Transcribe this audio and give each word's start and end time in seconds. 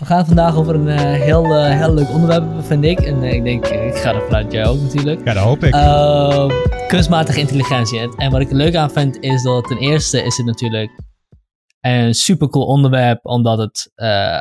we 0.00 0.06
gaan 0.06 0.26
vandaag 0.26 0.56
over 0.56 0.74
een 0.74 0.88
eh, 0.88 0.98
heel, 0.98 1.44
eh, 1.44 1.78
heel 1.78 1.94
leuk 1.94 2.08
onderwerp, 2.08 2.64
vind 2.64 2.84
ik. 2.84 3.00
En 3.00 3.22
eh, 3.22 3.32
ik 3.32 3.44
denk, 3.44 3.66
ik 3.66 3.96
ga 3.96 4.14
er 4.14 4.22
vanuit 4.22 4.52
jij 4.52 4.66
ook 4.66 4.80
natuurlijk. 4.80 5.24
Ja, 5.24 5.32
dat 5.32 5.42
hoop 5.42 5.64
ik. 5.64 5.74
Ehm, 5.74 6.50
kunstmatige 6.88 7.40
intelligentie. 7.40 8.16
En, 8.16 8.30
wat 8.30 8.40
ik 8.40 8.50
er 8.50 8.56
leuk 8.56 8.74
aan 8.74 8.90
vind, 8.90 9.18
is 9.20 9.42
dat 9.42 9.66
ten 9.66 9.78
eerste 9.78 10.22
is 10.22 10.36
het 10.36 10.46
natuurlijk 10.46 10.90
een 11.80 12.14
super 12.14 12.48
cool 12.48 12.66
onderwerp, 12.66 13.26
omdat 13.26 13.58
het, 13.58 13.92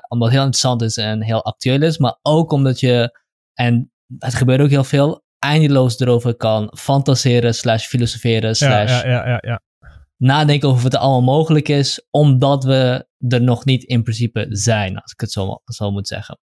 omdat 0.07 0.27
het 0.27 0.37
heel 0.37 0.45
interessant 0.45 0.81
is 0.81 0.97
en 0.97 1.23
heel 1.23 1.43
actueel 1.43 1.81
is. 1.81 1.97
Maar 1.97 2.17
ook 2.21 2.51
omdat 2.51 2.79
je, 2.79 3.19
en 3.53 3.91
het 4.17 4.35
gebeurt 4.35 4.61
ook 4.61 4.69
heel 4.69 4.83
veel, 4.83 5.23
eindeloos 5.39 5.99
erover 5.99 6.35
kan 6.35 6.73
fantaseren, 6.77 7.55
slash 7.55 7.85
filosoferen, 7.85 8.55
slash 8.55 9.03
ja, 9.03 9.09
ja, 9.09 9.27
ja, 9.27 9.37
ja. 9.41 9.61
Nadenken 10.19 10.67
over 10.67 10.79
of 10.79 10.91
het 10.91 10.95
allemaal 10.95 11.35
mogelijk 11.35 11.67
is, 11.69 12.07
omdat 12.09 12.63
we 12.63 13.07
er 13.27 13.41
nog 13.41 13.65
niet 13.65 13.83
in 13.83 14.03
principe 14.03 14.45
zijn, 14.49 14.97
als 14.97 15.11
ik 15.11 15.19
het 15.19 15.31
zo, 15.31 15.61
zo 15.65 15.91
moet 15.91 16.07
zeggen. 16.07 16.39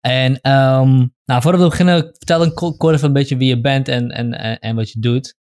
En 0.00 0.40
ehm, 0.40 1.06
nou, 1.24 1.42
voordat 1.42 1.60
we 1.60 1.68
beginnen, 1.68 2.02
vertel 2.02 2.42
een 2.42 2.54
ko- 2.54 2.72
kort 2.72 2.94
even 2.94 3.06
een 3.06 3.12
beetje 3.12 3.36
wie 3.36 3.48
je 3.48 3.60
bent 3.60 3.88
en, 3.88 4.10
en, 4.10 4.60
en, 4.60 4.76
wat 4.76 4.90
je 4.90 5.00
doet. 5.00 5.38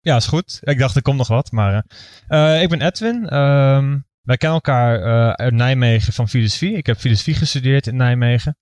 Ja, 0.00 0.16
is 0.16 0.26
goed. 0.26 0.58
Ik 0.62 0.78
dacht, 0.78 0.96
er 0.96 1.02
komt 1.02 1.18
nog 1.18 1.28
wat, 1.28 1.50
maar... 1.52 1.84
eh, 2.28 2.54
eh, 2.56 2.62
ik 2.62 2.68
ben 2.68 2.80
Edwin. 2.82 3.28
Ehm, 3.28 3.98
wij 4.22 4.36
kennen 4.36 4.58
elkaar 4.64 5.02
eh, 5.02 5.32
uit 5.32 5.52
Nijmegen 5.52 6.12
van 6.12 6.28
filosofie. 6.28 6.76
Ik 6.76 6.86
heb 6.86 6.96
filosofie 6.96 7.34
gestudeerd 7.34 7.86
in 7.86 7.96
Nijmegen. 7.96 8.56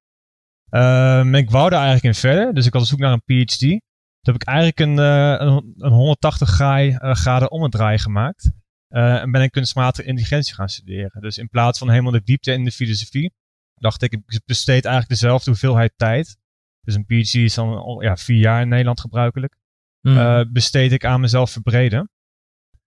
Ehm, 0.71 1.35
ik 1.35 1.51
wou 1.51 1.71
daar 1.71 1.83
eigenlijk 1.85 2.15
in 2.15 2.21
verder, 2.21 2.55
dus 2.55 2.67
ik 2.67 2.73
was 2.73 2.83
op 2.83 2.89
zoek 2.89 2.99
naar 2.99 3.13
een 3.13 3.45
PhD. 3.45 3.81
Toen 4.25 4.33
heb 4.33 4.43
ik 4.43 4.49
eigenlijk 4.49 4.79
een, 4.81 4.99
eh, 4.99 5.47
een, 5.47 5.75
een 5.79 5.93
180 5.93 6.49
graai- 6.49 6.95
eh, 6.95 7.15
graden 7.15 7.51
ommedraai 7.51 7.99
gemaakt. 7.99 8.51
Eh, 8.89 9.21
en 9.21 9.31
ben 9.31 9.43
ik 9.43 9.51
kunstmatige 9.51 10.07
intelligentie 10.09 10.55
gaan 10.55 10.69
studeren. 10.69 11.21
Dus 11.21 11.39
in 11.39 11.49
plaats 11.49 11.79
van 11.79 11.91
helemaal 11.91 12.13
de 12.13 12.23
diepte 12.25 12.53
in 12.53 12.65
de 12.65 12.71
filosofie, 12.73 13.35
dacht 13.75 14.03
ik, 14.03 14.13
ik 14.13 14.41
besteed 14.45 14.85
eigenlijk 14.85 15.09
dezelfde 15.21 15.51
hoeveelheid 15.51 15.93
tijd. 15.97 16.37
Dus 16.81 16.95
een 16.95 17.05
PhD 17.05 17.35
is 17.35 17.55
dan 17.55 17.77
al, 17.77 18.03
ja, 18.03 18.17
vier 18.17 18.39
jaar 18.39 18.61
in 18.63 18.69
Nederland 18.69 19.01
gebruikelijk 19.01 19.57
Hmm. 20.01 20.53
besteed 20.53 20.93
ik 20.93 21.05
aan 21.05 21.21
mezelf 21.21 21.51
verbreden. 21.51 22.11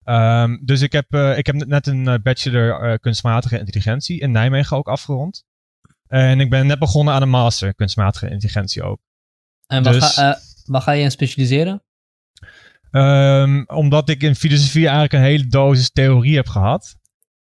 Ehm, 0.03 0.57
dus 0.65 0.81
ik 0.81 0.91
heb, 0.91 1.13
ik 1.13 1.45
heb 1.45 1.55
net 1.55 1.87
een 1.87 2.21
bachelor 2.23 2.99
kunstmatige 2.99 3.59
intelligentie 3.59 4.19
in 4.19 4.31
Nijmegen 4.31 4.77
ook 4.77 4.87
afgerond. 4.87 5.43
En 6.07 6.39
ik 6.39 6.49
ben 6.49 6.67
net 6.67 6.79
begonnen 6.79 7.13
aan 7.13 7.21
een 7.21 7.29
master 7.29 7.75
kunstmatige 7.75 8.29
intelligentie 8.29 8.83
ook. 8.83 8.99
en 9.67 9.83
waar, 9.83 9.93
dus- 9.93 10.13
ga, 10.13 10.39
waar 10.69 10.81
ga 10.81 10.91
je 10.91 11.03
in 11.03 11.11
specialiseren? 11.11 11.83
Ehm, 12.91 13.63
omdat 13.65 14.09
ik 14.09 14.23
in 14.23 14.35
filosofie 14.35 14.83
eigenlijk 14.83 15.13
een 15.13 15.29
hele 15.29 15.47
dosis 15.47 15.91
theorie 15.91 16.35
heb 16.35 16.47
gehad. 16.47 16.95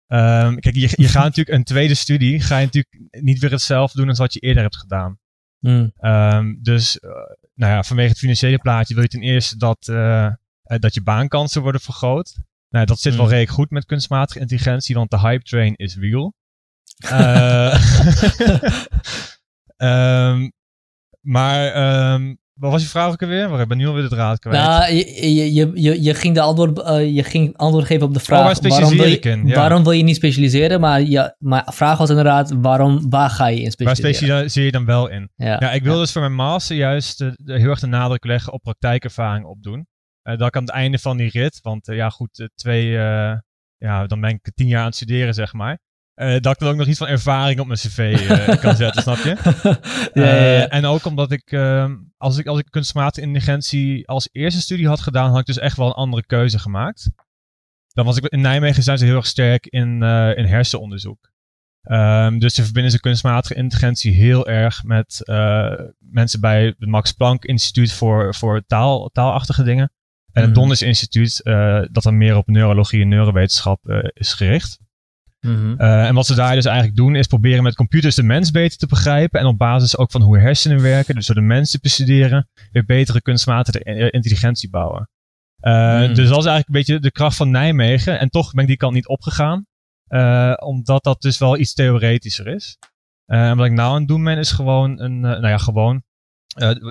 Ehm, 0.08 0.56
kijk, 0.56 0.76
je, 0.76 0.90
je 0.96 1.08
gaat 1.08 1.24
natuurlijk 1.24 1.58
een 1.58 1.64
tweede 1.64 1.96
studie, 1.96 2.40
ga 2.40 2.58
je 2.58 2.66
natuurlijk 2.66 3.24
niet 3.24 3.40
weer 3.40 3.52
hetzelfde 3.52 4.00
doen 4.00 4.10
als 4.10 4.18
wat 4.18 4.34
je 4.34 4.40
eerder 4.40 4.64
hebt 4.64 4.78
gedaan. 4.78 5.20
Hmm. 5.60 5.92
Ehm, 5.98 6.56
dus 6.62 7.00
eh, 7.00 7.10
nou 7.54 7.72
ja, 7.74 7.84
vanwege 7.84 8.10
het 8.10 8.18
financiële 8.18 8.58
plaatje 8.58 8.94
wil 8.94 9.04
je 9.04 9.10
ten 9.10 9.22
eerste 9.22 9.58
dat, 9.58 9.88
eh, 9.88 10.26
eh, 10.26 10.34
dat 10.64 10.94
je 10.94 11.02
baankansen 11.04 11.62
worden 11.62 11.82
vergroot. 11.82 12.38
Nou, 12.70 12.86
dat 12.86 13.00
zit 13.00 13.16
wel 13.16 13.24
Mm. 13.24 13.30
redelijk 13.30 13.56
goed 13.56 13.70
met 13.70 13.86
kunstmatige 13.86 14.40
intelligentie, 14.40 14.96
want 14.96 15.10
de 15.12 15.20
hype 15.20 15.44
train 15.44 15.76
is 15.76 15.96
real. 15.98 16.34
Ehm, 19.78 20.50
maar 21.22 21.72
ehm, 21.72 22.36
wat 22.60 22.72
was 22.72 22.82
je 22.82 22.88
vraag 22.88 23.12
ook 23.12 23.22
alweer? 23.22 23.50
Maar 23.50 23.62
ik 23.62 23.68
ben 23.68 23.78
nu 23.78 23.88
alweer 23.88 24.04
de 24.04 24.10
draad 24.10 24.40
kwijt. 24.40 24.58
Nou, 24.58 24.94
je, 24.94 25.54
je, 25.54 25.82
je, 25.82 26.04
je, 26.04 26.14
ging 26.14 26.34
de 26.34 26.42
antwoord, 26.42 26.82
eh, 26.82 27.16
je 27.16 27.24
ging 27.24 27.58
antwoord 27.58 27.86
geven 27.86 28.08
op 28.08 28.14
de 28.14 28.20
vraag. 28.20 28.40
Oh, 28.40 28.46
waar 28.46 28.56
specialiseer 28.56 28.98
waarom, 28.98 29.22
wil 29.22 29.32
je, 29.32 29.40
in? 29.40 29.48
Ja. 29.48 29.56
waarom 29.56 29.84
wil 29.84 29.92
je 29.92 30.04
niet 30.04 30.16
specialiseren? 30.16 30.80
Maar, 30.80 31.02
ja, 31.02 31.36
maar 31.40 31.66
de 31.66 31.72
vraag 31.72 31.98
was 31.98 32.10
inderdaad, 32.10 32.54
waarom, 32.62 33.10
waar 33.10 33.30
ga 33.30 33.48
je 33.48 33.56
in 33.56 33.62
Waar 33.64 33.72
specialiseren? 33.72 34.16
specialiseer 34.16 34.66
je 34.66 34.72
dan 34.72 34.86
wel 34.86 35.10
in? 35.10 35.30
Ja, 35.36 35.58
Ja, 35.60 35.72
ik 35.72 35.84
wil 35.84 35.98
dus 35.98 36.12
voor 36.12 36.22
mijn 36.22 36.36
master 36.36 36.76
juist 36.76 37.22
eh, 37.22 37.30
heel 37.46 37.70
erg 37.70 37.80
de 37.80 37.88
nadruk 37.88 38.26
leggen 38.26 38.54
op 38.54 38.62
praktijkervaring 38.62 39.46
opdoen. 39.46 39.88
Eh 40.22 40.38
dat 40.38 40.48
ik 40.48 40.56
aan 40.56 40.64
het 40.64 40.72
einde 40.72 41.00
van 41.00 41.18
die 41.18 41.30
rit, 41.30 41.60
want 41.62 41.86
ja 41.86 42.10
goed, 42.10 42.50
twee, 42.56 42.90
ja, 43.78 44.06
dan 44.08 44.22
ben 44.22 44.30
ik 44.30 44.52
tien 44.56 44.68
jaar 44.68 44.80
aan 44.80 44.86
het 44.86 44.96
studeren 44.96 45.34
zeg 45.34 45.54
maar. 45.54 45.80
Eh, 46.16 46.40
dat 46.40 46.62
ik 46.62 46.68
ook 46.68 46.76
nog 46.76 46.88
iets 46.88 46.98
van 46.98 47.08
ervaring 47.08 47.60
op 47.60 47.68
mijn 47.68 47.80
cv 47.80 48.28
eh, 48.30 48.60
kan 48.64 48.76
zetten, 48.76 49.02
snap 49.02 49.18
je? 49.18 49.36
ja, 50.14 50.26
ja, 50.26 50.36
ja. 50.36 50.68
Eh, 50.68 50.74
en 50.74 50.86
ook 50.86 51.06
omdat 51.06 51.32
ik, 51.32 51.52
ehm, 51.52 51.96
als 52.18 52.38
ik, 52.38 52.48
als 52.48 52.60
ik 52.60 52.66
kunstmatige 52.70 53.26
intelligentie 53.26 54.08
als 54.08 54.30
eerste 54.32 54.62
studie 54.62 54.88
had 54.88 55.00
gedaan, 55.00 55.30
had 55.30 55.40
ik 55.40 55.46
dus 55.46 55.58
echt 55.58 55.78
wel 55.78 55.88
een 55.88 55.94
andere 55.94 56.26
keuze 56.26 56.60
gemaakt. 56.60 57.10
Dan 57.88 58.06
was 58.06 58.18
ik, 58.18 58.26
in 58.26 58.42
Nijmegen 58.42 58.84
zijn 58.84 58.98
ze 58.98 59.06
heel 59.06 59.16
erg 59.16 59.26
sterk 59.26 59.66
in, 59.66 60.04
in 60.36 60.46
hersenonderzoek. 60.46 61.32
Ehm, 61.82 62.40
dus 62.40 62.54
ze 62.54 62.64
verbinden 62.64 62.92
ze 62.92 63.00
kunstmatige 63.00 63.56
intelligentie 63.56 64.14
heel 64.14 64.48
erg 64.48 64.84
met 64.84 65.22
mensen 66.00 66.40
bij 66.40 66.66
het 66.66 66.86
Max 66.86 67.12
Planck 67.12 67.46
Instituut 67.46 67.94
voor, 67.94 68.36
voor 68.36 68.64
taal, 68.68 69.10
taalachtige 69.10 69.64
dingen. 69.64 69.92
En 70.32 70.44
het. 70.44 70.56
Donders 70.56 70.82
Instituut, 70.82 71.42
dat 71.92 72.04
dan 72.04 72.18
meer 72.18 72.38
op 72.38 72.48
neurologie 72.48 73.02
en 73.02 73.08
neurowetenschap 73.08 74.12
is 74.14 74.34
gericht. 74.34 74.84
Mhm. 75.46 75.82
Uh, 75.82 76.08
en 76.08 76.16
wat 76.16 76.26
ze 76.26 76.36
daar 76.36 76.56
dus 76.56 76.66
eigenlijk 76.66 76.98
doen, 76.98 77.16
is 77.16 77.28
proberen 77.28 77.64
met 77.64 77.76
computers 77.76 78.16
de 78.16 78.24
mens 78.24 78.52
beter 78.52 78.78
te 78.78 78.88
begrijpen. 78.88 79.40
En 79.40 79.46
op 79.46 79.58
basis 79.58 79.98
ook 79.98 80.12
van 80.12 80.22
hoe 80.22 80.40
hersenen 80.40 80.82
werken, 80.82 81.16
dus 81.16 81.26
door 81.26 81.36
de 81.36 81.42
mens 81.42 81.72
te 81.72 81.80
bestuderen, 81.82 82.50
weer 82.72 82.86
betere 82.86 83.22
kunstmatige 83.22 83.84
eh, 83.84 84.08
intelligentie 84.12 84.70
bouwen. 84.70 85.10
Uh, 85.62 85.98
Hmm. 85.98 86.14
Dus 86.14 86.30
dat 86.30 86.38
is 86.38 86.46
eigenlijk 86.46 86.68
een 86.68 86.74
beetje 86.74 87.00
de 87.00 87.12
kracht 87.12 87.38
van 87.38 87.52
Nijmegen. 87.52 88.20
En 88.20 88.30
toch 88.30 88.52
ben 88.52 88.62
ik 88.62 88.68
die 88.68 88.78
kant 88.78 88.94
niet 88.94 89.08
opgegaan, 89.08 89.66
uh, 90.08 90.54
omdat 90.56 91.04
dat 91.04 91.22
dus 91.22 91.38
wel 91.38 91.58
iets 91.58 91.74
theoretischer 91.74 92.48
is. 92.48 92.78
En 93.26 93.58
wat 93.58 93.66
ik 93.66 93.72
nou 93.72 93.94
aan 93.94 94.00
het 94.00 94.08
doen 94.08 94.24
ben, 94.24 94.38
is 94.38 94.52
gewoon 94.52 95.00
een, 95.00 95.20
nou 95.20 95.48
ja, 95.48 95.58
gewoon 95.58 96.04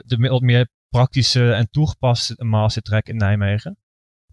de 0.04 0.16
wat 0.28 0.40
meer 0.40 0.68
praktische 0.88 1.52
en 1.52 1.70
toegepaste 1.70 2.44
mastertrack 2.44 3.06
in 3.06 3.16
Nijmegen. 3.16 3.78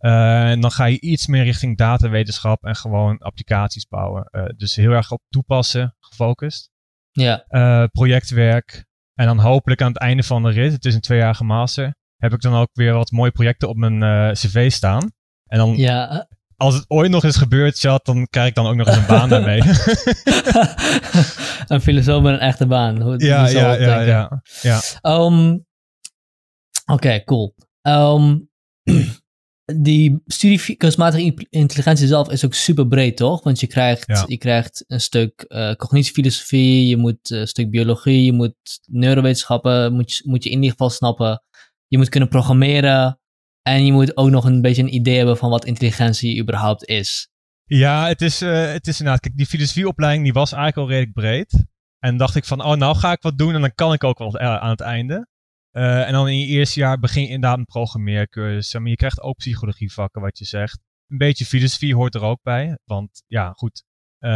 Uh, 0.02 0.50
en 0.50 0.62
dan 0.62 0.72
ga 0.72 0.86
je 0.86 1.00
iets 1.00 1.28
meer 1.28 1.44
richting 1.44 1.78
datawetenschap 1.78 2.64
en 2.64 2.76
gewoon 2.76 3.18
applicaties 3.18 3.88
bouwen. 3.88 4.30
Uh, 4.32 4.44
dus 4.56 4.76
heel 4.76 4.92
erg 4.92 5.12
op 5.12 5.22
toepassen 5.30 5.96
gefocust. 6.00 6.70
Ja. 7.12 7.46
Uh, 7.50 7.84
projectwerk. 7.92 8.86
En 9.14 9.26
dan 9.26 9.40
hopelijk 9.40 9.82
aan 9.82 9.92
het 9.92 10.02
einde 10.02 10.24
van 10.24 10.44
de 10.44 10.50
rit, 10.50 10.72
het 10.72 10.86
is 10.86 10.96
een 10.96 11.02
tweejarige 11.02 11.44
master, 11.44 11.96
heb 12.18 12.34
ik 12.34 12.42
dan 12.42 12.54
ook 12.54 12.70
weer 12.74 12.94
wat 12.94 13.12
mooie 13.12 13.32
projecten 13.32 13.70
op 13.70 13.76
mijn 13.76 14.34
cv 14.34 14.72
staan. 14.72 15.12
En 15.46 15.58
dan, 15.58 15.76
ja. 15.78 16.28
als 16.58 16.76
het 16.76 16.86
ooit 16.88 17.12
nog 17.12 17.24
eens 17.24 17.38
gebeurt, 17.38 17.80
chat, 17.80 18.06
dan 18.06 18.28
krijg 18.28 18.48
ik 18.48 18.56
dan 18.56 18.68
ook 18.68 18.76
nog 18.76 18.88
eens 18.88 18.96
een 18.98 19.06
baan 19.06 19.30
daarmee. 19.40 19.62
een 21.68 21.82
filosoof 21.82 22.24
met 22.24 22.34
een 22.34 22.40
echte 22.40 22.68
baan. 22.68 23.02
Hoe, 23.02 23.26
ja, 23.26 23.42
hoe 23.42 23.52
ja, 23.52 23.74
ja, 23.74 24.02
ja, 24.02 24.42
ja. 24.62 24.82
Um, 25.02 25.66
Oké, 26.92 26.94
okay, 26.94 27.24
cool. 27.24 27.56
Um, 27.82 28.50
die 29.76 30.22
studie 30.26 30.76
kunstmatige 30.76 31.48
intelligentie 31.50 32.08
zelf 32.08 32.30
is 32.30 32.46
ook 32.46 32.54
super 32.54 32.88
breed, 32.88 33.18
toch? 33.18 33.44
Want 33.44 33.60
je 33.60 33.68
krijgt, 33.68 34.08
ja. 34.08 34.24
je 34.28 34.38
krijgt 34.38 34.84
een 34.88 35.02
stuk 35.02 35.46
uh, 35.48 35.74
cognitiefilosofie, 35.74 36.88
je 36.88 36.98
moet 36.98 37.30
een 37.30 37.48
stuk 37.48 37.70
biologie, 37.70 38.26
je 38.26 38.34
moet 38.34 38.56
neurowetenschappen, 38.86 39.94
moet 39.94 40.14
je, 40.14 40.24
moet 40.28 40.44
je 40.44 40.50
in 40.50 40.56
ieder 40.56 40.72
geval 40.72 40.90
snappen. 40.90 41.44
Je 41.88 41.98
moet 41.98 42.10
kunnen 42.10 42.30
programmeren 42.30 43.20
en 43.62 43.86
je 43.86 43.92
moet 43.92 44.18
ook 44.18 44.30
nog 44.30 44.46
een 44.46 44.62
beetje 44.62 44.82
een 44.82 44.94
idee 44.94 45.18
hebben 45.18 45.38
van 45.38 45.50
wat 45.50 45.66
intelligentie 45.66 46.42
überhaupt 46.42 46.86
is. 46.88 47.30
Ja, 47.64 48.08
het 48.08 48.22
is, 48.22 48.42
uh, 48.42 48.72
het 48.72 48.88
is 48.88 49.00
inderdaad, 49.00 49.22
kijk, 49.22 49.38
die 49.38 49.46
filosofieopleiding 49.46 50.24
die 50.24 50.34
was 50.34 50.52
eigenlijk 50.52 50.82
al 50.82 50.96
redelijk 50.96 51.14
breed. 51.14 51.66
En 52.00 52.18
dacht 52.18 52.36
ik 52.36 52.46
van, 52.46 52.64
oh, 52.64 52.76
nou 52.76 52.96
ga 52.96 53.12
ik 53.12 53.22
wat 53.22 53.38
doen 53.38 53.54
en 53.54 53.62
dan 53.62 53.76
kan 53.76 53.94
ik 53.94 54.04
ook 54.04 54.18
wel 54.18 54.42
uh, 54.42 54.56
aan 54.56 54.70
het 54.70 54.82
einde. 54.82 55.28
Uh, 55.72 56.08
en 56.08 56.12
dan 56.12 56.28
in 56.28 56.40
je 56.40 56.46
eerste 56.46 56.80
jaar 56.80 57.00
begin 57.00 57.22
je 57.22 57.30
inderdaad 57.30 57.58
een 57.58 57.66
programmeercursus. 57.66 58.74
Maar 58.74 58.90
je 58.90 58.96
krijgt 58.96 59.22
ook 59.22 59.38
psychologievakken, 59.38 60.22
wat 60.22 60.38
je 60.38 60.46
zegt. 60.46 60.80
Een 61.08 61.18
beetje 61.18 61.46
filosofie 61.46 61.96
hoort 61.96 62.16
er 62.16 62.22
ook 62.22 62.42
bij. 62.42 62.78
Want 62.86 63.24
ja, 63.28 63.52
goed. 63.52 63.84
Uh, 64.20 64.32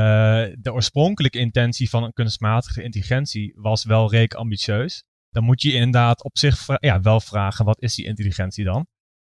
de 0.60 0.74
oorspronkelijke 0.74 1.40
intentie 1.40 1.90
van 1.90 2.04
een 2.04 2.14
kunstmatige 2.14 2.84
intelligentie 2.84 3.54
was 3.56 3.84
wel 3.84 4.10
redelijk 4.10 4.34
ambitieus. 4.34 5.04
Dan 5.30 5.44
moet 5.44 5.62
je 5.62 5.74
inderdaad 5.74 6.24
op 6.24 6.38
zich 6.38 6.58
vra 6.58 6.78
ja, 6.80 7.02
wel 7.02 7.20
vragen, 7.20 7.66
wat 7.66 7.82
is 7.82 7.96
die 7.96 8.06
intelligentie 8.06 8.64
dan? 8.64 8.88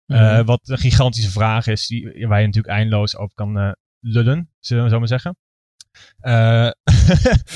Mm 0.05 0.17
-hmm. 0.17 0.39
uh, 0.39 0.45
wat 0.45 0.69
een 0.69 0.77
gigantische 0.77 1.31
vraag 1.31 1.67
is, 1.67 1.88
die, 1.88 2.27
waar 2.27 2.39
je 2.39 2.45
natuurlijk 2.45 2.73
eindeloos 2.73 3.17
over 3.17 3.35
kan 3.35 3.75
lullen, 4.00 4.51
zullen 4.59 4.83
we 4.83 4.89
zo 4.89 5.00
maar 5.00 5.07
zeggen. 5.07 5.35
Uh, 6.21 6.69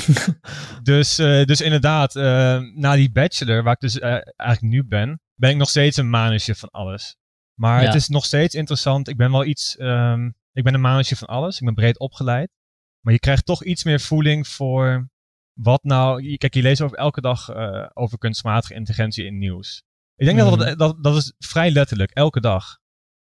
dus, 0.83 1.19
uh, 1.19 1.43
dus 1.45 1.61
inderdaad, 1.61 2.15
uh, 2.15 2.59
na 2.75 2.95
die 2.95 3.11
bachelor, 3.11 3.63
waar 3.63 3.73
ik 3.73 3.79
dus 3.79 3.99
eigenlijk 3.99 4.61
nu 4.61 4.83
ben, 4.83 5.21
ben 5.35 5.49
ik 5.49 5.55
nog 5.55 5.69
steeds 5.69 5.97
een 5.97 6.09
manager 6.09 6.55
van 6.55 6.69
alles. 6.69 7.15
Maar 7.59 7.81
ja. 7.81 7.85
het 7.85 7.95
is 7.95 8.07
nog 8.07 8.25
steeds 8.25 8.55
interessant. 8.55 9.07
Ik 9.07 9.17
ben 9.17 9.31
wel 9.31 9.45
iets, 9.45 9.79
um, 9.79 10.35
ik 10.51 10.63
ben 10.63 10.73
een 10.73 10.81
manager 10.81 11.17
van 11.17 11.27
alles. 11.27 11.59
Ik 11.59 11.65
ben 11.65 11.75
breed 11.75 11.99
opgeleid. 11.99 12.51
Maar 12.99 13.13
je 13.13 13.19
krijgt 13.19 13.45
toch 13.45 13.63
iets 13.63 13.83
meer 13.83 13.99
voeling 13.99 14.47
voor 14.47 15.09
wat 15.53 15.83
nou. 15.83 16.37
Kijk, 16.37 16.53
je 16.53 16.61
leest 16.61 16.81
over 16.81 16.97
elke 16.97 17.21
dag 17.21 17.55
over 17.93 18.17
kunstmatige 18.17 18.73
intelligentie 18.73 19.25
in 19.25 19.37
nieuws. 19.37 19.83
Ik 20.15 20.25
denk 20.25 20.39
mm. 20.39 20.49
dat, 20.49 20.59
dat 20.59 20.77
dat 20.77 21.03
dat 21.03 21.15
is 21.15 21.33
vrij 21.37 21.71
letterlijk, 21.71 22.11
elke 22.11 22.41
dag. 22.41 22.77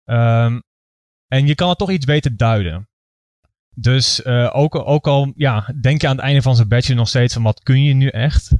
Um, 0.05 0.63
en 1.29 1.47
je 1.47 1.55
kan 1.55 1.69
het 1.69 1.79
toch 1.79 1.91
iets 1.91 2.07
beter 2.07 2.37
duiden. 2.37 2.88
Dus 3.81 4.21
uh, 4.25 4.51
ook, 4.53 4.75
ook 4.75 5.07
al 5.07 5.33
ja, 5.37 5.75
denk 5.81 6.01
je 6.01 6.09
aan 6.09 6.17
het 6.17 6.25
einde 6.25 6.43
van 6.43 6.57
zo'n 6.57 6.69
bachelor 6.69 6.97
nog 6.97 7.09
steeds 7.09 7.35
van 7.35 7.43
wat 7.43 7.63
kun 7.63 7.83
je 7.83 7.95
nu 7.95 8.09
echt? 8.09 8.53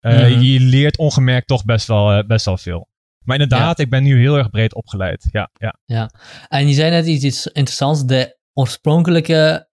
Uh, 0.00 0.12
mm-hmm. 0.12 0.42
Je 0.42 0.60
leert 0.60 0.98
ongemerkt 0.98 1.46
toch 1.46 1.64
best 1.64 1.86
wel, 1.86 2.18
uh, 2.18 2.26
best 2.26 2.44
wel 2.44 2.56
veel. 2.56 2.88
Maar 3.24 3.40
inderdaad, 3.40 3.78
ik 3.78 3.90
ben 3.90 4.02
nu 4.02 4.18
heel 4.18 4.36
erg 4.36 4.50
breed 4.50 4.74
opgeleid. 4.74 5.28
Ja, 5.30 5.50
ja. 5.58 5.78
ja. 5.84 6.10
En 6.48 6.68
je 6.68 6.74
zei 6.74 6.90
net 6.90 7.06
iets 7.06 7.46
interessants. 7.46 8.06
De 8.06 8.38
oorspronkelijke 8.52 9.68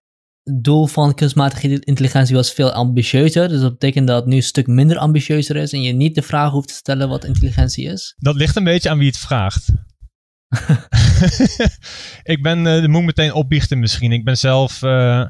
doel 0.60 0.86
van 0.86 1.14
kunstmatige 1.14 1.80
intelligentie 1.80 2.34
was 2.34 2.52
veel 2.52 2.72
ambitieuzer. 2.72 3.48
Dus 3.48 3.60
dat 3.60 3.72
betekent 3.72 4.06
dat 4.06 4.16
het 4.16 4.26
nu 4.26 4.36
een 4.36 4.42
stuk 4.42 4.66
minder 4.66 4.98
ambitieuzer 4.98 5.56
is 5.56 5.72
en 5.72 5.82
je 5.82 5.92
niet 5.92 6.14
de 6.14 6.22
vraag 6.22 6.50
hoeft 6.50 6.68
te 6.68 6.74
stellen 6.74 7.08
wat 7.08 7.24
intelligentie 7.24 7.88
is. 7.88 8.14
Dat 8.18 8.34
ligt 8.34 8.56
een 8.56 8.64
beetje 8.64 8.90
aan 8.90 8.98
wie 8.98 9.08
het 9.08 9.18
vraagt. 9.18 9.72
ik 12.34 12.42
ben, 12.42 12.66
uh, 12.66 12.86
moet 12.86 13.04
meteen 13.04 13.32
opbiechten 13.32 13.78
misschien. 13.78 14.12
Ik 14.12 14.24
ben 14.24 14.38
zelf, 14.38 14.82
uh, 14.82 15.26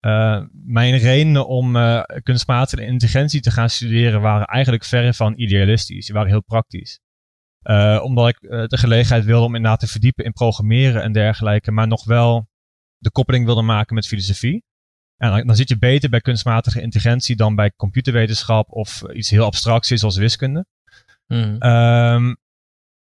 uh, 0.00 0.42
mijn 0.52 0.96
redenen 0.96 1.46
om 1.46 1.76
kunstmatige 2.22 2.84
intelligentie 2.84 3.40
te 3.40 3.50
gaan 3.50 3.70
studeren 3.70 4.20
waren 4.20 4.46
eigenlijk 4.46 4.84
verre 4.84 5.14
van 5.14 5.32
idealistisch. 5.36 6.06
Die 6.06 6.14
waren 6.14 6.30
heel 6.30 6.42
praktisch. 6.42 7.00
omdat 8.02 8.28
ik 8.28 8.40
de 8.40 8.78
gelegenheid 8.78 9.24
wilde 9.24 9.46
om 9.46 9.54
inderdaad 9.54 9.80
te 9.80 9.86
verdiepen 9.86 10.24
in 10.24 10.32
programmeren 10.32 11.02
en 11.02 11.12
dergelijke, 11.12 11.70
maar 11.70 11.86
nog 11.86 12.04
wel 12.04 12.48
de 12.98 13.10
koppeling 13.10 13.44
wilde 13.44 13.62
maken 13.62 13.94
met 13.94 14.06
filosofie. 14.06 14.64
En 15.16 15.30
dan, 15.30 15.46
dan 15.46 15.56
zit 15.56 15.68
je 15.68 15.78
beter 15.78 16.10
bij 16.10 16.20
kunstmatige 16.20 16.80
intelligentie 16.80 17.36
dan 17.36 17.54
bij 17.54 17.72
computerwetenschap 17.76 18.70
of 18.70 19.02
iets 19.12 19.30
heel 19.30 19.44
abstracts 19.44 19.90
is 19.90 20.02
als 20.02 20.16
wiskunde. 20.16 20.66
Mm. 21.26 21.62
Um, 21.62 22.36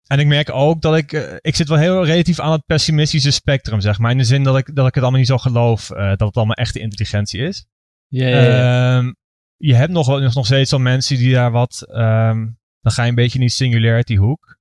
en 0.07 0.19
ik 0.19 0.27
merk 0.27 0.49
ook 0.49 0.81
dat 0.81 0.95
ik, 0.95 1.11
uh, 1.11 1.33
ik 1.41 1.55
zit 1.55 1.67
wel 1.67 1.77
heel 1.77 2.05
relatief 2.05 2.39
aan 2.39 2.51
het 2.51 2.65
pessimistische 2.65 3.31
spectrum, 3.31 3.81
zeg 3.81 3.99
maar. 3.99 4.11
In 4.11 4.17
de 4.17 4.23
zin 4.23 4.43
dat 4.43 4.57
ik, 4.57 4.75
dat 4.75 4.87
ik 4.87 4.93
het 4.93 5.03
allemaal 5.03 5.19
niet 5.19 5.29
zo 5.29 5.37
geloof 5.37 5.91
uh, 5.91 5.97
dat 5.97 6.19
het 6.19 6.35
allemaal 6.35 6.55
echte 6.55 6.79
intelligentie 6.79 7.41
is. 7.41 7.65
Ja. 8.07 8.97
Um, 8.97 9.15
je 9.55 9.75
hebt 9.75 9.91
nog, 9.91 10.33
nog 10.33 10.45
steeds 10.45 10.73
al 10.73 10.79
mensen 10.79 11.17
die 11.17 11.33
daar 11.33 11.51
wat, 11.51 11.85
um, 11.87 12.57
dan 12.81 12.91
ga 12.91 13.03
je 13.03 13.09
een 13.09 13.15
beetje 13.15 13.39
in 13.39 13.45
die 13.45 13.55
singularity 13.55 14.15
hoek. 14.15 14.57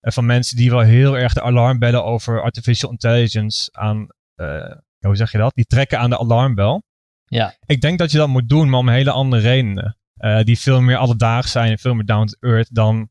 En 0.00 0.12
van 0.12 0.26
mensen 0.26 0.56
die 0.56 0.70
wel 0.70 0.80
heel 0.80 1.18
erg 1.18 1.32
de 1.32 1.42
alarmbellen 1.42 2.04
over 2.04 2.42
artificial 2.42 2.90
intelligence 2.90 3.68
aan, 3.72 4.06
uh, 4.36 4.74
hoe 4.98 5.16
zeg 5.16 5.32
je 5.32 5.38
dat? 5.38 5.54
Die 5.54 5.66
trekken 5.66 5.98
aan 5.98 6.10
de 6.10 6.18
alarmbel. 6.18 6.82
Ja. 7.24 7.54
Ik 7.66 7.80
denk 7.80 7.98
dat 7.98 8.10
je 8.10 8.18
dat 8.18 8.28
moet 8.28 8.48
doen, 8.48 8.70
maar 8.70 8.80
om 8.80 8.88
hele 8.88 9.10
andere 9.10 9.42
redenen. 9.42 9.96
die 10.44 10.58
veel 10.58 10.80
meer 10.80 10.96
alledaags 10.96 11.50
zijn 11.50 11.70
en 11.70 11.78
veel 11.78 11.94
meer 11.94 12.04
down 12.04 12.26
to 12.26 12.48
earth 12.48 12.74
dan 12.74 13.10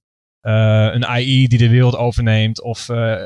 een 0.51 1.05
AI 1.05 1.47
die 1.47 1.57
de 1.57 1.69
wereld 1.69 1.95
overneemt. 1.95 2.61
Of 2.61 2.89
uh, 2.89 3.23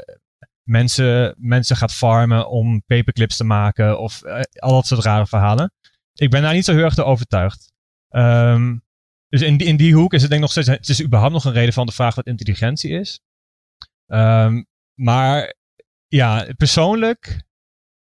mensen, 0.63 1.35
mensen 1.37 1.75
gaat 1.75 1.93
farmen 1.93 2.49
om 2.49 2.83
paperclips 2.85 3.37
te 3.37 3.43
maken. 3.43 3.99
Of 3.99 4.23
uh, 4.23 4.41
al 4.53 4.71
dat 4.71 4.87
soort 4.87 5.03
rare 5.03 5.27
verhalen. 5.27 5.73
Ik 6.13 6.29
ben 6.29 6.41
daar 6.41 6.53
niet 6.53 6.65
zo 6.65 6.73
heel 6.73 6.83
erg 6.83 6.95
door 6.95 7.05
overtuigd. 7.05 7.73
Um, 8.09 8.83
dus 9.27 9.41
in 9.41 9.57
die, 9.57 9.67
in 9.67 9.77
die 9.77 9.93
hoek 9.93 10.13
is 10.13 10.21
het 10.21 10.29
denk 10.29 10.43
ik 10.43 10.53
nog 10.53 10.63
steeds... 10.63 10.79
Het 10.79 10.89
is 10.89 11.03
überhaupt 11.03 11.33
nog 11.33 11.45
een 11.45 11.51
reden 11.51 11.73
van 11.73 11.85
de 11.85 11.91
vraag 11.91 12.15
wat 12.15 12.27
intelligentie 12.27 12.91
is. 12.91 13.21
Um, 14.07 14.65
maar 14.93 15.55
ja, 16.07 16.47
persoonlijk... 16.57 17.43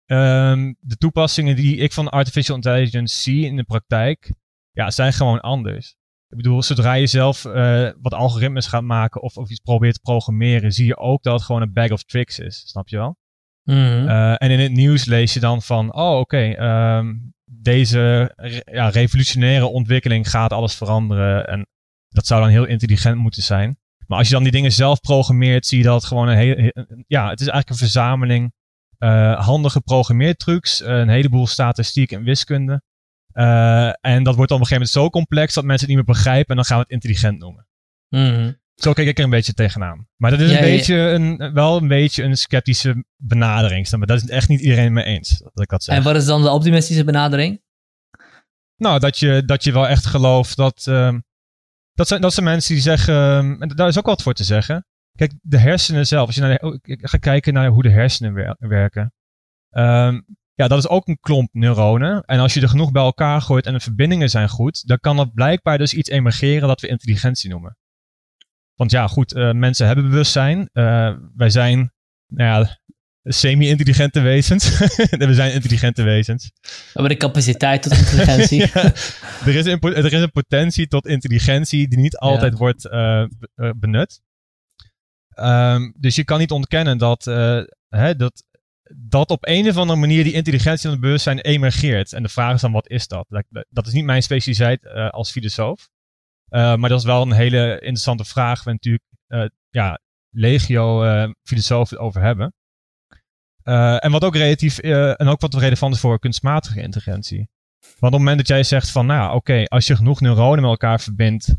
Um, 0.06 0.76
de 0.80 0.96
toepassingen 0.96 1.56
die 1.56 1.76
ik 1.76 1.92
van 1.92 2.08
artificial 2.08 2.56
intelligence 2.56 3.20
zie 3.20 3.46
in 3.46 3.56
de 3.56 3.64
praktijk... 3.64 4.32
Ja, 4.72 4.90
zijn 4.90 5.12
gewoon 5.12 5.40
anders. 5.40 5.96
Ik 6.30 6.36
bedoel, 6.36 6.62
zodra 6.62 6.92
je 6.92 7.06
zelf 7.06 7.44
uh, 7.44 7.90
wat 8.00 8.14
algoritmes 8.14 8.66
gaat 8.66 8.82
maken 8.82 9.22
of, 9.22 9.36
of 9.36 9.50
iets 9.50 9.60
probeert 9.60 9.94
te 9.94 10.00
programmeren, 10.00 10.72
zie 10.72 10.86
je 10.86 10.96
ook 10.96 11.22
dat 11.22 11.34
het 11.34 11.42
gewoon 11.42 11.62
een 11.62 11.72
bag 11.72 11.90
of 11.90 12.02
tricks 12.04 12.38
is. 12.38 12.62
Snap 12.66 12.88
je 12.88 12.96
wel? 12.96 13.16
Mm 13.64 13.76
-hmm. 13.76 14.08
uh, 14.08 14.42
en 14.42 14.50
in 14.50 14.58
het 14.58 14.72
nieuws 14.72 15.04
lees 15.04 15.34
je 15.34 15.40
dan 15.40 15.62
van, 15.62 15.94
oh 15.94 16.18
oké, 16.18 16.18
okay, 16.18 16.98
um, 16.98 17.34
deze 17.44 18.32
re 18.36 18.62
ja, 18.64 18.88
revolutionaire 18.88 19.66
ontwikkeling 19.66 20.30
gaat 20.30 20.52
alles 20.52 20.74
veranderen. 20.74 21.46
En 21.46 21.66
dat 22.08 22.26
zou 22.26 22.40
dan 22.40 22.50
heel 22.50 22.64
intelligent 22.64 23.16
moeten 23.16 23.42
zijn. 23.42 23.78
Maar 24.06 24.18
als 24.18 24.28
je 24.28 24.34
dan 24.34 24.42
die 24.42 24.52
dingen 24.52 24.72
zelf 24.72 25.00
programmeert, 25.00 25.66
zie 25.66 25.78
je 25.78 25.84
dat 25.84 25.94
het 25.94 26.04
gewoon 26.04 26.28
een 26.28 26.36
hele, 26.36 26.72
ja, 27.06 27.28
het 27.28 27.40
is 27.40 27.46
eigenlijk 27.46 27.68
een 27.68 27.86
verzameling 27.86 28.52
uh, 28.98 29.46
handige 29.46 29.80
programmeertrucs, 29.80 30.84
een 30.84 31.08
heleboel 31.08 31.46
statistiek 31.46 32.12
en 32.12 32.22
wiskunde. 32.22 32.82
Uh, 33.34 33.86
en 34.00 34.22
dat 34.22 34.34
wordt 34.34 34.50
dan 34.50 34.60
op 34.60 34.64
een 34.64 34.70
gegeven 34.70 34.72
moment 34.72 34.90
zo 34.90 35.10
complex 35.10 35.54
dat 35.54 35.64
mensen 35.64 35.86
het 35.86 35.96
niet 35.96 36.06
meer 36.06 36.14
begrijpen 36.14 36.48
en 36.48 36.56
dan 36.56 36.64
gaan 36.64 36.76
we 36.76 36.82
het 36.82 36.92
intelligent 36.92 37.38
noemen. 37.38 37.66
Mm. 38.08 38.58
Zo 38.74 38.92
kijk 38.92 39.08
ik 39.08 39.18
er 39.18 39.24
een 39.24 39.30
beetje 39.30 39.54
tegenaan. 39.54 40.08
Maar 40.16 40.30
dat 40.30 40.40
is 40.40 40.50
ja, 40.50 40.56
een 40.56 40.64
beetje 40.64 40.94
een, 40.94 41.52
wel 41.52 41.76
een 41.76 41.88
beetje 41.88 42.22
een 42.22 42.36
sceptische 42.36 43.04
benadering. 43.16 43.90
Maar 43.90 44.06
dat 44.06 44.22
is 44.22 44.28
echt 44.28 44.48
niet 44.48 44.60
iedereen 44.60 44.92
mee 44.92 45.04
eens 45.04 45.38
dat 45.38 45.62
ik 45.62 45.68
dat 45.68 45.84
zeg. 45.84 45.96
En 45.96 46.02
wat 46.02 46.16
is 46.16 46.24
dan 46.24 46.42
de 46.42 46.50
optimistische 46.50 47.04
benadering? 47.04 47.62
Nou, 48.76 48.98
dat 48.98 49.18
je, 49.18 49.44
dat 49.44 49.64
je 49.64 49.72
wel 49.72 49.88
echt 49.88 50.06
gelooft 50.06 50.56
dat. 50.56 50.86
Uh, 50.88 51.18
dat, 51.92 52.08
zijn, 52.08 52.20
dat 52.20 52.32
zijn 52.32 52.46
mensen 52.46 52.74
die 52.74 52.82
zeggen. 52.82 53.14
Uh, 53.14 53.62
en 53.62 53.68
daar 53.68 53.88
is 53.88 53.98
ook 53.98 54.06
wat 54.06 54.22
voor 54.22 54.34
te 54.34 54.44
zeggen. 54.44 54.86
Kijk, 55.16 55.32
de 55.42 55.58
hersenen 55.58 56.06
zelf. 56.06 56.26
Als 56.26 56.34
je 56.34 56.40
naar 56.40 56.58
de, 56.58 56.66
oh, 56.66 56.78
ik 56.82 57.08
ga 57.08 57.18
kijken 57.18 57.54
naar 57.54 57.68
hoe 57.68 57.82
de 57.82 57.90
hersenen 57.90 58.34
wer 58.34 58.56
werken. 58.58 59.12
Um, 59.70 60.24
ja, 60.60 60.68
dat 60.68 60.78
is 60.78 60.88
ook 60.88 61.08
een 61.08 61.20
klomp 61.20 61.48
neuronen. 61.52 62.22
En 62.24 62.38
als 62.38 62.54
je 62.54 62.60
er 62.60 62.68
genoeg 62.68 62.92
bij 62.92 63.02
elkaar 63.02 63.42
gooit 63.42 63.66
en 63.66 63.72
de 63.72 63.80
verbindingen 63.80 64.30
zijn 64.30 64.48
goed, 64.48 64.86
dan 64.88 64.98
kan 64.98 65.18
er 65.18 65.30
blijkbaar 65.30 65.78
dus 65.78 65.94
iets 65.94 66.10
emergeren 66.10 66.68
dat 66.68 66.80
we 66.80 66.88
intelligentie 66.88 67.50
noemen. 67.50 67.76
Want 68.74 68.90
ja, 68.90 69.06
goed, 69.06 69.34
uh, 69.34 69.52
mensen 69.52 69.86
hebben 69.86 70.08
bewustzijn. 70.08 70.70
Uh, 70.72 71.16
wij 71.36 71.50
zijn, 71.50 71.92
nou 72.26 72.64
ja, 72.64 72.78
semi-intelligente 73.22 74.20
wezens. 74.20 74.78
we 75.10 75.34
zijn 75.34 75.52
intelligente 75.52 76.02
wezens. 76.02 76.50
We 76.62 76.70
hebben 76.92 77.10
de 77.10 77.16
capaciteit 77.16 77.82
tot 77.82 77.92
intelligentie. 77.92 78.58
ja, 78.74 78.84
er, 79.44 79.54
is 79.54 79.64
een, 79.64 79.80
er 79.80 80.12
is 80.12 80.20
een 80.20 80.30
potentie 80.30 80.88
tot 80.88 81.06
intelligentie 81.06 81.88
die 81.88 81.98
niet 81.98 82.16
altijd 82.16 82.52
ja. 82.52 82.58
wordt 82.58 82.84
uh, 82.84 83.24
benut. 83.76 84.20
Um, 85.34 85.94
dus 85.98 86.16
je 86.16 86.24
kan 86.24 86.38
niet 86.38 86.50
ontkennen 86.50 86.98
dat, 86.98 87.24
hè, 87.88 88.16
dat 88.16 88.44
dat 88.96 89.30
op 89.30 89.46
een 89.46 89.68
of 89.68 89.76
andere 89.76 89.98
manier 89.98 90.24
die 90.24 90.32
intelligentie 90.32 90.84
en 90.84 90.90
het 90.90 91.00
bewustzijn 91.00 91.38
emergeert. 91.38 92.12
En 92.12 92.22
de 92.22 92.28
vraag 92.28 92.54
is 92.54 92.60
dan, 92.60 92.72
wat 92.72 92.88
is 92.88 93.06
dat? 93.06 93.26
Dat, 93.68 93.86
is 93.86 93.92
niet 93.92 94.04
mijn 94.04 94.22
specialiteit 94.22 94.84
uh, 94.84 95.08
als 95.08 95.30
filosoof. 95.30 95.88
Uh, 96.50 96.76
maar 96.76 96.88
dat 96.88 96.98
is 96.98 97.04
wel 97.04 97.22
een 97.22 97.32
hele 97.32 97.72
interessante 97.72 98.24
vraag 98.24 98.64
waar 98.64 98.64
we 98.64 98.70
natuurlijk 98.70 99.04
uh, 99.28 99.44
ja, 99.68 100.00
legio 100.30 101.04
filosofen 101.42 101.98
over 101.98 102.22
hebben. 102.22 102.54
en 103.98 104.10
wat 104.10 104.24
ook 104.24 104.36
relatief, 104.36 104.78
en 104.78 105.28
ook 105.28 105.40
wat 105.40 105.54
relevant 105.54 105.94
is 105.94 106.00
voor 106.00 106.18
kunstmatige 106.18 106.82
intelligentie. 106.82 107.48
Want 107.80 107.94
op 108.00 108.18
het 108.18 108.18
moment 108.18 108.36
dat 108.36 108.48
jij 108.48 108.62
zegt 108.62 108.90
van, 108.90 109.06
nou 109.06 109.34
oké, 109.34 109.64
als 109.64 109.86
je 109.86 109.96
genoeg 109.96 110.20
neuronen 110.20 110.60
met 110.60 110.70
elkaar 110.70 111.00
verbindt 111.00 111.54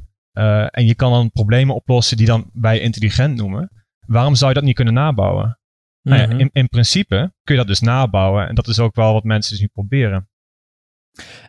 en 0.71 0.85
je 0.85 0.95
kan 0.95 1.11
dan 1.11 1.31
problemen 1.31 1.75
oplossen 1.75 2.17
die 2.17 2.25
dan 2.25 2.49
wij 2.53 2.79
intelligent 2.79 3.35
noemen, 3.35 3.71
waarom 4.05 4.35
zou 4.35 4.49
je 4.49 4.55
dat 4.55 4.65
niet 4.65 4.75
kunnen 4.75 4.93
nabouwen? 4.93 5.60
Nou 6.01 6.21
ja, 6.21 6.27
mhm. 6.27 6.39
in, 6.39 6.49
in 6.51 6.69
principe 6.69 7.33
kun 7.43 7.55
je 7.55 7.61
dat 7.61 7.67
dus 7.67 7.79
nabouwen. 7.79 8.47
En 8.47 8.55
dat 8.55 8.67
is 8.67 8.79
ook 8.79 8.95
wel 8.95 9.13
wat 9.13 9.23
mensen 9.23 9.51
dus 9.51 9.61
nu 9.61 9.67
proberen. 9.67 10.29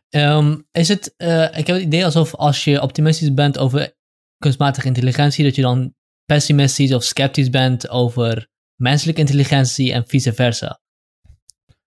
Um, 0.08 0.68
is 0.70 0.88
het, 0.88 1.14
uh, 1.16 1.44
ik 1.44 1.66
heb 1.66 1.76
het 1.76 1.84
idee 1.84 2.04
alsof 2.04 2.34
als 2.34 2.64
je 2.64 2.82
optimistisch 2.82 3.34
bent 3.34 3.58
over 3.58 3.94
kunstmatige 4.38 4.86
intelligentie, 4.86 5.44
dat 5.44 5.54
je 5.54 5.62
dan 5.62 5.94
pessimistisch 6.24 6.94
of 6.94 7.02
sceptisch 7.02 7.50
bent 7.50 7.88
over 7.88 8.48
menselijke 8.76 9.20
intelligentie 9.20 9.92
en 9.92 10.06
vice 10.06 10.32
versa. 10.32 10.80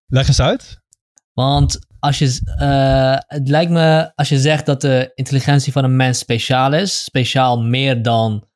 Leg 0.06 0.28
eens 0.28 0.42
uit. 0.42 0.84
Want 1.34 1.80
als 2.00 2.20
je, 2.20 2.40
uh, 2.60 3.38
het 3.38 3.48
lijkt 3.48 3.72
me, 3.72 4.12
als 4.16 4.30
je 4.30 4.40
zegt 4.40 4.66
dat 4.66 4.82
de 4.82 5.12
intelligentie 5.14 5.72
van 5.72 5.84
een 5.84 5.96
mens 5.96 6.20
speciaal 6.20 6.74
is, 6.74 7.04
speciaal 7.04 7.62
meer 7.62 8.02
dan 8.02 8.48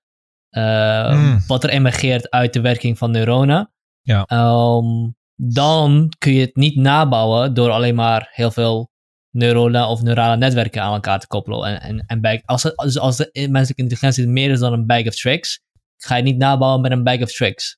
uh, 0.51 1.13
mm. 1.13 1.43
wat 1.47 1.63
er 1.63 1.69
emergeert 1.69 2.29
uit 2.29 2.53
de 2.53 2.61
werking 2.61 2.97
van 2.97 3.11
neuronen, 3.11 3.73
ja. 4.01 4.27
Um, 4.27 5.15
dan 5.35 6.13
kun 6.17 6.33
je 6.33 6.41
het 6.41 6.55
niet 6.55 6.75
nabouwen 6.75 7.53
door 7.53 7.69
alleen 7.69 7.95
maar 7.95 8.29
heel 8.31 8.51
veel 8.51 8.89
neuronale 9.31 9.91
of 9.91 10.01
neurale 10.01 10.37
netwerken 10.37 10.81
aan 10.81 10.93
elkaar 10.93 11.19
te 11.19 11.27
koppelen. 11.27 11.63
En, 11.63 11.81
en, 11.81 12.03
en 12.07 12.21
bag, 12.21 12.39
als, 12.45 12.63
het, 12.63 12.77
dus 12.77 12.99
als 12.99 13.17
de 13.17 13.29
menselijke 13.33 13.81
intelligentie 13.81 14.27
meer 14.27 14.51
is 14.51 14.59
dan 14.59 14.73
een 14.73 14.85
bag 14.85 15.05
of 15.05 15.15
tricks, 15.15 15.61
ga 15.97 16.15
je 16.15 16.21
het 16.21 16.31
niet 16.31 16.39
nabouwen 16.39 16.81
met 16.81 16.91
een 16.91 17.03
bag 17.03 17.21
of 17.21 17.31
tricks. 17.31 17.77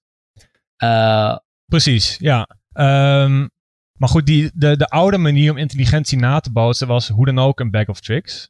Uh, 0.84 1.38
Precies, 1.66 2.18
ja. 2.18 2.48
Um, 2.74 3.50
maar 3.98 4.10
goed, 4.10 4.25
die, 4.25 4.51
de, 4.54 4.78
de 4.78 4.88
oude 4.88 5.18
manier 5.18 5.51
om 5.51 5.58
intelligentie 5.58 6.18
na 6.18 6.40
te 6.40 6.51
bouwen 6.51 6.88
was 6.88 7.08
hoe 7.08 7.25
dan 7.25 7.40
ook 7.40 7.60
een 7.60 7.72
bag 7.72 7.88
of 7.88 8.00
tricks. 8.00 8.50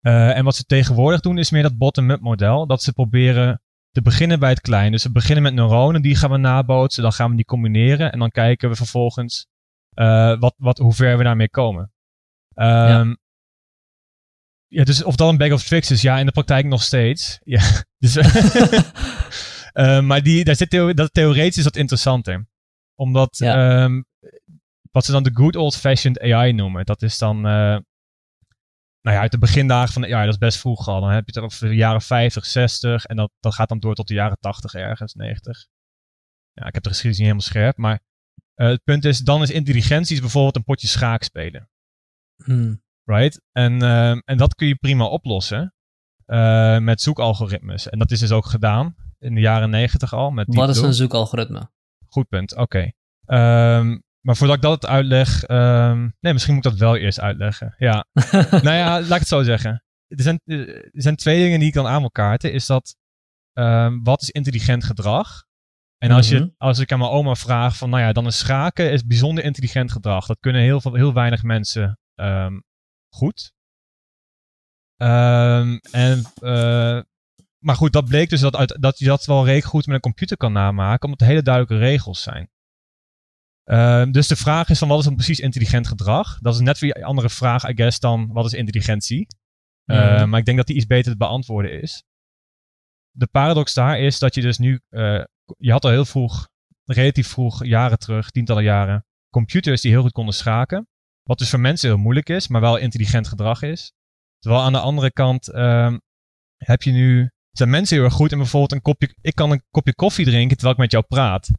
Uh, 0.00 0.36
en 0.36 0.44
wat 0.44 0.56
ze 0.56 0.64
tegenwoordig 0.64 1.20
doen 1.20 1.38
is 1.38 1.50
meer 1.50 1.62
dat 1.62 1.78
bottom-up 1.78 2.20
model. 2.20 2.66
Dat 2.66 2.82
ze 2.82 2.92
proberen 2.92 3.62
te 3.90 4.02
beginnen 4.02 4.38
bij 4.38 4.50
het 4.50 4.60
klein. 4.60 4.92
Dus 4.92 5.02
we 5.02 5.10
beginnen 5.10 5.42
met 5.42 5.54
neuronen, 5.54 6.02
die 6.02 6.16
gaan 6.16 6.30
we 6.30 6.36
nabootsen. 6.36 7.02
Dan 7.02 7.12
gaan 7.12 7.30
we 7.30 7.36
die 7.36 7.44
combineren 7.44 8.12
en 8.12 8.18
dan 8.18 8.30
kijken 8.30 8.68
we 8.68 8.76
vervolgens 8.76 9.46
uh, 9.94 10.38
wat, 10.38 10.54
wat, 10.56 10.78
hoe 10.78 10.92
ver 10.92 11.18
we 11.18 11.24
daarmee 11.24 11.50
komen. 11.50 11.92
Um, 12.54 12.66
ja. 12.66 13.16
ja. 14.66 14.84
dus 14.84 15.02
of 15.02 15.16
dat 15.16 15.28
een 15.28 15.36
bag 15.36 15.52
of 15.52 15.62
tricks 15.62 15.90
is, 15.90 16.02
ja, 16.02 16.18
in 16.18 16.26
de 16.26 16.32
praktijk 16.32 16.66
nog 16.66 16.82
steeds. 16.82 17.38
Ja, 17.44 17.62
dus, 17.98 18.16
uh, 18.16 20.00
maar 20.08 20.22
die, 20.22 20.44
daar 20.44 20.56
zit 20.56 20.70
theo 20.70 20.94
dat 20.94 21.14
theoretisch 21.14 21.56
is 21.56 21.64
dat 21.64 21.76
interessanter. 21.76 22.48
Omdat 22.94 23.38
ja. 23.38 23.82
um, 23.82 24.04
wat 24.90 25.04
ze 25.04 25.12
dan 25.12 25.22
de 25.22 25.30
good 25.34 25.56
old-fashioned 25.56 26.20
AI 26.20 26.52
noemen. 26.52 26.84
Dat 26.84 27.02
is 27.02 27.18
dan, 27.18 27.46
uh, 27.46 27.78
nou 29.02 29.16
ja, 29.16 29.22
uit 29.22 29.30
de 29.30 29.38
begindagen 29.38 29.92
van 29.92 30.04
AI, 30.04 30.24
dat 30.24 30.34
is 30.34 30.38
best 30.38 30.58
vroeg 30.58 30.88
al. 30.88 31.00
Dan 31.00 31.10
heb 31.10 31.26
je 31.28 31.40
het 31.40 31.44
over 31.44 31.68
de 31.68 31.74
jaren 31.74 32.02
50, 32.02 32.46
60 32.46 33.04
en 33.04 33.16
dat, 33.16 33.30
dat 33.40 33.54
gaat 33.54 33.68
dan 33.68 33.80
door 33.80 33.94
tot 33.94 34.08
de 34.08 34.14
jaren 34.14 34.38
80 34.40 34.74
ergens, 34.74 35.14
90. 35.14 35.66
Ja, 36.52 36.66
ik 36.66 36.74
heb 36.74 36.82
de 36.82 36.88
geschiedenis 36.88 37.18
niet 37.18 37.28
helemaal 37.28 37.50
scherp, 37.50 37.76
maar 37.76 38.00
uh, 38.56 38.68
het 38.68 38.84
punt 38.84 39.04
is, 39.04 39.18
dan 39.18 39.42
is 39.42 39.50
intelligentie 39.50 40.20
bijvoorbeeld 40.20 40.56
een 40.56 40.64
potje 40.64 40.88
schaak 40.88 41.22
spelen. 41.22 41.70
Hmm. 42.44 42.82
Right? 43.04 43.42
En, 43.52 43.82
uh, 43.82 44.10
en 44.10 44.36
dat 44.36 44.54
kun 44.54 44.66
je 44.66 44.74
prima 44.74 45.04
oplossen 45.04 45.74
uh, 46.26 46.78
met 46.78 47.00
zoekalgoritmes. 47.00 47.88
En 47.88 47.98
dat 47.98 48.10
is 48.10 48.18
dus 48.18 48.30
ook 48.30 48.46
gedaan 48.46 48.94
in 49.18 49.34
de 49.34 49.40
jaren 49.40 49.70
90 49.70 50.14
al. 50.14 50.30
Met 50.30 50.54
Wat 50.54 50.68
is 50.68 50.80
een 50.80 50.94
zoekalgoritme? 50.94 51.70
Goed 52.08 52.28
punt, 52.28 52.56
oké. 52.56 52.92
Okay. 53.26 53.76
Um, 53.78 54.02
maar 54.20 54.36
voordat 54.36 54.56
ik 54.56 54.62
dat 54.62 54.86
uitleg, 54.86 55.48
um, 55.48 56.16
nee, 56.20 56.32
misschien 56.32 56.54
moet 56.54 56.64
ik 56.64 56.70
dat 56.70 56.80
wel 56.80 56.96
eerst 56.96 57.20
uitleggen. 57.20 57.74
Ja, 57.78 58.06
nou 58.50 58.70
ja, 58.76 59.00
laat 59.00 59.12
ik 59.12 59.18
het 59.18 59.28
zo 59.28 59.42
zeggen. 59.42 59.84
Er 60.06 60.22
zijn, 60.22 60.40
er 60.44 60.90
zijn 60.92 61.16
twee 61.16 61.42
dingen 61.42 61.58
die 61.58 61.68
ik 61.68 61.74
kan 61.74 61.86
aan 61.86 62.02
elkaar 62.02 62.28
kaarten. 62.28 62.52
Is 62.52 62.66
dat, 62.66 62.96
um, 63.58 64.02
wat 64.02 64.22
is 64.22 64.30
intelligent 64.30 64.84
gedrag? 64.84 65.44
En 65.98 66.10
als, 66.10 66.28
je, 66.28 66.38
Mhm. 66.38 66.48
als 66.56 66.78
ik 66.78 66.92
aan 66.92 66.98
mijn 66.98 67.10
oma 67.10 67.34
vraag 67.34 67.76
van, 67.76 67.90
nou 67.90 68.02
ja, 68.02 68.12
dan 68.12 68.26
is 68.26 68.38
schaken 68.38 68.92
is 68.92 69.06
bijzonder 69.06 69.44
intelligent 69.44 69.92
gedrag. 69.92 70.26
Dat 70.26 70.40
kunnen 70.40 70.62
heel, 70.62 70.80
veel, 70.80 70.94
heel 70.94 71.12
weinig 71.14 71.42
mensen 71.42 71.98
um, 72.14 72.62
goed. 73.14 73.52
Um, 75.02 75.78
en, 75.90 76.24
uh, 76.40 77.00
maar 77.58 77.76
goed, 77.76 77.92
dat 77.92 78.04
bleek 78.04 78.28
dus 78.30 78.40
dat, 78.40 78.56
uit, 78.56 78.76
dat 78.80 78.98
je 78.98 79.04
dat 79.04 79.24
wel 79.24 79.44
redelijk 79.44 79.66
goed 79.66 79.86
met 79.86 79.94
een 79.94 80.00
computer 80.00 80.36
kan 80.36 80.52
namaken, 80.52 81.04
omdat 81.04 81.20
er 81.20 81.26
hele 81.26 81.42
duidelijke 81.42 81.86
regels 81.86 82.22
zijn. 82.22 82.50
Uh, 83.64 84.04
dus 84.10 84.28
de 84.28 84.36
vraag 84.36 84.68
is 84.68 84.78
van 84.78 84.88
wat 84.88 84.98
is 84.98 85.04
dan 85.04 85.14
precies 85.14 85.40
intelligent 85.40 85.86
gedrag? 85.86 86.38
Dat 86.38 86.54
is 86.54 86.60
net 86.60 86.78
weer 86.78 86.96
een 86.96 87.04
andere 87.04 87.30
vraag, 87.30 87.68
I 87.68 87.72
guess, 87.74 87.98
dan 87.98 88.32
wat 88.32 88.44
is 88.44 88.52
intelligentie? 88.52 89.26
Uh, 89.86 89.96
Mhm. 90.16 90.28
maar 90.28 90.38
ik 90.38 90.44
denk 90.44 90.56
dat 90.56 90.66
die 90.66 90.76
iets 90.76 90.86
beter 90.86 91.12
te 91.12 91.18
beantwoorden 91.18 91.82
is. 91.82 92.04
De 93.10 93.26
paradox 93.26 93.74
daar 93.74 93.98
is 94.00 94.18
dat 94.18 94.34
je 94.34 94.40
dus 94.40 94.58
nu, 94.58 94.80
uh, 94.90 95.24
je 95.58 95.70
had 95.72 95.84
al 95.84 95.90
heel 95.90 96.04
vroeg, 96.04 96.48
relatief 96.84 97.28
vroeg, 97.28 97.64
jaren 97.64 97.98
terug, 97.98 98.30
tientallen 98.30 98.62
jaren, 98.62 99.04
computers 99.30 99.80
die 99.80 99.90
heel 99.90 100.02
goed 100.02 100.12
konden 100.12 100.34
schaken. 100.34 100.88
Wat 101.22 101.38
dus 101.38 101.50
voor 101.50 101.60
mensen 101.60 101.88
heel 101.88 101.98
moeilijk 101.98 102.28
is, 102.28 102.48
maar 102.48 102.60
wel 102.60 102.76
intelligent 102.76 103.28
gedrag 103.28 103.62
is. 103.62 103.92
Terwijl 104.38 104.62
aan 104.62 104.72
de 104.72 104.80
andere 104.80 105.12
kant 105.12 105.48
uh, 105.48 105.94
heb 106.56 106.82
je 106.82 106.90
nu, 106.92 107.30
zijn 107.50 107.70
mensen 107.70 107.96
heel 107.96 108.04
erg 108.04 108.14
goed 108.14 108.32
in 108.32 108.38
bijvoorbeeld 108.38 108.72
een 108.72 108.82
kopje, 108.82 109.14
ik 109.20 109.34
kan 109.34 109.50
een 109.50 109.62
kopje 109.70 109.94
koffie 109.94 110.24
drinken 110.24 110.56
terwijl 110.56 110.72
ik 110.74 110.80
met 110.80 110.90
jou 110.90 111.04
praat. 111.04 111.50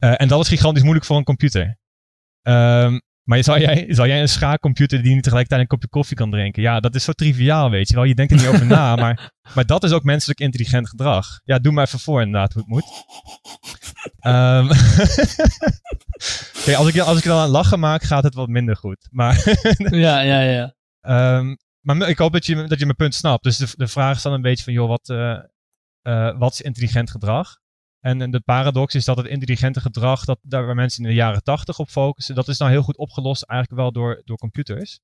Uh, 0.00 0.20
en 0.20 0.28
dat 0.28 0.40
is 0.40 0.48
gigantisch 0.48 0.82
moeilijk 0.82 1.06
voor 1.06 1.16
een 1.16 1.24
computer. 1.24 1.78
Um, 2.42 3.00
maar 3.28 3.44
zou 3.44 3.60
jij, 3.60 3.86
zou 3.88 4.08
jij 4.08 4.20
een 4.20 4.28
schaakcomputer 4.28 5.02
die 5.02 5.14
niet 5.14 5.22
tegelijkertijd 5.22 5.60
een 5.60 5.66
kopje 5.66 5.88
koffie 5.88 6.16
kan 6.16 6.30
drinken? 6.30 6.62
Ja, 6.62 6.80
dat 6.80 6.94
is 6.94 7.04
zo 7.04 7.12
triviaal, 7.12 7.70
weet 7.70 7.88
je 7.88 7.94
wel. 7.94 8.04
Je 8.04 8.14
denkt 8.14 8.32
er 8.32 8.38
niet 8.38 8.46
over 8.46 8.66
na, 8.66 8.96
maar, 9.04 9.32
maar 9.54 9.66
dat 9.66 9.84
is 9.84 9.92
ook 9.92 10.02
menselijk 10.02 10.40
intelligent 10.40 10.88
gedrag. 10.88 11.40
Ja, 11.44 11.58
doe 11.58 11.72
maar 11.72 11.86
even 11.86 11.98
voor 11.98 12.22
inderdaad 12.22 12.52
hoe 12.52 12.62
het 12.62 12.70
moet. 12.70 12.84
Um, 14.22 14.68
als 16.76 16.88
ik, 16.88 16.98
als 16.98 17.18
ik 17.18 17.24
dan 17.24 17.38
aan 17.38 17.48
lachen 17.48 17.80
maak, 17.80 18.02
gaat 18.02 18.22
het 18.22 18.34
wat 18.34 18.48
minder 18.48 18.76
goed. 18.76 19.08
Maar 19.10 19.56
ja, 19.76 20.20
ja, 20.20 20.40
ja. 20.40 20.74
Um, 21.36 21.56
maar 21.80 22.08
ik 22.08 22.18
hoop 22.18 22.32
dat 22.32 22.46
je, 22.46 22.66
dat 22.66 22.78
je 22.78 22.84
mijn 22.84 22.96
punt 22.96 23.14
snapt. 23.14 23.44
Dus 23.44 23.56
de, 23.56 23.68
de 23.76 23.86
vraag 23.86 24.16
is 24.16 24.22
dan 24.22 24.32
een 24.32 24.42
beetje 24.42 24.64
van, 24.64 24.72
joh, 24.72 24.88
wat, 24.88 25.08
uh, 25.08 25.38
uh, 26.02 26.38
wat 26.38 26.52
is 26.52 26.60
intelligent 26.60 27.10
gedrag? 27.10 27.58
En, 28.00 28.22
en 28.22 28.30
de 28.30 28.40
paradox 28.40 28.94
is 28.94 29.04
dat 29.04 29.16
het 29.16 29.26
intelligente 29.26 29.80
gedrag, 29.80 30.24
dat, 30.24 30.38
daar 30.42 30.66
waar 30.66 30.74
mensen 30.74 31.02
in 31.02 31.08
de 31.08 31.14
jaren 31.14 31.42
tachtig 31.42 31.78
op 31.78 31.88
focussen, 31.88 32.34
dat 32.34 32.48
is 32.48 32.58
nou 32.58 32.70
heel 32.70 32.82
goed 32.82 32.96
opgelost 32.96 33.42
eigenlijk 33.42 33.80
wel 33.80 33.92
door, 33.92 34.22
door 34.24 34.36
computers. 34.36 35.00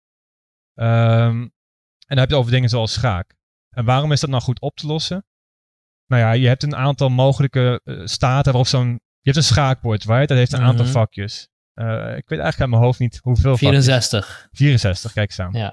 Um, 0.74 1.42
en 2.06 2.16
dan 2.16 2.18
heb 2.18 2.28
je 2.28 2.34
het 2.34 2.42
over 2.42 2.50
dingen 2.50 2.68
zoals 2.68 2.92
schaak. 2.92 3.34
En 3.70 3.84
waarom 3.84 4.12
is 4.12 4.20
dat 4.20 4.30
nou 4.30 4.42
goed 4.42 4.60
op 4.60 4.76
te 4.76 4.86
lossen? 4.86 5.26
Nou 6.06 6.22
ja, 6.22 6.32
je 6.32 6.46
hebt 6.46 6.62
een 6.62 6.76
aantal 6.76 7.08
mogelijke 7.08 7.80
uh, 7.84 8.06
staten 8.06 8.52
waarop 8.52 8.66
zo'n... 8.70 8.88
Je 9.20 9.30
hebt 9.30 9.36
een 9.36 9.42
schaakbord, 9.42 10.04
right? 10.04 10.28
Dat 10.28 10.36
heeft 10.38 10.52
een 10.52 10.58
Mhm. 10.60 10.68
aantal 10.68 10.86
vakjes. 10.86 11.48
Uh, 11.74 11.86
ik 11.96 12.28
weet 12.28 12.38
eigenlijk 12.38 12.60
uit 12.60 12.70
mijn 12.70 12.82
hoofd 12.82 12.98
niet 12.98 13.18
hoeveel 13.22 13.56
64. 13.56 14.26
vakjes. 14.26 14.48
64, 14.52 15.12
kijk 15.12 15.28
eens 15.28 15.40
aan. 15.40 15.52
Ja. 15.52 15.72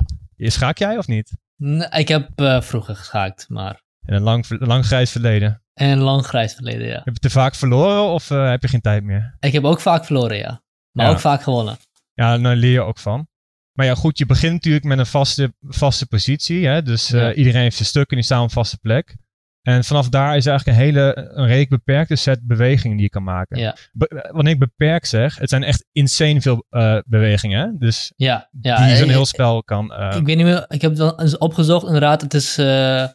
Schaak 0.49 0.77
jij 0.77 0.97
of 0.97 1.07
niet? 1.07 1.37
Nee, 1.55 1.89
ik 1.89 2.07
heb 2.07 2.41
uh, 2.41 2.61
vroeger 2.61 2.95
geschaakt, 2.95 3.49
maar... 3.49 3.83
In 4.05 4.13
een 4.13 4.21
lang, 4.21 4.45
lang 4.49 4.85
grijs 4.85 5.11
verleden. 5.11 5.60
Een 5.73 5.97
lang 5.99 6.25
grijs 6.25 6.53
verleden, 6.53 6.87
ja. 6.87 7.01
Heb 7.03 7.13
je 7.13 7.19
te 7.19 7.29
vaak 7.29 7.55
verloren 7.55 8.03
of 8.03 8.29
uh, 8.29 8.49
heb 8.49 8.61
je 8.61 8.67
geen 8.67 8.81
tijd 8.81 9.03
meer? 9.03 9.35
Ik 9.39 9.53
heb 9.53 9.63
ook 9.63 9.79
vaak 9.81 10.05
verloren, 10.05 10.37
ja. 10.37 10.61
Maar 10.91 11.05
Ja. 11.05 11.11
ook 11.11 11.19
vaak 11.19 11.41
gewonnen. 11.43 11.77
Ja, 12.13 12.37
daar 12.37 12.55
leer 12.55 12.71
je 12.71 12.81
ook 12.81 12.99
van. 12.99 13.27
Maar 13.71 13.85
ja, 13.85 13.95
goed, 13.95 14.17
je 14.17 14.25
begint 14.25 14.53
natuurlijk 14.53 14.85
met 14.85 14.97
een 14.99 15.05
vaste, 15.05 15.53
vaste 15.61 16.07
positie. 16.07 16.67
Hè? 16.67 16.81
Dus 16.81 17.11
uh, 17.11 17.21
Ja. 17.21 17.33
iedereen 17.33 17.61
heeft 17.61 17.75
zijn 17.75 17.87
stuk 17.87 18.09
en 18.09 18.15
die 18.15 18.25
staan 18.25 18.39
op 18.39 18.43
een 18.45 18.49
vaste 18.51 18.77
plek. 18.77 19.15
En 19.61 19.83
vanaf 19.83 20.09
daar 20.09 20.35
is 20.37 20.45
eigenlijk 20.45 20.77
een 20.77 20.83
hele, 20.83 21.29
een 21.33 21.45
redelijk 21.45 21.69
beperkte 21.69 22.15
set 22.15 22.47
bewegingen 22.47 22.95
die 22.97 23.05
je 23.05 23.11
kan 23.11 23.23
maken. 23.23 23.59
Ja. 23.59 23.75
Be- 23.91 24.29
wanneer 24.31 24.53
ik 24.53 24.59
beperkt 24.59 25.07
zeg, 25.07 25.37
het 25.37 25.49
zijn 25.49 25.63
echt 25.63 25.85
insane 25.91 26.41
veel 26.41 26.65
uh, 26.71 26.97
bewegingen. 27.05 27.59
Hè? 27.59 27.77
Dus 27.77 28.13
Ja, 28.15 28.49
ja. 28.61 28.85
die 28.85 28.95
zo'n 28.95 29.09
heel 29.09 29.25
spel 29.25 29.63
kan... 29.63 29.93
uh, 29.99 30.15
Ik 30.17 30.25
weet 30.25 30.35
niet 30.37 30.45
meer, 30.45 30.65
ik 30.67 30.81
heb 30.81 30.91
het 30.91 30.99
wel 30.99 31.19
eens 31.21 31.37
opgezocht. 31.37 31.85
Inderdaad, 31.85 32.21
het 32.21 32.33
is, 32.33 32.57
eh, 32.57 33.05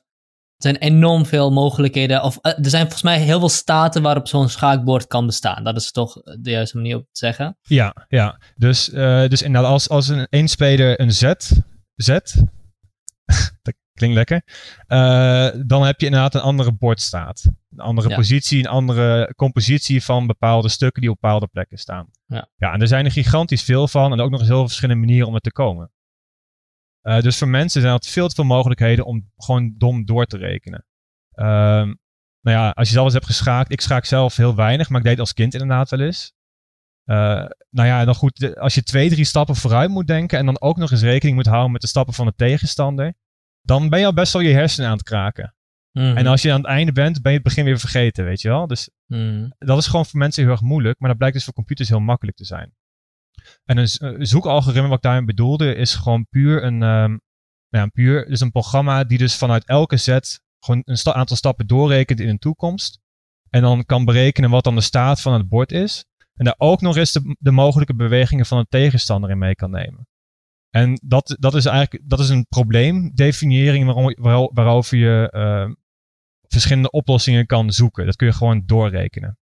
er 0.56 0.62
zijn 0.62 0.76
enorm 0.76 1.26
veel 1.26 1.52
mogelijkheden. 1.52 2.22
Of 2.22 2.38
eh, 2.40 2.52
er 2.58 2.70
zijn 2.70 2.82
volgens 2.82 3.02
mij 3.02 3.18
heel 3.20 3.38
veel 3.38 3.48
staten 3.48 4.02
waarop 4.02 4.28
zo'n 4.28 4.48
schaakbord 4.48 5.06
kan 5.06 5.26
bestaan. 5.26 5.64
Dat 5.64 5.76
is 5.76 5.90
toch 5.90 6.14
de 6.40 6.50
juiste 6.50 6.76
manier 6.76 6.96
om 6.96 7.02
te 7.02 7.08
zeggen. 7.12 7.58
Ja, 7.62 8.06
ja. 8.08 8.40
Dus, 8.56 8.88
uh, 8.88 9.26
dus 9.28 9.42
inderdaad, 9.42 9.70
als, 9.70 9.88
als 9.88 10.08
een 10.08 10.26
één 10.30 10.48
speler 10.48 11.00
een 11.00 11.12
zet, 11.12 11.62
zet 11.94 12.44
dat 13.62 13.74
klinkt 13.92 14.16
lekker, 14.16 14.42
uh, 14.88 15.48
dan 15.66 15.82
heb 15.84 16.00
je 16.00 16.06
inderdaad 16.06 16.34
een 16.34 16.40
andere 16.40 16.72
bordstaat. 16.72 17.46
Een 17.70 17.80
andere 17.80 18.08
Ja. 18.08 18.14
positie, 18.16 18.58
een 18.58 18.66
andere 18.70 19.32
compositie 19.36 20.04
van 20.04 20.26
bepaalde 20.26 20.68
stukken 20.68 21.00
die 21.02 21.10
op 21.10 21.18
bepaalde 21.20 21.46
plekken 21.46 21.78
staan. 21.78 22.08
Ja. 22.26 22.48
ja, 22.56 22.72
en 22.72 22.80
er 22.80 22.88
zijn 22.88 23.04
er 23.04 23.10
gigantisch 23.10 23.62
veel 23.62 23.88
van 23.88 24.12
en 24.12 24.20
ook 24.20 24.30
nog 24.30 24.38
eens 24.40 24.48
heel 24.48 24.58
veel 24.58 24.66
verschillende 24.66 25.00
manieren 25.06 25.28
om 25.28 25.34
er 25.34 25.40
te 25.40 25.52
komen. 25.52 25.90
Uh, 27.08 27.20
dus 27.20 27.38
voor 27.38 27.48
mensen 27.48 27.80
zijn 27.80 27.94
er 27.94 28.00
veel 28.02 28.28
te 28.28 28.34
veel 28.34 28.44
mogelijkheden 28.44 29.04
om 29.04 29.30
gewoon 29.36 29.74
dom 29.76 30.04
door 30.04 30.26
te 30.26 30.36
rekenen. 30.36 30.84
Um, 31.34 31.98
nou 32.40 32.58
ja, 32.58 32.70
als 32.70 32.86
je 32.88 32.92
zelf 32.94 33.04
eens 33.04 33.14
hebt 33.14 33.26
geschaakt, 33.26 33.72
ik 33.72 33.80
schaak 33.80 34.04
zelf 34.04 34.36
heel 34.36 34.54
weinig, 34.54 34.88
maar 34.88 35.00
ik 35.00 35.06
deed 35.06 35.20
als 35.20 35.32
kind 35.32 35.52
inderdaad 35.52 35.90
wel 35.90 36.00
eens. 36.00 36.32
Uh, 37.04 37.16
nou 37.70 37.88
ja, 37.88 38.04
dan 38.04 38.14
goed, 38.14 38.36
de- 38.38 38.60
als 38.60 38.74
je 38.74 38.82
twee, 38.82 39.08
drie 39.10 39.24
stappen 39.24 39.56
vooruit 39.56 39.90
moet 39.90 40.06
denken 40.06 40.38
en 40.38 40.46
dan 40.46 40.60
ook 40.60 40.76
nog 40.76 40.90
eens 40.90 41.02
rekening 41.02 41.36
moet 41.36 41.46
houden 41.46 41.72
met 41.72 41.80
de 41.80 41.86
stappen 41.86 42.14
van 42.14 42.26
de 42.26 42.32
tegenstander, 42.36 43.14
dan 43.60 43.88
ben 43.88 43.98
je 44.00 44.06
al 44.06 44.12
best 44.14 44.32
wel 44.32 44.42
je 44.42 44.52
hersenen 44.52 44.88
aan 44.90 44.96
het 44.96 45.06
kraken. 45.06 45.54
Mhm. 45.92 46.16
En 46.16 46.26
als 46.26 46.42
je 46.42 46.52
aan 46.52 46.60
het 46.60 46.66
einde 46.68 46.92
bent, 46.92 47.22
ben 47.22 47.32
je 47.32 47.38
het 47.38 47.46
begin 47.46 47.64
weer 47.64 47.78
vergeten, 47.78 48.24
weet 48.24 48.40
je 48.40 48.48
wel. 48.48 48.66
Dus 48.66 48.90
Mhm. 49.06 49.48
dat 49.58 49.78
is 49.78 49.86
gewoon 49.86 50.06
voor 50.06 50.18
mensen 50.18 50.42
heel 50.42 50.52
erg 50.52 50.60
moeilijk, 50.60 50.98
maar 50.98 51.08
dat 51.08 51.18
blijkt 51.18 51.36
dus 51.36 51.44
voor 51.44 51.54
computers 51.54 51.88
heel 51.88 52.00
makkelijk 52.00 52.36
te 52.36 52.44
zijn. 52.44 52.74
En 53.66 53.76
een, 53.76 53.88
een 53.98 54.26
zoekalgoritme, 54.26 54.88
wat 54.88 54.96
ik 54.96 55.02
daarin 55.02 55.26
bedoelde, 55.26 55.74
is 55.74 55.94
gewoon 55.94 56.26
puur 56.30 56.64
een, 56.64 56.82
ehm, 56.82 57.10
nou 57.68 57.84
ja, 57.84 57.86
puur, 57.86 58.28
dus 58.28 58.40
een 58.40 58.50
programma 58.50 59.04
die 59.04 59.18
dus 59.18 59.36
vanuit 59.36 59.64
elke 59.64 59.96
zet 59.96 60.40
gewoon 60.58 60.82
een 60.84 61.14
aantal 61.14 61.36
stappen 61.36 61.66
doorrekent 61.66 62.20
in 62.20 62.28
de 62.28 62.38
toekomst. 62.38 63.00
En 63.50 63.62
dan 63.62 63.84
kan 63.84 64.04
berekenen 64.04 64.50
wat 64.50 64.64
dan 64.64 64.74
de 64.74 64.80
staat 64.80 65.20
van 65.20 65.32
het 65.32 65.48
bord 65.48 65.72
is. 65.72 66.04
En 66.34 66.44
daar 66.44 66.54
ook 66.58 66.80
nog 66.80 66.96
eens 66.96 67.12
de, 67.12 67.36
de 67.38 67.50
mogelijke 67.50 67.94
bewegingen 67.94 68.46
van 68.46 68.58
een 68.58 68.66
tegenstander 68.68 69.30
in 69.30 69.38
mee 69.38 69.54
kan 69.54 69.70
nemen. 69.70 70.06
En 70.70 71.00
dat, 71.04 71.36
dat 71.38 71.54
is 71.54 71.64
eigenlijk 71.64 72.08
dat 72.08 72.20
is 72.20 72.28
een 72.28 72.46
probleemdefiniëring 72.48 73.84
waarom, 73.84 74.14
waar- 74.18 74.50
waarover 74.52 74.98
je 74.98 75.28
ehm, 75.30 75.72
verschillende 76.48 76.90
oplossingen 76.90 77.46
kan 77.46 77.72
zoeken. 77.72 78.06
Dat 78.06 78.16
kun 78.16 78.26
je 78.26 78.32
gewoon 78.32 78.62
doorrekenen. 78.66 79.38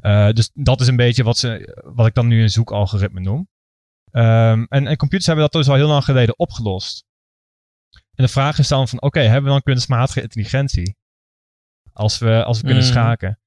Eh, 0.00 0.30
dus 0.30 0.50
dat 0.54 0.80
is 0.80 0.86
een 0.86 0.96
beetje 0.96 1.24
wat, 1.24 1.38
ze, 1.38 1.80
wat 1.94 2.06
ik 2.06 2.14
dan 2.14 2.26
nu 2.26 2.42
een 2.42 2.50
zoekalgoritme 2.50 3.20
noem. 3.20 3.48
Ehm, 4.10 4.64
en, 4.68 4.86
en 4.86 4.96
computers 4.96 5.26
hebben 5.26 5.44
dat 5.44 5.52
dus 5.52 5.68
al 5.68 5.74
heel 5.74 5.88
lang 5.88 6.04
geleden 6.04 6.38
opgelost. 6.38 7.04
En 7.90 8.24
de 8.24 8.28
vraag 8.28 8.58
is 8.58 8.68
dan 8.68 8.88
van, 8.88 9.02
oké, 9.02 9.20
hebben 9.20 9.42
we 9.42 9.48
dan 9.50 9.62
kunstmatige 9.62 10.22
intelligentie? 10.22 10.96
Als 11.92 12.18
we, 12.18 12.44
als 12.44 12.60
we 12.60 12.64
kunnen 12.66 12.84
Mm. 12.84 12.90
schaken. 12.90 13.38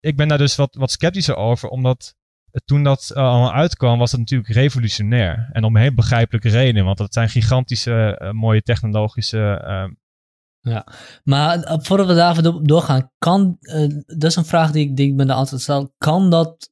Ik 0.00 0.16
ben 0.16 0.28
daar 0.28 0.38
dus 0.38 0.56
wat, 0.56 0.74
wat 0.74 0.90
sceptischer 0.90 1.36
over, 1.36 1.68
omdat 1.68 2.14
toen 2.64 2.82
dat 2.82 3.10
eh, 3.10 3.22
allemaal 3.22 3.52
uitkwam, 3.52 3.98
was 3.98 4.10
dat 4.10 4.20
natuurlijk 4.20 4.50
revolutionair. 4.50 5.48
En 5.52 5.64
om 5.64 5.76
heel 5.76 5.94
begrijpelijke 5.94 6.48
reden, 6.48 6.84
want 6.84 6.98
dat 6.98 7.12
zijn 7.12 7.28
gigantische, 7.28 8.16
eh, 8.18 8.30
mooie 8.30 8.62
technologische 8.62 9.62
ehm, 10.64 10.80
Maar 11.24 11.62
eh, 11.62 11.76
voordat 11.80 12.06
we 12.06 12.14
daar 12.14 12.42
do- 12.42 12.60
doorgaan, 12.62 13.10
kan, 13.18 13.56
eh, 13.60 13.86
dat 14.06 14.30
is 14.30 14.36
een 14.36 14.44
vraag 14.44 14.70
die 14.70 14.88
ik, 14.88 14.96
die 14.96 15.08
ik 15.08 15.14
me 15.14 15.24
de 15.24 15.32
altijd 15.32 15.60
stel, 15.60 15.94
kan 15.98 16.30
dat, 16.30 16.70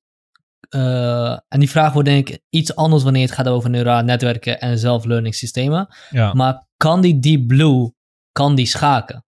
eh, 0.68 1.30
en 1.48 1.58
die 1.60 1.70
vraag 1.70 1.92
wordt 1.92 2.08
denk 2.08 2.28
ik 2.28 2.40
iets 2.48 2.76
anders 2.76 3.02
wanneer 3.02 3.22
het 3.22 3.32
gaat 3.34 3.48
over 3.48 3.70
neurale 3.70 4.02
netwerken 4.02 4.60
en 4.60 4.78
self-learning 4.78 5.34
systemen, 5.34 5.94
ja. 6.10 6.32
maar 6.32 6.66
kan 6.76 7.00
die 7.00 7.18
Deep 7.18 7.46
Blue, 7.46 7.92
kan 8.32 8.54
die 8.54 8.66
schaken? 8.66 9.24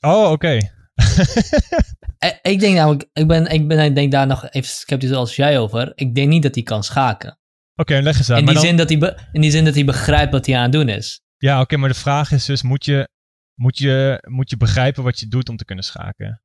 Oh, 0.00 0.30
oké. 0.30 0.58
ik 2.42 2.60
denk 2.60 2.76
namelijk, 2.76 3.08
ik 3.12 3.26
ben, 3.26 3.46
ik 3.46 3.68
ben 3.68 3.78
ik 3.84 3.94
denk 3.94 4.12
daar 4.12 4.26
nog 4.26 4.50
even 4.50 4.70
sceptisch 4.70 5.12
als 5.12 5.36
jij 5.36 5.58
over. 5.58 5.92
Ik 5.94 6.14
denk 6.14 6.28
niet 6.28 6.42
dat 6.42 6.54
hij 6.54 6.64
kan 6.64 6.84
schaken. 6.84 7.38
Oké, 7.74 7.98
leg 8.02 8.18
eens 8.18 8.30
uit. 8.30 8.38
In 8.38 8.44
maar 8.44 8.54
die, 8.54 8.62
dan- 8.62 8.86
zin 8.86 8.98
dat 8.98 9.12
hij 9.16 9.26
in 9.32 9.40
die 9.40 9.50
zin 9.50 9.64
dat 9.64 9.74
hij 9.74 9.84
begrijpt 9.84 10.32
wat 10.32 10.46
hij 10.46 10.56
aan 10.56 10.62
het 10.62 10.72
doen 10.72 10.88
is. 10.88 11.20
Ja, 11.36 11.60
oké, 11.60 11.76
maar 11.76 11.88
de 11.88 11.94
vraag 11.94 12.30
is 12.32 12.44
dus, 12.44 12.62
moet 12.62 12.84
je, 12.84 13.08
moet, 13.54 13.78
je, 13.78 14.24
moet 14.28 14.50
je 14.50 14.56
begrijpen 14.56 15.02
wat 15.02 15.20
je 15.20 15.28
doet 15.28 15.48
om 15.48 15.56
te 15.56 15.64
kunnen 15.64 15.84
schaken? 15.84 16.42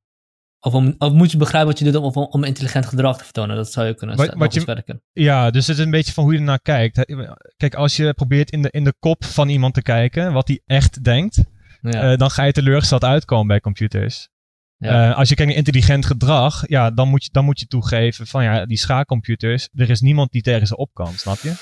Of, 0.59 0.73
om, 0.73 0.95
of 0.97 1.11
moet 1.13 1.31
je 1.31 1.37
begrijpen 1.37 1.69
wat 1.69 1.79
je 1.79 1.85
doet 1.91 1.95
om, 1.95 2.03
om, 2.03 2.23
om 2.29 2.43
intelligent 2.43 2.85
gedrag 2.85 3.17
te 3.17 3.23
vertonen. 3.23 3.55
Dat 3.55 3.71
zou 3.71 3.87
je 3.87 3.95
kunnen 3.95 4.15
Wat- 4.17 4.27
wat, 4.27 4.37
wat 4.37 4.53
je- 4.53 4.63
werken. 4.65 5.01
Ja, 5.13 5.49
dus 5.51 5.67
het 5.67 5.77
is 5.77 5.83
een 5.85 5.91
beetje 5.91 6.13
van 6.13 6.23
hoe 6.23 6.33
je 6.33 6.39
ernaar 6.39 6.61
kijkt. 6.61 7.05
Kijk, 7.57 7.75
als 7.75 7.95
je 7.95 8.13
probeert 8.13 8.51
in 8.51 8.61
de, 8.61 8.69
in 8.71 8.83
de 8.83 8.93
kop 8.99 9.25
van 9.25 9.49
iemand 9.49 9.73
te 9.73 9.81
kijken, 9.81 10.33
wat 10.33 10.47
hij 10.47 10.61
echt 10.65 11.03
denkt, 11.03 11.43
Ja. 11.81 12.11
eh, 12.11 12.17
dan 12.17 12.31
ga 12.31 12.43
je 12.43 12.51
teleurgesteld 12.51 13.03
uitkomen 13.03 13.47
bij 13.47 13.59
computers. 13.59 14.29
Ja. 14.77 15.09
Eh, 15.09 15.17
als 15.17 15.29
je 15.29 15.35
kijkt 15.35 15.49
naar 15.51 15.59
intelligent 15.59 16.05
gedrag, 16.05 16.63
ja, 16.67 16.91
dan 16.91 17.07
moet, 17.09 17.23
je, 17.23 17.29
dan 17.31 17.45
moet 17.45 17.59
je 17.59 17.65
toegeven 17.67 18.27
van 18.27 18.43
ja, 18.43 18.65
die 18.65 18.77
schaakcomputers, 18.77 19.69
er 19.73 19.89
is 19.89 20.01
niemand 20.01 20.31
die 20.31 20.41
tegen 20.41 20.67
ze 20.67 20.77
op 20.77 20.93
kan, 20.93 21.13
snap 21.13 21.37
je? 21.39 21.53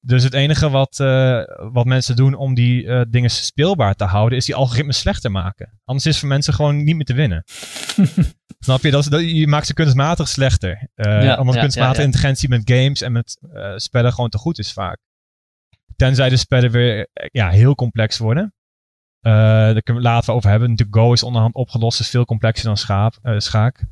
Dus 0.00 0.22
het 0.22 0.34
enige 0.34 0.70
wat, 0.70 1.00
eh, 1.00 1.42
wat 1.72 1.86
mensen 1.86 2.16
doen 2.16 2.34
om 2.34 2.54
die 2.54 2.86
eh, 2.86 3.00
dingen 3.08 3.30
speelbaar 3.30 3.94
te 3.94 4.04
houden, 4.04 4.38
is 4.38 4.46
die 4.46 4.54
algoritmes 4.54 4.98
slechter 4.98 5.30
maken. 5.30 5.80
Anders 5.84 6.06
is 6.06 6.12
het 6.12 6.20
voor 6.20 6.28
mensen 6.28 6.54
gewoon 6.54 6.84
niet 6.84 6.96
meer 6.96 7.04
te 7.04 7.14
winnen. 7.14 7.44
Snap 8.58 8.82
je? 8.82 8.90
Dat 8.90 9.00
is, 9.00 9.06
dat, 9.06 9.30
je 9.30 9.46
maakt 9.46 9.66
ze 9.66 9.74
kunstmatig 9.74 10.28
slechter. 10.28 10.90
Eh 10.94 11.22
Ja, 11.22 11.38
omdat 11.38 11.54
ja, 11.54 11.60
kunstmatige 11.60 12.00
ja, 12.00 12.06
intelligentie 12.06 12.48
met 12.48 12.70
games 12.70 13.00
en 13.00 13.12
met 13.12 13.38
spellen 13.76 14.12
gewoon 14.12 14.30
te 14.30 14.38
goed 14.38 14.58
is 14.58 14.72
vaak. 14.72 14.98
Tenzij 15.96 16.28
de 16.28 16.36
spellen 16.36 16.70
weer 16.70 17.08
ja, 17.30 17.48
heel 17.48 17.74
complex 17.74 18.18
worden. 18.18 18.54
Daar 19.20 19.82
kunnen 19.82 20.02
we 20.02 20.08
later 20.08 20.34
over 20.34 20.50
hebben. 20.50 20.70
Natuurlijk, 20.70 20.98
Go 20.98 21.12
is 21.12 21.22
onderhand 21.22 21.54
opgelost, 21.54 22.00
is 22.00 22.10
veel 22.10 22.24
complexer 22.24 22.66
dan 22.66 22.76
schaap, 22.76 23.18
schaak. 23.36 23.84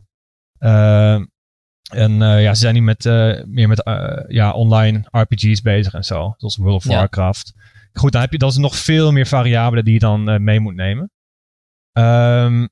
En 1.93 2.23
eh, 2.23 2.43
ja, 2.43 2.55
ze 2.55 2.61
zijn 2.61 2.75
nu 2.75 2.81
met, 2.83 3.07
eh, 3.07 3.45
meer 3.45 3.69
met 3.69 3.83
eh, 3.83 4.25
ja, 4.29 4.53
online 4.53 5.05
RPG's 5.11 5.61
bezig 5.61 5.93
en 5.95 6.05
zo. 6.05 6.35
Zoals 6.37 6.57
World 6.57 6.85
of 6.85 6.91
Ja. 6.91 6.97
Warcraft. 6.99 7.53
Goed, 7.93 8.13
dan 8.13 8.21
heb 8.21 8.33
je, 8.33 8.39
dat 8.39 8.51
is 8.51 8.57
nog 8.57 8.77
veel 8.77 9.13
meer 9.13 9.27
variabelen 9.27 9.85
die 9.85 9.93
je 9.95 9.99
dan 9.99 10.43
mee 10.45 10.61
moet 10.61 10.75
nemen. 10.75 11.11
Ehm, 11.93 12.67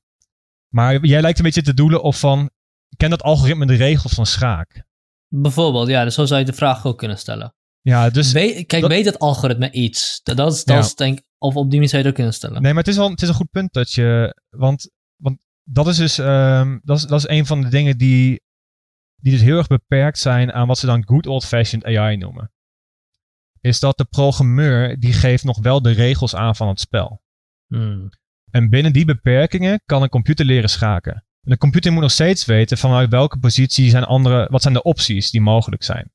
maar 0.73 1.05
jij 1.05 1.21
lijkt 1.21 1.37
een 1.37 1.43
beetje 1.45 1.61
te 1.61 1.73
doelen 1.73 2.03
op 2.03 2.15
van... 2.15 2.49
Ken 2.97 3.09
dat 3.09 3.23
algoritme 3.23 3.65
de 3.65 3.75
regels 3.75 4.13
van 4.13 4.25
schaak? 4.25 4.83
Bijvoorbeeld, 5.27 5.87
ja, 5.87 6.03
dus 6.03 6.15
zo 6.15 6.25
zou 6.25 6.39
je 6.39 6.45
de 6.45 6.53
vraag 6.53 6.85
ook 6.85 6.97
kunnen 6.97 7.17
stellen. 7.17 7.55
Ja, 7.81 8.09
dus... 8.09 8.31
weet, 8.31 8.65
kijk, 8.65 8.81
dat- 8.81 8.91
weet 8.91 9.05
het 9.05 9.19
algoritme 9.19 9.71
iets? 9.71 10.19
Dat, 10.23 10.37
dat 10.37 10.53
is, 10.53 10.63
dat 10.63 10.75
Ja. 10.75 10.81
is 10.81 10.95
denk 10.95 11.21
of 11.37 11.55
op 11.55 11.63
die 11.63 11.73
manier 11.73 11.89
zou 11.89 11.91
je 12.01 12.07
het 12.07 12.07
ook 12.07 12.15
kunnen 12.15 12.33
stellen. 12.33 12.61
Nee, 12.61 12.73
maar 12.73 12.83
het 12.83 12.91
is 12.91 12.97
wel 12.97 13.09
het 13.09 13.21
is 13.21 13.27
een 13.27 13.33
goed 13.33 13.49
punt 13.51 13.73
dat 13.73 13.91
je. 13.91 14.39
Want, 14.49 14.89
want 15.15 15.37
dat 15.63 15.87
is 15.87 15.97
dus. 15.97 16.17
ehm, 16.19 16.77
dat, 16.83 16.97
is, 16.97 17.03
dat 17.05 17.19
is 17.19 17.27
een 17.27 17.45
van 17.45 17.61
de 17.61 17.67
dingen 17.69 17.97
die. 17.97 18.41
Die 19.25 19.33
dus 19.33 19.43
heel 19.43 19.57
erg 19.57 19.67
beperkt 19.67 20.19
zijn 20.19 20.53
aan 20.53 20.67
wat 20.67 20.77
ze 20.77 20.85
dan 20.85 21.07
good 21.07 21.27
old-fashioned 21.27 21.85
AI 21.85 22.17
noemen. 22.17 22.51
Is 23.61 23.79
dat 23.79 23.97
de 23.97 24.05
programmeur. 24.05 24.99
die 24.99 25.13
geeft 25.13 25.43
nog 25.43 25.59
wel 25.59 25.81
de 25.81 25.91
regels 25.91 26.35
aan 26.35 26.55
van 26.55 26.67
het 26.67 26.79
spel. 26.79 27.21
Hmm. 27.67 28.09
En 28.51 28.69
binnen 28.69 28.93
die 28.93 29.05
beperkingen 29.05 29.81
kan 29.85 30.01
een 30.01 30.09
computer 30.09 30.45
leren 30.45 30.69
schaken. 30.69 31.13
En 31.13 31.51
de 31.51 31.57
computer 31.57 31.91
moet 31.91 32.01
nog 32.01 32.11
steeds 32.11 32.45
weten 32.45 32.77
vanuit 32.77 33.09
welke 33.09 33.39
positie 33.39 33.89
zijn 33.89 34.03
andere. 34.03 34.47
wat 34.51 34.61
zijn 34.61 34.73
de 34.73 34.83
opties 34.83 35.31
die 35.31 35.41
mogelijk 35.41 35.83
zijn. 35.83 36.11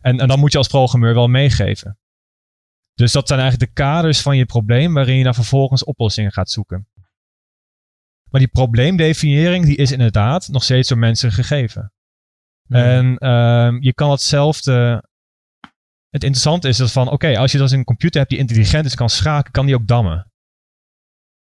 En, 0.00 0.20
en 0.20 0.28
dan 0.28 0.38
moet 0.38 0.52
je 0.52 0.58
als 0.58 0.68
programmeur 0.68 1.14
wel 1.14 1.28
meegeven. 1.28 1.98
Dus 2.94 3.12
dat 3.12 3.28
zijn 3.28 3.40
eigenlijk 3.40 3.70
de 3.70 3.82
kaders 3.82 4.20
van 4.20 4.36
je 4.36 4.46
probleem 4.46 4.94
waarin 4.94 5.16
je 5.16 5.24
dan 5.24 5.34
vervolgens 5.34 5.84
oplossingen 5.84 6.32
gaat 6.32 6.50
zoeken. 6.50 6.88
Maar 8.30 8.40
die 8.40 8.50
probleemdefiniëring 8.50 9.64
die 9.64 9.76
is 9.76 9.92
inderdaad 9.92 10.48
nog 10.48 10.62
steeds 10.62 10.88
door 10.88 10.98
mensen 10.98 11.32
gegeven. 11.32 11.92
Hmm. 12.66 12.76
En 12.76 13.18
ehm, 13.18 13.76
je 13.80 13.94
kan 13.94 14.10
hetzelfde. 14.10 15.04
Het 16.08 16.24
interessante 16.24 16.68
is 16.68 16.76
dat 16.76 16.92
van, 16.92 17.10
oké, 17.10 17.38
als 17.38 17.52
je 17.52 17.58
dus 17.58 17.70
een 17.70 17.84
computer 17.84 18.18
hebt 18.18 18.30
die 18.30 18.40
intelligent 18.40 18.84
is, 18.84 18.94
kan 18.94 19.10
schaken, 19.10 19.52
kan 19.52 19.66
die 19.66 19.74
ook 19.74 19.86
dammen. 19.86 20.32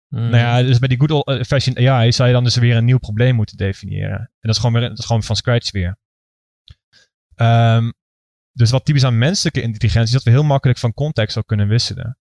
Hmm. 0.08 0.30
Nou 0.30 0.38
ja, 0.38 0.64
dus 0.64 0.80
bij 0.80 0.88
die 0.88 1.00
good 1.00 1.12
old-fashioned 1.12 1.88
AI 1.88 2.12
zou 2.12 2.28
je 2.28 2.34
dan 2.34 2.44
dus 2.44 2.56
weer 2.56 2.76
een 2.76 2.86
nieuw 2.86 2.98
probleem 2.98 3.36
moeten 3.36 3.58
definiëren. 3.58 4.20
En 4.20 4.30
dat 4.40 4.52
is 4.52 4.58
gewoon, 4.58 4.80
weer, 4.80 4.90
dat 4.90 4.98
is 4.98 5.06
gewoon 5.06 5.24
van 5.24 5.36
scratch 5.36 5.72
weer. 5.72 5.98
Ehm, 7.36 7.92
dus 8.52 8.72
wat 8.72 8.86
typisch 8.86 9.04
aan 9.04 9.18
menselijke 9.18 9.62
intelligentie 9.62 10.08
is 10.08 10.12
dat 10.12 10.24
we 10.24 10.30
heel 10.30 10.44
makkelijk 10.44 10.80
van 10.80 10.94
context 10.94 11.38
ook 11.38 11.48
kunnen 11.48 11.68
wisselen. 11.68 12.18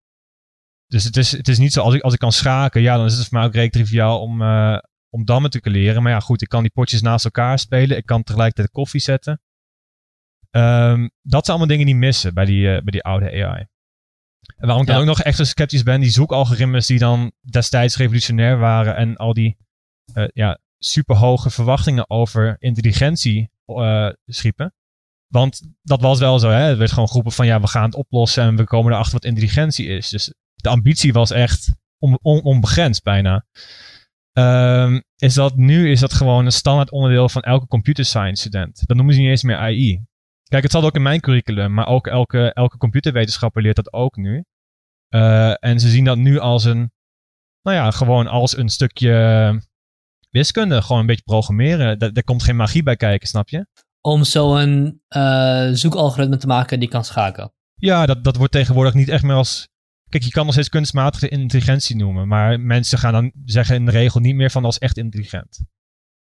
Dus 0.86 1.04
het 1.04 1.16
is, 1.16 1.32
het 1.32 1.48
is 1.48 1.58
niet 1.58 1.72
zo, 1.72 1.80
als 1.80 1.94
ik, 1.94 2.02
als 2.02 2.12
ik 2.12 2.18
kan 2.18 2.32
schaken, 2.32 2.82
ja, 2.82 2.96
dan 2.96 3.06
is 3.06 3.16
het 3.16 3.28
voor 3.28 3.38
mij 3.38 3.46
ook 3.46 3.54
redelijk 3.54 3.74
triviaal 3.74 4.20
om, 4.20 4.42
eh, 4.42 4.78
om 5.10 5.24
dammen 5.24 5.50
te 5.50 5.60
kunnen 5.60 5.80
leren. 5.80 6.02
Maar 6.02 6.12
ja, 6.12 6.20
goed, 6.20 6.42
ik 6.42 6.48
kan 6.48 6.62
die 6.62 6.72
potjes 6.72 7.02
naast 7.02 7.24
elkaar 7.24 7.58
spelen. 7.58 7.96
Ik 7.96 8.06
kan 8.06 8.22
tegelijkertijd 8.22 8.70
koffie 8.70 9.00
zetten. 9.00 9.40
Ehm, 10.50 11.08
dat 11.22 11.44
zijn 11.44 11.56
allemaal 11.58 11.66
dingen 11.66 11.86
die 11.86 11.94
missen 11.96 12.34
bij 12.34 12.44
die, 12.44 12.66
eh, 12.66 12.72
bij 12.82 12.92
die 12.92 13.02
oude 13.02 13.30
AI. 13.44 13.66
En 14.56 14.66
waarom 14.66 14.82
ik 14.82 14.88
dan 14.88 15.00
ook 15.00 15.06
nog 15.06 15.22
echt 15.22 15.36
zo 15.36 15.44
sceptisch 15.44 15.82
ben, 15.82 16.00
die 16.00 16.10
zoekalgoritmes 16.10 16.86
die 16.86 16.98
dan 16.98 17.32
destijds 17.40 17.96
revolutionair 17.96 18.58
waren 18.58 18.96
en 18.96 19.16
al 19.16 19.32
die 19.32 19.56
eh, 20.12 20.24
ja, 20.32 20.58
superhoge 20.78 21.50
verwachtingen 21.50 22.10
over 22.10 22.56
intelligentie 22.58 23.50
eh, 23.66 24.08
schiepen. 24.26 24.74
Want 25.26 25.62
dat 25.82 26.00
was 26.00 26.18
wel 26.18 26.38
zo, 26.38 26.48
hè? 26.50 26.60
Het 26.60 26.78
werd 26.78 26.92
gewoon 26.92 27.08
geroepen 27.08 27.32
van 27.32 27.46
ja, 27.46 27.60
we 27.60 27.66
gaan 27.66 27.84
het 27.84 27.94
oplossen 27.94 28.44
en 28.44 28.56
we 28.56 28.64
komen 28.64 28.92
erachter 28.92 29.12
wat 29.12 29.24
intelligentie 29.24 29.86
is. 29.86 30.08
Dus 30.08 30.34
de 30.54 30.68
ambitie 30.68 31.12
was 31.12 31.30
echt 31.30 31.72
on, 31.98 32.18
on- 32.22 32.42
onbegrensd 32.42 33.02
bijna. 33.02 33.46
Ehm, 34.36 35.00
is 35.16 35.34
dat 35.34 35.56
nu 35.56 35.90
is 35.90 36.00
dat 36.00 36.12
gewoon 36.12 36.44
een 36.44 36.52
standaard 36.52 36.90
onderdeel 36.90 37.28
van 37.28 37.42
elke 37.42 37.66
computer 37.66 38.04
science 38.04 38.40
student. 38.40 38.82
Dat 38.86 38.96
noemen 38.96 39.14
ze 39.14 39.20
niet 39.20 39.28
eens 39.30 39.42
meer 39.42 39.56
AI. 39.56 40.04
Kijk, 40.48 40.62
het 40.62 40.72
zat 40.72 40.84
ook 40.84 40.94
in 40.94 41.02
mijn 41.02 41.20
curriculum, 41.20 41.74
maar 41.74 41.86
ook 41.86 42.06
elke, 42.06 42.52
elke 42.52 42.76
computerwetenschapper 42.76 43.62
leert 43.62 43.76
dat 43.76 43.92
ook 43.92 44.16
nu. 44.16 44.44
Eh, 45.08 45.64
en 45.64 45.80
ze 45.80 45.88
zien 45.88 46.04
dat 46.04 46.16
nu 46.16 46.38
als 46.38 46.64
een, 46.64 46.90
nou 47.62 47.76
ja, 47.76 47.90
gewoon 47.90 48.26
als 48.26 48.56
een 48.56 48.68
stukje 48.68 49.62
wiskunde. 50.30 50.82
Gewoon 50.82 51.00
een 51.00 51.06
beetje 51.06 51.22
programmeren. 51.22 51.98
Daar, 51.98 52.12
daar 52.12 52.24
komt 52.24 52.42
geen 52.42 52.56
magie 52.56 52.82
bij 52.82 52.96
kijken, 52.96 53.28
snap 53.28 53.48
je? 53.48 53.66
Om 54.00 54.24
zo'n 54.24 55.02
eh 55.08 55.68
zoekalgoritme 55.72 56.36
te 56.36 56.46
maken 56.46 56.80
die 56.80 56.88
kan 56.88 57.04
schaken. 57.04 57.52
Ja, 57.74 58.06
dat, 58.06 58.24
dat 58.24 58.36
wordt 58.36 58.52
tegenwoordig 58.52 58.94
niet 58.94 59.08
echt 59.08 59.22
meer 59.22 59.36
als. 59.36 59.68
Kijk, 60.16 60.28
je 60.28 60.34
kan 60.34 60.44
nog 60.44 60.54
steeds 60.54 60.68
kunstmatige 60.68 61.28
intelligentie 61.28 61.96
noemen. 61.96 62.28
Maar 62.28 62.60
mensen 62.60 62.98
gaan 62.98 63.12
dan 63.12 63.32
zeggen 63.44 63.74
in 63.74 63.84
de 63.84 63.90
regel 63.90 64.20
niet 64.20 64.34
meer 64.34 64.50
van 64.50 64.66
is 64.66 64.78
echt 64.78 64.96
intelligent. 64.96 65.64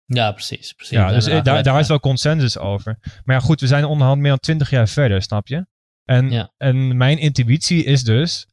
Ja, 0.06 0.32
precies. 0.32 0.74
precies. 0.74 0.98
Ja, 0.98 1.12
dus 1.12 1.26
eh, 1.26 1.44
daar, 1.44 1.64
daar 1.64 1.80
is 1.80 1.88
wel 1.88 2.00
consensus 2.00 2.58
over. 2.58 2.98
Maar 3.24 3.36
ja, 3.36 3.42
goed, 3.42 3.62
we 3.62 3.68
zijn 3.68 3.86
onderhand 3.86 4.22
meer 4.22 4.30
dan 4.30 4.40
twintig 4.40 4.70
jaar 4.70 4.88
verder, 4.88 5.22
snap 5.22 5.48
je? 5.48 5.66
En, 6.04 6.32
Ja. 6.32 6.54
en 6.58 6.98
mijn 6.98 7.18
intuïtie 7.18 7.84
is 7.84 8.04
dus 8.04 8.48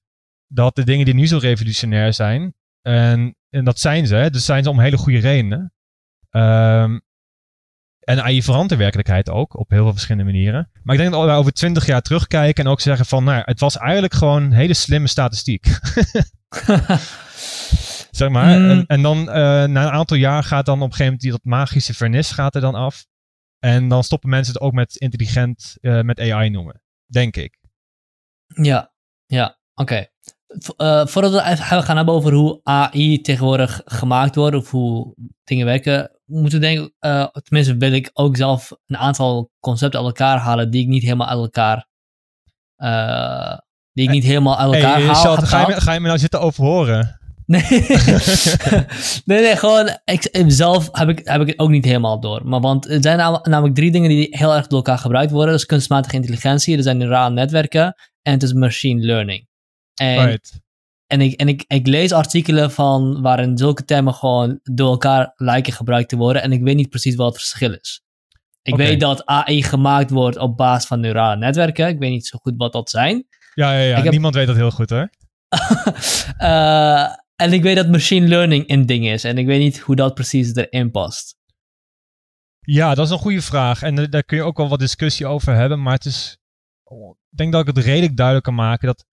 dat 0.46 0.74
de 0.74 0.85
dingen 0.85 1.05
die 1.05 1.14
nu 1.14 1.26
zo 1.26 1.38
revolutionair 1.38 2.12
zijn, 2.14 2.55
en, 2.83 3.37
en 3.48 3.64
dat 3.64 3.79
zijn 3.79 4.07
ze, 4.07 4.29
dus 4.33 4.44
zijn 4.44 4.62
ze 4.64 4.70
om 4.70 4.81
hele 4.81 4.96
goede 4.96 5.18
redenen. 5.18 5.72
Ehm, 6.31 6.98
en 8.00 8.22
AI 8.22 8.42
verandert 8.42 8.70
de 8.70 8.76
werkelijkheid 8.76 9.30
ook 9.30 9.58
op 9.58 9.70
heel 9.70 9.82
veel 9.82 9.92
verschillende 9.92 10.32
manieren. 10.32 10.70
Maar 10.82 10.94
ik 10.94 11.00
denk 11.00 11.12
dat 11.12 11.24
we 11.24 11.30
over 11.30 11.52
twintig 11.52 11.86
jaar 11.86 12.02
terugkijken 12.02 12.64
en 12.64 12.70
ook 12.70 12.80
zeggen 12.80 13.06
van, 13.06 13.24
nou, 13.24 13.42
het 13.44 13.60
was 13.60 13.76
eigenlijk 13.76 14.14
gewoon 14.14 14.42
een 14.42 14.52
hele 14.52 14.74
slimme 14.74 15.08
statistiek. 15.08 15.66
zeg 18.10 18.28
maar. 18.28 18.54
Hmm. 18.54 18.70
En, 18.70 18.86
en 18.86 19.02
dan 19.02 19.18
eh, 19.18 19.34
na 19.64 19.66
een 19.66 19.90
aantal 19.90 20.16
jaar 20.16 20.42
gaat 20.42 20.66
dan 20.66 20.82
op 20.82 20.90
een 20.90 20.94
gegeven 20.94 21.04
moment 21.04 21.22
die, 21.22 21.30
dat 21.30 21.44
magische 21.44 21.94
vernis 21.94 22.30
gaat 22.30 22.54
er 22.54 22.60
dan 22.60 22.74
af. 22.74 23.06
En 23.58 23.88
dan 23.88 24.04
stoppen 24.04 24.30
mensen 24.30 24.52
het 24.52 24.62
ook 24.62 24.72
met 24.72 24.96
intelligent, 24.96 25.76
eh, 25.80 26.00
met 26.00 26.20
AI 26.20 26.50
noemen. 26.50 26.82
Denk 27.06 27.36
ik. 27.36 27.58
Ja, 28.46 28.92
ja, 29.26 29.58
oké. 29.74 30.06
Eh, 30.76 31.06
voordat 31.06 31.32
we 31.32 31.44
even 31.44 31.82
gaan 31.82 31.96
hebben 31.96 32.14
over 32.14 32.32
hoe 32.32 32.60
AI 32.62 33.20
tegenwoordig 33.20 33.80
gemaakt 33.84 34.34
wordt 34.34 34.56
of 34.56 34.70
hoe 34.70 35.14
dingen 35.44 35.66
werken, 35.66 36.20
moeten 36.24 36.60
we 36.60 36.66
denken, 36.66 36.92
eh, 36.98 37.26
tenminste 37.26 37.76
wil 37.76 37.92
ik 37.92 38.10
ook 38.12 38.36
zelf 38.36 38.72
een 38.86 38.96
aantal 38.96 39.50
concepten 39.60 39.98
uit 40.00 40.08
elkaar 40.08 40.38
halen 40.38 40.70
die 40.70 40.82
ik 40.82 40.88
niet 40.88 41.02
helemaal 41.02 41.28
uit 41.28 41.38
elkaar, 41.38 41.86
eh, 42.76 43.58
die 43.92 44.04
ik 44.04 44.10
niet 44.10 44.24
helemaal 44.24 44.58
uit 44.58 44.74
elkaar 44.74 44.96
Hey, 44.96 45.06
haal. 45.06 45.36
Ga, 45.36 45.68
je, 45.68 45.80
ga 45.80 45.92
je 45.92 46.00
me 46.00 46.06
nou 46.06 46.18
zitten 46.18 46.40
overhoren? 46.40 47.20
Nee. 47.46 47.62
nee, 49.24 49.40
nee, 49.40 49.56
gewoon, 49.56 49.98
ik, 50.04 50.44
zelf 50.46 50.88
heb 50.92 51.08
ik, 51.08 51.20
heb 51.24 51.40
ik 51.40 51.46
het 51.46 51.58
ook 51.58 51.70
niet 51.70 51.84
helemaal 51.84 52.20
door. 52.20 52.40
Maar 52.44 52.60
want 52.60 52.90
er 52.90 53.02
zijn 53.02 53.18
nam- 53.18 53.40
namelijk 53.42 53.74
drie 53.74 53.90
dingen 53.90 54.08
die 54.08 54.26
heel 54.30 54.54
erg 54.54 54.66
door 54.66 54.78
elkaar 54.78 54.98
gebruikt 54.98 55.30
worden. 55.30 55.50
Dat 55.50 55.60
is 55.60 55.66
kunstmatige 55.66 56.14
intelligentie, 56.14 56.76
er 56.76 56.82
zijn 56.82 56.96
neurale 56.96 57.34
netwerken 57.34 57.94
en 58.22 58.32
het 58.32 58.42
is 58.42 58.52
machine 58.52 59.00
learning. 59.00 59.48
En, 60.00 60.24
Right. 60.26 60.60
en, 61.06 61.20
ik, 61.20 61.32
en 61.40 61.48
ik, 61.48 61.64
ik 61.66 61.86
lees 61.86 62.12
artikelen 62.12 62.70
van 62.70 63.20
waarin 63.22 63.58
zulke 63.58 63.84
termen 63.84 64.14
gewoon 64.14 64.60
door 64.62 64.90
elkaar 64.90 65.32
lijken 65.36 65.72
gebruikt 65.72 66.08
te 66.08 66.16
worden 66.16 66.42
en 66.42 66.52
ik 66.52 66.62
weet 66.62 66.76
niet 66.76 66.88
precies 66.90 67.14
wat 67.14 67.26
het 67.26 67.36
verschil 67.36 67.72
is. 67.72 68.02
Ik 68.62 68.76
weet 68.76 69.00
dat 69.00 69.26
AI 69.26 69.62
gemaakt 69.62 70.10
wordt 70.10 70.36
op 70.36 70.56
basis 70.56 70.86
van 70.88 71.00
neurale 71.00 71.36
netwerken. 71.36 71.88
Ik 71.88 71.98
weet 71.98 72.10
niet 72.10 72.26
zo 72.26 72.38
goed 72.38 72.54
wat 72.56 72.72
dat 72.72 72.90
zijn. 72.90 73.26
Ja, 73.54 73.72
ja, 73.72 73.80
ja. 73.80 74.02
Heb- 74.02 74.10
niemand 74.12 74.34
weet 74.34 74.46
dat 74.46 74.56
heel 74.56 74.70
goed 74.70 74.90
hoor. 74.90 75.10
Eh, 76.36 77.14
En 77.36 77.52
ik 77.52 77.62
weet 77.62 77.76
dat 77.76 77.88
machine 77.88 78.26
learning 78.28 78.70
een 78.70 78.86
ding 78.86 79.06
is. 79.08 79.24
En 79.24 79.38
ik 79.38 79.46
weet 79.46 79.60
niet 79.60 79.78
hoe 79.78 79.96
dat 79.96 80.14
precies 80.14 80.54
erin 80.54 80.90
past. 80.90 81.36
Ja, 82.60 82.94
dat 82.94 83.06
is 83.06 83.12
een 83.12 83.18
goede 83.18 83.42
vraag. 83.42 83.82
En 83.82 83.94
daar 84.10 84.24
kun 84.24 84.36
je 84.36 84.42
ook 84.42 84.56
wel 84.56 84.68
wat 84.68 84.78
discussie 84.78 85.26
over 85.26 85.54
hebben. 85.54 85.82
Maar 85.82 85.92
het 85.94 86.04
is. 86.04 86.38
Ik 87.30 87.36
denk 87.38 87.52
dat 87.52 87.60
ik 87.68 87.74
het 87.76 87.84
redelijk 87.84 88.16
duidelijk 88.16 88.46
kan 88.46 88.54
maken 88.54 88.86
dat 88.86 89.04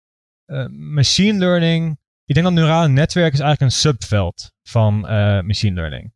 machine 0.70 1.38
learning. 1.38 2.00
Ik 2.26 2.34
denk 2.34 2.46
dat 2.46 2.56
neurale 2.56 2.88
netwerk 2.88 3.34
is 3.34 3.40
eigenlijk 3.40 3.72
een 3.72 3.78
subveld 3.78 4.52
van 4.64 4.98
uh, 4.98 5.42
machine 5.42 5.76
learning. 5.76 6.14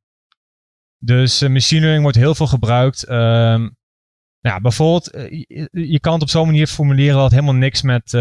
Dus 0.98 1.41
uh, 1.41 1.50
machine 1.50 1.80
learning 1.80 2.04
wordt 2.04 2.17
heel 2.17 2.36
veel 2.36 2.48
gebruikt. 2.48 3.10
Um, 3.10 3.76
nou, 4.41 4.62
bijvoorbeeld, 4.62 5.12
je, 5.72 6.00
kan 6.00 6.13
het 6.13 6.22
op 6.22 6.30
zo'n 6.30 6.46
manier 6.46 6.67
formuleren 6.67 7.13
dat 7.13 7.24
het 7.24 7.32
helemaal 7.32 7.56
niks 7.56 7.82
met, 7.82 8.12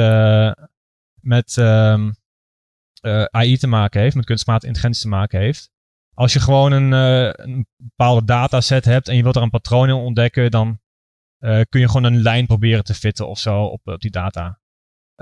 met 1.21 1.57
um, 1.57 2.15
AI 3.31 3.57
te 3.57 3.67
maken 3.67 4.01
heeft, 4.01 4.17
met 4.17 4.25
kunstmatige 4.25 4.67
intelligentie 4.67 5.03
te 5.03 5.17
maken 5.17 5.41
heeft. 5.41 5.71
Als 6.15 6.33
je 6.33 6.41
gewoon 6.41 6.73
een, 6.73 6.93
een 6.93 7.67
bepaalde 7.77 8.25
dataset 8.25 8.85
hebt 8.85 9.09
en 9.09 9.17
je 9.17 9.23
wilt 9.23 9.37
er 9.37 9.43
een 9.43 9.51
patroon 9.51 9.89
in 9.89 9.95
ontdekken, 9.95 10.51
dan 10.51 10.81
kun 11.39 11.81
je 11.81 11.87
gewoon 11.87 12.05
een 12.05 12.23
lijn 12.23 12.47
proberen 12.47 12.85
te 12.85 12.95
fitten 12.95 13.29
of 13.29 13.39
zo 13.39 13.65
op, 13.65 13.81
op 13.85 14.01
die 14.01 14.11
data. 14.11 14.60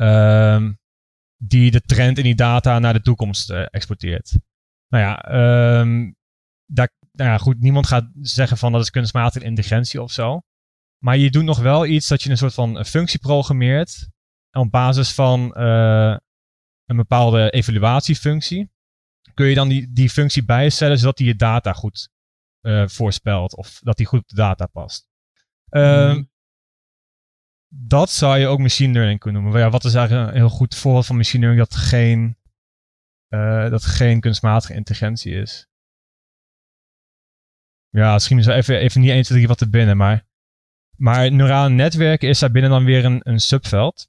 Um, 0.00 0.78
die 1.36 1.70
de 1.70 1.80
trend 1.80 2.18
in 2.18 2.24
die 2.24 2.34
data 2.34 2.78
naar 2.78 2.92
de 2.92 3.00
toekomst 3.00 3.50
uh, 3.50 3.66
exporteert. 3.70 4.38
Nou 4.88 5.04
ja, 5.04 5.32
um, 5.80 6.16
daar, 6.66 6.90
nou 7.12 7.30
ja, 7.30 7.38
goed, 7.38 7.60
niemand 7.60 7.86
gaat 7.86 8.10
zeggen 8.20 8.56
van 8.56 8.72
dat 8.72 8.80
is 8.80 8.90
kunstmatige 8.90 9.44
intelligentie 9.44 10.02
of 10.02 10.12
zo. 10.12 10.40
Maar 10.98 11.16
je 11.16 11.30
doet 11.30 11.44
nog 11.44 11.58
wel 11.58 11.86
iets 11.86 12.08
dat 12.08 12.22
je 12.22 12.30
een 12.30 12.36
soort 12.36 12.54
van 12.54 12.84
functie 12.84 13.18
programmeert. 13.18 14.08
Op 14.50 14.70
basis 14.70 15.12
van 15.12 15.54
uh, 15.56 16.16
een 16.84 16.96
bepaalde 16.96 17.50
evaluatiefunctie 17.50 18.70
kun 19.34 19.46
je 19.46 19.54
dan 19.54 19.68
die, 19.68 19.92
die 19.92 20.10
functie 20.10 20.44
bijstellen 20.44 20.98
zodat 20.98 21.16
die 21.16 21.26
je 21.26 21.36
data 21.36 21.72
goed 21.72 22.10
uh, 22.62 22.88
voorspelt. 22.88 23.56
Of 23.56 23.80
dat 23.82 23.96
die 23.96 24.06
goed 24.06 24.20
op 24.20 24.28
de 24.28 24.34
data 24.34 24.66
past. 24.66 25.08
Mm. 25.70 26.30
Dat 27.68 28.10
zou 28.10 28.38
je 28.38 28.46
ook 28.46 28.58
machine 28.58 28.92
learning 28.92 29.18
kunnen 29.20 29.42
noemen. 29.42 29.60
Ja, 29.60 29.70
wat 29.70 29.84
is 29.84 29.94
eigenlijk 29.94 30.28
een 30.28 30.36
heel 30.36 30.48
goed 30.48 30.74
voorbeeld 30.74 31.06
van 31.06 31.16
machine 31.16 31.46
learning 31.46 31.68
dat 31.68 31.78
geen, 31.78 32.36
uh, 33.28 33.70
dat 33.70 33.84
geen 33.84 34.20
kunstmatige 34.20 34.74
intelligentie 34.74 35.34
is? 35.34 35.68
Ja, 37.90 38.12
misschien 38.12 38.38
is 38.38 38.46
er 38.46 38.54
even, 38.54 38.78
even 38.78 39.00
niet 39.00 39.10
eens 39.10 39.46
wat 39.46 39.58
te 39.58 39.68
binnen, 39.68 39.96
maar, 39.96 40.26
maar 40.96 41.32
neurale 41.32 41.68
netwerken 41.68 42.28
is 42.28 42.38
daar 42.38 42.50
binnen 42.50 42.70
dan 42.70 42.84
weer 42.84 43.04
een, 43.04 43.20
een 43.22 43.40
subveld. 43.40 44.08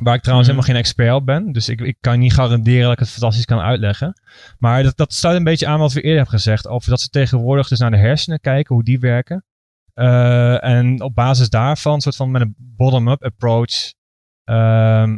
Waar 0.00 0.14
ik 0.14 0.22
trouwens 0.22 0.48
mm 0.48 0.54
helemaal 0.54 0.74
geen 0.74 0.84
expert 0.84 1.14
op 1.14 1.26
ben. 1.26 1.52
Dus 1.52 1.68
ik, 1.68 1.80
ik 1.80 1.96
kan 2.00 2.18
niet 2.18 2.32
garanderen 2.32 2.82
dat 2.82 2.92
ik 2.92 2.98
het 2.98 3.10
fantastisch 3.10 3.44
kan 3.44 3.60
uitleggen. 3.60 4.20
Maar 4.58 4.82
dat, 4.82 4.96
dat 4.96 5.12
sluit 5.12 5.36
een 5.36 5.44
beetje 5.44 5.66
aan 5.66 5.78
wat 5.78 5.92
we 5.92 6.00
eerder 6.00 6.16
hebben 6.16 6.34
gezegd. 6.34 6.68
Over 6.68 6.90
dat 6.90 7.00
ze 7.00 7.08
tegenwoordig 7.08 7.68
dus 7.68 7.78
naar 7.78 7.90
de 7.90 7.96
hersenen 7.96 8.40
kijken, 8.40 8.74
hoe 8.74 8.84
die 8.84 8.98
werken. 8.98 9.44
Uh, 10.00 10.64
en 10.64 11.02
op 11.02 11.14
basis 11.14 11.50
daarvan, 11.50 12.00
soort 12.00 12.16
van 12.16 12.30
met 12.30 12.42
een 12.42 12.54
bottom-up 12.58 13.24
approach, 13.24 13.94
uh, 14.44 15.14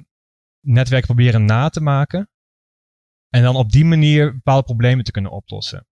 netwerk 0.60 1.04
proberen 1.04 1.44
na 1.44 1.68
te 1.68 1.80
maken. 1.80 2.30
En 3.28 3.42
dan 3.42 3.56
op 3.56 3.70
die 3.70 3.84
manier 3.84 4.32
bepaalde 4.32 4.62
problemen 4.62 5.04
te 5.04 5.10
kunnen 5.10 5.30
oplossen. 5.30 5.86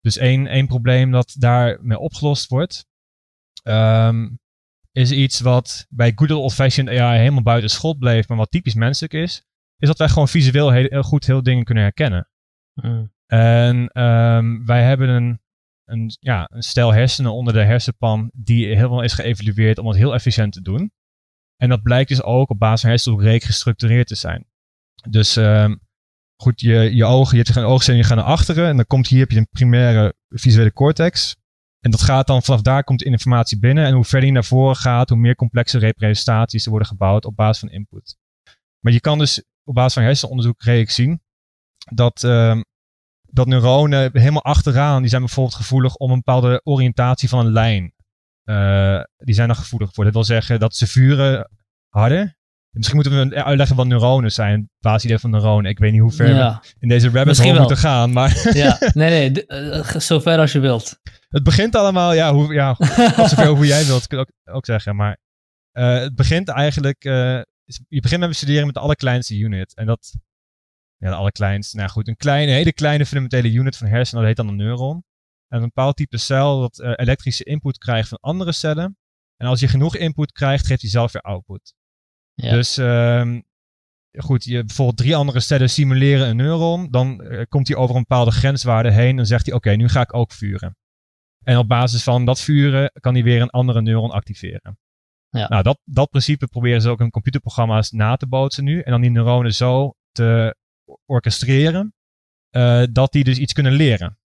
Dus 0.00 0.16
één, 0.16 0.46
één 0.46 0.66
probleem 0.66 1.10
dat 1.10 1.34
daarmee 1.38 1.98
opgelost 1.98 2.48
wordt, 2.48 2.86
um, 3.62 4.38
is 4.92 5.10
iets 5.10 5.40
wat 5.40 5.86
bij 5.88 6.12
good 6.14 6.30
old-fashioned 6.30 6.98
AI 6.98 7.18
helemaal 7.18 7.42
buiten 7.42 7.70
schot 7.70 7.98
bleef, 7.98 8.28
maar 8.28 8.36
wat 8.36 8.50
typisch 8.50 8.74
menselijk 8.74 9.12
is, 9.12 9.44
is 9.76 9.88
dat 9.88 9.98
wij 9.98 10.08
gewoon 10.08 10.28
visueel 10.28 10.70
heel, 10.70 10.86
heel 10.88 11.02
goed 11.02 11.26
heel 11.26 11.42
dingen 11.42 11.64
kunnen 11.64 11.82
herkennen. 11.82 12.28
Mm. 12.74 13.12
En 13.26 14.02
um, 14.02 14.66
wij 14.66 14.82
hebben 14.82 15.08
een 15.08 15.40
een, 15.88 16.16
ja, 16.20 16.48
een 16.52 16.62
stel 16.62 16.92
hersenen 16.92 17.32
onder 17.32 17.52
de 17.52 17.64
hersenpan 17.64 18.30
die 18.34 18.66
helemaal 18.66 19.02
is 19.02 19.12
geëvalueerd 19.12 19.78
om 19.78 19.86
het 19.86 19.96
heel 19.96 20.14
efficiënt 20.14 20.52
te 20.52 20.62
doen. 20.62 20.92
En 21.56 21.68
dat 21.68 21.82
blijkt 21.82 22.08
dus 22.08 22.22
ook 22.22 22.50
op 22.50 22.58
basis 22.58 22.80
van 22.80 22.90
hersenopbreek 22.90 23.42
gestructureerd 23.42 24.06
te 24.06 24.14
zijn. 24.14 24.46
Dus 25.08 25.36
uh, 25.36 25.72
goed, 26.42 26.60
je, 26.60 26.94
je 26.94 27.04
ogen, 27.04 27.36
je 27.38 27.42
hebt 27.42 27.66
oogzenuw, 27.66 27.98
je 27.98 28.04
gaat 28.04 28.16
naar 28.16 28.26
achteren 28.26 28.68
en 28.68 28.76
dan 28.76 28.86
komt 28.86 29.08
hier 29.08 29.20
heb 29.20 29.30
je 29.30 29.38
een 29.38 29.48
primaire 29.50 30.14
visuele 30.28 30.72
cortex. 30.72 31.36
En 31.80 31.90
dat 31.90 32.02
gaat 32.02 32.26
dan 32.26 32.42
vanaf 32.42 32.62
daar 32.62 32.84
komt 32.84 33.02
informatie 33.02 33.58
binnen. 33.58 33.86
En 33.86 33.94
hoe 33.94 34.04
verder 34.04 34.28
je 34.28 34.34
naar 34.34 34.44
voren 34.44 34.76
gaat, 34.76 35.08
hoe 35.08 35.18
meer 35.18 35.34
complexe 35.34 35.78
representaties 35.78 36.64
er 36.64 36.70
worden 36.70 36.88
gebouwd 36.88 37.24
op 37.24 37.36
basis 37.36 37.58
van 37.58 37.68
input. 37.68 38.16
Maar 38.80 38.92
je 38.92 39.00
kan 39.00 39.18
dus 39.18 39.44
op 39.64 39.74
basis 39.74 39.92
van 39.92 40.02
hersenonderzoek 40.02 40.62
redelijk 40.62 40.90
zien 40.90 41.20
dat 41.94 42.22
uh, 42.22 42.60
dat 43.30 43.46
neuronen 43.46 44.10
helemaal 44.12 44.44
achteraan, 44.44 45.00
die 45.00 45.10
zijn 45.10 45.22
bijvoorbeeld 45.22 45.56
gevoelig 45.56 45.94
om 45.94 46.10
een 46.10 46.16
bepaalde 46.16 46.60
oriëntatie 46.64 47.28
van 47.28 47.46
een 47.46 47.52
lijn. 47.52 47.92
Uh, 48.44 49.00
die 49.16 49.34
zijn 49.34 49.48
er 49.48 49.54
gevoelig 49.54 49.90
voor. 49.92 50.04
Dat 50.04 50.12
wil 50.12 50.24
zeggen 50.24 50.60
dat 50.60 50.76
ze 50.76 50.86
vuren 50.86 51.50
harder. 51.88 52.36
Misschien 52.70 53.00
moeten 53.00 53.28
we 53.28 53.44
uitleggen 53.44 53.76
wat 53.76 53.86
neuronen 53.86 54.32
zijn. 54.32 54.70
Basisidee 54.78 55.18
van 55.18 55.30
neuronen. 55.30 55.70
Ik 55.70 55.78
weet 55.78 55.92
niet 55.92 56.00
hoe 56.00 56.12
ver 56.12 56.34
we 56.34 56.58
in 56.78 56.88
deze 56.88 57.10
rabbit 57.10 57.38
hole 57.38 57.58
moeten 57.58 57.76
gaan. 57.76 58.12
Maar 58.12 58.48
ja, 58.56 58.78
nee, 58.92 59.30
nee. 59.30 59.44
Uh, 59.46 59.84
zo 59.84 60.20
ver 60.20 60.38
als 60.38 60.52
je 60.52 60.58
wilt. 60.58 61.00
Het 61.28 61.42
begint 61.42 61.76
allemaal, 61.76 62.12
ja, 62.12 62.32
hoe, 62.32 62.54
ja 62.54 62.76
zover 63.28 63.46
hoe 63.46 63.66
jij 63.66 63.84
wilt, 63.86 64.06
kan 64.06 64.18
ik 64.18 64.28
ook, 64.28 64.54
ook 64.54 64.66
zeggen. 64.66 64.96
Maar 64.96 65.18
uh, 65.72 65.98
het 65.98 66.14
begint 66.14 66.48
eigenlijk, 66.48 67.04
uh, 67.04 67.40
je 67.88 68.00
begint 68.00 68.20
met 68.20 68.28
bestuderen 68.28 68.64
met 68.64 68.74
de 68.74 68.80
allerkleinste 68.80 69.38
unit. 69.38 69.74
En 69.74 69.86
dat 69.86 70.16
ja, 70.98 71.08
de 71.08 71.14
allerkleinste. 71.14 71.76
Nou 71.76 71.88
goed, 71.88 72.08
een 72.08 72.16
kleine, 72.16 72.52
hele 72.52 72.72
kleine 72.72 73.06
fundamentele 73.06 73.52
unit 73.52 73.76
van 73.76 73.86
hersenen, 73.86 74.20
dat 74.20 74.28
heet 74.28 74.46
dan 74.46 74.48
een 74.48 74.66
neuron. 74.66 75.04
En 75.48 75.58
een 75.58 75.64
bepaald 75.64 75.96
type 75.96 76.16
cel 76.16 76.60
dat 76.60 76.78
uh, 76.78 76.92
elektrische 76.96 77.44
input 77.44 77.78
krijgt 77.78 78.08
van 78.08 78.18
andere 78.20 78.52
cellen. 78.52 78.96
En 79.36 79.46
als 79.46 79.60
je 79.60 79.68
genoeg 79.68 79.96
input 79.96 80.32
krijgt, 80.32 80.66
geeft 80.66 80.80
hij 80.80 80.90
zelf 80.90 81.12
weer 81.12 81.22
output. 81.22 81.74
Ja. 82.34 82.50
Dus 82.50 82.76
um, 82.76 83.44
goed, 84.18 84.44
je, 84.44 84.64
bijvoorbeeld 84.64 84.96
drie 84.96 85.16
andere 85.16 85.40
cellen 85.40 85.70
simuleren 85.70 86.28
een 86.28 86.36
neuron. 86.36 86.90
Dan 86.90 87.24
uh, 87.24 87.42
komt 87.48 87.68
hij 87.68 87.76
over 87.76 87.94
een 87.94 88.04
bepaalde 88.08 88.30
grenswaarde 88.30 88.90
heen. 88.90 89.16
Dan 89.16 89.26
zegt 89.26 89.46
hij, 89.46 89.54
oké, 89.54 89.70
nu 89.70 89.88
ga 89.88 90.00
ik 90.00 90.14
ook 90.14 90.32
vuren. 90.32 90.76
En 91.44 91.58
op 91.58 91.68
basis 91.68 92.02
van 92.02 92.24
dat 92.24 92.40
vuren 92.40 92.92
kan 93.00 93.14
hij 93.14 93.22
weer 93.22 93.40
een 93.40 93.50
andere 93.50 93.82
neuron 93.82 94.10
activeren. 94.10 94.78
Ja. 95.30 95.48
Nou, 95.48 95.62
dat, 95.62 95.78
dat 95.84 96.10
principe 96.10 96.46
proberen 96.46 96.80
ze 96.80 96.88
ook 96.88 97.00
in 97.00 97.10
computerprogramma's 97.10 97.90
na 97.90 98.16
te 98.16 98.26
bootsen 98.26 98.64
nu. 98.64 98.80
En 98.80 98.90
dan 98.90 99.00
die 99.00 99.10
neuronen 99.10 99.54
zo 99.54 99.94
te 100.12 100.56
orchestreren, 101.06 101.94
uh, 102.50 102.82
dat 102.92 103.12
die 103.12 103.24
dus 103.24 103.38
iets 103.38 103.52
kunnen 103.52 103.72
leren. 103.72 104.18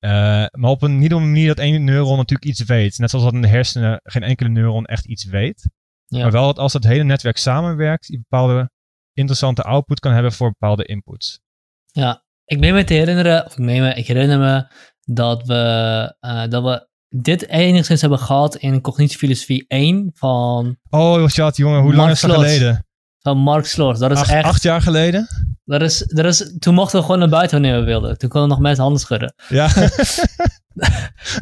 Uh, 0.00 0.10
maar 0.50 0.70
op 0.70 0.82
een, 0.82 0.98
niet 0.98 1.14
op 1.14 1.20
een 1.20 1.26
manier 1.26 1.46
dat 1.46 1.58
één 1.58 1.84
neuron 1.84 2.16
natuurlijk 2.16 2.50
iets 2.50 2.64
weet. 2.64 2.98
Net 2.98 3.10
zoals 3.10 3.24
dat 3.24 3.34
in 3.34 3.42
de 3.42 3.48
hersenen 3.48 4.00
geen 4.02 4.22
enkele 4.22 4.48
neuron 4.48 4.84
echt 4.84 5.06
iets 5.06 5.24
weet. 5.24 5.70
Ja. 6.06 6.22
Maar 6.22 6.30
wel 6.30 6.46
dat 6.46 6.58
als 6.58 6.72
het 6.72 6.84
hele 6.84 7.04
netwerk 7.04 7.36
samenwerkt, 7.36 8.06
je 8.06 8.18
bepaalde 8.18 8.70
interessante 9.12 9.62
output 9.62 10.00
kan 10.00 10.12
hebben 10.12 10.32
voor 10.32 10.50
bepaalde 10.50 10.84
inputs. 10.84 11.40
Ja, 11.86 12.24
ik 12.44 12.58
meen 12.58 12.74
me 12.74 12.84
te 12.84 12.94
herinneren, 12.94 13.46
of 13.46 13.52
ik, 13.52 13.58
meen 13.58 13.82
me, 13.82 13.94
ik 13.94 14.06
herinner 14.06 14.38
me 14.38 14.66
dat 15.00 15.46
we, 15.46 16.14
uh, 16.20 16.46
dat 16.48 16.62
we 16.62 16.88
dit 17.08 17.48
enigszins 17.48 18.00
hebben 18.00 18.18
gehad 18.18 18.56
in 18.56 18.80
cognitiefilosofie 18.80 19.64
1 19.68 20.10
van... 20.14 20.76
Oh, 20.90 21.28
jongen, 21.28 21.80
hoe 21.80 21.94
lang 21.94 22.10
is 22.10 22.20
dat 22.20 22.30
geleden? 22.30 22.86
Van 23.22 23.38
Mark 23.38 23.66
Slors. 23.66 23.98
Dat 23.98 24.10
is 24.10 24.18
acht, 24.18 24.30
echt... 24.30 24.44
Acht 24.44 24.62
jaar 24.62 24.82
geleden? 24.82 25.28
Dat 25.64 25.82
is, 25.82 25.98
dat 25.98 26.24
is, 26.24 26.56
toen 26.58 26.74
mochten 26.74 26.98
we 26.98 27.04
gewoon 27.04 27.20
naar 27.20 27.28
buiten 27.28 27.60
wanneer 27.60 27.80
we 27.80 27.86
wilden. 27.86 28.18
Toen 28.18 28.28
konden 28.28 28.48
we 28.48 28.54
nog 28.54 28.64
mensen 28.64 28.82
handen 28.82 29.00
schudden. 29.00 29.34
Ja. 29.48 29.74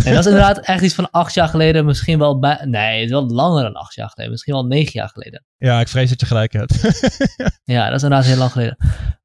en 0.05 0.15
dat 0.15 0.19
is 0.19 0.27
inderdaad 0.27 0.59
echt 0.59 0.83
iets 0.83 0.95
van 0.95 1.11
acht 1.11 1.35
jaar 1.35 1.49
geleden. 1.49 1.85
Misschien 1.85 2.19
wel 2.19 2.39
bij... 2.39 2.65
Nee, 2.65 2.95
het 2.95 3.05
is 3.05 3.11
wel 3.11 3.27
langer 3.27 3.63
dan 3.63 3.75
acht 3.75 3.95
jaar 3.95 4.09
geleden. 4.09 4.31
Misschien 4.31 4.55
wel 4.55 4.67
negen 4.67 4.93
jaar 4.93 5.09
geleden. 5.09 5.45
Ja, 5.57 5.81
ik 5.81 5.89
vrees 5.89 6.09
dat 6.09 6.21
je 6.21 6.27
gelijk 6.27 6.53
hebt. 6.53 6.81
ja, 7.65 7.85
dat 7.85 7.97
is 7.97 8.03
inderdaad 8.03 8.27
heel 8.27 8.37
lang 8.37 8.53
geleden. 8.53 8.77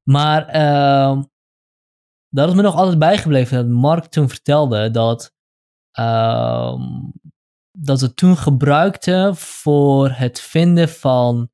Maar 0.02 0.56
uh, 0.56 1.22
dat 2.28 2.48
is 2.48 2.54
me 2.54 2.62
nog 2.62 2.74
altijd 2.74 2.98
bijgebleven. 2.98 3.56
Dat 3.56 3.66
Mark 3.66 4.04
toen 4.04 4.28
vertelde 4.28 4.90
dat... 4.90 5.32
Uh, 5.98 6.74
dat 7.78 8.00
we 8.00 8.14
toen 8.14 8.36
gebruikten 8.36 9.36
voor 9.36 10.10
het 10.10 10.40
vinden 10.40 10.88
van 10.88 11.50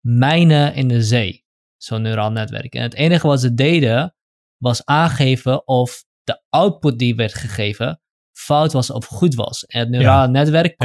mijnen 0.00 0.74
in 0.74 0.88
de 0.88 1.02
zee. 1.02 1.46
Zo'n 1.76 2.02
neuraal 2.02 2.30
netwerk. 2.30 2.74
En 2.74 2.82
het 2.82 2.94
enige 2.94 3.26
wat 3.26 3.40
ze 3.40 3.54
deden 3.54 4.14
was 4.56 4.84
aangeven 4.84 5.66
of 5.66 6.04
de 6.22 6.42
output 6.48 6.98
die 6.98 7.14
werd 7.14 7.34
gegeven 7.34 8.00
fout 8.32 8.72
was 8.72 8.90
of 8.90 9.06
goed 9.06 9.34
was. 9.34 9.64
En 9.64 9.80
het 9.80 9.88
neurale 9.88 10.28
netwerk 10.28 10.76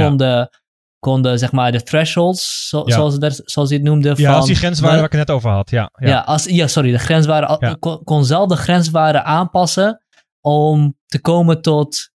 kon, 0.99 1.21
de, 1.21 1.38
zeg 1.38 1.52
maar, 1.52 1.71
de 1.71 1.84
thresholds, 1.84 2.67
zoals, 2.67 3.13
het, 3.13 3.41
zoals 3.45 3.69
hij 3.69 3.78
het 3.78 3.88
noemde. 3.88 4.13
Ja, 4.15 4.15
van, 4.15 4.36
als 4.36 4.45
die 4.45 4.56
grenswaarde 4.56 4.95
waar 4.95 5.06
ik 5.06 5.12
het 5.12 5.28
net 5.28 5.36
over 5.36 5.52
had. 5.52 5.69
Ja, 5.69 5.91
ja. 5.99 6.19
als, 6.19 6.45
ja 6.45 6.67
sorry, 6.67 6.91
de 6.91 6.97
grenswaarde. 6.97 7.78
Kon, 7.80 8.04
kon 8.04 8.26
zelf 8.26 8.49
de 8.49 8.56
grenswaarde 8.56 9.23
aanpassen 9.23 10.04
om 10.41 10.97
te 11.06 11.21
komen 11.21 11.62
tot, 11.62 12.12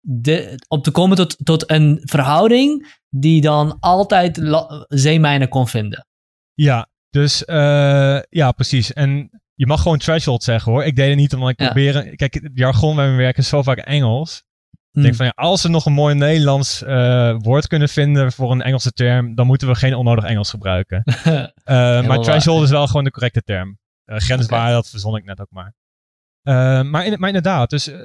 de, 0.00 0.64
om 0.68 0.82
te 0.82 0.90
komen 0.90 1.16
tot, 1.16 1.36
tot 1.44 1.70
een 1.70 2.00
verhouding 2.02 2.98
die 3.08 3.40
dan 3.40 3.76
altijd 3.80 4.40
zeemijnen 4.88 5.48
kon 5.48 5.68
vinden. 5.68 6.06
Ja, 6.56 6.88
dus 7.10 7.42
uh, 7.46 8.20
ja, 8.28 8.52
precies. 8.52 8.92
En 8.92 9.30
je 9.54 9.66
mag 9.66 9.82
gewoon 9.82 9.98
threshold 9.98 10.42
zeggen 10.42 10.72
hoor. 10.72 10.84
Ik 10.84 10.96
deed 10.96 11.08
het 11.08 11.16
niet 11.18 11.34
omdat 11.34 11.48
ik 11.50 11.60
Ja. 11.60 11.64
proberen. 11.64 12.16
Kijk, 12.16 12.34
het 12.34 12.50
jargon 12.54 12.96
bij 12.96 13.04
mijn 13.06 13.16
werk 13.18 13.36
is 13.36 13.48
zo 13.48 13.62
vaak 13.62 13.78
Engels. 13.78 14.44
Ik 14.92 15.02
denk 15.02 15.14
van 15.14 15.26
ja, 15.26 15.32
als 15.34 15.62
we 15.62 15.68
nog 15.68 15.86
een 15.86 15.92
mooi 15.92 16.14
Nederlands 16.14 16.82
eh, 16.82 17.36
woord 17.38 17.66
kunnen 17.66 17.88
vinden 17.88 18.32
voor 18.32 18.50
een 18.52 18.62
Engelse 18.62 18.92
term, 18.92 19.34
dan 19.34 19.46
moeten 19.46 19.68
we 19.68 19.74
geen 19.74 19.94
onnodig 19.94 20.24
Engels 20.24 20.50
gebruiken. 20.50 21.02
Eh, 21.64 22.06
maar 22.06 22.18
threshold 22.18 22.62
is 22.62 22.70
wel 22.70 22.86
gewoon 22.86 23.04
de 23.04 23.10
correcte 23.10 23.42
term. 23.42 23.78
Eh 24.04 24.16
grenswaarde, 24.18 24.72
dat 24.72 24.88
verzon 24.90 25.16
ik 25.16 25.24
net 25.24 25.40
ook 25.40 25.50
maar. 25.50 25.74
Eh, 26.42 26.82
maar, 26.82 27.06
in, 27.06 27.18
maar 27.18 27.28
inderdaad, 27.28 27.70
dus 27.70 27.86
eh, 27.88 28.00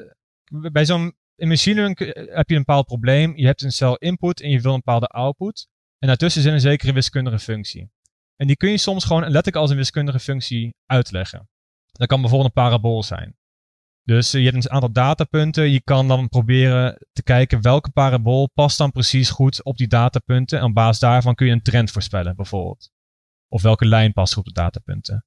bij 0.72 0.86
zo'n 0.86 1.16
in 1.36 1.48
machine 1.48 1.76
learning 1.76 2.00
heb 2.36 2.50
je 2.50 2.56
een 2.56 2.64
bepaald 2.64 2.86
probleem. 2.86 3.38
Je 3.38 3.46
hebt 3.46 3.62
een 3.62 3.72
cel 3.72 3.96
input 3.96 4.42
en 4.42 4.50
je 4.50 4.60
wil 4.62 4.72
een 4.72 4.82
bepaalde 4.86 5.08
output. 5.08 5.68
En 6.00 6.08
daartussen 6.08 6.42
zit 6.42 6.52
een 6.54 6.60
zekere 6.60 6.94
wiskundige 6.94 7.40
functie. 7.40 7.92
En 8.42 8.48
die 8.48 8.56
kun 8.56 8.70
je 8.70 8.78
soms 8.78 9.06
gewoon 9.06 9.22
letterlijk 9.22 9.56
als 9.56 9.70
een 9.70 9.78
wiskundige 9.78 10.20
functie 10.20 10.76
uitleggen. 10.86 11.50
Dat 11.92 12.08
kan 12.08 12.22
bijvoorbeeld 12.22 12.50
een 12.56 12.64
parabool 12.64 13.04
zijn. 13.04 13.36
Dus 14.04 14.34
eh, 14.34 14.44
je 14.44 14.50
hebt 14.50 14.66
een 14.66 14.72
aantal 14.72 14.92
datapunten. 14.92 15.70
Je 15.70 15.82
kan 15.82 16.08
dan 16.08 16.30
proberen 16.30 17.08
te 17.12 17.24
kijken 17.24 17.62
welke 17.62 17.92
parabool 17.92 18.50
past 18.54 18.78
dan 18.78 18.92
precies 18.92 19.30
goed 19.30 19.64
op 19.64 19.78
die 19.78 19.88
datapunten. 19.88 20.60
En 20.60 20.66
op 20.66 20.74
basis 20.74 21.00
daarvan 21.00 21.36
kun 21.36 21.48
je 21.48 21.52
een 21.52 21.62
trend 21.62 21.92
voorspellen, 21.92 22.36
bijvoorbeeld. 22.36 22.92
Of 23.48 23.62
welke 23.62 23.86
lijn 23.86 24.14
past 24.14 24.34
goed 24.34 24.48
op 24.48 24.54
de 24.54 24.62
datapunten. 24.62 25.26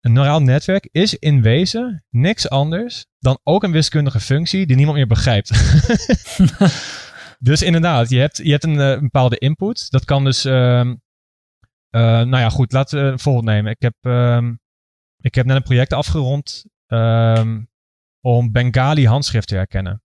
Een 0.00 0.12
neuraal 0.12 0.42
netwerk 0.42 0.88
is 0.92 1.18
in 1.18 1.42
wezen 1.42 2.04
niks 2.08 2.48
anders 2.48 3.06
dan 3.18 3.38
ook 3.42 3.62
een 3.62 3.72
wiskundige 3.72 4.20
functie 4.20 4.66
die 4.66 4.76
niemand 4.76 4.96
meer 4.96 5.06
begrijpt. 5.06 5.50
dus 7.48 7.62
inderdaad, 7.62 8.10
je 8.10 8.18
hebt, 8.18 8.36
je 8.36 8.50
hebt 8.50 8.64
een, 8.64 8.80
eh, 8.80 9.00
bepaalde 9.00 9.38
input. 9.38 9.90
Dat 9.90 10.04
kan 10.04 10.24
dus. 10.24 10.44
ehm, 10.44 10.94
eh, 11.90 12.00
nou 12.02 12.36
ja, 12.38 12.48
goed, 12.48 12.72
laten 12.72 13.04
we 13.04 13.10
een 13.10 13.18
voorbeeld 13.18 13.44
nemen. 13.44 13.70
Ik 13.70 13.82
heb, 13.82 13.94
ehm, 14.00 14.54
ik 15.20 15.34
heb 15.34 15.46
net 15.46 15.56
een 15.56 15.62
project 15.62 15.92
afgerond 15.92 16.64
ehm, 16.86 17.60
om 18.20 18.52
Bengali 18.52 19.06
handschrift 19.06 19.48
te 19.48 19.54
herkennen. 19.54 20.02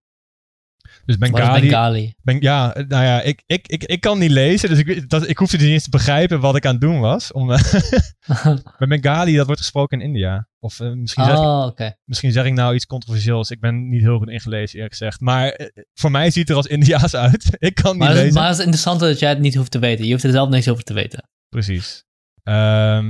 Dus 1.05 1.17
Bengali. 1.17 1.61
Bengali? 1.61 2.13
Ben, 2.21 2.41
ja, 2.41 2.73
nou 2.87 3.03
ja, 3.03 3.21
ik, 3.21 3.43
ik, 3.45 3.67
ik, 3.67 3.83
ik 3.83 4.01
kan 4.01 4.19
niet 4.19 4.31
lezen, 4.31 4.69
dus 4.69 4.77
ik, 4.79 5.09
dat, 5.09 5.29
ik 5.29 5.37
hoefde 5.37 5.57
niet 5.57 5.67
eens 5.67 5.83
te 5.83 5.89
begrijpen 5.89 6.39
wat 6.39 6.55
ik 6.55 6.65
aan 6.65 6.71
het 6.71 6.81
doen 6.81 6.99
was. 6.99 7.31
Om, 7.31 7.45
maar 8.77 8.87
Bengali, 8.87 9.35
dat 9.35 9.45
wordt 9.45 9.61
gesproken 9.61 9.99
in 9.99 10.07
India. 10.07 10.47
Of 10.59 10.79
eh, 10.79 10.91
misschien, 10.91 11.23
zeg 11.23 11.33
ik, 11.33 11.39
oh, 11.39 11.65
oké. 11.65 11.95
misschien 12.03 12.31
zeg 12.31 12.45
ik 12.45 12.53
nou 12.53 12.75
iets 12.75 12.85
controversieels. 12.85 13.49
Ik 13.49 13.59
ben 13.59 13.89
niet 13.89 14.01
heel 14.01 14.17
goed 14.17 14.29
ingelezen, 14.29 14.75
eerlijk 14.75 14.95
gezegd. 14.95 15.19
Maar 15.19 15.49
eh, 15.49 15.67
voor 15.93 16.11
mij 16.11 16.25
ziet 16.29 16.41
het 16.41 16.49
er 16.49 16.55
als 16.55 16.67
Indiaas 16.67 17.15
uit. 17.15 17.55
ik 17.59 17.75
kan 17.75 17.91
niet 17.91 17.99
Maar, 17.99 18.09
het- 18.09 18.17
lezen. 18.17 18.33
maar 18.33 18.47
het 18.47 18.53
is 18.57 18.63
interessant 18.63 18.99
dat 18.99 19.19
jij 19.19 19.29
het 19.29 19.39
niet 19.39 19.55
hoeft 19.55 19.71
te 19.71 19.79
weten. 19.79 20.05
Je 20.05 20.11
hoeft 20.11 20.23
er 20.23 20.31
zelf 20.31 20.49
niks 20.49 20.67
over 20.69 20.83
te 20.83 20.93
weten. 20.93 21.29
Precies. 21.55 22.05
Ehm, 22.43 23.07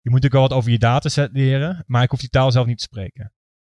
je 0.00 0.10
moet 0.10 0.20
natuurlijk 0.20 0.32
wel 0.32 0.42
wat 0.42 0.52
over 0.52 0.70
je 0.70 0.78
dataset 0.78 1.32
leren, 1.32 1.84
maar 1.86 2.02
ik 2.02 2.10
hoef 2.10 2.20
die 2.20 2.28
taal 2.28 2.52
zelf 2.52 2.66
niet 2.66 2.78
te 2.78 2.84
spreken. 2.84 3.32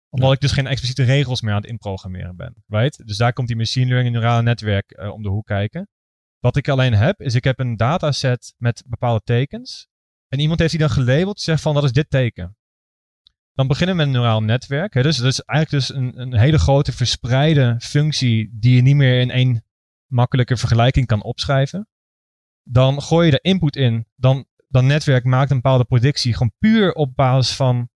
Omdat 0.08 0.32
ik 0.32 0.40
dus 0.40 0.52
geen 0.52 0.66
expliciete 0.66 1.02
regels 1.02 1.40
meer 1.40 1.54
aan 1.54 1.60
het 1.60 1.70
inprogrammeren 1.70 2.36
ben. 2.36 2.64
Right? 2.66 3.06
Dus 3.06 3.16
daar 3.16 3.32
komt 3.32 3.46
die 3.48 3.56
machine 3.56 3.86
learning 3.86 4.14
neurale 4.14 4.42
netwerk 4.42 4.90
eh, 4.90 5.12
om 5.12 5.22
de 5.22 5.28
hoek 5.28 5.46
kijken. 5.46 5.88
Wat 6.38 6.56
ik 6.56 6.68
alleen 6.68 6.94
heb, 6.94 7.20
is 7.20 7.34
ik 7.34 7.44
heb 7.44 7.58
een 7.58 7.76
dataset 7.76 8.54
met 8.56 8.84
bepaalde 8.86 9.20
tekens. 9.24 9.88
En 10.28 10.38
iemand 10.38 10.58
heeft 10.58 10.70
die 10.70 10.80
dan 10.80 10.90
gelabeld, 10.90 11.34
die 11.34 11.44
zegt 11.44 11.62
van 11.62 11.74
dat 11.74 11.84
is 11.84 11.92
dit 11.92 12.10
teken. 12.10 12.56
Dan 13.52 13.66
beginnen 13.66 13.96
we 13.96 14.02
met 14.02 14.14
een 14.14 14.20
neuraal 14.20 14.42
netwerk. 14.42 14.94
Hè? 14.94 15.02
Dus 15.02 15.16
dat 15.16 15.26
is 15.26 15.40
eigenlijk 15.40 15.84
dus 15.84 15.96
een, 15.96 16.20
een 16.20 16.38
hele 16.38 16.58
grote 16.58 16.92
verspreide 16.92 17.76
functie 17.78 18.50
die 18.52 18.74
je 18.74 18.82
niet 18.82 18.96
meer 18.96 19.20
in 19.20 19.30
één 19.30 19.64
makkelijke 20.06 20.56
vergelijking 20.56 21.06
kan 21.06 21.22
opschrijven. 21.22 21.88
Dan 22.62 23.02
gooi 23.02 23.24
je 23.26 23.30
de 23.32 23.40
input 23.42 23.76
in. 23.76 24.06
Dan, 24.16 24.44
dan 24.68 24.86
netwerk 24.86 25.24
maakt 25.24 25.50
een 25.50 25.56
bepaalde 25.56 25.84
predictie 25.84 26.32
gewoon 26.32 26.52
puur 26.58 26.92
op 26.92 27.16
basis 27.16 27.56
van 27.56 27.88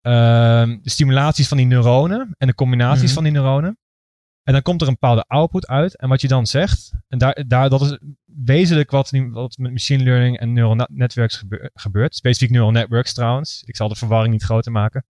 ehm, 0.00 0.78
de 0.82 0.90
stimulaties 0.90 1.48
van 1.48 1.56
die 1.56 1.66
neuronen 1.66 2.34
en 2.38 2.46
de 2.46 2.54
combinaties 2.54 3.04
Mhm. 3.04 3.14
van 3.14 3.22
die 3.22 3.32
neuronen. 3.32 3.78
En 4.42 4.52
dan 4.52 4.62
komt 4.62 4.80
er 4.80 4.86
een 4.86 4.92
bepaalde 5.00 5.24
output 5.26 5.66
uit. 5.66 5.96
En 5.96 6.08
wat 6.08 6.20
je 6.20 6.28
dan 6.28 6.46
zegt, 6.46 6.92
en 7.08 7.18
daar, 7.18 7.44
daar, 7.46 7.70
dat 7.70 7.80
is 7.80 7.98
wezenlijk 8.24 8.90
wat, 8.90 9.10
wat 9.30 9.56
met 9.58 9.70
machine 9.72 10.02
learning 10.04 10.38
en 10.38 10.52
neural 10.52 10.74
net- 10.74 10.88
networks 10.92 11.36
gebe- 11.36 11.70
gebeurt. 11.74 12.14
Specifiek 12.16 12.50
neural 12.50 12.70
networks 12.70 13.12
trouwens. 13.12 13.62
Ik 13.66 13.76
zal 13.76 13.88
de 13.88 13.94
verwarring 13.94 14.32
niet 14.32 14.42
groter 14.42 14.72
maken. 14.72 15.04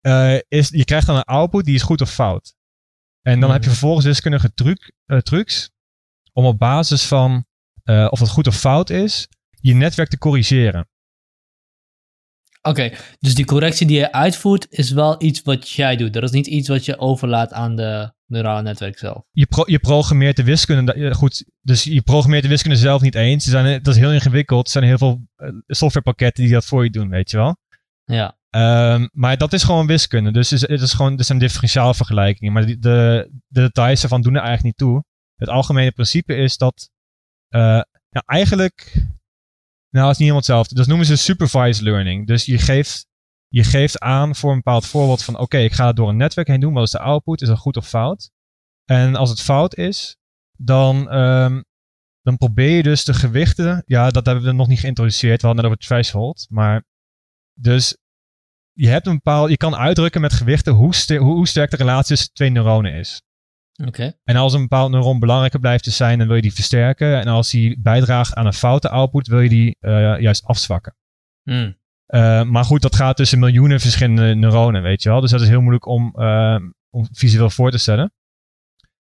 Eh, 0.00 0.38
is, 0.48 0.68
je 0.68 0.84
krijgt 0.84 1.06
dan 1.06 1.16
een 1.16 1.22
output 1.22 1.64
die 1.64 1.74
is 1.74 1.82
goed 1.82 2.00
of 2.00 2.10
fout. 2.12 2.54
En 3.22 3.32
dan 3.32 3.42
Mhm. 3.42 3.52
heb 3.52 3.62
je 3.62 3.70
vervolgens 3.70 4.06
wiskundige 4.06 4.54
truc, 4.54 4.92
eh, 5.06 5.18
trucs 5.18 5.70
om 6.32 6.44
op 6.44 6.58
basis 6.58 7.06
van 7.06 7.44
eh, 7.90 8.06
of 8.10 8.20
het 8.20 8.28
goed 8.28 8.46
of 8.46 8.56
fout 8.56 8.90
is, 8.90 9.28
je 9.60 9.74
netwerk 9.74 10.08
te 10.08 10.18
corrigeren. 10.18 10.88
Oké, 12.62 12.90
dus 13.18 13.34
die 13.34 13.44
correctie 13.44 13.86
die 13.86 13.98
je 13.98 14.12
uitvoert 14.12 14.66
is 14.70 14.90
wel 14.90 15.22
iets 15.22 15.42
wat 15.42 15.70
jij 15.70 15.96
doet. 15.96 16.12
Dat 16.12 16.22
is 16.22 16.30
niet 16.30 16.46
iets 16.46 16.68
wat 16.68 16.84
je 16.84 16.98
overlaat 16.98 17.52
aan 17.52 17.76
de 17.76 18.12
neurale 18.26 18.62
netwerk 18.62 18.98
zelf. 18.98 19.22
Je, 19.30 19.46
pro- 19.46 19.64
je 19.66 19.78
programmeert 19.78 20.36
de 20.36 20.44
wiskunde, 20.44 20.92
eh, 20.92 21.12
goed, 21.14 21.44
dus 21.60 21.84
je 21.84 22.02
programmeert 22.02 22.42
de 22.42 22.48
wiskunde 22.48 22.76
zelf 22.76 23.02
niet 23.02 23.14
eens. 23.14 23.44
Zijn, 23.44 23.82
dat 23.82 23.94
is 23.94 24.00
heel 24.00 24.12
ingewikkeld. 24.12 24.64
Er 24.66 24.72
zijn 24.72 24.84
heel 24.84 24.98
veel 24.98 25.20
eh, 25.36 25.48
softwarepakketten 25.66 26.44
die 26.44 26.52
dat 26.52 26.64
voor 26.64 26.84
je 26.84 26.90
doen, 26.90 27.08
weet 27.08 27.30
je 27.30 27.36
wel. 27.36 27.56
Ja. 28.04 28.38
Ehm, 28.50 29.08
maar 29.12 29.36
dat 29.36 29.52
is 29.52 29.62
gewoon 29.62 29.86
wiskunde. 29.86 30.32
Dus 30.32 30.50
het 30.50 30.62
is, 30.62 30.68
het 30.68 30.80
is 30.80 30.92
gewoon, 30.92 31.18
er 31.18 31.24
zijn 31.24 31.38
differentiaalvergelijkingen. 31.38 32.52
Maar 32.52 32.66
die- 32.66 32.78
de, 32.78 33.30
de 33.46 33.60
details 33.60 34.02
ervan 34.02 34.22
doen 34.22 34.34
er 34.34 34.42
eigenlijk 34.42 34.64
niet 34.78 34.88
toe. 34.88 35.04
Het 35.36 35.48
algemene 35.48 35.90
principe 35.92 36.34
is 36.36 36.56
dat 36.56 36.89
eh, 36.89 36.89
nou, 37.50 38.24
eigenlijk. 38.26 38.92
Nou, 39.90 40.06
het 40.06 40.14
is 40.14 40.18
niet 40.18 40.28
helemaal 40.28 40.36
hetzelfde. 40.36 40.74
Dat 40.74 40.86
noemen 40.86 41.06
ze 41.06 41.16
supervised 41.16 41.80
learning. 41.80 42.26
Dus 42.26 42.44
je 42.44 42.58
geeft, 42.58 43.06
je 43.48 43.64
geeft 43.64 43.98
aan 43.98 44.34
voor 44.34 44.50
een 44.50 44.56
bepaald 44.56 44.86
voorbeeld 44.86 45.24
van: 45.24 45.38
oké, 45.38 45.58
ik 45.58 45.72
ga 45.72 45.86
het 45.86 45.96
door 45.96 46.08
een 46.08 46.16
netwerk 46.16 46.46
heen 46.46 46.60
doen. 46.60 46.72
Wat 46.72 46.84
is 46.84 46.90
de 46.90 46.98
output? 46.98 47.42
Is 47.42 47.48
dat 47.48 47.58
goed 47.58 47.76
of 47.76 47.88
fout? 47.88 48.30
En 48.84 49.16
als 49.16 49.30
het 49.30 49.40
fout 49.40 49.76
is, 49.76 50.16
dan, 50.56 51.10
ehm, 51.10 51.62
dan 52.22 52.36
probeer 52.36 52.76
je 52.76 52.82
dus 52.82 53.04
de 53.04 53.14
gewichten. 53.14 53.82
Ja, 53.86 54.10
dat 54.10 54.26
hebben 54.26 54.44
we 54.44 54.52
nog 54.52 54.68
niet 54.68 54.80
geïntroduceerd. 54.80 55.40
We 55.40 55.46
hadden 55.46 55.64
net 55.64 55.72
over 55.72 55.86
threshold. 55.86 56.46
Maar 56.48 56.84
dus 57.54 57.96
je 58.72 58.88
hebt 58.88 59.06
een 59.06 59.14
bepaald, 59.14 59.50
je 59.50 59.56
kan 59.56 59.76
uitdrukken 59.76 60.20
met 60.20 60.32
gewichten 60.32 60.72
hoe, 60.72 60.94
hoe 61.18 61.48
sterk 61.48 61.70
de 61.70 61.76
relatie 61.76 62.16
tussen 62.16 62.32
twee 62.32 62.50
neuronen 62.50 62.92
is. 62.92 63.22
En 64.24 64.36
als 64.36 64.52
een 64.52 64.60
bepaald 64.60 64.90
neuron 64.90 65.18
belangrijker 65.18 65.60
blijft 65.60 65.84
te 65.84 65.90
zijn, 65.90 66.18
dan 66.18 66.26
wil 66.26 66.36
je 66.36 66.42
die 66.42 66.54
versterken. 66.54 67.20
En 67.20 67.26
als 67.26 67.50
die 67.50 67.80
bijdraagt 67.80 68.34
aan 68.34 68.46
een 68.46 68.52
foute 68.52 68.88
output, 68.88 69.26
wil 69.26 69.40
je 69.40 69.48
die 69.48 69.76
eh, 69.80 70.20
juist 70.20 70.44
afzwakken. 70.44 70.96
Hmm. 71.42 71.78
Eh, 72.06 72.42
maar 72.42 72.64
goed, 72.64 72.82
dat 72.82 72.96
gaat 72.96 73.16
tussen 73.16 73.38
miljoenen 73.38 73.80
verschillende 73.80 74.34
neuronen, 74.34 74.82
weet 74.82 75.02
je 75.02 75.08
wel. 75.08 75.20
Dus 75.20 75.30
dat 75.30 75.40
is 75.40 75.48
heel 75.48 75.60
moeilijk 75.60 75.86
om, 75.86 76.14
eh, 76.14 76.56
om 76.90 77.08
visueel 77.12 77.50
voor 77.50 77.70
te 77.70 77.78
stellen. 77.78 78.12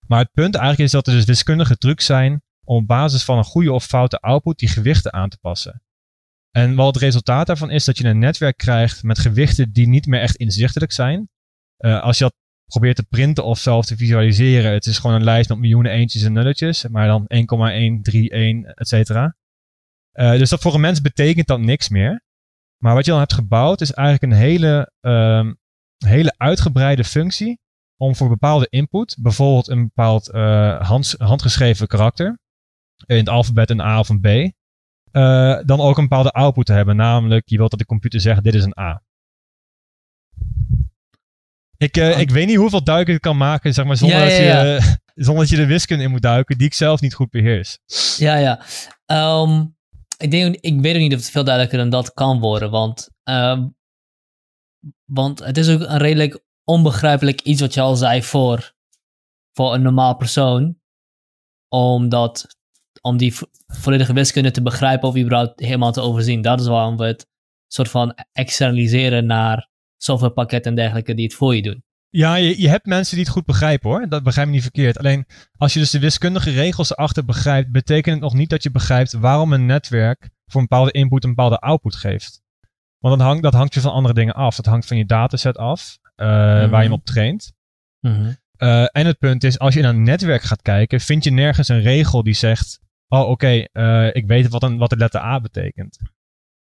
Maar 0.07 0.19
het 0.19 0.33
punt 0.33 0.55
eigenlijk 0.55 0.85
is 0.85 0.93
dat 0.93 1.07
er 1.07 1.13
dus 1.13 1.25
wiskundige 1.25 1.77
trucs 1.77 2.07
zijn 2.07 2.43
om 2.65 2.77
op 2.77 2.87
basis 2.87 3.25
van 3.25 3.39
een 3.39 3.45
goede 3.45 3.73
of 3.73 3.85
foute 3.85 4.21
output 4.21 4.59
die 4.59 4.69
gewichten 4.69 5.13
aan 5.13 5.29
te 5.29 5.39
passen. 5.39 5.83
En 6.51 6.75
wat 6.75 6.95
het 6.95 7.03
resultaat 7.03 7.47
daarvan 7.47 7.71
is 7.71 7.85
dat 7.85 7.99
je 7.99 8.05
een 8.05 8.19
netwerk 8.19 8.57
krijgt 8.57 9.03
met 9.03 9.19
gewichten 9.19 9.73
die 9.73 9.89
niet 9.89 10.07
meer 10.07 10.21
echt 10.21 10.37
inzichtelijk 10.37 10.93
zijn. 10.93 11.29
Als 11.79 12.19
je 12.19 12.25
dat 12.25 12.35
probeert 12.67 12.97
te 12.97 13.03
printen 13.03 13.45
of 13.45 13.59
zelf 13.59 13.87
te 13.87 13.97
visualiseren, 13.97 14.73
het 14.73 14.87
is 14.87 14.99
gewoon 14.99 15.17
een 15.17 15.25
lijst 15.25 15.49
met 15.49 15.59
miljoenen 15.59 15.93
eentjes 15.93 16.23
en 16.23 16.33
nulletjes, 16.33 16.89
maar 16.89 17.07
dan 17.07 17.25
1,131, 17.27 18.75
et 18.75 18.89
cetera. 18.89 19.37
Eh, 20.13 20.31
dus 20.31 20.51
dat 20.51 20.61
voor 20.61 20.75
een 20.75 20.81
mens 20.81 21.01
betekent 21.01 21.47
dat 21.47 21.61
niks 21.61 21.89
meer. 21.89 22.25
Maar 22.83 22.95
wat 22.95 23.05
je 23.05 23.11
dan 23.11 23.21
hebt 23.21 23.33
gebouwd 23.33 23.81
is 23.81 23.93
eigenlijk 23.93 24.33
een 24.33 24.39
hele, 24.39 24.93
ehm, 25.01 25.53
hele 25.99 26.35
uitgebreide 26.37 27.05
functie 27.05 27.61
om 27.97 28.15
voor 28.15 28.29
bepaalde 28.29 28.67
input, 28.71 29.17
bijvoorbeeld 29.21 29.69
een 29.69 29.83
bepaald 29.83 30.31
eh, 30.31 30.91
handgeschreven 31.19 31.87
karakter, 31.87 32.39
in 33.07 33.17
het 33.17 33.29
alfabet 33.29 33.71
een 33.71 33.81
A 33.81 33.99
of 33.99 34.09
een 34.09 34.21
B, 34.21 34.27
eh, 34.27 34.53
dan 35.65 35.81
ook 35.81 35.97
een 35.97 36.09
bepaalde 36.09 36.31
output 36.31 36.67
te 36.67 36.73
hebben. 36.73 36.97
Namelijk, 36.97 37.49
je 37.49 37.57
wilt 37.57 37.71
dat 37.71 37.79
de 37.79 37.87
computer 37.87 38.21
zegt, 38.21 38.45
dit 38.45 38.55
is 38.55 38.65
een 38.65 38.79
A. 38.79 39.03
Ik, 41.77 41.97
eh, 41.97 42.19
ik 42.21 42.31
weet 42.31 42.47
niet 42.47 42.57
hoeveel 42.57 42.85
duiken 42.85 43.15
ik 43.15 43.21
kan 43.21 43.37
maken, 43.37 43.75
zeg 43.75 43.85
maar, 43.85 43.97
zonder, 43.97 44.19
Ja, 44.19 44.25
dat, 44.25 44.37
ja, 44.37 44.63
je, 44.63 44.97
zonder 45.25 45.43
dat 45.43 45.49
je 45.53 45.57
de 45.57 45.67
wiskunde 45.67 46.05
in 46.05 46.11
moet 46.11 46.23
duiken, 46.23 46.59
die 46.59 46.67
ik 46.67 46.75
zelf 46.75 47.01
niet 47.01 47.15
goed 47.15 47.31
beheers. 47.31 47.79
Ja, 48.17 48.37
ja. 48.37 48.65
Ehm, 49.07 49.65
ik, 50.19 50.31
denk, 50.31 50.55
ik 50.57 50.81
weet 50.81 50.95
ook 50.95 51.01
niet 51.01 51.13
of 51.15 51.19
het 51.21 51.31
veel 51.31 51.45
duidelijker 51.45 51.79
dan 51.79 51.91
dat 51.91 52.13
kan 52.13 52.41
worden, 52.41 52.71
want, 52.71 53.09
ehm, 53.23 53.69
want 55.05 55.39
het 55.39 55.57
is 55.57 55.69
ook 55.69 55.81
een 55.81 55.99
redelijk 55.99 56.45
onbegrijpelijk 56.65 57.41
iets 57.41 57.61
wat 57.61 57.75
je 57.75 57.81
al 57.81 57.97
zei 57.97 58.23
voor, 58.23 58.75
voor 59.53 59.75
een 59.75 59.83
normaal 59.83 60.17
persoon, 60.17 60.81
omdat, 61.69 62.57
om 63.01 63.17
die 63.17 63.35
vo- 63.35 63.51
volledige 63.67 64.13
wiskunde 64.13 64.51
te 64.51 64.63
begrijpen 64.63 65.09
of 65.09 65.17
überhaupt 65.17 65.61
helemaal 65.61 65.93
te 65.93 66.01
overzien. 66.01 66.43
Dat 66.43 66.61
is 66.61 66.67
waarom 66.67 66.97
we 66.97 67.07
het 67.07 67.27
soort 67.67 67.89
van 67.89 68.15
externaliseren 68.33 69.27
naar 69.27 69.69
softwarepakketten 70.07 70.71
en 70.71 70.77
dergelijke 70.77 71.15
die 71.15 71.25
het 71.25 71.35
voor 71.35 71.55
je 71.55 71.63
doen. 71.63 71.85
Ja, 72.09 72.35
je, 72.35 72.61
je 72.61 72.69
hebt 72.69 72.87
mensen 72.87 73.17
die 73.17 73.25
het 73.25 73.35
goed 73.35 73.45
begrijpen 73.45 73.91
hoor. 73.91 74.09
Dat 74.09 74.23
begrijp 74.23 74.47
me 74.47 74.53
niet 74.53 74.63
verkeerd. 74.63 74.99
Alleen 74.99 75.27
als 75.57 75.73
je 75.73 75.79
dus 75.79 75.91
de 75.91 75.99
wiskundige 75.99 76.51
regels 76.51 76.91
erachter 76.91 77.25
begrijpt, 77.25 77.73
betekent 77.73 78.15
het 78.15 78.23
nog 78.23 78.35
niet 78.35 78.51
dat 78.51 78.63
je 78.63 78.71
begrijpt 78.71 79.13
waarom 79.13 79.53
een 79.53 79.67
netwerk 79.67 80.31
voor 80.47 80.61
een 80.61 80.67
bepaalde 80.69 80.93
input 80.93 81.25
een 81.25 81.35
bepaalde 81.35 81.59
output 81.59 81.95
geeft. 81.95 82.43
Want 82.99 83.19
dat 83.19 83.27
hangt, 83.27 83.43
dat 83.43 83.53
hangt 83.53 83.75
je 83.75 83.81
van 83.81 83.93
andere 83.93 84.15
dingen 84.15 84.35
af. 84.35 84.57
Dat 84.57 84.67
hangt 84.67 84.87
van 84.87 84.97
je 84.97 85.07
dataset 85.07 85.57
af, 85.57 85.99
uh, 86.17 86.27
waar 86.27 86.83
je 86.83 86.89
hem 86.89 86.93
op 86.93 87.05
traint. 87.05 87.53
Mhm. 88.01 88.33
Uh, 88.59 88.83
en 88.83 89.07
het 89.07 89.19
punt 89.19 89.45
is, 89.45 89.59
als 89.59 89.75
je 89.75 89.81
naar 89.81 89.95
een 89.95 90.03
netwerk 90.03 90.43
gaat 90.43 90.63
kijken, 90.63 91.01
vind 91.01 91.25
je 91.25 91.31
nergens 91.31 91.69
een 91.69 91.81
regel 91.81 92.23
die 92.23 92.35
zegt: 92.35 92.81
Oh, 93.09 93.29
oké, 93.29 93.67
uh, 93.73 94.15
ik 94.15 94.27
weet 94.27 94.49
wat, 94.49 94.63
een, 94.63 94.79
wat 94.79 94.91
de 94.91 94.97
letter 94.97 95.21
A 95.21 95.41
betekent. 95.41 95.99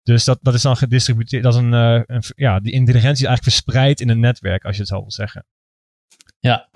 Dus 0.09 0.25
dat, 0.25 0.39
dat 0.43 0.55
is 0.55 0.63
dan 0.63 0.77
gedistributeerd. 0.77 1.43
Dat 1.43 1.55
is 1.55 1.61
een, 1.61 1.73
uh, 1.73 2.03
een, 2.07 2.23
ja, 2.37 2.61
die 2.61 2.73
intelligentie 2.73 3.25
is 3.25 3.29
eigenlijk 3.29 3.43
verspreid 3.43 4.01
in 4.01 4.09
een 4.09 4.21
netwerk, 4.21 4.65
als 4.65 4.75
je 4.75 4.81
het 4.81 4.91
zo 4.91 5.01
wil 5.01 5.13
zeggen. 5.13 5.47
Ja, 6.39 6.69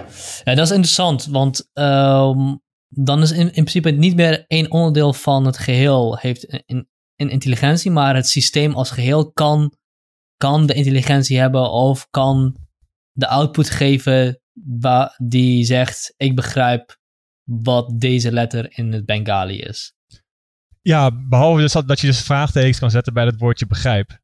ja 0.45 0.55
dat 0.55 0.67
is 0.67 0.71
interessant, 0.71 1.27
want 1.27 1.71
um, 1.73 2.63
dan 2.89 3.23
is 3.23 3.31
in, 3.31 3.47
in 3.47 3.51
principe 3.51 3.91
niet 3.91 4.17
meer 4.17 4.45
één 4.47 4.71
onderdeel 4.71 5.13
van 5.13 5.47
het 5.47 5.59
geheel 5.59 6.17
heeft 6.17 6.53
een, 6.71 6.89
een 7.17 7.31
intelligentie, 7.31 7.91
maar 7.91 8.15
het 8.15 8.29
systeem 8.29 8.73
als 8.73 8.91
geheel 8.91 9.33
kan, 9.33 9.75
kan 10.37 10.67
de 10.67 10.75
intelligentie 10.75 11.39
hebben 11.39 11.71
of 11.71 12.07
kan 12.11 12.57
de 13.13 13.29
output 13.29 13.71
geven 13.71 14.41
die 15.19 15.65
zegt: 15.65 16.15
Ik 16.17 16.37
begrijp 16.37 16.97
wat 17.45 18.01
deze 18.01 18.33
letter 18.33 18.79
in 18.79 18.93
het 18.93 19.07
Bengali 19.07 19.59
is. 19.59 19.95
Ja, 20.83 21.11
behalve 21.29 21.61
dus 21.61 21.73
dat, 21.73 21.89
dat 21.89 22.01
je 22.01 22.07
dus 22.07 22.23
vraagtekens 22.23 22.79
kan 22.79 22.91
zetten 22.91 23.15
bij 23.15 23.25
het 23.25 23.39
woordje 23.39 23.67
begrijp. 23.67 24.19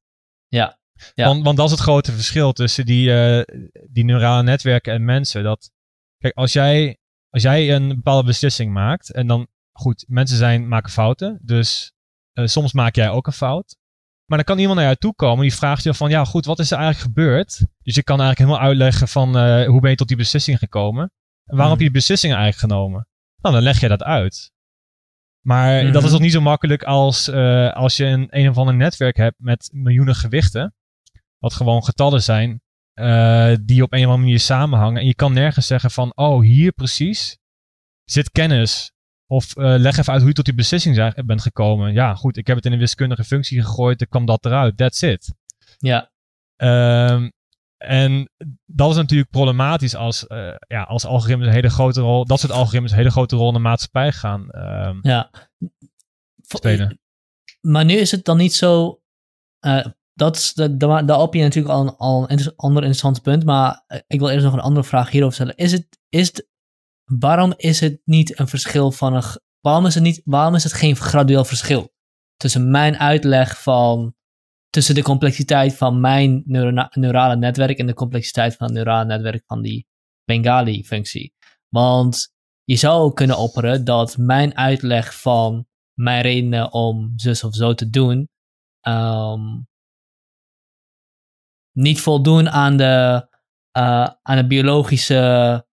Ja. 0.48 0.78
ja. 1.14 1.26
Want, 1.26 1.44
want 1.44 1.56
dat 1.56 1.66
is 1.66 1.72
het 1.72 1.80
grote 1.80 2.12
verschil 2.12 2.52
tussen 2.52 2.86
die, 2.86 3.08
uh, 3.08 3.42
die 3.90 4.04
neurale 4.04 4.42
netwerken 4.42 4.92
en 4.92 5.04
mensen. 5.04 5.42
Dat, 5.42 5.70
kijk, 6.18 6.34
als 6.34 6.52
jij, 6.52 6.98
als 7.30 7.42
jij 7.42 7.74
een 7.74 7.88
bepaalde 7.88 8.26
beslissing 8.26 8.72
maakt, 8.72 9.12
en 9.12 9.26
dan, 9.26 9.48
goed, 9.72 10.04
mensen 10.08 10.36
zijn, 10.36 10.68
maken 10.68 10.90
fouten, 10.90 11.38
dus 11.42 11.92
uh, 12.34 12.46
soms 12.46 12.72
maak 12.72 12.94
jij 12.94 13.10
ook 13.10 13.26
een 13.26 13.32
fout. 13.32 13.76
Maar 14.24 14.38
dan 14.38 14.46
kan 14.46 14.58
iemand 14.58 14.76
naar 14.76 14.86
jou 14.86 14.98
toe 14.98 15.14
komen 15.14 15.42
die 15.42 15.54
vraagt 15.54 15.82
je 15.82 15.94
van, 15.94 16.10
ja 16.10 16.24
goed, 16.24 16.44
wat 16.44 16.58
is 16.58 16.70
er 16.70 16.78
eigenlijk 16.78 17.06
gebeurd? 17.06 17.66
Dus 17.82 17.94
je 17.94 18.02
kan 18.02 18.20
eigenlijk 18.20 18.38
helemaal 18.38 18.68
uitleggen 18.68 19.08
van, 19.08 19.28
uh, 19.28 19.66
hoe 19.66 19.80
ben 19.80 19.90
je 19.90 19.96
tot 19.96 20.08
die 20.08 20.16
beslissing 20.16 20.58
gekomen? 20.58 21.12
En 21.44 21.56
waarom 21.56 21.68
heb 21.68 21.78
je 21.78 21.84
die 21.84 21.98
beslissing 21.98 22.32
eigenlijk 22.34 22.72
genomen? 22.72 23.06
Nou, 23.42 23.54
dan 23.54 23.64
leg 23.64 23.80
je 23.80 23.88
dat 23.88 24.02
uit. 24.02 24.52
Maar 25.48 25.74
mm 25.74 25.82
-hmm. 25.82 25.92
dat 25.92 26.04
is 26.04 26.10
nog 26.10 26.20
niet 26.20 26.32
zo 26.32 26.40
makkelijk 26.40 26.82
als, 26.82 27.28
uh, 27.28 27.72
als 27.72 27.96
je 27.96 28.04
een, 28.04 28.26
een 28.30 28.48
of 28.48 28.56
ander 28.56 28.74
netwerk 28.74 29.16
hebt 29.16 29.36
met 29.38 29.68
miljoenen 29.72 30.14
gewichten. 30.14 30.74
Wat 31.38 31.54
gewoon 31.54 31.84
getallen 31.84 32.22
zijn 32.22 32.62
uh, 32.94 33.54
die 33.60 33.82
op 33.82 33.92
een 33.92 33.98
of 33.98 34.04
andere 34.04 34.22
manier 34.22 34.40
samenhangen. 34.40 35.00
En 35.00 35.06
je 35.06 35.14
kan 35.14 35.32
nergens 35.32 35.66
zeggen 35.66 35.90
van, 35.90 36.12
oh, 36.14 36.42
hier 36.42 36.72
precies 36.72 37.38
zit 38.04 38.30
kennis. 38.30 38.92
Of 39.26 39.56
uh, 39.56 39.74
leg 39.78 39.96
even 39.96 40.12
uit 40.12 40.20
hoe 40.20 40.28
je 40.28 40.34
tot 40.34 40.44
die 40.44 40.54
beslissing 40.54 41.24
bent 41.26 41.42
gekomen. 41.42 41.92
Ja, 41.92 42.14
goed, 42.14 42.36
ik 42.36 42.46
heb 42.46 42.56
het 42.56 42.66
in 42.66 42.72
een 42.72 42.78
wiskundige 42.78 43.24
functie 43.24 43.62
gegooid, 43.62 43.98
dan 43.98 44.08
kwam 44.08 44.26
dat 44.26 44.44
eruit. 44.44 44.76
That's 44.76 45.02
it. 45.02 45.34
Ja. 45.78 46.10
Um, 46.56 47.32
en 47.78 48.30
dat 48.66 48.90
is 48.90 48.96
natuurlijk 48.96 49.30
problematisch 49.30 49.94
als, 49.94 50.24
uh, 50.28 50.54
ja, 50.66 50.82
als 50.82 51.04
algoritmes 51.04 51.46
een 51.46 51.52
hele 51.52 51.70
grote 51.70 52.00
rol, 52.00 52.24
dat 52.24 52.40
soort 52.40 52.52
algoritmes 52.52 52.90
een 52.90 52.96
hele 52.96 53.10
grote 53.10 53.36
rol 53.36 53.48
in 53.48 53.54
de 53.54 53.58
maatschappij 53.58 54.12
gaan 54.12 54.48
um, 54.56 54.98
ja. 55.02 55.30
spelen. 56.38 57.00
Maar 57.60 57.84
nu 57.84 57.94
is 57.94 58.10
het 58.10 58.24
dan 58.24 58.36
niet 58.36 58.54
zo. 58.54 59.00
Uh, 59.66 59.86
dat 60.14 60.36
is 60.36 60.54
de, 60.54 60.76
de, 60.76 61.02
daar 61.04 61.18
op 61.20 61.34
je 61.34 61.42
natuurlijk 61.42 61.74
al 61.74 61.80
een, 61.80 61.96
al 61.96 62.30
een 62.30 62.52
ander 62.56 62.82
interessant 62.82 63.22
punt. 63.22 63.44
Maar 63.44 63.84
ik 64.06 64.18
wil 64.18 64.28
eerst 64.28 64.44
nog 64.44 64.52
een 64.52 64.60
andere 64.60 64.86
vraag 64.86 65.10
hierover 65.10 65.34
stellen. 65.34 65.56
Is 65.56 65.72
het, 65.72 65.98
is 66.08 66.26
het, 66.26 66.48
waarom 67.04 67.54
is 67.56 67.80
het 67.80 68.00
niet 68.04 68.38
een 68.38 68.48
verschil 68.48 68.92
van 68.92 69.14
een. 69.14 69.22
Waarom 69.60 69.86
is 69.86 69.94
het, 69.94 70.02
niet, 70.02 70.20
waarom 70.24 70.54
is 70.54 70.64
het 70.64 70.72
geen 70.72 70.96
gradueel 70.96 71.44
verschil 71.44 71.92
tussen 72.36 72.70
mijn 72.70 72.98
uitleg 72.98 73.62
van 73.62 74.14
tussen 74.70 74.94
de 74.94 75.02
complexiteit 75.02 75.76
van 75.76 76.00
mijn 76.00 76.42
neura 76.46 76.90
neurale 76.94 77.36
netwerk 77.36 77.78
en 77.78 77.86
de 77.86 77.94
complexiteit 77.94 78.56
van 78.56 78.66
het 78.66 78.76
neurale 78.76 79.04
netwerk 79.04 79.42
van 79.46 79.62
die 79.62 79.86
Bengali-functie. 80.24 81.34
Want 81.68 82.32
je 82.64 82.76
zou 82.76 83.12
kunnen 83.12 83.38
opperen 83.38 83.84
dat 83.84 84.16
mijn 84.16 84.56
uitleg 84.56 85.20
van 85.20 85.66
mijn 85.94 86.22
redenen 86.22 86.72
om 86.72 87.12
zus 87.16 87.44
of 87.44 87.54
zo 87.54 87.74
te 87.74 87.90
doen, 87.90 88.28
um, 88.88 89.66
niet 91.72 92.00
voldoen 92.00 92.50
aan 92.50 92.76
de, 92.76 93.26
uh, 93.78 94.08
aan 94.22 94.36
de 94.36 94.46
biologische 94.46 95.66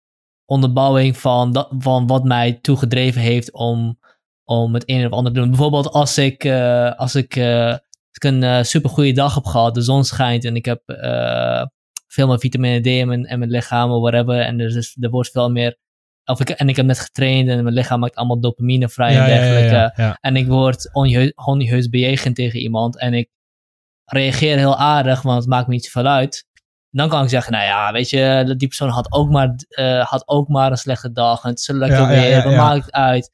onderbouwing 0.46 1.18
van, 1.18 1.68
van 1.78 2.08
wat 2.08 2.24
mij 2.24 2.54
toegedreven 2.54 3.22
heeft 3.22 3.52
om, 3.52 4.00
om 4.44 4.74
het 4.74 4.84
een 4.90 5.06
of 5.06 5.12
ander 5.12 5.34
te 5.34 5.40
doen. 5.40 5.50
Bijvoorbeeld 5.50 5.92
als 5.92 6.18
ik, 6.18 6.44
uh, 6.44 6.94
als 6.94 7.16
ik 7.16 7.36
uh, 7.36 7.78
ik 8.16 8.24
een 8.24 8.42
uh, 8.42 8.64
super 8.64 8.90
goede 8.90 9.12
dag 9.12 9.36
heb 9.36 9.46
gehad. 9.46 9.74
De 9.74 9.82
zon 9.82 10.04
schijnt 10.04 10.46
en 10.46 10.56
ik 10.56 10.66
heb 10.66 10.82
uh, 10.86 11.66
veel 12.08 12.28
meer 12.28 12.40
vitamine 12.40 12.82
D 12.82 12.86
in 12.86 13.08
mijn, 13.08 13.24
in 13.24 13.40
mijn 13.40 13.52
lichaam 13.52 13.92
of 13.92 14.02
whatever. 14.02 14.40
En 14.40 14.60
er, 14.60 14.78
is, 14.78 14.98
er 15.00 15.10
wordt 15.10 15.32
veel 15.32 15.52
meer. 15.52 15.78
Of 16.26 16.40
ik, 16.40 16.50
en 16.50 16.70
ik 16.70 16.76
heb 16.76 16.86
net 16.86 17.00
getraind 17.00 17.50
en 17.50 17.64
mijn 17.64 17.76
lichaam 17.76 18.00
maakt 18.00 18.16
allemaal 18.16 18.40
dopamine 18.40 18.90
vrij 18.90 19.14
ja, 19.14 19.28
en 19.28 19.28
dergelijke. 19.28 19.76
Ja, 19.76 19.94
ja, 19.96 20.18
en 20.22 20.36
ik 20.36 20.48
word 20.48 20.90
onheus 21.36 21.90
bejegend 21.90 22.36
tegen 22.36 22.60
iemand. 22.60 23.00
En 23.00 23.14
ik 23.14 23.30
reageer 24.06 24.58
heel 24.58 24.78
aardig, 24.78 25.22
want 25.22 25.40
het 25.40 25.48
maakt 25.48 25.68
me 25.68 25.74
niet 25.74 25.86
zoveel 25.86 26.12
uit. 26.12 26.46
Dan 26.90 27.10
kan 27.10 27.24
ik 27.24 27.30
zeggen, 27.30 27.52
nou 27.52 27.66
ja, 27.66 27.92
weet 27.92 28.10
je, 28.10 28.54
die 28.58 28.68
persoon 28.68 28.90
had 28.90 29.12
ook 29.12 29.30
maar, 29.30 29.56
uh, 29.70 30.06
had 30.06 30.28
ook 30.28 30.48
maar 30.48 30.72
een 30.72 30.78
slechte 30.78 31.12
dag. 31.12 31.44
En 31.44 31.50
het 31.50 31.60
is 31.60 31.68
lekker 31.68 32.08
weer, 32.08 32.44
wat 32.44 32.56
maakt 32.56 32.88
het 32.90 33.32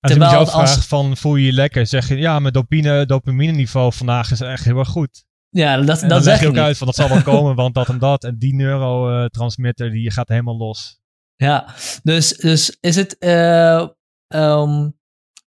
Als 0.00 0.12
Terwijl 0.12 0.30
iemand 0.30 0.50
jou 0.50 0.66
vraagt 0.66 0.86
van 0.86 1.16
voel 1.16 1.36
je 1.36 1.46
je 1.46 1.52
lekker, 1.52 1.86
zeg 1.86 2.08
je 2.08 2.16
ja, 2.16 2.38
mijn 2.38 2.52
dopamine, 2.52 3.06
dopamine 3.06 3.52
niveau 3.52 3.92
vandaag 3.92 4.30
is 4.30 4.40
echt 4.40 4.64
heel 4.64 4.78
erg 4.78 4.88
goed. 4.88 5.24
Ja, 5.50 5.76
dat, 5.76 6.00
dat 6.00 6.08
dan 6.08 6.22
zeg 6.22 6.40
je 6.40 6.46
ook 6.46 6.52
niet. 6.52 6.62
uit 6.62 6.78
van 6.78 6.86
dat 6.86 6.96
zal 6.96 7.08
wel 7.08 7.22
komen, 7.32 7.54
want 7.54 7.74
dat 7.74 7.88
en 7.88 7.98
dat. 7.98 8.24
En 8.24 8.38
die 8.38 8.54
neurotransmitter 8.54 9.90
die 9.90 10.10
gaat 10.10 10.28
helemaal 10.28 10.56
los. 10.56 11.00
Ja, 11.36 11.74
dus, 12.02 12.36
dus 12.36 12.76
is 12.80 12.96
het. 12.96 13.16
Uh, 13.18 13.88
um, 14.28 14.96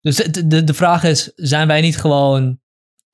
dus 0.00 0.16
de, 0.16 0.46
de, 0.46 0.64
de 0.64 0.74
vraag 0.74 1.04
is: 1.04 1.32
zijn 1.34 1.66
wij 1.66 1.80
niet 1.80 1.98
gewoon 1.98 2.60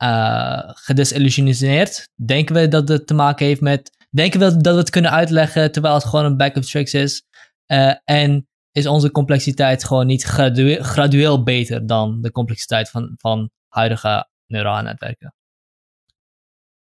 uh, 0.02 0.60
gedesillusioneerd? 0.64 2.08
Denken 2.24 2.54
we 2.54 2.68
dat 2.68 2.88
het 2.88 3.06
te 3.06 3.14
maken 3.14 3.46
heeft 3.46 3.60
met. 3.60 4.06
Denken 4.10 4.40
we 4.40 4.56
dat 4.56 4.74
we 4.74 4.80
het 4.80 4.90
kunnen 4.90 5.10
uitleggen 5.10 5.72
terwijl 5.72 5.94
het 5.94 6.04
gewoon 6.04 6.24
een 6.24 6.36
backup 6.36 6.62
tricks 6.62 6.94
is? 6.94 7.24
Uh, 7.72 7.94
en 8.04 8.48
is 8.76 8.86
onze 8.86 9.10
complexiteit 9.10 9.84
gewoon 9.84 10.06
niet 10.06 10.22
gradueel, 10.22 10.82
gradueel 10.82 11.42
beter 11.42 11.86
dan 11.86 12.22
de 12.22 12.30
complexiteit 12.30 12.90
van, 12.90 13.14
van 13.16 13.50
huidige 13.68 14.28
neurale 14.46 14.82
netwerken. 14.82 15.34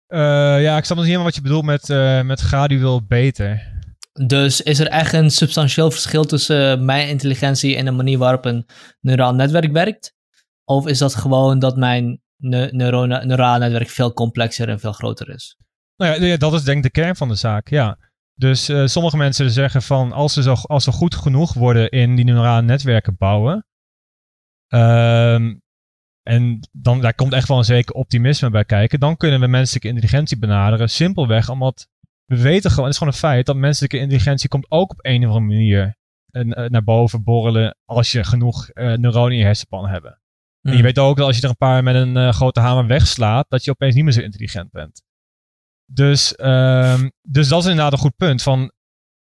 Uh, 0.09 0.62
ja, 0.62 0.77
ik 0.77 0.85
snap 0.85 0.97
niet 0.97 1.07
helemaal 1.07 1.27
wat 1.27 1.35
je 1.35 1.40
bedoelt 1.40 1.64
met, 1.64 1.88
uh, 1.88 2.23
met 2.23 2.40
gradueel 2.40 3.07
beter. 3.07 3.81
Dus 4.27 4.61
is 4.61 4.79
er 4.79 4.87
echt 4.87 5.12
een 5.12 5.31
substantieel 5.31 5.90
verschil 5.90 6.25
tussen 6.25 6.85
mijn 6.85 7.09
intelligentie 7.09 7.77
en 7.77 7.85
de 7.85 7.90
manier 7.90 8.18
waarop 8.18 8.45
een 8.45 8.66
neuraal 9.01 9.35
netwerk 9.35 9.73
werkt? 9.73 10.14
Of 10.64 10.87
is 10.87 10.99
dat 10.99 11.14
gewoon 11.14 11.59
dat 11.59 11.77
mijn 11.77 12.21
ne 12.37 12.68
neurale 13.25 13.59
netwerk 13.59 13.88
veel 13.88 14.12
complexer 14.12 14.68
en 14.68 14.81
veel 14.81 14.92
groter 14.92 15.29
is? 15.29 15.57
Nou 15.97 16.25
ja, 16.25 16.37
dat 16.37 16.53
is 16.53 16.64
denk 16.64 16.77
ik 16.77 16.95
de 16.95 17.01
kern 17.01 17.16
van 17.16 17.29
de 17.29 17.35
zaak, 17.35 17.68
ja. 17.68 17.99
Dus 18.42 18.68
uh, 18.68 18.87
sommige 18.87 19.16
mensen 19.16 19.50
zeggen 19.50 19.83
van 19.83 20.12
als 20.12 20.33
ze, 20.33 20.42
zo, 20.42 20.52
als 20.52 20.85
ze 20.85 20.92
goed 20.92 21.14
genoeg 21.14 21.55
worden 21.55 21.90
in 21.90 22.14
die 22.16 22.24
neurale 22.24 22.62
netwerken 22.62 23.16
bouwen. 23.16 23.66
Um, 24.68 25.62
en 26.22 26.68
dan, 26.72 27.00
daar 27.00 27.14
komt 27.14 27.33
echt 27.33 27.48
wel 27.48 27.59
een 27.59 27.64
zeker 27.64 27.94
optimisme 27.94 28.50
bij 28.50 28.64
kijken. 28.64 29.00
Dan 29.00 29.16
kunnen 29.16 29.40
we 29.40 29.46
menselijke 29.46 29.88
intelligentie 29.88 30.38
benaderen. 30.38 30.90
Simpelweg 30.90 31.48
omdat 31.48 31.88
we 32.24 32.40
weten 32.42 32.70
gewoon, 32.70 32.85
het 32.85 32.92
is 32.92 32.98
gewoon 32.98 33.12
een 33.12 33.18
feit, 33.18 33.46
dat 33.46 33.57
menselijke 33.57 33.98
intelligentie 33.98 34.48
komt 34.48 34.70
ook 34.70 34.90
op 34.90 35.07
een 35.07 35.26
of 35.26 35.35
andere 35.35 35.55
manier 35.55 35.96
uh, 36.31 36.68
naar 36.68 36.85
boven 36.85 37.24
borrelen 37.24 37.76
als 37.85 38.12
je 38.12 38.24
genoeg 38.24 38.70
uh, 38.74 38.92
neuronen 38.92 39.33
in 39.33 39.38
je 39.38 39.44
hersenpan 39.44 39.88
hebben. 39.88 40.20
Mm. 40.61 40.70
En 40.70 40.76
je 40.76 40.83
weet 40.83 40.98
ook 40.98 41.16
dat 41.16 41.26
als 41.26 41.37
je 41.37 41.42
er 41.42 41.48
een 41.48 41.57
paar 41.57 41.83
met 41.83 41.94
een 41.94 42.16
uh, 42.16 42.33
grote 42.33 42.61
hamer 42.61 42.87
wegslaat, 42.87 43.46
dat 43.48 43.64
je 43.64 43.70
opeens 43.70 43.94
niet 43.94 44.05
meer 44.05 44.12
zo 44.12 44.20
intelligent 44.20 44.71
bent. 44.71 45.02
Dus, 45.87 46.35
um, 46.40 47.12
dus 47.22 47.48
dat 47.48 47.62
is 47.62 47.68
inderdaad 47.68 47.92
een 47.92 47.98
goed 47.98 48.16
punt. 48.16 48.42
Van, 48.42 48.72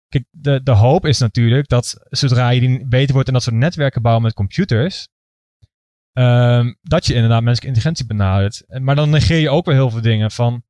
kijk, 0.08 0.26
de, 0.30 0.64
de 0.64 0.72
hoop 0.72 1.06
is 1.06 1.20
natuurlijk 1.20 1.68
dat 1.68 2.06
zodra 2.10 2.50
je 2.50 2.60
die 2.60 2.88
beter 2.88 3.14
wordt 3.14 3.28
in 3.28 3.34
dat 3.34 3.44
soort 3.44 3.56
netwerken 3.56 4.02
bouwen 4.02 4.24
met 4.24 4.34
computers, 4.34 5.08
um, 6.14 6.78
dat 6.82 7.06
je 7.06 7.14
inderdaad 7.14 7.44
menselijke 7.44 7.68
intelligentie 7.68 8.06
benadert. 8.06 8.64
Maar 8.68 8.96
dan 8.96 9.10
negeer 9.10 9.40
je 9.40 9.50
ook 9.50 9.66
wel 9.66 9.76
heel 9.76 9.90
veel 9.90 10.02
dingen 10.02 10.32
van 10.32 10.64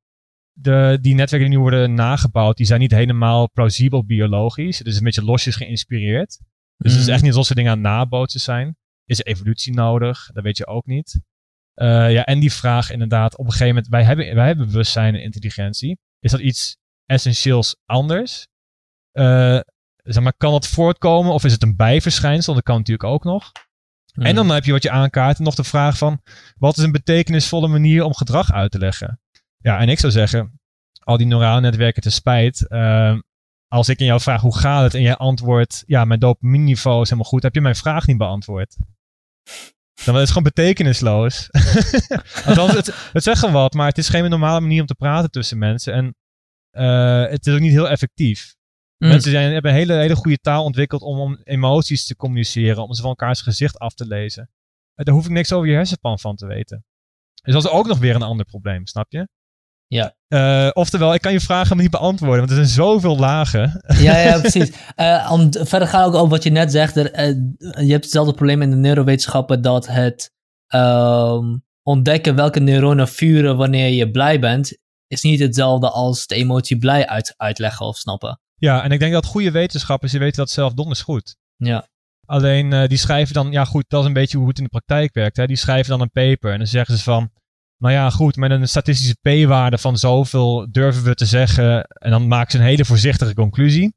de, 0.52 0.98
die 1.00 1.14
netwerken 1.14 1.48
die 1.48 1.58
nu 1.58 1.64
worden 1.64 1.94
nagebouwd, 1.94 2.56
die 2.56 2.66
zijn 2.66 2.80
niet 2.80 2.90
helemaal 2.90 3.50
plausibel 3.50 4.04
biologisch. 4.04 4.78
Het 4.78 4.86
is 4.86 4.96
een 4.96 5.04
beetje 5.04 5.24
losjes 5.24 5.56
geïnspireerd. 5.56 6.38
Dus 6.76 6.92
mm. 6.92 6.98
het 6.98 7.08
is 7.08 7.12
echt 7.12 7.22
niet 7.22 7.30
alsof 7.30 7.46
ze 7.46 7.54
dingen 7.54 7.72
aan 7.72 7.80
nabootsen 7.80 8.40
zijn. 8.40 8.76
Is 9.04 9.18
er 9.18 9.26
evolutie 9.26 9.74
nodig? 9.74 10.30
Dat 10.32 10.44
weet 10.44 10.56
je 10.56 10.66
ook 10.66 10.86
niet. 10.86 11.20
Uh, 11.76 12.12
ja, 12.12 12.24
en 12.24 12.40
die 12.40 12.52
vraag 12.52 12.90
inderdaad, 12.90 13.36
op 13.36 13.44
een 13.44 13.50
gegeven 13.50 13.74
moment, 13.74 13.88
wij 13.88 14.04
hebben, 14.04 14.34
wij 14.34 14.46
hebben 14.46 14.66
bewustzijn 14.66 15.14
en 15.14 15.22
intelligentie. 15.22 15.98
Is 16.20 16.30
dat 16.30 16.40
iets 16.40 16.76
essentieels 17.06 17.76
anders? 17.86 18.46
Uh, 19.12 19.60
zeg 20.02 20.22
maar, 20.22 20.34
kan 20.36 20.52
dat 20.52 20.66
voortkomen 20.66 21.32
of 21.32 21.44
is 21.44 21.52
het 21.52 21.62
een 21.62 21.76
bijverschijnsel? 21.76 22.54
Dat 22.54 22.62
kan 22.62 22.76
natuurlijk 22.76 23.08
ook 23.08 23.24
nog. 23.24 23.52
Hmm. 24.12 24.24
En 24.24 24.34
dan 24.34 24.50
heb 24.50 24.64
je 24.64 24.72
wat 24.72 24.82
je 24.82 24.90
aankaart 24.90 25.38
nog 25.38 25.54
de 25.54 25.64
vraag 25.64 25.98
van, 25.98 26.20
wat 26.58 26.76
is 26.76 26.84
een 26.84 26.92
betekenisvolle 26.92 27.68
manier 27.68 28.04
om 28.04 28.14
gedrag 28.14 28.52
uit 28.52 28.70
te 28.70 28.78
leggen? 28.78 29.20
Ja, 29.56 29.78
en 29.78 29.88
ik 29.88 29.98
zou 29.98 30.12
zeggen, 30.12 30.60
al 31.00 31.16
die 31.16 31.26
neurale 31.26 31.60
netwerken 31.60 32.02
te 32.02 32.10
spijt. 32.10 32.68
ehm, 32.68 33.20
als 33.68 33.88
ik 33.88 33.98
in 33.98 34.06
jou 34.06 34.20
vraag 34.20 34.40
hoe 34.40 34.58
gaat 34.58 34.82
het 34.82 34.94
en 34.94 35.02
jij 35.02 35.16
antwoordt, 35.16 35.82
ja, 35.86 36.04
mijn 36.04 36.20
dopamine 36.20 36.64
niveau 36.64 37.02
is 37.02 37.08
helemaal 37.08 37.30
goed, 37.30 37.42
heb 37.42 37.54
je 37.54 37.60
mijn 37.60 37.76
vraag 37.76 38.06
niet 38.06 38.18
beantwoord. 38.18 38.76
Dan 40.04 40.14
is 40.14 40.20
het 40.20 40.28
gewoon 40.28 40.42
betekenisloos. 40.42 41.50
Althans, 42.46 42.72
het, 42.72 43.10
het 43.12 43.22
zegt 43.22 43.38
gewoon 43.38 43.54
wat, 43.54 43.74
maar 43.74 43.88
het 43.88 43.98
is 43.98 44.08
geen 44.08 44.30
normale 44.30 44.60
manier 44.60 44.80
om 44.80 44.86
te 44.86 44.94
praten 44.94 45.30
tussen 45.30 45.58
mensen. 45.58 45.92
En 45.92 46.14
eh, 46.70 47.30
het 47.30 47.46
is 47.46 47.54
ook 47.54 47.60
niet 47.60 47.72
heel 47.72 47.88
effectief. 47.88 48.54
Mm. 48.98 49.08
Mensen 49.08 49.30
zijn, 49.30 49.52
hebben 49.52 49.70
een 49.70 49.76
hele, 49.76 49.94
hele 49.94 50.16
goede 50.16 50.38
taal 50.38 50.64
ontwikkeld 50.64 51.02
om, 51.02 51.18
om 51.18 51.40
emoties 51.42 52.06
te 52.06 52.16
communiceren, 52.16 52.82
om 52.82 52.92
ze 52.94 53.00
van 53.00 53.10
elkaars 53.10 53.40
gezicht 53.40 53.78
af 53.78 53.94
te 53.94 54.06
lezen. 54.06 54.50
Eh, 54.94 55.04
Daar 55.04 55.14
hoef 55.14 55.24
ik 55.24 55.30
niks 55.30 55.52
over 55.52 55.68
je 55.68 55.74
hersenpan 55.74 56.18
van 56.18 56.36
te 56.36 56.46
weten. 56.46 56.84
Dus 57.42 57.54
dat 57.54 57.64
is 57.64 57.70
ook 57.70 57.86
nog 57.86 57.98
weer 57.98 58.14
een 58.14 58.22
ander 58.22 58.46
probleem, 58.46 58.86
snap 58.86 59.12
je? 59.12 59.28
Ja. 59.86 60.14
Eh, 60.28 60.70
oftewel, 60.72 61.14
ik 61.14 61.20
kan 61.20 61.32
je 61.32 61.40
vragen 61.40 61.62
helemaal 61.62 61.82
niet 61.82 62.00
beantwoorden, 62.00 62.38
want 62.38 62.50
er 62.50 62.56
zijn 62.56 62.68
zoveel 62.68 63.18
lagen. 63.18 63.82
Ja, 63.98 64.18
ja, 64.18 64.38
precies. 64.40 64.72
Om 65.30 65.50
t- 65.50 65.60
verder 65.62 65.88
gaan 65.88 66.04
ook 66.04 66.14
over 66.14 66.28
wat 66.28 66.42
je 66.42 66.50
net 66.50 66.72
zegt. 66.72 66.96
Er, 66.96 67.12
eh, 67.12 67.26
je 67.58 67.92
hebt 67.92 68.04
hetzelfde 68.04 68.34
probleem 68.34 68.62
in 68.62 68.70
de 68.70 68.76
neurowetenschappen 68.76 69.62
dat 69.62 69.86
het 69.86 70.32
ehm, 70.66 71.56
ontdekken 71.82 72.34
welke 72.34 72.60
neuronen 72.60 73.08
vuren 73.08 73.56
wanneer 73.56 73.88
je 73.88 74.10
blij 74.10 74.40
bent, 74.40 74.78
is 75.06 75.22
niet 75.22 75.40
hetzelfde 75.40 75.90
als 75.90 76.26
de 76.26 76.34
emotie 76.34 76.78
blij 76.78 77.06
uit, 77.06 77.34
uitleggen 77.36 77.86
of 77.86 77.96
snappen. 77.96 78.40
Ja, 78.54 78.82
en 78.82 78.90
ik 78.90 78.98
denk 78.98 79.12
dat 79.12 79.26
goede 79.26 79.50
wetenschappers, 79.50 80.10
die 80.10 80.20
weten 80.20 80.36
dat 80.36 80.50
zelf 80.50 80.72
donders 80.72 81.02
goed. 81.02 81.36
Ja. 81.56 81.88
Alleen 82.26 82.88
die 82.88 82.98
schrijven 82.98 83.34
dan, 83.34 83.50
ja 83.50 83.64
goed, 83.64 83.84
dat 83.88 84.00
is 84.00 84.06
een 84.06 84.12
beetje 84.12 84.38
hoe 84.38 84.48
het 84.48 84.58
in 84.58 84.64
de 84.64 84.70
praktijk 84.70 85.14
werkt. 85.14 85.36
Hè? 85.36 85.46
Die 85.46 85.56
schrijven 85.56 85.90
dan 85.90 86.00
een 86.00 86.10
paper 86.10 86.52
en 86.52 86.58
dan 86.58 86.66
zeggen 86.66 86.96
ze 86.96 87.02
van, 87.02 87.30
nou 87.78 87.94
ja 87.94 88.10
goed, 88.10 88.36
met 88.36 88.50
een 88.50 88.68
statistische 88.68 89.16
p-waarde 89.22 89.78
van 89.78 89.96
zoveel 89.98 90.66
durven 90.70 91.04
we 91.04 91.14
te 91.14 91.24
zeggen. 91.26 91.82
En 91.84 92.10
dan 92.10 92.28
maken 92.28 92.50
ze 92.50 92.58
een 92.58 92.64
hele 92.64 92.84
voorzichtige 92.84 93.34
conclusie. 93.34 93.94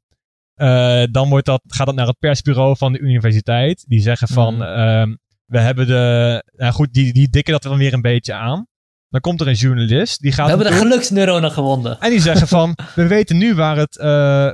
Eh, 0.54 1.02
dan 1.10 1.28
wordt 1.28 1.46
dat, 1.46 1.62
gaat 1.66 1.86
dat 1.86 1.94
naar 1.94 2.06
het 2.06 2.18
persbureau 2.18 2.76
van 2.76 2.92
de 2.92 2.98
universiteit. 2.98 3.84
Die 3.88 4.00
zeggen 4.00 4.28
van, 4.28 4.54
Mhm. 4.54 4.62
ehm, 4.62 5.14
we 5.46 5.58
hebben 5.60 5.86
de, 5.86 6.44
nou 6.56 6.72
goed, 6.72 6.92
die, 6.92 7.12
die 7.12 7.28
dikken 7.28 7.52
dat 7.52 7.62
dan 7.62 7.78
weer 7.78 7.92
een 7.92 8.00
beetje 8.00 8.34
aan. 8.34 8.66
Dan 9.08 9.20
komt 9.20 9.40
er 9.40 9.48
een 9.48 9.54
journalist, 9.54 10.20
die 10.20 10.32
gaat 10.32 10.44
We 10.50 10.52
hebben 10.54 10.72
de 10.72 10.78
geluksneuronen 10.78 11.50
gewonnen. 11.50 12.00
en 12.00 12.10
die 12.10 12.20
zeggen 12.20 12.48
van, 12.48 12.76
we 12.94 13.06
weten 13.06 13.36
nu 13.36 13.54
waar, 13.54 13.76
het, 13.76 13.98
eh, 13.98 14.06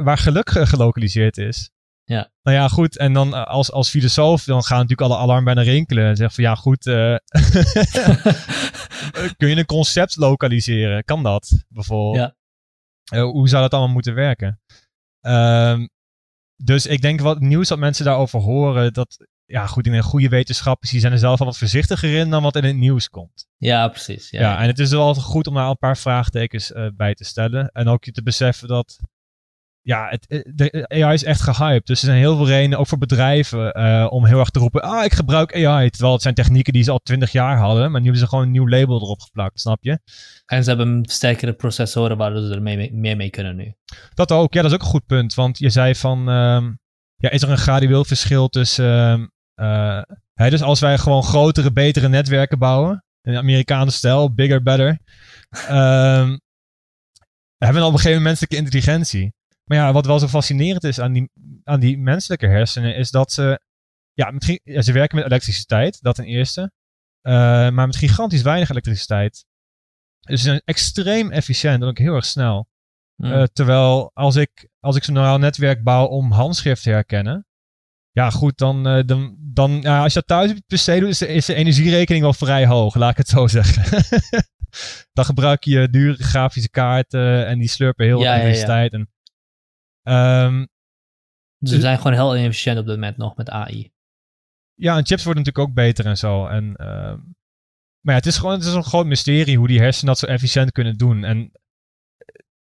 waar 0.05 0.19
geluk 0.19 0.51
ge- 0.51 0.67
gelokaliseerd 0.67 1.37
is. 1.39 1.71
Ja. 2.05 2.31
Nou 2.43 2.57
ja, 2.57 2.69
goed. 2.69 2.99
En 2.99 3.13
dan 3.13 3.35
eh, 3.35 3.45
als, 3.45 3.73
als 3.73 3.91
filosoof, 3.91 4.45
dan 4.45 4.63
gaan 4.63 4.79
natuurlijk 4.79 5.11
alle 5.11 5.21
alarmbellen 5.21 5.65
rinkelen. 5.65 6.07
En 6.07 6.17
zeggen 6.17 6.35
van, 6.35 6.45
ja 6.45 6.55
goed, 6.55 6.87
eh, 6.87 7.17
kun 9.37 9.49
je 9.49 9.57
een 9.57 9.67
concept 9.67 10.17
lokaliseren? 10.17 11.05
Kan 11.05 11.23
dat, 11.23 11.65
bijvoorbeeld? 11.69 12.17
Ja. 12.17 12.35
Eh, 13.19 13.23
hoe 13.23 13.49
zou 13.49 13.63
dat 13.63 13.73
allemaal 13.73 13.93
moeten 13.93 14.15
werken? 14.15 14.61
Ehm, 15.21 15.87
dus 16.57 16.87
ik 16.87 17.01
denk 17.01 17.21
wat 17.21 17.41
nieuws 17.41 17.69
dat 17.69 17.79
mensen 17.79 18.05
daarover 18.05 18.41
horen, 18.41 18.93
dat, 18.93 19.27
ja 19.45 19.67
goed, 19.67 19.87
in 19.87 19.93
een 19.93 20.03
goede 20.03 20.29
wetenschappers, 20.29 20.91
die 20.91 21.01
zijn 21.01 21.13
er 21.13 21.19
zelf 21.19 21.41
al 21.41 21.47
wat 21.47 21.59
voorzichtiger 21.59 22.15
in 22.15 22.31
dan 22.31 22.43
wat 22.43 22.57
in 22.57 22.65
het 22.65 22.77
nieuws 22.77 23.09
komt. 23.09 23.47
Ja, 23.57 23.89
precies. 23.89 24.31
Ja, 24.31 24.41
Ja, 24.41 24.61
en 24.61 24.67
het 24.67 24.79
is 24.79 24.91
wel 24.91 25.03
altijd 25.03 25.27
goed 25.27 25.47
om 25.47 25.55
daar 25.55 25.69
een 25.69 25.79
paar 25.79 25.97
vraagtekens 25.97 26.73
bij 26.97 27.15
te 27.15 27.25
stellen. 27.25 27.69
En 27.69 27.89
ook 27.89 28.05
je 28.05 28.13
te 28.13 28.23
beseffen 28.23 28.69
dat. 28.69 28.99
Ja, 29.87 30.09
het, 30.09 30.27
eh, 30.27 30.41
de 30.55 30.87
AI 30.89 31.15
is 31.15 31.25
echt 31.25 31.41
gehyped. 31.41 31.87
Dus 31.87 32.01
er 32.01 32.07
zijn 32.07 32.19
heel 32.19 32.37
veel 32.37 32.47
redenen, 32.47 32.79
ook 32.79 32.87
voor 32.87 32.99
bedrijven, 32.99 33.73
eh, 33.73 34.07
om 34.11 34.27
heel 34.27 34.39
erg 34.39 34.51
te 34.51 34.59
roepen: 34.59 34.83
Ah, 34.83 35.05
ik 35.05 35.13
gebruik 35.13 35.55
AI. 35.67 35.91
Terwijl 35.91 36.13
het 36.13 36.23
zijn 36.23 36.35
technieken 36.35 36.73
die 36.73 36.83
ze 36.83 36.91
al 36.91 36.99
twintig 37.03 37.33
jaar 37.33 37.59
hadden. 37.59 37.91
Maar 37.91 38.01
nu 38.01 38.07
hebben 38.07 38.23
ze 38.23 38.29
gewoon 38.29 38.45
een 38.45 38.51
nieuw 38.51 38.69
label 38.69 39.01
erop 39.03 39.21
geplakt, 39.21 39.61
snap 39.61 39.83
je? 39.83 39.99
En 40.47 40.63
ze 40.65 40.69
hebben 40.69 41.05
sterkere 41.05 41.53
processoren 41.53 42.17
waardoor 42.17 42.41
ze 42.47 42.55
er 42.55 42.63
mee- 42.63 42.77
mee- 42.77 42.93
meer 42.93 43.17
mee 43.17 43.31
kunnen 43.31 43.57
nu. 43.57 43.75
Dat 44.15 44.33
ook, 44.33 44.53
ja, 44.55 44.63
dat 44.63 44.71
is 44.71 44.77
ook 44.77 44.83
een 44.83 44.91
goed 44.91 45.07
punt. 45.07 45.35
Want 45.35 45.59
je 45.59 45.71
zei 45.71 45.95
van: 45.95 46.29
ehm, 46.29 46.73
ja, 47.17 47.31
is 47.31 47.43
er 47.43 47.51
een 47.51 47.59
gradueel 47.59 48.05
verschil 48.05 48.49
tussen. 48.49 49.31
eh, 49.55 50.03
hè, 50.35 50.51
dus 50.51 50.63
als 50.63 50.81
wij 50.81 50.99
gewoon 50.99 51.23
grotere, 51.23 51.73
betere 51.73 52.09
netwerken 52.09 52.59
bouwen. 52.59 53.05
In 53.23 53.37
Amerikaanse 53.37 53.97
stijl, 53.97 54.35
bigger, 54.35 54.63
better. 54.63 54.99
ehm, 55.51 56.37
hebben 57.59 57.81
we 57.83 57.89
op 57.89 57.93
een 57.93 57.99
gegeven 57.99 58.23
moment 58.23 58.25
menselijke 58.25 58.57
intelligentie. 58.57 59.33
Maar 59.65 59.79
ja, 59.79 59.93
wat 59.93 60.07
wel 60.07 60.19
zo 60.19 60.27
fascinerend 60.27 60.85
is 60.85 61.01
aan 61.01 61.13
die, 61.13 61.31
aan 61.65 61.81
die 61.81 61.99
menselijke 61.99 62.47
hersenen, 62.47 62.97
is 62.97 63.11
dat 63.11 63.33
ze. 63.33 63.61
Ja, 64.13 64.31
misschien, 64.31 64.61
ja, 64.63 64.83
ze 64.83 64.93
werken 64.93 65.17
met 65.17 65.27
elektriciteit, 65.27 66.03
dat 66.03 66.15
ten 66.15 66.25
eerste. 66.25 66.73
Eh, 67.21 67.33
maar 67.71 67.87
met 67.87 67.97
gigantisch 67.97 68.43
weinig 68.43 68.71
elektriciteit. 68.71 69.45
Dus 70.21 70.41
ze 70.41 70.47
zijn 70.47 70.63
extreem 70.65 71.31
efficiënt 71.31 71.83
en 71.83 71.89
ook 71.89 71.99
heel 71.99 72.15
erg 72.15 72.25
snel. 72.25 72.69
Hm. 73.17 73.25
Eh, 73.25 73.43
terwijl 73.43 74.11
als 74.15 74.37
ik, 74.37 74.69
als 74.81 74.97
ik 74.97 75.05
zo'n 75.05 75.15
neuraal 75.15 75.39
netwerk 75.39 75.83
bouw 75.83 76.07
om 76.07 76.31
handschrift 76.31 76.83
te 76.83 76.91
herkennen. 76.91 77.47
Ja, 78.11 78.31
goed, 78.31 78.59
dan, 78.59 78.87
eh, 78.87 79.03
dan, 79.07 79.37
dan 79.39 79.81
ja, 79.81 80.03
als 80.03 80.13
je 80.13 80.19
dat 80.19 80.29
thuis 80.29 80.61
per 80.67 80.79
se 80.79 80.99
doet, 81.01 81.09
is 81.09 81.19
de, 81.19 81.27
is 81.27 81.47
de 81.47 81.55
energierekening 81.55 82.23
wel 82.23 82.33
vrij 82.33 82.67
hoog, 82.67 82.95
laat 82.95 83.11
ik 83.11 83.17
het 83.17 83.29
zo 83.29 83.47
zeggen. 83.59 84.05
dan 85.13 85.25
gebruik 85.25 85.65
je 85.65 85.89
dure 85.91 86.23
grafische 86.23 86.71
kaarten 86.71 87.47
en 87.47 87.59
die 87.59 87.69
slurpen 87.69 88.07
heel 88.07 88.17
veel 88.17 88.27
Ja, 88.27 88.33
ja, 88.33 88.37
ja. 88.37 88.43
elektriciteit. 88.43 88.93
En, 88.93 89.14
ehm, 90.05 90.65
dus 91.59 91.71
we 91.73 91.81
zijn 91.81 91.97
gewoon 91.97 92.13
heel 92.13 92.37
inefficiënt 92.37 92.79
op 92.79 92.87
dit 92.87 92.95
moment 92.95 93.17
nog 93.17 93.37
met 93.37 93.51
AI. 93.51 93.93
ja, 94.75 94.97
en 94.97 95.07
chips 95.07 95.25
worden 95.25 95.43
natuurlijk 95.43 95.69
ook 95.69 95.75
beter 95.75 96.07
en 96.07 96.17
zo. 96.19 96.47
En, 96.47 96.77
ehm, 96.77 97.19
maar 98.01 98.15
ja, 98.15 98.21
het 98.21 98.27
is 98.27 98.37
gewoon 98.37 98.55
het 98.55 98.65
is 98.65 98.73
een 98.73 98.85
groot 98.85 99.07
mysterie 99.07 99.59
hoe 99.59 99.69
die 99.69 99.81
hersenen 99.81 100.07
dat 100.07 100.19
zo 100.19 100.27
efficiënt 100.27 100.73
kunnen 100.73 100.97
doen. 100.97 101.25
En 101.25 101.53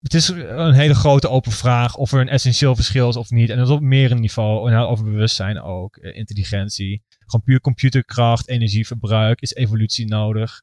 het 0.01 0.13
is 0.13 0.27
een 0.27 0.73
hele 0.73 0.93
grote 0.95 1.29
open 1.29 1.51
vraag 1.51 1.95
of 1.95 2.11
er 2.11 2.19
een 2.21 2.29
essentieel 2.29 2.75
verschil 2.75 3.09
is 3.09 3.15
of 3.15 3.29
niet. 3.29 3.49
En 3.49 3.57
dat 3.57 3.67
is 3.67 3.73
op 3.73 3.81
meer 3.81 4.11
een 4.11 4.19
niveau. 4.19 4.71
En 4.71 4.77
over 4.77 5.05
bewustzijn 5.05 5.61
ook, 5.61 5.97
eh, 5.97 6.17
intelligentie. 6.17 7.03
Gewoon 7.19 7.43
puur 7.45 7.59
computerkracht, 7.61 8.47
energieverbruik, 8.47 9.41
is 9.41 9.53
evolutie 9.53 10.07
nodig. 10.07 10.61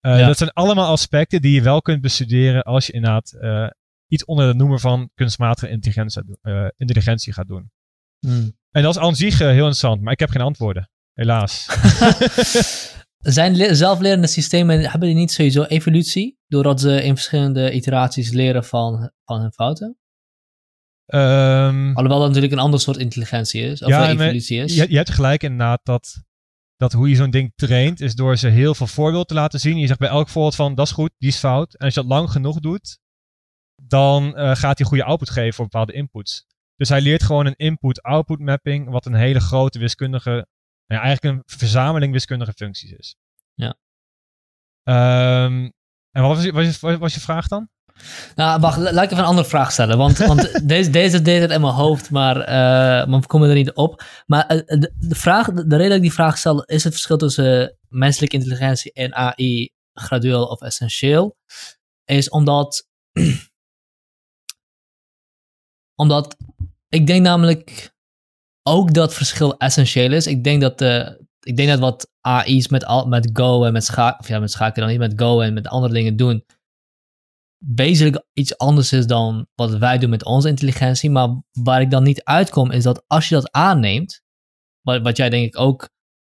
Eh, 0.00 0.18
Ja. 0.18 0.26
Dat 0.26 0.38
zijn 0.38 0.50
allemaal 0.52 0.90
aspecten 0.90 1.42
die 1.42 1.52
je 1.52 1.62
wel 1.62 1.82
kunt 1.82 2.00
bestuderen 2.00 2.62
als 2.62 2.86
je 2.86 2.92
inderdaad 2.92 3.32
eh, 3.32 3.68
iets 4.08 4.24
onder 4.24 4.46
de 4.52 4.54
noemer 4.58 4.80
van 4.80 5.10
kunstmatige 5.14 5.68
intelligentie, 5.68 6.22
gaat 6.22 6.26
doen- 6.42 6.52
eh, 6.54 6.68
intelligentie 6.76 7.32
gaat 7.32 7.46
doen. 7.48 7.70
Hm. 8.18 8.48
En 8.70 8.82
dat 8.82 8.96
is 8.96 9.00
aan 9.02 9.16
zich 9.16 9.32
eh, 9.40 9.46
heel 9.46 9.56
interessant, 9.56 10.00
maar 10.00 10.12
ik 10.12 10.18
heb 10.18 10.30
geen 10.30 10.40
antwoorden. 10.42 10.90
Helaas. 11.12 11.66
Zijn 13.18 13.56
le- 13.56 13.74
zelflerende 13.74 14.26
systemen, 14.26 14.80
hebben 14.80 15.08
die 15.08 15.14
niet 15.18 15.32
sowieso 15.32 15.62
evolutie? 15.62 16.38
Doordat 16.46 16.80
ze 16.80 17.02
in 17.02 17.14
verschillende 17.14 17.72
iteraties 17.72 18.30
leren 18.30 18.64
van, 18.64 19.10
van 19.24 19.40
hun 19.40 19.52
fouten? 19.52 19.98
Ehm, 21.06 21.88
Alhoewel 21.94 22.18
dat 22.18 22.26
natuurlijk 22.26 22.52
een 22.52 22.58
ander 22.58 22.80
soort 22.80 22.96
intelligentie 22.96 23.62
is, 23.62 23.82
of 23.82 23.88
Ja, 23.88 24.10
evolutie 24.10 24.62
is. 24.62 24.74
je, 24.74 24.90
je 24.90 24.96
hebt 24.96 25.10
gelijk 25.10 25.42
inderdaad 25.42 25.80
dat, 25.82 26.22
dat 26.76 26.92
hoe 26.92 27.08
je 27.08 27.14
zo'n 27.16 27.30
ding 27.30 27.52
traint, 27.56 28.00
is 28.00 28.14
door 28.14 28.36
ze 28.36 28.48
heel 28.48 28.74
veel 28.74 28.86
voorbeelden 28.86 29.26
te 29.26 29.34
laten 29.34 29.60
zien. 29.60 29.78
Je 29.78 29.86
zegt 29.86 29.98
bij 29.98 30.08
elk 30.08 30.28
voorbeeld 30.28 30.54
van, 30.54 30.74
dat 30.74 30.86
is 30.86 30.92
goed, 30.92 31.10
die 31.18 31.28
is 31.28 31.36
fout. 31.38 31.74
En 31.74 31.84
als 31.84 31.94
je 31.94 32.00
dat 32.00 32.08
lang 32.10 32.30
genoeg 32.30 32.60
doet, 32.60 32.98
dan 33.82 34.36
eh, 34.36 34.56
gaat 34.56 34.78
hij 34.78 34.86
goede 34.86 35.04
output 35.04 35.30
geven 35.30 35.54
voor 35.54 35.64
bepaalde 35.64 35.92
inputs. 35.92 36.46
Dus 36.76 36.88
hij 36.88 37.00
leert 37.00 37.22
gewoon 37.22 37.46
een 37.46 37.56
input-output 37.56 38.38
mapping, 38.38 38.90
wat 38.90 39.06
een 39.06 39.14
hele 39.14 39.40
grote 39.40 39.78
wiskundige, 39.78 40.30
nou 40.86 41.00
ja, 41.00 41.00
eigenlijk 41.00 41.36
een 41.36 41.42
verzameling 41.46 42.12
wiskundige 42.12 42.52
functies 42.52 42.90
is. 42.92 43.16
Ja. 43.54 43.76
Ehm, 44.82 45.70
en 46.10 46.22
wat 46.22 46.36
was, 46.36 46.44
je, 46.44 46.52
was, 46.52 46.80
je, 46.80 46.98
was 46.98 47.14
je 47.14 47.20
vraag 47.20 47.48
dan? 47.48 47.68
Nou, 48.34 48.60
wacht, 48.60 48.76
la- 48.78 48.92
laat 48.92 49.04
ik 49.04 49.10
even 49.10 49.22
een 49.22 49.30
andere 49.30 49.48
vraag 49.48 49.72
stellen. 49.72 49.98
Want, 49.98 50.18
want 50.18 50.60
deze, 50.68 50.90
deze 50.90 51.22
deed 51.22 51.40
het 51.40 51.50
in 51.50 51.60
mijn 51.60 51.72
hoofd, 51.72 52.10
maar, 52.10 52.40
eh, 52.40 53.06
maar 53.06 53.20
we 53.20 53.26
komen 53.26 53.48
er 53.48 53.54
niet 53.54 53.74
op. 53.74 54.02
Maar 54.26 54.46
eh, 54.46 54.80
de, 54.80 54.94
de, 54.98 55.14
vraag, 55.14 55.46
de 55.46 55.76
reden 55.76 55.88
dat 55.88 55.96
ik 55.96 56.02
die 56.02 56.12
vraag 56.12 56.38
stel, 56.38 56.64
is 56.64 56.84
het 56.84 56.92
verschil 56.92 57.16
tussen 57.16 57.78
menselijke 57.88 58.36
intelligentie 58.36 58.92
en 58.92 59.14
AI 59.14 59.70
gradueel 59.92 60.44
of 60.46 60.60
essentieel? 60.60 61.36
Is 62.04 62.28
omdat. 62.28 62.88
omdat 65.96 66.36
ik 66.88 67.06
denk 67.06 67.22
namelijk 67.22 67.94
ook 68.62 68.94
dat 68.94 69.14
verschil 69.14 69.56
essentieel 69.56 70.12
is. 70.12 70.26
Ik 70.26 70.44
denk 70.44 70.60
dat, 70.60 70.78
de, 70.78 71.24
ik 71.40 71.56
denk 71.56 71.68
dat 71.68 71.78
wat 71.78 72.10
AI's 72.20 72.68
met, 72.68 72.84
al, 72.84 73.06
met 73.06 73.30
Go 73.32 73.64
en 73.64 73.72
met 73.72 73.84
schaken, 73.84 74.20
of 74.20 74.28
ja, 74.28 74.38
met 74.38 74.50
schaken 74.50 74.80
dan 74.80 74.90
niet, 74.90 74.98
met 74.98 75.12
Go 75.16 75.40
en 75.40 75.54
met 75.54 75.68
andere 75.68 75.92
dingen 75.92 76.16
doen, 76.16 76.44
wezenlijk 77.58 78.24
iets 78.32 78.58
anders 78.58 78.92
is 78.92 79.06
dan 79.06 79.46
wat 79.54 79.76
wij 79.76 79.98
doen 79.98 80.10
met 80.10 80.24
onze 80.24 80.48
intelligentie. 80.48 81.10
Maar 81.10 81.42
waar 81.52 81.80
ik 81.80 81.90
dan 81.90 82.02
niet 82.02 82.24
uitkom, 82.24 82.70
is 82.70 82.82
dat 82.82 83.04
als 83.06 83.28
je 83.28 83.34
dat 83.34 83.52
aanneemt, 83.52 84.22
wat, 84.80 85.02
wat 85.02 85.16
jij 85.16 85.30
denk 85.30 85.46
ik 85.46 85.58
ook 85.58 85.88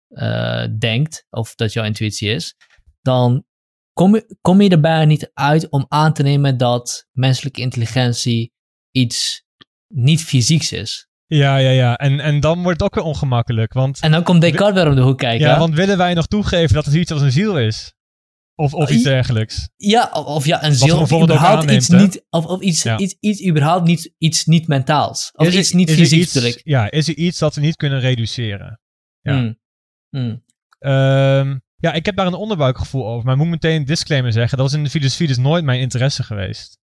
eh, 0.08 0.66
denkt, 0.78 1.26
of 1.30 1.54
dat 1.54 1.72
jouw 1.72 1.84
intuïtie 1.84 2.30
is, 2.30 2.54
dan 3.00 3.44
kom 3.92 4.14
je, 4.14 4.36
kom 4.40 4.60
je 4.60 4.68
erbij 4.68 5.04
niet 5.04 5.30
uit 5.34 5.68
om 5.68 5.86
aan 5.88 6.12
te 6.12 6.22
nemen 6.22 6.56
dat 6.56 7.06
menselijke 7.12 7.60
intelligentie 7.60 8.52
iets 8.90 9.45
niet 9.88 10.22
fysieks 10.24 10.72
is. 10.72 11.08
Ja, 11.26 11.56
ja, 11.56 11.70
ja. 11.70 11.96
En, 11.96 12.20
en 12.20 12.40
dan 12.40 12.62
wordt 12.62 12.80
het 12.80 12.88
ook 12.88 12.94
weer 12.94 13.04
ongemakkelijk, 13.04 13.72
want... 13.72 14.00
En 14.00 14.10
dan 14.10 14.22
komt 14.22 14.40
Descartes 14.40 14.74
weer 14.82 14.88
om 14.90 14.94
de 14.96 15.02
hoek 15.02 15.18
kijken. 15.18 15.46
Ja, 15.46 15.58
want 15.58 15.74
willen 15.74 15.96
wij 15.96 16.14
nog 16.14 16.26
toegeven 16.26 16.74
dat 16.74 16.86
er 16.86 16.92
zoiets 16.92 17.10
als 17.12 17.20
een 17.20 17.32
ziel 17.32 17.58
is? 17.58 17.94
Of, 18.54 18.74
of 18.74 18.90
iets 18.90 19.02
dergelijks. 19.02 19.68
Ja, 19.76 20.10
of, 20.12 20.24
of 20.26 20.46
ja, 20.46 20.64
een 20.64 20.74
ziel 20.74 20.98
ook 20.98 21.22
überhaupt 21.22 21.60
aanneemt, 21.60 21.80
iets 21.80 21.88
hè? 21.88 22.00
niet, 22.00 22.24
of, 22.30 22.46
of 22.46 22.60
iets, 22.60 22.82
Ja. 22.82 22.98
iets, 22.98 23.16
iets 23.20 23.46
überhaupt 23.46 23.86
niet, 23.86 24.14
iets 24.18 24.44
niet 24.44 24.68
mentaals. 24.68 25.30
Of 25.34 25.46
Is 25.46 25.52
er- 25.54 25.60
iets 25.60 25.72
niet 25.72 25.88
is 25.88 25.94
er 25.94 26.00
fysiek 26.00 26.20
iets- 26.20 26.34
natuurlijk. 26.34 26.60
Ja, 26.64 26.90
is 26.90 27.08
er 27.08 27.16
iets 27.16 27.38
dat 27.38 27.54
we 27.54 27.60
niet 27.60 27.76
kunnen 27.76 28.00
reduceren? 28.00 28.80
Ja. 29.20 29.36
Mm. 29.36 29.58
Mm. 30.10 30.44
Ehm, 30.78 31.58
ja, 31.76 31.92
ik 31.92 32.06
heb 32.06 32.16
daar 32.16 32.26
een 32.26 32.34
onderbuikgevoel 32.34 33.06
over. 33.06 33.24
Maar 33.24 33.34
ik 33.34 33.40
moet 33.40 33.50
meteen 33.50 33.76
een 33.76 33.84
disclaimer 33.84 34.32
zeggen. 34.32 34.58
Dat 34.58 34.66
was 34.70 34.76
in 34.76 34.84
de 34.84 34.90
filosofie 34.90 35.26
dus 35.26 35.36
nooit 35.38 35.64
mijn 35.64 35.80
interesse 35.80 36.22
geweest. 36.22 36.78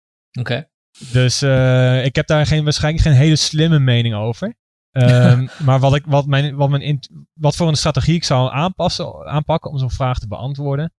Oké. 0.41 0.69
Dus 0.99 1.43
eh, 1.43 2.05
ik 2.05 2.15
heb 2.17 2.27
daar 2.27 2.47
geen, 2.47 2.65
waarschijnlijk 2.65 3.05
geen 3.05 3.15
hele 3.15 3.37
slimme 3.37 3.79
mening 3.79 4.15
over. 4.15 4.55
Ehm, 4.89 5.47
maar 5.65 5.81
wat, 5.81 5.95
ik, 5.95 6.05
wat, 6.07 6.27
mijn, 6.27 6.57
wat, 6.57 6.71
mijn 6.71 7.01
wat 7.33 7.57
voor 7.57 7.69
een 7.69 7.77
strategie 7.77 8.15
ik 8.15 8.25
zou 8.25 8.53
aanpassen, 8.53 9.27
aanpakken 9.27 9.71
om 9.71 9.79
zo'n 9.79 9.91
vraag 9.91 10.19
te 10.19 10.29
beantwoorden. 10.29 10.93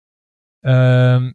Ehm, 0.61 1.33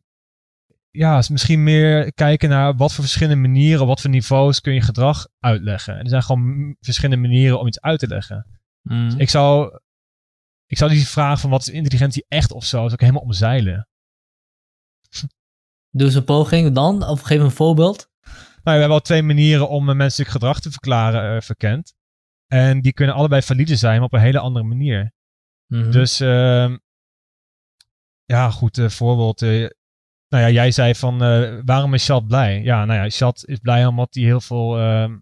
ja, 0.91 1.18
is 1.18 1.30
misschien 1.30 1.64
meer 1.64 2.14
kijken 2.14 2.49
naar 2.49 2.76
wat 2.76 2.93
voor 2.93 3.03
verschillende 3.03 3.47
manieren, 3.47 3.82
op 3.82 3.88
wat 3.88 4.01
voor 4.01 4.09
niveaus 4.09 4.61
kun 4.61 4.74
je 4.74 4.82
gedrag 4.82 5.28
uitleggen. 5.39 5.93
En 5.93 6.03
er 6.03 6.09
zijn 6.09 6.24
gewoon 6.24 6.76
verschillende 6.80 7.28
manieren 7.28 7.59
om 7.59 7.68
iets 7.68 7.82
uit 7.82 7.99
te 7.99 8.07
leggen. 8.07 8.59
Mm. 8.82 9.14
Ik 9.18 9.30
zou, 9.30 9.80
ik 10.66 10.78
zou 10.78 10.91
die 10.91 11.07
vraag 11.07 11.39
van 11.39 11.49
wat 11.49 11.61
is 11.61 11.70
intelligentie 11.74 12.26
echt 12.28 12.51
of 12.51 12.66
zo, 12.66 12.78
zou 12.78 12.93
ik 12.93 12.99
helemaal 12.99 13.22
omzeilen. 13.22 13.88
Doe 15.89 16.07
eens 16.07 16.16
een 16.16 16.24
poging 16.24 16.72
dan, 16.72 17.03
of 17.03 17.22
geef 17.22 17.41
een 17.41 17.51
voorbeeld. 17.51 18.11
Nou, 18.64 18.76
we 18.76 18.84
hebben 18.84 18.89
al 18.89 18.99
twee 18.99 19.24
manieren 19.24 19.70
om 19.70 19.89
een 19.89 19.97
menselijk 19.97 20.30
gedrag 20.32 20.59
te 20.59 20.72
verklaren 20.72 21.36
eh, 21.36 21.41
verkend. 21.41 21.93
En 22.47 22.82
die 22.82 22.93
kunnen 22.93 23.16
allebei 23.16 23.41
valide 23.41 23.76
zijn, 23.76 23.95
maar 23.95 24.05
op 24.05 24.14
een 24.14 24.20
hele 24.20 24.39
andere 24.39 24.66
manier. 24.66 25.11
Mhm. 25.68 25.91
Dus, 25.91 26.20
ehm, 26.20 26.78
ja, 28.26 28.49
goed, 28.49 28.78
eh, 28.78 28.89
voorbeeld. 28.89 29.41
eh, 29.41 29.49
nou 30.30 30.43
ja, 30.45 30.49
jij 30.49 30.72
zei 30.72 30.95
van, 30.95 31.24
eh, 31.24 31.59
waarom 31.66 31.93
is 31.93 32.05
Chat 32.05 32.28
blij? 32.28 32.61
Ja, 32.61 32.86
nou 32.86 32.99
ja, 33.03 33.09
Chat 33.09 33.43
is 33.45 33.57
blij 33.59 33.86
omdat 33.86 34.14
hij 34.14 34.24
heel 34.24 34.41
veel, 34.41 34.78
ehm, 34.78 35.18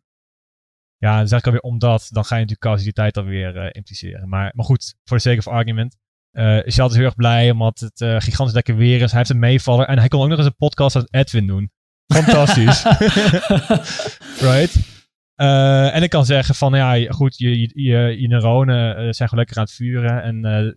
ja, 0.97 1.17
dan 1.17 1.27
zeg 1.27 1.39
ik 1.39 1.45
alweer 1.45 1.61
omdat, 1.61 2.07
dan 2.09 2.23
ga 2.25 2.35
je 2.35 2.41
natuurlijk 2.41 2.61
causaliteit 2.67 3.17
alweer 3.17 3.57
eh 3.57 3.69
impliceren. 3.71 4.29
Maar, 4.29 4.51
maar 4.55 4.65
goed, 4.65 4.95
voor 5.03 5.17
de 5.17 5.23
sake 5.23 5.37
of 5.37 5.47
argument. 5.47 5.97
eh 6.31 6.57
Chat 6.65 6.89
is 6.89 6.95
heel 6.95 7.05
erg 7.05 7.15
blij 7.15 7.51
omdat 7.51 7.79
het 7.79 8.01
eh, 8.01 8.19
gigantisch 8.19 8.55
lekker 8.55 8.75
weer 8.75 9.01
is. 9.01 9.09
Hij 9.09 9.19
heeft 9.19 9.29
een 9.31 9.39
meevaller 9.39 9.87
en 9.87 9.99
hij 9.99 10.07
kon 10.07 10.21
ook 10.21 10.27
nog 10.29 10.37
eens 10.37 10.47
een 10.47 10.55
podcast 10.55 10.95
met 10.95 11.13
Edwin 11.13 11.47
doen. 11.47 11.71
Fantastisch. 12.07 12.83
right? 14.49 14.89
Eh, 15.35 15.95
en 15.95 16.03
ik 16.03 16.09
kan 16.09 16.25
zeggen 16.25 16.55
van, 16.55 16.73
ja, 16.75 17.11
goed, 17.11 17.37
je, 17.37 17.59
je, 17.59 17.71
je, 17.73 18.21
je 18.21 18.27
neuronen 18.27 18.89
eh, 18.95 19.01
zijn 19.01 19.29
gewoon 19.29 19.37
lekker 19.37 19.57
aan 19.57 19.63
het 19.63 19.73
vuren. 19.73 20.23
En 20.23 20.45
eh, 20.45 20.73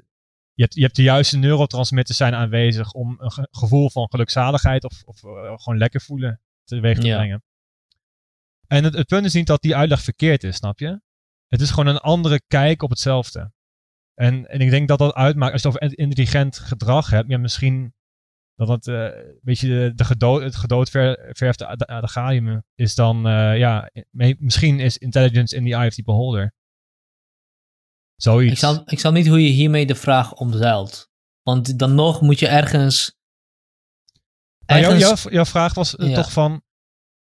je, 0.52 0.62
hebt, 0.62 0.74
je 0.74 0.82
hebt 0.82 0.96
de 0.96 1.02
juiste 1.02 1.36
neurotransmitters 1.38 2.18
zijn 2.18 2.34
aanwezig 2.34 2.92
om 2.92 3.16
een 3.18 3.32
ge- 3.32 3.48
gevoel 3.50 3.90
van 3.90 4.08
gelukzaligheid 4.10 4.84
of, 4.84 5.02
of 5.04 5.20
gewoon 5.62 5.78
lekker 5.78 6.00
voelen 6.00 6.40
teweeg 6.64 6.98
te 6.98 7.06
Ja. 7.06 7.16
brengen. 7.16 7.42
En 8.66 8.84
het, 8.84 8.94
het 8.94 9.06
punt 9.06 9.24
is 9.26 9.32
niet 9.34 9.46
dat 9.46 9.62
die 9.62 9.76
uitleg 9.76 10.00
verkeerd 10.02 10.44
is, 10.44 10.56
snap 10.56 10.78
je? 10.78 11.00
Het 11.48 11.60
is 11.60 11.70
gewoon 11.70 11.86
een 11.86 11.98
andere 12.00 12.42
kijk 12.46 12.82
op 12.82 12.90
hetzelfde. 12.90 13.52
En, 14.14 14.46
en 14.48 14.60
ik 14.60 14.70
denk 14.70 14.88
dat 14.88 14.98
dat 14.98 15.14
uitmaakt, 15.14 15.52
als 15.52 15.62
je 15.62 15.68
het 15.68 15.76
over 15.82 15.98
intelligent 15.98 16.58
gedrag 16.58 17.10
hebt, 17.10 17.28
ja, 17.30 17.38
misschien 17.38 17.94
dat 18.54 18.68
het 18.68 18.86
eh, 18.86 18.94
een 18.94 19.38
beetje 19.42 19.68
de, 19.68 19.92
de 19.94 20.04
gedood, 20.04 20.42
het 20.42 20.56
gedoodverfde 20.56 21.66
adagium 21.86 22.62
is 22.74 22.94
dan, 22.94 23.26
eh, 23.26 23.58
ja, 23.58 23.90
misschien 24.38 24.80
is 24.80 24.98
intelligence 24.98 25.56
in 25.56 25.64
the 25.64 25.74
eye 25.74 25.88
of 25.88 25.94
the 25.94 26.02
beholder. 26.02 26.52
Zoiets. 28.16 28.52
ik, 28.52 28.58
snap, 28.58 28.90
ik 28.90 28.98
snap 28.98 29.12
niet 29.12 29.26
hoe 29.26 29.42
je 29.42 29.50
hiermee 29.50 29.86
de 29.86 29.94
vraag 29.94 30.32
omzeilt. 30.32 31.08
Want 31.42 31.78
dan 31.78 31.94
nog 31.94 32.20
moet 32.20 32.38
je 32.38 32.48
ergens... 32.48 33.16
Nou, 34.66 34.80
jouw, 34.80 34.90
ergens 34.90 35.22
jouw, 35.30 35.44
vraag 35.44 35.74
was 35.74 35.96
eh, 35.96 36.08
Ja. 36.08 36.14
toch 36.14 36.32
van, 36.32 36.62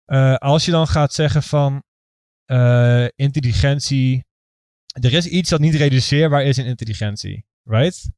eh, 0.06 0.36
als 0.36 0.66
je 0.66 0.72
dan 0.72 0.88
gaat 0.88 1.14
zeggen 1.14 1.44
van 1.44 1.84
eh, 2.46 3.08
intelligentie, 3.16 4.26
er 4.88 5.14
is 5.14 5.28
iets 5.28 5.50
dat 5.50 5.60
niet 5.60 5.76
reduceerbaar 5.76 6.44
is 6.44 6.58
in 6.58 6.66
intelligentie, 6.66 7.46
right? 7.64 8.12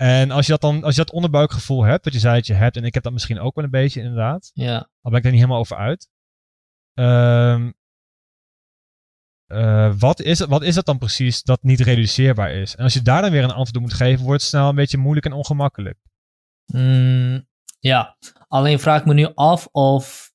En 0.00 0.30
als 0.30 0.46
je 0.46 0.52
dat 0.52 0.60
dan, 0.60 0.84
als 0.84 0.94
je 0.94 1.04
dat 1.04 1.14
onderbuikgevoel 1.14 1.84
hebt, 1.84 2.04
wat 2.04 2.12
je 2.12 2.18
zei 2.18 2.34
dat 2.34 2.46
je 2.46 2.54
hebt, 2.54 2.76
en 2.76 2.84
ik 2.84 2.94
heb 2.94 3.02
dat 3.02 3.12
misschien 3.12 3.40
ook 3.40 3.54
wel 3.54 3.64
een 3.64 3.70
beetje 3.70 4.00
inderdaad, 4.00 4.50
ja. 4.54 4.76
al 5.00 5.10
ben 5.10 5.16
ik 5.16 5.22
daar 5.22 5.32
niet 5.32 5.40
helemaal 5.40 5.60
over 5.60 5.76
uit. 5.76 6.08
Ehm, 6.94 7.70
eh, 9.46 9.94
wat, 9.98 10.20
is, 10.20 10.40
wat 10.40 10.62
is 10.62 10.74
dat 10.74 10.86
dan 10.86 10.98
precies 10.98 11.42
dat 11.42 11.62
niet 11.62 11.80
reduceerbaar 11.80 12.52
is? 12.52 12.76
En 12.76 12.84
als 12.84 12.94
je 12.94 13.02
daar 13.02 13.22
dan 13.22 13.30
weer 13.30 13.42
een 13.42 13.50
antwoord 13.50 13.76
op 13.76 13.82
moet 13.82 13.92
geven, 13.92 14.24
wordt 14.24 14.40
het 14.40 14.50
snel 14.50 14.68
een 14.68 14.74
beetje 14.74 14.98
moeilijk 14.98 15.26
en 15.26 15.32
ongemakkelijk. 15.32 15.98
Mm, 16.72 17.46
ja, 17.78 18.16
alleen 18.48 18.78
vraag 18.78 19.00
ik 19.00 19.06
me 19.06 19.14
nu 19.14 19.28
af 19.34 19.66
of 19.66 20.32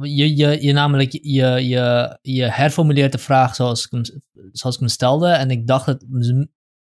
je, 0.00 0.36
je, 0.36 0.62
je 0.62 0.72
namelijk 0.72 1.12
je, 1.12 1.68
je, 1.68 2.18
je 2.22 2.44
herformuleert 2.44 3.12
de 3.12 3.18
vraag 3.18 3.54
zoals 3.54 3.84
ik, 3.84 3.90
hem, 3.90 4.02
zoals 4.52 4.74
ik 4.74 4.80
hem 4.80 4.90
stelde 4.90 5.28
en 5.28 5.50
ik 5.50 5.66
dacht 5.66 5.86
het, 5.86 6.04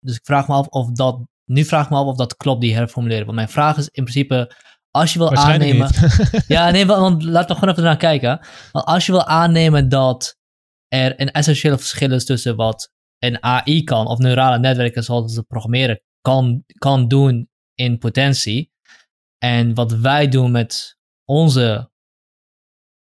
dus 0.02 0.16
ik 0.16 0.24
vraag 0.24 0.48
me 0.48 0.54
af 0.54 0.66
of 0.66 0.90
dat, 0.90 1.20
nu 1.44 1.64
vraag 1.64 1.84
ik 1.84 1.90
me 1.90 1.96
af 1.96 2.06
of 2.06 2.16
dat 2.16 2.36
klopt 2.36 2.60
die 2.60 2.74
herformulering. 2.74 3.24
Want 3.24 3.36
mijn 3.36 3.48
vraag 3.48 3.76
is 3.76 3.88
in 3.88 4.04
principe, 4.04 4.54
als 4.90 5.12
je 5.12 5.18
wil 5.18 5.34
aannemen, 5.34 5.90
ja, 6.46 6.70
nee, 6.70 6.86
want, 6.86 7.22
laten 7.22 7.48
we 7.48 7.54
gewoon 7.54 7.70
even 7.70 7.82
naar 7.82 7.96
kijken. 7.96 8.46
Want 8.72 8.84
als 8.84 9.06
je 9.06 9.12
wil 9.12 9.26
aannemen 9.26 9.88
dat 9.88 10.36
er 10.88 11.20
een 11.20 11.30
essentiële 11.30 11.78
verschil 11.78 12.12
is 12.12 12.24
tussen 12.24 12.56
wat 12.56 12.90
een 13.18 13.42
AI 13.42 13.84
kan, 13.84 14.06
of 14.06 14.18
neurale 14.18 14.58
netwerken 14.58 15.04
zoals 15.04 15.32
ze 15.32 15.42
programmeren, 15.42 16.00
kan, 16.20 16.64
kan 16.78 17.08
doen 17.08 17.48
in 17.74 17.98
potentie, 17.98 18.72
en 19.38 19.74
wat 19.74 19.92
wij 19.92 20.28
doen 20.28 20.50
met 20.50 20.96
onze 21.24 21.90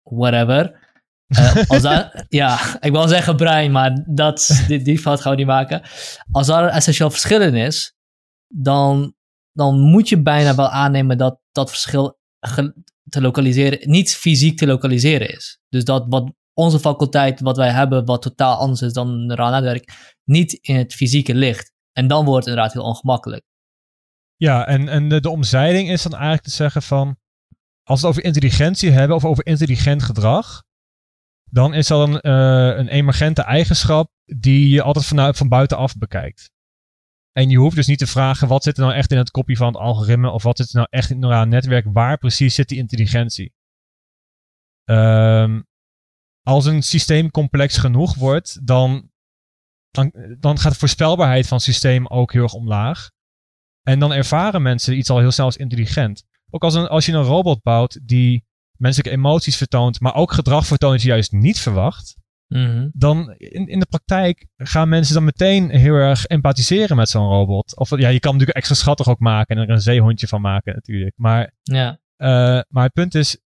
whatever. 0.02 0.87
Daar, 1.82 2.26
ja, 2.28 2.80
ik 2.80 2.92
wil 2.92 3.08
zeggen 3.08 3.36
brein, 3.36 3.72
maar 3.72 4.04
dat, 4.06 4.62
die, 4.66 4.82
die 4.82 4.98
fout 4.98 5.20
gaan 5.20 5.32
we 5.32 5.38
niet 5.38 5.46
maken. 5.46 5.82
Als 6.30 6.46
daar 6.46 6.62
een 6.64 6.70
essentieel 6.70 7.10
verschil 7.10 7.40
in 7.40 7.54
is, 7.54 7.94
dan, 8.46 9.14
dan 9.52 9.80
moet 9.80 10.08
je 10.08 10.22
bijna 10.22 10.54
wel 10.54 10.68
aannemen 10.68 11.18
dat 11.18 11.40
dat 11.52 11.70
verschil 11.70 12.18
te 13.08 13.20
lokaliseren, 13.20 13.90
niet 13.90 14.14
fysiek 14.14 14.58
te 14.58 14.66
lokaliseren 14.66 15.28
is. 15.28 15.60
Dus 15.68 15.84
dat 15.84 16.04
wat 16.08 16.32
onze 16.54 16.78
faculteit, 16.78 17.40
wat 17.40 17.56
wij 17.56 17.70
hebben, 17.70 18.04
wat 18.04 18.22
totaal 18.22 18.56
anders 18.56 18.82
is 18.82 18.92
dan 18.92 19.26
neuraal 19.26 19.50
netwerk, 19.50 20.16
niet 20.24 20.52
in 20.52 20.76
het 20.76 20.94
fysieke 20.94 21.34
ligt. 21.34 21.72
En 21.92 22.06
dan 22.06 22.24
wordt 22.24 22.44
het 22.44 22.54
inderdaad 22.54 22.72
heel 22.72 22.90
ongemakkelijk. 22.90 23.44
Ja, 24.36 24.66
en, 24.66 24.88
en 24.88 25.08
de, 25.08 25.20
de 25.20 25.30
omzeiling 25.30 25.90
is 25.90 26.02
dan 26.02 26.12
eigenlijk 26.12 26.42
te 26.42 26.50
zeggen 26.50 26.82
van, 26.82 27.16
als 27.82 28.00
we 28.00 28.06
het 28.06 28.16
over 28.16 28.24
intelligentie 28.24 28.90
hebben 28.90 29.16
of 29.16 29.24
over 29.24 29.46
intelligent 29.46 30.02
gedrag, 30.02 30.62
dan 31.50 31.74
is 31.74 31.86
dat 31.86 32.08
een, 32.08 32.20
eh, 32.20 32.78
een 32.78 32.88
emergente 32.88 33.42
eigenschap 33.42 34.10
die 34.24 34.68
je 34.68 34.82
altijd 34.82 35.06
vanuit, 35.06 35.36
van 35.36 35.48
buitenaf 35.48 35.96
bekijkt. 35.96 36.50
En 37.32 37.50
je 37.50 37.58
hoeft 37.58 37.76
dus 37.76 37.86
niet 37.86 37.98
te 37.98 38.06
vragen 38.06 38.48
wat 38.48 38.62
zit 38.62 38.76
er 38.76 38.82
nou 38.82 38.94
echt 38.94 39.12
in 39.12 39.18
het 39.18 39.30
kopie 39.30 39.56
van 39.56 39.66
het 39.66 39.76
algoritme 39.76 40.30
of 40.30 40.42
wat 40.42 40.56
zit 40.56 40.68
er 40.68 40.74
nou 40.76 40.86
echt 40.90 41.10
in 41.10 41.16
het 41.16 41.24
neurale 41.24 41.46
netwerk, 41.46 41.86
waar 41.92 42.18
precies 42.18 42.54
zit 42.54 42.68
die 42.68 42.78
intelligentie. 42.78 43.52
Ehm, 44.84 45.60
als 46.42 46.66
een 46.66 46.82
systeem 46.82 47.30
complex 47.30 47.76
genoeg 47.76 48.14
wordt, 48.14 48.66
dan, 48.66 49.10
dan, 49.90 50.12
dan 50.38 50.58
gaat 50.58 50.72
de 50.72 50.78
voorspelbaarheid 50.78 51.46
van 51.46 51.56
het 51.56 51.66
systeem 51.66 52.06
ook 52.06 52.32
heel 52.32 52.42
erg 52.42 52.54
omlaag. 52.54 53.10
En 53.82 53.98
dan 53.98 54.12
ervaren 54.12 54.62
mensen 54.62 54.96
iets 54.96 55.10
al 55.10 55.18
heel 55.18 55.30
snel 55.30 55.46
als 55.46 55.56
intelligent. 55.56 56.24
Ook 56.50 56.62
als, 56.62 56.74
een, 56.74 56.88
als 56.88 57.06
je 57.06 57.12
een 57.12 57.22
robot 57.22 57.62
bouwt 57.62 58.00
die 58.02 58.47
menselijke 58.78 59.18
emoties 59.18 59.56
vertoont, 59.56 60.00
maar 60.00 60.14
ook 60.14 60.32
gedrag 60.32 60.66
vertoont 60.66 60.92
dat 60.92 61.02
je 61.02 61.08
juist 61.08 61.32
niet 61.32 61.58
verwacht. 61.60 62.16
Mhm. 62.48 62.88
Dan 62.92 63.34
in, 63.36 63.66
in 63.66 63.78
de 63.78 63.86
praktijk 63.86 64.46
gaan 64.56 64.88
mensen 64.88 65.14
dan 65.14 65.24
meteen 65.24 65.70
heel 65.70 65.94
erg 65.94 66.24
empathiseren 66.26 66.96
met 66.96 67.08
zo'n 67.08 67.28
robot. 67.28 67.76
Of 67.76 67.90
ja, 67.90 67.96
je 67.96 68.20
kan 68.20 68.30
hem 68.30 68.32
natuurlijk 68.32 68.56
extra 68.56 68.74
schattig 68.74 69.08
ook 69.08 69.18
maken 69.18 69.56
en 69.56 69.62
er 69.62 69.70
een 69.70 69.80
zeehondje 69.80 70.28
van 70.28 70.40
maken 70.40 70.74
natuurlijk. 70.74 71.12
Maar, 71.16 71.52
Ja, 71.62 71.98
eh, 72.16 72.60
maar 72.68 72.84
het 72.84 72.92
punt 72.92 73.14
is, 73.14 73.38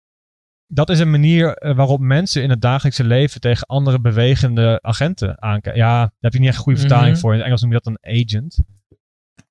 dat 0.67 0.89
is 0.89 0.99
een 0.99 1.11
manier 1.11 1.53
eh, 1.53 1.75
waarop 1.75 1.99
mensen 1.99 2.43
in 2.43 2.49
het 2.49 2.61
dagelijkse 2.61 3.03
leven 3.03 3.41
tegen 3.41 3.67
andere 3.67 3.99
bewegende 4.01 4.79
agenten 4.82 5.41
aankijken. 5.41 5.82
Ja, 5.82 5.99
daar 5.99 6.13
heb 6.19 6.34
je 6.34 6.39
niet 6.39 6.47
echt 6.47 6.57
een 6.57 6.63
goede 6.63 6.79
vertaling 6.79 7.11
Mhm. 7.11 7.19
voor. 7.19 7.32
In 7.32 7.38
het 7.38 7.45
Engels 7.45 7.61
noem 7.61 7.71
je 7.71 7.79
dat 7.84 7.93
een 8.01 8.19
agent. 8.21 8.59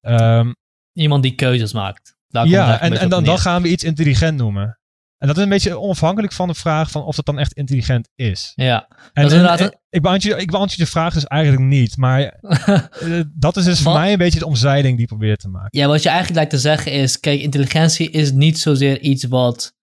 Ehm, 0.01 0.53
iemand 0.93 1.23
die 1.23 1.35
keuzes 1.35 1.73
maakt. 1.73 2.19
Daar 2.29 2.47
ja, 2.47 2.81
en, 2.81 2.93
en 2.99 3.09
dan, 3.09 3.25
dan 3.25 3.39
gaan 3.39 3.63
we 3.63 3.69
iets 3.69 3.85
intelligent 3.85 4.39
noemen. 4.39 4.80
En 5.21 5.27
dat 5.27 5.37
is 5.37 5.43
een 5.43 5.49
beetje 5.49 5.79
onafhankelijk 5.81 6.33
van 6.33 6.49
de 6.49 6.55
vraag 6.55 6.91
van 6.91 7.03
of 7.03 7.17
dat 7.17 7.25
dan 7.27 7.39
echt 7.39 7.53
intelligent 7.53 8.09
is. 8.15 8.53
Ja, 8.55 8.87
En, 8.89 8.97
Dat 9.13 9.25
is 9.25 9.31
en- 9.33 9.37
inderdaad 9.39 9.61
en- 9.61 9.79
ik, 9.91 10.03
beantwoord, 10.03 10.37
je- 10.37 10.43
ik 10.43 10.51
beantwoord 10.51 10.81
je 10.81 10.87
vraag 10.87 11.15
dus 11.15 11.25
eigenlijk 11.25 11.63
niet. 11.65 11.97
Maar 11.97 12.21
eh, 13.01 13.21
dat 13.35 13.57
is 13.57 13.65
dus 13.65 13.81
voor 13.81 13.93
mij 13.93 14.13
een 14.13 14.19
beetje 14.19 14.39
de 14.39 14.47
omzeiling 14.47 14.93
die 14.93 15.03
ik 15.03 15.09
probeer 15.09 15.37
te 15.37 15.49
maken. 15.49 15.79
ja, 15.81 15.87
wat 15.87 16.03
je 16.03 16.09
eigenlijk 16.09 16.37
lijkt 16.39 16.51
te 16.51 16.59
zeggen 16.69 16.93
is, 16.93 17.21
kijk, 17.21 17.41
intelligentie 17.41 18.11
is 18.11 18.33
niet 18.33 18.59
zozeer 18.59 19.01
iets 19.01 19.25
wat 19.25 19.75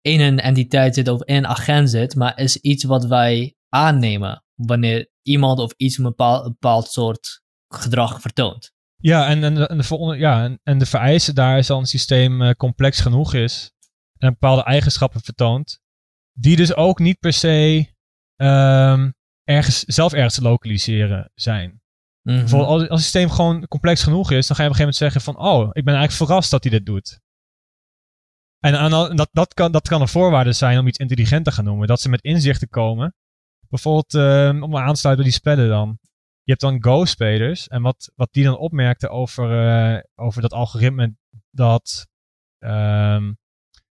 in 0.00 0.20
een 0.20 0.40
entiteit 0.40 0.94
zit 0.94 1.08
of 1.08 1.22
in 1.24 1.36
een 1.36 1.46
agent 1.46 1.90
zit, 1.90 2.14
maar 2.14 2.38
is 2.38 2.56
iets 2.56 2.84
wat 2.84 3.06
wij 3.06 3.54
aannemen 3.68 4.44
wanneer 4.54 5.08
iemand 5.22 5.58
of 5.58 5.72
iets 5.76 5.98
een 5.98 6.04
bepaald, 6.04 6.44
een 6.44 6.50
bepaald 6.50 6.86
soort 6.90 7.42
gedrag 7.74 8.20
vertoont. 8.20 8.72
Ja, 8.96 9.28
en, 9.28 9.44
en, 9.44 9.68
en 9.68 9.78
de, 9.78 10.16
ja, 10.18 10.44
en, 10.44 10.60
en 10.62 10.78
de 10.78 10.86
vereisten 10.86 11.34
daar 11.34 11.58
is 11.58 11.70
al 11.70 11.78
een 11.78 11.86
systeem 11.86 12.42
eh, 12.42 12.50
complex 12.50 13.00
genoeg 13.00 13.34
is. 13.34 13.72
En 14.18 14.30
bepaalde 14.30 14.62
eigenschappen 14.62 15.20
vertoont. 15.20 15.80
Die 16.32 16.56
dus 16.56 16.74
ook 16.74 16.98
niet 16.98 17.18
per 17.18 17.32
se 17.32 17.86
ehm, 18.36 19.10
ergens, 19.44 19.84
zelf 19.84 20.12
ergens 20.12 20.34
te 20.34 20.42
lokaliseren 20.42 21.30
zijn. 21.34 21.80
Mhm. 22.22 22.38
Bijvoorbeeld 22.38 22.70
als, 22.70 22.80
als 22.80 22.90
het 22.90 23.00
systeem 23.00 23.30
gewoon 23.30 23.66
complex 23.68 24.02
genoeg 24.02 24.30
is, 24.30 24.46
dan 24.46 24.56
ga 24.56 24.62
je 24.62 24.68
op 24.68 24.74
een 24.74 24.80
gegeven 24.80 25.02
moment 25.08 25.14
zeggen 25.14 25.20
van, 25.20 25.36
oh, 25.36 25.68
ik 25.72 25.84
ben 25.84 25.94
eigenlijk 25.94 26.12
verrast 26.12 26.50
dat 26.50 26.62
hij 26.62 26.72
dit 26.72 26.86
doet. 26.86 27.20
En, 28.58 28.78
aan- 28.78 29.16
dat, 29.16 29.28
dat, 29.32 29.54
kan, 29.54 29.72
dat 29.72 29.88
kan 29.88 30.00
een 30.00 30.08
voorwaarde 30.08 30.52
zijn 30.52 30.78
om 30.78 30.86
iets 30.86 30.98
intelligent 30.98 31.44
te 31.44 31.52
gaan 31.52 31.64
noemen. 31.64 31.86
Dat 31.86 32.00
ze 32.00 32.08
met 32.08 32.22
inzichten 32.22 32.68
komen. 32.68 33.14
Bijvoorbeeld, 33.68 34.14
ehm, 34.14 34.62
om 34.62 34.76
aan 34.76 34.92
te 34.94 35.00
sluiten 35.00 35.24
bij 35.24 35.32
die 35.32 35.40
spellen 35.40 35.68
dan. 35.68 35.98
Je 36.42 36.52
hebt 36.52 36.60
dan 36.60 36.82
Go-spelers. 36.82 37.68
En 37.68 37.82
wat, 37.82 38.12
wat 38.14 38.32
die 38.32 38.44
dan 38.44 38.56
opmerkten 38.56 39.10
over, 39.10 39.68
eh, 39.68 40.02
over 40.14 40.42
dat 40.42 40.52
algoritme 40.52 41.16
dat, 41.50 42.06
ehm, 42.58 43.32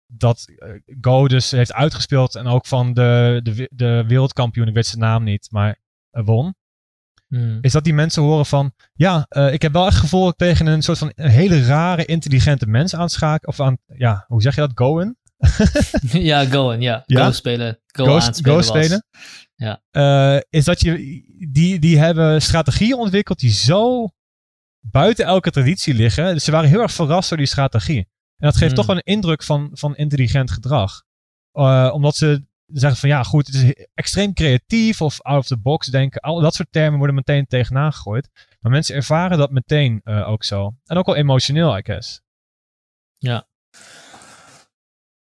dat 0.06 0.52
eh, 0.56 0.68
Go 1.00 1.28
dus 1.28 1.50
heeft 1.50 1.72
uitgespeeld 1.72 2.34
en 2.34 2.46
ook 2.46 2.66
van 2.66 2.92
de, 2.94 3.40
de, 3.42 3.68
de 3.72 4.04
wereldkampioen, 4.06 4.68
ik 4.68 4.74
weet 4.74 4.86
zijn 4.86 5.00
naam 5.00 5.22
niet, 5.22 5.48
maar 5.50 5.80
eh, 6.10 6.24
won 6.24 6.54
Mhm. 7.28 7.58
is 7.60 7.72
dat 7.72 7.84
die 7.84 7.94
mensen 7.94 8.22
horen 8.22 8.46
van, 8.46 8.72
ja, 8.94 9.26
eh, 9.28 9.52
ik 9.52 9.62
heb 9.62 9.72
wel 9.72 9.84
echt 9.86 9.94
het 9.94 10.02
gevoel 10.02 10.24
dat 10.24 10.32
ik 10.32 10.38
tegen 10.38 10.66
een 10.66 10.82
soort 10.82 10.98
van 10.98 11.12
een 11.14 11.30
hele 11.30 11.64
rare, 11.64 12.04
intelligente 12.04 12.66
mens 12.66 12.94
aanschaak, 12.94 13.46
of 13.46 13.60
aan, 13.60 13.78
ja, 13.86 14.24
hoe 14.28 14.42
zeg 14.42 14.54
je 14.54 14.60
dat, 14.60 14.70
Goen? 14.74 15.16
ja, 16.30 16.44
Goen, 16.44 16.80
ja. 16.80 17.02
Ja? 17.06 17.24
Go 17.24 17.32
spelen. 17.32 17.80
Go, 17.86 18.04
Go, 18.04 18.14
aanspelen 18.14 18.54
Go 18.54 18.62
spelen. 18.62 19.04
Ja. 19.54 19.82
Is 20.50 20.64
dat 20.64 20.80
je, 20.80 21.22
die, 21.50 21.78
die 21.78 21.98
hebben 21.98 22.42
strategieën 22.42 22.96
ontwikkeld 22.96 23.38
die 23.38 23.52
zo 23.52 24.08
buiten 24.80 25.24
elke 25.24 25.50
traditie 25.50 25.94
liggen. 25.94 26.34
Dus 26.34 26.44
ze 26.44 26.50
waren 26.50 26.68
heel 26.68 26.80
erg 26.80 26.92
verrast 26.92 27.28
door 27.28 27.38
die 27.38 27.46
strategie. 27.46 28.08
En 28.38 28.46
dat 28.46 28.52
geeft 28.56 28.66
Hmm. 28.66 28.74
toch 28.74 28.86
wel 28.86 28.96
een 28.96 29.02
indruk 29.14 29.42
van, 29.42 29.70
van 29.72 29.96
intelligent 29.96 30.50
gedrag. 30.50 31.02
Eh, 31.52 31.90
omdat 31.92 32.16
ze 32.16 32.44
zeggen 32.66 32.98
van 33.00 33.08
ja, 33.08 33.22
goed, 33.22 33.46
het 33.46 33.54
is 33.54 33.86
extreem 33.94 34.32
creatief 34.34 35.00
of 35.02 35.22
out 35.22 35.38
of 35.38 35.46
the 35.46 35.58
box 35.58 35.86
denken. 35.86 36.20
Al 36.20 36.40
dat 36.40 36.54
soort 36.54 36.72
termen 36.72 36.98
worden 36.98 37.16
meteen 37.16 37.46
tegenaan 37.46 37.92
gegooid. 37.92 38.28
Maar 38.60 38.72
mensen 38.72 38.94
ervaren 38.94 39.38
dat 39.38 39.50
meteen 39.50 40.00
eh, 40.04 40.28
ook 40.28 40.44
zo. 40.44 40.74
En 40.84 40.96
ook 40.96 41.06
wel 41.06 41.16
emotioneel, 41.16 41.76
I 41.78 41.80
guess. 41.84 42.20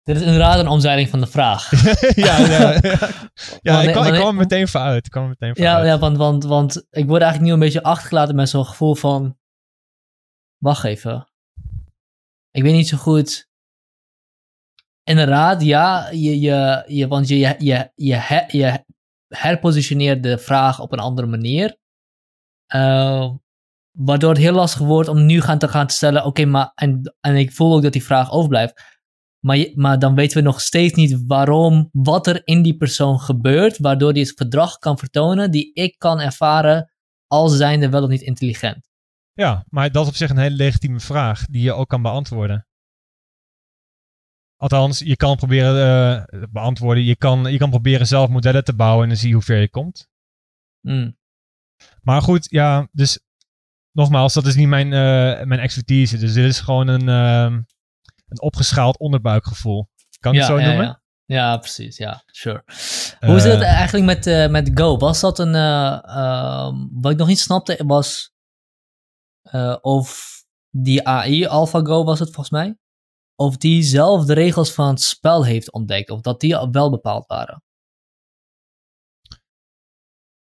Dit 0.04 0.16
is 0.16 0.22
inderdaad 0.22 0.60
een 0.60 0.68
omzeiling 0.68 1.10
van 1.10 1.20
de 1.20 1.28
vraag. 1.28 1.70
ja, 2.16 2.38
ja, 2.38 2.72
ja. 2.82 3.10
ja 3.62 3.74
Want- 3.74 3.86
ik, 3.88 3.92
kwam, 3.92 4.06
ik 4.06 4.14
kwam 4.14 4.28
er 4.28 4.34
meteen 4.36 4.68
voor 4.68 4.82
uit. 4.82 5.06
Ik 5.06 5.12
kwam 5.12 5.28
meteen 5.28 5.56
voor 5.56 5.64
Ja, 5.66 5.76
uit. 5.76 5.86
ja 5.86 5.98
want, 6.00 6.18
want, 6.18 6.44
want 6.44 6.86
ik 6.90 7.08
word 7.08 7.22
eigenlijk 7.22 7.42
nu 7.42 7.52
een 7.54 7.66
beetje 7.66 7.84
achtergelaten 7.84 8.36
met 8.36 8.50
zo'n 8.50 8.66
gevoel 8.66 8.96
van... 8.96 9.38
Wacht 10.58 10.84
even. 10.84 11.28
Ik 12.58 12.64
weet 12.64 12.74
niet 12.74 12.88
zo 12.88 12.98
goed... 12.98 13.50
Inderdaad, 15.04 15.62
ja, 15.62 16.10
je, 16.10 16.40
je, 16.40 16.84
je, 16.88 17.08
want 17.08 17.28
je, 17.28 17.38
je, 17.38 17.56
je, 17.58 17.92
je, 17.96 18.14
he- 18.14 18.58
je 18.58 18.84
herpositioneert 19.28 20.24
de 20.24 20.38
vraag 20.38 20.80
op 20.80 20.92
een 20.92 21.00
andere 21.00 21.28
manier. 21.28 21.78
Eh, 22.66 23.34
waardoor 23.92 24.30
het 24.30 24.40
heel 24.40 24.54
lastig 24.54 24.80
wordt 24.80 25.10
om 25.10 25.26
nu 25.26 25.42
gaan 25.42 25.58
te 25.58 25.68
gaan 25.68 25.90
stellen... 25.90 26.26
Oké, 26.26 26.46
maar... 26.46 26.72
En, 26.76 27.16
en 27.20 27.36
ik 27.36 27.52
voel 27.52 27.76
ook 27.76 27.82
dat 27.82 27.94
die 27.94 28.04
vraag 28.04 28.32
overblijft. 28.32 28.84
Maar, 29.46 29.72
maar 29.74 30.00
dan 30.00 30.16
weten 30.16 30.38
we 30.38 30.44
nog 30.44 30.62
steeds 30.62 30.94
niet 30.94 31.24
waarom, 31.28 31.90
wat 31.92 32.28
er 32.28 32.42
in 32.48 32.62
die 32.62 32.78
persoon 32.78 33.20
gebeurt, 33.20 33.78
waardoor 33.78 34.14
die 34.14 34.24
het 34.24 34.38
gedrag 34.38 34.78
kan 34.78 34.98
vertonen 34.98 35.52
die 35.52 35.74
ik 35.74 35.96
kan 35.98 36.20
ervaren 36.20 36.92
als 37.28 37.58
zijnde 37.58 37.90
wel 37.90 38.04
of 38.04 38.10
niet 38.10 38.22
intelligent. 38.22 38.87
Ja, 39.38 39.66
maar 39.70 39.92
dat 39.92 40.04
is 40.04 40.10
op 40.10 40.16
zich 40.16 40.30
een 40.30 40.38
hele 40.38 40.56
legitieme 40.56 41.00
vraag 41.00 41.46
die 41.46 41.62
je 41.62 41.74
ook 41.74 41.90
kan 41.90 42.02
beantwoorden. 42.02 42.68
Althans, 44.56 45.00
je 45.00 45.16
kan 45.16 45.36
proberen 45.36 46.28
eh, 46.30 46.44
beantwoorden. 46.50 47.04
Je 47.04 47.16
kan, 47.16 47.52
je 47.52 47.58
kan 47.58 47.70
proberen 47.70 48.08
zelf 48.08 48.30
modellen 48.30 48.64
te 48.64 48.76
bouwen 48.76 49.04
en 49.04 49.10
dan 49.10 49.18
zie 49.18 49.28
je 49.28 49.34
hoe 49.34 49.44
ver 49.44 49.60
je 49.60 49.70
komt. 49.70 50.10
Mm. 50.82 51.18
Maar 52.02 52.22
goed, 52.22 52.48
ja, 52.50 52.88
dus 52.92 53.20
nogmaals, 53.92 54.34
dat 54.34 54.46
is 54.46 54.56
niet 54.56 54.68
mijn, 54.68 54.94
eh, 54.94 55.46
mijn 55.46 55.60
expertise. 55.60 56.18
Dus 56.18 56.34
dit 56.34 56.46
is 56.46 56.60
gewoon 56.60 56.88
een, 56.88 57.10
ehm, 57.10 57.54
een 58.28 58.42
opgeschaald 58.42 58.98
onderbuikgevoel. 58.98 59.90
Kan 60.20 60.34
ik 60.34 60.40
ja, 60.40 60.46
het 60.48 60.56
zo 60.56 60.62
ja, 60.62 60.68
noemen? 60.68 60.86
Ja. 60.86 61.02
Ja, 61.26 61.58
precies, 61.58 61.98
ja, 61.98 62.24
sure. 62.26 62.64
Hoe 63.20 63.36
het 63.36 63.46
Eh, 63.46 63.62
eigenlijk 63.62 64.06
met, 64.06 64.52
met 64.52 64.72
Go? 64.74 64.98
Was 64.98 65.20
dat 65.20 65.40
een, 65.40 65.56
eh, 65.56 66.00
ehm, 66.04 66.76
wat 66.92 67.12
ik 67.12 67.18
nog 67.18 67.28
niet 67.28 67.40
snapte, 67.40 67.84
was 67.86 68.36
eh, 69.52 69.78
of 69.82 70.36
die 70.70 71.08
AI, 71.08 71.46
AlphaGo 71.46 72.04
was 72.04 72.20
het 72.20 72.28
volgens 72.28 72.50
mij, 72.50 72.78
of 73.36 73.58
die 73.58 73.84
zelf 73.84 74.26
de 74.26 74.34
regels 74.34 74.74
van 74.74 74.88
het 74.88 75.02
spel 75.02 75.46
heeft 75.46 75.72
ontdekt, 75.72 76.10
of 76.10 76.22
dat 76.22 76.40
die 76.40 76.68
wel 76.72 76.90
bepaald 76.90 77.26
waren. 77.28 77.64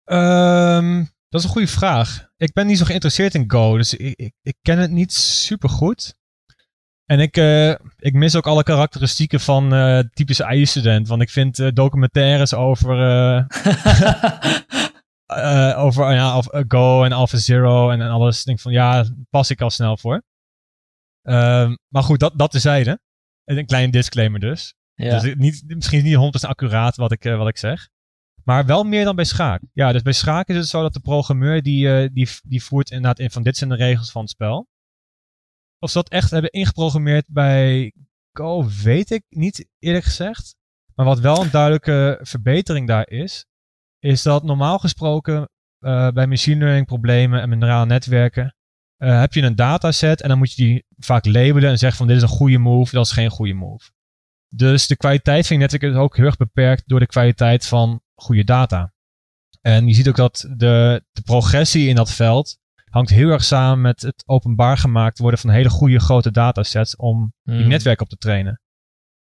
Ehm, 0.03 1.05
dat 1.29 1.39
is 1.39 1.43
een 1.43 1.53
goede 1.53 1.67
vraag. 1.67 2.29
Ik 2.37 2.53
ben 2.53 2.67
niet 2.67 2.77
zo 2.77 2.85
geïnteresseerd 2.85 3.35
in 3.35 3.51
Go, 3.51 3.77
dus 3.77 3.93
ik, 3.93 4.13
ik, 4.19 4.33
ik 4.41 4.55
ken 4.61 4.77
het 4.77 4.91
niet 4.91 5.13
super 5.13 5.69
goed. 5.69 6.17
En 7.05 7.19
ik, 7.19 7.37
eh, 7.37 7.69
ik 7.97 8.13
mis 8.13 8.35
ook 8.35 8.47
alle 8.47 8.63
karakteristieken 8.63 9.39
van 9.39 9.73
eh 9.73 9.99
typische 10.13 10.45
AI-student. 10.45 11.07
Want 11.07 11.21
ik 11.21 11.29
vind 11.29 11.75
documentaires 11.75 12.53
over, 12.53 12.97
eh, 15.29 15.83
over 15.83 16.13
ja, 16.13 16.37
of, 16.37 16.47
eh, 16.47 16.63
Go 16.67 17.03
en 17.03 17.11
Alpha 17.11 17.37
Zero 17.37 17.89
en, 17.89 18.01
en 18.01 18.09
alles. 18.09 18.43
Denk 18.43 18.59
van 18.59 18.71
ja, 18.71 19.05
pas 19.29 19.49
ik 19.49 19.61
al 19.61 19.69
snel 19.69 19.97
voor. 19.97 20.23
Ehm, 21.21 21.75
maar 21.87 22.03
goed, 22.03 22.19
dat, 22.19 22.37
dat 22.37 22.51
tezijde. 22.51 22.99
En 23.43 23.57
Een 23.57 23.65
kleine 23.65 23.91
disclaimer 23.91 24.39
dus. 24.39 24.75
ja. 24.93 25.19
Dus 25.19 25.35
niet, 25.35 25.63
misschien 25.67 26.03
niet 26.03 26.43
100% 26.45 26.49
accuraat 26.49 26.95
wat 26.95 27.11
ik, 27.11 27.25
eh, 27.25 27.37
wat 27.37 27.47
ik 27.47 27.57
zeg. 27.57 27.89
Maar 28.43 28.65
wel 28.65 28.83
meer 28.83 29.03
dan 29.03 29.15
bij 29.15 29.25
schaak. 29.25 29.61
Ja, 29.73 29.91
dus 29.91 30.01
bij 30.01 30.13
schaak 30.13 30.47
is 30.47 30.55
het 30.55 30.67
zo 30.67 30.81
dat 30.81 30.93
de 30.93 30.99
programmeur 30.99 31.61
die, 31.61 32.11
die, 32.11 32.29
die 32.43 32.63
voert 32.63 32.89
inderdaad 32.89 33.19
in 33.19 33.31
van 33.31 33.43
dit 33.43 33.57
zijn 33.57 33.69
de 33.69 33.75
regels 33.75 34.11
van 34.11 34.21
het 34.21 34.29
spel. 34.29 34.67
Of 35.79 35.89
ze 35.89 35.97
dat 35.97 36.09
echt 36.09 36.31
hebben 36.31 36.51
ingeprogrammeerd 36.51 37.25
bij 37.27 37.93
Go, 38.31 38.69
weet 38.83 39.11
ik 39.11 39.23
niet 39.29 39.67
eerlijk 39.79 40.05
gezegd. 40.05 40.55
Maar 40.95 41.05
wat 41.05 41.19
wel 41.19 41.41
een 41.41 41.51
duidelijke 41.51 42.19
verbetering 42.21 42.87
daar 42.87 43.09
is, 43.09 43.45
is 43.99 44.21
dat 44.21 44.43
normaal 44.43 44.79
gesproken 44.79 45.49
eh, 45.79 46.09
bij 46.09 46.27
machine 46.27 46.59
learning 46.59 46.85
problemen 46.85 47.41
en 47.41 47.49
neurale 47.49 47.85
netwerken 47.85 48.55
eh, 48.97 49.19
heb 49.19 49.33
je 49.33 49.41
een 49.41 49.55
dataset 49.55 50.21
en 50.21 50.29
dan 50.29 50.37
moet 50.37 50.53
je 50.53 50.63
die 50.63 50.85
vaak 50.97 51.25
labelen 51.25 51.69
en 51.69 51.77
zeggen 51.77 51.97
van 51.97 52.07
dit 52.07 52.15
is 52.15 52.21
een 52.21 52.27
goede 52.27 52.57
move, 52.57 52.95
dat 52.95 53.05
is 53.05 53.11
geen 53.11 53.29
goede 53.29 53.53
move. 53.53 53.91
Dus 54.55 54.87
de 54.87 54.97
kwaliteit 54.97 55.47
van 55.47 55.55
je 55.55 55.61
netwerk 55.61 55.93
is 55.93 55.99
ook 55.99 56.15
heel 56.15 56.25
erg 56.25 56.37
beperkt 56.37 56.83
door 56.85 56.99
de 56.99 57.05
kwaliteit 57.05 57.67
van 57.67 58.01
goede 58.15 58.43
data. 58.43 58.93
En 59.61 59.87
je 59.87 59.93
ziet 59.93 60.09
ook 60.09 60.15
dat 60.15 60.49
de, 60.55 61.03
de 61.11 61.21
progressie 61.21 61.87
in 61.87 61.95
dat 61.95 62.11
veld 62.11 62.57
hangt 62.89 63.09
heel 63.09 63.29
erg 63.29 63.43
samen 63.43 63.81
met 63.81 64.01
het 64.01 64.23
openbaar 64.25 64.77
gemaakt 64.77 65.19
worden 65.19 65.39
van 65.39 65.49
hele 65.49 65.69
goede 65.69 65.99
grote 65.99 66.31
datasets 66.31 66.95
om 66.95 67.33
die 67.43 67.55
Hmm. 67.55 67.67
netwerk 67.67 68.01
op 68.01 68.09
te 68.09 68.17
trainen. 68.17 68.61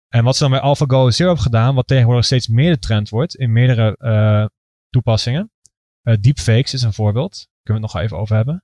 En 0.08 0.24
wat 0.24 0.36
ze 0.36 0.42
dan 0.42 0.52
bij 0.52 0.62
AlphaGo 0.62 1.10
Zero 1.10 1.28
hebben 1.28 1.46
gedaan, 1.46 1.76
wat 1.76 1.88
tegenwoordig 1.88 2.26
steeds 2.26 2.48
meer 2.48 2.72
de 2.72 2.80
trend 2.80 3.10
wordt 3.10 3.36
in 3.36 3.52
meerdere 3.52 3.96
eh, 3.98 4.46
toepassingen. 4.90 5.52
eh, 6.02 6.16
deepfakes 6.20 6.74
is 6.74 6.82
een 6.82 6.94
voorbeeld, 6.94 7.48
kunnen 7.64 7.82
we 7.82 7.88
het 7.88 7.96
nog 7.96 8.04
even 8.04 8.18
over 8.18 8.36
hebben. 8.36 8.64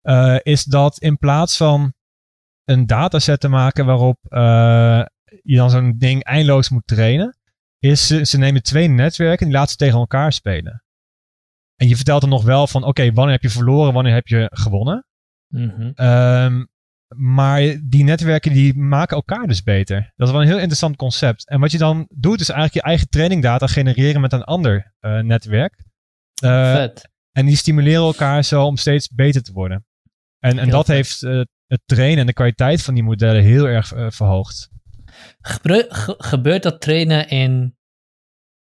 eh, 0.00 0.36
is 0.42 0.64
dat 0.64 0.98
in 0.98 1.18
plaats 1.18 1.56
van 1.56 1.92
een 2.64 2.86
dataset 2.86 3.40
te 3.40 3.48
maken 3.48 3.86
waarop 3.86 4.18
eh, 4.28 5.02
je 5.42 5.56
dan 5.56 5.70
zo'n 5.70 5.94
ding 5.98 6.22
eindeloos 6.24 6.68
moet 6.68 6.86
trainen, 6.86 7.36
is 7.78 8.06
ze, 8.06 8.24
ze 8.26 8.38
nemen 8.38 8.62
twee 8.62 8.88
netwerken 8.88 9.38
en 9.38 9.46
die 9.46 9.54
laten 9.54 9.70
ze 9.70 9.76
tegen 9.76 9.98
elkaar 9.98 10.32
spelen. 10.32 10.82
En 11.76 11.88
je 11.88 11.96
vertelt 11.96 12.20
dan 12.20 12.30
nog 12.30 12.44
wel 12.44 12.66
van, 12.66 12.84
oké, 12.84 13.12
wanneer 13.12 13.34
heb 13.34 13.42
je 13.42 13.50
verloren, 13.50 13.92
wanneer 13.92 14.14
heb 14.14 14.26
je 14.26 14.50
gewonnen. 14.54 15.06
Ehm, 15.94 16.64
maar 17.16 17.60
die 17.82 18.04
netwerken 18.04 18.52
die 18.52 18.76
maken 18.76 19.16
elkaar 19.16 19.46
dus 19.46 19.62
beter. 19.62 20.12
Dat 20.16 20.26
is 20.26 20.32
wel 20.32 20.42
een 20.42 20.48
heel 20.48 20.58
interessant 20.58 20.96
concept. 20.96 21.48
En 21.48 21.60
wat 21.60 21.70
je 21.70 21.78
dan 21.78 22.06
doet, 22.10 22.40
is 22.40 22.48
eigenlijk 22.48 22.84
je 22.84 22.90
eigen 22.90 23.08
trainingdata 23.08 23.66
genereren 23.66 24.20
met 24.20 24.32
een 24.32 24.44
ander 24.44 24.94
eh, 25.00 25.18
netwerk. 25.18 25.84
Eh, 26.42 26.72
Vet. 26.72 27.08
en 27.32 27.46
die 27.46 27.56
stimuleren 27.56 28.02
elkaar 28.02 28.44
zo 28.44 28.64
om 28.64 28.76
steeds 28.76 29.08
beter 29.08 29.42
te 29.42 29.52
worden. 29.52 29.86
En, 30.38 30.58
en 30.58 30.70
dat 30.70 30.86
vet. 30.86 30.94
heeft 30.94 31.22
eh, 31.22 31.40
het 31.66 31.80
trainen 31.84 32.18
en 32.18 32.26
de 32.26 32.32
kwaliteit 32.32 32.82
van 32.82 32.94
die 32.94 33.02
modellen 33.02 33.42
heel 33.42 33.68
erg 33.68 33.88
verhoogd. 33.88 34.68
Gebeurt 36.18 36.62
dat 36.62 36.80
trainen 36.80 37.28
in. 37.28 37.76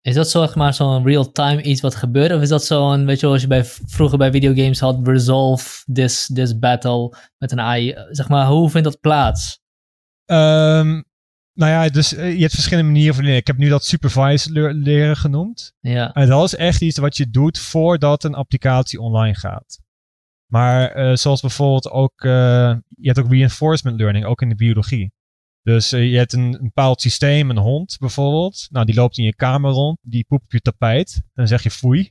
Is 0.05 0.15
dat 0.15 0.29
zo, 0.29 0.45
zeg 0.45 0.55
maar 0.55 0.73
zo'n 0.73 1.03
real-time 1.05 1.61
iets 1.61 1.81
wat 1.81 1.95
gebeurt? 1.95 2.31
Of 2.31 2.41
is 2.41 2.49
dat 2.49 2.65
zo'n, 2.65 3.05
weet 3.05 3.19
je, 3.19 3.27
als 3.27 3.41
je 3.41 3.47
bij, 3.47 3.63
vroeger 3.65 4.17
bij 4.17 4.31
videogames 4.31 4.79
had, 4.79 5.07
resolve 5.07 5.83
this, 5.93 6.31
this 6.33 6.59
battle 6.59 7.17
met 7.37 7.51
een 7.51 7.59
AI? 7.59 7.95
Zeg 8.09 8.29
maar, 8.29 8.47
hoe 8.47 8.69
vindt 8.69 8.87
dat 8.87 8.99
plaats? 8.99 9.59
Ehm, 10.25 11.01
nou 11.53 11.71
ja, 11.71 11.89
dus 11.89 12.13
eh, 12.13 12.33
je 12.33 12.41
hebt 12.41 12.53
verschillende 12.53 12.91
manieren 12.91 13.15
van 13.15 13.23
leren. 13.23 13.39
Ik 13.39 13.47
heb 13.47 13.57
nu 13.57 13.69
dat 13.69 13.85
supervised 13.85 14.51
le- 14.51 14.71
leren 14.73 15.17
genoemd. 15.17 15.73
Ja. 15.79 16.13
En 16.13 16.27
dat 16.27 16.43
is 16.43 16.55
echt 16.55 16.81
iets 16.81 16.97
wat 16.97 17.17
je 17.17 17.29
doet 17.29 17.59
voordat 17.59 18.23
een 18.23 18.35
applicatie 18.35 18.99
online 18.99 19.35
gaat. 19.35 19.79
Maar 20.51 20.91
eh, 20.91 21.15
zoals 21.15 21.41
bijvoorbeeld 21.41 21.89
ook, 21.89 22.21
eh, 22.21 22.75
je 22.89 23.07
hebt 23.07 23.19
ook 23.19 23.31
reinforcement 23.31 23.99
learning, 23.99 24.25
ook 24.25 24.41
in 24.41 24.49
de 24.49 24.55
biologie. 24.55 25.13
Dus 25.65 25.91
eh, 25.91 26.11
je 26.11 26.17
hebt 26.17 26.33
een, 26.33 26.53
een 26.53 26.61
bepaald 26.63 27.01
systeem, 27.01 27.49
een 27.49 27.57
hond 27.57 27.97
bijvoorbeeld. 27.99 28.67
Nou, 28.71 28.85
die 28.85 28.95
loopt 28.95 29.17
in 29.17 29.23
je 29.23 29.35
kamer 29.35 29.71
rond, 29.71 29.97
die 30.01 30.25
poept 30.27 30.43
op 30.43 30.51
je 30.51 30.59
tapijt. 30.59 31.21
Dan 31.33 31.47
zeg 31.47 31.63
je 31.63 31.71
foei. 31.71 32.09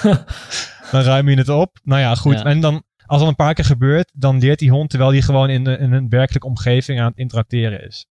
dan 0.90 1.02
ruim 1.02 1.28
je 1.28 1.36
het 1.36 1.48
op. 1.48 1.78
Nou 1.82 2.00
ja, 2.00 2.14
goed. 2.14 2.38
Ja. 2.38 2.44
En 2.44 2.60
dan, 2.60 2.82
als 3.06 3.18
dat 3.20 3.28
een 3.28 3.34
paar 3.34 3.54
keer 3.54 3.64
gebeurt, 3.64 4.10
dan 4.14 4.38
leert 4.38 4.58
die 4.58 4.70
hond 4.70 4.90
terwijl 4.90 5.10
die 5.10 5.22
gewoon 5.22 5.50
in, 5.50 5.64
de- 5.64 5.78
in 5.78 5.92
een 5.92 6.08
werkelijke 6.08 6.46
omgeving 6.46 7.00
aan 7.00 7.08
het 7.08 7.16
interacteren 7.18 7.86
is. 7.86 8.06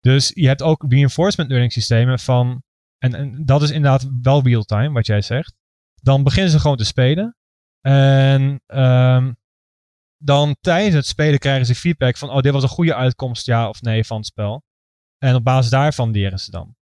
Dus 0.00 0.30
je 0.34 0.46
hebt 0.46 0.62
ook 0.62 0.84
reinforcement 0.88 1.48
learning 1.50 1.72
systemen 1.72 2.18
van, 2.18 2.62
en, 2.98 3.14
en 3.14 3.44
dat 3.44 3.62
is 3.62 3.70
inderdaad 3.70 4.08
wel 4.22 4.42
real-time, 4.42 4.90
wat 4.92 5.06
jij 5.06 5.20
zegt. 5.20 5.54
Dan 6.02 6.22
beginnen 6.22 6.50
ze 6.52 6.60
gewoon 6.60 6.76
te 6.76 6.84
spelen. 6.84 7.36
En 7.80 8.60
ehm, 8.66 9.32
dan 10.22 10.56
tijdens 10.60 10.94
het 10.94 11.06
spelen 11.06 11.38
krijgen 11.38 11.66
ze 11.66 11.74
feedback 11.74 12.16
van, 12.16 12.30
oh, 12.30 12.40
dit 12.40 12.52
was 12.52 12.62
een 12.62 12.68
goede 12.68 12.94
uitkomst, 12.94 13.46
ja 13.46 13.68
of 13.68 13.80
nee, 13.82 14.04
van 14.04 14.16
het 14.16 14.26
spel. 14.26 14.62
En 15.18 15.34
op 15.34 15.44
basis 15.44 15.70
daarvan 15.70 16.10
leren 16.10 16.38
ze 16.38 16.50
dan. 16.50 16.74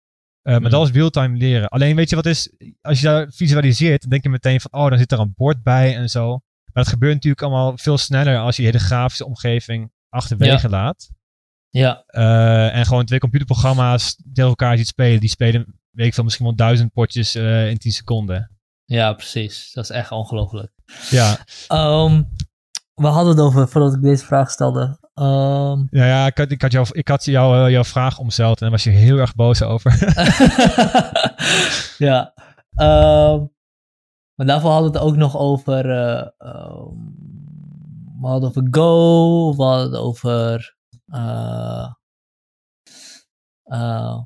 Eh, 0.42 0.52
maar 0.54 0.62
Hmm. 0.62 0.70
dat 0.70 0.88
is 0.88 0.94
real-time 0.94 1.38
leren. 1.38 1.68
Alleen 1.70 1.96
weet 1.96 2.10
je 2.10 2.16
wat 2.16 2.26
is, 2.26 2.52
als 2.82 3.00
je 3.00 3.06
daar 3.06 3.32
visualiseert, 3.32 4.02
dan 4.02 4.10
denk 4.10 4.24
je 4.24 4.30
meteen 4.30 4.62
van, 4.62 4.74
oh, 4.74 4.90
dan 4.90 4.98
zit 4.98 5.12
er 5.12 5.20
een 5.20 5.34
bord 5.36 5.64
bij 5.64 5.96
en 5.96 6.10
zo. 6.10 6.30
Maar 6.74 6.84
dat 6.84 6.88
gebeurt 6.88 7.14
natuurlijk 7.14 7.42
allemaal 7.42 7.78
veel 7.78 7.98
sneller 7.98 8.38
als 8.40 8.56
je 8.56 8.62
je 8.62 8.68
hele 8.68 8.84
grafische 8.84 9.26
omgeving 9.26 9.92
achterwege 10.10 10.70
laat. 10.70 11.10
ja, 11.70 12.04
Eh, 12.08 12.76
en 12.76 12.86
gewoon 12.86 13.06
twee 13.06 13.20
computerprogramma's 13.20 14.16
tegen 14.34 14.50
elkaar 14.50 14.78
ziet 14.78 14.88
spelen. 14.88 15.20
Die 15.20 15.30
spelen, 15.30 15.80
weet 15.92 16.08
ik 16.08 16.14
veel, 16.14 16.24
misschien 16.24 16.46
wel 16.46 16.56
duizend 16.56 16.92
potjes 16.94 17.36
eh, 17.36 17.70
in 17.70 17.78
10 17.78 17.92
seconden. 17.92 18.52
ja, 18.86 19.14
precies. 19.14 19.72
Dat 19.72 19.84
is 19.84 19.90
echt 19.90 20.12
ongelooflijk. 20.12 20.72
Ja, 21.10 21.46
Ehm, 21.68 22.24
we 22.98 23.08
hadden 23.08 23.36
het 23.36 23.44
over, 23.46 23.68
voordat 23.68 23.94
ik 23.94 24.02
deze 24.02 24.26
vraag 24.26 24.52
stelde. 24.52 24.98
Ehm, 25.14 25.80
ja, 25.90 26.06
ja 26.06 26.26
ik 26.26 26.38
had, 26.38 26.52
ik 26.52 26.62
had, 26.62 26.72
jou, 26.72 26.88
ik 26.92 27.08
had 27.08 27.26
jou, 27.26 27.66
eh, 27.66 27.72
jouw 27.72 27.84
vraag 27.84 28.18
omzeild 28.20 28.56
en 28.58 28.62
daar 28.62 28.72
was 28.72 28.84
je 28.84 28.90
heel 28.90 29.18
erg 29.18 29.36
boos 29.36 29.62
over. 29.64 29.92
ja. 32.08 32.34
Ehm, 32.76 33.46
maar 34.36 34.46
daarvoor 34.46 34.72
hadden 34.72 34.92
we 34.92 34.98
het 34.98 35.08
ook 35.08 35.16
nog 35.16 35.38
over. 35.38 35.90
eh, 35.92 36.28
ehm, 36.38 36.96
we 38.22 38.28
hadden 38.28 38.50
over 38.50 38.68
Go, 38.72 39.56
we 39.56 39.64
hadden 39.64 39.86
het 39.92 40.00
over. 40.00 40.76
eh, 41.08 41.88
eh, 43.64 44.18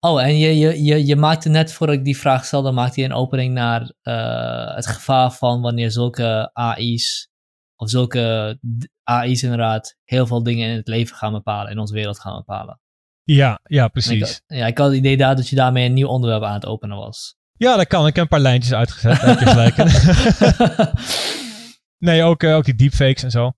oh, 0.00 0.22
en 0.22 0.38
je, 0.38 0.58
je, 0.58 0.82
je, 0.84 1.06
je 1.06 1.16
maakte 1.16 1.48
net 1.48 1.72
voordat 1.72 1.96
ik 1.96 2.04
die 2.04 2.18
vraag 2.18 2.44
stelde, 2.44 2.70
maakte 2.72 3.00
je 3.00 3.06
een 3.06 3.12
opening 3.12 3.54
naar 3.54 3.92
eh, 4.02 4.74
het 4.74 4.86
gevaar 4.86 5.32
van 5.32 5.60
wanneer 5.60 5.90
zulke 5.90 6.50
AI's, 6.52 7.28
of 7.76 7.90
zulke 7.90 8.58
AI's 9.02 9.42
inderdaad, 9.42 9.96
heel 10.04 10.26
veel 10.26 10.42
dingen 10.42 10.68
in 10.70 10.76
het 10.76 10.88
leven 10.88 11.16
gaan 11.16 11.32
bepalen, 11.32 11.70
in 11.72 11.78
onze 11.78 11.94
wereld 11.94 12.20
gaan 12.20 12.36
bepalen. 12.36 12.80
ja, 13.22 13.60
ja, 13.64 13.80
En 13.80 13.86
Ik, 13.86 13.92
precies. 13.92 14.42
ja, 14.46 14.66
ik 14.66 14.78
had 14.78 14.86
het 14.86 14.96
idee 14.96 15.16
daar 15.16 15.36
dat 15.36 15.48
je 15.48 15.56
daarmee 15.56 15.86
een 15.86 15.92
nieuw 15.94 16.08
onderwerp 16.08 16.42
aan 16.42 16.54
het 16.54 16.66
openen 16.66 16.96
was. 16.96 17.36
Ja, 17.52 17.76
dat 17.76 17.86
kan. 17.86 18.06
Ik 18.06 18.14
heb 18.14 18.24
een 18.24 18.30
paar 18.30 18.40
lijntjes 18.40 18.72
uitgezet. 18.72 19.20
Daar 19.20 19.28
heb 19.28 19.38
je 19.38 19.46
gelijk 19.46 19.76
in. 19.76 19.88
nee, 22.08 22.22
ook, 22.22 22.42
eh, 22.42 22.54
ook 22.56 22.64
die 22.64 22.74
deepfakes 22.74 23.22
en 23.22 23.30
zo. 23.30 23.52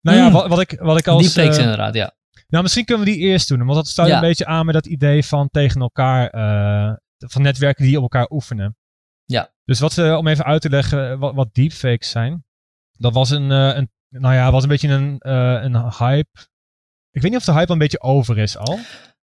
Nou 0.00 0.16
ja, 0.18 0.26
Mm. 0.26 0.32
wat, 0.32 0.48
wat 0.48 0.60
ik, 0.60 0.78
wat 0.80 0.98
ik 0.98 1.06
als... 1.06 1.22
Deepfakes 1.22 1.56
eh, 1.56 1.62
inderdaad, 1.62 1.94
ja. 1.94 2.14
Nou, 2.46 2.62
misschien 2.62 2.84
kunnen 2.84 3.04
we 3.06 3.10
die 3.12 3.20
eerst 3.20 3.48
doen. 3.48 3.58
Want 3.58 3.74
dat 3.74 3.88
sluit 3.88 4.08
Ja. 4.10 4.14
een 4.14 4.20
beetje 4.20 4.46
aan 4.46 4.64
met 4.66 4.74
dat 4.74 4.86
idee 4.86 5.24
van 5.24 5.48
tegen 5.50 5.80
elkaar, 5.80 6.28
eh, 6.30 6.94
van 7.18 7.42
netwerken 7.42 7.84
die 7.84 7.96
op 7.96 8.02
elkaar 8.02 8.30
oefenen. 8.30 8.76
Ja. 9.24 9.52
Dus 9.64 9.80
wat, 9.80 9.98
eh, 9.98 10.16
om 10.16 10.26
even 10.26 10.44
uit 10.44 10.60
te 10.62 10.70
leggen 10.70 11.18
wat, 11.18 11.34
wat 11.34 11.54
deepfakes 11.54 12.10
zijn. 12.10 12.44
Dat 12.92 13.12
was 13.12 13.30
een, 13.30 13.50
eh, 13.50 13.76
een 13.76 13.90
nou 14.08 14.34
ja, 14.34 14.50
was 14.50 14.62
een 14.62 14.68
beetje 14.68 14.88
een, 14.88 15.18
eh, 15.18 15.58
een 15.62 15.92
hype. 15.98 16.46
Ik 17.10 17.22
weet 17.22 17.30
niet 17.30 17.40
of 17.40 17.44
de 17.46 17.52
hype 17.52 17.66
al 17.66 17.72
een 17.72 17.78
beetje 17.78 18.00
over 18.00 18.38
is 18.38 18.56
al. 18.56 18.78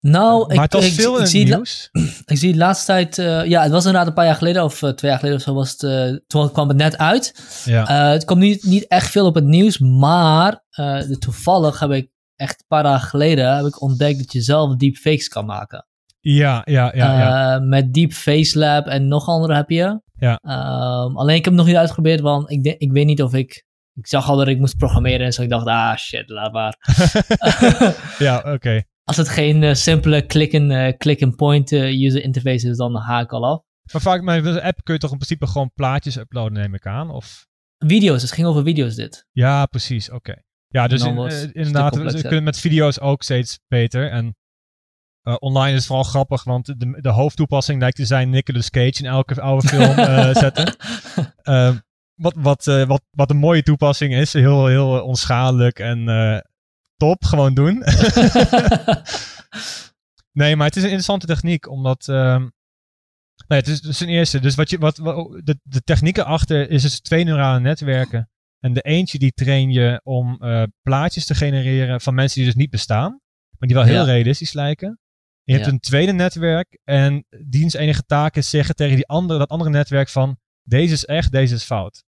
Nou, 0.00 0.54
maar 0.54 0.64
ik, 0.64 0.72
het 0.72 0.84
ik, 0.84 0.92
veel 0.92 1.20
ik, 1.20 1.26
zie, 1.26 1.44
nieuws. 1.44 1.88
ik 2.24 2.36
zie 2.38 2.52
de 2.52 2.58
laatste 2.58 2.86
tijd... 2.86 3.18
eh, 3.18 3.44
ja, 3.44 3.62
het 3.62 3.70
was 3.70 3.84
inderdaad 3.84 4.06
een 4.08 4.14
paar 4.14 4.24
jaar 4.24 4.34
geleden 4.34 4.64
of 4.64 4.82
eh, 4.82 4.90
twee 4.90 5.10
jaar 5.10 5.20
geleden 5.20 5.38
of 5.40 5.44
zo. 5.46 5.54
Was 5.54 5.70
het, 5.70 5.82
eh, 5.82 6.16
toen 6.26 6.52
kwam 6.52 6.68
het 6.68 6.76
net 6.76 6.98
uit. 6.98 7.34
Ja. 7.64 7.88
Eh, 7.88 8.10
het 8.10 8.24
komt 8.24 8.40
niet, 8.40 8.64
niet 8.64 8.86
echt 8.86 9.10
veel 9.10 9.26
op 9.26 9.34
het 9.34 9.44
nieuws, 9.44 9.78
maar 9.78 10.64
eh, 10.70 10.98
toevallig 11.00 11.78
heb 11.80 11.90
ik 11.90 12.10
echt 12.36 12.60
een 12.60 12.66
paar 12.68 12.82
dagen 12.82 13.08
geleden 13.08 13.56
heb 13.56 13.66
ik 13.66 13.80
ontdekt 13.82 14.18
dat 14.18 14.32
je 14.32 14.40
zelf 14.40 14.76
deepfakes 14.76 15.28
kan 15.28 15.44
maken. 15.46 15.86
ja, 16.20 16.62
ja, 16.64 16.92
ja, 16.94 17.18
ja. 17.18 17.54
Eh, 17.54 17.60
met 17.62 17.94
Deep 17.94 18.12
Face 18.12 18.58
Lab 18.58 18.86
en 18.86 19.08
nog 19.08 19.26
andere 19.26 19.54
heb 19.54 19.70
je. 19.70 20.00
Ja. 20.18 20.38
Ehm, 20.42 21.16
alleen 21.16 21.36
ik 21.36 21.44
heb 21.44 21.52
het 21.52 21.62
nog 21.62 21.66
niet 21.66 21.76
uitgeprobeerd, 21.76 22.20
want 22.20 22.50
ik, 22.50 22.62
denk- 22.62 22.78
ik 22.78 22.92
weet 22.92 23.06
niet 23.06 23.22
of 23.22 23.34
ik... 23.34 23.64
Ik 23.94 24.06
zag 24.06 24.28
al 24.28 24.36
dat 24.36 24.48
ik 24.48 24.58
moest 24.58 24.76
programmeren 24.76 25.26
en 25.26 25.32
zo. 25.32 25.42
Ik 25.42 25.48
dacht, 25.48 25.66
ah 25.66 25.96
shit, 25.96 26.28
laat 26.28 26.52
maar. 26.52 26.76
ja, 28.18 28.52
oké. 28.54 28.82
Als 29.04 29.16
het 29.16 29.28
geen 29.28 29.62
eh, 29.62 29.74
simpele 29.74 30.26
click-and 30.26 30.96
click 30.96 31.22
and 31.22 31.36
point 31.36 31.72
eh, 31.72 32.02
user 32.04 32.22
interface 32.22 32.68
is, 32.68 32.76
dan 32.76 32.96
haak 32.96 33.22
ik 33.24 33.32
al 33.32 33.46
af. 33.46 33.62
Maar 33.92 34.00
vaak 34.02 34.22
met 34.22 34.44
een 34.44 34.60
app 34.62 34.84
kun 34.84 34.94
je 34.94 35.00
toch 35.00 35.10
in 35.12 35.16
principe 35.18 35.46
gewoon 35.46 35.70
plaatjes 35.74 36.16
uploaden, 36.16 36.52
neem 36.52 36.74
ik 36.74 36.86
aan? 36.86 37.10
Of... 37.10 37.46
Video's, 37.78 38.22
het 38.22 38.32
ging 38.32 38.46
over 38.46 38.62
video's 38.62 38.94
dit. 38.94 39.26
Ja, 39.32 39.66
precies. 39.66 40.10
Oké. 40.10 40.34
Ja, 40.68 40.86
dus 40.88 41.00
in- 41.08 41.14
eh, 41.32 41.40
het 41.40 41.52
inderdaad, 41.52 41.94
we- 42.12 42.18
kunnen 42.28 42.44
met 42.44 42.58
video's 42.58 43.00
ook 43.00 43.22
steeds 43.22 43.58
beter. 43.68 44.10
En 44.10 44.36
eh, 45.22 45.34
online 45.38 45.70
is 45.70 45.76
het 45.76 45.86
vooral 45.86 46.04
grappig, 46.04 46.44
want 46.44 46.66
de, 46.66 46.98
de 47.00 47.08
hoofdtoepassing 47.10 47.80
lijkt 47.80 47.96
te 47.96 48.04
zijn 48.04 48.30
Nicolas 48.30 48.70
Cage 48.70 48.98
in 49.02 49.06
elke 49.06 49.40
oude 49.40 49.68
film 49.68 49.98
eh, 49.98 50.34
zetten. 50.34 50.76
Eh, 51.42 51.76
wat, 52.14 52.34
wat, 52.36 52.64
wat, 52.64 53.02
wat 53.10 53.30
een 53.30 53.36
mooie 53.36 53.62
toepassing 53.62 54.14
is. 54.14 54.32
Heel, 54.32 54.66
heel 54.66 55.02
onschadelijk 55.02 55.78
en 55.78 56.04
top. 56.96 57.24
Gewoon 57.24 57.54
doen. 57.54 57.82
Nee, 60.32 60.56
maar 60.56 60.66
het 60.66 60.76
is 60.76 60.82
een 60.82 60.88
interessante 60.88 61.26
techniek, 61.26 61.68
omdat. 61.68 62.08
ehm 62.08 62.40
nee, 63.48 63.58
het 63.58 63.68
is 63.68 63.80
dus 63.80 64.00
een 64.00 64.08
eerste. 64.08 64.40
Dus 64.40 64.54
wat 64.54 64.70
je, 64.70 64.78
wat, 64.78 64.96
wat- 64.96 65.40
de, 65.44 65.58
de 65.62 65.80
technieken 65.82 66.24
achter 66.24 66.70
is 66.70 66.82
dus 66.82 67.00
twee 67.00 67.24
neurale 67.24 67.60
netwerken. 67.60 68.30
En 68.66 68.72
de 68.72 68.80
eentje 68.80 69.18
die 69.18 69.32
train 69.32 69.70
je 69.70 70.00
om 70.04 70.36
eh, 70.42 70.62
plaatjes 70.82 71.26
te 71.26 71.34
genereren 71.34 72.00
van 72.00 72.14
mensen 72.14 72.36
die 72.36 72.46
dus 72.50 72.54
niet 72.60 72.70
bestaan, 72.70 73.10
maar 73.58 73.68
die 73.68 73.74
wel 73.76 73.84
heel 73.86 74.06
Ja. 74.06 74.12
realistisch 74.12 74.52
lijken. 74.52 74.98
Je 75.42 75.52
hebt 75.52 75.64
Ja. 75.66 75.72
een 75.72 75.80
tweede 75.80 76.12
netwerk 76.12 76.78
en 76.84 77.24
diens 77.46 77.74
enige 77.74 78.02
taak 78.02 78.36
is 78.36 78.50
zeggen 78.50 78.74
tegen 78.74 78.96
die 78.96 79.06
andere, 79.06 79.38
dat 79.38 79.48
andere 79.48 79.70
netwerk 79.70 80.08
van 80.08 80.38
deze 80.62 80.92
is 80.92 81.04
echt, 81.04 81.32
deze 81.32 81.54
is 81.54 81.64
fout. 81.64 82.04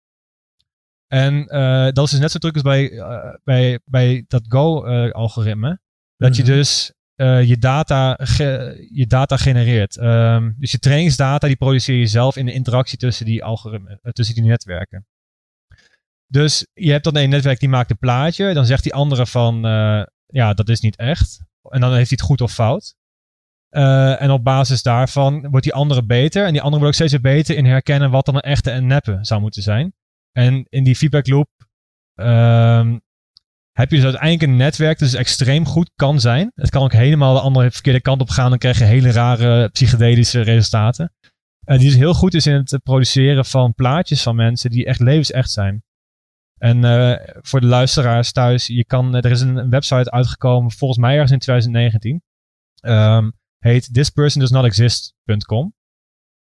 En 1.08 1.48
eh, 1.48 1.84
dat 1.92 2.06
is 2.06 2.12
dus 2.12 2.20
net 2.20 2.32
zo 2.32 2.38
druk 2.40 2.54
als 2.54 2.62
bij, 2.64 2.92
eh, 2.92 3.34
bij, 3.44 3.80
bij 3.86 4.26
dat 4.28 4.46
Go-algoritme. 4.48 5.80
dat 6.16 6.36
je 6.36 6.44
Mhm. 6.44 6.52
dus 6.52 6.92
je, 7.48 7.56
data 7.60 8.18
je 8.92 9.06
data 9.08 9.38
genereert. 9.38 9.98
Ehm, 9.98 10.52
dus 10.58 10.72
je 10.72 10.80
trainingsdata 10.80 11.48
die 11.48 11.56
produceer 11.56 11.96
je 11.96 12.08
zelf 12.08 12.36
in 12.38 12.46
de 12.46 12.54
interactie 12.54 12.98
tussen 12.98 13.26
die 13.26 13.44
algoritmen, 13.44 14.00
eh, 14.02 14.12
tussen 14.12 14.36
die 14.36 14.44
netwerken. 14.44 15.06
Dus 16.28 16.68
je 16.74 16.92
hebt 16.92 17.04
dan 17.04 17.18
een 17.18 17.30
netwerk 17.30 17.60
die 17.60 17.70
maakt 17.70 17.90
een 17.90 17.98
plaatje. 17.98 18.54
Dan 18.54 18.66
zegt 18.66 18.84
die 18.84 18.94
andere 18.94 19.26
van, 19.26 19.66
eh, 19.66 20.04
ja, 20.26 20.54
dat 20.54 20.70
is 20.70 20.80
niet 20.80 20.96
echt. 20.96 21.40
En 21.70 21.82
dan 21.82 21.94
heeft 21.94 22.10
hij 22.10 22.18
het 22.20 22.28
goed 22.28 22.42
of 22.42 22.54
fout. 22.54 22.96
Eh, 23.70 24.22
en 24.22 24.32
op 24.32 24.44
basis 24.44 24.82
daarvan 24.82 25.50
wordt 25.50 25.64
die 25.64 25.74
andere 25.74 26.06
beter. 26.06 26.46
En 26.46 26.52
die 26.52 26.62
andere 26.62 26.82
wordt 26.84 27.02
ook 27.02 27.08
steeds 27.08 27.22
beter 27.22 27.58
in 27.58 27.66
herkennen 27.66 28.12
wat 28.12 28.26
dan 28.26 28.36
een 28.36 28.42
echte 28.42 28.72
en 28.72 28.88
neppe 28.88 29.18
zou 29.22 29.42
moeten 29.42 29.62
zijn. 29.62 29.94
En 30.32 30.66
in 30.70 30.84
die 30.84 30.96
feedback 30.96 31.28
loop 31.28 31.50
ehm, 32.16 32.98
heb 33.72 33.90
je 33.90 33.96
dus 33.96 34.06
uiteindelijk 34.06 34.42
een 34.42 34.58
netwerk 34.58 35.00
dat 35.00 35.10
dus 35.10 35.20
extreem 35.20 35.66
goed 35.66 35.92
kan 35.96 36.20
zijn. 36.20 36.52
Het 36.56 36.70
kan 36.70 36.84
ook 36.84 36.92
helemaal 36.92 37.34
de 37.34 37.40
andere 37.40 37.72
verkeerde 37.72 38.02
kant 38.02 38.22
op 38.22 38.30
gaan. 38.30 38.50
Dan 38.50 38.60
krijg 38.60 38.78
je 38.78 38.84
hele 38.84 39.12
rare 39.12 39.70
psychedelische 39.70 40.42
resultaten. 40.42 41.14
Eh, 41.66 41.78
die 41.78 41.88
dus 41.88 41.98
heel 41.98 42.14
goed 42.14 42.34
is 42.34 42.48
in 42.48 42.54
het 42.54 42.80
produceren 42.84 43.46
van 43.46 43.74
plaatjes 43.74 44.24
van 44.24 44.36
mensen 44.36 44.70
die 44.70 44.86
echt 44.86 45.00
levensecht 45.00 45.52
zijn. 45.52 45.84
En 46.58 46.84
eh, 46.84 47.34
voor 47.42 47.62
de 47.62 47.68
luisteraars 47.68 48.32
thuis, 48.32 48.68
je 48.68 48.86
kan, 48.86 49.16
eh, 49.16 49.24
er 49.26 49.32
is 49.32 49.42
een, 49.42 49.70
website 49.70 50.12
uitgekomen, 50.12 50.72
volgens 50.72 51.00
mij 51.00 51.14
ergens 51.14 51.32
in 51.32 51.40
2019. 51.40 52.22
Ehm, 52.82 53.30
heet 53.58 53.94
thispersondoesnotexist.com. 53.94 55.74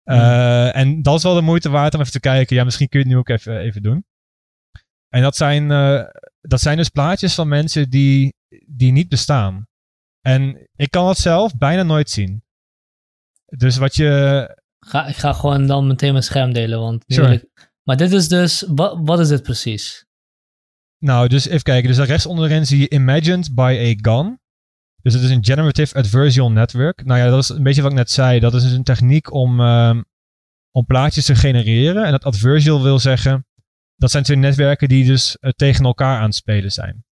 Eh, 0.03 0.75
En 0.75 1.01
dat 1.01 1.17
is 1.17 1.23
wel 1.23 1.33
de 1.35 1.41
moeite 1.41 1.69
waard 1.69 1.93
om 1.93 1.99
even 1.99 2.11
te 2.11 2.19
kijken. 2.19 2.55
Ja, 2.55 2.63
misschien 2.63 2.87
kun 2.87 2.99
je 2.99 3.05
het 3.05 3.13
nu 3.13 3.19
ook 3.19 3.29
even, 3.29 3.59
even 3.59 3.81
doen. 3.81 4.05
En 5.09 5.21
dat 5.21 5.35
zijn, 5.35 5.67
dat 6.41 6.61
zijn 6.61 6.77
dus 6.77 6.89
plaatjes 6.89 7.33
van 7.35 7.47
mensen 7.47 7.89
die, 7.89 8.33
die 8.67 8.91
niet 8.91 9.09
bestaan. 9.09 9.67
En 10.21 10.67
ik 10.75 10.91
kan 10.91 11.05
dat 11.05 11.17
zelf 11.17 11.55
bijna 11.57 11.83
nooit 11.83 12.09
zien. 12.09 12.43
Dus 13.45 13.77
wat 13.77 13.95
je. 13.95 14.09
Ga, 14.79 15.05
ik 15.07 15.15
ga 15.15 15.33
gewoon 15.33 15.67
dan 15.67 15.87
meteen 15.87 16.11
mijn 16.11 16.23
scherm 16.23 16.53
delen, 16.53 16.79
want 16.79 17.03
Sure. 17.07 17.33
ik- 17.33 17.73
Maar 17.83 17.97
dit 17.97 18.11
is 18.11 18.27
dus, 18.27 18.65
wat, 18.67 18.99
wat 19.01 19.19
is 19.19 19.27
dit 19.27 19.43
precies? 19.43 20.04
Nou, 21.05 21.27
dus 21.27 21.47
even 21.47 21.63
kijken. 21.63 21.87
Dus 21.87 21.97
daar 21.97 22.07
rechts 22.07 22.25
onderin 22.25 22.65
zie 22.65 22.79
je 22.79 22.89
Imagined 22.89 23.55
by 23.55 23.77
a 23.79 24.11
Gun. 24.11 24.39
Dus 25.01 25.13
het 25.13 25.23
is 25.23 25.29
een 25.29 25.45
Generative 25.45 25.95
Adversarial 25.95 26.51
Network. 26.51 27.05
Nou 27.05 27.19
ja, 27.19 27.29
dat 27.29 27.43
is 27.43 27.49
een 27.49 27.63
beetje 27.63 27.81
wat 27.81 27.91
ik 27.91 27.97
net 27.97 28.11
zei. 28.11 28.39
Dat 28.39 28.53
is 28.53 28.63
dus 28.63 28.71
een 28.71 28.83
techniek 28.83 29.33
om, 29.33 29.59
ehm, 29.59 30.01
om 30.71 30.85
plaatjes 30.85 31.25
te 31.25 31.35
genereren. 31.35 32.05
En 32.05 32.11
dat 32.11 32.23
adversarial 32.23 32.83
wil 32.83 32.99
zeggen 32.99 33.45
dat 33.95 34.11
zijn 34.11 34.23
twee 34.23 34.37
netwerken 34.37 34.87
die 34.87 35.05
dus 35.05 35.37
eh, 35.37 35.51
tegen 35.55 35.85
elkaar 35.85 36.17
aan 36.17 36.25
het 36.25 36.35
spelen 36.35 36.71
zijn. 36.71 37.03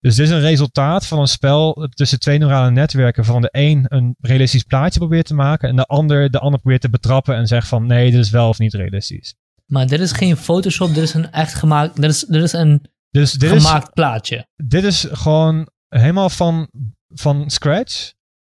Dus 0.00 0.16
dit 0.16 0.26
is 0.26 0.32
een 0.32 0.40
resultaat 0.40 1.06
van 1.06 1.18
een 1.18 1.26
spel 1.26 1.88
tussen 1.94 2.20
twee 2.20 2.38
neurale 2.38 2.70
netwerken. 2.70 3.24
Van 3.24 3.42
de 3.42 3.48
een 3.52 3.84
een 3.88 4.16
realistisch 4.20 4.62
plaatje 4.62 4.98
probeert 4.98 5.26
te 5.26 5.34
maken. 5.34 5.68
En 5.68 5.76
de 5.76 5.86
ander 5.86 6.30
de 6.30 6.38
ander 6.38 6.60
probeert 6.60 6.82
te 6.82 6.90
betrappen 6.90 7.36
en 7.36 7.46
zegt 7.46 7.68
van 7.68 7.86
nee, 7.86 8.10
dit 8.10 8.20
is 8.20 8.30
wel 8.30 8.48
of 8.48 8.58
niet 8.58 8.74
realistisch. 8.74 9.34
Maar 9.66 9.86
dit 9.86 10.00
is 10.00 10.12
geen 10.12 10.36
Photoshop, 10.36 10.94
dit 10.94 11.02
is 11.02 11.14
een 11.14 11.32
echt 11.32 11.54
gemaakt, 11.54 11.96
dit 11.96 12.10
is, 12.10 12.20
dit 12.20 12.42
is 12.42 12.52
een 12.52 12.82
Dus 13.18 13.32
dit 13.32 13.62
gemaakt 13.62 13.92
plaatje. 13.94 14.36
is, 14.36 14.66
dit 14.68 14.84
is 14.84 15.06
gewoon 15.10 15.68
helemaal 15.88 16.30
van, 16.30 16.68
van 17.08 17.50
scratch. 17.50 18.12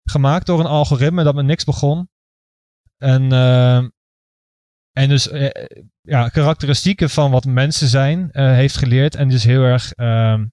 Gemaakt 0.04 0.46
door 0.46 0.60
een 0.60 0.66
algoritme 0.66 1.24
dat 1.24 1.36
met 1.36 1.46
niks 1.46 1.64
begon. 1.64 2.10
En, 2.98 3.32
eh, 3.32 3.78
en 4.92 5.10
dus 5.10 5.28
eh, 5.30 5.66
ja, 6.02 6.30
karakteristieken 6.30 7.10
van 7.10 7.32
wat 7.32 7.46
mensen 7.46 7.88
zijn 7.88 8.32
eh, 8.32 8.46
heeft 8.46 8.78
geleerd. 8.78 9.16
En 9.16 9.30
dus 9.30 9.44
heel 9.44 9.62
erg 9.62 9.92
ehm, 9.94 10.46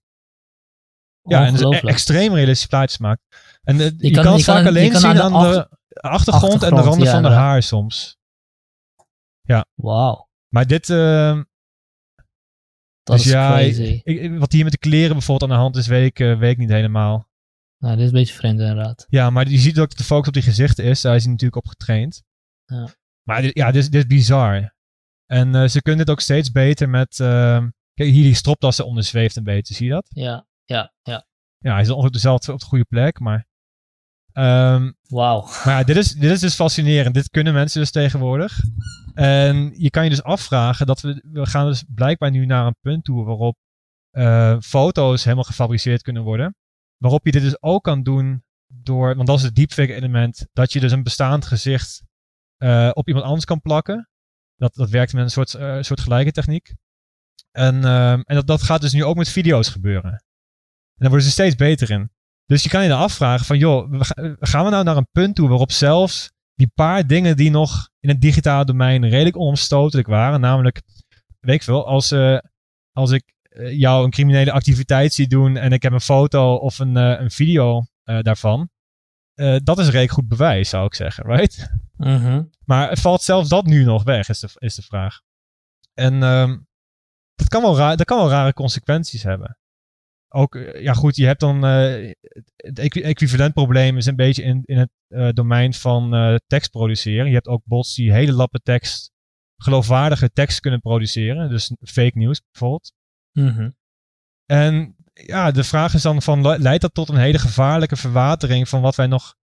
ja, 1.22 1.46
en 1.46 1.52
dus 1.54 1.60
e- 1.82 1.86
extreem 1.86 2.34
realistische 2.34 2.68
plaatjes 2.68 2.98
maakt. 2.98 3.20
En 3.62 3.76
je, 3.76 3.90
kan- 3.90 3.98
kan, 3.98 4.10
het 4.10 4.24
kan- 4.24 4.40
vaak 4.40 4.62
je 4.62 4.68
alleen 4.68 4.90
kan 4.90 5.00
zien 5.00 5.20
aan 5.20 5.32
de 5.32 5.46
aan 5.48 5.68
de 5.88 6.00
achtergrond, 6.00 6.62
en 6.62 6.74
de 6.74 6.80
randen 6.80 7.06
ja, 7.06 7.12
van 7.12 7.22
de 7.22 7.28
haar 7.28 7.62
soms. 7.62 8.16
Wauw, 9.74 10.28
Maar 10.48 10.66
dit, 10.66 10.90
ehm, 10.90 11.42
dat 13.06 13.16
Dus 13.16 13.26
is 13.26 13.32
ja, 13.32 13.48
crazy. 13.56 14.00
ik- 14.04 14.20
ik- 14.20 14.38
wat 14.38 14.52
hier 14.52 14.62
met 14.64 14.72
de 14.72 14.78
kleren 14.78 15.12
bijvoorbeeld 15.12 15.50
aan 15.50 15.56
de 15.56 15.62
hand 15.62 15.76
is, 15.76 15.86
weet 15.86 16.06
ik, 16.06 16.20
eh, 16.20 16.38
weet 16.38 16.50
ik 16.52 16.58
niet 16.58 16.68
helemaal. 16.70 17.28
Nou, 17.78 17.92
dit 17.96 18.02
is 18.04 18.10
een 18.10 18.18
beetje 18.18 18.34
vreemd 18.34 18.60
inderdaad. 18.60 19.06
Ja, 19.08 19.30
maar 19.30 19.48
je 19.48 19.58
ziet 19.58 19.78
ook 19.78 19.88
dat 19.88 19.98
de 19.98 20.04
focus 20.04 20.26
op 20.28 20.34
die 20.34 20.42
gezichten 20.42 20.84
is. 20.84 21.00
Daar 21.00 21.14
is 21.14 21.22
hij 21.22 21.30
natuurlijk 21.30 21.64
op 21.64 21.70
getraind. 21.70 22.22
Ja. 22.64 22.88
Maar 23.22 23.42
dit, 23.42 23.54
ja, 23.56 23.70
dit, 23.70 23.82
is- 23.82 23.90
dit 23.90 24.00
is 24.02 24.06
bizar. 24.16 24.74
En 25.26 25.54
eh, 25.54 25.68
ze 25.68 25.82
kunnen 25.82 26.04
dit 26.06 26.14
ook 26.14 26.20
steeds 26.20 26.50
beter 26.50 26.88
met... 26.88 27.20
ehm, 27.20 27.68
kijk, 27.94 28.10
hier 28.10 28.22
die 28.22 28.34
stropdassen 28.34 28.86
onder 28.86 29.04
zweeft 29.04 29.36
een 29.36 29.44
beetje. 29.44 29.74
Zie 29.74 29.86
je 29.86 29.92
dat? 29.92 30.06
Ja, 30.08 30.46
ja, 30.64 30.92
ja. 31.02 31.26
Ja, 31.58 31.72
hij 31.72 31.80
is 31.82 31.90
ongeveer 31.90 32.10
dezelfde 32.10 32.52
op 32.52 32.58
de 32.60 32.64
goede 32.66 32.84
plek, 32.84 33.20
maar... 33.20 33.46
ehm, 34.36 34.92
Wauw. 35.08 35.42
maar 35.64 35.78
ja, 35.78 35.84
dit 35.84 35.96
is, 35.96 36.12
dit 36.12 36.30
is 36.30 36.40
dus 36.40 36.54
fascinerend. 36.54 37.14
Dit 37.14 37.30
kunnen 37.30 37.52
mensen 37.54 37.80
dus 37.80 37.90
tegenwoordig. 37.90 38.60
En 39.14 39.72
je 39.76 39.90
kan 39.90 40.04
je 40.04 40.10
dus 40.10 40.22
afvragen 40.22 40.86
dat 40.86 41.00
we... 41.00 41.22
We 41.32 41.46
gaan 41.46 41.66
dus 41.66 41.84
blijkbaar 41.94 42.30
nu 42.30 42.46
naar 42.46 42.66
een 42.66 42.76
punt 42.80 43.04
toe 43.04 43.24
waarop 43.24 43.56
eh, 44.10 44.56
foto's 44.60 45.24
helemaal 45.24 45.44
gefabriceerd 45.44 46.02
kunnen 46.02 46.22
worden. 46.22 46.54
Waarop 46.96 47.24
je 47.24 47.32
dit 47.32 47.42
dus 47.42 47.62
ook 47.62 47.84
kan 47.84 48.02
doen 48.02 48.44
door... 48.66 49.14
Want 49.14 49.26
dat 49.26 49.38
is 49.38 49.44
het 49.44 49.54
deepfake 49.54 49.94
element. 49.94 50.46
Dat 50.52 50.72
je 50.72 50.80
dus 50.80 50.92
een 50.92 51.02
bestaand 51.02 51.44
gezicht 51.44 52.02
eh, 52.56 52.90
op 52.92 53.08
iemand 53.08 53.26
anders 53.26 53.44
kan 53.44 53.60
plakken. 53.60 54.08
Dat, 54.56 54.74
dat 54.74 54.90
werkt 54.90 55.12
met 55.12 55.24
een 55.24 55.30
soort, 55.30 55.54
eh, 55.54 55.82
soort 55.82 56.00
gelijke 56.00 56.32
techniek. 56.32 56.74
En, 57.50 57.84
ehm, 57.84 58.20
en 58.24 58.34
dat, 58.34 58.46
dat 58.46 58.62
gaat 58.62 58.80
dus 58.80 58.92
nu 58.92 59.04
ook 59.04 59.16
met 59.16 59.28
video's 59.28 59.68
gebeuren. 59.68 60.10
En 60.10 61.02
daar 61.02 61.08
worden 61.08 61.26
ze 61.26 61.32
steeds 61.32 61.54
beter 61.54 61.90
in. 61.90 62.10
Dus 62.46 62.62
je 62.62 62.68
kan 62.68 62.82
je 62.82 62.88
dan 62.88 62.98
afvragen 62.98 63.46
van, 63.46 63.58
joh, 63.58 64.00
gaan 64.40 64.64
we 64.64 64.70
nou 64.70 64.84
naar 64.84 64.96
een 64.96 65.08
punt 65.12 65.34
toe 65.34 65.48
waarop 65.48 65.72
zelfs 65.72 66.30
die 66.54 66.70
paar 66.74 67.06
dingen 67.06 67.36
die 67.36 67.50
nog 67.50 67.88
in 68.00 68.08
het 68.08 68.20
digitale 68.20 68.64
domein 68.64 69.08
redelijk 69.08 69.36
onomstotelijk 69.36 70.08
waren, 70.08 70.40
namelijk, 70.40 70.82
weet 71.40 71.54
ik 71.54 71.62
veel, 71.62 71.86
als, 71.86 72.10
eh, 72.10 72.38
als 72.92 73.10
ik 73.10 73.34
eh, 73.42 73.78
jou 73.78 74.04
een 74.04 74.10
criminele 74.10 74.52
activiteit 74.52 75.12
zie 75.12 75.26
doen 75.26 75.56
en 75.56 75.72
ik 75.72 75.82
heb 75.82 75.92
een 75.92 76.00
foto 76.00 76.54
of 76.54 76.78
een, 76.78 76.96
eh, 76.96 77.20
een 77.20 77.30
video 77.30 77.86
daarvan, 78.04 78.68
dat 79.62 79.78
is 79.78 79.86
redelijk 79.86 80.12
goed 80.12 80.28
bewijs, 80.28 80.68
zou 80.68 80.86
ik 80.86 80.94
zeggen, 80.94 81.26
right? 81.26 81.70
Mhm. 81.96 82.42
Maar 82.64 82.98
valt 82.98 83.22
zelfs 83.22 83.48
dat 83.48 83.66
nu 83.66 83.84
nog 83.84 84.02
weg, 84.02 84.28
is 84.28 84.40
de, 84.40 84.48
is 84.58 84.74
de 84.74 84.82
vraag. 84.82 85.20
En 85.94 86.22
ehm, 86.22 86.58
dat, 87.34 87.48
kan 87.48 87.62
wel 87.62 87.76
raar, 87.76 87.96
dat 87.96 88.06
kan 88.06 88.18
wel 88.18 88.30
rare 88.30 88.52
consequenties 88.52 89.22
hebben. 89.22 89.58
Ook, 90.36 90.54
eh, 90.54 90.82
ja 90.82 90.92
goed, 90.92 91.16
je 91.16 91.26
hebt 91.26 91.40
dan 91.40 91.64
eh, 91.64 92.12
het 92.56 92.78
equi- 92.78 93.04
equivalent 93.04 93.54
probleem 93.54 93.96
is 93.96 94.06
een 94.06 94.16
beetje 94.16 94.42
in, 94.42 94.62
in 94.64 94.78
het 94.78 94.90
eh, 95.08 95.28
domein 95.28 95.74
van 95.74 96.10
tekst 96.46 96.70
produceren. 96.70 97.26
Je 97.26 97.34
hebt 97.34 97.48
ook 97.48 97.62
bots 97.64 97.94
die 97.94 98.12
hele 98.12 98.32
lappen 98.32 98.62
tekst, 98.62 99.10
geloofwaardige 99.56 100.30
tekst 100.32 100.60
kunnen 100.60 100.80
produceren. 100.80 101.48
Dus 101.48 101.76
fake 101.80 102.18
news 102.18 102.42
bijvoorbeeld. 102.50 102.92
Mhm. 103.32 103.70
En 104.46 104.96
ja, 105.12 105.50
de 105.50 105.64
vraag 105.64 105.94
is 105.94 106.02
dan 106.02 106.22
van, 106.22 106.42
le- 106.42 106.58
leidt 106.58 106.82
dat 106.82 106.94
tot 106.94 107.08
een 107.08 107.16
hele 107.16 107.38
gevaarlijke 107.38 107.96
verwatering 107.96 108.68
van 108.68 108.80
wat 108.80 108.96
wij 108.96 109.06
nog... 109.06 109.34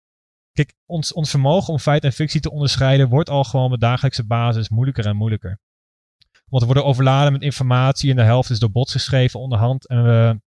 Kijk, 0.52 0.74
ons, 0.86 1.14
ons 1.14 1.30
vermogen 1.30 1.74
om 1.74 1.80
feit 1.80 2.04
en 2.04 2.14
fictie 2.14 2.42
te 2.42 2.52
onderscheiden 2.52 3.10
wordt 3.10 3.30
al 3.30 3.44
gewoon 3.44 3.72
op 3.74 3.80
dagelijkse 3.80 4.26
basis 4.26 4.70
moeilijker 4.70 5.06
en 5.06 5.16
moeilijker. 5.16 5.60
Want 6.46 6.62
we 6.62 6.66
worden 6.66 6.86
overladen 6.86 7.32
met 7.32 7.42
informatie 7.42 8.10
en 8.10 8.16
de 8.16 8.24
helft 8.24 8.50
is 8.50 8.60
door 8.60 8.72
bots 8.72 8.92
geschreven 8.92 9.40
onderhand. 9.40 9.88
En 9.88 10.04
we, 10.04 10.42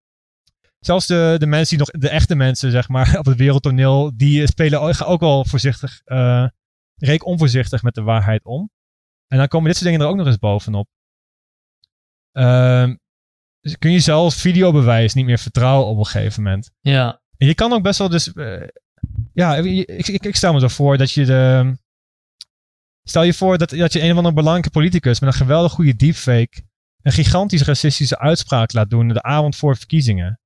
zelfs 0.87 1.07
de, 1.07 1.37
de 1.39 1.47
mensen 1.47 1.77
die 1.77 1.87
nog, 1.87 2.03
de 2.03 2.09
echte 2.09 2.35
mensen 2.35 2.71
zeg 2.71 2.89
maar, 2.89 3.15
op 3.19 3.25
het 3.25 3.37
wereldtoneel, 3.37 4.13
die 4.17 4.47
spelen 4.47 4.81
ook, 4.81 4.95
gaan 4.95 5.07
ook 5.07 5.21
wel 5.21 5.45
voorzichtig, 5.45 6.01
eh 6.05 6.47
reek 6.97 7.25
onvoorzichtig 7.27 7.83
met 7.83 7.95
de 7.95 8.03
waarheid 8.03 8.45
om. 8.45 8.71
En 9.27 9.39
dan 9.39 9.49
komen 9.49 9.67
dit 9.69 9.77
soort 9.77 9.91
dingen 9.91 10.05
er 10.05 10.13
ook 10.13 10.17
nog 10.17 10.27
eens 10.27 10.39
bovenop. 10.39 10.89
Ehm 12.33 12.95
dus 13.61 13.79
kun 13.79 13.93
je 13.93 14.01
zelfs 14.01 14.41
videobewijs 14.41 15.15
niet 15.15 15.25
meer 15.25 15.39
vertrouwen 15.39 15.87
op 15.89 15.99
een 15.99 16.07
gegeven 16.07 16.43
moment. 16.43 16.71
Ja. 16.81 17.21
En 17.37 17.47
je 17.47 17.55
kan 17.55 17.73
ook 17.73 17.83
best 17.83 17.99
wel 17.99 18.09
dus... 18.09 18.33
eh, 18.33 18.69
ja, 19.33 19.57
ik, 19.57 19.89
ik, 20.07 20.25
ik 20.25 20.37
stel 20.37 20.53
me 20.53 20.61
zo 20.61 20.69
voor 20.69 20.97
dat 20.97 21.13
je 21.13 21.25
de... 21.25 21.73
Stel 23.03 23.23
je 23.23 23.35
voor 23.35 23.59
dat, 23.59 23.71
dat 23.71 23.93
je 23.93 24.03
een 24.03 24.11
of 24.11 24.17
andere 24.17 24.35
belangrijke 24.35 24.71
politicus 24.71 25.21
met 25.21 25.29
een 25.33 25.39
geweldig 25.39 25.73
goede 25.73 25.97
deepfake 25.97 26.63
een 27.03 27.13
gigantisch 27.13 27.63
racistische 27.63 28.19
uitspraak 28.19 28.73
laat 28.73 28.91
doen 28.91 29.09
de 29.09 29.23
avond 29.23 29.57
voor 29.57 29.77
verkiezingen. 29.77 30.41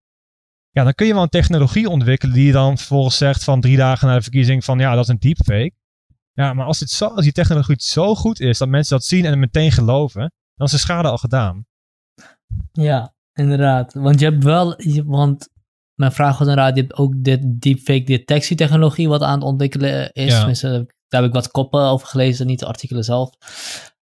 Ja, 0.70 0.84
dan 0.84 0.94
kun 0.94 1.06
je 1.06 1.12
wel 1.14 1.22
een 1.22 1.28
technologie 1.28 1.88
ontwikkelen 1.88 2.34
die 2.34 2.46
je 2.46 2.52
dan 2.52 2.76
vervolgens 2.78 3.16
zegt 3.16 3.44
van 3.44 3.60
drie 3.60 3.76
dagen 3.76 4.08
na 4.08 4.14
de 4.14 4.22
verkiezing 4.22 4.64
van 4.64 4.78
ja, 4.78 4.94
dat 4.94 5.02
is 5.04 5.08
een 5.08 5.18
deepfake. 5.18 5.72
Ja, 6.32 6.52
maar 6.54 6.66
als, 6.66 6.78
dit 6.78 6.90
zo, 6.90 7.06
als 7.06 7.24
die 7.24 7.32
technologie 7.32 7.76
zo 7.78 8.14
goed 8.14 8.40
is 8.40 8.58
dat 8.58 8.68
mensen 8.68 8.96
dat 8.96 9.04
zien 9.04 9.24
en 9.24 9.38
meteen 9.38 9.72
geloven, 9.72 10.32
dan 10.54 10.66
is 10.66 10.72
de 10.72 10.78
schade 10.78 11.08
al 11.08 11.18
gedaan. 11.18 11.66
Ja, 12.72 13.14
inderdaad. 13.32 13.94
Want 13.94 14.20
je 14.20 14.24
hebt 14.26 14.44
wel, 14.44 14.82
je- 14.82 15.04
want 15.04 15.48
mijn 15.94 16.12
vraag 16.12 16.30
was 16.38 16.48
inderdaad, 16.48 16.74
je 16.76 16.80
hebt 16.80 16.96
ook 16.96 17.12
dit 17.16 17.40
deepfake 17.60 18.04
detectietechnologie 18.04 19.08
wat 19.08 19.22
aan 19.22 19.34
het 19.38 19.42
ontwikkelen 19.48 20.12
is. 20.12 20.32
Ja. 20.60 20.70
Daar 21.08 21.20
heb 21.20 21.24
ik 21.24 21.32
wat 21.32 21.50
koppen 21.50 21.80
over 21.80 22.06
gelezen, 22.06 22.46
niet 22.46 22.58
de 22.58 22.66
artikelen 22.66 23.04
zelf. 23.04 23.30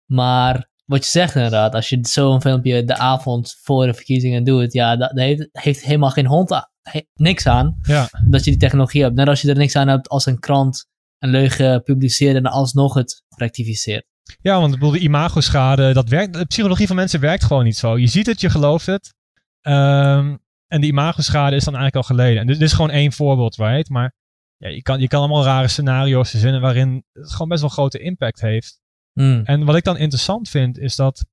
Maar 0.06 0.68
wat 0.84 1.04
je 1.04 1.10
zegt 1.10 1.34
inderdaad, 1.34 1.74
als 1.74 1.88
je 1.88 1.98
zo'n 2.02 2.40
filmpje 2.40 2.84
de 2.84 2.96
avond 2.96 3.56
voor 3.62 3.86
de 3.86 3.94
verkiezingen 3.94 4.44
doet, 4.44 4.72
ja, 4.72 4.96
dat, 4.96 5.10
heeft, 5.14 5.48
heeft 5.52 5.84
helemaal 5.84 6.10
geen 6.10 6.26
hond, 6.26 6.52
a- 6.52 6.70
he- 6.82 7.02
niks 7.14 7.46
aan 7.46 7.78
Ja, 7.82 8.08
dat 8.26 8.44
je 8.44 8.50
die 8.50 8.60
technologie 8.60 9.02
hebt. 9.02 9.14
Net 9.14 9.28
als 9.28 9.42
je 9.42 9.48
er 9.48 9.56
niks 9.56 9.76
aan 9.76 9.88
hebt 9.88 10.08
als 10.08 10.26
een 10.26 10.38
krant 10.38 10.86
een 11.18 11.30
leugen 11.30 11.82
publiceert 11.82 12.36
en 12.36 12.46
alsnog 12.46 12.94
het 12.94 13.22
rectificeert. 13.36 14.04
Ja, 14.40 14.60
want 14.60 14.72
ik 14.74 14.78
bedoel, 14.78 14.94
de 14.94 14.98
imagoschade, 14.98 15.92
dat 15.92 16.08
werkt, 16.08 16.32
de 16.34 16.46
psychologie 16.46 16.86
van 16.86 16.96
mensen 16.96 17.20
werkt 17.20 17.44
gewoon 17.44 17.64
niet 17.64 17.76
zo. 17.76 17.98
Je 17.98 18.06
ziet 18.06 18.26
het, 18.26 18.40
je 18.40 18.50
gelooft 18.50 18.86
het. 18.86 19.14
Ehm, 19.60 20.36
en 20.66 20.80
de 20.80 20.86
imagoschade 20.86 21.56
is 21.56 21.64
dan 21.64 21.74
eigenlijk 21.76 22.08
al 22.08 22.16
geleden. 22.16 22.40
En 22.40 22.46
dit, 22.46 22.58
dit 22.58 22.68
is 22.68 22.74
gewoon 22.74 22.90
één 22.90 23.12
voorbeeld, 23.12 23.56
right? 23.56 23.88
Maar 23.88 24.14
ja, 24.56 24.68
je, 24.68 24.82
kan, 24.82 25.00
je 25.00 25.08
kan 25.08 25.18
allemaal 25.18 25.44
rare 25.44 25.68
scenario's 25.68 26.30
verzinnen 26.30 26.60
waarin 26.60 27.04
het 27.12 27.30
gewoon 27.30 27.48
best 27.48 27.60
wel 27.60 27.70
grote 27.70 27.98
impact 27.98 28.40
heeft. 28.40 28.80
Hmm. 29.12 29.40
En 29.44 29.64
wat 29.64 29.76
ik 29.76 29.84
dan 29.84 29.96
interessant 29.96 30.48
vind, 30.48 30.78
is 30.78 30.96
dat 30.96 31.24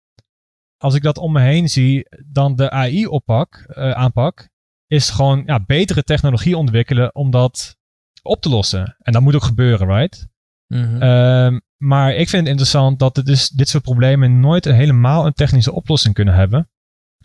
als 0.77 0.93
ik 0.93 1.01
dat 1.01 1.17
om 1.17 1.31
me 1.31 1.41
heen 1.41 1.69
zie, 1.69 2.07
dan 2.25 2.55
de 2.55 2.69
AI-oppak, 2.69 3.55
eh, 3.55 3.91
aanpak, 3.91 4.49
is 4.87 5.09
gewoon 5.09 5.43
ja, 5.45 5.59
betere 5.65 6.03
technologie 6.03 6.57
ontwikkelen 6.57 7.15
om 7.15 7.31
dat 7.31 7.77
op 8.21 8.41
te 8.41 8.49
lossen. 8.49 8.95
En 8.99 9.13
dat 9.13 9.21
moet 9.21 9.35
ook 9.35 9.43
gebeuren, 9.43 9.87
right? 9.87 10.27
Mhm. 10.67 11.01
Ehm, 11.01 11.59
maar 11.77 12.09
ik 12.13 12.29
vind 12.29 12.41
het 12.41 12.51
interessant 12.51 12.99
dat 12.99 13.15
het 13.15 13.25
dus, 13.25 13.49
dit 13.49 13.69
soort 13.69 13.83
problemen 13.83 14.39
nooit 14.39 14.65
helemaal 14.65 15.25
een 15.25 15.33
technische 15.33 15.71
oplossing 15.71 16.13
kunnen 16.13 16.33
hebben. 16.33 16.69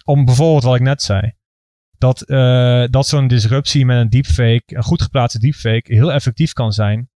Om 0.05 0.25
bijvoorbeeld 0.25 0.63
wat 0.63 0.75
ik 0.75 0.81
net 0.81 1.03
zei. 1.03 1.33
Dat, 1.99 2.23
eh, 2.23 2.85
dat 2.91 3.07
zo'n 3.07 3.29
disruptie 3.29 3.85
met 3.85 4.01
een 4.01 4.11
deepfake, 4.11 4.63
een 4.67 4.83
goed 4.83 5.03
geplaatste 5.03 5.39
deepfake, 5.39 5.95
heel 5.95 6.13
effectief 6.13 6.53
kan 6.53 6.73
zijn. 6.73 7.09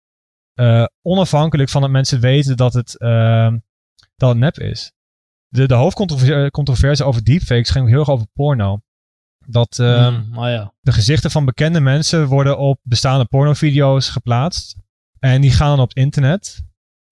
Eh, 0.59 0.85
onafhankelijk 1.03 1.69
van 1.69 1.81
dat 1.81 1.91
mensen 1.91 2.21
weten 2.21 2.57
dat 2.57 2.73
het, 2.73 2.99
ehm, 2.99 3.59
dat 4.17 4.29
het 4.29 4.39
nep 4.39 4.59
is. 4.59 4.93
De, 5.49 5.67
de 5.67 5.75
hoofdcontroverse 5.75 6.51
controverse 6.51 7.05
over 7.05 7.25
deepfakes 7.25 7.71
ging 7.71 7.89
heel 7.89 7.99
erg 7.99 8.11
over 8.11 8.27
porno. 8.33 8.81
Dat 9.47 9.79
ehm, 9.79 10.15
Hmm, 10.15 10.29
maar 10.31 10.51
ja. 10.51 10.75
de 10.81 10.93
gezichten 10.93 11.31
van 11.31 11.45
bekende 11.45 11.81
mensen 11.81 12.27
worden 12.27 12.59
op 12.59 12.81
bestaande 12.83 13.25
pornovideo's 13.25 14.09
geplaatst. 14.09 14.77
En 15.19 15.41
die 15.41 15.51
gaan 15.51 15.71
dan 15.71 15.81
op 15.81 15.89
het 15.89 15.99
internet. 15.99 16.63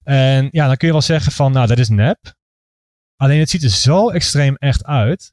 En 0.03 0.49
ja, 0.51 0.67
dan 0.67 0.77
kun 0.77 0.87
je 0.87 0.93
wel 0.93 1.03
zeggen 1.03 1.33
van, 1.33 1.53
nou, 1.53 1.67
dat 1.67 1.79
is 1.79 1.89
nep. 1.89 2.35
Alleen 3.17 3.39
het 3.39 3.51
ziet 3.51 3.63
er 3.63 3.71
zo 3.71 4.11
extreem 4.11 4.57
echt 4.57 4.85
uit. 4.85 5.33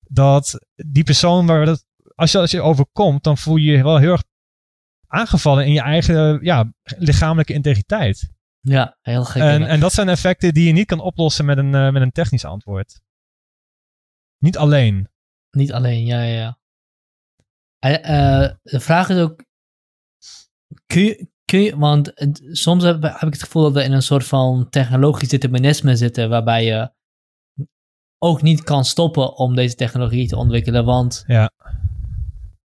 Dat 0.00 0.58
die 0.74 1.04
persoon 1.04 1.46
waar 1.46 1.64
dat, 1.64 1.84
als 2.14 2.32
je, 2.32 2.38
als 2.38 2.50
je 2.50 2.60
overkomt, 2.60 3.24
dan 3.24 3.38
voel 3.38 3.56
je 3.56 3.72
je 3.72 3.82
wel 3.82 3.98
heel 3.98 4.12
erg 4.12 4.24
aangevallen 5.14 5.66
in 5.66 5.72
je 5.72 5.80
eigen 5.80 6.38
ja, 6.42 6.72
lichamelijke 6.82 7.52
integriteit. 7.52 8.32
Ja, 8.60 8.96
heel 9.00 9.24
gek. 9.24 9.42
En, 9.42 9.62
en 9.66 9.80
dat 9.80 9.92
zijn 9.92 10.08
effecten 10.08 10.54
die 10.54 10.66
je 10.66 10.72
niet 10.72 10.86
kan 10.86 11.00
oplossen 11.00 11.44
met 11.44 11.58
een, 11.58 11.74
eh, 11.74 11.90
met 11.90 12.02
een 12.02 12.12
technisch 12.12 12.44
antwoord. 12.44 13.00
Niet 14.38 14.56
alleen. 14.58 15.08
Niet 15.50 15.72
alleen, 15.72 16.04
ja, 16.04 16.22
ja, 16.22 16.34
ja. 16.34 16.58
Eh, 18.02 18.50
de 18.62 18.80
vraag 18.80 19.08
is 19.08 19.18
ook, 19.18 19.44
kun 20.86 21.02
je, 21.02 21.28
kun 21.44 21.60
je 21.60 21.76
want 21.78 22.10
het- 22.14 22.40
soms 22.50 22.84
heb, 22.84 23.02
heb 23.02 23.22
ik 23.22 23.32
het 23.32 23.42
gevoel 23.42 23.62
dat 23.62 23.72
we 23.72 23.82
in 23.84 23.92
een 23.92 24.02
soort 24.02 24.24
van 24.26 24.68
technologisch 24.70 25.28
determinisme 25.28 25.96
zitten, 25.96 26.28
waarbij 26.28 26.64
je 26.64 26.92
ook 28.18 28.42
niet 28.42 28.62
kan 28.62 28.84
stoppen 28.84 29.36
om 29.36 29.54
deze 29.54 29.74
technologie 29.74 30.28
te 30.28 30.36
ontwikkelen, 30.36 30.84
want 30.84 31.24
Ja. 31.26 31.50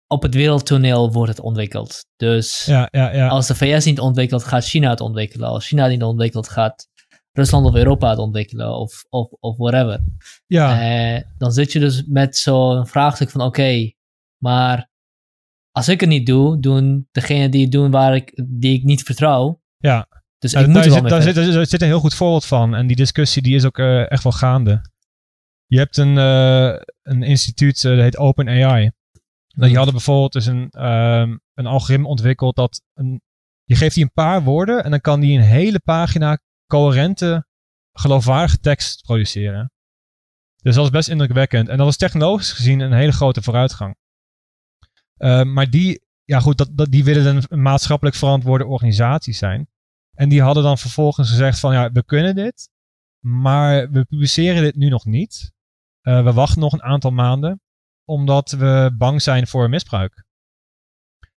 Op 0.06 0.22
het 0.22 0.34
wereldtoneel 0.34 1.12
wordt 1.12 1.30
het 1.30 1.40
ontwikkeld. 1.40 2.06
Dus 2.16 2.64
Ja, 2.64 2.88
ja, 2.90 3.14
ja. 3.14 3.28
als 3.28 3.46
de 3.46 3.54
VS 3.54 3.84
niet 3.84 4.00
ontwikkelt, 4.00 4.44
gaat 4.44 4.64
China 4.64 4.90
het 4.90 5.00
ontwikkelen. 5.00 5.48
Als 5.48 5.66
China 5.66 5.86
niet 5.86 6.02
ontwikkelt, 6.02 6.48
gaat 6.48 6.88
Rusland 7.32 7.66
of 7.66 7.74
Europa 7.74 8.10
het 8.10 8.18
ontwikkelen, 8.18 8.78
of, 8.78 9.04
of, 9.08 9.30
of 9.40 9.56
whatever. 9.56 10.04
ja. 10.46 10.80
Eh, 10.80 11.22
dan 11.38 11.52
zit 11.52 11.72
je 11.72 11.78
dus 11.78 12.04
met 12.06 12.36
zo'n 12.36 12.86
vraagstuk 12.86 13.30
van 13.30 13.40
oké, 13.40 13.92
maar 14.42 14.88
als 15.70 15.88
ik 15.88 16.00
het 16.00 16.08
niet 16.08 16.26
doe, 16.26 16.60
doen 16.60 17.08
degenen 17.12 17.50
die 17.50 17.62
het 17.62 17.72
doen 17.72 17.90
waar 17.90 18.14
ik, 18.14 18.42
die 18.46 18.74
ik 18.74 18.84
niet 18.84 19.02
vertrouw. 19.02 19.60
Ja. 19.76 20.08
Dus 20.38 20.52
Nou, 20.52 20.64
ik 20.64 20.70
moet 20.72 20.82
daar, 20.82 20.92
wel 20.92 21.00
zit, 21.00 21.34
daar, 21.34 21.44
zit, 21.44 21.54
daar 21.54 21.66
zit 21.66 21.82
een 21.82 21.88
heel 21.88 22.00
goed 22.00 22.14
voorbeeld 22.14 22.44
van. 22.44 22.74
En 22.74 22.86
die 22.86 22.96
discussie 22.96 23.42
die 23.42 23.54
is 23.54 23.64
ook 23.64 23.78
eh, 23.78 24.10
echt 24.10 24.22
wel 24.22 24.32
gaande. 24.32 24.90
Je 25.66 25.78
hebt 25.78 25.96
een, 25.96 26.18
eh, 26.18 26.80
een 27.02 27.22
instituut, 27.22 27.82
dat 27.82 27.98
heet 27.98 28.16
OpenAI. 28.16 28.90
Die 29.56 29.76
hadden 29.76 29.94
bijvoorbeeld 29.94 30.32
dus 30.32 30.46
een, 30.46 30.70
ehm, 30.70 31.36
een 31.54 31.66
algoritme 31.66 32.06
ontwikkeld 32.06 32.56
dat 32.56 32.82
een, 32.94 33.20
je 33.64 33.74
geeft 33.74 33.94
die 33.94 34.04
een 34.04 34.12
paar 34.12 34.42
woorden 34.42 34.84
en 34.84 34.90
dan 34.90 35.00
kan 35.00 35.20
die 35.20 35.38
een 35.38 35.44
hele 35.44 35.80
pagina 35.80 36.38
coherente, 36.66 37.46
geloofwaardige 37.92 38.58
tekst 38.58 39.02
produceren. 39.02 39.70
Dus 40.56 40.74
dat 40.74 40.84
is 40.84 40.90
best 40.90 41.08
indrukwekkend. 41.08 41.68
En 41.68 41.78
dat 41.78 41.88
is 41.88 41.96
technologisch 41.96 42.52
gezien 42.52 42.80
een 42.80 42.92
hele 42.92 43.12
grote 43.12 43.42
vooruitgang. 43.42 43.96
Eh, 45.16 45.42
maar 45.42 45.70
die, 45.70 46.06
ja 46.24 46.40
goed, 46.40 46.58
dat, 46.58 46.70
dat, 46.72 46.90
die 46.90 47.04
willen 47.04 47.36
een, 47.36 47.42
een 47.48 47.62
maatschappelijk 47.62 48.16
verantwoorde 48.16 48.66
organisatie 48.66 49.34
zijn. 49.34 49.68
En 50.14 50.28
die 50.28 50.42
hadden 50.42 50.62
dan 50.62 50.78
vervolgens 50.78 51.28
gezegd 51.30 51.60
van 51.60 51.72
ja, 51.72 51.92
we 51.92 52.04
kunnen 52.04 52.34
dit, 52.34 52.70
maar 53.24 53.90
we 53.90 54.04
publiceren 54.04 54.62
dit 54.62 54.76
nu 54.76 54.88
nog 54.88 55.04
niet. 55.04 55.52
Eh, 56.00 56.24
we 56.24 56.32
wachten 56.32 56.60
nog 56.60 56.72
een 56.72 56.82
aantal 56.82 57.10
maanden, 57.10 57.60
omdat 58.06 58.50
we 58.50 58.94
bang 58.98 59.22
zijn 59.22 59.46
voor 59.46 59.68
misbruik. 59.68 60.24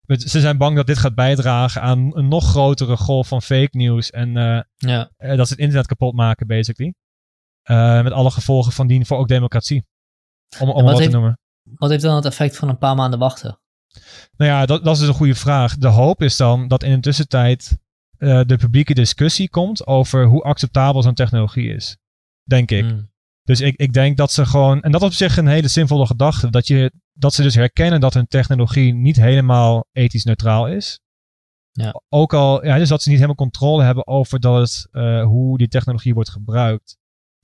Ze 0.07 0.41
zijn 0.41 0.59
bang 0.59 0.77
dat 0.77 0.87
dit 0.87 0.99
gaat 0.99 1.15
bijdragen 1.15 1.83
aan 1.83 2.17
een 2.17 2.29
nog 2.29 2.45
grotere 2.45 2.97
golf 2.97 3.29
van 3.29 3.43
fake 3.43 3.77
news 3.77 4.11
en 4.11 4.37
eh, 4.37 4.61
Ja. 4.77 5.11
eh, 5.17 5.37
dat 5.37 5.47
ze 5.47 5.53
het 5.53 5.63
internet 5.63 5.87
kapot 5.87 6.15
maken, 6.15 6.47
basically. 6.47 6.95
Eh, 7.63 8.03
met 8.03 8.13
alle 8.13 8.31
gevolgen 8.31 8.73
van 8.73 8.87
dien 8.87 9.07
voor 9.07 9.19
ook 9.19 9.29
democratie. 9.29 9.87
Om, 10.61 10.69
om 10.69 10.75
wat 10.75 10.85
wat 10.85 10.95
te 10.97 11.01
heeft- 11.01 11.13
noemen. 11.13 11.39
Wat 11.75 11.91
heeft 11.91 12.03
dan 12.03 12.17
het 12.17 12.25
effect 12.25 12.57
van 12.57 12.69
een 12.69 12.79
paar 12.79 12.95
maanden 12.95 13.19
wachten? 13.19 13.61
Nou 14.37 14.51
ja, 14.51 14.67
dat, 14.67 14.85
dat 14.85 14.93
is 14.95 14.99
dus 15.01 15.09
een 15.09 15.15
goede 15.15 15.35
vraag. 15.35 15.77
De 15.77 15.89
hoop 15.89 16.23
is 16.23 16.37
dan 16.37 16.69
dat 16.69 16.83
in 16.83 16.95
de 16.95 17.01
tussentijd 17.01 17.79
de 18.19 18.57
publieke 18.59 18.95
discussie 18.95 19.49
komt 19.51 19.87
over 19.87 20.25
hoe 20.27 20.43
acceptabel 20.43 21.03
zo'n 21.03 21.15
technologie 21.15 21.75
is. 21.75 21.97
Denk 22.43 22.71
ik. 22.71 22.85
Hmm. 22.85 23.11
Dus 23.49 23.61
ik, 23.61 23.77
ik 23.77 23.93
denk 23.93 24.17
dat 24.17 24.33
ze 24.33 24.47
gewoon, 24.47 24.81
en 24.83 24.93
dat 24.93 25.03
op 25.03 25.13
zich 25.13 25.37
een 25.37 25.47
hele 25.47 25.69
zinvolle 25.69 26.07
gedachte, 26.07 26.51
dat, 26.51 26.67
je, 26.67 26.93
dat 27.13 27.35
ze 27.35 27.43
dus 27.43 27.55
herkennen 27.55 28.01
dat 28.01 28.15
hun 28.15 28.27
technologie 28.27 28.95
niet 28.95 29.17
helemaal 29.17 29.87
ethisch 29.93 30.25
neutraal 30.25 30.69
is. 30.69 31.01
Ja. 31.73 32.03
Ook 32.09 32.33
al, 32.33 32.65
ja, 32.65 32.79
dus 32.79 32.89
dat 32.89 33.03
ze 33.03 33.09
niet 33.09 33.17
helemaal 33.17 33.37
controle 33.37 33.83
hebben 33.83 34.07
over 34.07 34.41
dat 34.41 34.61
het, 34.61 34.89
eh, 34.91 35.25
hoe 35.25 35.59
die 35.59 35.69
technologie 35.69 36.15
wordt 36.15 36.31
gebruikt. 36.31 36.97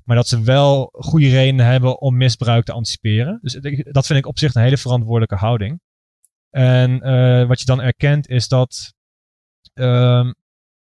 Maar 0.03 0.17
dat 0.17 0.29
ze 0.29 0.43
wel 0.43 0.89
goede 0.93 1.29
redenen 1.29 1.67
hebben 1.67 2.01
om 2.01 2.17
misbruik 2.17 2.65
te 2.65 2.73
anticiperen. 2.73 3.39
Dus 3.43 3.53
dat 3.85 4.07
vind 4.07 4.19
ik 4.19 4.27
op 4.27 4.39
zich 4.39 4.55
een 4.55 4.63
hele 4.63 4.77
verantwoordelijke 4.77 5.37
houding. 5.37 5.81
En 6.51 7.01
eh, 7.01 7.47
wat 7.47 7.59
je 7.61 7.67
dan 7.67 7.81
erkent 7.81 8.29
is 8.29 8.49
dat. 8.49 8.95
ehm, 9.75 10.33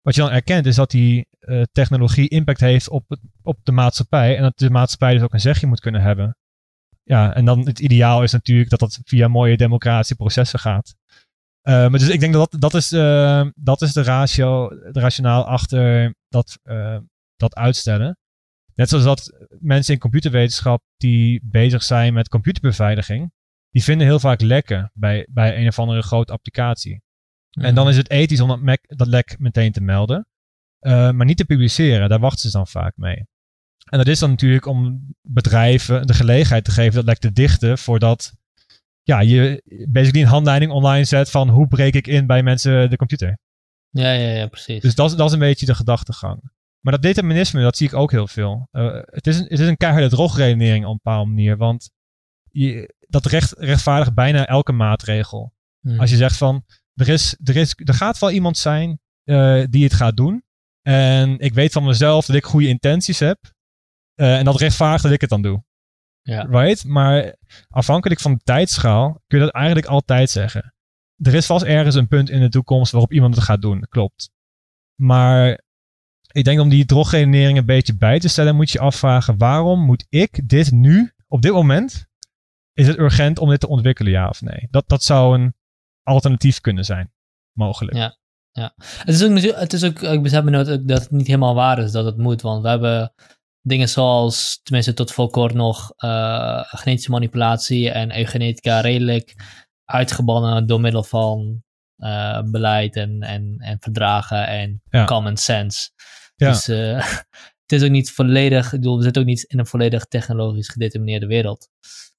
wat 0.02 0.14
je 0.14 0.20
dan 0.20 0.30
erkent 0.30 0.66
is 0.66 0.76
dat 0.76 0.90
die 0.90 1.27
eh, 1.38 1.62
technologie 1.72 2.28
impact 2.28 2.60
heeft 2.60 2.88
op, 2.88 3.04
het- 3.08 3.20
op 3.42 3.58
de 3.62 3.72
maatschappij. 3.72 4.36
En 4.36 4.42
dat 4.42 4.58
de 4.58 4.70
maatschappij 4.70 5.12
dus 5.12 5.22
ook 5.22 5.32
een 5.32 5.40
zegje 5.40 5.66
moet 5.66 5.80
kunnen 5.80 6.00
hebben. 6.00 6.36
Ja, 7.02 7.34
en 7.34 7.44
dan 7.44 7.66
het 7.66 7.78
ideaal 7.78 8.22
is 8.22 8.32
natuurlijk 8.32 8.70
dat 8.70 8.78
dat 8.80 9.00
via 9.04 9.28
mooie 9.28 9.56
democratische 9.56 10.14
processen 10.14 10.58
gaat. 10.58 10.94
Eh, 11.62 11.74
maar 11.74 11.90
dus 11.98 12.08
ik 12.08 12.20
denk 12.20 12.32
dat 12.32 12.50
dat, 12.50 12.60
dat 12.60 12.74
is, 12.74 12.92
eh, 12.92 13.46
dat 13.54 13.82
is 13.82 13.92
de 13.92 14.02
ratio, 14.02 14.68
de 14.68 15.00
rationaal 15.00 15.44
achter 15.46 16.14
dat, 16.28 16.58
dat 17.36 17.54
uitstellen. 17.54 18.18
Net 18.74 18.88
zoals 18.88 19.04
dat 19.04 19.46
mensen 19.58 19.94
in 19.94 20.00
computerwetenschap 20.00 20.82
die 20.96 21.40
bezig 21.44 21.82
zijn 21.82 22.12
met 22.14 22.28
computerbeveiliging, 22.28 23.32
die 23.70 23.82
vinden 23.82 24.06
heel 24.06 24.20
vaak 24.20 24.40
lekken 24.40 24.90
bij, 24.94 25.26
bij 25.30 25.58
een 25.60 25.66
of 25.68 25.78
andere 25.78 26.02
grote 26.02 26.32
applicatie. 26.32 27.02
En 27.50 27.74
dan 27.74 27.88
is 27.88 27.96
het 27.96 28.10
ethisch 28.10 28.40
om 28.40 28.66
dat, 28.66 28.78
dat 28.82 29.06
lek 29.06 29.38
meteen 29.38 29.72
te 29.72 29.80
melden, 29.80 30.26
eh, 30.78 31.10
maar 31.10 31.26
niet 31.26 31.36
te 31.36 31.44
publiceren. 31.44 32.08
Daar 32.08 32.18
wachten 32.20 32.50
ze 32.50 32.56
dan 32.56 32.66
vaak 32.66 32.92
mee. 32.96 33.26
En 33.90 33.98
dat 33.98 34.06
is 34.06 34.18
dan 34.18 34.30
natuurlijk 34.30 34.66
om 34.66 35.06
bedrijven 35.22 36.06
de 36.06 36.14
gelegenheid 36.14 36.64
te 36.64 36.70
geven 36.70 36.94
dat 36.94 37.04
lek 37.04 37.18
te 37.18 37.32
dichten 37.32 37.78
voordat 37.78 38.32
ja, 39.02 39.20
je 39.20 39.62
basically 39.88 40.24
een 40.24 40.30
handleiding 40.32 40.72
online 40.72 41.04
zet 41.04 41.30
van 41.30 41.48
hoe 41.48 41.66
breek 41.68 41.94
ik 41.94 42.06
in 42.06 42.26
bij 42.26 42.42
mensen 42.42 42.90
de 42.90 42.96
computer. 42.96 43.38
Ja, 43.90 44.12
ja, 44.12 44.28
ja, 44.30 44.46
precies. 44.46 44.82
Dus 44.82 44.94
dat, 44.94 45.10
is- 45.10 45.16
dat 45.16 45.26
is 45.26 45.32
een 45.32 45.38
beetje 45.38 45.66
de 45.66 45.74
gedachtegang. 45.74 46.40
Maar 46.80 46.92
dat 46.92 47.02
determinisme, 47.02 47.62
dat 47.62 47.76
zie 47.76 47.86
ik 47.86 47.94
ook 47.94 48.10
heel 48.10 48.26
veel. 48.26 48.68
Eh, 48.70 48.98
het, 49.04 49.26
is 49.26 49.36
een, 49.38 49.42
het 49.48 49.58
is 49.60 49.66
een 49.66 49.76
keiharde 49.76 50.08
drogredenering 50.08 50.84
op 50.84 50.90
een 50.90 51.00
bepaalde 51.02 51.28
manier. 51.30 51.56
Want 51.56 51.90
je, 52.50 52.94
dat 53.08 53.26
recht, 53.26 53.52
rechtvaardigt 53.58 54.14
bijna 54.14 54.46
elke 54.46 54.72
maatregel. 54.72 55.52
Hmm. 55.80 56.00
Als 56.00 56.10
je 56.10 56.16
zegt 56.16 56.36
van, 56.36 56.64
er, 56.94 57.08
is, 57.08 57.36
er, 57.44 57.56
is, 57.56 57.72
er 57.84 57.94
gaat 57.94 58.18
wel 58.18 58.30
iemand 58.30 58.56
zijn 58.58 59.00
eh, 59.24 59.62
die 59.70 59.84
het 59.84 59.92
gaat 59.94 60.16
doen. 60.16 60.42
En 60.88 61.38
ik 61.38 61.54
weet 61.54 61.72
van 61.72 61.84
mezelf 61.84 62.26
dat 62.26 62.36
ik 62.36 62.44
goede 62.44 62.68
intenties 62.68 63.18
heb. 63.18 63.38
Eh, 64.14 64.38
en 64.38 64.44
dat 64.44 64.56
rechtvaardigt 64.56 65.02
dat 65.02 65.12
ik 65.12 65.20
het 65.20 65.30
dan 65.30 65.42
doe. 65.42 65.64
Ja. 66.22 66.42
Right? 66.42 66.84
Maar 66.84 67.36
afhankelijk 67.68 68.20
van 68.20 68.32
de 68.32 68.40
tijdschaal 68.44 69.22
kun 69.26 69.38
je 69.38 69.44
dat 69.44 69.54
eigenlijk 69.54 69.86
altijd 69.86 70.30
zeggen. 70.30 70.74
Er 71.16 71.34
is 71.34 71.46
vast 71.46 71.64
ergens 71.64 71.94
een 71.94 72.08
punt 72.08 72.30
in 72.30 72.40
de 72.40 72.48
toekomst 72.48 72.92
waarop 72.92 73.12
iemand 73.12 73.34
het 73.34 73.44
gaat 73.44 73.62
doen. 73.62 73.86
Klopt. 73.88 74.30
Maar 75.00 75.60
ik 76.32 76.44
denk 76.44 76.60
om 76.60 76.68
die 76.68 76.84
drogredenering 76.84 77.58
een 77.58 77.66
beetje 77.66 77.96
bij 77.96 78.18
te 78.18 78.28
stellen, 78.28 78.56
moet 78.56 78.70
je 78.70 78.78
je 78.78 78.84
afvragen: 78.84 79.38
waarom 79.38 79.80
moet 79.80 80.06
ik 80.08 80.48
dit 80.48 80.70
nu, 80.70 81.12
op 81.26 81.42
dit 81.42 81.52
moment, 81.52 82.06
is 82.72 82.86
het 82.86 82.98
urgent 82.98 83.38
om 83.38 83.48
dit 83.48 83.60
te 83.60 83.68
ontwikkelen, 83.68 84.12
ja 84.12 84.28
of 84.28 84.40
nee? 84.40 84.68
Dat, 84.70 84.88
dat 84.88 85.02
zou 85.02 85.38
een 85.38 85.54
alternatief 86.02 86.60
kunnen 86.60 86.84
zijn, 86.84 87.12
mogelijk. 87.52 87.96
Ja. 87.96 88.16
Het 88.78 89.08
is 89.20 89.24
ook, 89.24 89.58
het 89.58 89.72
is 89.72 89.84
ook 89.84 90.02
ik 90.02 90.22
besef 90.22 90.42
me 90.42 90.50
nooit 90.50 90.70
ook 90.70 90.88
dat 90.88 91.00
het 91.00 91.10
niet 91.10 91.26
helemaal 91.26 91.54
waar 91.54 91.78
is 91.78 91.92
dat 91.92 92.04
het 92.04 92.16
moet. 92.16 92.42
Want 92.42 92.62
we 92.62 92.68
hebben 92.68 93.12
dingen 93.62 93.88
zoals, 93.88 94.60
tenminste 94.62 94.94
tot 94.94 95.12
voor 95.12 95.30
kort 95.30 95.54
nog, 95.54 95.92
eh, 95.96 96.62
genetische 96.64 97.10
manipulatie 97.10 97.90
en 97.90 98.18
eugenetica 98.18 98.80
redelijk 98.80 99.34
uitgebannen 99.84 100.66
door 100.66 100.80
middel 100.80 101.04
van 101.04 101.62
eh, 101.96 102.42
beleid 102.42 102.96
en, 102.96 103.20
en, 103.20 103.56
en 103.58 103.76
verdragen 103.80 104.46
en 104.46 104.82
Ja. 104.90 105.04
common 105.04 105.36
sense. 105.36 105.90
Ja. 106.36 106.50
Dus 106.50 106.68
eh, 106.68 106.96
het 107.66 107.72
is 107.72 107.82
ook 107.82 107.90
niet 107.90 108.10
volledig, 108.12 108.64
ik 108.64 108.80
bedoel, 108.80 108.96
we 108.96 109.02
zitten 109.02 109.22
ook 109.22 109.28
niet 109.28 109.42
in 109.42 109.58
een 109.58 109.66
volledig 109.66 110.04
technologisch 110.04 110.68
gedetermineerde 110.68 111.26
wereld. 111.26 111.68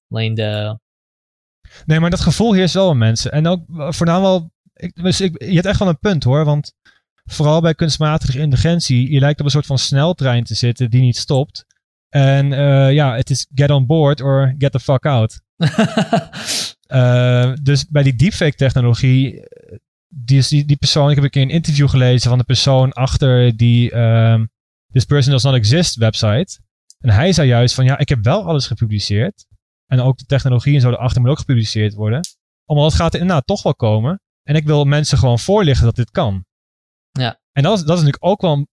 Alleen 0.10 0.34
de, 0.34 0.80
Nee, 1.86 2.00
maar 2.00 2.10
dat 2.10 2.20
gevoel 2.20 2.54
heerst 2.54 2.74
wel 2.74 2.92
in 2.92 2.98
mensen. 2.98 3.32
En 3.32 3.48
ook 3.48 3.62
voornamelijk. 3.68 4.46
Ik, 4.80 4.96
dus 4.96 5.22
ik, 5.22 5.44
je 5.44 5.54
hebt 5.54 5.66
echt 5.66 5.80
wel 5.80 5.88
een 5.88 6.00
punt 6.00 6.24
hoor. 6.24 6.46
Want 6.46 6.74
vooral 7.26 7.62
bij 7.62 7.76
kunstmatige 7.76 8.40
intelligentie, 8.40 9.12
je 9.12 9.20
lijkt 9.20 9.40
op 9.40 9.46
een 9.46 9.52
soort 9.52 9.66
van 9.66 9.78
sneltrein 9.78 10.44
te 10.44 10.56
zitten 10.56 10.90
die 10.90 11.02
niet 11.02 11.18
stopt. 11.18 11.66
En 12.10 12.54
eh, 12.54 12.94
ja, 12.94 13.16
het 13.16 13.30
is 13.30 13.48
get 13.54 13.70
on 13.70 13.86
board 13.86 14.22
or 14.22 14.56
get 14.58 14.72
the 14.72 14.80
fuck 14.80 15.06
out. 15.06 15.42
Eh, 16.90 17.54
dus 17.62 17.86
bij 17.88 18.04
die 18.04 18.16
deepfake 18.16 18.56
technologie, 18.56 19.44
die, 20.08 20.44
die, 20.48 20.66
die 20.66 20.78
persoon, 20.78 21.10
ik 21.10 21.16
heb 21.16 21.24
een 21.24 21.30
keer 21.30 21.42
een 21.42 21.50
interview 21.50 21.90
gelezen 21.90 22.30
van 22.30 22.38
de 22.38 22.44
persoon 22.44 22.92
achter 22.92 23.58
die 23.58 23.92
ehm 23.92 24.46
This 24.92 25.06
Person 25.06 25.32
Does 25.32 25.44
Not 25.44 25.54
Exist 25.54 25.96
website. 25.96 26.60
En 27.00 27.10
hij 27.10 27.34
zei 27.34 27.48
juist 27.48 27.76
van 27.76 27.86
ja, 27.86 27.98
ik 27.98 28.10
heb 28.10 28.24
wel 28.24 28.44
alles 28.44 28.68
gepubliceerd. 28.68 29.46
En 29.86 30.00
ook 30.00 30.18
de 30.18 30.26
technologie 30.26 30.76
en 30.76 30.82
zo 30.82 30.90
erachter 30.90 31.22
moet 31.22 31.30
ook 31.30 31.40
gepubliceerd 31.40 31.94
worden. 31.94 32.20
Omdat 32.66 32.86
het 32.86 32.94
gaat 32.94 33.14
er 33.14 33.20
inderdaad 33.20 33.48
toch 33.48 33.64
wel 33.64 33.76
komen. 33.76 34.22
En 34.50 34.56
ik 34.56 34.66
wil 34.66 34.86
mensen 34.86 35.18
gewoon 35.18 35.40
voorlichten 35.40 35.86
dat 35.86 35.96
dit 35.96 36.12
kan. 36.12 36.46
Ja. 37.12 37.40
En 37.52 37.64
dat 37.64 37.78
is, 37.78 37.84
dat 37.84 37.98
is 37.98 38.04
natuurlijk 38.04 38.26
ook 38.26 38.42
wel... 38.42 38.68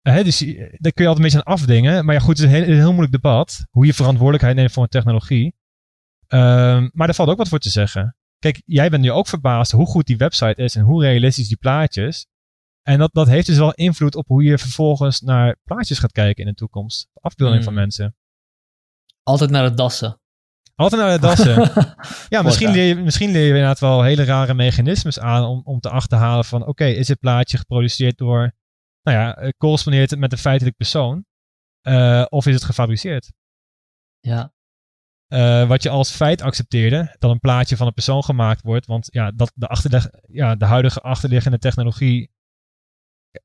Hè, 0.00 0.24
dus 0.24 0.38
je- 0.38 0.76
daar 0.78 0.92
kun 0.92 1.04
je 1.04 1.08
altijd 1.10 1.16
een 1.16 1.22
beetje 1.22 1.44
aan 1.44 1.52
afdingen. 1.54 2.04
Maar 2.04 2.14
ja, 2.14 2.20
goed, 2.20 2.38
het 2.38 2.38
is 2.38 2.44
een 2.44 2.50
heel, 2.62 2.68
een 2.72 2.78
heel 2.78 2.90
moeilijk 2.92 3.12
debat. 3.12 3.66
Hoe 3.70 3.86
je 3.86 3.94
verantwoordelijkheid 3.94 4.56
neemt 4.56 4.72
voor 4.72 4.82
een 4.82 4.88
technologie. 4.88 5.54
Ehm, 6.26 6.88
maar 6.92 7.06
daar 7.06 7.14
valt 7.14 7.28
ook 7.28 7.36
wat 7.36 7.48
voor 7.48 7.58
te 7.58 7.70
zeggen. 7.70 8.16
Kijk, 8.38 8.62
jij 8.64 8.90
bent 8.90 9.02
nu 9.02 9.10
ook 9.10 9.26
verbaasd 9.26 9.72
hoe 9.72 9.86
goed 9.86 10.06
die 10.06 10.16
website 10.16 10.62
is 10.62 10.74
en 10.76 10.82
hoe 10.82 11.02
realistisch 11.02 11.48
die 11.48 11.56
plaatjes. 11.56 12.26
En 12.82 12.98
dat, 12.98 13.12
dat 13.12 13.26
heeft 13.26 13.46
dus 13.46 13.58
wel 13.58 13.72
invloed 13.72 14.14
op 14.14 14.26
hoe 14.26 14.42
je 14.42 14.58
vervolgens 14.58 15.20
naar 15.20 15.56
plaatjes 15.64 15.98
gaat 15.98 16.12
kijken 16.12 16.44
in 16.44 16.50
de 16.50 16.56
toekomst. 16.56 17.08
Afbeelding 17.14 17.64
van 17.64 17.72
Hmm. 17.72 17.82
mensen. 17.82 18.16
altijd 19.22 19.50
naar 19.50 19.64
het 19.64 19.76
dassen. 19.76 20.20
Altijd 20.74 21.02
naar 21.02 21.12
de 21.12 21.26
dassen. 21.26 21.70
ja, 22.36 22.42
misschien 22.42 22.70
leer, 22.70 22.84
je, 22.84 22.94
misschien 22.94 23.30
leer 23.30 23.42
je 23.42 23.48
inderdaad 23.48 23.78
wel 23.78 24.02
hele 24.02 24.24
rare 24.24 24.54
mechanismes 24.54 25.18
aan 25.18 25.44
om, 25.44 25.60
om 25.64 25.80
te 25.80 25.90
achterhalen 25.90 26.44
van 26.44 26.66
oké, 26.66 26.84
is 26.84 27.06
dit 27.06 27.18
plaatje 27.18 27.58
geproduceerd 27.58 28.18
door, 28.18 28.52
nou 29.02 29.18
ja, 29.18 29.36
eh, 29.36 29.48
correspondeert 29.58 30.10
het 30.10 30.18
met 30.18 30.32
een 30.32 30.38
feitelijk 30.38 30.76
persoon? 30.76 31.24
Eh, 31.80 32.24
of 32.28 32.46
is 32.46 32.54
het 32.54 32.64
gefabriceerd? 32.64 33.32
Ja, 34.20 34.52
Eh, 35.28 35.68
wat 35.68 35.82
je 35.82 35.88
als 35.90 36.10
feit 36.10 36.42
accepteerde, 36.42 37.16
dat 37.18 37.30
een 37.30 37.40
plaatje 37.40 37.76
van 37.76 37.86
een 37.86 37.92
persoon 37.92 38.24
gemaakt 38.24 38.62
wordt, 38.62 38.86
want 38.86 39.08
ja, 39.12 39.30
dat 39.30 39.52
de, 39.54 39.66
achterleg, 39.66 40.08
ja, 40.28 40.54
de 40.54 40.64
huidige 40.64 41.00
achterliggende 41.00 41.58
technologie, 41.58 42.30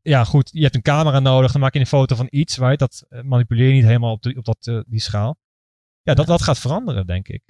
ja 0.02 0.24
goed, 0.24 0.50
je 0.54 0.62
hebt 0.62 0.76
een 0.76 0.82
camera 0.82 1.20
nodig, 1.20 1.52
dan 1.52 1.62
maak 1.62 1.74
je 1.74 1.80
een 1.80 1.86
foto 1.86 2.16
van 2.16 2.28
iets, 2.30 2.58
right? 2.58 2.80
dat 2.80 3.06
manipuleer 3.22 3.68
je 3.68 3.74
niet 3.74 3.84
helemaal 3.84 4.12
op, 4.12 4.22
de, 4.22 4.36
op 4.36 4.46
dat, 4.46 4.84
die 4.88 5.00
schaal. 5.00 5.38
Ja, 6.08 6.14
dat, 6.14 6.28
dat 6.28 6.42
gaat 6.42 6.60
veranderen, 6.60 7.06
denk 7.06 7.28
ik. 7.28 7.44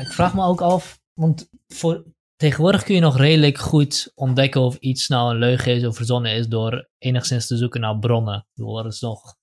Ik 0.00 0.12
vraag 0.12 0.34
me 0.34 0.44
ook 0.44 0.60
af, 0.60 1.00
want 1.14 1.48
voor, 1.68 2.04
tegenwoordig 2.36 2.82
kun 2.82 2.94
je 2.94 3.00
nog 3.00 3.16
redelijk 3.16 3.58
goed 3.58 4.12
ontdekken 4.14 4.60
of 4.60 4.76
iets 4.76 5.08
nou 5.08 5.30
een 5.30 5.38
leugen 5.38 5.74
is 5.74 5.86
of 5.86 5.96
verzonnen 5.96 6.32
is 6.32 6.48
door 6.48 6.88
enigszins 6.98 7.46
te 7.46 7.56
zoeken 7.56 7.80
naar 7.80 7.98
bronnen. 7.98 8.46
Bedoel, 8.54 8.74
dat 8.74 8.92
is 8.92 9.00
nog, 9.00 9.36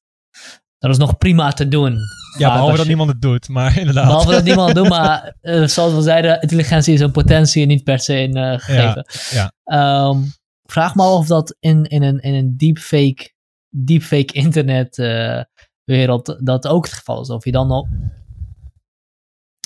dat 0.77 0.91
is 0.91 0.97
nog 0.97 1.17
prima 1.17 1.51
te 1.51 1.67
doen. 1.67 1.97
Ja, 2.37 2.53
behalve 2.53 2.77
dat 2.77 2.87
niemand 2.87 3.09
het 3.09 3.21
doet, 3.21 3.47
maar 3.47 3.77
inderdaad. 3.79 4.05
Behalve 4.05 4.31
dat 4.31 4.43
niemand 4.43 4.67
het 4.67 4.77
doet, 4.77 4.89
maar 4.89 5.35
eh, 5.41 5.63
zoals 5.63 5.93
we 5.93 6.01
zeiden, 6.01 6.41
intelligentie 6.41 6.93
is 6.93 6.99
een 6.99 7.11
potentie 7.11 7.61
en 7.61 7.67
niet 7.67 7.83
per 7.83 7.99
se 7.99 8.15
een 8.15 8.35
eh, 8.35 8.59
gegeven. 8.59 9.05
ja. 9.29 9.51
Ehm, 9.63 10.21
vraag 10.63 10.95
me 10.95 11.03
af 11.03 11.17
of 11.17 11.27
dat 11.27 11.55
in, 11.59 11.83
in 11.83 12.03
een, 12.03 12.19
in 12.19 12.33
een 12.33 12.57
deepfake, 12.57 13.33
deepfake 13.69 14.33
internet 14.33 14.97
eh, 14.97 15.41
wereld 15.87 16.37
dat 16.45 16.67
ook 16.67 16.85
het 16.85 16.93
geval 16.93 17.21
is. 17.21 17.29
Of 17.29 17.45
je 17.45 17.51
dan 17.51 17.71
ook, 17.71 17.87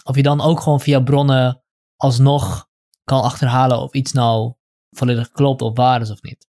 of 0.03 0.15
je 0.15 0.23
dan 0.23 0.41
ook 0.41 0.59
gewoon 0.59 0.79
via 0.79 0.99
bronnen 0.99 1.63
alsnog 1.95 2.67
kan 3.03 3.21
achterhalen 3.21 3.81
of 3.81 3.93
iets 3.93 4.11
nou 4.11 4.53
volledig 4.89 5.31
klopt 5.31 5.61
of 5.61 5.75
waar 5.75 6.01
is 6.01 6.11
of 6.11 6.21
niet. 6.21 6.47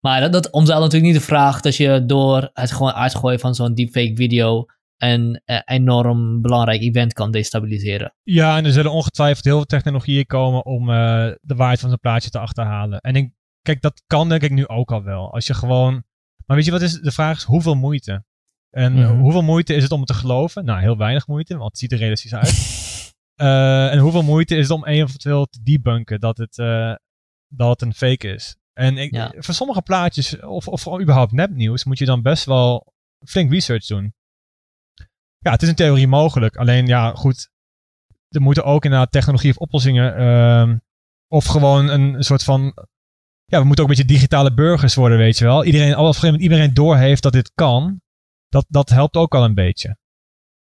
Maar 0.00 0.20
dat, 0.20 0.32
dat 0.32 0.50
omzeilt 0.50 0.82
natuurlijk 0.82 1.12
niet 1.12 1.20
de 1.20 1.26
vraag 1.26 1.60
dat 1.60 1.76
je 1.76 2.04
door 2.06 2.50
het 2.52 2.72
gewoon 2.72 2.92
uitgooien 2.92 3.40
van 3.40 3.54
zo'n 3.54 3.74
deepfake 3.74 4.16
video 4.16 4.66
een 4.96 5.40
eh, 5.44 5.60
enorm 5.64 6.42
belangrijk 6.42 6.80
event 6.80 7.12
kan 7.12 7.30
destabiliseren. 7.30 8.14
Ja, 8.22 8.56
en 8.56 8.64
er 8.64 8.72
zullen 8.72 8.92
ongetwijfeld 8.92 9.44
heel 9.44 9.56
veel 9.56 9.64
technologieën 9.64 10.26
komen 10.26 10.64
om 10.64 10.90
eh, 10.90 10.96
de 11.40 11.54
waarheid 11.54 11.80
van 11.80 11.88
zo'n 11.88 11.98
plaatje 11.98 12.30
te 12.30 12.38
achterhalen. 12.38 13.00
En 13.00 13.16
ik, 13.16 13.32
kijk, 13.62 13.82
dat 13.82 14.02
kan 14.06 14.28
denk 14.28 14.42
ik 14.42 14.50
nu 14.50 14.66
ook 14.66 14.92
al 14.92 15.02
wel. 15.02 15.32
Als 15.32 15.46
je 15.46 15.54
gewoon. 15.54 16.04
Maar 16.46 16.56
weet 16.56 16.64
je 16.64 16.70
wat 16.72 16.82
is 16.82 17.00
de 17.00 17.12
vraag? 17.12 17.36
Is 17.36 17.42
hoeveel 17.42 17.74
moeite? 17.74 18.24
En 18.70 18.92
Mhm. 18.92 19.18
hoeveel 19.18 19.42
moeite 19.42 19.74
is 19.74 19.82
het 19.82 19.92
om 19.92 19.98
het 19.98 20.08
te 20.08 20.14
geloven? 20.14 20.64
Nou, 20.64 20.80
heel 20.80 20.96
weinig 20.96 21.26
moeite, 21.26 21.56
want 21.56 21.70
het 21.70 21.78
ziet 21.78 21.92
er 21.92 21.98
realistisch 21.98 22.34
uit. 22.34 22.52
Eh, 23.38 23.92
en 23.92 23.98
hoeveel 23.98 24.22
moeite 24.22 24.56
is 24.56 24.62
het 24.68 24.76
om 24.76 24.84
eventueel 24.86 25.46
te 25.46 25.62
debunken 25.62 26.20
dat 26.20 26.38
het, 26.38 26.58
eh, 26.58 26.94
dat 27.48 27.70
het 27.70 27.82
een 27.82 27.94
fake 27.94 28.28
is? 28.34 28.56
En 28.72 28.96
ik, 28.96 29.14
Ja. 29.14 29.32
voor 29.36 29.54
sommige 29.54 29.82
plaatjes, 29.82 30.40
of, 30.40 30.68
of 30.68 31.00
überhaupt 31.00 31.32
nepnieuws, 31.32 31.84
moet 31.84 31.98
je 31.98 32.04
dan 32.04 32.22
best 32.22 32.44
wel 32.44 32.92
flink 33.26 33.50
research 33.52 33.86
doen. 33.86 34.14
Ja, 35.38 35.50
het 35.50 35.62
is 35.62 35.68
in 35.68 35.74
theorie 35.74 36.06
mogelijk. 36.08 36.56
Alleen 36.56 36.86
ja, 36.86 37.10
goed. 37.14 37.50
Er 38.28 38.40
moeten 38.40 38.64
ook 38.64 38.84
inderdaad 38.84 39.12
technologie 39.12 39.50
of 39.50 39.56
oplossingen. 39.56 40.16
ehm, 40.16 40.76
of 41.28 41.44
gewoon 41.44 41.88
een 41.88 42.22
soort 42.24 42.44
van. 42.44 42.62
Ja, 43.44 43.58
we 43.60 43.64
moeten 43.64 43.84
ook 43.84 43.90
een 43.90 43.96
beetje 43.96 44.12
digitale 44.14 44.54
burgers 44.54 44.94
worden, 44.94 45.18
weet 45.18 45.38
je 45.38 45.44
wel. 45.44 45.64
Iedereen, 45.64 45.92
op 45.92 45.98
een 45.98 46.04
gegeven 46.06 46.24
moment 46.26 46.42
iedereen 46.42 46.74
doorheeft 46.74 47.22
dat 47.22 47.32
dit 47.32 47.52
kan. 47.54 48.00
Dat, 48.48 48.66
dat 48.68 48.88
helpt 48.88 49.16
ook 49.16 49.34
al 49.34 49.44
een 49.44 49.54
beetje. 49.54 49.96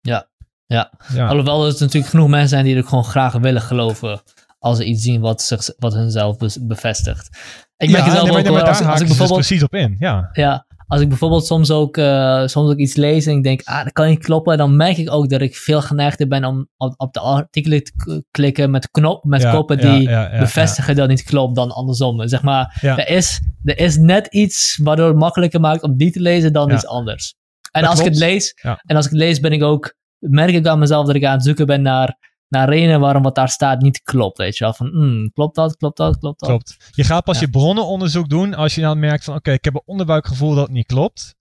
Ja. 0.01 0.29
Ja. 0.67 0.93
Ja, 1.15 1.27
Alhoewel 1.27 1.67
er 1.67 1.77
natuurlijk 1.79 2.07
genoeg 2.07 2.29
mensen 2.29 2.49
zijn 2.49 2.65
die 2.65 2.77
er 2.77 2.85
gewoon 2.85 3.05
graag 3.05 3.33
willen 3.33 3.63
geloven 3.63 4.23
als 4.59 4.77
ze 4.77 4.85
iets 4.85 5.03
zien 5.03 5.21
wat, 5.21 5.43
zich, 5.43 5.71
wat 5.79 5.95
hunzelf 5.95 6.37
be- 6.37 6.57
bevestigt. 6.61 7.39
Ik 7.77 7.91
merk 7.91 8.05
ja, 8.05 8.11
het 8.11 8.13
zelf 8.13 8.29
nee, 8.29 8.37
ook 8.37 8.43
nee, 8.43 8.53
hoor, 8.53 8.69
als, 8.69 8.81
ik 8.81 8.87
dus 8.87 8.99
bijvoorbeeld, 8.99 9.39
precies 9.39 9.63
op 9.63 9.75
in. 9.75 9.97
Ja, 9.99 10.29
ja, 10.33 10.67
als 10.87 11.01
ik 11.01 11.09
bijvoorbeeld 11.09 11.47
soms 11.47 11.71
ook, 11.71 11.97
eh, 11.97 12.47
soms 12.47 12.71
ook 12.71 12.77
iets 12.79 12.95
lees 12.95 13.27
en 13.27 13.37
ik 13.37 13.43
denk, 13.43 13.63
ah, 13.65 13.85
dat 13.85 13.93
kan 13.93 14.07
niet 14.09 14.25
kloppen, 14.25 14.59
dan 14.59 14.77
merk 14.77 14.97
ik 14.97 15.11
ook 15.11 15.29
dat 15.29 15.41
ik 15.41 15.57
veel 15.57 15.83
geneigder 15.83 16.29
ben 16.29 16.45
om 16.45 16.69
op, 16.77 16.95
op 16.97 17.13
de 17.13 17.21
artikelen 17.21 17.85
te 17.85 18.25
klikken 18.31 18.71
met, 18.71 18.91
knop, 18.91 19.25
met 19.25 19.43
Ja, 19.43 19.53
koppen 19.53 19.79
die 19.79 20.09
ja, 20.09 20.39
bevestigen 20.39 20.95
dat 20.97 21.09
het 21.09 21.17
niet 21.17 21.27
klopt 21.27 21.55
dan 21.55 21.71
andersom. 21.71 22.29
Zeg 22.29 22.43
maar, 22.43 22.79
er, 22.83 23.09
is, 23.09 23.41
er 23.65 23.79
is 23.79 23.97
net 23.97 24.27
iets 24.27 24.81
waardoor 24.83 25.09
het 25.09 25.17
makkelijker 25.17 25.61
maakt 25.61 25.83
om 25.83 25.97
die 25.97 26.11
te 26.11 26.21
lezen 26.21 26.53
dan 26.53 26.73
iets 26.73 26.87
anders. 26.87 27.35
En 27.75 27.81
Dat 27.83 27.91
als 27.91 27.99
ik 28.01 28.05
het 28.05 28.17
lees, 28.17 28.59
Ja. 28.63 28.81
en 28.87 28.97
als 28.97 29.05
ik 29.05 29.11
het 29.11 29.21
lees 29.21 29.41
ben 29.41 29.53
ik 29.53 29.63
ook, 29.63 29.95
merk 30.19 30.51
ik 30.55 30.67
aan 30.67 30.79
mezelf 30.79 31.07
dat 31.07 31.15
ik 31.15 31.25
aan 31.25 31.33
het 31.35 31.45
zoeken 31.45 31.67
ben 31.67 31.83
naar, 31.83 32.17
naar 32.49 32.69
redenen 32.69 33.01
waarom 33.01 33.23
wat 33.23 33.35
daar 33.35 33.49
staat 33.49 33.81
niet 33.81 34.03
klopt. 34.03 34.39
Weet 34.39 34.57
je 34.57 34.65
wel, 34.65 34.75
van 34.75 34.87
hmm, 34.87 35.31
klopt 35.33 35.55
dat, 35.55 35.77
klopt 35.77 35.97
dat, 35.97 36.19
klopt 36.19 36.41
dat. 36.41 36.49
klopt. 36.49 36.77
Je 36.91 37.05
gaat 37.05 37.25
pas 37.25 37.35
Ja. 37.39 37.41
je 37.45 37.51
bronnenonderzoek 37.51 38.29
doen 38.29 38.55
als 38.55 38.75
je 38.75 38.81
dan 38.81 38.99
merkt 38.99 39.25
van 39.25 39.35
oké, 39.35 39.53
ik 39.53 39.65
heb 39.65 39.75
een 39.75 39.83
onderbuikgevoel 39.85 40.55
dat 40.55 40.65
het 40.65 40.73
niet 40.73 40.87
klopt. 40.87 41.35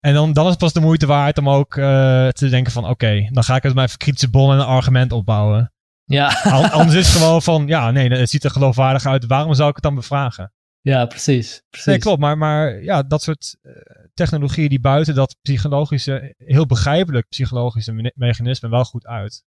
En 0.00 0.14
dan, 0.14 0.32
dan 0.32 0.44
is 0.44 0.50
het 0.50 0.58
pas 0.58 0.72
de 0.72 0.80
moeite 0.80 1.06
waard 1.06 1.38
om 1.38 1.48
ook 1.50 1.76
eh, 1.76 2.28
te 2.28 2.48
denken 2.48 2.72
van 2.72 2.88
oké, 2.88 3.28
dan 3.32 3.44
ga 3.44 3.56
ik 3.56 3.64
uit 3.64 3.74
mijn 3.74 3.88
kritische 3.96 4.30
bron 4.30 4.52
en 4.52 4.58
een 4.58 4.64
argument 4.64 5.12
opbouwen. 5.12 5.72
Ja, 6.04 6.40
An- 6.42 6.70
Anders 6.80 6.94
is 6.96 7.06
het 7.12 7.16
gewoon 7.22 7.42
van 7.42 7.66
ja, 7.66 7.90
nee, 7.90 8.08
het 8.08 8.30
ziet 8.30 8.44
er 8.44 8.50
geloofwaardig 8.50 9.06
uit. 9.06 9.26
Waarom 9.26 9.54
zou 9.54 9.68
ik 9.68 9.74
het 9.74 9.84
dan 9.84 9.94
bevragen? 9.94 10.50
ja 10.80 11.06
precies. 11.06 11.62
precies. 11.70 11.86
Nee, 11.86 11.98
klopt. 11.98 12.20
Maar, 12.20 12.38
maar 12.38 12.82
ja, 12.82 13.02
dat 13.02 13.22
soort 13.22 13.56
eh, 13.62 13.72
technologieën 14.16 14.68
die 14.68 14.80
buiten 14.80 15.14
dat 15.14 15.36
psychologische, 15.42 16.34
heel 16.36 16.66
begrijpelijk 16.66 17.28
psychologische 17.28 17.92
me- 17.92 18.12
mechanisme 18.14 18.68
wel 18.68 18.84
goed 18.84 19.06
uit. 19.06 19.44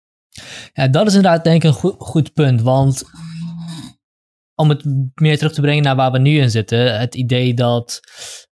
Ja, 0.72 0.88
dat 0.88 1.06
is 1.06 1.14
inderdaad 1.14 1.44
denk 1.44 1.64
ik 1.64 1.70
een 1.70 1.94
goed, 1.98 2.32
punt. 2.32 2.62
Want 2.62 3.04
om 4.54 4.68
het 4.68 4.84
meer 5.14 5.38
terug 5.38 5.52
te 5.52 5.60
brengen 5.60 5.82
naar 5.82 5.96
waar 5.96 6.12
we 6.12 6.18
nu 6.18 6.38
in 6.38 6.50
zitten. 6.50 6.98
Het 6.98 7.14
idee 7.14 7.54
dat 7.54 8.00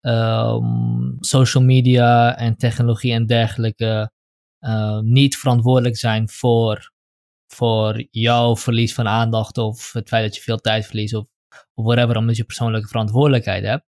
ehm, 0.01 1.13
social 1.19 1.63
media 1.63 2.37
en 2.37 2.57
technologie 2.57 3.13
en 3.13 3.25
dergelijke 3.25 4.11
eh, 4.59 4.99
niet 4.99 5.37
verantwoordelijk 5.37 5.97
zijn 5.97 6.29
voor, 6.29 6.91
voor 7.47 8.07
jouw 8.11 8.55
verlies 8.55 8.93
van 8.93 9.07
aandacht 9.07 9.57
of 9.57 9.93
het 9.93 10.07
feit 10.07 10.23
dat 10.23 10.35
je 10.35 10.41
veel 10.41 10.57
tijd 10.57 10.85
verliest 10.85 11.13
of 11.13 11.27
whatever, 11.73 12.17
omdat 12.17 12.37
je 12.37 12.43
persoonlijke 12.43 12.87
verantwoordelijkheid 12.87 13.63
hebt. 13.63 13.85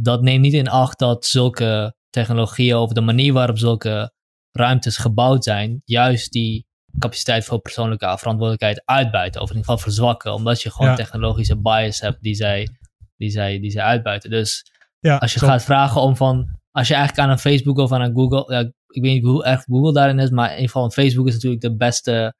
Dat 0.00 0.22
neemt 0.22 0.40
niet 0.42 0.52
in 0.52 0.68
acht 0.68 0.98
dat 0.98 1.26
zulke 1.26 1.94
technologieën 2.10 2.76
of 2.76 2.92
de 2.92 3.00
manier 3.00 3.32
waarop 3.32 3.58
zulke 3.58 4.12
ruimtes 4.52 4.96
gebouwd 4.96 5.44
zijn, 5.44 5.82
juist 5.84 6.32
die 6.32 6.66
capaciteit 6.98 7.44
voor 7.44 7.60
persoonlijke 7.60 8.14
verantwoordelijkheid 8.18 8.82
uitbuiten. 8.84 9.40
Of 9.40 9.50
in 9.50 9.56
ieder 9.56 9.70
geval 9.70 9.84
verzwakken. 9.84 10.32
Omdat 10.32 10.62
je 10.62 10.70
gewoon 10.70 10.90
Ja. 10.90 10.96
technologische 10.96 11.60
bias 11.60 12.00
hebt 12.00 12.22
die 12.22 12.34
zij, 12.34 12.68
die 13.16 13.30
zij, 13.30 13.60
die 13.60 13.70
zij 13.70 13.82
uitbuiten. 13.82 14.30
Dus 14.30 14.72
Ja, 15.00 15.16
als 15.16 15.32
je 15.32 15.38
klopt. 15.38 15.52
gaat 15.54 15.64
vragen 15.64 16.00
om 16.00 16.16
van... 16.16 16.56
Als 16.70 16.88
je 16.88 16.94
eigenlijk 16.94 17.26
aan 17.26 17.32
een 17.32 17.38
Facebook 17.38 17.78
of 17.78 17.92
aan 17.92 18.00
een 18.00 18.14
Google... 18.14 18.54
Ja, 18.54 18.60
ik 18.88 19.02
weet 19.02 19.12
niet 19.12 19.24
hoe 19.24 19.44
erg 19.44 19.62
Google 19.64 19.92
daarin 19.92 20.18
is. 20.18 20.30
Maar 20.30 20.46
in 20.46 20.52
ieder 20.54 20.66
geval 20.66 20.84
een 20.84 20.90
Facebook 20.92 21.26
is 21.26 21.34
natuurlijk 21.34 21.62
de 21.62 21.76
beste... 21.76 22.34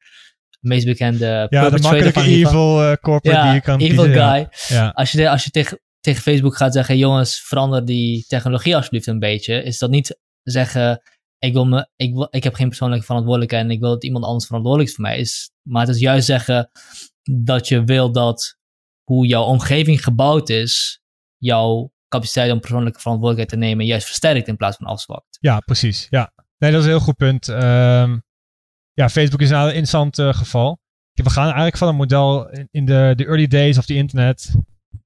Meest 0.61 0.87
bekende 0.87 1.47
ja, 1.51 1.71
de 1.71 1.81
makkelijke 1.81 2.23
evil 2.23 2.83
eh, 2.83 2.93
corporate 3.01 3.39
ja, 3.39 3.45
die 3.45 3.53
je 3.55 3.61
kan 3.61 3.79
evil 3.81 4.05
kiezen. 4.05 4.23
Guy. 4.23 4.49
Ja. 4.69 4.89
Als 4.89 5.13
je, 5.13 5.31
als 5.31 5.45
je 5.45 5.51
tegen, 5.51 5.81
tegen 6.01 6.23
Facebook 6.23 6.57
gaat 6.57 6.73
zeggen... 6.73 6.99
Jongens, 6.99 7.41
verander 7.41 7.85
die 7.85 8.25
technologie 8.27 8.77
alsjeblieft 8.77 9.07
een 9.07 9.19
beetje. 9.19 9.63
Is 9.63 9.79
dat 9.79 9.91
niet 9.91 10.19
zeggen... 10.43 11.03
Ik, 11.39 11.53
wil 11.53 11.67
me, 11.67 11.89
ik, 11.97 12.15
wil, 12.15 12.29
ik 12.31 12.45
heb 12.45 12.55
geen 12.55 12.69
persoonlijke 12.69 13.05
verantwoordelijkheid 13.05 13.65
en 13.65 13.71
ik 13.71 13.81
wil 13.81 13.91
dat 13.91 14.05
iemand 14.05 14.25
anders 14.25 14.47
verantwoordelijk 14.47 14.95
voor 14.95 15.05
mij. 15.05 15.19
Is, 15.19 15.51
maar 15.63 15.87
het 15.87 15.95
is 15.95 16.01
juist 16.01 16.27
zeggen 16.27 16.71
dat 17.45 17.69
je 17.69 17.85
wil 17.85 18.13
dat 18.13 18.57
hoe 19.05 19.27
jouw 19.27 19.43
omgeving 19.45 20.05
gebouwd 20.05 20.49
is, 20.49 21.01
jouw 21.37 21.93
capaciteit 22.09 22.53
om 22.53 22.61
persoonlijke 22.61 23.01
verantwoordelijkheid 23.01 23.61
te 23.63 23.67
nemen 23.69 23.87
juist 23.87 24.07
versterkt 24.07 24.49
in 24.49 24.57
plaats 24.57 24.77
van 24.77 24.87
afzwakt. 24.87 25.39
Ja, 25.41 25.61
precies. 25.61 26.07
Ja. 26.11 26.33
Nee, 26.59 26.71
dat 26.71 26.81
is 26.81 26.87
een 26.87 26.93
heel 26.93 27.01
goed 27.01 27.17
punt. 27.17 27.49
Ehm, 27.49 28.19
ja, 28.93 29.09
Facebook 29.09 29.41
is 29.41 29.51
een 29.51 29.67
interessant 29.67 30.19
eh, 30.19 30.35
geval. 30.35 30.79
We 31.13 31.31
gaan 31.31 31.45
eigenlijk 31.45 31.77
van 31.77 31.89
een 31.89 31.95
model 31.97 32.49
in- 32.51 32.69
in 32.71 32.85
de, 32.85 33.13
de 33.17 33.25
early 33.25 33.47
days 33.47 33.79
of 33.79 33.87
the 33.87 33.95
internet. 33.95 34.55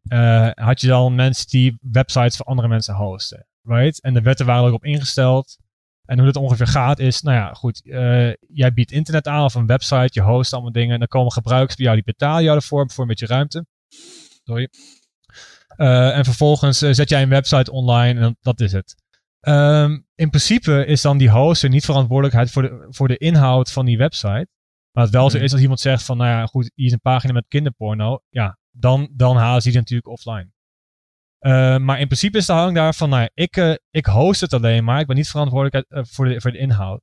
Eh, 0.08 0.50
had 0.54 0.80
je 0.80 0.86
dan 0.86 1.14
mensen 1.14 1.46
die 1.48 1.78
websites 1.80 2.36
voor 2.36 2.46
andere 2.46 2.68
mensen 2.68 2.94
hosten. 2.94 3.46
Right? 3.62 4.00
En 4.02 4.14
de 4.14 4.20
wetten 4.20 4.46
waren 4.46 4.64
ook 4.68 4.74
op 4.74 4.84
ingesteld. 4.84 5.56
En 6.04 6.16
hoe 6.18 6.26
dat 6.26 6.36
ongeveer 6.42 6.66
gaat 6.66 6.98
is, 6.98 7.22
nou 7.22 7.36
ja, 7.36 7.52
goed. 7.52 7.84
eh, 7.90 8.32
jij 8.48 8.72
biedt 8.74 8.92
internet 8.92 9.26
aan 9.28 9.44
of 9.44 9.54
een 9.54 9.66
website, 9.66 10.08
je 10.12 10.20
host 10.20 10.52
allemaal 10.52 10.72
dingen. 10.72 10.92
En 10.92 10.98
dan 10.98 11.08
komen 11.08 11.32
gebruikers 11.32 11.76
bij 11.76 11.84
jou, 11.84 11.96
die 11.96 12.14
betalen 12.14 12.42
jou 12.42 12.56
ervoor 12.56 12.90
voor 12.90 13.02
een 13.02 13.08
beetje 13.08 13.26
ruimte. 13.26 13.66
Sorry. 14.44 14.68
Eh, 15.76 16.16
en 16.16 16.24
vervolgens 16.24 16.78
zet 16.78 17.08
jij 17.08 17.22
een 17.22 17.28
website 17.28 17.72
online 17.72 18.20
en 18.20 18.36
dat, 18.40 18.60
is 18.60 18.72
het. 18.72 18.94
Ehm, 19.40 20.00
in 20.14 20.28
principe 20.30 20.84
is 20.86 21.02
dan 21.02 21.18
die 21.18 21.30
hoster 21.30 21.68
niet 21.68 21.84
verantwoordelijkheid 21.84 22.50
voor 22.50 22.62
de, 22.62 22.86
voor 22.88 23.08
de 23.08 23.16
inhoud 23.16 23.72
van 23.72 23.84
die 23.86 23.98
website. 23.98 24.46
Maar 24.92 25.04
het 25.04 25.12
wel 25.12 25.30
zo 25.30 25.36
Mhm. 25.36 25.44
is 25.44 25.52
als 25.52 25.60
iemand 25.60 25.80
zegt 25.80 26.02
van, 26.02 26.16
nou 26.16 26.30
ja, 26.30 26.46
goed, 26.46 26.70
hier 26.74 26.86
is 26.86 26.92
een 26.92 27.00
pagina 27.00 27.32
met 27.32 27.44
kinderporno. 27.48 28.20
Ja, 28.28 28.58
dan, 28.72 29.08
dan 29.12 29.36
halen 29.36 29.62
ze 29.62 29.68
die 29.68 29.78
natuurlijk 29.78 30.08
offline. 30.08 30.50
Eh, 31.42 31.78
maar 31.78 32.00
in 32.00 32.06
principe 32.06 32.38
is 32.38 32.46
de 32.46 32.52
houding 32.52 32.78
daar 32.78 32.94
van, 32.94 33.08
nou 33.08 33.28
ik, 33.34 33.56
eh, 33.56 33.74
ik 33.90 34.06
host 34.06 34.40
het 34.40 34.52
alleen 34.52 34.84
maar. 34.84 35.00
Ik 35.00 35.06
ben 35.06 35.16
niet 35.16 35.28
verantwoordelijk 35.28 35.86
eh, 35.88 36.02
voor, 36.04 36.28
de, 36.28 36.40
voor 36.40 36.52
de 36.52 36.58
inhoud. 36.58 37.00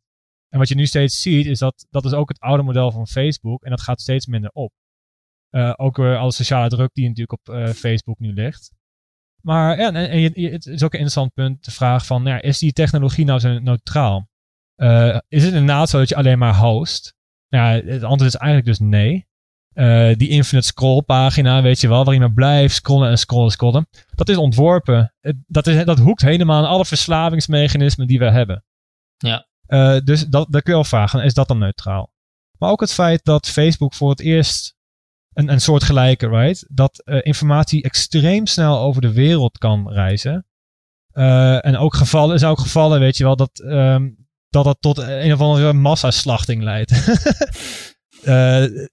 En 0.49 0.59
wat 0.59 0.67
je 0.67 0.75
nu 0.75 0.85
steeds 0.85 1.21
ziet, 1.21 1.45
is 1.45 1.59
dat 1.59 1.87
dat 1.89 2.05
is 2.05 2.13
ook 2.13 2.29
het 2.29 2.39
oude 2.39 2.63
model 2.63 2.91
van 2.91 3.07
Facebook. 3.07 3.63
En 3.63 3.69
dat 3.69 3.81
gaat 3.81 4.01
steeds 4.01 4.25
minder 4.25 4.49
op. 4.53 4.71
Ook 5.75 5.97
weer 5.97 6.17
alle 6.17 6.31
sociale 6.31 6.69
druk 6.69 6.93
die 6.93 7.07
natuurlijk 7.07 7.31
op 7.31 7.55
Facebook 7.75 8.19
nu 8.19 8.33
ligt. 8.33 8.71
Maar 9.41 9.77
ja, 9.77 9.93
en, 9.93 10.21
het 10.51 10.65
is 10.65 10.83
ook 10.83 10.93
een 10.93 10.99
interessant 10.99 11.33
punt, 11.33 11.65
de 11.65 11.71
vraag 11.71 12.05
van, 12.05 12.23
nou 12.23 12.39
is 12.39 12.59
die 12.59 12.73
technologie 12.73 13.25
nou 13.25 13.39
zo 13.39 13.59
neutraal? 13.59 14.27
Is 15.27 15.43
het 15.43 15.53
inderdaad 15.53 15.89
zo 15.89 15.97
dat 15.97 16.09
je 16.09 16.15
alleen 16.15 16.37
maar 16.37 16.55
host? 16.55 17.15
Nou 17.49 17.89
het 17.89 18.03
antwoord 18.03 18.33
is 18.33 18.39
eigenlijk 18.39 18.65
dus 18.65 18.79
nee. 18.79 19.27
Uh, 19.79 20.15
die 20.15 20.29
infinite 20.29 20.67
scroll 20.67 21.01
pagina, 21.01 21.61
weet 21.61 21.81
je 21.81 21.87
wel, 21.87 21.97
waarin 21.97 22.13
je 22.13 22.19
maar 22.19 22.33
blijft 22.33 22.75
scrollen 22.75 23.09
en 23.09 23.17
scrollen 23.17 23.45
en 23.45 23.51
scrollen. 23.51 23.87
Dat 24.15 24.29
is 24.29 24.37
ontworpen. 24.37 25.13
Dat, 25.47 25.67
is, 25.67 25.85
dat 25.85 25.99
hoekt 25.99 26.21
helemaal 26.21 26.57
aan 26.57 26.69
alle 26.69 26.85
verslavingsmechanismen 26.85 28.07
die 28.07 28.19
we 28.19 28.29
hebben. 28.29 28.63
Ja. 29.17 29.47
Uh, 29.67 29.99
dus 30.03 30.25
dat, 30.25 30.51
dat 30.51 30.61
kun 30.61 30.73
je 30.73 30.79
wel 30.79 30.83
vragen, 30.83 31.23
is 31.23 31.33
dat 31.33 31.47
dan 31.47 31.57
neutraal? 31.57 32.11
Maar 32.57 32.69
ook 32.69 32.79
het 32.79 32.93
feit 32.93 33.23
dat 33.23 33.49
Facebook 33.49 33.93
voor 33.93 34.09
het 34.09 34.19
eerst 34.19 34.75
een, 35.33 35.51
een 35.51 35.61
soort 35.61 35.83
gelijke, 35.83 36.27
right? 36.27 36.65
Dat 36.69 37.01
uh, 37.05 37.19
informatie 37.21 37.83
extreem 37.83 38.45
snel 38.45 38.79
over 38.79 39.01
de 39.01 39.13
wereld 39.13 39.57
kan 39.57 39.91
reizen. 39.91 40.45
en 41.61 41.77
ook 41.77 41.95
gevallen, 41.95 42.35
is 42.35 42.43
ook 42.43 42.59
gevallen, 42.59 42.99
weet 42.99 43.17
je 43.17 43.23
wel, 43.23 43.35
dat, 43.35 43.61
um, 43.65 44.27
dat 44.49 44.63
dat 44.63 44.77
tot 44.79 44.97
een 44.97 45.33
of 45.33 45.41
andere 45.41 45.73
massaslachting 45.73 46.63
leidt. 46.63 46.91
Uh, 48.23 48.87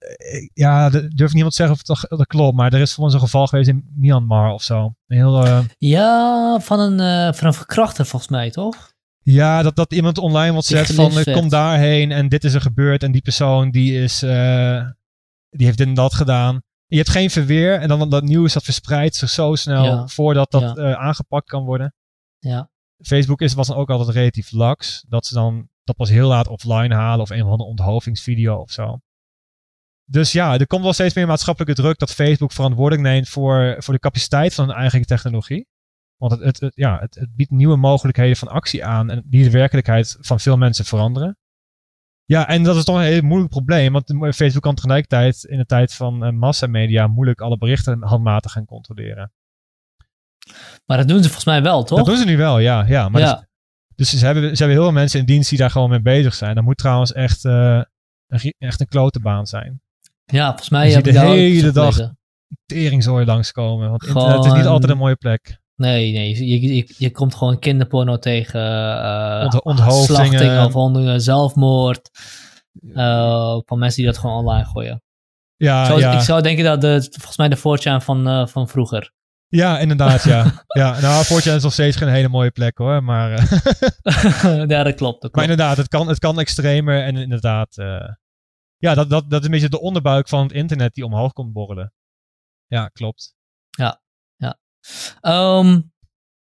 ja, 0.53 0.89
durf 0.89 1.33
niemand 1.33 1.55
te 1.55 1.63
zeggen 1.63 1.75
of 1.75 1.81
dat, 1.81 2.17
dat 2.17 2.27
klopt, 2.27 2.55
maar 2.55 2.73
er 2.73 2.79
is 2.79 2.93
voor 2.93 3.03
ons 3.03 3.13
een 3.13 3.19
geval 3.19 3.47
geweest 3.47 3.69
in 3.69 3.91
Myanmar 3.95 4.51
of 4.53 4.63
zo. 4.63 4.93
Een 5.07 5.17
heel, 5.17 5.45
uh, 5.45 5.59
ja, 5.77 6.59
van 6.59 6.79
een, 6.79 6.99
uh, 6.99 7.33
van 7.33 7.47
een 7.47 7.53
verkrachter 7.53 8.05
volgens 8.05 8.31
mij, 8.31 8.51
toch? 8.51 8.93
Ja, 9.19 9.61
dat, 9.61 9.75
dat 9.75 9.93
iemand 9.93 10.17
online 10.17 10.53
wat 10.53 10.65
zegt 10.65 10.93
van 10.93 11.23
kom 11.23 11.49
daarheen 11.49 12.11
en 12.11 12.29
dit 12.29 12.43
is 12.43 12.53
er 12.53 12.61
gebeurd 12.61 13.03
en 13.03 13.11
die 13.11 13.21
persoon 13.21 13.71
die 13.71 14.01
is, 14.01 14.19
die 14.19 15.65
heeft 15.65 15.77
dit 15.77 15.87
en 15.87 15.93
dat 15.93 16.13
gedaan. 16.13 16.61
Je 16.85 16.97
hebt 16.97 17.09
geen 17.09 17.29
verweer 17.29 17.79
en 17.79 17.87
dan 17.87 18.09
dat 18.09 18.23
nieuws 18.23 18.53
dat 18.53 18.63
verspreidt 18.63 19.15
zich 19.15 19.29
zo 19.29 19.55
snel 19.55 19.83
ja. 19.83 20.07
voordat 20.07 20.51
dat 20.51 20.77
ja. 20.77 20.95
aangepakt 20.95 21.49
kan 21.49 21.63
worden. 21.63 21.93
Ja. 22.39 22.69
Facebook 23.01 23.41
is, 23.41 23.53
was 23.53 23.67
dan 23.67 23.77
ook 23.77 23.89
altijd 23.89 24.09
relatief 24.09 24.51
lax. 24.51 25.05
Dat 25.07 25.25
ze 25.25 25.33
dan 25.33 25.69
dat 25.83 25.95
pas 25.95 26.09
heel 26.09 26.27
laat 26.27 26.47
offline 26.47 26.95
halen 26.95 27.21
of 27.21 27.29
een 27.29 27.43
of 27.43 27.51
andere 27.51 27.69
onthoofdingsvideo 27.69 28.55
of 28.55 28.71
zo. 28.71 28.99
Dus 30.09 30.31
ja, 30.31 30.59
er 30.59 30.67
komt 30.67 30.83
wel 30.83 30.93
steeds 30.93 31.13
meer 31.13 31.27
maatschappelijke 31.27 31.81
druk 31.81 31.99
dat 31.99 32.13
Facebook 32.13 32.51
verantwoording 32.51 33.01
neemt 33.01 33.29
voor, 33.29 33.75
voor 33.79 33.93
de 33.93 33.99
capaciteit 33.99 34.53
van 34.53 34.67
hun 34.67 34.75
eigen 34.75 35.05
technologie. 35.05 35.67
Want 36.17 36.31
het, 36.31 36.41
het, 36.41 36.59
het 36.59 36.75
ja, 36.75 36.99
het, 36.99 37.15
het, 37.15 37.35
biedt 37.35 37.51
nieuwe 37.51 37.75
mogelijkheden 37.75 38.37
van 38.37 38.47
actie 38.47 38.85
aan 38.85 39.09
en 39.09 39.23
die 39.25 39.43
de 39.43 39.49
werkelijkheid 39.49 40.17
van 40.19 40.39
veel 40.39 40.57
mensen 40.57 40.85
veranderen. 40.85 41.37
Ja, 42.25 42.47
en 42.47 42.63
dat 42.63 42.75
is 42.75 42.83
toch 42.83 42.95
een 42.95 43.01
heel 43.01 43.21
moeilijk 43.21 43.51
probleem, 43.51 43.93
want 43.93 44.35
Facebook 44.35 44.61
kan 44.61 44.75
tegelijkertijd 44.75 45.43
in 45.43 45.57
de 45.57 45.65
tijd 45.65 45.93
van 45.93 46.25
uh, 46.25 46.31
massamedia 46.31 47.07
moeilijk 47.07 47.41
alle 47.41 47.57
berichten 47.57 48.03
handmatig 48.03 48.51
gaan 48.51 48.65
controleren. 48.65 49.31
Maar 50.85 50.97
dat 50.97 51.07
doen 51.07 51.17
ze 51.17 51.23
volgens 51.23 51.45
mij 51.45 51.61
wel, 51.61 51.83
toch? 51.83 51.97
Dat 51.97 52.07
doen 52.07 52.17
ze 52.17 52.25
nu 52.25 52.37
wel, 52.37 52.59
ja. 52.59 52.85
ja, 52.87 53.09
maar 53.09 53.21
ja. 53.21 53.35
Dus, 53.95 54.09
dus 54.09 54.19
ze, 54.19 54.25
hebben, 54.25 54.43
ze 54.43 54.63
hebben 54.63 54.77
heel 54.77 54.83
veel 54.85 54.91
mensen 54.91 55.19
in 55.19 55.25
dienst 55.25 55.49
die 55.49 55.59
daar 55.59 55.71
gewoon 55.71 55.89
mee 55.89 56.01
bezig 56.01 56.33
zijn. 56.33 56.55
Dat 56.55 56.63
moet 56.63 56.77
trouwens 56.77 57.13
echt, 57.13 57.43
uh, 57.43 57.81
een, 58.27 58.53
echt 58.57 58.79
een 58.79 58.87
klote 58.87 59.19
baan 59.19 59.47
zijn. 59.47 59.81
Ja, 60.31 60.47
volgens 60.47 60.69
mij 60.69 60.91
heb 60.91 61.05
je 61.05 61.11
de 61.11 61.19
hele 61.19 61.71
dag 61.71 62.11
teringzooi 62.65 63.25
langskomen. 63.25 63.89
Want 63.89 64.03
gewoon... 64.03 64.23
internet 64.23 64.51
is 64.51 64.57
niet 64.57 64.67
altijd 64.67 64.91
een 64.91 64.97
mooie 64.97 65.15
plek. 65.15 65.59
Nee, 65.75 66.11
nee. 66.11 66.47
Je, 66.47 66.75
je, 66.75 66.93
je 66.97 67.11
komt 67.11 67.35
gewoon 67.35 67.59
kinderporno 67.59 68.17
tegen. 68.17 68.61
Uh, 68.61 69.41
Ont 69.43 69.63
onthoofdingen. 69.63 70.65
of 70.65 70.73
hondingen, 70.73 71.21
zelfmoord. 71.21 72.09
Uh, 72.81 73.59
van 73.65 73.79
mensen 73.79 74.03
die 74.03 74.11
dat 74.11 74.21
gewoon 74.21 74.37
online 74.37 74.65
gooien. 74.65 75.01
Ja, 75.55 75.85
Zo, 75.85 75.99
ja. 75.99 76.13
Ik 76.13 76.19
zou 76.19 76.41
denken 76.41 76.63
dat 76.63 76.81
de, 76.81 77.07
volgens 77.11 77.37
mij 77.37 77.49
de 77.49 77.55
4 77.55 78.01
van, 78.01 78.27
uh, 78.27 78.47
van 78.47 78.67
vroeger. 78.67 79.11
Ja, 79.47 79.79
inderdaad, 79.79 80.23
ja. 80.23 80.45
ja 80.81 80.99
nou, 80.99 81.25
4 81.25 81.55
is 81.55 81.63
nog 81.63 81.73
steeds 81.73 81.97
geen 81.97 82.07
hele 82.07 82.27
mooie 82.27 82.51
plek 82.51 82.77
hoor, 82.77 83.03
maar... 83.03 83.29
ja, 84.67 84.83
dat 84.83 84.95
klopt, 84.95 84.99
dat 84.99 85.19
klopt. 85.19 85.35
Maar 85.35 85.43
inderdaad, 85.43 85.77
het 85.77 85.87
kan, 85.87 86.07
het 86.07 86.19
kan 86.19 86.39
extremer 86.39 87.03
en 87.03 87.15
inderdaad 87.15 87.75
ja, 88.77 88.93
dat, 88.93 89.09
dat, 89.09 89.29
dat 89.29 89.39
is 89.39 89.45
een 89.45 89.51
beetje 89.51 89.69
de 89.69 89.81
onderbuik 89.81 90.27
van 90.27 90.43
het 90.43 90.51
internet 90.51 90.93
die 90.93 91.05
omhoog 91.05 91.33
komt 91.33 91.53
borrelen. 91.53 91.93
Ja, 92.65 92.87
klopt. 92.87 93.35
Ja, 93.69 94.01
ja. 94.35 94.57
Um, 95.21 95.93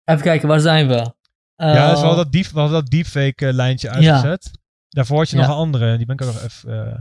even 0.05 0.23
kijken, 0.23 0.49
waar 0.49 0.61
zijn 0.61 0.89
we? 0.89 1.15
Uh, 1.57 1.75
ja, 1.75 1.91
dus 1.91 2.01
we 2.01 2.07
hadden 2.07 2.25
dat, 2.25 2.33
diep, 2.33 2.47
we 2.47 2.59
hadden 2.61 2.81
dat 2.81 2.91
deepfake 2.91 3.47
uh, 3.47 3.53
lijntje 3.53 3.91
uitgezet. 3.91 4.51
Ja. 4.53 4.61
Daarvoor 4.89 5.19
had 5.19 5.31
je 5.31 5.37
nog 5.37 5.47
een 5.47 5.53
andere, 5.53 5.97
die 5.97 6.07
ben 6.07 6.15
ik 6.15 6.23
ook 6.23 6.33
nog 6.33 6.43
even... 6.43 6.71
Uh... 6.71 7.01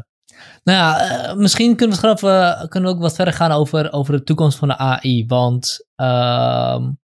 Nou 0.64 0.78
ja, 0.78 1.12
uh, 1.30 1.36
misschien 1.36 1.76
kunnen 1.76 2.02
we, 2.02 2.10
even, 2.10 2.70
kunnen 2.70 2.90
we 2.90 2.96
ook 2.96 3.02
wat 3.02 3.16
verder 3.16 3.34
gaan 3.34 3.52
over, 3.52 3.92
over 3.92 4.14
de 4.14 4.24
toekomst 4.24 4.58
van 4.58 4.68
de 4.68 4.78
AI. 4.78 5.26
Want, 5.26 5.88
um, 5.96 7.00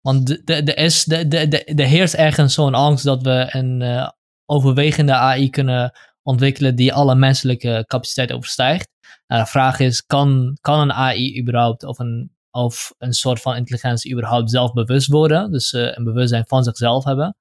want 0.00 0.26
de, 0.26 0.42
de, 0.44 0.62
de, 0.62 0.74
is, 0.74 1.04
de, 1.04 1.28
de, 1.28 1.48
de, 1.48 1.72
de 1.74 1.84
heerst 1.84 2.14
ergens 2.14 2.54
zo'n 2.54 2.74
angst 2.74 3.04
dat 3.04 3.22
we 3.22 3.46
een 3.48 4.12
overwegende 4.46 5.12
AI 5.12 5.50
kunnen 5.50 5.92
ontwikkelen 6.28 6.74
die 6.74 6.92
alle 6.92 7.14
menselijke 7.14 7.84
capaciteit 7.86 8.32
overstijgt. 8.32 8.88
Nou, 9.26 9.42
de 9.42 9.50
vraag 9.50 9.78
is, 9.78 10.06
kan, 10.06 10.58
kan 10.60 10.80
een 10.80 10.92
AI 10.92 11.40
überhaupt 11.40 11.84
of 11.84 11.98
een, 11.98 12.30
of 12.50 12.94
een 12.98 13.12
soort 13.12 13.40
van 13.40 13.56
intelligentie 13.56 14.12
überhaupt 14.12 14.50
zelfbewust 14.50 15.08
worden? 15.08 15.50
Dus 15.50 15.72
uh, 15.72 15.96
een 15.96 16.04
bewustzijn 16.04 16.44
van 16.46 16.64
zichzelf 16.64 17.04
hebben. 17.04 17.36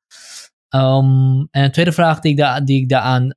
Um, 0.70 1.48
en 1.52 1.64
een 1.64 1.72
tweede 1.72 1.92
vraag 1.92 2.20
die 2.20 2.32
ik, 2.32 2.38
da 2.38 2.62
die 2.62 2.82
ik 2.82 2.90
daaraan 2.90 3.36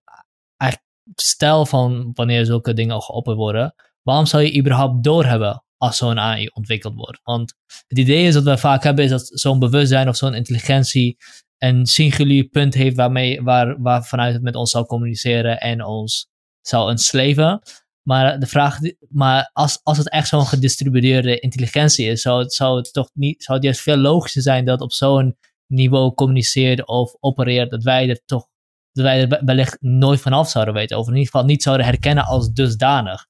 stel 1.15 1.67
van 1.67 2.11
wanneer 2.15 2.45
zulke 2.45 2.73
dingen 2.73 3.03
geopperd 3.03 3.37
worden. 3.37 3.75
Waarom 4.03 4.27
zou 4.27 4.43
je 4.43 4.59
überhaupt 4.59 5.05
doorhebben 5.05 5.65
als 5.77 5.97
zo'n 5.97 6.19
AI 6.19 6.47
ontwikkeld 6.47 6.95
wordt? 6.95 7.21
Want 7.23 7.55
het 7.87 7.99
idee 7.99 8.27
is 8.27 8.35
dat 8.35 8.45
we 8.45 8.59
vaak 8.59 8.83
hebben 8.83 9.05
is 9.05 9.11
dat 9.11 9.31
zo'n 9.33 9.59
bewustzijn 9.59 10.09
of 10.09 10.17
zo'n 10.17 10.35
intelligentie 10.35 11.17
een 11.61 11.87
singulier 11.87 12.45
punt 12.45 12.75
heeft 12.75 12.97
waarmee, 12.97 13.43
waar, 13.43 13.83
waar 13.83 14.05
vanuit 14.05 14.33
het 14.33 14.43
met 14.43 14.55
ons 14.55 14.71
zal 14.71 14.87
communiceren 14.87 15.61
en 15.61 15.85
ons 15.85 16.29
zal 16.61 16.91
ensleven. 16.91 17.61
Maar 18.03 18.39
de 18.39 18.47
vraag, 18.47 18.79
maar 19.09 19.51
als, 19.53 19.81
als 19.83 19.99
het 19.99 20.11
echt 20.11 20.29
zo'n 20.29 20.47
gedistribueerde 20.47 21.39
intelligentie 21.39 22.07
is, 22.07 22.23
zou 22.23 22.43
het, 22.43 22.53
zou 22.53 22.77
het 22.77 22.93
toch 22.93 23.11
niet, 23.13 23.43
zou 23.43 23.57
het 23.57 23.67
juist 23.67 23.81
veel 23.81 23.97
logischer 23.97 24.43
zijn 24.43 24.65
dat 24.65 24.81
op 24.81 24.93
zo'n 24.93 25.37
niveau 25.67 26.15
communiceert 26.15 26.87
of 26.87 27.15
opereert, 27.21 27.71
dat 27.71 27.83
wij 27.83 28.09
er 28.09 28.21
toch, 28.25 28.47
dat 28.93 29.05
wij 29.05 29.29
er 29.29 29.45
wellicht 29.45 29.77
nooit 29.81 30.21
vanaf 30.21 30.49
zouden 30.49 30.75
weten, 30.75 30.99
of 30.99 31.07
in 31.07 31.13
ieder 31.13 31.31
geval 31.31 31.45
niet 31.45 31.63
zouden 31.63 31.87
herkennen 31.87 32.25
als 32.25 32.53
dusdanig. 32.53 33.27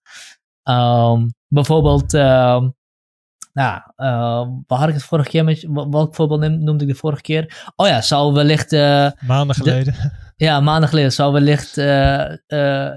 Um, 0.63 1.35
bijvoorbeeld, 1.49 2.13
um, 2.13 2.75
nou, 3.53 3.81
uh, 3.97 4.49
waar 4.67 4.79
had 4.79 4.89
ik 4.89 4.95
het 4.95 5.03
vorige 5.03 5.29
keer 5.29 5.45
met 5.45 5.67
Welk 5.71 6.15
voorbeeld 6.15 6.41
noemde 6.41 6.85
ik 6.85 6.91
de 6.91 6.97
vorige 6.97 7.23
keer? 7.23 7.73
Oh 7.77 7.87
ja, 7.87 8.01
zou 8.01 8.33
wellicht... 8.33 8.73
Uh, 8.73 9.11
maanden 9.27 9.57
geleden. 9.57 9.93
De, 9.93 10.11
ja, 10.37 10.61
maanden 10.61 10.89
geleden 10.89 11.13
zou 11.13 11.33
wellicht 11.33 11.79
uh, 11.79 12.25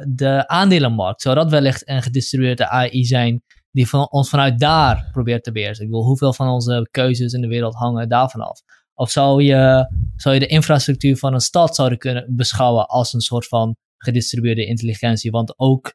de 0.08 0.44
aandelenmarkt, 0.48 1.22
zou 1.22 1.36
dat 1.36 1.52
wellicht 1.52 1.90
een 1.90 2.02
gedistribueerde 2.02 2.68
AI 2.68 3.06
zijn 3.06 3.44
die 3.74 3.90
van 3.90 4.10
ons 4.10 4.30
vanuit 4.30 4.60
daar 4.60 5.10
probeert 5.12 5.44
te 5.44 5.52
beheersen. 5.52 5.84
Ik 5.84 5.90
bedoel, 5.90 6.06
hoeveel 6.06 6.34
van 6.34 6.48
onze 6.48 6.88
keuzes 6.92 7.34
in 7.34 7.42
de 7.42 7.48
wereld 7.48 7.76
hangen 7.76 8.10
daarvan 8.10 8.42
af? 8.42 8.62
Of 8.94 9.12
zou 9.12 9.44
je, 9.44 9.88
zou 10.16 10.34
je 10.34 10.40
de 10.40 10.48
infrastructuur 10.48 11.18
van 11.18 11.34
een 11.34 11.40
stad 11.40 11.76
zouden 11.76 11.98
kunnen 11.98 12.36
beschouwen 12.36 12.88
als 12.88 13.14
een 13.14 13.22
soort 13.22 13.48
van 13.48 13.76
gedistribueerde 13.98 14.66
intelligentie? 14.66 15.32
Want 15.32 15.60
ook, 15.60 15.94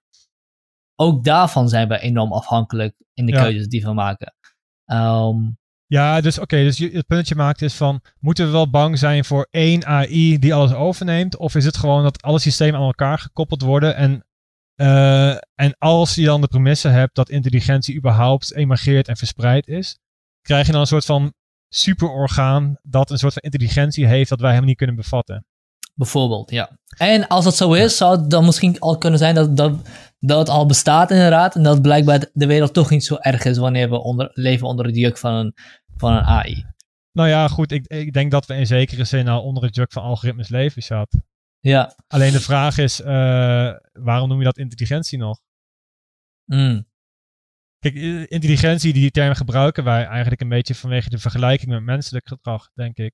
ook 0.95 1.25
daarvan 1.25 1.69
zijn 1.69 1.89
we 1.89 1.99
enorm 1.99 2.33
afhankelijk 2.33 2.95
in 3.15 3.27
de 3.27 3.33
ja. 3.33 3.43
keuzes 3.43 3.69
die 3.69 3.83
we 3.83 3.93
maken. 3.93 4.35
Um, 4.93 5.59
ja, 5.87 6.21
dus 6.21 6.39
oké, 6.39 6.57
dus 6.57 6.79
het 6.79 7.07
punt 7.07 7.09
dat 7.09 7.29
je 7.29 7.35
maakt 7.35 7.63
is 7.63 7.75
van, 7.75 8.01
moeten 8.19 8.47
we 8.47 8.53
wel 8.53 8.71
bang 8.71 8.99
zijn 8.99 9.25
voor 9.25 9.49
één 9.51 9.87
AI 9.87 10.39
die 10.39 10.55
alles 10.55 10.73
overneemt? 10.73 11.37
Of 11.37 11.55
is 11.55 11.65
het 11.65 11.77
gewoon 11.77 12.03
dat 12.03 12.23
alle 12.23 12.39
systemen 12.39 12.81
aan 12.81 12.87
elkaar 12.87 13.19
gekoppeld 13.19 13.63
worden 13.63 13.97
en, 13.97 14.25
uh, 14.77 15.35
en 15.55 15.75
als 15.79 16.15
je 16.15 16.25
dan 16.25 16.41
de 16.41 16.49
premisse 16.49 16.89
hebt 16.89 17.15
dat 17.15 17.31
intelligentie 17.31 17.97
überhaupt 17.97 18.55
emergeert 18.55 19.09
en 19.09 19.17
verspreid 19.17 19.67
is, 19.67 19.99
krijg 20.41 20.67
je 20.67 20.73
dan 20.73 20.81
een 20.81 20.87
soort 20.87 21.05
van 21.05 21.33
superorgaan 21.69 22.79
dat 22.83 23.11
een 23.11 23.19
soort 23.19 23.33
van 23.33 23.43
intelligentie 23.43 24.07
heeft 24.07 24.29
dat 24.29 24.41
wij 24.41 24.49
helemaal 24.49 24.69
niet 24.69 24.79
kunnen 24.79 24.97
bevatten? 24.97 25.47
Bijvoorbeeld, 25.99 26.51
ja. 26.51 26.79
En 26.97 27.27
als 27.27 27.45
dat 27.45 27.57
zo 27.57 27.73
is, 27.73 27.97
zou 27.97 28.17
het 28.17 28.31
dan 28.31 28.45
misschien 28.45 28.81
al 28.81 28.99
kunnen 28.99 29.19
zijn 29.19 29.35
dat, 29.35 29.57
dat, 29.57 29.73
dat 30.19 30.39
het 30.39 30.49
al 30.49 30.67
bestaat 30.67 31.11
inderdaad. 31.11 31.55
En 31.55 31.63
dat 31.63 31.83
blijkbaar 31.83 32.31
de 32.33 32.47
wereld 32.47 32.75
toch 32.75 32.91
niet 32.91 33.05
zo 33.05 33.17
erg 33.17 33.45
is 33.45 33.59
wanneer 33.59 33.91
we 33.91 34.03
onder, 34.03 34.31
leven 34.33 34.67
onder 34.67 34.87
het 34.87 34.97
juk 34.97 35.19
van 35.19 35.33
een, 35.33 35.55
van 35.97 36.13
een 36.13 36.23
AI. 36.23 36.65
Nou 37.13 37.29
ja, 37.29 37.49
goed. 37.49 37.73
Ik, 37.73 37.87
ik 37.87 38.13
denk 38.13 38.31
dat 38.31 38.47
we 38.47 38.55
in 38.55 38.67
zekere 38.67 39.05
zin 39.05 39.29
al 39.29 39.43
onder 39.43 39.63
het 39.63 39.75
juk 39.75 39.93
van 39.93 40.03
algoritmes 40.03 40.49
leven, 40.49 40.83
zat. 40.83 41.19
Ja. 41.61 41.95
Alleen 42.07 42.33
de 42.33 42.41
vraag 42.41 42.79
is, 42.79 43.01
uh, 43.01 43.07
waarom 43.93 44.29
noem 44.29 44.39
je 44.39 44.45
dat 44.45 44.59
intelligentie 44.59 45.19
nog? 45.19 45.41
Mm. 46.45 46.87
Kijk, 47.79 47.95
intelligentie, 48.29 48.93
die 48.93 49.11
term 49.11 49.35
gebruiken 49.35 49.85
wij 49.85 50.05
eigenlijk 50.05 50.41
een 50.41 50.49
beetje 50.49 50.75
vanwege 50.75 51.11
de 51.11 51.19
vergelijking 51.19 51.71
met 51.71 51.83
menselijk 51.83 52.29
gedrag, 52.29 52.71
denk 52.75 52.97
ik. 52.97 53.13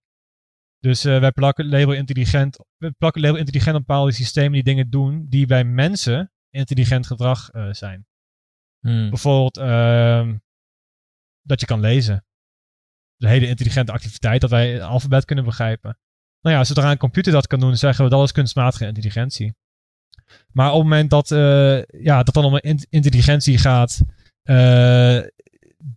Dus 0.84 1.04
eh, 1.04 1.18
wij 1.18 1.32
plakken 1.32 1.68
label 1.68 1.92
intelligent, 1.92 2.58
we 2.76 2.90
plakken 2.90 3.22
label 3.22 3.38
intelligent 3.38 3.76
op 3.76 3.86
bepaalde 3.86 4.12
systemen 4.12 4.52
die 4.52 4.62
dingen 4.62 4.90
doen 4.90 5.26
die 5.28 5.46
bij 5.46 5.64
mensen 5.64 6.32
intelligent 6.50 7.06
gedrag 7.06 7.50
eh, 7.50 7.72
zijn. 7.72 8.06
Hmm. 8.80 9.08
Bijvoorbeeld 9.08 9.56
ehm, 9.56 10.36
dat 11.42 11.60
je 11.60 11.66
kan 11.66 11.80
lezen. 11.80 12.24
De 13.16 13.28
hele 13.28 13.46
intelligente 13.46 13.92
activiteit, 13.92 14.40
dat 14.40 14.50
wij 14.50 14.72
het 14.72 14.82
alfabet 14.82 15.24
kunnen 15.24 15.44
begrijpen. 15.44 15.98
Nou 16.40 16.56
ja, 16.56 16.64
zodra 16.64 16.90
een 16.90 16.96
computer 16.96 17.32
dat 17.32 17.46
kan 17.46 17.60
doen, 17.60 17.76
zeggen 17.76 18.04
we 18.04 18.10
dat 18.10 18.22
is 18.22 18.32
kunstmatige 18.32 18.86
intelligentie. 18.86 19.54
Maar 20.52 20.72
op 20.72 20.78
het 20.78 20.82
moment 20.82 21.10
dat, 21.10 21.30
eh, 21.30 21.82
ja, 21.84 22.22
dat 22.22 22.34
dan 22.34 22.44
om 22.44 22.54
een 22.54 22.60
in- 22.60 22.86
intelligentie 22.88 23.58
gaat, 23.58 24.00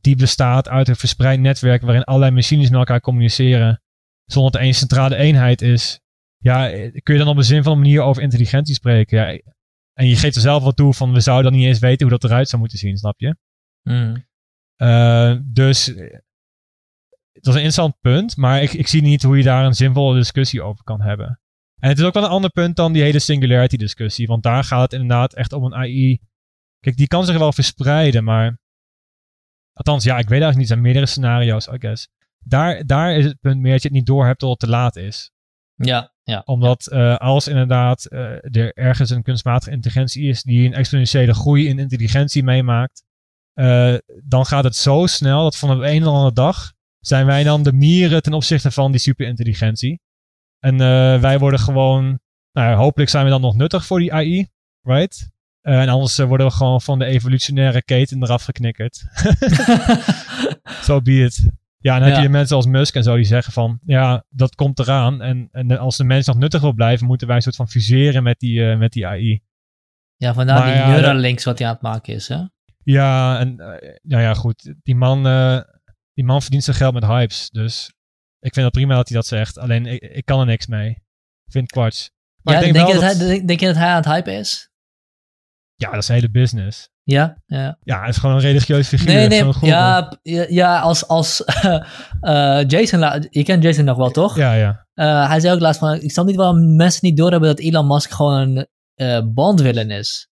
die 0.01 0.15
bestaat 0.15 0.69
uit 0.69 0.87
een 0.87 0.95
verspreid 0.95 1.39
netwerk 1.39 1.81
waarin 1.81 2.03
allerlei 2.03 2.31
machines 2.31 2.69
met 2.69 2.79
elkaar 2.79 3.01
communiceren, 3.01 3.81
zonder 4.31 4.51
dat 4.51 4.61
er 4.61 4.65
één 4.67 4.75
centrale 4.75 5.15
eenheid 5.15 5.61
is, 5.61 5.99
ja, 6.37 6.69
kun 7.03 7.13
je 7.13 7.19
dan 7.19 7.27
op 7.27 7.37
een 7.37 7.43
zinvolle 7.43 7.75
manier 7.75 8.01
over 8.01 8.21
intelligentie 8.21 8.75
spreken. 8.75 9.17
Ja, 9.17 9.41
en 9.93 10.07
je 10.07 10.15
geeft 10.15 10.35
er 10.35 10.41
zelf 10.41 10.63
wat 10.63 10.75
toe 10.75 10.93
van, 10.93 11.13
we 11.13 11.19
zouden 11.19 11.51
dan 11.51 11.59
niet 11.59 11.69
eens 11.69 11.79
weten 11.79 12.07
hoe 12.07 12.17
dat 12.17 12.29
eruit 12.29 12.49
zou 12.49 12.61
moeten 12.61 12.79
zien, 12.79 12.97
snap 12.97 13.19
je? 13.19 13.35
Hmm. 13.81 14.25
Eh, 14.75 15.35
dus 15.43 15.85
dat 17.39 17.55
is 17.55 17.61
een 17.61 17.65
interessant 17.65 17.99
punt, 17.99 18.37
maar 18.37 18.61
ik, 18.61 18.73
ik 18.73 18.87
zie 18.87 19.01
niet 19.01 19.23
hoe 19.23 19.37
je 19.37 19.43
daar 19.43 19.65
een 19.65 19.73
zinvolle 19.73 20.15
discussie 20.15 20.61
over 20.61 20.83
kan 20.83 21.01
hebben. 21.01 21.39
En 21.79 21.89
het 21.89 21.99
is 21.99 22.05
ook 22.05 22.13
wel 22.13 22.23
een 22.23 22.29
ander 22.29 22.49
punt 22.49 22.75
dan 22.75 22.93
die 22.93 23.01
hele 23.01 23.19
singularity 23.19 23.77
discussie, 23.77 24.27
want 24.27 24.43
daar 24.43 24.63
gaat 24.63 24.81
het 24.81 24.93
inderdaad 24.93 25.33
echt 25.33 25.53
om 25.53 25.63
een 25.63 25.75
AI. 25.75 26.19
Kijk, 26.79 26.97
die 26.97 27.07
kan 27.07 27.25
zich 27.25 27.37
wel 27.37 27.53
verspreiden, 27.53 28.23
maar. 28.23 28.59
Althans, 29.73 30.03
ja, 30.03 30.17
ik 30.17 30.29
weet 30.29 30.41
eigenlijk 30.41 30.57
niet. 30.57 30.69
Er 30.69 30.73
zijn 30.73 30.81
meerdere 30.81 31.05
scenario's, 31.05 31.67
I 31.67 31.77
guess. 31.79 32.07
Daar, 32.47 32.85
daar 32.85 33.15
is 33.15 33.25
het 33.25 33.39
punt 33.39 33.59
meer 33.59 33.71
dat 33.71 33.81
je 33.81 33.87
het 33.87 33.97
niet 33.97 34.05
door 34.05 34.25
hebt 34.25 34.39
tot 34.39 34.49
het 34.49 34.59
te 34.59 34.67
laat 34.67 34.95
is. 34.95 35.31
Ja, 35.75 36.13
ja. 36.23 36.41
Omdat 36.45 36.87
eh, 36.87 37.17
als 37.17 37.47
inderdaad 37.47 38.05
eh, 38.05 38.19
er 38.55 38.73
ergens 38.73 39.09
een 39.09 39.23
kunstmatige 39.23 39.71
intelligentie 39.71 40.29
is 40.29 40.43
die 40.43 40.67
een 40.67 40.73
exponentiële 40.73 41.33
groei 41.33 41.67
in 41.67 41.79
intelligentie 41.79 42.43
meemaakt, 42.43 43.03
eh, 43.53 43.95
dan 44.23 44.45
gaat 44.45 44.63
het 44.63 44.75
zo 44.75 45.05
snel 45.05 45.43
dat 45.43 45.57
van 45.57 45.71
op 45.71 45.81
een 45.81 46.07
of 46.07 46.13
andere 46.13 46.33
dag 46.33 46.73
zijn 46.99 47.25
wij 47.25 47.43
dan 47.43 47.63
de 47.63 47.73
mieren 47.73 48.21
ten 48.21 48.33
opzichte 48.33 48.71
van 48.71 48.91
die 48.91 48.99
superintelligentie. 48.99 49.99
En 50.59 50.77
wij 51.21 51.39
worden 51.39 51.59
gewoon, 51.59 52.19
nou 52.51 52.75
hopelijk 52.75 53.09
zijn 53.09 53.23
we 53.23 53.29
dan 53.29 53.41
nog 53.41 53.55
nuttig 53.55 53.85
voor 53.85 53.99
die 53.99 54.13
AI, 54.13 54.47
right? 54.81 55.29
En 55.61 55.89
anders 55.89 56.17
worden 56.17 56.47
we 56.47 56.53
gewoon 56.53 56.81
van 56.81 56.99
de 56.99 57.05
evolutionaire 57.05 57.83
keten 57.83 58.23
eraf 58.23 58.43
geknikkerd. 58.43 59.03
So 60.85 61.01
be 61.01 61.23
it. 61.23 61.49
Ja, 61.79 61.95
en 61.95 62.01
dan 62.01 62.11
heb 62.11 62.21
je 62.21 62.29
mensen 62.29 62.55
als 62.55 62.65
Musk 62.65 62.95
en 62.95 63.03
zo 63.03 63.15
die 63.15 63.25
zeggen 63.25 63.53
van, 63.53 63.79
ja, 63.85 64.25
dat 64.29 64.55
komt 64.55 64.79
eraan. 64.79 65.21
En, 65.21 65.47
en 65.51 65.77
als 65.77 65.97
de 65.97 66.03
mens 66.03 66.25
nog 66.25 66.37
nuttig 66.37 66.61
wil 66.61 66.73
blijven, 66.73 67.07
moeten 67.07 67.27
wij 67.27 67.35
een 67.35 67.41
soort 67.41 67.55
van 67.55 67.69
fuseren 67.69 68.23
met 68.23 68.39
die, 68.39 68.69
eh, 68.71 68.77
met 68.77 68.91
die 68.91 69.07
AI. 69.07 69.41
ja, 70.15 70.33
vandaar 70.33 70.57
Maar 70.59 70.67
die 70.67 70.75
ja, 70.75 70.85
dat- 70.91 70.95
Neuralinks 70.95 71.43
wat 71.43 71.57
hij 71.59 71.67
aan 71.67 71.73
het 71.73 71.81
maken 71.81 72.13
is, 72.13 72.27
hè? 72.27 72.41
Ja, 72.83 73.39
en 73.39 73.59
eh, 73.59 73.97
nou 74.01 74.21
ja, 74.21 74.33
goed. 74.33 74.73
Die 74.83 74.95
man, 74.95 75.27
eh, 75.27 75.59
die 76.13 76.25
man 76.25 76.41
verdient 76.41 76.63
zijn 76.63 76.75
geld 76.75 76.93
met 76.93 77.03
hypes. 77.05 77.49
Dus 77.49 77.93
ik 78.39 78.53
vind 78.53 78.65
het 78.65 78.73
prima 78.75 78.95
dat 78.95 79.07
hij 79.07 79.17
dat 79.17 79.25
zegt. 79.27 79.57
Alleen, 79.57 79.85
ik, 79.85 80.01
ik 80.01 80.25
kan 80.25 80.39
er 80.39 80.45
niks 80.45 80.67
mee. 80.67 80.89
Ik 80.89 81.51
vind 81.51 81.71
kwarts. 81.71 82.11
Maar 82.41 82.53
ja, 82.53 82.59
ik 82.61 82.73
denk, 82.73 82.87
je 82.87 82.93
dat, 82.93 83.01
dat 83.01 83.17
hij, 83.17 83.27
denk, 83.27 83.47
denk 83.47 83.59
je 83.59 83.65
dat 83.65 83.75
hij 83.75 83.87
aan 83.89 83.95
het 83.95 84.05
hypen 84.05 84.33
is? 84.33 84.69
Ja, 85.75 85.89
dat 85.91 86.01
is 86.01 86.07
een 86.07 86.15
hele 86.15 86.29
business. 86.31 86.89
Ja, 87.07 87.37
ja. 87.45 87.77
Ja, 87.83 88.05
is 88.05 88.17
gewoon 88.17 88.35
een 88.35 88.41
religieus 88.41 88.87
figuur. 88.87 89.13
Nee, 89.15 89.27
nee, 89.27 89.39
gewoon 89.39 89.55
een 89.61 89.67
ja, 89.67 90.11
ja, 90.21 90.45
ja, 90.49 90.79
als, 90.79 91.07
als 91.07 91.43
eh, 92.21 92.63
Jason, 92.67 93.27
je 93.29 93.43
kent 93.43 93.63
Jason 93.63 93.85
nog 93.85 93.97
wel, 93.97 94.11
toch? 94.11 94.37
Ja, 94.37 94.53
ja. 94.53 94.85
Eh, 94.93 95.29
hij 95.29 95.39
zei 95.39 95.53
ook 95.53 95.59
laatst 95.59 95.79
van, 95.79 95.93
ik 96.01 96.11
snap 96.11 96.25
niet 96.25 96.35
waarom 96.35 96.75
mensen 96.75 96.99
niet 97.05 97.17
doorhebben 97.17 97.49
dat 97.49 97.59
Elon 97.59 97.87
Musk 97.87 98.11
gewoon 98.11 98.57
een 98.57 98.67
eh 98.95 99.19
bondwillen 99.25 99.91
is. 99.91 100.29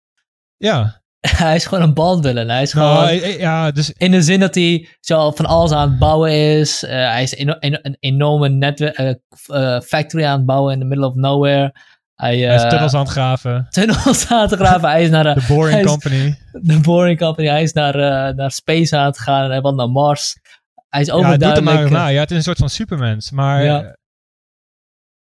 Ja, 0.58 1.02
hij 1.38 1.56
is 1.56 1.66
gewoon 1.66 1.84
een 1.84 1.94
bondwillen. 1.94 2.50
Hij 2.50 2.62
is 2.62 2.72
gewoon, 2.72 2.94
nou, 2.94 3.08
eh, 3.20 3.40
ja 3.40 3.72
dus 3.72 3.92
in 3.92 4.12
de 4.12 4.22
zin 4.22 4.40
dat 4.40 4.56
hij 4.56 4.88
zo 5.00 5.32
van 5.32 5.46
alles 5.46 5.72
aan 5.72 5.90
het 5.90 6.00
bouwen 6.00 6.32
is. 6.60 6.82
Hij 6.82 7.24
is 7.24 7.36
eno- 7.36 7.58
eno- 7.60 7.80
een 7.82 7.98
enorme 8.00 8.50
netwerk, 8.50 9.20
factory 9.86 10.24
aan 10.24 10.38
het 10.38 10.46
bouwen 10.46 10.74
in 10.74 10.80
the 10.80 10.86
middle 10.86 11.08
of 11.08 11.14
nowhere. 11.16 11.74
Hij, 12.20 12.38
hij 12.40 12.56
is 12.56 12.62
eh, 12.64 12.70
tunnels 12.70 12.94
aan 12.94 13.00
het 13.00 13.10
graven. 13.10 13.68
tunnels 13.70 14.28
aan 14.28 14.42
het 14.50 14.54
graven. 14.60 14.90
hij 14.90 15.04
is 15.04 15.10
naar 15.10 15.24
de, 15.36 15.46
Boring 15.48 15.80
is- 15.80 15.86
Company. 15.86 16.36
de 16.62 16.80
Boring 16.80 17.20
Company. 17.20 17.48
Hij 17.48 17.64
is 17.64 17.74
naar, 17.74 17.96
eh, 17.96 18.36
naar 18.36 18.52
space 18.52 18.98
aan 18.98 19.06
het 19.06 19.20
gaan. 19.20 19.50
Hij 19.50 19.62
wil 19.62 19.74
naar 19.76 19.90
Mars. 19.90 20.36
Hij 20.90 21.02
is 21.02 21.08
Ja, 21.08 21.14
doe 21.14 21.22
er 21.22 21.28
overduidelijk. 21.28 21.76
maar 21.90 21.92
na. 21.92 22.08
Ja, 22.08 22.20
het 22.20 22.32
is 22.32 22.38
een 22.38 22.44
soort 22.44 22.58
van 22.58 22.70
supermens. 22.70 23.32
Maar 23.32 23.64
Ja. 23.64 23.78
ja, 23.80 23.96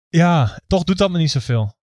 ja 0.08 0.58
toch 0.66 0.84
doet 0.84 0.98
dat 0.98 1.10
me 1.10 1.18
niet 1.18 1.30
zoveel. 1.30 1.74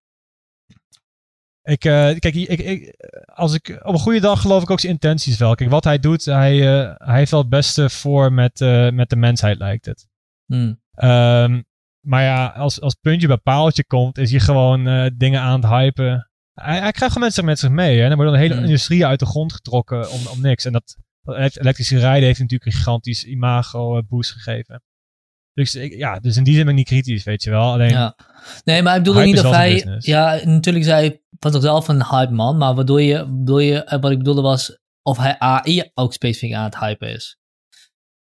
Ik, 1.63 1.85
eh, 1.85 1.91
kijk, 2.19 2.35
ik, 2.35 2.47
ik, 2.59 2.95
als 3.33 3.53
ik, 3.53 3.79
op 3.83 3.93
een 3.93 3.99
goede 3.99 4.19
dag 4.19 4.41
geloof 4.41 4.63
ik 4.63 4.69
ook 4.69 4.79
zijn 4.79 4.91
intenties 4.93 5.37
wel. 5.37 5.55
Kijk, 5.55 5.69
wat 5.69 5.83
hij 5.83 5.99
doet, 5.99 6.25
hij, 6.25 6.81
eh, 6.81 6.93
hij 6.97 7.17
heeft 7.17 7.31
wel 7.31 7.39
het 7.39 7.49
beste 7.49 7.89
voor 7.89 8.33
met, 8.33 8.61
eh, 8.61 8.89
met 8.89 9.09
de 9.09 9.15
mensheid, 9.15 9.57
lijkt 9.57 9.85
het. 9.85 10.07
Hmm. 10.45 10.81
Ehm, 10.93 11.61
maar 12.01 12.23
ja, 12.23 12.45
als, 12.47 12.81
als 12.81 12.93
puntje 13.01 13.27
bij 13.27 13.37
paaltje 13.37 13.85
komt, 13.85 14.17
is 14.17 14.31
hij 14.31 14.39
gewoon 14.39 14.87
eh, 14.87 15.09
dingen 15.15 15.41
aan 15.41 15.61
het 15.61 15.69
hypen. 15.69 16.29
Hij, 16.53 16.71
hij 16.79 16.91
krijgt 16.91 16.99
gewoon 17.13 17.19
mensen 17.23 17.45
met 17.45 17.59
zich 17.59 17.69
mee. 17.69 17.97
Hè? 17.97 18.03
En 18.05 18.09
er 18.09 18.15
wordt 18.15 18.31
een 18.31 18.37
hele 18.39 18.53
Hmm. 18.53 18.63
industrie 18.63 19.05
uit 19.05 19.19
de 19.19 19.25
grond 19.25 19.53
getrokken 19.53 20.11
om, 20.11 20.19
om 20.27 20.41
niks. 20.41 20.65
En 20.65 20.71
dat, 20.71 20.95
dat 21.21 21.35
elekt- 21.35 21.59
elektrische 21.59 21.99
rijden 21.99 22.25
heeft 22.27 22.39
natuurlijk 22.39 22.71
een 22.71 22.77
gigantisch 22.77 23.23
imago 23.25 23.97
eh, 23.97 24.03
boost 24.07 24.31
gegeven. 24.31 24.83
Dus 25.53 25.75
ik, 25.75 25.93
ja, 25.93 26.19
dus 26.19 26.37
in 26.37 26.43
die 26.43 26.53
zin 26.53 26.61
ben 26.63 26.71
ik 26.71 26.77
niet 26.77 26.87
kritisch, 26.87 27.23
weet 27.23 27.43
je 27.43 27.49
wel. 27.49 27.71
Alleen, 27.71 27.89
Ja. 27.89 28.15
Nee, 28.63 28.81
maar 28.81 28.97
ik 28.97 29.03
bedoel 29.03 29.21
niet 29.23 29.39
zijn 29.39 29.53
hij... 29.53 29.73
business. 29.73 30.05
Ja, 30.07 30.39
natuurlijk 30.43 30.85
zei 30.85 31.07
hij 31.07 31.21
van 31.39 31.51
zichzelf 31.51 31.87
een 31.87 32.05
hype 32.05 32.33
man. 32.33 32.57
Maar 32.57 32.73
wat, 32.75 32.87
doe 32.87 33.05
je, 33.05 33.25
bedoel 33.29 33.59
je, 33.59 33.97
wat 34.01 34.11
ik 34.11 34.17
bedoelde 34.17 34.41
was 34.41 34.79
of 35.01 35.17
hij 35.17 35.39
AI 35.39 35.91
ook 35.93 36.13
specifiek 36.13 36.53
aan 36.53 36.63
het 36.63 36.79
hypen 36.79 37.09
is. 37.09 37.37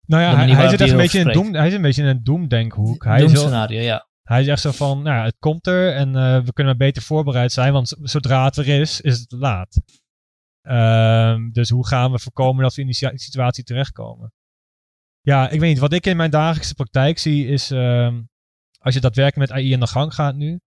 Nou 0.06 0.22
ja, 0.22 0.54
hij, 0.56 0.68
zit 0.68 0.80
echt 0.80 0.90
een 0.90 0.96
beetje 0.96 1.18
in 1.20 1.32
doem, 1.32 1.54
hij 1.54 1.64
zit 1.66 1.76
een 1.76 1.82
beetje 1.82 2.02
in 2.02 2.08
een 2.08 2.24
doemdenkhoek. 2.24 3.04
Hij 3.04 3.22
is, 3.22 3.32
Doemscenario, 3.32 3.80
ja. 3.80 4.08
hij 4.22 4.40
is 4.40 4.46
echt 4.46 4.60
zo 4.60 4.70
van, 4.72 5.02
nou 5.02 5.16
ja, 5.16 5.24
het 5.24 5.36
komt 5.38 5.66
er 5.66 5.94
en 5.94 6.16
eh, 6.16 6.40
we 6.40 6.52
kunnen 6.52 6.76
beter 6.78 7.02
voorbereid 7.02 7.52
zijn, 7.52 7.72
want 7.72 7.96
zodra 8.02 8.44
het 8.44 8.56
er 8.56 8.68
is, 8.68 9.00
is 9.00 9.18
het 9.20 9.32
laat. 9.32 9.80
Ehm, 10.62 11.50
dus 11.50 11.70
hoe 11.70 11.86
gaan 11.86 12.12
we 12.12 12.18
voorkomen 12.18 12.62
dat 12.62 12.74
we 12.74 12.80
in 12.80 12.86
die 12.86 12.96
si- 12.96 13.10
situatie 13.18 13.64
terechtkomen? 13.64 14.32
Ja, 15.20 15.48
ik 15.48 15.60
weet 15.60 15.70
niet. 15.70 15.78
Wat 15.78 15.92
ik 15.92 16.06
in 16.06 16.16
mijn 16.16 16.30
dagelijkse 16.30 16.74
praktijk 16.74 17.18
zie 17.18 17.46
is, 17.46 17.70
ehm, 17.70 18.22
als 18.78 18.94
je 18.94 19.00
daadwerkelijk 19.00 19.50
met 19.50 19.58
AI 19.58 19.72
aan 19.72 19.80
de 19.80 19.86
gang 19.86 20.14
gaat 20.14 20.34
nu. 20.34 20.60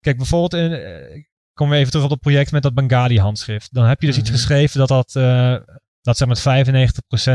Kijk, 0.00 0.16
bijvoorbeeld, 0.16 0.62
in, 0.62 0.72
ik 1.14 1.28
kom 1.52 1.68
weer 1.68 1.78
even 1.78 1.90
terug 1.90 2.04
op 2.04 2.10
dat 2.10 2.20
project 2.20 2.52
met 2.52 2.62
dat 2.62 2.74
Bengali-handschrift. 2.74 3.74
Dan 3.74 3.84
heb 3.84 4.00
je 4.00 4.06
dus 4.06 4.18
iets 4.18 4.30
Mhm. 4.30 4.38
geschreven 4.38 4.78
dat 4.78 4.88
dat, 4.88 5.16
eh, 5.16 5.56
dat 6.04 6.16
zeg 6.16 6.28
met 6.28 6.40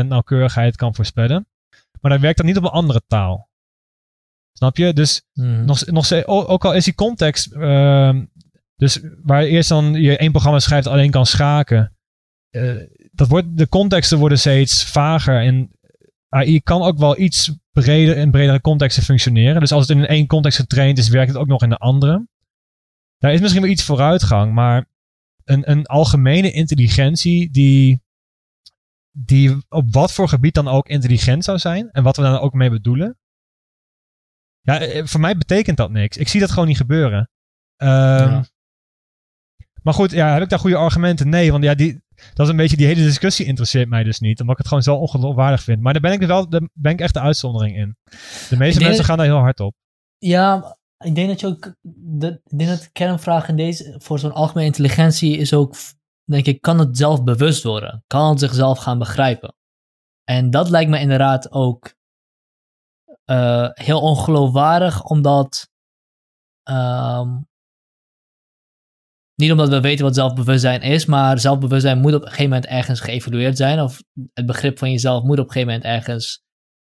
95% 0.04 0.06
nauwkeurigheid 0.08 0.76
kan 0.76 0.94
voorspellen. 0.94 1.46
Maar 2.00 2.10
dat 2.10 2.20
werkt 2.20 2.36
dan 2.36 2.46
niet 2.46 2.56
op 2.56 2.62
een 2.62 2.70
andere 2.70 3.02
taal. 3.06 3.48
Snap 4.52 4.76
je? 4.76 4.92
Dus 4.92 5.22
Mhm. 5.32 5.64
nog, 5.64 5.86
nog 5.86 6.24
ook 6.26 6.64
al 6.64 6.74
is 6.74 6.84
die 6.84 6.94
context, 6.94 7.52
ehm, 7.52 8.24
dus 8.76 9.00
waar 9.22 9.42
eerst 9.42 9.68
dan 9.68 9.92
je 9.92 10.16
één 10.16 10.30
programma 10.32 10.58
schrijft 10.58 10.86
alleen 10.86 11.10
kan 11.10 11.26
schaken, 11.26 11.96
eh, 12.50 12.76
dat 13.12 13.28
wordt, 13.28 13.56
de 13.56 13.68
contexten 13.68 14.18
worden 14.18 14.38
steeds 14.38 14.84
vager 14.84 15.40
en 15.40 15.70
AI 16.28 16.60
kan 16.60 16.82
ook 16.82 16.98
wel 16.98 17.18
iets 17.18 17.52
breder 17.72 18.16
in 18.16 18.30
bredere 18.30 18.60
contexten 18.60 19.02
functioneren. 19.02 19.60
Dus 19.60 19.72
als 19.72 19.88
het 19.88 19.98
in 19.98 20.06
één 20.06 20.26
context 20.26 20.58
getraind 20.58 20.98
is, 20.98 21.08
werkt 21.08 21.32
het 21.32 21.40
ook 21.40 21.46
nog 21.46 21.62
in 21.62 21.68
de 21.68 21.76
andere. 21.76 22.26
Daar 23.18 23.32
is 23.32 23.40
misschien 23.40 23.62
wel 23.62 23.70
iets 23.70 23.84
vooruitgang, 23.84 24.52
maar 24.52 24.88
een, 25.44 25.70
een 25.70 25.86
algemene 25.86 26.50
intelligentie 26.50 27.50
die, 27.50 28.02
die 29.24 29.56
op 29.68 29.92
wat 29.92 30.12
voor 30.12 30.28
gebied 30.28 30.54
dan 30.54 30.68
ook 30.68 30.88
intelligent 30.88 31.44
zou 31.44 31.58
zijn 31.58 31.90
en 31.90 32.02
wat 32.02 32.16
we 32.16 32.22
daar 32.22 32.40
ook 32.40 32.52
mee 32.54 32.70
bedoelen, 32.70 33.18
ja, 34.60 34.80
eh, 34.80 35.04
voor 35.06 35.20
mij 35.20 35.36
betekent 35.36 35.76
dat 35.76 35.90
niks. 35.90 36.16
Ik 36.16 36.28
zie 36.28 36.40
dat 36.40 36.50
gewoon 36.50 36.68
niet 36.68 36.76
gebeuren. 36.76 37.30
Ehm, 37.76 37.90
Ja. 38.30 38.44
Maar 39.82 39.94
goed, 39.94 40.10
ja, 40.10 40.32
heb 40.32 40.42
ik 40.42 40.48
daar 40.48 40.58
goede 40.58 40.76
argumenten? 40.76 41.28
Nee, 41.28 41.50
want 41.52 41.64
ja, 41.64 41.74
die, 41.74 42.00
dat 42.34 42.46
is 42.46 42.48
een 42.52 42.56
beetje 42.56 42.76
die 42.76 42.86
hele 42.86 43.02
discussie 43.02 43.46
interesseert 43.46 43.88
mij 43.88 44.02
dus 44.04 44.18
niet. 44.20 44.40
Omdat 44.40 44.52
ik 44.52 44.58
het 44.58 44.68
gewoon 44.68 44.82
zo 44.82 44.96
ongeloofwaardig 44.96 45.62
vind. 45.62 45.80
Maar 45.80 45.92
daar 45.92 46.02
ben 46.02 46.12
ik, 46.12 46.26
wel, 46.26 46.48
daar 46.48 46.68
ben 46.72 46.92
ik 46.92 47.00
echt 47.00 47.14
de 47.14 47.20
uitzondering 47.20 47.76
in. 47.76 47.96
De 48.48 48.56
meeste 48.56 48.58
mensen 48.80 48.96
dat- 48.96 49.04
gaan 49.04 49.16
daar 49.16 49.26
heel 49.26 49.36
hard 49.36 49.60
op. 49.60 49.74
Ja, 50.18 50.76
ik 51.04 51.14
denk 51.14 51.28
dat 51.28 51.40
je 51.40 51.46
ook. 51.46 51.74
De, 51.92 52.40
ik 52.44 52.58
denk 52.58 52.70
dat 52.70 52.82
de 52.82 52.90
kernvraag 52.92 53.48
in 53.48 53.56
deze. 53.56 53.94
voor 54.02 54.18
zo'n 54.18 54.32
algemene 54.32 54.66
intelligentie 54.66 55.36
is 55.36 55.54
ook. 55.54 55.74
Denk 56.30 56.46
ik, 56.46 56.60
kan 56.60 56.78
het 56.78 56.96
zelf 56.96 57.24
bewust 57.24 57.62
worden? 57.62 58.04
Kan 58.06 58.30
het 58.30 58.38
zichzelf 58.40 58.78
gaan 58.78 58.98
begrijpen? 58.98 59.54
En 60.24 60.50
dat 60.50 60.68
lijkt 60.70 60.90
me 60.90 60.98
inderdaad 61.00 61.52
ook. 61.52 61.94
eh, 63.24 63.68
heel 63.72 64.00
ongeloofwaardig, 64.00 65.02
omdat. 65.04 65.68
ehm, 66.62 67.36
niet 69.34 69.50
omdat 69.50 69.68
we 69.68 69.80
weten 69.80 70.04
wat 70.04 70.14
zelfbewustzijn 70.14 70.80
is, 70.80 71.06
maar 71.06 71.38
zelfbewustzijn 71.38 71.98
moet 72.00 72.14
op 72.14 72.20
een 72.20 72.26
gegeven 72.28 72.50
moment 72.50 72.66
ergens 72.66 73.00
geëvalueerd 73.00 73.56
zijn. 73.56 73.80
Of 73.80 74.02
het 74.32 74.46
begrip 74.46 74.78
van 74.78 74.90
jezelf 74.90 75.22
moet 75.22 75.38
op 75.38 75.46
een 75.46 75.52
gegeven 75.52 75.72
moment 75.72 75.84
ergens 75.94 76.42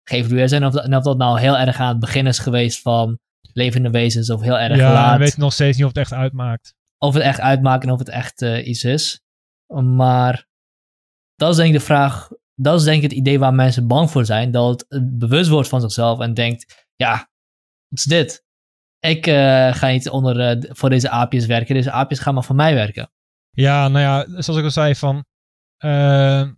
geëvalueerd 0.09 0.49
zijn. 0.51 0.65
Of 0.67 0.73
dat, 0.73 0.95
of 0.95 1.03
dat 1.03 1.19
nou 1.19 1.39
heel 1.41 1.59
erg 1.59 1.81
aan 1.81 1.89
het 1.89 1.99
begin 1.99 2.27
is 2.27 2.39
geweest 2.39 2.81
van 2.83 3.19
levende 3.53 3.91
wezens 3.91 4.31
of 4.31 4.41
heel 4.41 4.59
erg 4.59 4.77
ja, 4.77 4.93
laat. 4.93 5.19
we 5.19 5.25
weten 5.25 5.41
nog 5.41 5.53
steeds 5.53 5.77
niet 5.77 5.87
of 5.87 5.93
het 5.93 6.01
echt 6.01 6.13
uitmaakt. 6.13 6.75
Of 7.03 7.15
het 7.15 7.23
echt 7.23 7.41
uitmaakt 7.41 7.85
en 7.85 7.91
of 7.91 7.99
het 7.99 8.09
echt 8.09 8.43
eh, 8.43 8.67
iets 8.67 8.85
is. 8.85 9.21
Maar 9.83 10.47
dat 11.35 11.51
is 11.51 11.57
denk 11.57 11.69
ik 11.69 11.79
de 11.79 11.85
vraag. 11.85 12.29
Dat 12.55 12.79
is 12.79 12.85
denk 12.85 12.97
ik 12.97 13.11
het 13.11 13.19
idee 13.19 13.39
waar 13.39 13.55
mensen 13.55 13.87
bang 13.87 14.11
voor 14.11 14.25
zijn. 14.25 14.51
Dat 14.51 14.85
het 14.89 15.19
bewust 15.19 15.51
wordt 15.51 15.69
van 15.69 15.81
zichzelf 15.81 16.21
en 16.21 16.35
denkt: 16.35 16.87
ja, 16.97 17.13
wat 17.89 17.99
is 17.99 18.05
dit? 18.05 18.45
Ik 18.99 19.27
eh, 19.27 19.75
ga 19.75 19.89
niet 19.89 20.09
onder, 20.11 20.41
eh, 20.41 20.71
voor 20.75 20.91
deze 20.91 21.11
aapjes 21.11 21.47
werken. 21.47 21.75
Deze 21.75 21.91
aapjes 21.91 22.19
gaan 22.19 22.35
maar 22.35 22.45
voor 22.45 22.55
mij 22.55 22.75
werken. 22.75 23.13
Ja, 23.51 23.89
nou 23.89 24.05
ja, 24.05 24.43
zoals 24.43 24.59
ik 24.59 24.65
al 24.65 24.71
zei, 24.71 24.95
van 24.95 25.25
eh, 25.77 26.49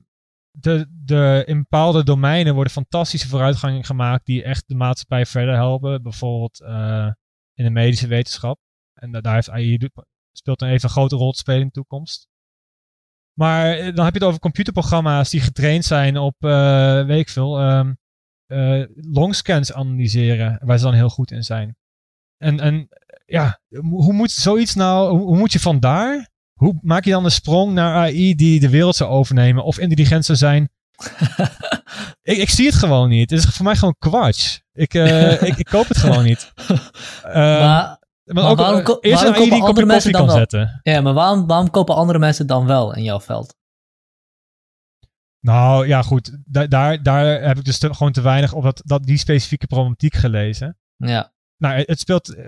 de, 0.50 0.86
de, 1.04 1.42
in 1.46 1.58
bepaalde 1.58 2.04
domeinen 2.04 2.54
worden 2.54 2.72
fantastische 2.72 3.28
vooruitgangen 3.28 3.84
gemaakt 3.84 4.26
die 4.26 4.42
echt 4.42 4.64
de 4.68 4.74
maatschappij 4.74 5.26
verder 5.26 5.54
helpen. 5.54 6.02
Bijvoorbeeld 6.02 6.60
eh, 6.60 7.10
in 7.54 7.64
de 7.64 7.70
medische 7.70 8.06
wetenschap. 8.06 8.58
En 8.94 9.10
da- 9.12 9.20
daar 9.20 9.34
heeft 9.34 9.50
AI 9.50 9.78
speelt 10.32 10.58
dan 10.58 10.68
even 10.68 10.84
een 10.84 10.94
grote 10.94 11.16
rol 11.16 11.32
te 11.32 11.38
spelen 11.38 11.60
in 11.60 11.66
de 11.66 11.72
toekomst. 11.72 12.28
Maar 13.32 13.72
eh, 13.72 13.94
dan 13.94 14.04
heb 14.04 14.14
je 14.14 14.18
het 14.18 14.28
over 14.28 14.40
computerprogramma's 14.40 15.30
die 15.30 15.40
getraind 15.40 15.84
zijn 15.84 16.18
op, 16.18 16.34
eh, 16.38 17.04
weet 17.04 17.20
ik 17.20 17.28
veel, 17.28 17.58
ehm, 17.58 17.92
eh, 18.46 18.84
longscans 18.94 19.72
analyseren, 19.72 20.58
waar 20.64 20.78
ze 20.78 20.84
dan 20.84 20.94
heel 20.94 21.08
goed 21.08 21.30
in 21.30 21.42
zijn. 21.42 21.76
En, 22.36 22.60
en 22.60 22.88
ja, 23.26 23.60
hoe 23.80 24.12
moet 24.12 24.30
zoiets 24.30 24.74
nou, 24.74 25.10
hoe, 25.10 25.20
hoe 25.20 25.36
moet 25.36 25.52
je 25.52 25.60
vandaar 25.60 26.30
hoe 26.52 26.78
maak 26.82 27.04
je 27.04 27.10
dan 27.10 27.24
een 27.24 27.30
sprong 27.30 27.72
naar 27.72 27.94
AI 27.94 28.34
die 28.34 28.60
de 28.60 28.68
wereld 28.68 28.96
zou 28.96 29.10
overnemen 29.10 29.64
of 29.64 29.78
intelligent 29.78 30.24
zou 30.24 30.38
zijn? 30.38 30.68
ik, 32.22 32.36
ik 32.36 32.50
zie 32.50 32.66
het 32.66 32.74
gewoon 32.74 33.08
niet. 33.08 33.30
Het 33.30 33.38
is 33.38 33.44
voor 33.44 33.64
mij 33.64 33.76
gewoon 33.76 33.96
kwatsch. 33.98 34.58
Ik, 34.72 34.94
ik, 34.94 35.56
ik 35.56 35.66
koop 35.66 35.88
het 35.88 35.98
gewoon 35.98 36.24
niet. 36.24 36.52
Maar, 37.22 38.01
maar 38.32 38.44
maar 38.44 38.54
waarom 38.56 38.78
eh, 38.78 38.84
ko- 38.84 38.98
eerst 39.00 39.22
waarom 39.22 39.48
kopen 39.48 39.66
andere 39.66 39.86
mensen 39.86 40.12
dan 40.12 40.26
wel? 40.26 40.36
zetten. 40.36 40.80
ja, 40.82 41.00
maar 41.00 41.12
waarom, 41.14 41.46
waarom 41.46 41.70
kopen 41.70 41.94
andere 41.94 42.18
mensen 42.18 42.46
dan 42.46 42.66
wel 42.66 42.94
in 42.94 43.02
jouw 43.02 43.20
veld? 43.20 43.54
Nou 45.40 45.86
ja, 45.86 46.02
goed. 46.02 46.38
Da- 46.44 46.66
daar, 46.66 47.02
daar 47.02 47.42
heb 47.42 47.58
ik 47.58 47.64
dus 47.64 47.78
te- 47.78 47.94
gewoon 47.94 48.12
te 48.12 48.20
weinig 48.20 48.52
op 48.52 48.62
dat, 48.62 48.82
dat, 48.84 49.04
die 49.04 49.18
specifieke 49.18 49.66
problematiek 49.66 50.14
gelezen. 50.14 50.78
Ja, 50.96 51.32
Nou, 51.56 51.82
het- 51.86 52.00
speelt. 52.00 52.34
eh, 52.34 52.44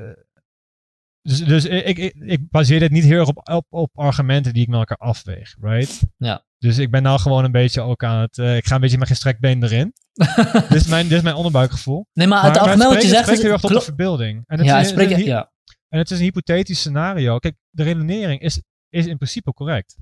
dus 1.23 1.44
dus 1.44 1.65
ik, 1.65 1.98
ik, 1.98 2.15
ik 2.15 2.51
baseer 2.51 2.78
dit 2.81 2.90
niet 2.90 3.05
heel 3.05 3.19
erg 3.19 3.28
op, 3.28 3.48
op, 3.48 3.66
op 3.70 3.90
argumenten 3.98 4.52
die 4.52 4.62
ik 4.62 4.69
met 4.69 4.78
elkaar 4.78 4.97
afweeg, 4.97 5.56
right? 5.61 6.02
Ja. 6.16 6.44
Dus 6.59 6.78
ik 6.78 6.90
ben 6.90 7.02
nou 7.02 7.19
gewoon 7.20 7.44
een 7.44 7.52
beetje 7.52 7.81
ook 7.81 8.05
aan 8.05 8.20
het. 8.20 8.39
eh, 8.39 8.56
ik 8.56 8.66
ga 8.66 8.74
een 8.74 8.81
beetje 8.81 8.98
met 8.98 9.06
geen 9.06 9.16
strekbeen 9.16 9.62
erin. 9.62 9.93
dit, 10.69 10.74
is 10.74 10.86
mijn, 10.86 11.09
dit 11.09 11.16
is 11.16 11.23
mijn 11.23 11.35
onderbuikgevoel. 11.36 12.06
nee, 12.12 12.27
maar, 12.27 12.43
Maar, 12.43 12.51
het 12.52 12.61
argument 12.61 12.93
wat 12.93 13.02
je 13.02 13.09
zegt 13.09 13.15
het 13.15 13.24
spreekt 13.24 13.43
heel 13.43 13.52
erg 13.52 13.61
tot 13.61 13.70
de 13.73 13.81
verbeelding. 13.81 14.43
En 14.47 14.59
het, 14.59 14.66
Ja, 14.66 14.77
het 14.78 14.86
spreekt, 14.86 15.24
ja. 15.24 15.52
En 15.94 16.00
het 16.00 16.10
is 16.10 16.18
een 16.18 16.24
hypothetisch 16.24 16.78
scenario. 16.78 17.38
Kijk, 17.38 17.56
de 17.70 17.82
redenering 17.82 18.40
is, 18.40 18.62
is 18.88 19.06
in 19.06 19.16
principe 19.16 19.52
correct. 19.52 19.96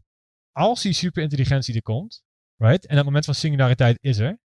Als 0.52 0.82
die 0.82 0.92
superintelligentie 0.92 1.74
er 1.74 1.82
komt, 1.82 2.22
right? 2.56 2.86
En 2.86 2.96
het 2.96 3.04
moment 3.04 3.24
van 3.24 3.34
singulariteit 3.34 3.98
is 4.00 4.18
er. 4.18 4.38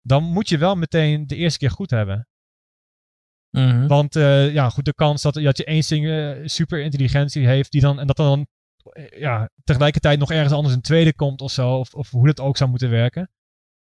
Dan 0.00 0.22
moet 0.22 0.48
je 0.48 0.58
wel 0.58 0.74
meteen 0.74 1.26
de 1.26 1.36
eerste 1.36 1.58
keer 1.58 1.70
goed 1.70 1.90
hebben. 1.90 2.28
Mhm. 3.50 3.86
Want 3.86 4.16
eh, 4.16 4.52
ja, 4.52 4.70
goed, 4.70 4.84
de 4.84 4.94
kans 4.94 5.22
dat, 5.22 5.34
dat 5.34 5.56
je 5.56 5.64
één 5.64 5.82
singe- 5.82 6.42
superintelligentie 6.44 7.46
heeft, 7.46 7.70
die 7.72 7.80
dan, 7.80 8.00
en 8.00 8.06
dat 8.06 8.16
dan 8.16 8.46
eh, 8.82 9.20
ja, 9.20 9.50
tegelijkertijd 9.64 10.18
nog 10.18 10.30
ergens 10.32 10.52
anders 10.52 10.74
een 10.74 10.80
tweede 10.80 11.14
komt 11.14 11.40
of 11.40 11.52
zo, 11.52 11.78
of, 11.78 11.94
of 11.94 12.10
hoe 12.10 12.26
dat 12.26 12.40
ook 12.40 12.56
zou 12.56 12.70
moeten 12.70 12.90
werken. 12.90 13.30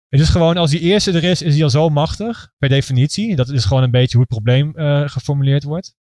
Het 0.08 0.20
is 0.20 0.28
gewoon, 0.28 0.56
als 0.56 0.70
die 0.70 0.80
eerste 0.80 1.12
er 1.12 1.24
is, 1.24 1.42
is 1.42 1.54
die 1.54 1.64
al 1.64 1.70
zo 1.70 1.88
machtig, 1.88 2.52
per 2.58 2.68
definitie. 2.68 3.36
Dat 3.36 3.48
is 3.48 3.64
gewoon 3.64 3.82
een 3.82 3.90
beetje 3.90 4.16
hoe 4.16 4.26
het 4.28 4.34
probleem 4.34 4.76
eh, 4.76 5.08
geformuleerd 5.08 5.62
wordt. 5.62 5.94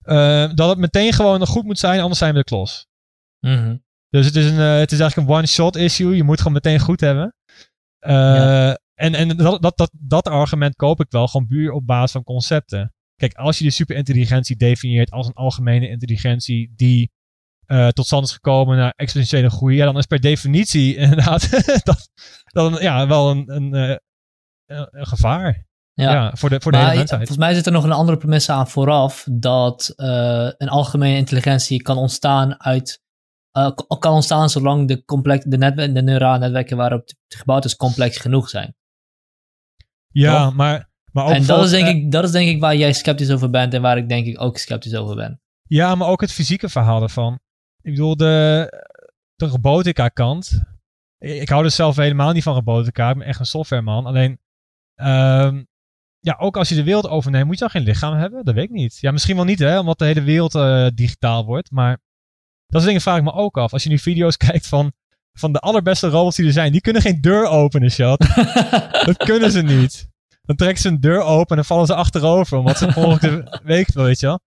Eh, 0.00 0.50
dat 0.54 0.68
het 0.68 0.78
meteen 0.78 1.12
gewoon 1.12 1.38
nog 1.38 1.48
goed 1.48 1.64
moet 1.64 1.78
zijn, 1.78 2.00
anders 2.00 2.18
zijn 2.18 2.32
we 2.32 2.38
de 2.38 2.44
klos. 2.44 2.86
Mhm. 3.40 3.76
Dus 4.08 4.26
het 4.26 4.36
is, 4.36 4.44
een, 4.50 4.58
eh, 4.58 4.78
het 4.78 4.92
is 4.92 5.00
eigenlijk 5.00 5.30
een 5.30 5.36
one-shot 5.36 5.76
issue. 5.76 6.16
Je 6.16 6.22
moet 6.24 6.38
gewoon 6.38 6.52
meteen 6.52 6.78
goed 6.80 7.00
hebben. 7.00 7.34
Eh, 7.98 8.12
Ja. 8.12 8.78
En, 8.94 9.14
en 9.14 9.28
dat, 9.36 9.62
dat, 9.62 9.76
dat, 9.78 9.90
dat 9.92 10.28
argument 10.28 10.74
koop 10.76 11.00
ik 11.00 11.10
wel 11.10 11.26
gewoon 11.28 11.46
puur 11.46 11.72
op 11.72 11.86
basis 11.86 12.12
van 12.12 12.22
concepten. 12.24 12.94
Kijk, 13.16 13.34
als 13.34 13.58
je 13.58 13.64
de 13.64 13.70
superintelligentie 13.70 14.56
definieert 14.56 15.10
als 15.10 15.26
een 15.26 15.32
algemene 15.32 15.88
intelligentie 15.88 16.72
die 16.76 17.10
eh, 17.66 17.88
tot 17.88 18.06
stand 18.06 18.24
is 18.26 18.32
gekomen 18.32 18.76
naar 18.76 18.92
exponentiële 18.96 19.50
groei, 19.50 19.76
ja, 19.76 19.84
dan 19.84 19.98
is 19.98 20.06
per 20.06 20.20
definitie 20.20 20.96
inderdaad 21.04 21.50
dat, 21.84 22.08
dat 22.44 22.72
een- 22.72 22.82
ja, 22.82 23.06
wel 23.06 23.30
een, 23.30 23.54
een, 23.54 23.72
een, 23.74 24.00
een 24.90 25.06
gevaar 25.06 25.66
Ja. 26.00 26.12
ja. 26.12 26.30
voor 26.36 26.48
de, 26.48 26.60
voor 26.60 26.72
de 26.72 26.78
Maar 26.78 26.86
hele 26.86 26.98
mensheid. 26.98 27.20
volgens 27.26 27.46
mij 27.46 27.54
zit 27.54 27.66
er 27.66 27.72
nog 27.72 27.84
een 27.84 27.92
andere 27.92 28.18
premisse 28.18 28.52
aan 28.52 28.68
vooraf. 28.68 29.26
Dat 29.32 29.92
eh, 29.96 30.48
een 30.58 30.68
algemene 30.68 31.16
intelligentie 31.16 31.82
kan 31.82 31.96
ontstaan 31.96 32.60
uit. 32.62 33.02
eh, 33.50 33.70
kan 33.98 34.12
ontstaan 34.12 34.50
zolang 34.50 34.88
de, 34.88 35.04
complex, 35.04 35.44
de, 35.44 35.56
netwer- 35.58 35.94
de 35.94 36.02
neurale 36.02 36.38
netwerken 36.38 36.76
waarop 36.76 37.00
het 37.06 37.38
gebouwd 37.38 37.64
is 37.64 37.76
complex 37.76 38.16
genoeg 38.18 38.48
zijn. 38.48 38.74
Ja, 40.08 40.44
toch? 40.44 40.54
maar, 40.54 40.88
maar 41.12 41.24
ook 41.24 41.30
en 41.30 41.46
dat 41.46 41.64
is, 41.64 41.70
denk 41.70 41.82
bijvoorbeeld, 41.84 42.04
ik, 42.06 42.12
dat 42.12 42.24
is 42.24 42.30
denk 42.30 42.48
ik 42.48 42.60
waar 42.60 42.76
jij 42.76 42.92
sceptisch 42.92 43.30
over 43.30 43.50
bent 43.50 43.74
en 43.74 43.82
waar 43.82 43.96
ik 43.96 44.08
denk 44.08 44.26
ik 44.26 44.40
ook 44.40 44.58
sceptisch 44.58 44.94
over 44.94 45.16
ben. 45.16 45.30
eh, 45.30 45.38
Ja, 45.62 45.94
maar 45.94 46.08
ook 46.08 46.20
het 46.20 46.32
fysieke 46.32 46.68
verhaal 46.68 47.02
ervan. 47.02 47.38
Ik 47.82 47.90
bedoel, 47.92 48.16
de, 48.16 48.66
de 49.34 49.46
robotica 49.46 50.08
kant. 50.08 50.60
Ik, 51.18 51.40
ik 51.40 51.48
hou 51.48 51.62
dus 51.62 51.74
zelf 51.74 51.96
helemaal 51.96 52.32
niet 52.32 52.42
van 52.42 52.54
robotica. 52.54 53.10
Ik 53.10 53.16
ben 53.18 53.26
echt 53.26 53.38
een 53.40 53.46
softwareman. 53.46 54.06
Alleen, 54.06 54.40
ehm, 54.94 55.62
ja, 56.20 56.36
ook 56.38 56.56
als 56.56 56.68
je 56.68 56.74
de 56.74 56.82
wereld 56.82 57.08
overneemt, 57.08 57.46
moet 57.46 57.54
je 57.54 57.60
dan 57.60 57.70
geen 57.70 57.82
lichaam 57.82 58.14
hebben? 58.14 58.44
Dat 58.44 58.54
weet 58.54 58.64
ik 58.64 58.70
niet. 58.70 58.98
Ja, 59.00 59.10
misschien 59.10 59.36
wel 59.36 59.44
niet, 59.44 59.58
hè, 59.58 59.78
omdat 59.78 59.98
de 59.98 60.04
hele 60.04 60.22
wereld 60.22 60.54
eh, 60.54 60.86
digitaal 60.94 61.44
wordt. 61.44 61.70
Maar 61.70 61.98
dat 62.66 62.80
soort 62.80 62.84
dingen 62.84 63.00
vraag 63.00 63.16
ik 63.16 63.24
me 63.24 63.32
ook 63.32 63.58
af. 63.58 63.72
Als 63.72 63.82
je 63.82 63.88
nu 63.88 63.98
video's 63.98 64.36
kijkt 64.48 64.66
van, 64.66 64.92
van 65.32 65.52
de 65.52 65.58
allerbeste 65.58 66.08
robots 66.08 66.36
die 66.36 66.46
er 66.46 66.52
zijn, 66.52 66.72
die 66.72 66.80
kunnen 66.80 67.02
geen 67.02 67.20
deur 67.20 67.46
openen, 67.46 67.90
Shad. 67.90 68.18
Dat 69.06 69.16
kunnen 69.16 69.50
ze 69.50 69.62
niet. 69.62 70.08
Dan 70.42 70.56
trekken 70.56 70.82
ze 70.82 70.88
een 70.88 71.00
deur 71.00 71.22
open 71.22 71.48
en 71.48 71.56
dan 71.56 71.64
vallen 71.64 71.86
ze 71.86 71.94
achterover. 71.94 72.58
Omdat 72.58 72.78
ze 72.78 72.92
volgende 72.92 73.60
week, 73.64 73.92
weet 73.92 74.20
je 74.20 74.26
wel. 74.26 74.40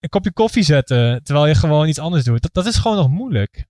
Een 0.00 0.08
kopje 0.08 0.32
koffie 0.32 0.62
zetten 0.62 1.22
terwijl 1.24 1.46
je 1.46 1.54
gewoon 1.54 1.88
iets 1.88 1.98
anders 1.98 2.24
doet. 2.24 2.42
Dat, 2.42 2.54
dat 2.54 2.66
is 2.66 2.76
gewoon 2.76 2.96
nog 2.96 3.08
moeilijk. 3.08 3.66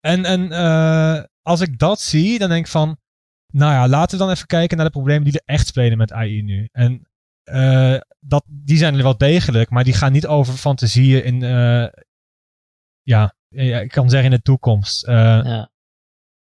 En, 0.00 0.24
en 0.24 0.52
eh, 0.52 1.24
als 1.42 1.60
ik 1.60 1.78
dat 1.78 2.00
zie, 2.00 2.38
dan 2.38 2.48
denk 2.48 2.64
ik 2.64 2.70
van... 2.70 2.98
Nou 3.52 3.72
ja, 3.72 3.88
laten 3.88 4.18
we 4.18 4.24
dan 4.24 4.32
even 4.32 4.46
kijken 4.46 4.76
naar 4.76 4.86
de 4.86 4.92
problemen 4.92 5.24
die 5.24 5.32
er 5.32 5.54
echt 5.54 5.66
spelen 5.66 5.98
met 5.98 6.12
AI 6.12 6.42
nu. 6.42 6.68
En 6.72 7.08
eh, 7.42 7.96
dat, 8.20 8.44
die 8.46 8.76
zijn 8.76 8.94
er 8.94 9.02
wel 9.02 9.16
degelijk, 9.16 9.70
maar 9.70 9.84
die 9.84 9.92
gaan 9.92 10.12
niet 10.12 10.26
over 10.26 10.54
fantasieën 10.54 11.24
in... 11.24 11.42
eh, 11.42 12.02
ja, 13.02 13.34
ja, 13.48 13.80
ik 13.80 13.90
kan 13.90 14.10
zeggen 14.10 14.30
in 14.30 14.36
de 14.36 14.42
toekomst. 14.42 15.04
Eh, 15.04 15.14
ja. 15.44 15.70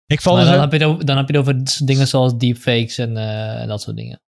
ik 0.05 0.21
val 0.21 0.33
Maar 0.33 0.43
dus 0.43 0.51
dan 0.51 0.61
heb, 0.61 0.71
je 0.71 0.77
het 0.77 0.87
over, 0.87 1.05
dan 1.05 1.17
heb 1.17 1.29
je 1.29 1.37
het 1.37 1.47
over 1.47 1.85
dingen 1.85 2.07
zoals 2.07 2.37
deepfakes 2.37 2.97
en 2.97 3.17
eh, 3.17 3.67
dat 3.67 3.81
soort 3.81 3.95
dingen. 3.95 4.21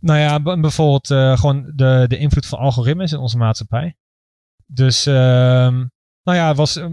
Nou 0.00 0.18
ja, 0.18 0.40
bijvoorbeeld 0.60 1.10
eh, 1.10 1.38
gewoon 1.38 1.72
de, 1.74 2.04
de 2.08 2.18
invloed 2.18 2.46
van 2.46 2.58
algoritmes 2.58 3.12
in 3.12 3.18
onze 3.18 3.36
maatschappij. 3.36 3.96
Dus, 4.66 5.06
ehm, 5.06 5.86
nou 6.22 6.36
ja, 6.36 6.54
was, 6.54 6.76
eh, 6.76 6.86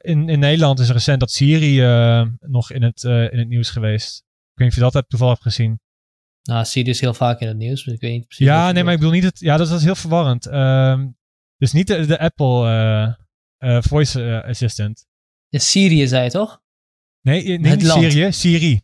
in, 0.00 0.28
in 0.28 0.38
Nederland 0.38 0.78
is 0.78 0.90
recent 0.90 1.20
dat 1.20 1.30
Siri 1.30 1.82
eh, 1.82 2.26
nog 2.40 2.70
in 2.70 2.82
het, 2.82 3.04
eh, 3.04 3.32
in 3.32 3.38
het 3.38 3.48
nieuws 3.48 3.70
geweest. 3.70 4.24
Ik 4.60 4.66
weet 4.66 4.76
niet 4.76 4.84
of 4.84 4.90
je 4.90 4.92
dat 4.92 5.02
hebt 5.02 5.20
toevallig 5.20 5.42
gezien. 5.42 5.80
Nou, 6.42 6.64
Siri 6.64 6.90
is 6.90 7.00
heel 7.00 7.14
vaak 7.14 7.40
in 7.40 7.48
het 7.48 7.56
nieuws, 7.56 7.84
dus 7.84 7.94
ik 7.94 8.00
weet 8.00 8.12
niet 8.12 8.26
precies. 8.26 8.46
Ja, 8.46 8.66
je 8.66 8.72
nee, 8.72 8.84
maar 8.84 8.92
ik 8.92 8.98
bedoel 8.98 9.14
niet 9.14 9.24
het. 9.24 9.38
Ja, 9.38 9.56
dat 9.56 9.68
was 9.68 9.82
heel 9.82 9.94
verwarrend. 9.94 10.46
Ehm, 10.46 11.08
dus 11.56 11.72
niet 11.72 11.86
de, 11.86 12.06
de 12.06 12.18
Apple 12.18 12.66
eh, 12.68 13.76
eh, 13.76 13.82
Voice 13.82 14.24
eh, 14.24 14.48
Assistant. 14.48 15.06
Ja, 15.48 15.58
Syrië 15.58 16.06
zei 16.06 16.24
je 16.24 16.30
toch? 16.30 16.60
Nee, 17.20 17.42
nee 17.42 17.70
Het 17.70 17.78
niet 17.78 17.86
land. 17.86 18.12
Siri, 18.12 18.32
Siri. 18.32 18.82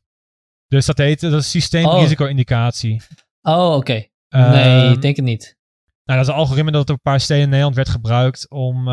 Dus 0.67 0.87
dat 0.87 0.99
heet, 0.99 1.21
dat 1.21 1.33
is 1.33 1.51
systeemrisico-indicatie. 1.51 3.03
Oh, 3.43 3.75
oké. 3.75 4.07
Ehm, 4.29 4.51
nee, 4.51 4.93
ik 4.93 5.03
denk 5.03 5.17
het 5.17 5.25
niet. 5.25 5.57
Nou, 6.05 6.19
dat 6.19 6.29
is 6.29 6.35
een 6.35 6.41
algoritme 6.41 6.71
dat 6.71 6.83
op 6.83 6.89
een 6.89 7.01
paar 7.01 7.21
steden 7.21 7.43
in 7.43 7.49
Nederland 7.49 7.77
werd 7.77 7.89
gebruikt 7.89 8.51
om 8.51 8.85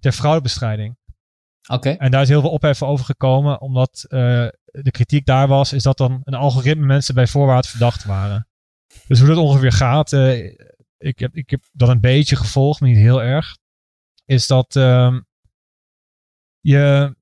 ter 0.00 0.12
fraudebestrijding. 0.12 0.96
En 1.98 2.10
daar 2.10 2.22
is 2.22 2.28
heel 2.28 2.40
veel 2.40 2.50
ophef 2.50 2.82
over 2.82 3.04
gekomen, 3.04 3.60
omdat 3.60 4.04
eh, 4.08 4.46
de 4.64 4.90
kritiek 4.90 5.26
daar 5.26 5.48
was, 5.48 5.72
is 5.72 5.82
dat 5.82 5.96
dan 5.96 6.20
een 6.24 6.34
algoritme 6.34 6.86
mensen 6.86 7.14
bij 7.14 7.26
voorwaarts 7.26 7.68
verdacht 7.68 8.04
waren. 8.04 8.48
Dus 9.06 9.18
hoe 9.18 9.28
dat 9.28 9.36
ongeveer 9.36 9.72
gaat, 9.72 10.12
eh, 10.12 10.44
ik, 10.98 11.18
heb, 11.18 11.36
ik 11.36 11.50
heb 11.50 11.64
dat 11.72 11.88
een 11.88 12.00
beetje 12.00 12.36
gevolgd, 12.36 12.80
maar 12.80 12.88
niet 12.88 12.98
heel 12.98 13.22
erg, 13.22 13.56
is 14.24 14.46
dat 14.46 14.76
ehm, 14.76 15.20
je, 16.60 17.16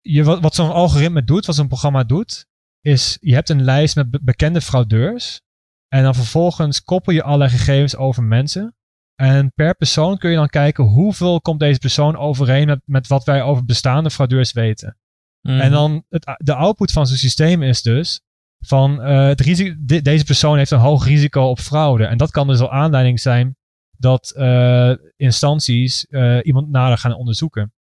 je, 0.00 0.24
wat, 0.24 0.54
zo'n 0.54 0.72
algoritme 0.72 1.24
doet, 1.24 1.46
wat 1.46 1.54
zo'n 1.54 1.68
programma 1.68 2.04
doet, 2.04 2.46
is 2.80 3.16
je 3.20 3.34
hebt 3.34 3.48
een 3.48 3.62
lijst 3.62 3.96
met 3.96 4.10
be- 4.10 4.20
bekende 4.22 4.60
fraudeurs 4.60 5.40
en 5.88 6.02
dan 6.02 6.14
vervolgens 6.14 6.84
koppel 6.84 7.12
je 7.12 7.22
alle 7.22 7.48
gegevens 7.48 7.96
over 7.96 8.22
mensen. 8.22 8.76
En 9.14 9.52
per 9.54 9.74
persoon 9.74 10.18
kun 10.18 10.30
je 10.30 10.36
dan 10.36 10.48
kijken 10.48 10.84
hoeveel 10.84 11.40
komt 11.40 11.60
deze 11.60 11.78
persoon 11.78 12.16
overeen 12.16 12.66
met, 12.66 12.80
met 12.84 13.06
wat 13.06 13.24
wij 13.24 13.42
over 13.42 13.64
bestaande 13.64 14.10
fraudeurs 14.10 14.52
weten. 14.52 14.98
Mhm. 15.40 15.60
En 15.60 15.70
dan 15.70 16.04
het, 16.08 16.36
de 16.36 16.54
output 16.54 16.92
van 16.92 17.06
zo'n 17.06 17.16
systeem 17.16 17.62
is 17.62 17.82
dus 17.82 18.20
van 18.60 19.08
uh, 19.10 19.26
het 19.26 19.40
risico, 19.40 19.74
de, 19.78 20.02
deze 20.02 20.24
persoon 20.24 20.56
heeft 20.56 20.70
een 20.70 20.78
hoog 20.78 21.04
risico 21.04 21.42
op 21.42 21.58
fraude. 21.58 22.04
En 22.04 22.16
dat 22.16 22.30
kan 22.30 22.46
dus 22.46 22.60
al 22.60 22.72
aanleiding 22.72 23.20
zijn 23.20 23.56
dat 23.90 24.34
uh, 24.36 24.92
instanties 25.16 26.06
uh, 26.08 26.38
iemand 26.42 26.68
nader 26.68 26.98
gaan 26.98 27.14
onderzoeken. 27.14 27.72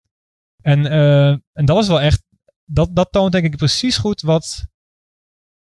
En, 0.61 0.85
en 1.53 1.65
dat 1.65 1.77
is 1.81 1.87
wel 1.87 2.01
echt, 2.01 2.23
dat, 2.65 2.95
dat 2.95 3.11
toont 3.11 3.31
denk 3.31 3.45
ik 3.45 3.57
precies 3.57 3.97
goed 3.97 4.21
wat, 4.21 4.67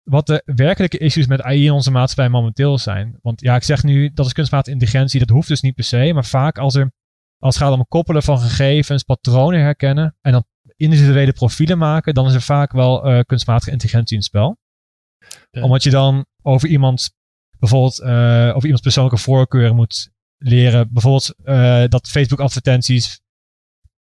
wat 0.09 0.26
de 0.26 0.43
werkelijke 0.44 0.98
issues 0.98 1.26
met 1.26 1.43
AI 1.43 1.64
in 1.64 1.72
onze 1.72 1.90
maatschappij 1.90 2.28
momenteel 2.28 2.78
zijn. 2.78 3.18
Want 3.22 3.40
ja, 3.40 3.55
ik 3.56 3.62
zeg 3.62 3.82
nu, 3.82 4.10
dat 4.12 4.26
is 4.26 4.32
kunstmatige 4.32 4.72
intelligentie, 4.72 5.18
dat 5.20 5.28
hoeft 5.28 5.48
dus 5.48 5.60
niet 5.60 5.74
per 5.74 5.85
se. 5.85 6.12
Maar 6.14 6.24
vaak 6.24 6.59
als, 6.59 6.74
er, 6.74 6.93
als 7.39 7.55
het 7.55 7.64
gaat 7.64 7.72
om 7.72 7.86
koppelen 7.89 8.22
van 8.22 8.39
gegevens, 8.39 9.02
patronen 9.02 9.60
herkennen 9.60 10.16
en 10.20 10.32
dan 10.32 10.44
individuele 10.76 11.32
profielen 11.32 11.78
maken, 11.78 12.14
dan 12.14 12.26
is 12.26 12.35
er 12.35 12.43
vaak 12.43 12.72
wel 12.72 13.10
uh, 13.10 13.20
kunstmatige 13.20 13.70
intelligentie 13.70 14.16
in 14.16 14.22
het 14.22 14.28
spel. 14.28 14.59
Omdat 15.51 15.82
je 15.82 15.90
dan 15.90 16.26
over 16.43 16.68
iemand, 16.68 17.10
bijvoorbeeld 17.59 18.01
uh, 18.01 18.09
over 18.48 18.62
iemands 18.62 18.82
persoonlijke 18.82 19.20
voorkeuren 19.20 19.76
moet 19.76 20.10
leren. 20.36 20.93
Bijvoorbeeld 20.93 21.35
uh, 21.44 21.85
dat 21.89 22.09
Facebook 22.09 22.40
advertenties 22.40 23.20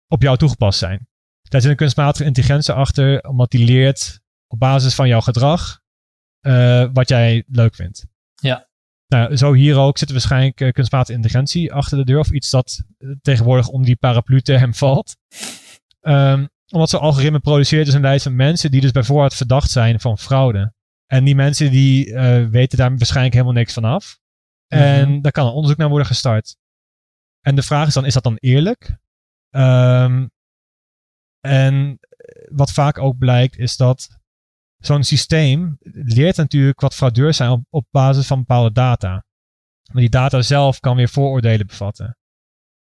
op 0.07 0.23
jou 0.23 0.37
toegepast 0.37 0.79
zijn. 0.79 1.09
Daar 1.43 1.61
zit 1.61 1.71
een 1.71 1.77
kunstmatige 1.77 2.25
intelligentie 2.25 2.75
achter, 2.75 3.23
omdat 3.23 3.51
die 3.51 3.65
leert 3.65 4.21
op 4.47 4.59
basis 4.59 4.95
van 4.95 5.09
jouw 5.09 5.21
gedrag 5.21 5.80
wat 6.93 7.09
jij 7.09 7.45
leuk 7.47 7.75
vindt. 7.75 8.07
Ja. 8.35 8.69
Nou, 9.07 9.37
zo 9.37 9.53
hier 9.53 9.77
ook 9.77 9.99
zit 9.99 10.11
waarschijnlijk 10.11 10.61
uh, 10.61 10.73
kunstmatige 10.73 11.13
intelligentie 11.13 11.73
achter 11.73 11.99
de 11.99 12.05
deur. 12.05 12.19
Of 12.19 12.31
iets 12.31 12.51
dat 12.51 12.83
tegenwoordig 13.23 13.69
om 13.69 13.85
die 13.85 13.97
paraplu-term 13.97 14.75
valt. 14.85 15.17
Um, 16.01 16.49
omdat 16.71 16.91
zo'n 16.91 17.01
algoritme 17.01 17.41
produceert 17.41 17.85
dus 17.85 17.95
een 17.95 18.01
lijst 18.01 18.23
van 18.23 18.37
mensen 18.37 18.71
die 18.71 18.81
dus 18.81 18.91
bijvoorbeeld 18.91 19.35
verdacht 19.35 19.71
zijn 19.71 20.01
van 20.01 20.19
fraude. 20.19 20.73
En 21.07 21.25
die 21.25 21.35
mensen 21.35 21.71
die 21.71 22.07
uh, 22.07 22.47
weten 22.47 22.79
daar 22.79 22.97
waarschijnlijk 22.97 23.35
helemaal 23.35 23.55
niks 23.55 23.73
van 23.73 23.85
af. 23.85 24.19
En 24.67 25.07
mm 25.07 25.13
-hmm. 25.13 25.23
daar 25.23 25.33
kan 25.33 25.47
een 25.47 25.53
onderzoek 25.53 25.79
naar 25.79 25.89
worden 25.89 26.07
gestart. 26.07 26.57
En 27.41 27.55
de 27.55 27.63
vraag 27.63 27.87
is 27.87 27.95
dan, 27.95 28.05
is 28.05 28.15
dat 28.15 28.23
dan 28.23 28.37
eerlijk? 28.37 28.97
Um, 29.51 30.31
en 31.41 31.99
wat 32.51 32.73
vaak 32.73 32.99
ook 32.99 33.19
blijkt, 33.19 33.59
is 33.59 33.77
dat 33.77 34.20
zo'n 34.81 35.05
systeem 35.05 35.77
leert 35.93 36.37
natuurlijk 36.37 36.81
wat 36.81 36.95
fraudeurs 36.95 37.37
zijn 37.37 37.51
op, 37.51 37.63
op 37.71 37.87
basis 37.91 38.27
van 38.27 38.39
bepaalde 38.39 38.73
data. 38.73 39.25
Maar 39.93 40.01
die 40.03 40.11
data 40.11 40.43
zelf 40.43 40.81
kan 40.81 40.97
weer 40.97 41.09
vooroordelen 41.09 41.67
bevatten. 41.67 42.19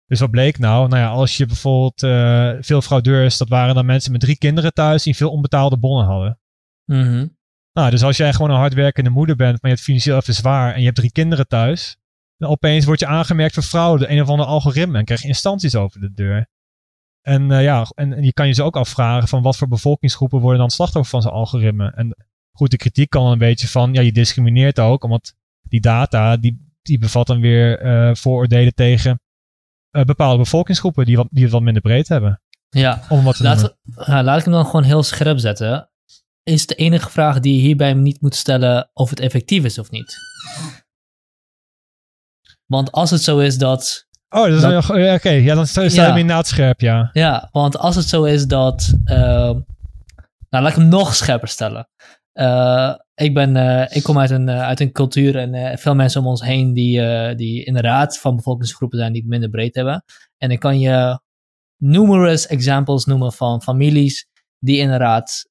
Dus 0.06 0.20
wat 0.20 0.32
bleek 0.32 0.60
nou? 0.60 0.88
Nou 0.88 1.02
ja, 1.02 1.10
als 1.10 1.38
je 1.38 1.46
bijvoorbeeld 1.46 2.04
uh, 2.04 2.54
veel 2.60 2.82
fraudeurs, 2.82 3.38
dat 3.38 3.50
waren 3.50 3.76
dan 3.76 3.86
mensen 3.86 4.12
met 4.12 4.22
drie 4.22 4.38
kinderen 4.38 4.74
thuis 4.74 5.04
die 5.04 5.16
veel 5.16 5.32
onbetaalde 5.32 5.78
bonnen 5.78 6.06
hadden. 6.06 6.40
Mm 6.86 7.04
-hmm. 7.04 7.38
Nou, 7.74 7.90
dus 7.90 8.04
als 8.04 8.18
jij 8.18 8.34
gewoon 8.34 8.50
een 8.50 8.58
hardwerkende 8.58 9.10
moeder 9.10 9.36
bent, 9.36 9.52
maar 9.52 9.72
je 9.72 9.76
hebt 9.76 9.82
financieel 9.82 10.18
even 10.18 10.34
zwaar 10.34 10.74
en 10.74 10.80
je 10.80 10.86
hebt 10.86 10.98
drie 10.98 11.12
kinderen 11.12 11.48
thuis, 11.48 11.98
dan 12.38 12.50
opeens 12.50 12.86
word 12.86 13.00
je 13.00 13.06
aangemerkt 13.06 13.54
voor 13.54 13.64
fraude, 13.64 14.10
een 14.10 14.22
of 14.22 14.30
ander 14.30 14.46
algoritme 14.46 14.98
en 14.98 15.06
krijg 15.06 15.22
je 15.22 15.28
instanties 15.28 15.76
over 15.76 16.00
de 16.00 16.14
deur. 16.14 16.48
En 17.22 17.52
uh, 17.52 17.64
ja, 17.64 17.86
en, 17.96 18.14
en, 18.14 18.24
je 18.24 18.34
kan 18.34 18.48
je 18.48 18.54
ze 18.54 18.64
ook 18.64 18.76
afvragen 18.76 19.28
van 19.28 19.42
wat 19.42 19.58
voor 19.58 19.68
bevolkingsgroepen 19.68 20.40
worden 20.40 20.60
dan 20.60 20.70
slachtoffer 20.70 21.12
van 21.12 21.22
zo'n 21.22 21.32
algoritme. 21.32 21.92
En 21.92 22.16
goed, 22.52 22.72
de 22.72 22.78
kritiek 22.78 23.10
kan 23.10 23.32
een 23.32 23.38
beetje 23.38 23.68
van, 23.68 23.94
ja, 23.94 24.02
je 24.02 24.12
discrimineert 24.12 24.80
ook, 24.80 25.04
omdat 25.04 25.36
die 25.62 25.82
data, 25.82 26.38
die, 26.38 26.72
die 26.82 27.00
bevat 27.00 27.28
dan 27.28 27.40
weer 27.40 27.86
uh, 27.86 28.16
vooroordelen 28.16 28.74
tegen 28.74 29.22
uh, 29.92 30.04
bepaalde 30.04 30.38
bevolkingsgroepen 30.38 31.06
die, 31.06 31.16
wat, 31.16 31.28
die 31.30 31.44
het 31.44 31.52
wat 31.52 31.62
minder 31.62 31.82
breed 31.82 32.08
hebben. 32.08 32.42
Ja, 32.70 33.04
Om 33.10 33.24
wat 33.24 33.40
laat, 33.40 33.78
ja, 34.06 34.24
laat 34.24 34.38
ik 34.38 34.44
hem 34.44 34.54
dan 34.54 34.66
gewoon 34.66 34.84
heel 34.84 35.04
scherp 35.04 35.40
zetten. 35.40 35.90
Is 36.44 36.66
de 36.66 36.76
enige 36.76 37.10
vraag 37.10 37.40
die 37.40 37.54
je 37.54 37.60
hierbij 37.60 37.94
niet 37.94 38.22
moet 38.22 38.36
stellen 38.36 38.90
of 38.94 39.10
het 39.10 39.20
effectief 39.20 39.64
is 39.64 39.80
of 39.80 39.92
niet. 39.92 40.18
Want 42.66 42.92
als 42.92 43.10
het 43.10 43.22
zo 43.22 43.40
is 43.40 43.58
dat 43.58 44.07
Oh, 44.30 44.46
dat 44.46 44.56
is 44.56 44.62
dat, 44.62 44.90
oké. 44.90 45.14
Okay. 45.14 45.42
Ja, 45.42 45.56
dan 45.56 45.68
sta 45.68 45.82
je 45.82 45.92
ja. 45.94 46.16
inderdaad 46.16 46.48
scherp, 46.48 46.82
ja. 46.82 47.10
Ja, 47.14 47.50
want 47.52 47.78
als 47.78 47.96
het 47.96 48.06
zo 48.06 48.24
is 48.24 48.48
dat... 48.48 48.94
Uh, 49.06 49.16
nou, 50.50 50.64
laat 50.64 50.70
ik 50.70 50.76
hem 50.76 50.88
nog 50.88 51.16
scherper 51.16 51.48
stellen. 51.48 51.90
Uh, 52.34 52.94
ik, 53.14 53.34
ben, 53.34 53.56
uh, 53.56 53.96
ik 53.96 54.04
kom 54.04 54.20
uit 54.20 54.30
een, 54.30 54.50
uit 54.50 54.80
een 54.80 54.92
cultuur 54.92 55.36
en 55.36 55.78
veel 55.78 55.96
mensen 55.96 56.22
om 56.22 56.28
ons 56.28 56.42
heen 56.42 56.74
die, 56.74 57.02
die 57.36 57.64
inderdaad 57.64 58.20
van 58.20 58.36
bevolkingsgroepen 58.36 58.98
zijn 58.98 59.12
die 59.12 59.22
het 59.22 59.30
minder 59.30 59.50
breed 59.50 59.76
hebben. 59.76 60.04
En 60.38 60.52
ik 60.52 60.60
kan 60.60 60.80
je 60.80 61.20
numerous 61.78 62.48
examples 62.48 63.06
noemen 63.06 63.34
van 63.34 63.62
families 63.62 64.28
die 64.60 64.78
inderdaad 64.78 65.50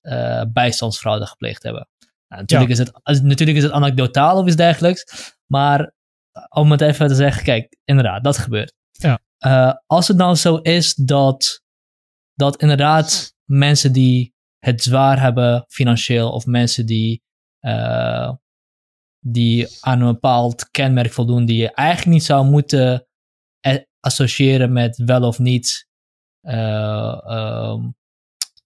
bijstandsfraude 0.53 1.27
gepleegd 1.27 1.63
hebben. 1.63 1.89
Nou, 2.29 2.41
natuurlijk, 2.41 2.71
ja. 2.71 2.83
is 2.83 2.91
het, 3.05 3.23
natuurlijk 3.23 3.59
is 3.59 3.65
het 3.65 3.73
anekdotaal 3.73 4.39
of 4.39 4.47
iets 4.47 4.57
dergelijks, 4.57 5.35
maar 5.47 5.93
om 6.49 6.71
het 6.71 6.81
even 6.81 7.09
te 7.09 7.15
zeggen, 7.15 7.45
kijk, 7.45 7.77
inderdaad, 7.85 8.25
dat 8.25 8.39
gebeurt. 8.39 8.75
Ja. 8.91 9.19
Uh, 9.47 9.75
als 9.87 10.09
het 10.09 10.17
nou 10.17 10.35
zo 10.35 10.57
is 10.57 10.95
dat, 10.95 11.63
dat 12.35 12.61
inderdaad 12.61 13.35
mensen 13.45 13.93
die 13.93 14.35
het 14.59 14.83
zwaar 14.83 15.21
hebben 15.21 15.65
financieel, 15.69 16.33
of 16.33 16.47
mensen 16.47 16.87
die, 16.87 17.23
uh, 17.61 18.33
die 19.21 19.69
aan 19.81 20.01
een 20.01 20.13
bepaald 20.13 20.71
kenmerk 20.71 21.13
voldoen, 21.13 21.45
die 21.45 21.57
je 21.57 21.73
eigenlijk 21.73 22.11
niet 22.17 22.25
zou 22.25 22.45
moeten 22.45 23.07
associëren 24.01 24.73
met 24.73 24.97
wel 24.97 25.23
of 25.23 25.39
niet, 25.39 25.89
uh, 26.43 27.21
um, 27.29 27.97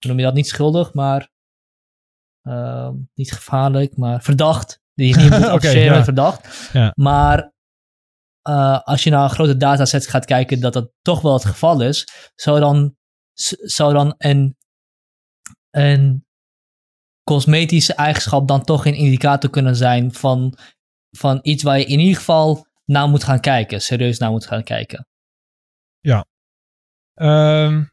noem 0.01 0.16
je 0.16 0.22
dat, 0.22 0.34
niet 0.34 0.48
schuldig, 0.48 0.94
maar 0.94 1.30
niet 3.14 3.32
gevaarlijk, 3.32 3.97
maar 3.97 4.22
verdacht. 4.22 4.80
Die 4.94 5.09
je 5.09 5.16
niet 5.16 5.30
moet 5.30 5.44
associëren 5.56 5.76
okay, 5.76 5.84
ja. 5.84 5.94
met 5.94 6.05
verdacht. 6.05 6.70
Ja. 6.72 6.92
Maar 6.94 7.52
uh, 8.51 8.81
als 8.81 9.02
je 9.02 9.10
naar 9.10 9.22
een 9.22 9.31
grote 9.31 9.56
dataset 9.56 10.06
gaat 10.06 10.24
kijken, 10.24 10.60
dat 10.60 10.72
dat 10.72 10.93
toch 11.02 11.20
wel 11.20 11.32
het 11.32 11.44
geval 11.44 11.82
is, 11.82 12.09
zou 12.35 12.60
dan, 12.60 12.97
zou 13.62 13.93
dan 13.93 14.14
een, 14.18 14.56
een 15.70 16.27
cosmetische 17.24 17.94
eigenschap 17.94 18.48
dan 18.48 18.64
toch 18.64 18.86
een 18.86 18.94
indicator 18.94 19.51
kunnen 19.51 19.77
zijn 19.77 20.12
van, 20.12 20.59
van 21.10 21.39
iets 21.43 21.62
waar 21.62 21.78
je 21.78 21.85
in 21.85 21.98
ieder 21.98 22.16
geval 22.16 22.66
naar 22.85 23.09
moet 23.09 23.24
gaan 23.24 23.40
kijken, 23.40 23.81
serieus 23.81 24.18
naar 24.18 24.31
moet 24.31 24.47
gaan 24.47 24.62
kijken? 24.62 25.06
Ja. 25.98 26.24
Um, 27.14 27.90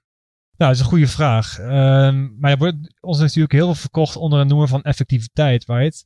nou, 0.58 0.72
dat 0.72 0.72
is 0.72 0.80
een 0.80 0.86
goede 0.86 1.08
vraag. 1.08 1.60
Um, 1.60 2.38
maar 2.40 2.52
er 2.52 2.58
wordt 2.58 2.96
ons 3.00 3.20
natuurlijk 3.20 3.54
heel 3.54 3.66
veel 3.66 3.76
verkocht 3.76 4.16
onder 4.16 4.40
een 4.40 4.48
noemer 4.48 4.68
van 4.68 4.84
effectiviteit, 4.84 5.66
right? 5.66 6.06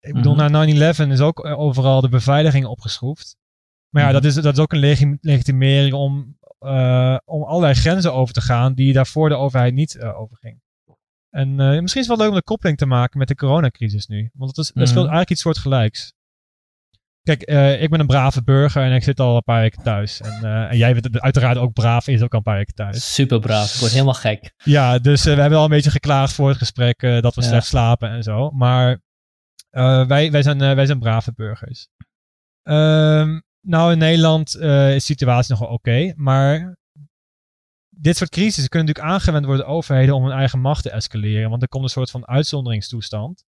Ik 0.00 0.14
bedoel, 0.14 0.34
mm 0.34 0.40
-hmm. 0.40 0.76
na 0.76 0.94
9-11 1.06 1.08
is 1.08 1.20
ook 1.20 1.44
overal 1.44 2.00
de 2.00 2.08
beveiliging 2.08 2.66
opgeschroefd. 2.66 3.38
Maar 3.90 4.02
ja, 4.02 4.08
-hmm. 4.08 4.20
dat, 4.20 4.24
is, 4.24 4.34
dat 4.34 4.52
is 4.52 4.58
ook 4.58 4.72
een 4.72 5.18
legitimering 5.20 5.92
om, 5.92 6.38
uh, 6.60 7.16
om 7.24 7.42
allerlei 7.42 7.74
grenzen 7.74 8.14
over 8.14 8.34
te 8.34 8.40
gaan 8.40 8.74
die 8.74 8.92
daarvoor 8.92 9.28
de 9.28 9.34
overheid 9.34 9.74
niet 9.74 9.94
uh, 9.94 10.20
overging. 10.20 10.60
En 11.30 11.48
uh, 11.48 11.56
misschien 11.56 12.02
is 12.02 12.06
het 12.06 12.06
wel 12.06 12.16
leuk 12.16 12.28
om 12.28 12.34
de 12.34 12.42
koppeling 12.42 12.78
te 12.78 12.86
maken 12.86 13.18
met 13.18 13.28
de 13.28 13.34
coronacrisis 13.34 14.06
nu. 14.06 14.30
Want 14.34 14.56
het, 14.56 14.58
is, 14.58 14.66
speelt 14.66 14.94
eigenlijk 14.94 15.30
iets 15.30 15.40
soortgelijks. 15.40 16.12
Kijk, 17.22 17.42
ik 17.80 17.90
ben 17.90 18.00
een 18.00 18.06
brave 18.06 18.42
burger 18.42 18.82
en 18.82 18.92
ik 18.92 19.02
zit 19.02 19.20
al 19.20 19.36
een 19.36 19.42
paar 19.42 19.60
weken 19.60 19.82
thuis. 19.82 20.20
En, 20.20 20.68
en 20.68 20.76
jij 20.76 20.94
bent 20.94 21.20
uiteraard 21.20 21.56
ook 21.56 21.72
braaf 21.72 22.08
is 22.08 22.22
ook 22.22 22.32
al 22.32 22.38
een 22.38 22.44
paar 22.44 22.56
weken 22.56 22.74
thuis. 22.74 23.14
Super 23.14 23.40
braaf, 23.40 23.74
ik 23.74 23.80
word 23.80 23.92
helemaal 23.92 24.14
gek. 24.14 24.52
Ja, 24.64 24.98
dus 24.98 25.24
we 25.24 25.30
hebben 25.30 25.58
al 25.58 25.64
een 25.64 25.70
beetje 25.70 25.90
geklaagd 25.90 26.32
voor 26.32 26.48
het 26.48 26.58
gesprek 26.58 27.00
dat 27.00 27.34
we 27.34 27.42
ja. 27.42 27.48
slecht 27.48 27.66
slapen 27.66 28.10
en 28.10 28.22
zo. 28.22 28.50
Maar 28.50 29.00
wij, 29.70 30.30
wij, 30.30 30.42
zijn, 30.42 30.58
wij 30.58 30.86
zijn 30.86 30.98
brave 30.98 31.32
burgers. 31.32 31.88
Um, 32.62 33.42
nou, 33.60 33.92
in 33.92 33.98
Nederland 33.98 34.56
uh, 34.56 34.94
is 34.94 35.06
de 35.06 35.12
situatie 35.12 35.50
nog 35.50 35.58
wel 35.58 35.68
oké. 35.68 35.90
Okay, 35.90 36.12
maar 36.16 36.78
dit 37.88 38.16
soort 38.16 38.30
crises 38.30 38.68
kunnen 38.68 38.88
natuurlijk 38.88 39.14
aangewend 39.14 39.44
worden 39.44 39.64
door 39.64 39.74
overheden 39.74 40.14
om 40.14 40.24
hun 40.24 40.38
eigen 40.38 40.60
macht 40.60 40.82
te 40.82 40.90
escaleren. 40.90 41.50
Want 41.50 41.62
er 41.62 41.68
komt 41.68 41.84
een 41.84 41.90
soort 41.90 42.10
van 42.10 42.26
uitzonderingstoestand. 42.26 43.44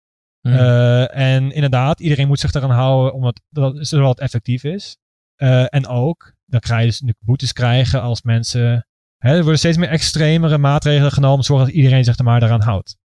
Mm. 0.41 0.53
Uh, 0.53 1.17
en 1.17 1.53
inderdaad, 1.53 2.01
iedereen 2.01 2.27
moet 2.27 2.41
zich 2.41 2.53
eraan 2.53 2.71
houden 2.71 3.13
omdat 3.13 3.41
dat, 3.49 3.87
zodat 3.87 4.09
het 4.09 4.21
effectief 4.21 4.65
is. 4.65 4.97
Uh, 5.37 5.75
en 5.75 5.87
ook, 5.87 6.35
dan 6.45 6.65
ga 6.65 6.79
je 6.79 6.87
dus 6.87 7.03
boetes 7.19 7.53
krijgen 7.53 8.03
als 8.03 8.23
mensen. 8.23 8.87
Hè, 9.17 9.31
er 9.31 9.43
worden 9.43 9.59
steeds 9.59 9.77
meer 9.77 9.89
extremere 9.89 10.59
maatregelen 10.59 11.13
genomen 11.13 11.45
zorgen 11.45 11.67
dat 11.67 11.75
iedereen 11.75 12.05
zich 12.05 12.19
er 12.19 12.25
maar 12.25 12.43
eraan 12.43 12.63
houdt. 12.63 12.97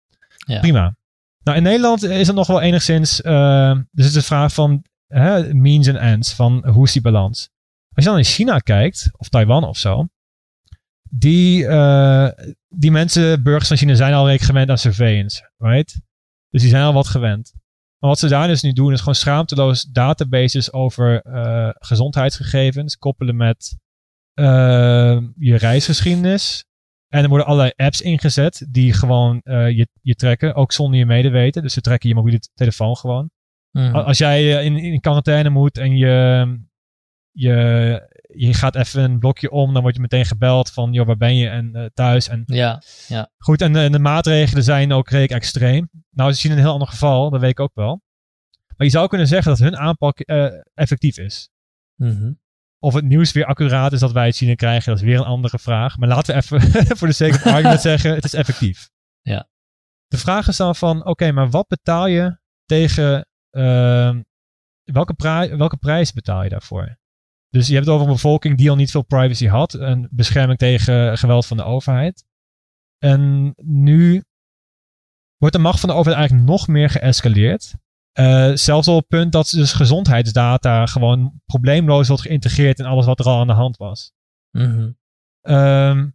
Ja. 0.46 0.60
Prima. 0.60 0.96
Nou, 1.44 1.58
in 1.58 1.64
Nederland 1.64 2.04
is 2.04 2.28
het 2.28 2.36
nog 2.36 2.48
wel 2.48 2.62
enigszins. 2.62 3.22
Uh, 3.22 3.72
dus 3.72 4.06
het 4.06 4.06
is 4.06 4.14
de 4.14 4.22
vraag 4.22 4.54
van 4.54 4.84
means 5.54 5.88
en 5.88 5.98
ends 5.98 6.34
van 6.34 6.68
hoe 6.68 6.86
is 6.86 6.92
die 6.92 7.02
balans. 7.02 7.50
Als 7.94 8.04
je 8.06 8.10
dan 8.10 8.20
in 8.20 8.24
China 8.24 8.60
kijkt, 8.60 9.10
of 9.18 9.30
Taiwan 9.30 9.64
of 9.64 9.78
zo, 9.78 10.08
die, 11.10 11.64
uh, 11.64 12.30
die 12.68 12.92
mensen, 12.92 13.44
burgers 13.44 13.68
van 13.68 13.78
China, 13.78 13.96
zijn 13.96 14.14
al 14.14 14.24
redelijk 14.24 14.44
gewend 14.44 14.70
aan 14.70 14.78
surveillance, 14.78 15.52
right? 15.58 16.02
Dus 16.50 16.62
die 16.62 16.70
zijn 16.70 16.84
al 16.84 16.94
wat 16.94 17.08
gewend. 17.08 17.54
Maar 18.00 18.10
wat 18.10 18.20
ze 18.20 18.28
daar 18.28 18.48
dus 18.48 18.62
nu 18.62 18.74
doen, 18.74 18.94
is 18.94 19.00
gewoon 19.00 19.16
schaamteloos 19.16 19.84
databases 19.84 20.74
over 20.74 21.26
uh, 21.26 21.70
gezondheidsgegevens 21.74 22.98
koppelen 22.98 23.36
met 23.36 23.78
uh, 24.40 25.22
je 25.36 25.56
reisgeschiedenis. 25.58 26.66
En 27.08 27.24
er 27.24 27.30
worden 27.30 27.48
allerlei 27.48 27.72
apps 27.76 28.02
ingezet 28.02 28.68
die 28.70 28.94
gewoon 28.94 29.40
eh, 29.44 29.70
je, 29.70 29.88
je 30.02 30.16
trekken, 30.16 30.56
ook 30.56 30.72
zonder 30.72 31.00
je 31.00 31.06
medeweten. 31.06 31.62
Dus 31.62 31.74
ze 31.74 31.82
trekken 31.82 32.10
je 32.10 32.16
mobiele 32.16 32.40
telefoon 32.54 32.98
gewoon. 32.98 33.30
Mhm. 33.72 33.96
Als 33.96 34.18
jij 34.18 34.58
eh, 34.58 34.66
in, 34.66 34.78
in 34.78 35.00
quarantaine 35.00 35.50
moet 35.50 35.78
en 35.78 35.98
je, 35.98 36.46
je, 37.32 38.10
je 38.28 38.54
gaat 38.54 38.76
even 38.76 39.04
een 39.04 39.20
blokje 39.20 39.52
om, 39.52 39.74
dan 39.74 39.82
word 39.82 39.96
je 39.96 40.02
meteen 40.02 40.26
gebeld 40.26 40.72
van, 40.72 40.94
joh, 40.94 41.06
waar 41.06 41.18
ben 41.18 41.36
je 41.36 41.50
en 41.50 41.76
eh, 41.76 41.86
thuis. 41.94 42.28
En 42.28 42.44
Ja, 43.08 43.30
goed, 43.38 43.62
en, 43.62 43.74
de- 43.74 43.80
en 43.80 43.92
de 43.92 44.00
maatregelen 44.00 44.64
zijn 44.64 44.92
ook 44.94 45.10
redelijk 45.10 45.34
extreem. 45.34 45.90
Nou, 46.10 46.32
ze 46.32 46.40
zien 46.40 46.52
een 46.52 46.58
heel 46.58 46.72
ander 46.72 46.88
geval, 46.88 47.30
dat 47.30 47.40
weet 47.42 47.50
ik 47.50 47.60
ook 47.60 47.74
wel. 47.76 48.02
Maar 48.78 48.88
je 48.88 48.94
zou 48.94 49.08
kunnen 49.08 49.28
zeggen 49.28 49.52
dat 49.52 49.60
hun 49.60 49.78
aanpak 49.78 50.20
eh, 50.20 50.46
effectief 50.74 51.18
is. 51.18 51.50
Mhm. 51.96 52.32
Of 52.80 52.94
het 52.94 53.06
nieuws 53.06 53.32
weer 53.32 53.46
accuraat 53.46 53.92
is 53.94 54.00
dat 54.00 54.12
wij 54.12 54.26
het 54.26 54.36
zien 54.36 54.50
en 54.50 54.56
krijgen, 54.56 54.90
dat 54.92 55.02
is 55.02 55.08
weer 55.08 55.18
een 55.18 55.26
andere 55.26 55.60
vraag. 55.60 55.98
Maar 55.98 56.08
laten 56.08 56.36
we 56.36 56.42
even 56.56 56.98
voor 56.98 57.08
de 57.08 57.14
sake 57.14 57.34
of 57.34 57.46
argument 57.46 57.82
zeggen, 57.82 58.14
het 58.16 58.24
is 58.24 58.34
effectief. 58.34 58.90
Ja. 59.22 59.50
De 60.08 60.18
vraag 60.18 60.48
is 60.48 60.58
dan 60.58 60.76
van, 60.76 61.06
oké, 61.06 61.32
maar 61.32 61.50
wat 61.50 61.68
betaal 61.68 62.08
je 62.08 62.38
tegen, 62.66 63.26
welke, 64.84 65.14
pri- 65.16 65.56
welke 65.56 65.78
prijs 65.78 66.14
betaal 66.14 66.44
je 66.44 66.50
daarvoor? 66.50 67.00
Dus 67.50 67.68
je 67.68 67.74
hebt 67.74 67.86
het 67.86 67.96
over 67.96 68.08
een 68.08 68.14
bevolking 68.14 68.58
die 68.58 68.70
al 68.70 68.76
niet 68.76 68.92
veel 68.92 69.02
privacy 69.02 69.48
had, 69.48 69.74
een 69.74 70.08
bescherming 70.12 70.60
tegen 70.60 71.18
geweld 71.18 71.46
van 71.46 71.58
de 71.58 71.64
overheid. 71.64 72.26
En 72.98 73.54
nu 73.64 74.24
wordt 75.38 75.56
de 75.56 75.62
macht 75.62 75.80
van 75.80 75.90
de 75.90 75.96
overheid 75.96 76.20
eigenlijk 76.20 76.50
nog 76.50 76.68
meer 76.68 76.90
geëscaleerd. 76.90 77.74
Eh, 78.12 78.52
zelfs 78.54 78.88
op 78.88 78.98
het 78.98 79.08
punt 79.08 79.32
dat 79.32 79.50
dus 79.50 79.74
gezondheidsdata 79.74 80.86
gewoon 80.86 81.42
probleemloos 81.46 82.08
wordt 82.08 82.24
geïntegreerd 82.24 82.80
in 82.80 82.86
alles 82.86 83.06
wat 83.06 83.20
er 83.20 83.26
al 83.26 83.40
aan 83.40 83.48
de 83.48 83.54
hand 83.54 83.78
was. 83.78 84.12
Mhm. 84.58 84.92
Ehm, 85.42 86.10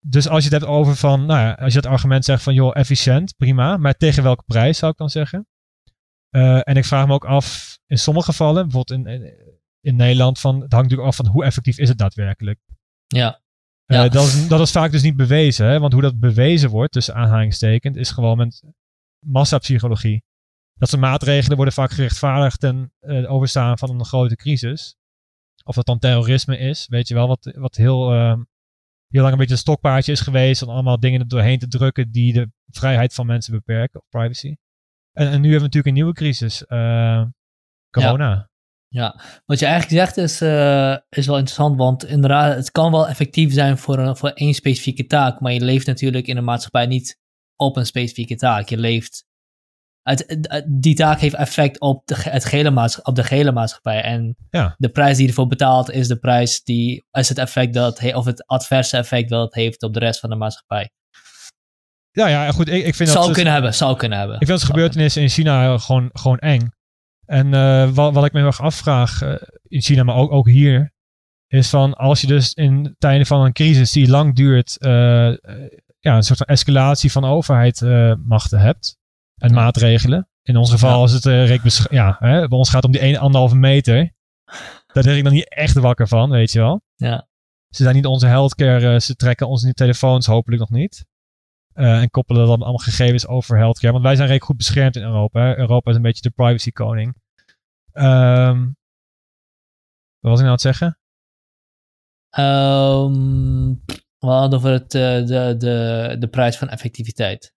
dus 0.00 0.28
als 0.28 0.44
je 0.44 0.50
het 0.50 0.60
hebt 0.60 0.72
over 0.72 0.96
van, 0.96 1.26
nou 1.26 1.40
ja, 1.40 1.52
als 1.52 1.72
je 1.72 1.78
het 1.78 1.88
argument 1.88 2.24
zegt 2.24 2.42
van, 2.42 2.54
joh, 2.54 2.76
efficiënt, 2.76 3.36
prima, 3.36 3.76
maar 3.76 3.94
tegen 3.94 4.22
welke 4.22 4.42
prijs 4.46 4.78
zou 4.78 4.92
ik 4.92 4.98
dan 4.98 5.10
zeggen? 5.10 5.46
Eh, 6.36 6.60
en 6.62 6.76
ik 6.76 6.84
vraag 6.84 7.06
me 7.06 7.12
ook 7.12 7.24
af, 7.24 7.78
in 7.86 7.98
sommige 7.98 8.26
gevallen, 8.26 8.68
bijvoorbeeld 8.68 9.06
in, 9.06 9.34
in, 9.80 9.96
Nederland, 9.96 10.40
van, 10.40 10.54
het 10.60 10.72
hangt 10.72 10.90
natuurlijk 10.90 11.08
af 11.08 11.16
van 11.16 11.26
hoe 11.26 11.44
effectief 11.44 11.78
is 11.78 11.88
het 11.88 11.98
daadwerkelijk. 11.98 12.60
Ja. 13.06 13.40
Eh, 13.84 13.96
Ja. 13.96 14.08
dat, 14.08 14.24
is, 14.24 14.48
dat 14.48 14.60
is 14.60 14.70
vaak 14.70 14.90
dus 14.90 15.02
niet 15.02 15.16
bewezen, 15.16 15.66
hè? 15.66 15.78
want 15.78 15.92
hoe 15.92 16.02
dat 16.02 16.20
bewezen 16.20 16.70
wordt, 16.70 16.92
tussen 16.92 17.14
aanhalingstekens, 17.14 17.96
is 17.96 18.10
gewoon 18.10 18.36
met 18.36 18.62
massapsychologie. 19.18 20.24
Dat 20.74 20.88
soort 20.88 21.00
maatregelen 21.00 21.56
worden 21.56 21.74
vaak 21.74 21.90
gerechtvaardigd 21.90 22.60
ten 22.60 22.92
eh, 22.98 23.32
overstaan 23.32 23.78
van 23.78 23.90
een 23.90 24.04
grote 24.04 24.36
crisis. 24.36 24.96
Of 25.64 25.74
dat 25.74 25.86
dan 25.86 25.98
terrorisme 25.98 26.58
is, 26.58 26.86
weet 26.88 27.08
je 27.08 27.14
wel, 27.14 27.28
wat, 27.28 27.52
wat 27.54 27.76
heel, 27.76 28.12
ehm, 28.12 28.42
heel 29.08 29.20
lang 29.22 29.32
een 29.32 29.38
beetje 29.38 29.54
een 29.54 29.60
stokpaardje 29.60 30.12
is 30.12 30.20
geweest 30.20 30.62
om 30.62 30.68
allemaal 30.68 31.00
dingen 31.00 31.20
er 31.20 31.28
doorheen 31.28 31.58
te 31.58 31.68
drukken 31.68 32.10
die 32.10 32.32
de 32.32 32.50
vrijheid 32.66 33.14
van 33.14 33.26
mensen 33.26 33.52
beperken, 33.52 34.00
of 34.00 34.08
privacy. 34.08 34.56
En, 35.16 35.30
en 35.30 35.40
nu 35.40 35.50
hebben 35.50 35.58
we 35.58 35.64
natuurlijk 35.64 35.86
een 35.86 35.92
nieuwe 35.92 36.12
crisis, 36.12 36.66
eh, 36.66 37.22
corona. 37.90 38.50
Ja, 38.88 39.20
wat 39.44 39.58
je 39.58 39.66
eigenlijk 39.66 40.02
zegt 40.02 40.16
is, 40.16 40.40
eh, 40.40 40.96
is 41.08 41.26
wel 41.26 41.38
interessant, 41.38 41.76
want 41.76 42.04
inderdaad, 42.04 42.54
het 42.54 42.70
kan 42.70 42.90
wel 42.90 43.08
effectief 43.08 43.52
zijn 43.52 43.78
voor, 43.78 43.98
een, 43.98 44.16
voor 44.16 44.28
één 44.28 44.54
specifieke 44.54 45.06
taak, 45.06 45.40
maar 45.40 45.52
je 45.52 45.60
leeft 45.60 45.86
natuurlijk 45.86 46.26
in 46.26 46.36
een 46.36 46.44
maatschappij 46.44 46.86
niet 46.86 47.18
op 47.56 47.76
een 47.76 47.86
specifieke 47.86 48.36
taak. 48.36 48.68
Je 48.68 48.76
leeft, 48.76 49.24
het, 50.02 50.64
die 50.68 50.94
taak 50.94 51.20
heeft 51.20 51.34
effect 51.34 51.80
op 51.80 52.06
de, 52.06 52.14
het 52.18 52.44
gehele 52.44 52.70
maatschappij, 52.70 53.12
op 53.12 53.18
de 53.18 53.24
gehele 53.24 53.52
maatschappij. 53.52 54.02
En 54.02 54.36
Ja. 54.50 54.74
de 54.78 54.88
prijs 54.88 55.14
die 55.14 55.22
je 55.22 55.28
ervoor 55.28 55.46
betaalt 55.46 55.90
is 55.90 56.08
de 56.08 56.18
prijs 56.18 56.62
die, 56.62 57.04
is 57.10 57.28
het 57.28 57.38
effect 57.38 57.74
dat, 57.74 58.14
of 58.14 58.24
het 58.24 58.46
adverse 58.46 58.96
effect 58.96 59.28
dat 59.28 59.44
het 59.44 59.54
heeft 59.54 59.82
op 59.82 59.92
de 59.92 60.00
rest 60.00 60.20
van 60.20 60.30
de 60.30 60.36
maatschappij. 60.36 60.90
Ja, 62.16 62.26
ja, 62.26 62.52
goed, 62.52 62.68
ik, 62.68 62.84
ik 62.86 62.94
vind 62.94 63.08
Zou 63.08 63.24
dat... 63.26 63.34
kunnen 63.34 63.52
hebben, 63.52 63.74
zou 63.74 63.96
kunnen 63.96 64.18
hebben. 64.18 64.40
Ik 64.40 64.46
vind 64.46 64.58
het 64.60 64.68
gebeurtenissen 64.68 65.22
in 65.22 65.28
China 65.28 65.78
gewoon, 65.78 66.10
gewoon 66.12 66.38
eng. 66.38 66.68
En 67.24 67.54
eh, 67.54 67.88
wat, 67.90 68.14
wat 68.14 68.24
ik 68.24 68.32
me 68.32 68.38
heel 68.38 68.46
erg 68.48 68.60
afvraag, 68.60 69.22
eh, 69.22 69.34
in 69.62 69.82
China, 69.82 70.02
maar 70.02 70.14
ook, 70.14 70.32
ook 70.32 70.48
hier, 70.48 70.92
is 71.46 71.68
van 71.68 71.94
als 71.94 72.20
je 72.20 72.26
dus 72.26 72.52
in 72.52 72.94
tijden 72.98 73.26
van 73.26 73.44
een 73.44 73.52
crisis 73.52 73.92
die 73.92 74.08
lang 74.08 74.34
duurt, 74.34 74.78
eh, 74.78 74.90
ja, 76.00 76.16
een 76.16 76.22
soort 76.22 76.38
van 76.38 76.46
escalatie 76.46 77.12
van 77.12 77.24
overheidmachten 77.24 78.60
hebt 78.60 78.96
en 79.36 79.48
Ja. 79.48 79.54
maatregelen. 79.54 80.28
In 80.42 80.56
ons 80.56 80.70
geval 80.70 80.98
Ja. 80.98 81.04
is 81.04 81.12
het 81.12 81.24
reek 81.24 81.88
ja, 81.90 82.16
hè, 82.18 82.48
bij 82.48 82.58
ons 82.58 82.68
gaat 82.68 82.82
het 82.82 82.84
om 82.84 82.92
die 82.92 83.00
1, 83.00 83.16
anderhalve 83.16 83.56
meter. 83.56 84.12
Daar 84.92 85.04
lig 85.04 85.16
ik 85.16 85.24
dan 85.24 85.32
niet 85.32 85.48
echt 85.54 85.74
wakker 85.74 86.08
van, 86.08 86.30
weet 86.30 86.52
je 86.52 86.58
wel. 86.58 86.82
Ja. 86.94 87.28
Ze 87.68 87.82
zijn 87.82 87.94
niet 87.94 88.06
onze 88.06 88.26
healthcare, 88.26 89.00
ze 89.00 89.16
trekken 89.16 89.48
onze 89.48 89.72
telefoons 89.72 90.26
hopelijk 90.26 90.60
nog 90.60 90.70
niet. 90.70 91.06
Eh, 91.76 92.00
en 92.00 92.10
koppelen 92.10 92.46
dan 92.46 92.58
allemaal 92.60 92.76
gegevens 92.76 93.26
over 93.26 93.56
healthcare. 93.58 93.92
Want 93.92 94.04
wij 94.04 94.14
zijn 94.14 94.28
redelijk 94.28 94.48
goed 94.50 94.56
beschermd 94.56 94.96
in 94.96 95.02
Europa. 95.02 95.40
Hè. 95.40 95.58
Europa 95.58 95.90
is 95.90 95.96
een 95.96 96.02
beetje 96.02 96.22
de 96.22 96.30
privacy 96.30 96.70
koning. 96.70 97.14
Ehm, 97.92 98.58
wat 100.20 100.30
was 100.30 100.40
ik 100.40 100.46
nou 100.46 100.46
aan 100.46 100.50
het 100.52 100.60
zeggen? 100.60 100.98
Ehm, 102.30 103.74
we 104.18 104.26
hadden 104.26 104.58
over 104.58 104.70
het, 104.70 104.94
eh, 104.94 105.00
de, 105.26 105.54
de, 105.58 106.16
de 106.18 106.28
prijs 106.28 106.56
van 106.56 106.68
effectiviteit. 106.68 107.54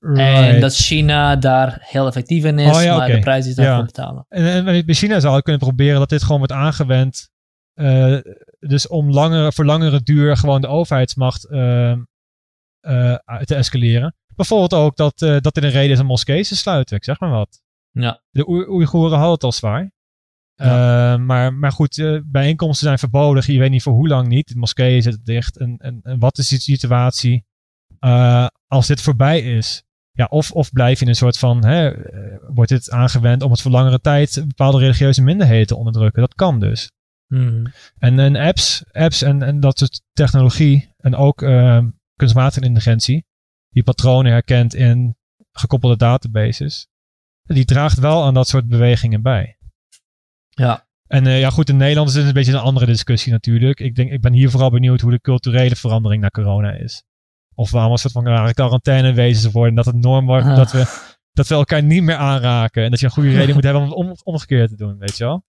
En 0.00 0.60
dat 0.60 0.74
China 0.74 1.36
daar 1.36 1.78
heel 1.80 2.06
effectief 2.06 2.44
in 2.44 2.58
is, 2.58 2.76
Oh 2.76 2.82
ja, 2.82 2.96
maar 2.96 3.08
de 3.08 3.18
prijs 3.18 3.44
die 3.44 3.54
ze 3.54 3.60
daarvoor 3.60 3.78
Ja. 3.78 3.84
betalen. 3.86 4.26
En, 4.28 4.66
en 4.66 4.84
bij 4.86 4.94
China 4.94 5.20
zou 5.20 5.36
je 5.36 5.42
kunnen 5.42 5.60
proberen 5.60 5.98
dat 5.98 6.08
dit 6.08 6.22
gewoon 6.22 6.38
wordt 6.38 6.52
aangewend. 6.52 7.30
eh, 7.74 8.18
dus 8.58 8.88
om 8.88 9.10
langere, 9.10 9.52
voor 9.52 9.64
langere 9.64 10.02
duur 10.02 10.36
gewoon 10.36 10.60
de 10.60 10.66
overheidsmacht 10.66 11.48
ehm, 11.50 11.60
eh, 11.60 11.96
te 13.44 13.54
escaleren. 13.54 14.14
Bijvoorbeeld 14.36 14.74
ook 14.74 14.96
dat, 14.96 15.22
eh, 15.22 15.36
dat 15.40 15.56
er 15.56 15.64
een 15.64 15.70
reden 15.70 15.90
is 15.92 16.00
om 16.00 16.06
moskeeën 16.06 16.42
te 16.42 16.56
sluiten. 16.56 16.96
Ik 16.96 17.04
zeg 17.04 17.20
maar 17.20 17.30
wat. 17.30 17.60
Ja. 17.90 18.22
De 18.30 18.48
Oei- 18.48 18.68
Oeigoeren 18.68 19.16
hadden 19.16 19.34
het 19.34 19.44
al 19.44 19.52
zwaar. 19.52 19.92
Ja. 20.54 21.12
Eh, 21.12 21.20
maar, 21.20 21.54
maar 21.54 21.72
goed, 21.72 21.98
eh, 21.98 22.18
bijeenkomsten 22.24 22.86
zijn 22.86 22.98
verboden. 22.98 23.52
Je 23.52 23.58
weet 23.58 23.70
niet 23.70 23.82
voor 23.82 23.92
hoe 23.92 24.08
lang 24.08 24.28
niet. 24.28 24.48
De 24.48 24.58
moskeeën 24.58 25.02
zitten 25.02 25.24
dicht. 25.24 25.56
En, 25.56 25.76
en, 25.78 26.00
en 26.02 26.18
wat 26.18 26.38
is 26.38 26.48
de 26.48 26.60
situatie 26.60 27.44
eh, 27.98 28.46
als 28.66 28.86
dit 28.86 29.00
voorbij 29.00 29.40
is? 29.40 29.82
Ja, 30.12 30.26
of, 30.30 30.52
of 30.52 30.72
blijf 30.72 30.98
je 30.98 31.04
in 31.04 31.10
een 31.10 31.16
soort 31.16 31.38
van, 31.38 31.64
hè, 31.64 31.90
eh, 31.90 32.38
wordt 32.48 32.70
dit 32.70 32.90
aangewend 32.90 33.42
om 33.42 33.50
het 33.50 33.60
voor 33.60 33.70
langere 33.70 34.00
tijd 34.00 34.44
bepaalde 34.46 34.78
religieuze 34.78 35.22
minderheden 35.22 35.66
te 35.66 35.76
onderdrukken? 35.76 36.20
Dat 36.20 36.34
kan 36.34 36.60
dus. 36.60 36.90
Mhm. 37.26 37.66
En, 37.98 38.18
en 38.18 38.36
apps, 38.36 38.84
apps 38.92 39.22
en, 39.22 39.42
en 39.42 39.60
dat 39.60 39.78
soort 39.78 40.02
technologie 40.12 40.94
en 40.96 41.14
ook 41.14 41.42
eh, 41.42 41.78
kunstmatige 42.18 42.66
intelligentie, 42.66 43.26
die 43.68 43.82
patronen 43.82 44.32
herkent 44.32 44.74
in 44.74 45.16
gekoppelde 45.52 45.96
databases, 45.96 46.88
die 47.42 47.64
draagt 47.64 47.98
wel 47.98 48.24
aan 48.24 48.34
dat 48.34 48.48
soort 48.48 48.68
bewegingen 48.68 49.22
bij. 49.22 49.58
Ja. 50.48 50.86
En 51.06 51.26
eh, 51.26 51.40
ja, 51.40 51.50
goed, 51.50 51.68
in 51.68 51.76
Nederland 51.76 52.08
is 52.08 52.14
het 52.14 52.26
een 52.26 52.32
beetje 52.32 52.52
een 52.52 52.58
andere 52.58 52.86
discussie 52.86 53.32
natuurlijk. 53.32 53.80
Ik, 53.80 53.94
denk, 53.94 54.10
ik 54.10 54.20
ben 54.20 54.32
hier 54.32 54.50
vooral 54.50 54.70
benieuwd 54.70 55.00
hoe 55.00 55.10
de 55.10 55.20
culturele 55.20 55.76
verandering 55.76 56.20
naar 56.20 56.30
corona 56.30 56.72
is. 56.72 57.04
Of 57.54 57.70
we 57.70 57.76
allemaal 57.76 57.92
een 57.92 57.98
soort 57.98 58.12
van 58.12 58.26
rare 58.26 58.54
quarantainewezens 58.54 59.52
worden. 59.52 59.74
Dat 59.74 59.86
het 59.86 59.96
norm 59.96 60.26
wordt 60.26 60.46
Ah. 60.46 60.56
dat, 60.56 60.72
we, 60.72 60.84
dat 61.32 61.46
we 61.46 61.54
elkaar 61.54 61.82
niet 61.82 62.02
meer 62.02 62.16
aanraken. 62.16 62.84
En 62.84 62.90
dat 62.90 63.00
je 63.00 63.06
een 63.06 63.12
goede 63.12 63.30
reden 63.38 63.54
moet 63.54 63.64
hebben 63.64 63.82
om 63.82 64.08
het 64.08 64.24
om, 64.24 64.32
omgekeerd 64.32 64.68
te 64.68 64.76
doen, 64.76 64.98
weet 64.98 65.16
je 65.16 65.24
wel? 65.24 65.46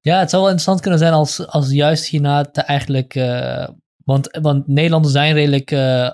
ja, 0.00 0.18
het 0.18 0.30
zou 0.30 0.42
wel 0.42 0.50
interessant 0.50 0.80
kunnen 0.80 0.98
zijn 0.98 1.12
als, 1.12 1.46
als 1.46 1.70
juist 1.70 2.04
China 2.04 2.44
te 2.44 2.60
eigenlijk... 2.60 3.14
eh, 3.14 3.68
want, 4.04 4.38
want 4.40 4.66
Nederlanders 4.68 5.12
zijn 5.14 5.34
redelijk, 5.34 5.70
eh, 5.70 6.10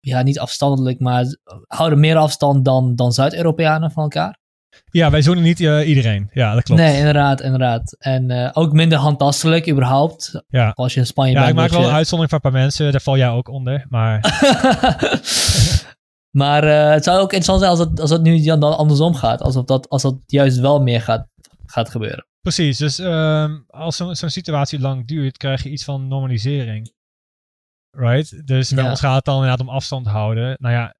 ja, 0.00 0.22
niet 0.22 0.38
afstandelijk, 0.38 1.00
maar 1.00 1.24
houden 1.66 2.00
meer 2.00 2.16
afstand 2.16 2.64
dan, 2.64 2.94
dan 2.94 3.12
Zuid-Europeanen 3.12 3.90
van 3.90 4.02
elkaar. 4.02 4.38
Ja, 4.90 5.10
wij 5.10 5.22
zoenen 5.22 5.44
niet 5.44 5.60
eh, 5.60 5.88
iedereen. 5.88 6.30
Ja, 6.32 6.54
dat 6.54 6.62
klopt. 6.62 6.80
Nee, 6.80 6.98
inderdaad, 6.98 7.40
inderdaad. 7.40 7.96
En 7.98 8.30
eh, 8.30 8.50
ook 8.52 8.72
minder 8.72 8.98
handtastelijk 8.98 9.70
überhaupt. 9.70 10.42
Ja. 10.48 10.70
Als 10.74 10.94
je 10.94 11.00
in 11.00 11.06
Spanje 11.06 11.32
Ja, 11.32 11.38
bent. 11.38 11.50
ik 11.50 11.56
maak 11.56 11.70
wel 11.70 11.80
je- 11.80 11.86
een 11.86 11.92
uitzondering 11.92 12.30
voor 12.34 12.44
een 12.44 12.50
paar 12.52 12.60
mensen. 12.62 12.92
Daar 12.92 13.00
val 13.00 13.16
jij 13.16 13.28
ook 13.28 13.48
onder. 13.48 13.86
Maar 13.88 14.20
maar 16.30 16.62
het 16.92 17.04
zou 17.04 17.16
ook 17.18 17.32
interessant 17.32 17.58
zijn 17.58 17.70
als 17.70 17.78
het, 17.80 18.00
als 18.00 18.10
het 18.10 18.22
nu 18.22 18.42
dan 18.44 18.76
andersom 18.76 19.14
gaat. 19.14 19.40
Alsof 19.42 19.64
dat, 19.64 19.88
als 19.88 20.02
dat 20.02 20.16
juist 20.26 20.58
wel 20.58 20.82
meer 20.82 21.00
gaat, 21.02 21.26
gaat 21.66 21.90
gebeuren. 21.90 22.26
precies. 22.40 22.78
Dus 22.78 22.98
ehm, 22.98 23.56
als 23.66 23.96
zo'n 23.96 24.16
zo'n 24.16 24.30
situatie 24.30 24.80
lang 24.80 25.06
duurt, 25.06 25.36
krijg 25.36 25.62
je 25.62 25.70
iets 25.70 25.84
van 25.84 26.08
normalisering. 26.08 26.92
Right? 27.90 28.46
Dus 28.46 28.70
bij 28.72 28.84
Ja. 28.84 28.90
ons 28.90 29.00
gaat 29.00 29.14
het 29.16 29.24
dan 29.24 29.34
inderdaad 29.34 29.60
om 29.60 29.68
afstand 29.68 30.06
houden. 30.06 30.56
Nou 30.60 30.74
ja, 30.74 30.94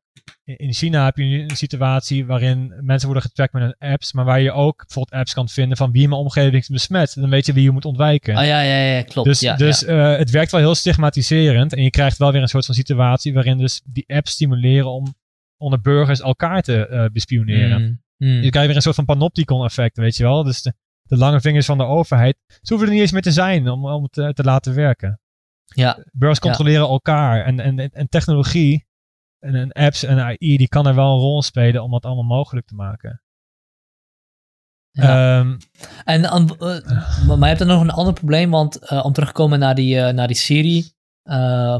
in- 0.44 0.56
in 0.56 0.72
China 0.72 1.04
heb 1.04 1.16
je 1.16 1.24
nu 1.24 1.42
een 1.42 1.56
situatie 1.56 2.26
waarin 2.26 2.74
mensen 2.80 3.06
worden 3.08 3.24
getrackt 3.28 3.52
met 3.52 3.62
hun 3.62 3.90
apps. 3.92 4.12
Maar 4.12 4.24
waar 4.24 4.40
je 4.40 4.52
ook 4.52 4.76
bijvoorbeeld 4.76 5.20
apps 5.20 5.34
kan 5.34 5.48
vinden 5.48 5.76
van 5.76 5.92
wie 5.92 6.02
in 6.02 6.08
mijn 6.08 6.20
omgeving 6.20 6.54
is 6.62 6.68
besmet. 6.68 7.14
Dan 7.14 7.30
weet 7.30 7.46
je 7.46 7.52
wie 7.52 7.62
je 7.62 7.70
moet 7.70 7.84
ontwijken. 7.84 8.36
Ah 8.36 8.46
ja, 8.46 8.60
ja, 8.60 8.76
ja, 8.96 9.02
klopt. 9.02 9.28
Dus, 9.28 9.40
ja, 9.40 9.56
dus 9.56 9.80
ja. 9.80 10.12
eh, 10.12 10.18
het 10.18 10.30
werkt 10.30 10.50
wel 10.50 10.60
heel 10.60 10.74
stigmatiserend. 10.74 11.72
En 11.72 11.82
je 11.82 11.90
krijgt 11.90 12.18
wel 12.18 12.32
weer 12.32 12.42
een 12.42 12.48
soort 12.48 12.66
van 12.66 12.74
situatie 12.74 13.34
waarin 13.34 13.58
dus 13.58 13.82
die 13.84 14.04
apps 14.06 14.30
stimuleren 14.30 14.90
om 14.90 15.14
onder 15.56 15.80
burgers 15.80 16.20
elkaar 16.20 16.62
te 16.62 16.86
eh, 16.86 17.04
bespioneren. 17.12 17.80
Mm, 17.82 18.28
mm. 18.28 18.42
Je 18.42 18.50
krijgt 18.50 18.66
weer 18.66 18.76
een 18.76 18.82
soort 18.82 18.94
van 18.94 19.04
panopticon 19.04 19.64
effect, 19.64 19.96
weet 19.96 20.16
je 20.16 20.22
wel. 20.22 20.42
Dus 20.42 20.62
de, 20.62 20.72
de 21.02 21.16
lange 21.16 21.40
vingers 21.40 21.66
van 21.66 21.78
de 21.78 21.84
overheid. 21.84 22.36
Ze 22.46 22.58
hoeven 22.68 22.86
er 22.86 22.92
niet 22.92 23.02
eens 23.02 23.12
meer 23.12 23.22
te 23.22 23.32
zijn 23.32 23.68
om, 23.68 23.86
om 23.86 24.02
het 24.02 24.12
te, 24.12 24.32
te 24.34 24.42
laten 24.44 24.74
werken. 24.74 25.20
Ja. 25.74 25.98
Burgers 26.12 26.38
controleren 26.40 26.88
elkaar. 26.88 27.44
En, 27.44 27.60
en, 27.60 27.78
en 27.78 28.08
technologie 28.08 28.86
en, 29.38 29.54
en 29.54 29.72
apps 29.72 30.02
en 30.04 30.18
AI, 30.20 30.56
die 30.56 30.68
kan 30.68 30.86
er 30.86 30.94
wel 30.94 31.12
een 31.14 31.20
rol 31.20 31.42
spelen 31.42 31.82
om 31.82 31.90
dat 31.90 32.04
allemaal 32.04 32.36
mogelijk 32.36 32.66
te 32.66 32.74
maken. 32.74 33.22
Ja. 34.90 35.38
Ehm, 35.38 35.56
En, 36.04 36.24
eh, 36.24 37.26
maar 37.26 37.38
je 37.38 37.44
hebt 37.44 37.60
er 37.60 37.66
nog 37.66 37.80
een 37.80 37.90
ander 37.90 38.12
probleem, 38.14 38.50
want 38.50 38.78
eh, 38.78 39.04
om 39.04 39.12
terug 39.12 39.28
te 39.28 39.34
komen 39.34 39.58
naar 39.58 39.74
die, 39.74 40.00
eh, 40.00 40.12
naar 40.14 40.26
die 40.26 40.36
serie 40.36 40.96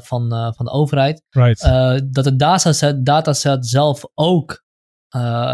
van, 0.01 0.53
van 0.57 0.65
de 0.65 0.71
overheid, 0.71 1.23
right. 1.31 1.61
dat 2.15 2.25
de 2.25 2.37
dataset, 2.37 3.07
dataset 3.07 3.67
zelf 3.67 4.03
ook 4.15 4.65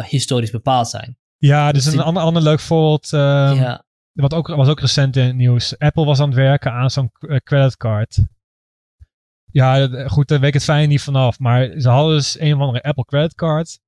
historisch 0.09 0.51
bepaald 0.51 0.89
zijn. 0.89 1.19
ja, 1.37 1.73
dus 1.73 1.85
dus 1.85 1.93
een 1.93 1.99
die- 1.99 2.07
ander, 2.09 2.23
ander 2.23 2.43
leuk 2.43 2.61
voorbeeld. 2.61 3.13
ehm, 3.13 3.55
ja. 3.55 3.85
Wat 4.15 4.35
ook, 4.35 4.49
was 4.49 4.69
ook 4.69 4.81
recent 4.81 5.17
in 5.17 5.25
het 5.25 5.35
nieuws. 5.35 5.79
Apple 5.79 6.05
was 6.05 6.21
aan 6.21 6.27
het 6.29 6.37
werken 6.37 6.73
aan 6.73 6.91
zo'n 6.91 7.11
eh, 7.21 7.37
creditcard. 7.37 8.19
Ja, 9.51 9.81
eh, 9.81 10.09
goed, 10.09 10.29
daar 10.29 10.39
weet 10.39 10.49
ik 10.49 10.55
het 10.55 10.65
fijn 10.65 10.89
niet 10.89 11.03
vanaf. 11.03 11.39
Maar 11.39 11.81
ze 11.81 11.89
hadden 11.89 12.17
dus 12.17 12.41
een 12.41 12.55
of 12.55 12.61
andere 12.61 12.83
Apple 12.83 13.05
creditcard. 13.05 13.79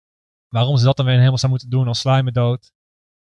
Waarom 0.48 0.76
ze 0.76 0.84
dat 0.84 0.96
dan 0.96 1.06
weer 1.06 1.14
helemaal 1.14 1.38
zou 1.38 1.50
moeten 1.50 1.70
doen 1.70 1.88
als 1.88 2.00
sla 2.00 2.16
je 2.16 2.22
me 2.22 2.32
dood. 2.32 2.72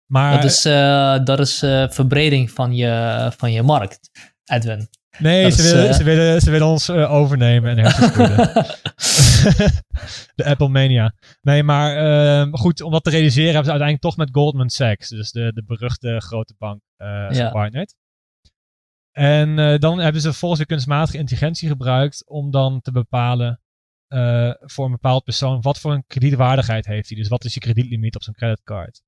Maar 0.06 0.36
dat 0.36 0.44
is, 0.44 0.66
eh, 0.66 1.24
dat 1.24 1.40
is 1.40 1.58
verbreding 1.94 2.52
van 2.52 2.76
je, 2.76 3.32
van 3.38 3.52
je 3.52 3.62
markt, 3.62 4.10
Edwin. 4.46 4.90
Nee, 5.20 5.44
dat 5.44 5.54
ze, 5.54 5.62
is, 5.64 5.72
willen, 5.72 5.90
eh, 5.90 5.94
ze, 5.94 6.04
willen, 6.04 6.42
ze 6.42 6.52
willen 6.52 6.68
ons 6.68 6.90
eh, 6.90 7.14
overnemen 7.14 7.70
en 7.70 7.78
hersenspoelen. 7.78 8.38
de 10.36 10.46
Apple 10.46 10.70
Mania. 10.70 11.14
Nee, 11.42 11.64
maar 11.64 11.98
ehm, 11.98 12.52
goed, 12.52 12.82
om 12.82 12.92
dat 12.92 13.04
te 13.04 13.10
realiseren 13.10 13.54
hebben 13.54 13.66
ze 13.66 13.72
uiteindelijk 13.72 14.10
toch 14.10 14.26
met 14.26 14.36
Goldman 14.36 14.70
Sachs, 14.70 15.10
dus 15.10 15.32
de, 15.32 15.52
de 15.54 15.64
beruchte 15.64 16.22
grote 16.22 16.54
bank, 16.58 16.82
gepartnerd. 17.30 17.96
En 19.12 19.60
eh, 19.60 19.80
dan 19.80 20.00
hebben 20.00 20.22
ze 20.22 20.30
vervolgens 20.30 20.60
weer 20.60 20.70
kunstmatige 20.70 21.18
intelligentie 21.18 21.70
gebruikt 21.70 22.30
om 22.30 22.52
dan 22.52 22.82
te 22.82 22.92
bepalen 22.92 23.60
voor 24.60 24.86
een 24.86 24.92
bepaald 24.92 25.24
persoon 25.24 25.62
wat 25.62 25.80
voor 25.80 25.94
een 25.94 26.04
kredietwaardigheid 26.08 26.86
heeft 26.86 27.10
hij. 27.10 27.18
Dus 27.18 27.28
wat 27.28 27.46
is 27.46 27.54
je 27.54 27.60
kredietlimiet 27.60 28.16
op 28.16 28.24
zo'n 28.24 28.34
creditcard. 28.34 29.02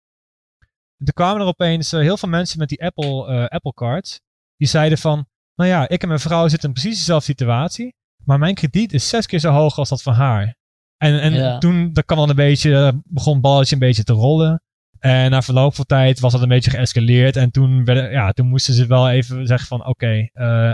En 0.97 1.05
toen 1.05 1.13
kwamen 1.13 1.41
er 1.41 1.47
opeens 1.47 1.91
heel 1.91 2.17
veel 2.17 2.29
mensen 2.29 2.59
met 2.59 2.69
die 2.69 2.83
Apple, 2.83 3.49
Apple 3.49 3.73
cards. 3.73 4.19
Die 4.57 4.67
zeiden 4.67 4.97
van, 4.97 5.27
nou 5.55 5.69
ja, 5.69 5.89
ik 5.89 6.01
en 6.01 6.07
mijn 6.07 6.19
vrouw 6.19 6.47
zitten 6.47 6.67
in 6.69 6.73
precies 6.75 6.97
dezelfde 6.97 7.25
situatie. 7.25 7.95
Maar 8.25 8.39
mijn 8.39 8.55
krediet 8.55 8.93
is 8.93 9.09
zes 9.09 9.25
keer 9.25 9.39
zo 9.39 9.51
hoog 9.51 9.77
als 9.77 9.89
dat 9.89 10.01
van 10.01 10.13
haar. 10.13 10.55
En, 10.97 11.21
en 11.21 11.33
Ja. 11.33 11.57
toen 11.57 11.93
dat 11.93 12.05
kwam 12.05 12.17
dan 12.17 12.29
een 12.29 12.35
beetje, 12.35 13.01
begon 13.05 13.33
het 13.33 13.41
balletje 13.41 13.73
een 13.73 13.79
beetje 13.81 14.03
te 14.03 14.13
rollen. 14.13 14.61
En 14.99 15.31
na 15.31 15.41
verloop 15.41 15.75
van 15.75 15.85
tijd 15.85 16.19
was 16.19 16.31
dat 16.31 16.41
een 16.41 16.47
beetje 16.47 16.69
geëscaleerd. 16.71 17.35
En 17.35 17.51
toen, 17.51 17.85
werden, 17.85 18.11
ja, 18.11 18.31
toen 18.31 18.47
moesten 18.47 18.73
ze 18.73 18.85
wel 18.85 19.09
even 19.09 19.47
zeggen 19.47 19.67
van 19.67 19.85
oké, 19.85 20.29
eh, 20.33 20.73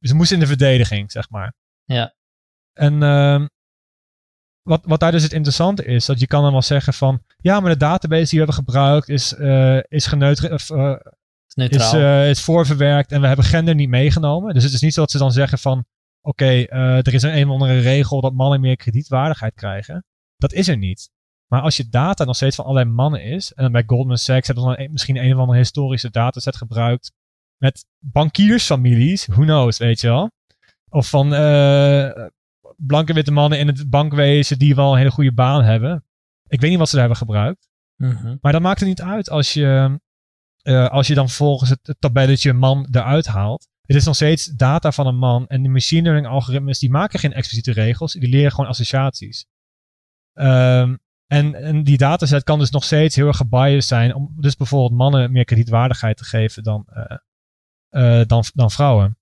ze 0.00 0.14
moesten 0.14 0.36
in 0.36 0.42
de 0.42 0.48
verdediging, 0.48 1.12
zeg 1.12 1.30
maar. 1.30 1.54
Ja. 1.84 2.14
En 2.72 3.02
ehm, 3.02 3.46
wat, 4.62 4.84
wat 4.84 5.00
daar 5.00 5.12
dus 5.12 5.22
het 5.22 5.32
interessante 5.32 5.84
is, 5.84 6.06
dat 6.06 6.20
je 6.20 6.26
kan 6.26 6.42
dan 6.42 6.52
wel 6.52 6.62
zeggen 6.62 6.94
van 6.94 7.22
ja, 7.36 7.60
maar 7.60 7.70
de 7.70 7.76
database 7.76 8.30
die 8.30 8.38
we 8.40 8.44
hebben 8.44 8.54
gebruikt 8.64 9.08
is, 9.08 9.34
eh 9.34 9.78
is 9.88 10.06
geneutre- 10.06 10.48
eh, 10.48 10.96
neutraal. 11.54 11.86
is, 11.86 11.92
eh, 12.00 12.30
is 12.30 12.40
voorverwerkt 12.42 13.12
en 13.12 13.20
we 13.20 13.26
hebben 13.26 13.44
gender 13.44 13.74
niet 13.74 13.88
meegenomen. 13.88 14.54
Dus 14.54 14.64
het 14.64 14.72
is 14.72 14.80
niet 14.80 14.94
zo 14.94 15.00
dat 15.00 15.10
ze 15.10 15.18
dan 15.18 15.32
zeggen 15.32 15.58
van 15.58 15.84
oké, 16.20 16.44
eh, 16.44 16.96
er 16.96 17.14
is 17.14 17.22
een 17.22 17.36
een 17.36 17.46
of 17.46 17.52
andere 17.52 17.78
regel 17.80 18.20
dat 18.20 18.32
mannen 18.32 18.60
meer 18.60 18.76
kredietwaardigheid 18.76 19.54
krijgen. 19.54 20.04
Dat 20.36 20.52
is 20.52 20.68
er 20.68 20.76
niet. 20.76 21.10
Maar 21.46 21.60
als 21.62 21.76
je 21.76 21.88
data 21.88 22.24
nog 22.24 22.36
steeds 22.36 22.56
van 22.56 22.64
allerlei 22.64 22.90
mannen 22.94 23.22
is, 23.22 23.52
en 23.52 23.62
dan 23.62 23.72
bij 23.72 23.82
Goldman 23.86 24.18
Sachs 24.18 24.46
hebben 24.46 24.64
ze 24.64 24.70
dan 24.70 24.80
een- 24.84 24.92
misschien 24.92 25.16
een 25.16 25.34
of 25.34 25.38
andere 25.40 25.58
historische 25.58 26.10
dataset 26.10 26.56
gebruikt 26.56 27.12
met 27.56 27.86
bankiersfamilies, 27.98 29.26
who 29.26 29.42
knows, 29.42 29.78
weet 29.78 30.00
je 30.00 30.06
wel. 30.08 30.30
Of 30.88 31.08
van 31.08 31.34
eh, 31.34 32.10
blanke 32.76 33.12
witte 33.12 33.32
mannen 33.32 33.58
in 33.58 33.66
het 33.66 33.90
bankwezen 33.90 34.58
die 34.58 34.74
wel 34.74 34.92
een 34.92 34.98
hele 34.98 35.10
goede 35.10 35.32
baan 35.32 35.62
hebben. 35.62 36.04
Ik 36.46 36.60
weet 36.60 36.70
niet 36.70 36.78
wat 36.78 36.88
ze 36.88 36.96
daar 36.96 37.06
hebben 37.06 37.26
gebruikt. 37.26 37.68
Mhm. 37.96 38.36
Maar 38.40 38.52
dat 38.52 38.62
maakt 38.62 38.80
er 38.80 38.86
niet 38.86 39.02
uit 39.02 39.30
als 39.30 39.52
je, 39.52 40.00
eh, 40.64 40.88
als 40.88 41.06
je 41.06 41.14
dan 41.14 41.26
vervolgens 41.28 41.70
het, 41.70 41.78
het 41.82 42.00
tabelletje 42.00 42.52
man 42.52 42.88
eruit 42.90 43.26
haalt. 43.26 43.68
Het 43.82 43.96
is 43.96 44.04
nog 44.04 44.14
steeds 44.14 44.46
data 44.46 44.92
van 44.92 45.06
een 45.06 45.16
man. 45.16 45.46
En 45.46 45.62
de 45.62 45.68
machine 45.68 46.02
learning 46.02 46.26
algoritmes 46.26 46.78
die 46.78 46.90
maken 46.90 47.18
geen 47.18 47.32
expliciete 47.32 47.72
regels. 47.72 48.12
Die 48.12 48.28
leren 48.28 48.50
gewoon 48.50 48.70
associaties. 48.70 49.46
Ehm, 50.32 50.96
en, 51.26 51.54
en 51.54 51.84
die 51.84 51.96
dataset 51.96 52.44
kan 52.44 52.58
dus 52.58 52.70
nog 52.70 52.84
steeds 52.84 53.16
heel 53.16 53.26
erg 53.26 53.36
gebiased 53.36 53.84
zijn. 53.84 54.14
Om 54.14 54.34
dus 54.36 54.56
bijvoorbeeld 54.56 54.98
mannen 54.98 55.32
meer 55.32 55.44
kredietwaardigheid 55.44 56.16
te 56.16 56.24
geven 56.24 56.62
dan, 56.62 56.86
eh, 56.86 57.16
eh, 58.20 58.26
dan, 58.26 58.44
dan 58.54 58.70
vrouwen. 58.70 59.18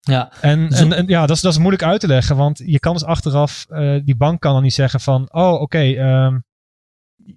Ja, 0.00 0.32
En, 0.40 0.68
en, 0.68 0.92
en 0.92 1.06
ja, 1.06 1.26
dat 1.26 1.36
is, 1.36 1.42
dat 1.42 1.52
is 1.52 1.58
moeilijk 1.58 1.82
uit 1.82 2.00
te 2.00 2.06
leggen, 2.06 2.36
want 2.36 2.58
je 2.58 2.78
kan 2.78 2.92
dus 2.92 3.04
achteraf, 3.04 3.66
die 4.04 4.16
bank 4.16 4.40
kan 4.40 4.52
dan 4.52 4.62
niet 4.62 4.74
zeggen 4.74 5.00
van, 5.00 5.32
oh 5.32 5.60
oké, 5.60 5.78
ehm, 5.78 6.38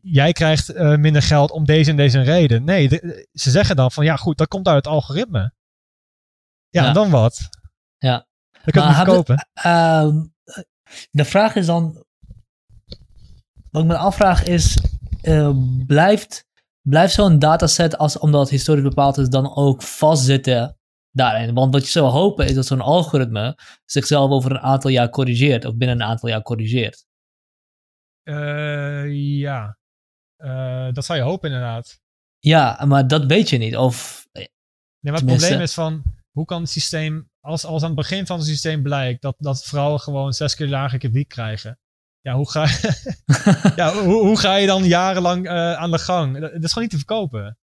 jij 0.01 0.31
krijgt 0.31 0.69
eh, 0.69 0.95
minder 0.95 1.21
geld 1.21 1.51
om 1.51 1.65
deze 1.65 1.89
en 1.89 1.97
deze 1.97 2.21
reden. 2.21 2.63
Nee, 2.63 2.89
de- 2.89 3.27
ze 3.33 3.49
zeggen 3.51 3.75
dan 3.75 3.91
van, 3.91 4.05
ja 4.05 4.15
goed, 4.15 4.37
dat 4.37 4.47
komt 4.47 4.67
uit 4.67 4.75
het 4.85 4.87
algoritme. 4.93 5.39
Ja, 6.69 6.81
Ja. 6.81 6.87
en 6.87 6.93
dan 6.93 7.09
wat? 7.09 7.49
Ja. 7.97 8.27
Dan 8.51 8.63
kun 8.63 8.81
je 8.81 8.87
het 8.97 9.07
kopen. 9.07 9.47
Ehm, 9.53 10.25
de 11.11 11.25
vraag 11.25 11.55
is 11.55 11.65
dan. 11.65 12.03
Wat 13.71 13.81
ik 13.81 13.87
me 13.87 13.97
afvraag 13.97 14.43
is: 14.43 14.77
eh, 15.21 15.57
blijft, 15.87 16.45
blijft 16.81 17.13
zo'n 17.13 17.39
dataset, 17.39 17.97
als, 17.97 18.17
omdat 18.17 18.41
het 18.41 18.49
historisch 18.49 18.83
bepaald 18.83 19.17
is, 19.17 19.29
dan 19.29 19.55
ook 19.55 19.81
vastzitten 19.83 20.77
daarin? 21.11 21.53
Want 21.53 21.73
wat 21.73 21.83
je 21.83 21.89
zou 21.91 22.05
hopen 22.11 22.45
is 22.45 22.53
dat 22.53 22.65
zo'n 22.65 22.81
algoritme 22.81 23.57
zichzelf 23.85 24.31
over 24.31 24.51
een 24.51 24.59
aantal 24.59 24.89
jaar 24.89 25.09
corrigeert, 25.09 25.65
of 25.65 25.75
binnen 25.75 26.01
een 26.01 26.07
aantal 26.07 26.29
jaar 26.29 26.41
corrigeert. 26.41 27.05
Eh, 28.23 29.05
ja, 29.39 29.77
Eh, 30.39 30.87
dat 30.93 31.05
zou 31.05 31.19
je 31.19 31.25
hopen 31.25 31.49
inderdaad. 31.49 31.99
Ja, 32.39 32.85
maar 32.85 33.07
dat 33.07 33.25
weet 33.25 33.49
je 33.49 33.57
niet. 33.57 33.77
Of 33.77 34.27
Nee, 34.31 35.11
maar 35.11 35.21
het 35.21 35.39
Tenminste- 35.39 35.47
probleem 35.47 35.61
is 35.61 35.73
van, 35.73 36.03
hoe 36.31 36.45
kan 36.45 36.61
het 36.61 36.69
systeem, 36.69 37.29
als, 37.39 37.65
als 37.65 37.81
aan 37.81 37.87
het 37.87 37.97
begin 37.97 38.25
van 38.25 38.37
het 38.37 38.47
systeem 38.47 38.83
blijkt 38.83 39.21
dat, 39.21 39.35
dat 39.39 39.63
vrouwen 39.63 39.99
gewoon 39.99 40.33
zes 40.33 40.55
keer 40.55 40.67
lager 40.67 40.99
krediet 40.99 41.27
krijgen. 41.27 41.79
Ja, 42.21 42.33
hoe 42.35 42.49
ga, 42.51 42.65
ja, 43.81 43.93
hoe, 44.03 44.13
hoe 44.25 44.37
ga 44.37 44.55
je 44.55 44.67
dan 44.67 44.83
jarenlang 44.83 45.47
eh, 45.47 45.73
aan 45.73 45.91
de 45.91 45.99
gang? 45.99 46.39
Dat, 46.39 46.51
dat 46.51 46.63
is 46.63 46.67
gewoon 46.73 46.83
niet 46.83 46.91
te 46.99 47.05
verkopen. 47.05 47.57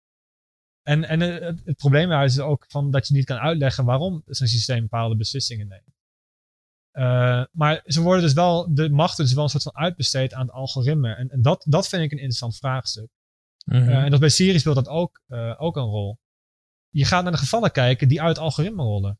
En, 0.82 1.04
en 1.04 1.22
eh, 1.22 1.46
het, 1.46 1.62
het 1.64 1.76
probleem 1.76 2.08
daar 2.08 2.24
is 2.24 2.38
ook 2.38 2.64
van 2.68 2.90
dat 2.90 3.08
je 3.08 3.14
niet 3.14 3.24
kan 3.24 3.38
uitleggen 3.38 3.84
waarom 3.84 4.22
zo'n 4.26 4.46
systeem 4.46 4.80
bepaalde 4.80 5.16
beslissingen 5.16 5.68
neemt. 5.68 5.93
Eh, 6.94 7.44
maar 7.52 7.82
ze 7.86 8.00
worden 8.00 8.22
dus 8.22 8.32
wel, 8.32 8.74
de 8.74 8.90
macht 8.90 9.18
is 9.18 9.32
wel 9.32 9.44
een 9.44 9.50
soort 9.50 9.62
van 9.62 9.76
uitbesteed 9.76 10.34
aan 10.34 10.46
het 10.46 10.54
algoritme. 10.54 11.14
En, 11.14 11.30
en 11.30 11.42
dat, 11.42 11.64
dat 11.68 11.88
vind 11.88 12.02
ik 12.02 12.10
een 12.10 12.18
interessant 12.18 12.56
vraagstuk. 12.56 13.08
Mhm. 13.64 13.88
Eh, 13.88 14.02
en 14.02 14.10
dat 14.10 14.20
bij 14.20 14.28
series 14.28 14.60
speelt 14.60 14.74
dat 14.74 14.88
ook, 14.88 15.22
eh, 15.26 15.54
ook 15.58 15.76
een 15.76 15.82
rol. 15.82 16.18
Je 16.88 17.04
gaat 17.04 17.22
naar 17.22 17.32
de 17.32 17.38
gevallen 17.38 17.72
kijken 17.72 18.08
die 18.08 18.22
uit 18.22 18.38
algoritme 18.38 18.82
rollen. 18.82 19.18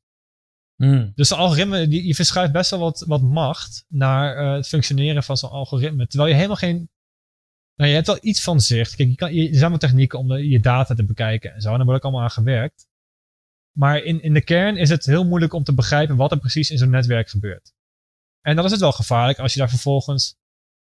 Mm. 0.76 1.12
Dus 1.14 1.28
de 1.28 1.34
algoritme, 1.34 1.88
die, 1.88 2.06
je 2.06 2.14
verschuift 2.14 2.52
best 2.52 2.70
wel 2.70 2.80
wat, 2.80 3.05
wat 3.06 3.22
macht 3.22 3.84
naar 3.88 4.55
het 4.55 4.68
functioneren 4.68 5.22
van 5.22 5.36
zo'n 5.36 5.51
algoritme. 5.51 6.06
Terwijl 6.06 6.30
je 6.30 6.36
helemaal 6.36 6.56
geen. 6.56 6.88
Nou, 7.74 7.88
je 7.88 7.94
hebt 7.94 8.06
wel 8.06 8.18
iets 8.20 8.42
van 8.42 8.60
zicht. 8.60 8.94
Kijk, 8.94 9.09
je 9.09 9.14
kan, 9.14 9.34
je, 9.34 9.48
er 9.48 9.55
zijn 9.55 9.70
wel 9.70 9.78
technieken 9.78 10.18
om 10.18 10.28
de, 10.28 10.48
je 10.48 10.60
data 10.60 10.94
te 10.94 11.05
bekijken 11.05 11.55
en 11.55 11.60
zo. 11.60 11.70
En 11.70 11.76
daar 11.76 11.84
wordt 11.84 11.98
ook 11.98 12.10
allemaal 12.10 12.28
aan 12.28 12.44
gewerkt. 12.44 12.86
Maar 13.78 13.98
in, 14.02 14.22
in 14.22 14.34
de 14.34 14.40
kern 14.44 14.76
is 14.76 14.88
het 14.88 15.06
heel 15.06 15.24
moeilijk 15.24 15.52
om 15.52 15.64
te 15.64 15.74
begrijpen 15.74 16.16
wat 16.16 16.30
er 16.30 16.38
precies 16.38 16.70
in 16.70 16.78
zo'n 16.78 16.90
netwerk 16.90 17.28
gebeurt. 17.28 17.72
En 18.40 18.56
dan 18.56 18.64
is 18.64 18.70
het 18.70 18.80
wel 18.80 18.92
gevaarlijk 18.92 19.38
als 19.38 19.52
je 19.52 19.59
daar 19.59 19.68
vervolgens 19.68 20.36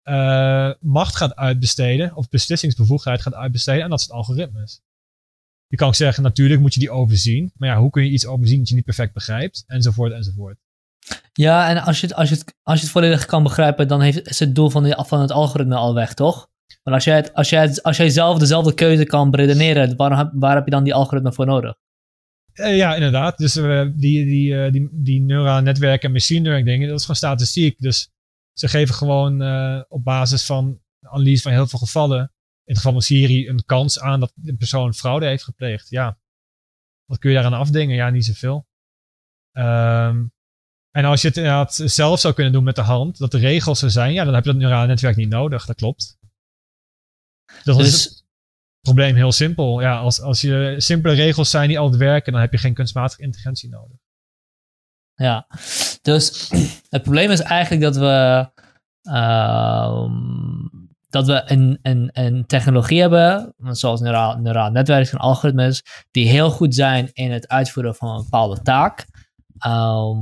eh, 0.01 0.71
macht 0.79 1.15
gaat 1.15 1.35
uitbesteden. 1.35 2.15
Of 2.15 2.29
beslissingsbevoegdheid 2.29 3.21
gaat 3.21 3.33
uitbesteden. 3.33 3.83
En 3.83 3.89
dat 3.89 4.01
zijn 4.01 4.17
algoritmes. 4.17 4.81
Je 5.67 5.77
kan 5.77 5.87
ook 5.87 5.95
zeggen, 5.95 6.23
natuurlijk 6.23 6.61
moet 6.61 6.73
je 6.73 6.79
die 6.79 6.91
overzien. 6.91 7.51
Maar 7.55 7.69
ja, 7.69 7.77
hoe 7.77 7.89
kun 7.89 8.03
je 8.03 8.09
iets 8.09 8.25
overzien 8.25 8.57
dat 8.59 8.69
je 8.69 8.75
niet 8.75 8.85
perfect 8.85 9.13
begrijpt? 9.13 9.63
Enzovoort, 9.67 10.11
enzovoort. 10.11 10.57
Ja, 11.33 11.69
en 11.69 11.77
als 11.83 11.99
je, 11.99 12.07
het, 12.07 12.15
als, 12.15 12.29
je 12.29 12.35
het, 12.35 12.55
als 12.63 12.77
je 12.77 12.83
het 12.83 12.93
volledig 12.93 13.25
kan 13.25 13.43
begrijpen, 13.43 13.87
dan 13.87 14.01
heeft, 14.01 14.27
is 14.27 14.39
het 14.39 14.55
doel 14.55 14.69
van, 14.69 14.83
de, 14.83 15.03
van 15.07 15.21
het 15.21 15.31
algoritme 15.31 15.75
al 15.75 15.93
weg, 15.93 16.13
toch? 16.13 16.47
Maar 16.83 16.93
als 16.93 17.03
jij, 17.03 17.15
het, 17.15 17.33
als, 17.33 17.49
jij 17.49 17.61
het, 17.61 17.83
als 17.83 17.97
jij 17.97 18.09
zelf 18.09 18.39
dezelfde 18.39 18.73
keuze 18.73 19.05
kan 19.05 19.31
beredeneren, 19.31 19.95
waar, 19.95 20.17
heb- 20.17 20.31
waar 20.33 20.55
heb 20.55 20.65
je 20.65 20.71
dan 20.71 20.83
die 20.83 20.93
algoritme 20.93 21.33
voor 21.33 21.45
nodig? 21.45 21.75
Eh, 22.55 22.77
ja, 22.77 22.93
inderdaad. 22.95 23.37
Dus 23.37 23.55
eh, 23.55 23.87
die, 23.93 24.25
die, 24.25 24.63
eh, 24.63 24.71
die, 24.71 24.89
die 24.91 25.21
neurale 25.21 25.61
netwerken 25.61 26.07
en 26.07 26.13
machine 26.13 26.41
learning 26.41 26.67
dingen, 26.67 26.87
dat 26.87 26.95
is 26.95 27.01
gewoon 27.01 27.15
statistiek. 27.15 27.79
Dus 27.79 28.09
ze 28.53 28.67
geven 28.67 28.95
gewoon 28.95 29.33
op 29.87 30.03
basis 30.03 30.45
van 30.45 30.79
analyse 31.01 31.41
van 31.41 31.51
heel 31.51 31.67
veel 31.67 31.79
gevallen, 31.79 32.19
in 32.19 32.29
het 32.73 32.77
geval 32.77 32.91
van 32.91 33.01
Siri, 33.01 33.49
een 33.49 33.65
kans 33.65 33.99
aan 33.99 34.19
dat 34.19 34.31
de 34.35 34.55
persoon 34.55 34.93
fraude 34.93 35.25
heeft 35.25 35.43
gepleegd. 35.43 35.89
Ja. 35.89 36.19
Wat 37.05 37.17
kun 37.17 37.29
je 37.29 37.35
daaraan 37.35 37.59
afdingen? 37.59 37.95
Ja, 37.95 38.09
niet 38.09 38.25
zoveel. 38.25 38.67
Ehm, 39.51 40.25
en 40.91 41.05
als 41.05 41.21
je 41.21 41.27
het 41.27 41.37
inderdaad 41.37 41.73
zelf 41.85 42.19
zou 42.19 42.33
kunnen 42.33 42.53
doen 42.53 42.63
met 42.63 42.75
de 42.75 42.81
hand, 42.81 43.17
dat 43.17 43.31
de 43.31 43.37
regels 43.37 43.81
er 43.81 43.91
zijn, 43.91 44.13
ja, 44.13 44.23
dan 44.23 44.33
heb 44.33 44.43
je 44.43 44.51
dat 44.51 44.59
neurale 44.59 44.87
netwerk 44.87 45.15
niet 45.15 45.29
nodig. 45.29 45.65
Dat 45.65 45.75
klopt. 45.75 46.17
Dat 47.63 47.79
is 47.79 47.85
het 47.85 47.93
Dus, 47.93 48.24
probleem 48.85 49.15
heel 49.15 49.31
simpel. 49.31 49.81
Ja, 49.81 49.97
als, 49.97 50.21
als 50.21 50.41
je 50.41 50.75
simpele 50.77 51.13
regels 51.13 51.49
zijn 51.49 51.67
die 51.67 51.79
altijd 51.79 52.01
werken, 52.01 52.31
dan 52.31 52.41
heb 52.41 52.51
je 52.51 52.57
geen 52.57 52.73
kunstmatige 52.73 53.21
intelligentie 53.21 53.69
nodig. 53.69 53.97
Ja, 55.15 55.47
dus 56.01 56.49
het 56.95 57.01
probleem 57.01 57.31
is 57.31 57.41
eigenlijk 57.41 57.81
dat 57.81 57.95
we, 57.95 58.49
ehm, 59.01 60.11
dat 61.09 61.25
we 61.25 61.43
een, 61.45 61.79
een, 61.81 62.09
een 62.13 62.45
technologie 62.45 63.01
hebben, 63.01 63.53
zoals 63.57 64.01
neuraal, 64.01 64.37
neuraal 64.37 64.75
en 64.75 65.17
algoritmes, 65.17 65.83
die 66.11 66.27
heel 66.27 66.49
goed 66.49 66.75
zijn 66.75 67.09
in 67.13 67.31
het 67.31 67.47
uitvoeren 67.47 67.95
van 67.95 68.09
een 68.09 68.23
bepaalde 68.23 68.61
taak. 68.61 69.05
Ehm, 69.57 70.17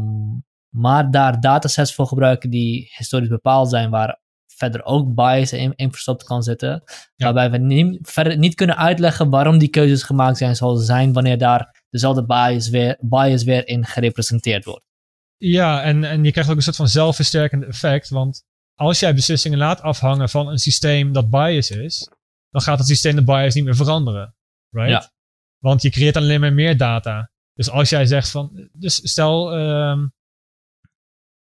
maar 0.70 1.12
daar 1.12 1.40
datasets 1.40 1.94
voor 1.94 2.08
gebruiken 2.08 2.50
die 2.50 2.92
historisch 2.96 3.30
bepaald 3.30 3.70
zijn, 3.70 3.90
waar 3.90 4.22
verder 4.56 4.84
ook 4.84 5.14
bias 5.14 5.54
in, 5.54 5.74
in 5.76 5.92
verstopt 5.92 6.24
kan 6.24 6.44
zitten. 6.44 6.84
Waarbij 7.16 7.52
we 7.52 7.58
niet, 7.58 8.00
verder 8.02 8.38
niet 8.38 8.56
kunnen 8.56 8.78
uitleggen 8.78 9.30
waarom 9.30 9.58
die 9.58 9.70
keuzes 9.70 10.04
gemaakt 10.04 10.38
zijn 10.38 10.56
zoals 10.56 10.80
ze 10.80 10.86
zijn, 10.86 11.14
wanneer 11.14 11.38
daar 11.38 11.84
dezelfde 11.90 12.26
bias 12.26 12.70
weer, 12.70 12.98
bias 13.00 13.44
weer 13.44 13.68
in 13.68 13.86
gerepresenteerd 13.86 14.66
wordt. 14.66 14.86
Ja, 15.38 15.84
en, 15.84 16.04
en 16.04 16.24
je 16.24 16.32
krijgt 16.32 16.50
ook 16.50 16.56
een 16.56 16.62
soort 16.62 16.76
van 16.76 16.88
zelfversterkend 16.88 17.64
effect. 17.64 18.10
Want 18.10 18.44
als 18.76 19.00
jij 19.00 19.14
beslissingen 19.14 19.58
laat 19.58 19.82
afhangen 19.82 20.30
van 20.30 20.48
een 20.48 20.58
systeem 20.58 21.14
dat 21.14 21.30
bias 21.30 21.72
is, 21.72 22.10
dan 22.50 22.62
gaat 22.62 22.78
het 22.78 22.88
systeem 22.88 23.16
de 23.16 23.24
bias 23.24 23.54
niet 23.54 23.64
meer 23.64 23.76
veranderen. 23.76 24.36
Right? 24.70 24.90
Ja. 24.90 25.12
Want 25.58 25.82
je 25.82 25.90
creëert 25.90 26.18
alleen 26.18 26.40
maar 26.40 26.54
meer 26.54 26.78
data. 26.78 27.32
Dus 27.54 27.70
als 27.70 27.90
jij 27.90 28.06
zegt 28.06 28.30
van, 28.30 28.70
dus 28.72 29.10
stel, 29.10 29.58
um, 29.58 30.14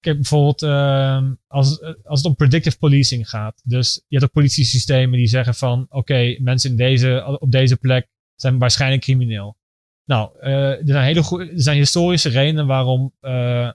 kijk 0.05 0.17
bijvoorbeeld 0.17 0.63
um, 0.63 1.41
als, 1.47 1.83
als 1.83 2.19
het 2.19 2.25
om 2.25 2.35
predictive 2.35 2.79
policing 2.79 3.29
gaat. 3.29 3.61
Dus 3.65 3.95
je 3.95 4.17
hebt 4.17 4.25
ook 4.25 4.33
politiesystemen 4.33 5.19
die 5.19 5.27
zeggen 5.27 5.55
van, 5.55 5.87
oké, 5.89 6.37
mensen 6.39 6.71
in 6.71 6.77
deze, 6.77 7.39
op 7.41 7.51
deze 7.51 7.77
plek 7.77 8.09
zijn 8.35 8.59
waarschijnlijk 8.59 9.03
crimineel. 9.03 9.57
Nou, 10.05 10.39
uh, 10.41 10.71
er, 10.71 10.87
zijn 10.87 11.05
hele 11.05 11.23
goede, 11.23 11.51
er 11.51 11.63
zijn 11.63 11.77
historische 11.77 12.29
redenen 12.29 12.67
waarom. 12.67 13.13
Uh, 13.21 13.71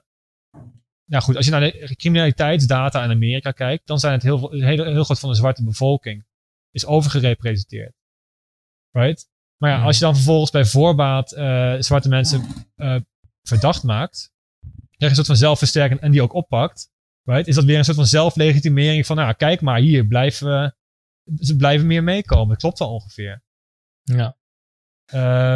nou 1.04 1.22
goed, 1.22 1.36
als 1.36 1.44
je 1.44 1.50
naar 1.50 1.60
de 1.60 1.94
criminaliteitsdata 1.96 3.04
in 3.04 3.10
Amerika 3.10 3.50
kijkt, 3.50 3.86
dan 3.86 3.98
zijn 3.98 4.12
het 4.12 4.22
heel, 4.22 4.50
heel, 4.50 4.84
heel 4.84 5.04
groot 5.04 5.18
van 5.20 5.30
de 5.30 5.36
zwarte 5.36 5.64
bevolking 5.64 6.24
is 6.70 6.86
overgerepresenteerd. 6.86 7.94
Right? 8.90 9.28
Maar 9.56 9.70
ja, 9.70 9.82
als 9.82 9.98
je 9.98 10.04
dan 10.04 10.14
vervolgens 10.14 10.50
bij 10.50 10.64
voorbaat 10.64 11.32
uh, 11.32 11.74
zwarte 11.78 12.08
mensen 12.08 12.44
verdacht 13.42 13.82
maakt, 13.82 14.29
je 15.00 15.08
een 15.08 15.14
soort 15.14 15.26
van 15.26 15.36
zelfversterking 15.36 16.00
en 16.00 16.10
die 16.10 16.22
ook 16.22 16.32
oppakt, 16.32 16.90
right? 17.22 17.46
is 17.46 17.54
dat 17.54 17.64
weer 17.64 17.78
een 17.78 17.84
soort 17.84 17.96
van 17.96 18.06
zelflegitimering 18.06 19.06
van, 19.06 19.16
nou 19.16 19.34
kijk 19.34 19.60
maar, 19.60 19.78
hier 19.78 20.06
blijven, 20.06 20.76
ze 21.38 21.56
blijven 21.56 21.86
meer 21.86 22.04
meekomen. 22.04 22.48
Dat 22.48 22.58
klopt 22.58 22.78
wel 22.78 22.92
ongeveer. 22.92 23.42
Ja. 24.02 24.38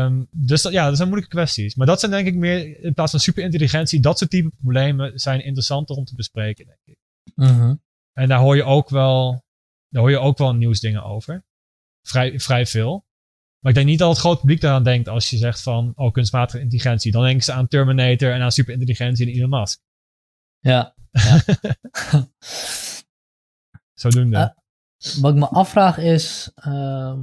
Um, 0.04 0.28
dus 0.30 0.62
dat, 0.62 0.72
ja, 0.72 0.86
dat 0.86 0.96
zijn 0.96 1.08
moeilijke 1.08 1.36
kwesties. 1.36 1.74
Maar 1.74 1.86
dat 1.86 2.00
zijn 2.00 2.12
denk 2.12 2.26
ik 2.26 2.34
meer, 2.34 2.80
in 2.80 2.94
plaats 2.94 3.10
van 3.10 3.20
superintelligentie, 3.20 4.00
dat 4.00 4.18
soort 4.18 4.30
type 4.30 4.50
problemen 4.60 5.18
zijn 5.18 5.44
interessanter 5.44 5.96
om 5.96 6.04
te 6.04 6.14
bespreken, 6.14 6.66
denk 6.66 6.80
ik. 6.84 6.98
Mm 7.34 7.82
En 8.12 8.28
daar 8.28 8.38
hoor 8.38 8.56
je 8.56 8.64
ook 8.64 8.88
wel, 8.88 9.44
daar 9.88 10.02
hoor 10.02 10.10
je 10.10 10.18
ook 10.18 10.38
wel 10.38 10.54
nieuwsdingen 10.54 11.04
over. 11.04 11.44
Vrij, 12.02 12.40
vrij 12.40 12.66
veel. 12.66 13.06
Maar 13.64 13.72
ik 13.72 13.78
denk 13.78 13.90
niet 13.90 13.98
dat 13.98 14.08
het 14.08 14.18
groot 14.18 14.40
publiek 14.40 14.60
daaraan 14.60 14.82
denkt 14.82 15.08
als 15.08 15.30
je 15.30 15.36
zegt 15.36 15.62
van, 15.62 15.92
oh, 15.96 16.12
kunstmatige 16.12 16.60
intelligentie. 16.60 17.12
Dan 17.12 17.22
denken 17.22 17.44
ze 17.44 17.52
aan 17.52 17.68
Terminator 17.68 18.32
en 18.32 18.42
aan 18.42 18.52
superintelligentie 18.52 19.26
en 19.26 19.32
Elon 19.32 19.60
Musk. 19.60 19.80
Ja. 20.58 20.94
ja. 21.10 21.42
Zodoende. 24.00 24.36
Uh, 24.36 25.22
wat 25.22 25.32
ik 25.32 25.38
me 25.38 25.48
afvraag 25.48 25.98
is, 25.98 26.50
uh, 26.56 27.16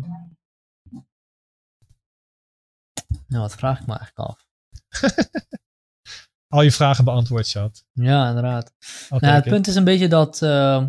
Nou, 3.28 3.42
wat 3.44 3.56
vraag 3.56 3.80
ik 3.80 3.88
me 3.88 3.98
eigenlijk 3.98 4.30
af? 4.30 4.48
Al 6.54 6.62
je 6.62 6.72
vragen 6.72 7.06
beantwoord, 7.06 7.50
Chat. 7.50 7.86
Ja, 7.94 8.28
inderdaad. 8.28 8.74
Nou, 9.10 9.26
het 9.26 9.44
punt 9.44 9.68
is 9.68 9.76
een 9.76 9.84
beetje 9.84 10.08
dat. 10.08 10.42
Uh... 10.42 10.88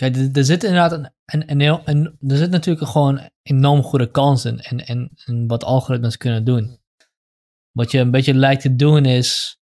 Kijk, 0.00 0.36
er, 0.36 0.44
zit 0.44 0.64
inderdaad 0.64 0.92
een, 0.92 1.12
een, 1.24 1.60
een, 1.60 1.80
een, 1.84 2.30
Er 2.30 2.36
zit 2.36 2.50
natuurlijk 2.50 2.88
gewoon 2.88 3.30
enorm 3.42 3.82
goede 3.82 4.10
kansen 4.10 4.58
in, 4.58 4.78
in, 4.78 5.10
in 5.24 5.46
wat 5.46 5.64
algoritmes 5.64 6.16
kunnen 6.16 6.44
doen. 6.44 6.78
Wat 7.72 7.90
je 7.90 7.98
een 7.98 8.10
beetje 8.10 8.34
lijkt 8.34 8.62
te 8.62 8.76
doen 8.76 9.04
is. 9.04 9.58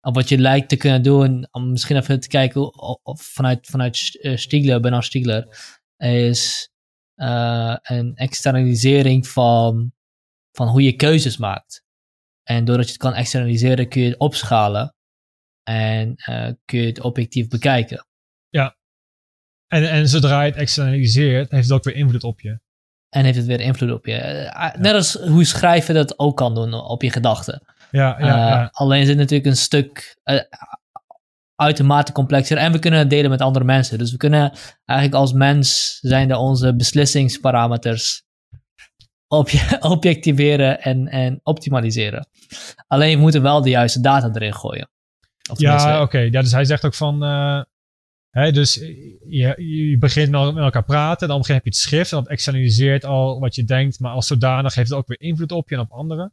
Of 0.00 0.14
wat 0.14 0.28
je 0.28 0.38
lijkt 0.38 0.68
te 0.68 0.76
kunnen 0.76 1.02
doen, 1.02 1.48
om 1.50 1.70
misschien 1.70 1.96
even 1.96 2.20
te 2.20 2.28
kijken 2.28 2.74
of, 3.04 3.22
vanuit, 3.22 3.66
vanuit 3.66 4.18
eh, 4.20 4.36
Stiegler, 4.36 4.80
Bernard 4.80 5.04
Stiegler, 5.04 5.58
is 5.96 6.70
uh, 7.16 7.76
een 7.82 8.14
externalisering 8.14 9.28
van, 9.28 9.92
van 10.52 10.68
hoe 10.68 10.82
je 10.82 10.96
keuzes 10.96 11.36
maakt. 11.36 11.84
En 12.42 12.64
doordat 12.64 12.84
je 12.84 12.92
het 12.92 13.00
kan 13.00 13.14
externaliseren, 13.14 13.88
kun 13.88 14.02
je 14.02 14.08
het 14.08 14.18
opschalen 14.18 14.94
en 15.62 16.14
uh, 16.28 16.50
kun 16.64 16.80
je 16.80 16.86
het 16.86 17.00
objectief 17.00 17.48
bekijken. 17.48 18.05
En, 19.68 19.90
en 19.90 20.08
zodra 20.08 20.42
je 20.42 20.50
het 20.50 20.60
externaliseert, 20.60 21.50
heeft 21.50 21.64
het 21.68 21.72
ook 21.72 21.84
weer 21.84 21.94
invloed 21.94 22.24
op 22.24 22.40
je. 22.40 22.58
En 23.08 23.24
heeft 23.24 23.36
het 23.36 23.46
weer 23.46 23.60
invloed 23.60 23.92
op 23.92 24.06
je. 24.06 24.50
Uh, 24.54 24.74
net 24.74 24.94
als 24.94 25.14
hoe 25.14 25.44
schrijven 25.44 25.94
dat 25.94 26.18
ook 26.18 26.36
kan 26.36 26.54
doen 26.54 26.74
op 26.74 27.02
je 27.02 27.10
gedachten. 27.10 27.62
Ja, 27.90 28.16
ja, 28.18 28.26
ja. 28.26 28.68
Alleen 28.72 29.00
is 29.00 29.08
het 29.08 29.16
natuurlijk 29.16 29.46
een 29.46 29.56
stuk 29.56 30.16
uitermate 31.56 32.12
complexer. 32.12 32.56
En 32.56 32.72
we 32.72 32.78
kunnen 32.78 32.98
het 32.98 33.10
delen 33.10 33.30
met 33.30 33.40
andere 33.40 33.64
mensen. 33.64 33.98
Dus 33.98 34.10
we 34.10 34.16
kunnen 34.16 34.52
eigenlijk 34.84 35.20
als 35.20 35.32
mens 35.32 35.98
zijn 36.00 36.30
er 36.30 36.36
onze 36.36 36.76
beslissingsparameters 36.76 38.24
obje 39.28 39.76
objectiveren 39.94 40.82
en, 40.82 41.08
en 41.08 41.40
optimaliseren. 41.42 42.28
Alleen 42.86 43.16
we 43.16 43.22
moeten 43.22 43.42
wel 43.42 43.62
de 43.62 43.70
juiste 43.70 44.00
data 44.00 44.30
erin 44.32 44.54
gooien. 44.54 44.90
ja, 45.56 46.02
oké. 46.02 46.18
Ja, 46.18 46.40
dus 46.40 46.52
hij 46.52 46.64
zegt 46.64 46.84
ook 46.84 46.94
van... 46.94 47.24
Uh, 47.24 47.62
dus 48.44 48.74
je, 49.28 49.54
je 49.88 49.98
begint 49.98 50.30
met 50.30 50.56
elkaar 50.56 50.84
praten. 50.84 51.28
Dan 51.28 51.44
heb 51.46 51.64
je 51.64 51.70
het 51.70 51.76
schrift. 51.76 52.12
En 52.12 52.18
dat 52.18 52.28
externaliseert 52.28 53.04
al 53.04 53.40
wat 53.40 53.54
je 53.54 53.64
denkt. 53.64 54.00
Maar 54.00 54.12
als 54.12 54.26
zodanig 54.26 54.74
heeft 54.74 54.88
het 54.88 54.98
ook 54.98 55.06
weer 55.06 55.20
invloed 55.20 55.52
op 55.52 55.68
je 55.68 55.74
en 55.74 55.80
op 55.80 55.90
anderen. 55.90 56.32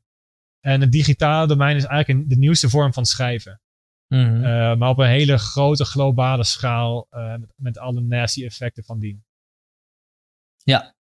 En 0.60 0.82
het 0.82 0.92
digitale 0.92 1.48
domein 1.48 1.76
is 1.76 1.84
eigenlijk 1.84 2.30
de 2.30 2.38
nieuwste 2.38 2.70
vorm 2.70 2.94
van 2.94 3.06
schrijven. 3.06 3.62
Mhm. 4.08 4.44
Eh, 4.44 4.76
maar 4.76 4.90
op 4.90 4.98
een 4.98 5.08
hele 5.08 5.38
grote 5.38 5.86
globale 5.86 6.44
schaal 6.44 7.08
uh, 7.12 7.36
met, 7.36 7.54
met, 7.56 7.78
alle 7.78 8.02
nasty 8.02 8.46
effecten 8.46 8.84
van 8.84 9.00
dien. 9.00 9.26
Ja. 10.58 10.96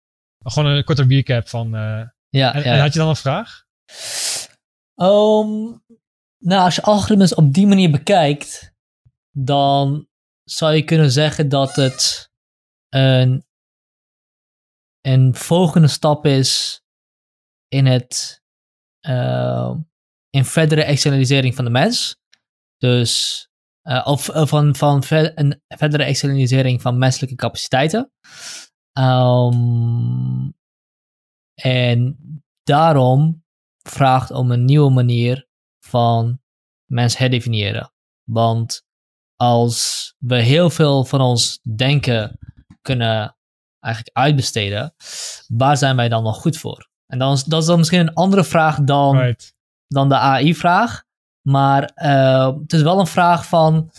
Gewoon 0.44 0.72
een 0.72 0.84
korte 0.84 1.04
recap 1.08 1.48
van. 1.48 1.76
Uh, 1.76 2.02
ja, 2.30 2.54
en, 2.54 2.64
ja, 2.64 2.80
had 2.80 2.94
je 2.94 3.00
dan 3.00 3.10
een 3.10 3.16
vraag? 3.16 3.66
Um, 4.96 5.84
nou, 6.38 6.64
als 6.64 6.76
je 6.76 6.82
algoritmes 6.82 7.36
op 7.36 7.54
die 7.54 7.68
manier 7.68 7.92
bekijkt, 7.92 8.74
dan 9.32 10.09
zou 10.52 10.74
je 10.74 10.84
kunnen 10.84 11.12
zeggen 11.12 11.50
dat 11.50 11.76
het 11.76 12.32
een, 12.90 13.46
een 15.02 15.36
volgende 15.36 15.88
stap 15.88 16.26
is 16.26 16.82
in 17.68 17.86
het 17.86 18.42
in 20.30 20.46
verdere 20.46 20.84
externalisering 20.84 21.56
van 21.56 21.66
de 21.66 21.72
mens. 21.72 22.18
Dus, 22.78 23.44
uh, 23.84 24.02
of 24.06 24.30
uh, 24.30 24.46
van, 24.46 24.76
van 24.76 25.04
een 25.08 25.62
verdere 25.68 26.04
externalisering 26.04 26.82
van 26.82 26.98
menselijke 26.98 27.36
capaciteiten. 27.36 28.12
Um, 29.00 30.58
en 31.62 32.18
daarom 32.64 33.44
vraagt 33.78 34.32
om 34.32 34.52
een 34.52 34.66
nieuwe 34.66 34.92
manier 34.92 35.48
van 35.86 36.42
mens 36.86 37.18
herdefiniëren. 37.18 37.94
Want 38.24 38.88
als 39.42 40.14
we 40.18 40.36
heel 40.36 40.70
veel 40.70 41.06
van 41.06 41.22
ons 41.22 41.60
denken 41.76 42.40
kunnen 42.82 43.38
eigenlijk 43.80 44.18
uitbesteden, 44.18 44.94
waar 45.48 45.78
zijn 45.78 45.96
wij 45.96 46.10
dan 46.10 46.24
nog 46.24 46.42
goed 46.42 46.58
voor? 46.58 46.90
En 47.06 47.20
dan, 47.20 47.38
dat 47.46 47.62
is 47.62 47.68
dan 47.68 47.78
misschien 47.78 48.00
een 48.00 48.14
andere 48.14 48.44
vraag 48.44 48.80
dan, 48.82 49.18
right. 49.18 49.54
dan 49.88 50.10
de 50.10 50.16
AI-vraag. 50.16 51.04
Maar 51.42 51.92
uh, 51.96 52.56
het 52.62 52.74
is 52.74 52.82
wel 52.82 53.00
een 53.00 53.08
vraag 53.08 53.46
van. 53.46 53.92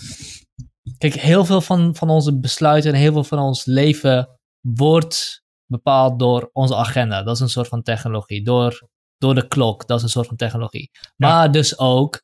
Kijk, 0.99 1.15
heel 1.15 1.45
veel 1.45 1.61
van, 1.61 1.95
van 1.95 2.11
onze 2.11 2.39
besluiten 2.39 2.93
en 2.93 2.99
heel 2.99 3.13
veel 3.13 3.25
van 3.25 3.39
ons 3.39 3.65
leven 3.65 4.41
wordt 4.61 5.43
bepaald 5.67 6.19
door 6.19 6.51
onze 6.53 6.77
agenda. 6.77 7.23
Dat 7.23 7.35
is 7.35 7.41
een 7.41 7.49
soort 7.49 7.69
van 7.69 7.83
technologie. 7.83 8.45
Door, 8.45 8.89
door 9.17 9.35
de 9.35 9.49
klok, 9.49 9.87
dat 9.87 9.97
is 9.97 10.03
een 10.03 10.11
soort 10.11 10.27
van 10.27 10.37
technologie. 10.37 10.91
Maar 11.17 11.53
dus 11.53 11.79
ook 11.79 12.23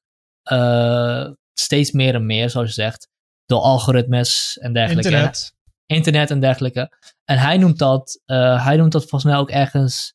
uh, 0.53 1.29
steeds 1.59 1.93
meer 1.93 2.15
en 2.15 2.27
meer, 2.27 2.51
zoals 2.51 2.69
je 2.69 2.75
zegt, 2.75 3.09
door 3.47 3.61
algoritmes 3.61 4.59
en 4.59 4.73
dergelijke. 4.73 5.09
Internet. 5.11 5.55
En, 5.87 5.97
internet 5.97 6.31
en 6.31 6.41
dergelijke. 6.41 6.97
En 7.25 7.39
hij 7.39 7.57
noemt 7.57 7.79
dat, 7.79 8.23
uh, 8.27 8.65
hij 8.65 8.77
noemt 8.77 8.93
dat 8.93 9.09
volgens 9.09 9.33
mij 9.33 9.41
ook 9.41 9.51
ergens. 9.51 10.15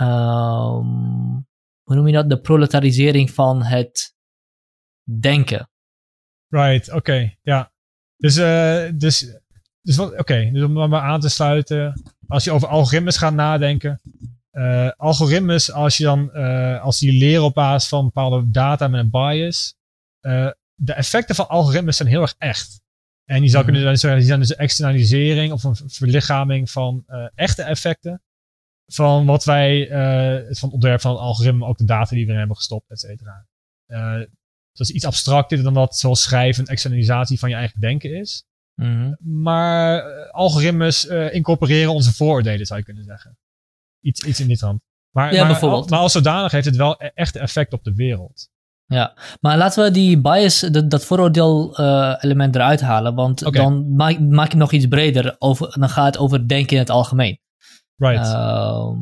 Um, 0.00 1.46
hoe 1.82 1.96
noem 1.96 2.06
je 2.06 2.12
dat? 2.12 2.28
De 2.28 2.40
proletarisering 2.40 3.30
van 3.30 3.62
het 3.62 4.14
denken. 5.20 5.70
Right, 6.48 6.88
oké, 6.88 6.96
okay, 6.96 7.38
ja. 7.42 7.72
Dus, 8.16 8.36
uh, 8.36 8.90
dus, 8.94 9.38
dus 9.80 9.98
oké, 9.98 10.20
okay. 10.20 10.50
dus 10.50 10.62
om 10.62 10.72
maar 10.72 11.02
aan 11.02 11.20
te 11.20 11.28
sluiten, 11.28 12.02
als 12.28 12.44
je 12.44 12.50
over 12.50 12.68
algoritmes 12.68 13.16
gaat 13.16 13.34
nadenken, 13.34 14.00
eh, 14.52 14.90
algoritmes, 14.96 15.72
als 15.72 15.96
je 15.96 16.04
dan, 16.04 16.32
eh, 16.32 16.82
als 16.82 16.98
die 16.98 17.12
leren 17.12 17.44
op 17.44 17.54
basis 17.54 17.88
van 17.88 18.04
bepaalde 18.04 18.50
data 18.50 18.88
met 18.88 19.00
een 19.00 19.10
bias, 19.10 19.74
eh, 20.22 20.50
de 20.74 20.92
effecten 20.92 21.34
van 21.34 21.48
algoritmes 21.48 21.96
zijn 21.96 22.08
heel 22.08 22.20
erg 22.22 22.34
echt. 22.38 22.80
En 23.24 23.42
je 23.42 23.48
zou 23.48 23.64
Mhm. 23.64 23.72
kunnen 23.72 23.98
zeggen, 23.98 24.18
die 24.18 24.28
zijn 24.28 24.40
dus 24.40 24.50
een 24.50 24.56
externalisering 24.56 25.52
of 25.52 25.64
een 25.64 25.76
verlichaming 25.90 26.70
van 26.70 27.02
eh, 27.06 27.26
echte 27.34 27.62
effecten. 27.62 28.22
Van 28.86 29.26
wat 29.26 29.44
wij, 29.44 29.88
eh, 29.90 30.44
van 30.56 30.68
het 30.68 30.72
ontwerp 30.72 31.00
van 31.00 31.10
het 31.10 31.20
algoritme, 31.20 31.66
ook 31.66 31.78
de 31.78 31.84
data 31.84 32.10
die 32.10 32.20
we 32.20 32.26
erin 32.26 32.38
hebben 32.38 32.56
gestopt, 32.56 32.90
et 32.90 33.00
cetera. 33.00 33.46
Dat 34.72 34.88
is 34.88 34.90
iets 34.90 35.04
abstracter 35.04 35.62
dan 35.62 35.74
dat, 35.74 35.96
zoals 35.96 36.22
schrijven, 36.22 36.62
een 36.62 36.68
externalisatie 36.70 37.38
van 37.38 37.48
je 37.48 37.54
eigen 37.54 37.80
denken 37.80 38.14
is. 38.16 38.44
Mhm. 38.74 39.14
Maar 39.42 40.02
algoritmes 40.30 41.04
incorporeren 41.30 41.92
onze 41.92 42.12
vooroordelen, 42.14 42.66
zou 42.66 42.78
je 42.78 42.84
kunnen 42.84 43.04
zeggen. 43.04 43.38
Iets, 44.00 44.24
iets 44.24 44.40
in 44.40 44.46
die 44.46 44.56
trant. 44.56 44.82
Maar, 45.10 45.34
Ja, 45.34 45.44
maar, 45.44 45.60
maar 45.88 45.98
als 45.98 46.12
zodanig 46.12 46.52
heeft 46.52 46.66
het 46.66 46.76
wel 46.76 47.02
e- 47.02 47.10
echt 47.14 47.36
effect 47.36 47.72
op 47.72 47.84
de 47.84 47.94
wereld. 47.94 48.48
Ja, 48.92 49.14
maar 49.40 49.56
laten 49.56 49.84
we 49.84 49.90
die 49.90 50.20
bias, 50.20 50.60
dat, 50.60 50.90
dat 50.90 51.04
vooroordeel 51.04 51.76
eh, 51.76 52.14
element 52.20 52.54
eruit 52.54 52.80
halen, 52.80 53.14
want 53.14 53.52
dan 53.52 53.94
maak, 53.94 54.18
maak 54.20 54.44
je 54.44 54.50
het 54.50 54.58
nog 54.58 54.72
iets 54.72 54.86
breder. 54.86 55.36
Over, 55.38 55.78
dan 55.80 55.88
gaat 55.88 56.06
het 56.06 56.18
over 56.18 56.48
denken 56.48 56.72
in 56.72 56.78
het 56.78 56.90
algemeen. 56.90 57.40
Right. 57.96 58.26
Ehm, 58.26 58.96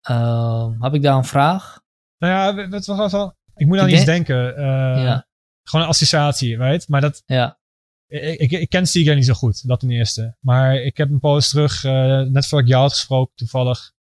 ehm, 0.00 0.82
heb 0.82 0.94
ik 0.94 1.02
daar 1.02 1.16
een 1.16 1.24
vraag? 1.24 1.80
nou 2.18 2.58
ja, 2.58 2.68
wat 2.68 2.86
was 2.86 3.12
al? 3.14 3.34
Ik 3.54 3.66
moet 3.66 3.78
aan 3.78 3.88
Ik 3.88 3.94
iets 3.94 4.04
denk- 4.04 4.26
denken. 4.26 4.56
eh, 4.56 5.02
ja, 5.04 5.26
Gewoon 5.62 5.84
een 5.84 5.90
associatie, 5.92 6.56
right? 6.56 6.88
Maar 6.88 7.00
dat, 7.00 7.22
ja. 7.26 7.58
ik, 8.06 8.38
ik, 8.40 8.50
ik 8.50 8.68
ken 8.68 8.86
Stiga 8.86 9.14
niet 9.14 9.24
zo 9.26 9.34
goed, 9.34 9.68
dat 9.68 9.80
ten 9.80 9.90
eerste. 9.90 10.36
Maar 10.40 10.74
ik 10.74 10.96
heb 10.96 11.10
een 11.10 11.18
post 11.18 11.50
terug, 11.50 11.84
eh, 11.84 11.92
net 12.20 12.46
voordat 12.46 12.60
ik 12.60 12.66
jou 12.66 12.82
had 12.82 12.92
gesproken, 12.92 13.34
toevallig, 13.34 13.92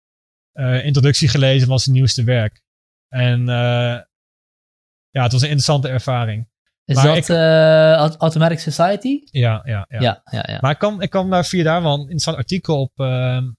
introductie 0.84 1.28
gelezen 1.28 1.68
van 1.68 1.80
zijn 1.80 1.96
nieuwste 1.96 2.24
werk. 2.24 2.62
En 3.12 3.50
eh, 3.50 4.00
ja, 5.10 5.24
het 5.24 5.32
was 5.32 5.42
een 5.42 5.48
interessante 5.50 5.88
ervaring. 5.88 6.50
Is 6.86 6.96
Maar 6.96 7.06
dat 7.06 7.18
ik- 7.18 7.28
eh, 7.30 7.94
Aut- 7.94 8.16
Automatic 8.18 8.60
Society? 8.60 9.20
Ja, 9.24 9.62
ja, 9.64 9.86
ja. 9.90 10.00
Ja, 10.02 10.22
ja, 10.32 10.44
ja. 10.48 10.58
Maar 10.62 10.72
ik 10.72 10.78
kwam, 10.78 11.02
ik 11.02 11.10
kwam 11.10 11.30
daar 11.30 11.46
via 11.46 11.64
daar 11.64 11.82
wel 11.82 11.94
een 11.94 12.00
interessant 12.00 12.38
artikel 12.38 12.82
op, 12.82 12.92
ehm, 13.00 13.50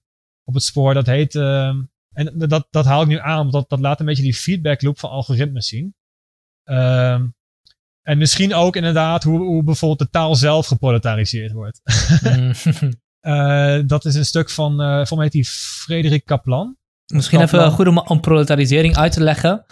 op 0.43 0.53
het 0.53 0.63
spoor. 0.63 0.93
Dat 0.93 1.05
heet, 1.05 1.35
ehm, 1.35 1.81
en 2.13 2.33
dat, 2.37 2.67
dat 2.69 2.85
haal 2.85 3.01
ik 3.01 3.07
nu 3.07 3.19
aan, 3.19 3.37
want 3.37 3.51
dat, 3.51 3.69
dat 3.69 3.79
laat 3.79 3.99
een 3.99 4.05
beetje 4.05 4.23
die 4.23 4.33
feedback 4.35 4.81
loop 4.81 4.99
van 4.99 5.09
algoritmes 5.09 5.67
zien. 5.67 5.95
Ehm, 6.63 7.27
en 8.01 8.17
misschien 8.17 8.53
ook 8.53 8.75
inderdaad 8.75 9.23
hoe, 9.23 9.39
hoe 9.39 9.63
bijvoorbeeld 9.63 9.99
de 9.99 10.09
taal 10.09 10.35
zelf 10.35 10.67
geproletariseerd 10.67 11.51
wordt. 11.51 11.81
Mhm. 12.23 12.53
Eh, 13.23 13.79
dat 13.85 14.05
is 14.05 14.15
een 14.15 14.25
stuk 14.25 14.49
van, 14.49 14.81
eh 14.81 14.87
volgens 14.95 15.11
mij 15.11 15.23
heet 15.23 15.31
die 15.31 15.45
Frederik 15.45 16.25
Kaplan. 16.25 16.77
Misschien 17.05 17.41
even 17.41 17.71
goed 17.71 17.87
om, 17.87 17.97
om 17.97 18.19
proletarisering 18.19 18.95
uit 18.95 19.11
te 19.11 19.23
leggen. 19.23 19.65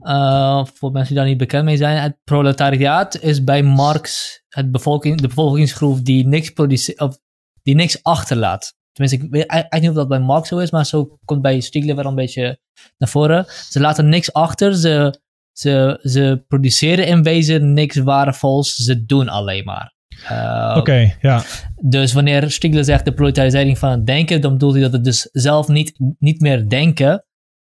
Eh, 0.00 0.64
voor 0.74 0.90
mensen 0.90 1.08
die 1.08 1.16
daar 1.16 1.26
niet 1.26 1.38
bekend 1.38 1.64
mee 1.64 1.76
zijn. 1.76 2.02
Het 2.02 2.16
proletariaat 2.24 3.20
is 3.20 3.44
bij 3.44 3.62
Marx 3.62 4.34
het 4.48 4.70
bevolking, 4.70 5.20
de 5.20 5.28
bevolkingsgroep 5.28 6.04
die 6.04 6.26
niks, 6.26 6.50
produce- 6.50 6.94
of 6.96 7.18
die 7.62 7.74
niks 7.74 8.02
achterlaat. 8.02 8.74
Tenminste, 8.92 9.24
ik 9.24 9.32
weet 9.32 9.46
eigenlijk 9.46 9.80
niet 9.82 9.90
of 9.90 9.96
dat 9.96 10.08
bij 10.08 10.26
Marx 10.26 10.48
zo 10.48 10.58
is, 10.58 10.70
maar 10.70 10.86
zo 10.86 11.18
komt 11.24 11.42
bij 11.42 11.60
Stiegler 11.60 11.96
wel 11.96 12.04
een 12.04 12.14
beetje 12.14 12.58
naar 12.98 13.08
voren. 13.08 13.44
Ze 13.48 13.80
laten 13.80 14.08
niks 14.08 14.32
achter, 14.32 14.74
ze, 14.74 15.20
ze, 15.52 15.98
ze 16.02 16.44
produceren 16.48 17.06
in 17.06 17.22
wezen 17.22 17.72
niks 17.72 17.96
waardevols, 17.96 18.74
ze 18.74 19.04
doen 19.04 19.28
alleen 19.28 19.64
maar. 19.64 19.95
Eh, 20.24 20.74
Oké, 20.78 21.16
ja. 21.20 21.42
dus 21.82 22.12
wanneer 22.12 22.50
Stiegler 22.50 22.84
zegt 22.84 23.04
de 23.04 23.12
proletarisering 23.14 23.78
van 23.78 23.90
het 23.90 24.06
denken, 24.06 24.40
dan 24.40 24.52
bedoelt 24.52 24.72
hij 24.72 24.82
dat 24.82 24.92
het 24.92 25.04
dus 25.04 25.28
zelf 25.32 25.68
niet, 25.68 25.98
niet 26.18 26.40
meer 26.40 26.68
denken 26.68 27.24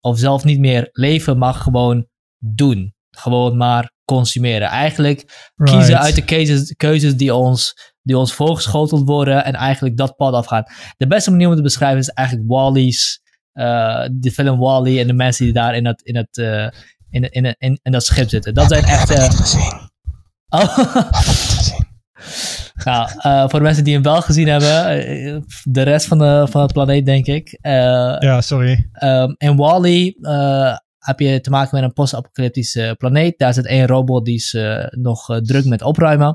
of 0.00 0.18
zelf 0.18 0.44
niet 0.44 0.58
meer 0.58 0.88
leven, 0.92 1.38
maar 1.38 1.54
gewoon 1.54 2.06
doen. 2.38 2.94
Gewoon 3.10 3.56
maar 3.56 3.92
consumeren. 4.04 4.68
Eigenlijk 4.68 5.50
kiezen 5.54 5.98
uit 5.98 6.14
de 6.14 6.24
keuzes, 6.24 6.74
keuzes 6.76 7.16
die, 7.16 7.34
ons, 7.34 7.74
die 8.02 8.18
ons 8.18 8.32
voorgeschoteld 8.32 9.06
worden 9.08 9.44
en 9.44 9.54
eigenlijk 9.54 9.96
dat 9.96 10.16
pad 10.16 10.32
afgaan. 10.34 10.64
De 10.96 11.06
beste 11.06 11.30
manier 11.30 11.44
om 11.46 11.50
het 11.52 11.60
te 11.60 11.66
beschrijven 11.66 11.98
is 11.98 12.08
eigenlijk 12.08 12.48
Wally's, 12.48 13.20
eh 13.52 14.06
de 14.12 14.30
film 14.30 14.58
Wally 14.58 15.00
en 15.00 15.06
de 15.06 15.12
mensen 15.12 15.44
die 15.44 15.54
daar 15.54 15.74
in, 15.76 15.86
het, 15.86 16.02
in, 16.02 16.16
het, 16.16 16.38
eh, 16.38 16.68
in, 17.10 17.30
in, 17.30 17.54
in, 17.58 17.78
in 17.82 17.92
dat 17.92 18.04
schip 18.04 18.28
zitten. 18.28 18.54
Dat 18.54 18.68
zijn 18.68 18.84
echt... 18.84 19.10
eh, 19.10 19.84
Oh. 20.48 20.78
Nou, 22.84 23.10
eh, 23.18 23.40
voor 23.40 23.58
de 23.58 23.64
mensen 23.64 23.84
die 23.84 23.94
hem 23.94 24.02
wel 24.02 24.22
gezien 24.22 24.48
hebben, 24.48 24.86
eh, 24.88 25.36
de 25.62 25.82
rest 25.82 26.06
van 26.06 26.18
de, 26.18 26.46
van 26.50 26.62
het 26.62 26.72
planeet, 26.72 27.06
denk 27.06 27.26
ik. 27.26 27.58
Eh, 27.60 27.72
Ja, 28.18 28.40
sorry. 28.40 28.88
ehm, 28.92 29.34
in 29.38 29.56
Wally 29.56 30.16
heb 30.98 31.20
je 31.20 31.40
te 31.40 31.50
maken 31.50 31.74
met 31.74 31.82
een 31.84 31.92
post-apocalyptische 31.92 32.94
planeet. 32.98 33.38
Daar 33.38 33.54
zit 33.54 33.66
één 33.66 33.86
robot 33.86 34.24
die 34.24 34.34
is 34.34 34.56
nog 34.90 35.40
druk 35.42 35.64
met 35.64 35.82
opruimen. 35.82 36.26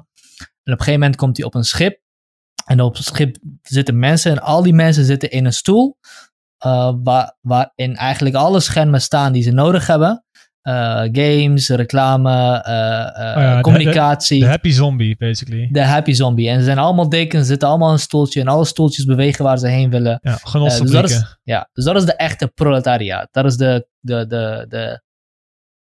En 0.63 0.73
op 0.73 0.80
een 0.80 0.85
gegeven 0.85 0.99
moment 0.99 1.15
komt 1.15 1.38
hij 1.38 1.45
op 1.45 1.55
een 1.55 1.63
schip. 1.63 1.99
En 2.65 2.81
op 2.81 2.95
het 2.95 3.05
schip 3.05 3.38
zitten 3.61 3.99
mensen. 3.99 4.31
En 4.31 4.41
al 4.41 4.63
die 4.63 4.73
mensen 4.73 5.05
zitten 5.05 5.31
in 5.31 5.45
een 5.45 5.53
stoel. 5.53 5.97
waar, 7.03 7.38
waarin 7.41 7.95
eigenlijk 7.95 8.35
alle 8.35 8.59
schermen 8.59 9.01
staan 9.01 9.31
die 9.31 9.43
ze 9.43 9.51
nodig 9.51 9.88
hebben. 9.88 10.26
Eh, 10.61 11.01
games, 11.11 11.69
reclame, 11.69 12.61
eh, 12.63 12.99
eh, 13.01 13.38
Oh 13.38 13.41
ja, 13.43 13.55
de- 13.55 13.61
communicatie. 13.61 14.39
De 14.39 14.47
happy 14.47 14.69
zombie, 14.71 15.15
basically. 15.17 15.67
De 15.71 15.83
happy 15.83 16.11
zombie. 16.13 16.49
En 16.49 16.59
ze 16.59 16.65
zijn 16.65 16.77
allemaal 16.77 17.09
dekens, 17.09 17.41
ze 17.41 17.47
zitten 17.47 17.67
allemaal 17.67 17.88
in 17.88 17.93
een 17.93 17.99
stoeltje 17.99 18.39
en 18.41 18.47
alle 18.47 18.65
stoeltjes 18.65 19.05
bewegen 19.05 19.43
waar 19.43 19.57
ze 19.57 19.67
heen 19.67 19.89
willen. 19.89 20.19
Ja, 20.21 20.31
dus, 20.31 20.41
dat 20.41 20.49
genotfabrieken. 20.51 21.03
is, 21.09 21.38
ja, 21.43 21.69
dus 21.73 21.85
dat 21.85 21.95
is 21.95 22.05
de 22.05 22.15
echte 22.15 22.47
proletariaat. 22.47 23.27
Dat 23.31 23.45
is 23.45 23.57
de, 23.57 23.88
de, 23.99 24.27
de, 24.27 24.65
de, 24.69 25.01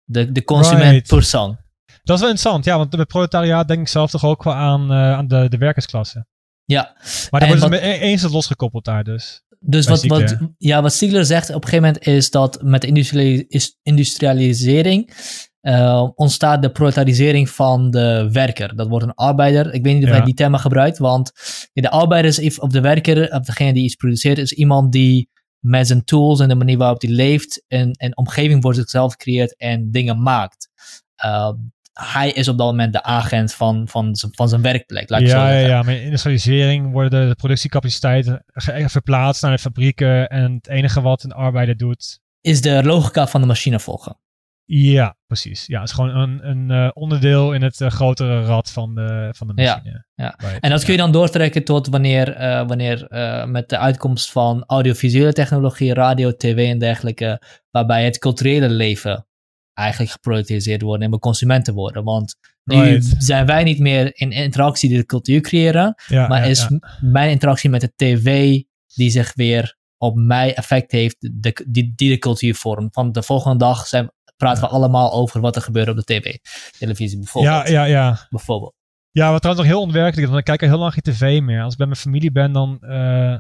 de, 0.05 0.33
de 0.33 0.45
consument 0.45 0.91
Right. 0.91 1.07
persoon. 1.09 1.57
Dat 2.03 2.17
is 2.17 2.23
wel 2.23 2.31
interessant, 2.31 2.65
ja, 2.65 2.77
want 2.77 2.91
bij 2.97 3.05
proletariaat 3.05 3.69
denk 3.69 3.81
ik 3.81 3.89
zelf 3.89 4.11
toch 4.11 4.25
ook 4.25 4.43
wel 4.43 4.55
aan, 4.55 4.93
aan 4.93 5.29
de, 5.29 5.49
de 5.49 5.57
werkersklasse. 5.59 6.27
Ja, 6.65 6.93
Maar 7.31 7.41
daar 7.41 7.49
wordt 7.59 7.63
het 7.75 7.83
eens 7.83 8.23
het 8.23 8.33
losgekoppeld 8.33 8.85
daar 8.85 9.05
dus. 9.05 9.43
Dus 9.67 9.87
wat, 9.87 10.05
wat, 10.07 10.37
ja, 10.59 10.83
wat 10.83 10.93
Stiegler 10.93 11.25
zegt 11.25 11.49
op 11.49 11.55
een 11.65 11.69
gegeven 11.69 11.85
moment 11.87 12.07
is 12.07 12.31
dat 12.31 12.63
met 12.63 12.81
de 12.81 12.87
industriali- 12.87 13.45
is- 13.49 13.79
industrialisering 13.83 15.13
eh, 15.61 16.09
ontstaat 16.15 16.63
de 16.63 16.71
proletarisering 16.71 17.51
van 17.51 17.91
de 17.91 18.29
werker. 18.33 18.77
Dat 18.77 18.89
wordt 18.89 19.05
een 19.07 19.15
arbeider. 19.15 19.73
Ik 19.75 19.83
weet 19.85 19.95
niet 19.95 20.03
of 20.03 20.09
Ja. 20.09 20.15
hij 20.17 20.25
die 20.25 20.35
termen 20.35 20.61
gebruikt, 20.61 20.99
want 20.99 21.33
de 21.73 21.91
arbeider 21.91 22.43
is, 22.43 22.59
of 22.61 22.71
de 22.71 22.81
werker, 22.81 23.31
of 23.33 23.45
degene 23.47 23.73
die 23.73 23.85
iets 23.85 23.95
produceert, 23.95 24.39
is 24.39 24.53
iemand 24.53 24.93
die 24.93 25.29
met 25.59 25.87
zijn 25.87 26.05
tools 26.05 26.41
en 26.41 26.49
de 26.49 26.55
manier 26.55 26.79
waarop 26.79 27.01
hij 27.01 27.11
leeft 27.11 27.65
een, 27.69 27.95
een 27.99 28.17
omgeving 28.17 28.63
voor 28.63 28.75
zichzelf 28.75 29.17
creëert 29.17 29.57
en 29.57 29.91
dingen 29.91 30.23
maakt. 30.23 30.69
Eh, 31.15 31.51
hij 31.95 32.31
is 32.31 32.49
op 32.49 32.59
dat 32.59 32.67
moment 32.67 32.93
de 32.93 33.03
agent 33.03 33.55
van, 33.55 33.89
van, 33.89 34.17
van 34.31 34.49
zijn 34.49 34.63
werkplek. 34.63 35.09
Laat 35.11 35.21
Ja, 35.21 35.51
ja, 35.51 35.67
ja, 35.67 35.83
met 35.83 36.01
industrialisering 36.01 36.93
worden 36.93 37.29
de 37.29 37.35
productiecapaciteiten 37.35 38.45
ge- 38.47 38.89
verplaatst 38.89 39.43
naar 39.43 39.51
de 39.53 39.59
fabrieken. 39.59 40.29
En 40.29 40.53
het 40.55 40.69
enige 40.69 41.01
wat 41.01 41.23
een 41.23 41.33
arbeider 41.33 41.77
doet. 41.77 42.21
Is 42.41 42.61
de 42.61 42.83
logica 42.85 43.27
van 43.27 43.41
de 43.41 43.47
machine 43.47 43.81
volgen. 43.81 44.19
Ja, 44.67 45.17
precies. 45.27 45.67
Ja, 45.67 45.81
het 45.81 45.89
is 45.89 45.95
gewoon 45.95 46.17
een, 46.17 46.49
een 46.49 46.71
eh, 46.71 46.91
onderdeel 46.95 47.53
in 47.53 47.63
het 47.63 47.81
eh, 47.81 47.91
grotere 47.91 48.45
rad 48.45 48.71
van 48.71 48.95
de, 48.95 49.29
van 49.37 49.47
de 49.47 49.63
Ja, 49.63 49.75
machine. 49.75 50.05
ja. 50.15 50.35
Right, 50.39 50.61
En 50.61 50.71
dat 50.71 50.85
kun 50.85 50.93
je 50.93 50.99
ja. 50.99 51.05
dan 51.05 51.13
doortrekken 51.13 51.65
tot 51.65 51.87
wanneer, 51.89 52.33
eh, 52.33 52.67
wanneer 52.67 53.07
eh, 53.07 53.45
met 53.45 53.69
de 53.69 53.79
uitkomst 53.79 54.33
van 54.33 54.65
audiovisuele 54.67 55.33
technologie, 55.33 55.95
radio, 55.95 56.37
tv 56.37 56.71
en 56.71 56.79
dergelijke, 56.79 57.41
waarbij 57.71 58.05
het 58.05 58.19
culturele 58.19 58.69
leven 58.69 59.27
eigenlijk 59.75 60.13
geproletiseerd 60.13 60.83
wordt 60.83 61.03
en 61.03 61.11
we 61.11 61.19
consumenten 61.19 61.75
worden. 61.75 62.05
Want 62.05 62.37
nu 62.65 62.83
Right. 62.83 63.15
zijn 63.19 63.47
wij 63.47 63.65
niet 63.65 63.79
meer 63.79 64.11
in 64.15 64.31
interactie 64.31 64.89
die 64.89 64.99
de 64.99 65.07
cultuur 65.07 65.41
creëren, 65.41 65.95
Ja, 66.07 66.29
maar 66.29 66.41
ja, 66.41 66.47
is 66.47 66.67
ja. 66.69 66.99
mijn 67.01 67.31
interactie 67.31 67.71
met 67.71 67.81
de 67.81 67.93
tv 67.97 68.61
die 68.95 69.11
zich 69.11 69.35
weer 69.35 69.77
op 69.99 70.17
mij 70.17 70.55
effect 70.55 70.93
heeft, 70.93 71.17
de, 71.19 71.65
die, 71.69 71.93
die 71.97 72.11
de 72.11 72.19
cultuur 72.19 72.55
vormt. 72.55 72.95
Van 72.95 73.13
de 73.13 73.23
volgende 73.23 73.59
dag 73.59 73.87
zijn, 73.87 74.11
praten 74.37 74.63
we 74.63 74.69
allemaal 74.69 75.13
over 75.13 75.41
wat 75.41 75.57
er 75.57 75.63
gebeurt 75.63 75.89
op 75.89 75.97
de 75.97 76.05
tv, 76.05 76.37
televisie 76.79 77.19
bijvoorbeeld. 77.19 77.69
Ja, 77.69 77.73
ja, 77.73 77.85
ja. 77.85 78.27
bijvoorbeeld. 78.31 78.75
Ja, 79.11 79.31
wat 79.31 79.41
trouwens 79.43 79.67
nog 79.67 79.77
heel 79.77 79.87
onwerkelijk 79.87 80.23
is, 80.23 80.27
want 80.27 80.39
ik 80.39 80.45
kijk 80.45 80.63
al 80.63 80.69
heel 80.69 80.79
lang 80.79 80.93
geen 80.93 81.15
tv 81.15 81.41
meer. 81.41 81.63
Als 81.63 81.73
ik 81.73 81.79
bij 81.79 81.87
mijn 81.87 81.99
familie 81.99 82.33
ben, 82.33 82.53
dan, 82.53 82.79
eh, 82.81 83.37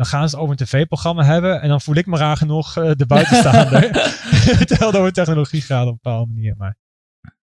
dan 0.00 0.08
gaan 0.08 0.28
ze 0.28 0.34
het 0.34 0.44
over 0.44 0.60
een 0.60 0.66
tv-programma 0.66 1.24
hebben. 1.24 1.60
En 1.62 1.68
dan 1.68 1.80
voel 1.80 1.94
ik 1.94 2.06
me 2.06 2.16
raar 2.16 2.36
genoeg 2.36 2.76
eh, 2.76 2.90
de 2.94 3.06
buitenstaander. 3.06 3.80
Terwijl 4.66 4.90
het 4.90 5.00
over 5.00 5.12
technologie 5.12 5.60
gaat 5.60 5.82
op 5.86 5.88
een 5.88 5.98
bepaalde 6.02 6.32
manier. 6.32 6.54
Maar 6.56 6.76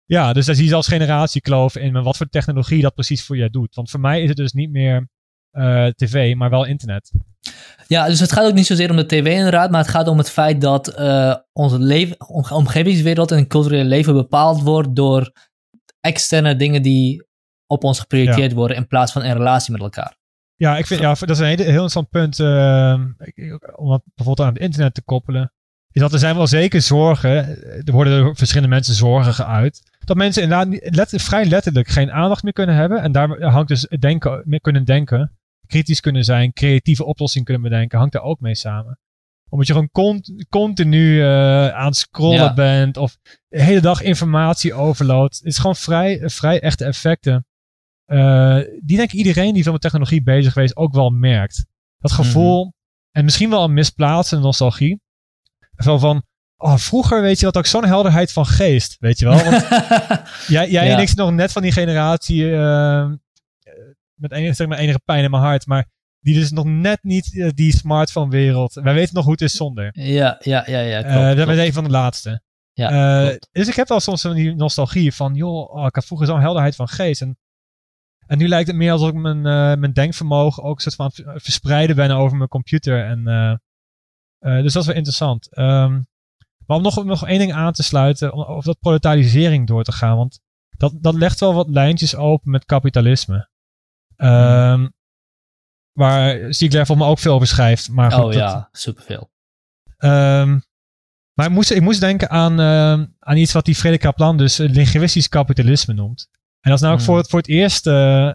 ja, 0.05 0.33
dus 0.33 0.47
daar 0.47 0.55
zie 0.55 0.65
je 0.65 0.71
zelfs 0.71 0.89
generatiekloof 0.89 1.77
in 1.77 2.03
wat 2.03 2.17
voor 2.17 2.29
technologie 2.29 2.83
dat 2.83 2.95
precies 2.95 3.25
voor 3.25 3.37
je 3.37 3.51
doet. 3.51 3.75
Want 3.75 3.91
voor 3.91 4.01
mij 4.01 4.23
is 4.23 4.29
het 4.29 4.37
dus 4.37 4.53
niet 4.53 4.71
meer 4.71 5.09
eh, 5.51 5.87
tv, 5.87 6.35
maar 6.35 6.51
wel 6.51 6.65
internet. 6.65 7.13
Ja, 7.87 8.07
dus 8.07 8.21
het 8.21 8.33
gaat 8.33 8.47
ook 8.47 8.55
niet 8.55 8.67
zozeer 8.67 8.91
om 8.91 8.97
de 8.97 9.07
tv 9.07 9.27
inderdaad, 9.27 9.71
maar 9.71 9.81
het 9.81 9.91
gaat 9.91 10.09
om 10.09 10.19
het 10.19 10.31
feit 10.31 10.61
dat 10.61 10.89
eh, 10.89 11.35
onze 11.53 11.79
leven, 11.79 12.29
om- 12.29 12.45
omgevingswereld 12.51 13.31
en 13.31 13.47
culturele 13.47 13.85
leven 13.85 14.15
bepaald 14.15 14.63
wordt 14.63 14.97
door 14.97 15.33
externe 16.01 16.57
dingen 16.57 16.83
die 16.83 17.27
op 17.67 17.85
ons 17.85 18.01
geprojecteerd 18.01 18.53
worden 18.53 18.77
in 18.77 18.87
plaats 18.87 19.13
van 19.13 19.23
in 19.23 19.33
relatie 19.37 19.73
met 19.73 19.81
elkaar. 19.81 20.19
Ja, 20.61 20.77
ik 20.77 20.87
vind, 20.87 21.01
ja, 21.01 21.15
dat 21.15 21.31
is 21.31 21.39
een 21.39 21.47
hele, 21.47 21.63
heel 21.63 21.71
interessant 21.71 22.11
punt. 22.11 22.39
Uh, 22.39 22.93
om 23.75 23.89
dat 23.89 24.03
bijvoorbeeld 24.15 24.49
aan 24.49 24.55
het 24.55 24.63
internet 24.63 24.95
te 24.95 25.03
koppelen. 25.03 25.53
Is 25.93 26.01
dat 26.01 26.13
er 26.13 26.19
zijn 26.19 26.37
wel 26.37 26.47
zeker 26.47 26.83
zorgen. 26.83 27.35
Er 27.85 27.93
worden 27.93 28.23
door 28.23 28.37
verschillende 28.37 28.75
mensen 28.75 28.95
zorgen 28.95 29.35
geuit. 29.35 29.83
Dat 30.05 30.17
mensen 30.17 30.43
inderdaad 30.43 30.95
let, 30.95 31.13
vrij 31.17 31.45
letterlijk 31.45 31.89
geen 31.89 32.13
aandacht 32.13 32.43
meer 32.43 32.53
kunnen 32.53 32.75
hebben. 32.75 33.03
En 33.03 33.13
daar 33.13 33.43
hangt 33.43 33.69
dus 33.69 33.81
denken, 33.99 34.43
meer 34.45 34.61
kunnen 34.61 34.85
denken. 34.85 35.39
Kritisch 35.67 36.01
kunnen 36.01 36.25
zijn. 36.25 36.53
Creatieve 36.53 37.05
oplossingen 37.05 37.47
kunnen 37.47 37.71
bedenken. 37.71 37.99
Hangt 37.99 38.13
daar 38.13 38.23
ook 38.23 38.41
mee 38.41 38.55
samen. 38.55 38.99
Omdat 39.49 39.67
je 39.67 39.73
gewoon 39.73 40.23
continu 40.49 41.19
uh, 41.19 41.69
aan 41.69 41.87
het 41.87 41.97
scrollen 41.97 42.55
bent. 42.55 42.97
Of 42.97 43.17
de 43.49 43.63
hele 43.63 43.81
dag 43.81 44.03
informatie 44.03 44.75
overload. 44.75 45.37
Het 45.37 45.47
is 45.47 45.59
gewoon 45.59 45.77
vrij, 45.77 46.21
vrij 46.25 46.61
echte 46.61 46.85
effecten. 46.85 47.45
Uh, 48.11 48.57
die 48.83 48.97
denk 48.97 49.13
ik 49.13 49.19
iedereen 49.19 49.55
die 49.55 49.63
veel 49.63 49.73
met 49.73 49.81
technologie 49.81 50.23
bezig 50.23 50.53
geweest 50.53 50.77
ook 50.77 50.95
wel 50.95 51.11
merkt. 51.11 51.65
Dat 51.99 52.13
gevoel. 52.13 52.65
Mhm. 52.65 52.73
En 53.11 53.25
misschien 53.25 53.51
wel 53.51 53.65
een 53.65 53.73
misplaatste 53.73 54.39
nostalgie. 54.39 55.01
Zo 55.77 55.99
van, 55.99 56.23
oh, 56.57 56.77
vroeger 56.77 57.23
weet 57.23 57.39
je 57.39 57.47
wat 57.47 57.57
ook 57.57 57.67
zo'n 57.67 57.85
helderheid 57.85 58.33
van 58.33 58.47
geest, 58.47 58.97
weet 58.99 59.19
je 59.19 59.25
wel. 59.25 59.45
Want 59.45 59.69
jij 60.47 60.71
jij 60.71 60.93
en 60.93 60.99
ik 60.99 61.15
nog 61.15 61.31
net 61.31 61.53
van 61.53 61.63
die 61.63 61.73
generatie 61.73 62.43
uh, 62.43 63.11
met, 64.15 64.33
enige, 64.33 64.55
zeg 64.55 64.67
maar, 64.67 64.79
enige 64.79 65.01
pijn 65.05 65.25
in 65.25 65.31
mijn 65.31 65.43
hart, 65.43 65.67
maar 65.67 65.89
die 66.21 66.35
dus 66.35 66.51
nog 66.51 66.65
net 66.65 66.99
niet 67.03 67.33
uh, 67.33 67.51
die 67.55 67.77
smartphone 67.77 68.31
wereld. 68.31 68.75
Wij 68.75 68.95
weten 68.95 69.15
nog 69.15 69.25
hoe 69.25 69.33
het 69.33 69.43
is 69.43 69.53
zonder. 69.53 69.91
Ja, 69.93 70.37
ja, 70.41 70.65
ja, 70.67 70.81
ja. 70.81 71.01
Klopt, 71.01 71.17
uh, 71.17 71.37
dat 71.37 71.49
is 71.49 71.67
een 71.67 71.73
van 71.73 71.85
de 71.85 71.91
laatste. 71.91 72.43
Ja, 72.73 73.23
uh, 73.29 73.37
dus 73.53 73.69
ik 73.69 73.75
heb 73.75 73.89
wel 73.89 74.01
soms 74.01 74.21
van 74.21 74.35
die 74.35 74.55
nostalgie 74.55 75.15
van, 75.15 75.35
joh, 75.35 75.75
oh, 75.75 75.87
ik 75.87 75.95
had 75.95 76.05
vroeger 76.05 76.27
zo'n 76.27 76.41
helderheid 76.41 76.77
van 76.77 76.89
geest. 76.89 77.21
En, 77.21 77.39
en 78.31 78.39
nu 78.39 78.49
lijkt 78.49 78.67
het 78.67 78.77
meer 78.77 78.93
alsof 78.93 79.09
ik 79.09 79.15
mijn, 79.15 79.37
uh, 79.37 79.81
mijn 79.81 79.93
denkvermogen 79.93 80.63
ook 80.63 80.81
soort 80.81 80.95
van 80.95 81.11
verspreiden 81.15 81.97
ben 81.97 82.11
over 82.11 82.37
mijn 82.37 82.49
computer. 82.49 83.05
En 83.05 83.19
uh, 84.41 84.63
dus 84.63 84.73
dat 84.73 84.83
is 84.83 84.89
wel 84.89 84.97
interessant. 84.97 85.59
Um, 85.59 86.07
maar 86.67 86.77
om 86.77 86.83
nog, 86.83 87.05
nog 87.05 87.27
één 87.27 87.39
ding 87.39 87.53
aan 87.53 87.73
te 87.73 87.83
sluiten, 87.83 88.33
om 88.33 88.43
over 88.43 88.65
dat 88.65 88.79
proletarisering 88.79 89.67
door 89.67 89.85
te 89.85 89.93
gaan. 89.93 90.17
Want 90.17 90.41
dat, 90.77 90.93
dat 91.01 91.15
legt 91.15 91.41
wel 91.41 91.55
wat 91.55 91.69
lijntjes 91.69 92.15
open 92.15 92.51
met 92.51 92.65
kapitalisme. 92.65 93.49
Um, 94.17 94.93
waar 95.93 96.55
Stiegler 96.55 96.87
volgens 96.87 97.07
me 97.07 97.13
ook 97.13 97.19
veel 97.19 97.35
over 97.35 97.47
schrijft. 97.47 97.89
Maar 97.89 98.13
goed, 98.13 98.25
oh 98.25 98.33
ja, 98.33 98.69
superveel. 98.73 99.31
Um, 99.99 100.63
maar 101.33 101.47
ik 101.47 101.53
moest, 101.53 101.71
ik 101.71 101.83
moest 101.83 102.01
denken 102.01 102.31
aan, 102.31 102.61
uh, 102.61 103.07
aan 103.19 103.37
iets 103.37 103.53
wat 103.53 103.65
die 103.65 103.75
Frederik 103.75 104.01
Kaplan 104.01 104.37
dus 104.37 104.57
linguistisch 104.57 105.29
kapitalisme 105.29 105.95
noemt. 105.95 106.29
En 106.61 106.71
dat 106.71 106.75
is 106.75 106.81
namelijk 106.81 107.07
hmm. 107.07 107.15
voor, 107.15 107.17
het, 107.17 107.31
voor 107.31 107.39
het 107.39 107.49
eerst, 107.49 107.87
uh, 107.87 108.33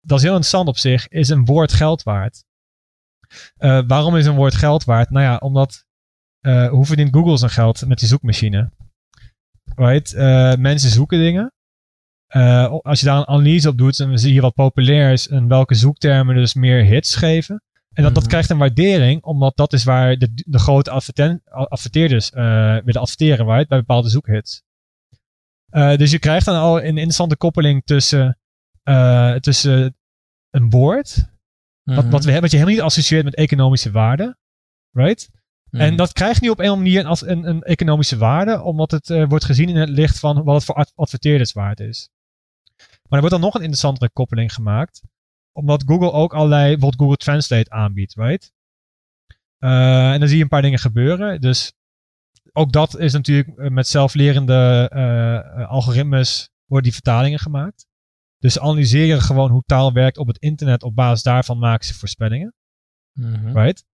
dat 0.00 0.18
is 0.18 0.22
heel 0.22 0.32
interessant 0.32 0.68
op 0.68 0.78
zich, 0.78 1.08
is 1.08 1.28
een 1.28 1.44
woord 1.44 1.72
geld 1.72 2.02
waard. 2.02 2.44
Uh, 3.58 3.82
waarom 3.86 4.16
is 4.16 4.26
een 4.26 4.34
woord 4.34 4.54
geld 4.54 4.84
waard? 4.84 5.10
Nou 5.10 5.24
ja, 5.24 5.36
omdat 5.36 5.84
uh, 6.40 6.68
hoe 6.68 6.86
verdient 6.86 7.14
Google 7.14 7.36
zijn 7.36 7.50
geld 7.50 7.86
met 7.86 7.98
die 7.98 8.08
zoekmachine? 8.08 8.70
Right? 9.74 10.14
Mensen 10.58 10.90
zoeken 10.90 11.18
dingen. 11.18 11.52
als 12.82 13.00
je 13.00 13.06
daar 13.06 13.16
een 13.16 13.26
analyse 13.26 13.68
op 13.68 13.78
doet, 13.78 13.96
dan 13.96 14.18
zie 14.18 14.34
je 14.34 14.40
wat 14.40 14.54
populair 14.54 15.12
is 15.12 15.28
en 15.28 15.48
welke 15.48 15.74
zoektermen 15.74 16.34
dus 16.34 16.54
meer 16.54 16.84
hits 16.84 17.14
geven. 17.14 17.62
En 17.92 18.02
dat, 18.02 18.14
dat 18.14 18.22
mhm. 18.22 18.30
krijgt 18.30 18.50
een 18.50 18.58
waardering, 18.58 19.22
omdat 19.22 19.56
dat 19.56 19.72
is 19.72 19.84
waar 19.84 20.16
de, 20.16 20.28
de 20.34 20.58
grote 20.58 20.90
adverteerders 21.50 22.30
willen 22.30 23.00
adverteren, 23.00 23.46
right? 23.46 23.68
bij 23.68 23.78
bepaalde 23.78 24.08
zoekhits. 24.08 24.65
Dus 25.70 26.10
je 26.10 26.18
krijgt 26.18 26.46
dan 26.46 26.56
al 26.56 26.78
een 26.78 26.84
interessante 26.84 27.36
koppeling 27.36 27.84
tussen, 27.84 28.38
tussen 29.40 29.96
een 30.50 30.70
woord 30.70 31.34
wat, 31.94 32.08
wat, 32.08 32.24
we, 32.24 32.40
wat 32.40 32.50
je 32.50 32.56
helemaal 32.56 32.74
niet 32.74 32.84
associeert 32.84 33.24
met 33.24 33.34
economische 33.34 33.90
waarde. 33.90 34.36
Right? 34.90 35.30
En 35.70 35.88
mhm. 35.88 35.96
dat 35.96 36.12
krijgt 36.12 36.40
nu 36.40 36.48
op 36.48 36.58
een 36.58 36.78
manier 36.78 37.06
een, 37.06 37.30
een, 37.30 37.48
een 37.48 37.62
economische 37.62 38.16
waarde, 38.16 38.62
omdat 38.62 38.90
het 38.90 39.08
uh, 39.08 39.28
wordt 39.28 39.44
gezien 39.44 39.68
in 39.68 39.76
het 39.76 39.88
licht 39.88 40.18
van 40.18 40.44
wat 40.44 40.54
het 40.54 40.64
voor 40.64 40.86
adverteerders 40.94 41.52
waard 41.52 41.80
is. 41.80 42.10
Maar 42.76 43.20
er 43.20 43.20
wordt 43.20 43.30
dan 43.30 43.40
nog 43.40 43.54
een 43.54 43.60
interessantere 43.60 44.10
koppeling 44.10 44.54
gemaakt, 44.54 45.02
omdat 45.52 45.84
Google 45.86 46.12
ook 46.12 46.34
allerlei, 46.34 46.70
bijvoorbeeld 46.70 47.00
Google 47.00 47.16
Translate 47.16 47.70
aanbiedt, 47.70 48.14
right? 48.14 48.52
Uh, 49.58 50.12
en 50.12 50.18
dan 50.18 50.28
zie 50.28 50.36
je 50.36 50.42
een 50.42 50.48
paar 50.48 50.62
dingen 50.62 50.78
gebeuren. 50.78 51.40
Dus 51.40 51.72
ook 52.56 52.72
dat 52.72 52.98
is 52.98 53.12
natuurlijk 53.12 53.58
eh, 53.58 53.68
met 53.68 53.88
zelflerende 53.88 54.90
uh, 54.94 55.68
algoritmes 55.68 56.50
worden 56.64 56.84
die 56.84 57.02
vertalingen 57.02 57.38
gemaakt. 57.38 57.86
Dus 58.38 58.58
analyseren 58.58 59.20
gewoon 59.20 59.50
hoe 59.50 59.62
taal 59.66 59.92
werkt 59.92 60.18
op 60.18 60.26
het 60.26 60.38
internet. 60.38 60.82
Op 60.82 60.94
basis 60.94 61.22
daarvan 61.22 61.58
maken 61.58 61.86
ze 61.86 61.94
voorspellingen. 61.94 62.54
Mm 63.12 63.56
Right? 63.56 63.84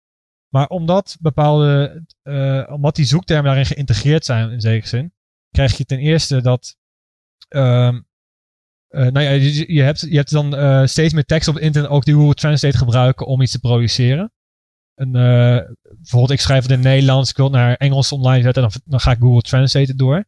Maar 0.48 0.66
omdat 0.66 1.16
bepaalde, 1.20 2.05
uh, 2.22 2.68
omdat 2.72 2.97
die 2.97 3.05
zoektermen 3.05 3.44
daarin 3.44 3.66
geïntegreerd 3.66 4.24
zijn 4.24 4.51
in 4.51 4.60
zekere 4.60 4.89
zin, 4.89 5.12
krijg 5.51 5.76
je 5.76 5.84
ten 5.84 5.98
eerste 5.98 6.40
dat, 6.40 6.76
uh, 7.48 7.98
nou 8.89 9.20
ja, 9.20 9.30
je, 9.30 9.72
je, 9.72 9.82
hebt, 9.82 10.01
je 10.01 10.16
hebt 10.16 10.30
dan 10.30 10.55
uh, 10.55 10.86
steeds 10.86 11.14
meer 11.14 11.24
tekst 11.24 11.48
op 11.48 11.55
het 11.55 11.62
internet 11.62 11.90
ook 11.90 12.05
die 12.05 12.14
Google 12.14 12.34
Translate 12.34 12.78
gebruiken 12.78 13.26
om 13.26 13.43
iets 13.43 13.52
te 13.52 13.60
produceren. 13.60 14.32
En, 15.03 15.12
bijvoorbeeld, 15.97 16.31
ik 16.31 16.41
schrijf 16.41 16.62
het 16.62 16.73
in 16.73 16.81
Nederlands, 16.81 17.31
ik 17.31 17.37
wil 17.37 17.47
het 17.47 17.55
naar 17.55 17.74
Engels 17.74 18.12
online 18.12 18.43
zetten, 18.43 18.62
dan, 18.62 18.73
dan 18.85 19.01
ga 19.01 19.11
ik 19.11 19.19
Google 19.19 19.41
Translate 19.41 19.95
door. 19.95 20.24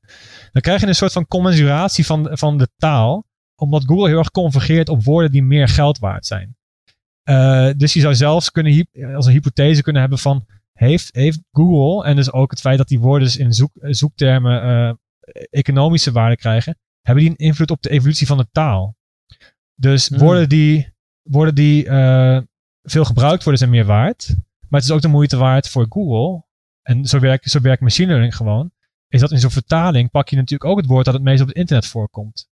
Dan 0.52 0.62
krijg 0.62 0.80
je 0.80 0.86
een 0.86 0.94
soort 0.94 1.12
van 1.12 1.26
commensuratie 1.26 2.06
van, 2.06 2.28
van 2.32 2.58
de 2.58 2.68
taal 2.76 3.26
omdat 3.56 3.84
Google 3.84 4.08
heel 4.08 4.18
erg 4.18 4.30
convergeert 4.30 4.88
op 4.88 5.04
woorden 5.04 5.32
die 5.32 5.42
meer 5.42 5.68
geld 5.68 5.98
waard 5.98 6.26
zijn. 6.26 6.56
Uh, 7.24 7.70
dus 7.76 7.92
je 7.92 8.00
zou 8.00 8.14
zelfs 8.14 8.50
kunnen, 8.50 8.88
als 9.14 9.26
een 9.26 9.32
hypothese 9.32 9.82
kunnen 9.82 10.00
hebben 10.00 10.18
van, 10.18 10.46
heeft, 10.72 11.14
heeft 11.14 11.40
Google, 11.50 12.04
en 12.04 12.16
dus 12.16 12.32
ook 12.32 12.50
het 12.50 12.60
feit 12.60 12.78
dat 12.78 12.88
die 12.88 13.00
woorden 13.00 13.28
dus 13.28 13.36
in 13.36 13.52
zoek, 13.52 13.70
zoektermen 13.80 14.66
uh, 14.66 14.92
economische 15.50 16.12
waarde 16.12 16.36
krijgen, 16.36 16.78
hebben 17.02 17.24
die 17.24 17.32
een 17.32 17.46
invloed 17.46 17.70
op 17.70 17.82
de 17.82 17.90
evolutie 17.90 18.26
van 18.26 18.38
de 18.38 18.48
taal. 18.52 18.96
Dus 19.74 20.08
hmm. 20.08 20.18
woorden 20.18 20.48
die, 20.48 20.92
woorden 21.22 21.54
die 21.54 21.84
uh, 21.84 22.38
veel 22.82 23.04
gebruikt 23.04 23.42
worden 23.42 23.58
zijn 23.58 23.70
meer 23.70 23.84
waard. 23.84 24.36
Maar 24.74 24.82
het 24.82 24.92
is 24.92 24.96
ook 24.96 25.02
de 25.04 25.16
moeite 25.16 25.36
waard 25.36 25.68
voor 25.68 25.86
Google. 25.88 26.44
En 26.82 27.04
zo 27.04 27.18
werkt, 27.18 27.50
zo 27.50 27.60
werkt 27.60 27.82
machine 27.82 28.08
learning 28.08 28.36
gewoon. 28.36 28.72
Is 29.08 29.20
dat 29.20 29.30
in 29.30 29.38
zo'n 29.38 29.50
vertaling 29.50 30.10
pak 30.10 30.28
je 30.28 30.36
natuurlijk 30.36 30.70
ook 30.70 30.76
het 30.76 30.86
woord 30.86 31.04
dat 31.04 31.14
het 31.14 31.22
meest 31.22 31.40
op 31.40 31.48
het 31.48 31.56
internet 31.56 31.86
voorkomt. 31.86 32.48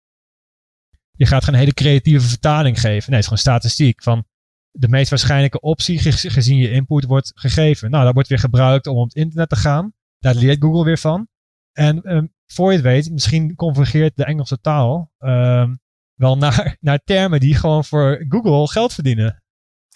Je 1.12 1.26
gaat 1.26 1.40
gewoon 1.44 1.54
een 1.54 1.66
hele 1.66 1.74
creatieve 1.74 2.28
vertaling 2.28 2.80
geven. 2.80 3.12
Nee, 3.12 3.20
het 3.20 3.20
is 3.20 3.24
gewoon 3.24 3.38
statistiek 3.38 4.04
van 4.04 4.26
de 4.72 4.88
meest 4.88 5.10
waarschijnlijke 5.10 5.60
optie 5.60 6.00
gezien 6.12 6.58
je 6.58 6.72
input 6.72 7.06
wordt 7.06 7.32
gegeven. 7.36 7.90
Nou, 7.90 8.04
dat 8.06 8.14
wordt 8.14 8.30
weer 8.30 8.40
gebruikt 8.40 8.88
om 8.88 8.98
op 8.98 9.04
het 9.04 9.16
internet 9.16 9.50
te 9.50 9.56
gaan. 9.56 9.94
Daar 10.20 10.36
leert 10.36 10.62
Google 10.62 10.84
weer 10.84 11.00
van. 11.00 11.28
En 11.72 12.16
um, 12.16 12.34
voor 12.46 12.70
je 12.70 12.78
het 12.78 12.86
weet, 12.86 13.12
misschien 13.12 13.56
convergeert 13.56 14.18
de 14.18 14.26
Engelse 14.26 14.60
taal 14.60 15.12
um, 15.20 15.80
wel 16.14 16.38
naar, 16.38 16.78
naar 16.80 17.00
termen 17.04 17.40
die 17.40 17.56
gewoon 17.56 17.86
voor 17.86 18.26
Google 18.28 18.68
geld 18.68 18.94
verdienen. 18.94 19.44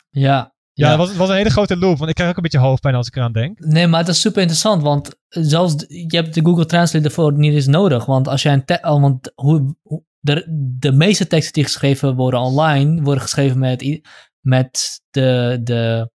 Ja. 0.09 0.52
Ja, 0.73 0.89
Het, 0.89 0.97
was, 0.97 1.09
het 1.09 1.17
was 1.17 1.29
een 1.29 1.35
hele 1.35 1.49
grote 1.49 1.77
loop, 1.77 1.97
want 1.97 2.09
ik 2.09 2.15
krijg 2.15 2.29
ook 2.29 2.37
een 2.37 2.43
beetje 2.43 2.59
hoofdpijn 2.59 2.95
als 2.95 3.07
ik 3.07 3.15
eraan 3.15 3.31
denk. 3.31 3.59
Nee, 3.59 3.87
maar 3.87 3.99
het 3.99 4.09
is 4.09 4.21
super 4.21 4.41
interessant, 4.41 4.81
want 4.81 5.15
zelfs 5.27 5.75
je 5.87 6.15
hebt 6.15 6.33
de 6.33 6.41
Google 6.45 6.65
Translate 6.65 7.05
ervoor 7.05 7.33
niet 7.33 7.53
eens 7.53 7.67
nodig. 7.67 8.05
Want 8.05 8.27
als 8.27 8.41
jij 8.41 8.53
een 8.65 8.85
oh, 8.85 9.01
want 9.01 9.31
hoe, 9.35 9.75
de, 10.19 10.45
de 10.79 10.91
meeste 10.91 11.27
teksten 11.27 11.53
die 11.53 11.63
geschreven 11.63 12.15
worden 12.15 12.39
online, 12.39 13.01
worden 13.01 13.23
geschreven 13.23 13.59
met, 13.59 14.01
met, 14.39 15.01
de, 15.09 15.59
de, 15.63 16.11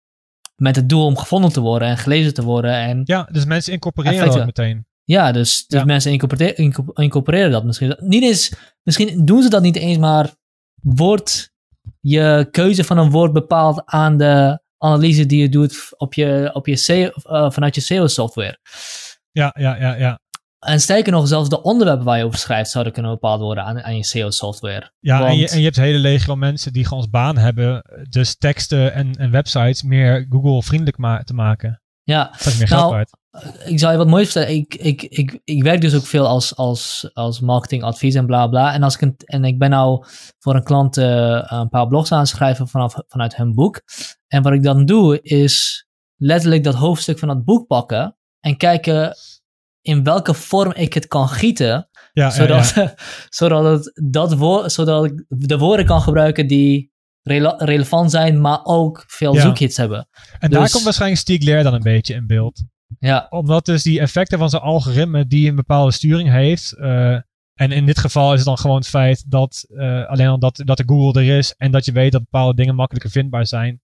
met 0.55 0.75
het 0.75 0.89
doel 0.89 1.05
om 1.05 1.17
gevonden 1.17 1.51
te 1.51 1.61
worden 1.61 1.87
en 1.87 1.97
gelezen 1.97 2.33
te 2.33 2.43
worden. 2.43 2.73
En 2.73 3.01
ja, 3.03 3.29
dus 3.31 3.45
mensen 3.45 3.73
incorporeren 3.73 4.31
dat 4.31 4.45
meteen. 4.45 4.87
Ja, 5.03 5.31
dus, 5.31 5.67
dus 5.67 5.83
mensen 5.83 6.11
incorporeren, 6.11 6.73
incorporeren 6.93 7.51
dat 7.51 7.63
misschien. 7.63 7.95
Niet 7.99 8.23
eens, 8.23 8.53
misschien 8.83 9.25
doen 9.25 9.41
ze 9.41 9.49
dat 9.49 9.61
niet 9.61 9.75
eens, 9.75 9.97
maar 9.97 10.33
wordt 10.81 11.51
je 11.99 12.47
keuze 12.51 12.83
van 12.83 12.97
een 12.97 13.11
woord 13.11 13.33
bepaald 13.33 13.81
aan 13.85 14.17
de 14.17 14.61
analyse 14.77 15.25
die 15.25 15.41
je 15.41 15.49
doet 15.49 15.89
op 15.97 16.13
je, 16.13 16.49
op 16.53 16.67
je 16.67 16.75
SEO, 16.75 17.09
uh, 17.23 17.51
vanuit 17.51 17.75
je 17.75 17.81
SEO-software. 17.81 18.59
Ja, 19.31 19.55
ja, 19.59 19.75
ja, 19.75 19.95
ja. 19.95 20.19
En 20.59 20.79
sterker 20.79 21.11
nog, 21.11 21.27
zelfs 21.27 21.49
de 21.49 21.61
onderwerpen 21.61 22.05
waar 22.05 22.17
je 22.17 22.25
over 22.25 22.39
schrijft 22.39 22.71
zouden 22.71 22.93
kunnen 22.93 23.11
bepaald 23.11 23.41
worden 23.41 23.63
aan, 23.63 23.83
aan 23.83 23.95
je 23.95 24.03
SEO-software. 24.03 24.91
Ja, 24.99 25.25
en, 25.25 25.37
je, 25.37 25.49
en 25.49 25.57
je 25.57 25.63
hebt 25.63 25.75
hele 25.75 25.97
legio 25.97 26.35
mensen 26.35 26.73
die 26.73 26.83
gewoon 26.83 26.99
als 26.99 27.09
baan 27.09 27.37
hebben, 27.37 27.83
dus 28.09 28.37
teksten 28.37 28.93
en, 28.93 29.15
en 29.15 29.31
websites 29.31 29.83
meer 29.83 30.25
Google-vriendelijk 30.29 30.97
ma 30.97 31.23
te 31.23 31.33
maken. 31.33 31.81
Ja, 32.03 32.29
dat 32.37 32.45
is 32.45 32.57
meer 32.57 32.67
geld 32.67 32.91
nou, 32.91 33.05
Ik 33.65 33.79
zal 33.79 33.91
je 33.91 33.97
wat 33.97 34.07
moois 34.07 34.31
vertellen. 34.31 34.55
Ik, 34.55 34.75
ik, 34.75 35.03
ik, 35.03 35.39
ik 35.43 35.63
werk 35.63 35.81
dus 35.81 35.95
ook 35.95 36.05
veel 36.05 36.27
als, 36.27 36.55
als, 36.55 37.09
als 37.13 37.39
marketingadvies 37.39 38.15
en 38.15 38.25
bla 38.25 38.47
bla. 38.47 38.73
En, 38.73 38.83
als 38.83 38.95
ik 38.95 39.01
een, 39.01 39.15
en 39.25 39.43
ik 39.43 39.59
ben 39.59 39.69
nou 39.69 40.05
voor 40.39 40.55
een 40.55 40.63
klant 40.63 40.97
uh, 40.97 41.43
een 41.45 41.69
paar 41.69 41.87
blogs 41.87 42.11
aan 42.11 42.19
het 42.19 42.27
schrijven 42.27 42.67
vanaf, 42.67 42.95
vanuit 43.07 43.35
hun 43.35 43.53
boek. 43.53 43.81
En 44.27 44.43
wat 44.43 44.53
ik 44.53 44.63
dan 44.63 44.85
doe, 44.85 45.21
is 45.21 45.87
letterlijk 46.15 46.63
dat 46.63 46.75
hoofdstuk 46.75 47.19
van 47.19 47.27
dat 47.27 47.43
boek 47.43 47.67
pakken 47.67 48.17
en 48.39 48.57
kijken 48.57 49.15
in 49.81 50.03
welke 50.03 50.33
vorm 50.33 50.71
ik 50.73 50.93
het 50.93 51.07
kan 51.07 51.29
gieten. 51.29 51.89
zodat, 52.31 52.73
zodat, 53.29 53.63
het, 53.63 54.11
dat 54.11 54.33
woord, 54.33 54.71
zodat 54.71 55.05
ik 55.05 55.25
de 55.27 55.57
woorden 55.57 55.85
kan 55.85 56.01
gebruiken 56.01 56.47
die 56.47 56.91
rele- 57.21 57.55
relevant 57.57 58.11
zijn, 58.11 58.41
maar 58.41 58.59
ook 58.63 59.03
veel 59.07 59.33
zoekhits 59.41 59.77
hebben. 59.77 60.07
En 60.39 60.49
daar 60.49 60.61
Dus- 60.61 60.71
komt 60.71 60.83
waarschijnlijk 60.83 61.21
Stieg 61.21 61.43
Lair 61.43 61.63
dan 61.63 61.73
een 61.73 61.81
beetje 61.81 62.13
in 62.13 62.27
beeld. 62.27 62.63
Ja, 62.99 63.27
Omdat 63.29 63.65
dus 63.65 63.83
die 63.83 63.99
effecten 63.99 64.37
van 64.39 64.49
zijn 64.49 64.61
algoritme 64.61 65.27
die 65.27 65.49
een 65.49 65.55
bepaalde 65.55 65.91
sturing 65.91 66.29
heeft. 66.29 66.71
eh, 66.71 67.17
en 67.53 67.71
in 67.71 67.85
dit 67.85 67.99
geval 67.99 68.31
is 68.31 68.37
het 68.39 68.47
dan 68.47 68.57
gewoon 68.57 68.77
het 68.77 68.87
feit 68.87 69.31
dat 69.31 69.65
eh, 69.75 70.05
alleen 70.05 70.27
al 70.27 70.39
dat, 70.39 70.61
dat 70.65 70.77
de 70.77 70.83
Google 70.85 71.21
er 71.21 71.37
is 71.37 71.53
en 71.57 71.71
dat 71.71 71.85
je 71.85 71.91
weet 71.91 72.11
dat 72.11 72.21
bepaalde 72.21 72.55
dingen 72.55 72.75
makkelijker 72.75 73.11
vindbaar 73.11 73.47
zijn. 73.47 73.81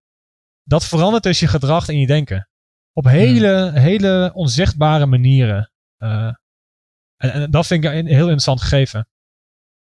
Dat 0.64 0.86
verandert 0.86 1.24
dus 1.24 1.40
je 1.40 1.48
gedrag 1.48 1.88
en 1.88 2.00
je 2.00 2.08
denken. 2.08 2.50
Op 2.94 3.06
hele, 3.06 3.72
hele 3.74 4.32
onzichtbare 4.34 5.06
manieren. 5.06 5.72
Eh, 5.98 6.34
en, 7.18 7.32
en 7.32 7.52
dat 7.52 7.68
vind 7.68 7.84
ik 7.84 7.92
een 7.92 8.06
heel 8.08 8.18
interessant 8.20 8.62
gegeven. 8.62 9.08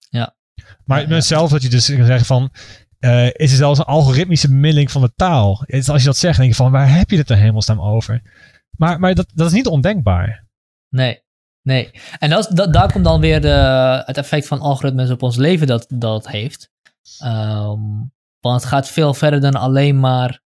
Ja. 0.09 0.36
Maar 0.85 1.09
Ja, 1.09 1.20
zelf 1.20 1.51
dat 1.51 1.62
je 1.62 1.69
dus 1.69 1.94
kan 1.94 2.05
zeggen 2.07 2.27
van. 2.27 2.51
is 3.32 3.51
er 3.51 3.57
zelfs 3.57 3.78
een 3.78 3.85
algoritmische 3.85 4.48
bemiddeling 4.48 4.90
van 4.90 5.01
de 5.03 5.12
taal? 5.16 5.65
Als 5.69 6.01
je 6.01 6.07
dat 6.07 6.16
zegt, 6.16 6.36
denk 6.39 6.51
je 6.51 6.57
van 6.57 6.70
waar 6.70 6.97
heb 6.97 7.11
je 7.11 7.16
het 7.16 7.31
er 7.31 7.36
hemelsnaam 7.36 7.81
over? 7.81 8.23
Maar, 8.77 9.01
maar 9.01 9.15
dat, 9.15 9.27
dat 9.35 9.47
is 9.47 9.53
niet 9.53 9.66
ondenkbaar. 9.66 10.47
nee. 10.89 11.24
Nee. 11.62 11.90
En 12.19 12.31
dat, 12.31 12.51
dat, 12.53 12.73
daar 12.73 12.93
komt 12.93 13.05
dan 13.05 13.20
weer 13.20 13.40
de, 13.40 13.48
het 14.07 14.16
effect 14.16 14.47
van 14.47 14.61
algoritmes 14.61 15.11
op 15.11 15.23
ons 15.23 15.36
leven 15.36 15.66
dat 15.66 15.86
dat 15.94 16.28
heeft. 16.28 16.70
Ehm, 17.19 17.81
want 18.40 18.61
het 18.61 18.65
gaat 18.65 18.89
veel 18.89 19.15
verder 19.15 19.40
dan 19.40 19.55
alleen 19.55 20.01
maar 20.01 20.40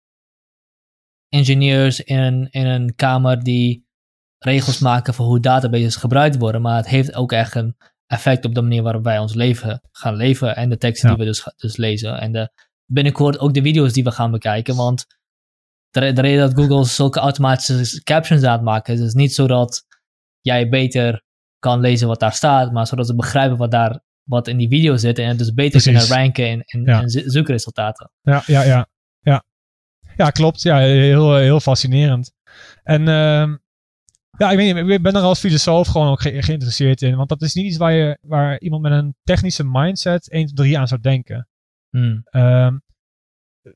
ingenieurs 1.29 1.99
in 2.01 2.17
een, 2.19 2.47
in 2.51 2.65
een 2.65 2.95
kamer 2.95 3.43
die 3.43 3.87
regels 4.37 4.79
maken 4.79 5.13
voor 5.13 5.25
hoe 5.25 5.39
databases 5.39 5.95
gebruikt 5.95 6.37
worden. 6.37 6.61
Maar 6.61 6.75
het 6.75 6.87
heeft 6.87 7.15
ook 7.15 7.31
echt 7.31 7.55
een 7.55 7.75
effect 8.07 8.45
op 8.45 8.53
de 8.55 8.61
manier 8.61 8.83
waarop 8.83 9.03
wij 9.03 9.19
ons 9.19 9.33
leven 9.33 9.81
gaan 9.91 10.15
leven. 10.15 10.55
En 10.55 10.69
de 10.69 10.77
teksten 10.77 11.09
Ja. 11.09 11.15
die 11.15 11.25
we 11.25 11.31
dus, 11.31 11.53
dus 11.55 11.77
lezen. 11.77 12.19
En 12.19 12.31
de, 12.31 12.49
binnenkort 12.85 13.39
ook 13.39 13.53
de 13.53 13.61
video's 13.61 13.93
die 13.93 14.03
we 14.03 14.11
gaan 14.11 14.31
bekijken. 14.31 14.75
Want 14.75 15.05
de, 15.89 15.99
re- 15.99 16.13
de 16.13 16.21
reden 16.21 16.39
dat 16.53 16.65
Google 16.65 16.85
zulke 16.85 17.19
automatische 17.19 18.03
captions 18.03 18.43
aan 18.43 18.51
het 18.53 18.61
maken 18.61 18.93
is, 18.93 18.99
is 18.99 19.13
niet 19.13 19.33
zodat 19.33 19.85
jij 20.41 20.69
beter 20.69 21.23
kan 21.59 21.79
lezen 21.79 22.07
wat 22.07 22.19
daar 22.19 22.33
staat, 22.33 22.71
maar 22.71 22.87
zodat 22.87 23.07
ze 23.07 23.15
begrijpen 23.15 23.57
wat 23.57 23.71
daar 23.71 24.01
wat 24.23 24.47
in 24.47 24.57
die 24.57 24.67
video 24.67 24.97
zit 24.97 25.19
en 25.19 25.27
het 25.27 25.37
dus 25.37 25.53
beter 25.53 25.81
Precies. 25.81 25.91
kunnen 26.07 26.17
ranken 26.21 26.47
in, 26.49 26.63
in, 26.65 26.83
Ja. 26.83 27.01
in 27.01 27.09
zo- 27.09 27.21
zoekresultaten. 27.25 28.11
Ja, 28.21 28.43
ja, 28.45 28.61
ja. 28.63 28.87
Ja, 29.19 29.43
ja 30.15 30.29
klopt. 30.29 30.61
Ja, 30.61 30.77
heel, 30.77 31.35
heel 31.35 31.59
fascinerend. 31.59 32.31
En 32.83 33.07
ehm, 33.07 33.57
ja, 34.37 34.51
ik, 34.51 34.57
weet 34.57 34.75
niet, 34.75 34.89
ik 34.91 35.01
ben 35.01 35.15
er 35.15 35.21
als 35.21 35.39
filosoof 35.39 35.87
gewoon 35.87 36.07
ook 36.07 36.21
ge- 36.21 36.41
geïnteresseerd 36.41 37.01
in. 37.01 37.15
Want 37.15 37.29
dat 37.29 37.41
is 37.41 37.53
niet 37.53 37.65
iets 37.65 37.77
waar, 37.77 37.91
je, 37.93 38.17
waar 38.21 38.59
iemand 38.59 38.81
met 38.81 38.91
een 38.91 39.15
technische 39.23 39.63
mindset 39.65 40.29
1, 40.31 40.45
2, 40.45 40.55
3 40.55 40.77
aan 40.79 40.87
zou 40.87 41.01
denken. 41.01 41.47
Hmm. 41.89 42.21
Ehm, 42.23 42.77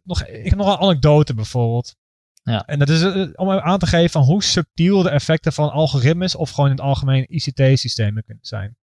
nog, 0.03 0.23
ik 0.26 0.49
heb 0.49 0.57
nog 0.57 0.68
een 0.68 0.81
anekdote 0.81 1.34
bijvoorbeeld. 1.34 1.95
Ja. 2.43 2.65
En 2.65 2.79
dat 2.79 2.89
is 2.89 3.01
eh, 3.01 3.27
om 3.33 3.49
aan 3.49 3.79
te 3.79 3.87
geven 3.87 4.09
van 4.09 4.23
hoe 4.23 4.43
subtiel 4.43 5.01
de 5.01 5.09
effecten 5.09 5.53
van 5.53 5.71
algoritmes 5.71 6.35
of 6.35 6.49
gewoon 6.49 6.69
in 6.69 6.75
het 6.75 6.85
algemeen 6.85 7.25
ICT-systemen 7.35 8.23
kunnen 8.23 8.45
zijn. 8.45 8.77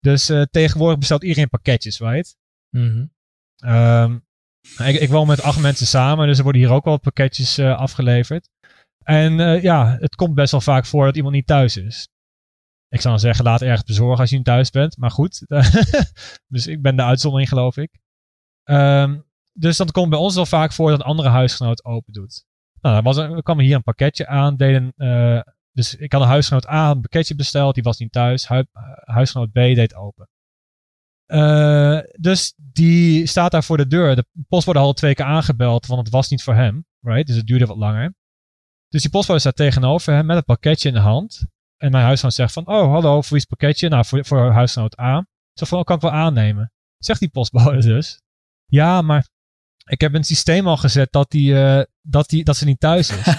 Dus 0.00 0.28
eh, 0.28 0.42
tegenwoordig 0.50 0.98
bestelt 0.98 1.22
iedereen 1.22 1.48
pakketjes, 1.48 1.98
right? 1.98 2.36
Mhm. 2.76 3.06
Ehm, 3.56 4.18
ik, 4.78 5.00
ik 5.00 5.08
woon 5.08 5.26
met 5.26 5.42
acht 5.42 5.60
mensen 5.60 5.86
samen, 5.86 6.26
dus 6.26 6.36
er 6.36 6.42
worden 6.42 6.62
hier 6.62 6.72
ook 6.72 6.84
wel 6.84 6.98
pakketjes 6.98 7.58
eh, 7.58 7.78
afgeleverd. 7.78 8.48
En 9.04 9.62
ja, 9.62 9.96
het 10.00 10.14
komt 10.14 10.34
best 10.34 10.50
wel 10.50 10.60
vaak 10.60 10.86
voor 10.86 11.04
dat 11.04 11.16
iemand 11.16 11.34
niet 11.34 11.46
thuis 11.46 11.76
is. 11.76 12.08
Ik 12.88 13.00
zou 13.00 13.14
dan 13.14 13.22
zeggen, 13.22 13.44
laat 13.44 13.62
ergens 13.62 13.84
bezorgen 13.84 14.18
als 14.20 14.30
je 14.30 14.36
niet 14.36 14.44
thuis 14.44 14.70
bent. 14.70 14.96
Maar 14.96 15.10
goed, 15.10 15.44
dus 16.54 16.66
ik 16.66 16.82
ben 16.82 16.96
de 16.96 17.02
uitzondering 17.02 17.48
geloof 17.48 17.76
ik. 17.76 17.90
Ehm, 18.64 19.20
dus 19.52 19.76
dan 19.76 19.90
komt 19.90 20.10
bij 20.10 20.18
ons 20.18 20.34
wel 20.34 20.46
vaak 20.46 20.72
voor 20.72 20.90
dat 20.90 21.00
een 21.00 21.06
andere 21.06 21.28
huisgenoot 21.28 21.84
open 21.84 22.12
doet. 22.12 22.44
Nou, 22.80 23.20
een, 23.20 23.36
er 23.36 23.42
kwam 23.42 23.58
hier 23.58 23.74
een 23.74 23.82
pakketje 23.82 24.26
aan. 24.26 24.56
Deden, 24.56 24.92
eh, 24.96 25.40
dus 25.72 25.94
ik 25.94 26.12
had 26.12 26.22
een 26.22 26.28
huisgenoot 26.28 26.68
A 26.68 26.90
een 26.90 27.00
pakketje 27.00 27.34
besteld, 27.34 27.74
die 27.74 27.82
was 27.82 27.98
niet 27.98 28.12
thuis. 28.12 28.48
Hu- 28.48 28.64
huisgenoot 29.04 29.50
B 29.50 29.54
deed 29.54 29.94
open. 29.94 30.28
Eh, 31.26 31.98
dus 32.12 32.54
die 32.56 33.26
staat 33.26 33.50
daar 33.50 33.64
voor 33.64 33.76
de 33.76 33.86
deur. 33.86 34.16
De 34.16 34.26
postbode 34.48 34.78
had 34.78 34.86
al 34.86 34.92
twee 34.94 35.14
keer 35.14 35.24
aangebeld, 35.24 35.86
want 35.86 36.00
het 36.00 36.10
was 36.10 36.28
niet 36.28 36.42
voor 36.42 36.54
hem. 36.54 36.84
Right? 37.00 37.26
Dus 37.26 37.36
het 37.36 37.46
duurde 37.46 37.66
wat 37.66 37.76
langer. 37.76 38.14
Dus 38.88 39.02
die 39.02 39.10
postbode 39.10 39.40
staat 39.40 39.56
tegenover 39.56 40.14
hem 40.14 40.26
met 40.26 40.36
het 40.36 40.44
pakketje 40.44 40.88
in 40.88 40.94
de 40.94 41.00
hand. 41.00 41.46
En 41.76 41.90
mijn 41.90 42.04
huisgenoot 42.04 42.34
zegt 42.34 42.52
van, 42.52 42.66
oh 42.66 42.92
hallo, 42.92 43.20
voor 43.20 43.30
wie 43.30 43.38
is 43.38 43.44
pakketje? 43.44 43.88
Nou, 43.88 44.04
voor, 44.04 44.24
voor 44.24 44.50
huisgenoot 44.50 45.00
A. 45.00 45.26
Zo 45.52 45.66
van, 45.66 45.78
oh, 45.78 45.84
kan 45.84 45.96
ik 45.96 46.02
wel 46.02 46.10
aannemen. 46.10 46.72
Zegt 46.98 47.20
die 47.20 47.28
postbode 47.30 47.80
dus. 47.80 48.20
Ja, 48.66 49.02
maar 49.02 49.28
ik 49.84 50.00
heb 50.00 50.12
het 50.12 50.26
systeem 50.26 50.66
al 50.66 50.76
gezet 50.76 51.12
dat, 51.12 51.30
die, 51.30 51.62
eh, 51.62 51.84
dat, 52.02 52.28
die, 52.28 52.44
dat 52.44 52.56
ze 52.56 52.64
niet 52.64 52.80
thuis 52.80 53.10
is. 53.10 53.24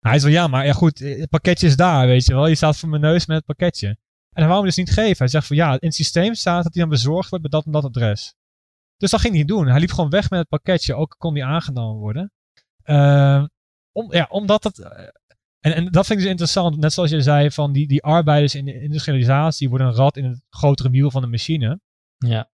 Hij 0.00 0.18
zei, 0.18 0.32
ja, 0.32 0.46
maar 0.46 0.66
ja 0.66 0.72
goed, 0.72 0.98
het 0.98 1.30
pakketje 1.30 1.66
is 1.66 1.76
daar, 1.76 2.06
weet 2.06 2.26
je 2.26 2.34
wel. 2.34 2.46
Je 2.46 2.54
staat 2.54 2.76
voor 2.76 2.88
mijn 2.88 3.02
neus 3.02 3.26
met 3.26 3.36
het 3.36 3.46
pakketje. 3.46 3.88
En 4.32 4.42
hij 4.42 4.46
wou 4.46 4.60
me 4.60 4.66
dus 4.66 4.76
niet 4.76 4.90
geven. 4.92 5.16
Hij 5.18 5.28
zegt 5.28 5.46
van, 5.46 5.56
ja, 5.56 5.70
in 5.72 5.78
het 5.80 5.94
systeem 5.94 6.34
staat 6.34 6.62
dat 6.62 6.74
hij 6.74 6.82
dan 6.82 6.90
bezorgd 6.90 7.28
wordt 7.28 7.48
bij 7.48 7.58
dat 7.58 7.66
en 7.66 7.72
dat 7.72 7.84
adres. 7.84 8.34
Dus 8.96 9.10
dat 9.10 9.20
ging 9.20 9.32
hij 9.32 9.42
niet 9.42 9.52
doen. 9.52 9.66
Hij 9.66 9.80
liep 9.80 9.90
gewoon 9.90 10.10
weg 10.10 10.30
met 10.30 10.38
het 10.38 10.48
pakketje, 10.48 10.94
ook 10.94 11.14
kon 11.18 11.34
die 11.34 11.44
aangenomen 11.44 12.00
worden. 12.00 12.32
Eh, 12.82 13.44
om, 13.92 14.12
ja, 14.12 14.26
omdat 14.30 14.64
het... 14.64 14.78
eh, 14.78 15.08
en, 15.60 15.74
en 15.74 15.84
dat 15.84 16.06
vind 16.06 16.18
ik 16.18 16.24
dus 16.24 16.32
interessant. 16.32 16.76
Net 16.76 16.92
zoals 16.92 17.10
je 17.10 17.20
zei, 17.20 17.50
van 17.50 17.72
die, 17.72 17.86
die 17.88 18.02
arbeiders 18.02 18.54
in 18.54 18.64
de 18.64 18.80
industrialisatie 18.80 19.68
worden 19.68 19.86
een 19.86 19.94
rad 19.94 20.16
in 20.16 20.24
het 20.24 20.42
grotere 20.50 20.90
wiel 20.90 21.10
van 21.10 21.22
de 21.22 21.28
machine. 21.28 21.80
ja. 22.18 22.50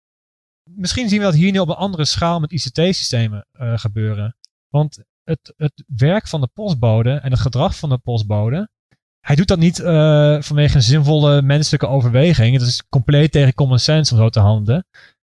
Misschien 0.71 1.09
zien 1.09 1.19
we 1.19 1.25
dat 1.25 1.35
hier 1.35 1.53
nu 1.53 1.59
op 1.59 1.69
een 1.69 1.75
andere 1.75 2.05
schaal 2.05 2.41
met 2.41 2.53
ICT-systemen 2.53 3.47
eh, 3.53 3.79
gebeuren. 3.79 4.37
Want 4.69 5.05
het, 5.25 5.53
het 5.57 5.85
werk 5.87 6.29
van 6.29 6.41
de 6.41 6.47
postbode 6.47 7.11
en 7.11 7.31
het 7.31 7.41
gedrag 7.41 7.77
van 7.77 7.89
de 7.89 7.99
postbode. 7.99 8.71
Hij 9.21 9.37
doet 9.37 9.49
dat 9.49 9.59
niet 9.59 9.81
eh, 9.81 10.41
vanwege 10.41 10.77
een 10.77 10.83
zinvolle 10.83 11.43
menselijke 11.43 11.87
overweging. 11.87 12.53
Het 12.53 12.67
is 12.67 12.89
compleet 12.89 13.33
tegen 13.33 13.55
common 13.55 13.79
sense 13.79 14.15
om 14.15 14.21
zo 14.21 14.29
te 14.29 14.41
handelen. 14.41 14.87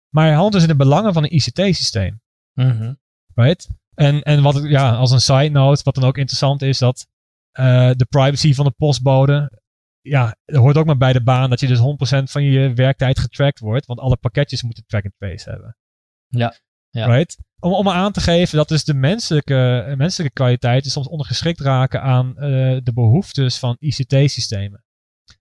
Maar 0.09 0.25
hij 0.25 0.33
handelt 0.33 0.53
dus 0.53 0.63
in 0.63 0.69
de 0.69 0.77
belangen 0.77 1.13
van 1.13 1.23
een 1.23 1.35
ICT-systeem. 1.35 2.21
Mhm. 2.53 2.95
Right? 3.35 3.69
En, 3.95 4.23
en 4.23 4.43
wat, 4.43 4.63
ja, 4.63 4.95
als 4.95 5.11
een 5.11 5.21
side 5.21 5.49
note, 5.49 5.83
wat 5.85 5.95
dan 5.95 6.05
ook 6.05 6.19
interessant 6.19 6.63
is, 6.63 6.79
dat 6.79 7.07
eh, 7.51 7.91
de 7.93 8.05
privacy 8.05 8.55
van 8.55 8.65
de 8.65 8.71
postbode. 8.71 9.63
Ja, 10.01 10.37
hoort 10.45 10.77
ook 10.77 10.87
maar 10.87 10.97
bij 10.97 11.13
de 11.13 11.23
baan 11.23 11.51
dat 11.51 11.61
je 11.61 11.67
dus 11.67 11.79
100% 11.79 11.83
van 12.31 12.43
je 12.43 12.73
werktijd 12.73 13.19
getracked 13.19 13.59
wordt. 13.59 13.87
Want 13.87 14.01
alle 14.01 14.17
pakketjes 14.17 14.63
moeten 14.63 14.85
track 14.87 15.05
and 15.05 15.15
trace 15.19 15.51
hebben. 15.51 15.77
Ja, 16.27 16.55
ja. 16.95 17.07
Right? 17.07 17.37
Om, 17.61 17.73
om 17.73 17.89
aan 17.89 18.13
te 18.13 18.21
geven 18.21 18.57
dat 18.57 18.69
dus 18.69 18.85
de 18.85 18.95
menselijke, 18.95 19.95
menselijke 19.97 20.33
kwaliteiten 20.35 20.91
soms 20.91 21.09
ondergeschikt 21.09 21.61
raken 21.61 22.03
aan 22.03 22.37
eh, 22.37 22.51
de 22.83 22.93
behoeftes 22.95 23.59
van 23.59 23.77
ICT-systemen. 23.79 24.85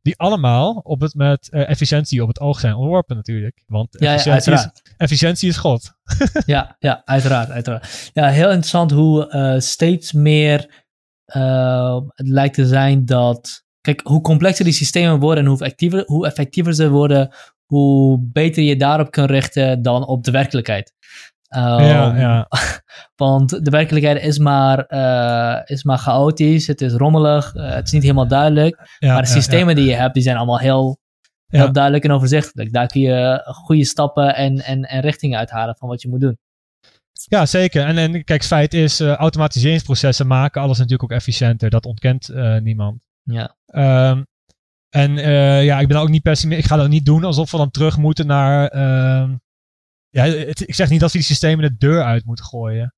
Die 0.02 0.18
allemaal 0.18 0.74
op 0.74 1.02
het, 1.02 1.14
met 1.14 1.50
eh, 1.50 1.70
efficiëntie 1.70 2.22
op 2.22 2.28
het 2.28 2.40
oog 2.40 2.60
zijn 2.60 2.76
ontworpen 2.76 3.16
natuurlijk. 3.16 3.64
Want 3.66 3.96
Ja, 4.00 4.06
ja, 4.08 4.14
efficiëntie, 4.14 4.52
is, 4.54 4.60
uiteraard. 4.60 4.94
efficiëntie 4.98 5.50
is 5.50 5.58
God. 5.58 5.92
Ja, 6.46 6.76
ja, 6.80 7.02
uiteraard, 7.06 7.50
uiteraard. 7.50 8.12
Ja, 8.14 8.28
heel 8.28 8.48
interessant 8.50 8.92
hoe 8.92 9.30
eh, 9.30 9.60
steeds 9.60 10.12
meer 10.12 10.82
het 12.16 12.28
lijkt 12.28 12.56
te 12.56 12.66
zijn 12.66 13.06
dat... 13.06 13.62
Kijk, 13.82 14.02
hoe 14.04 14.22
complexer 14.22 14.66
die 14.66 14.74
systemen 14.74 15.20
worden 15.20 15.44
en 15.44 15.50
hoe 15.50 15.60
effectiever, 15.60 16.04
hoe 16.06 16.26
effectiever 16.26 16.74
ze 16.74 16.90
worden, 16.90 17.34
hoe 17.66 18.20
beter 18.32 18.64
je 18.64 18.76
daarop 18.76 19.12
kunt 19.12 19.30
richten 19.30 19.82
dan 19.82 20.06
op 20.06 20.24
de 20.24 20.32
werkelijkheid. 20.32 20.94
Ja, 21.62 22.10
Ehm, 22.10 22.20
ja. 22.20 22.48
Want 23.16 23.50
de 23.66 23.70
werkelijkheid 23.72 24.24
is 24.24 24.38
maar, 24.38 24.80
eh, 24.86 25.62
is 25.76 25.84
maar 25.84 25.98
chaotisch, 25.98 26.68
het 26.68 26.82
is 26.82 26.94
rommelig, 26.94 27.56
eh, 27.56 27.70
het 27.74 27.86
is 27.86 27.92
niet 27.92 28.02
helemaal 28.02 28.28
duidelijk. 28.28 28.96
ja, 29.00 29.14
maar 29.14 29.22
de 29.22 29.28
ja, 29.28 29.34
systemen 29.34 29.76
die 29.76 29.86
je 29.86 29.96
hebt, 29.96 30.14
die 30.14 30.24
zijn 30.24 30.38
allemaal 30.38 30.60
heel, 30.60 31.00
heel 31.48 31.66
Ja. 31.66 31.72
duidelijk 31.72 32.04
en 32.04 32.12
overzichtelijk. 32.12 32.74
Daar 32.74 32.88
kun 32.88 33.02
je 33.02 33.42
goede 33.46 33.86
stappen 33.86 34.36
en, 34.36 34.60
en, 34.60 34.84
en 34.84 35.02
richtingen 35.02 35.38
uithalen 35.40 35.76
van 35.76 35.88
wat 35.90 36.02
je 36.02 36.10
moet 36.10 36.22
doen. 36.22 36.38
Ja, 37.30 37.46
zeker. 37.46 37.86
En, 37.86 37.98
en 37.98 38.24
kijk, 38.24 38.44
feit 38.44 38.74
is, 38.74 39.00
eh, 39.00 39.14
automatiseringsprocessen 39.16 40.28
maken 40.28 40.62
alles 40.62 40.78
natuurlijk 40.78 41.04
ook 41.12 41.18
efficiënter. 41.18 41.70
Dat 41.70 41.86
ontkent 41.86 42.30
niemand. 42.62 43.02
Ja, 43.24 43.56
Ehm, 43.66 44.24
en 44.90 45.16
ja, 45.64 45.80
ik 45.80 45.88
ben 45.88 45.98
ook 45.98 46.10
niet 46.10 46.22
pessimistisch. 46.22 46.66
Ik 46.66 46.72
ga 46.72 46.78
dat 46.78 46.90
niet 46.90 47.06
doen 47.06 47.24
alsof 47.24 47.52
we 47.52 47.58
dan 47.58 47.72
terug 47.72 47.98
moeten 47.98 48.28
naar. 48.28 48.72
Ja, 50.14 50.24
het- 50.26 50.68
ik 50.68 50.76
zeg 50.76 50.90
niet 50.90 51.00
dat 51.00 51.12
we 51.12 51.18
die 51.18 51.28
systemen 51.28 51.70
de 51.70 51.78
deur 51.78 52.04
uit 52.04 52.26
moeten 52.26 52.46
gooien. 52.46 52.94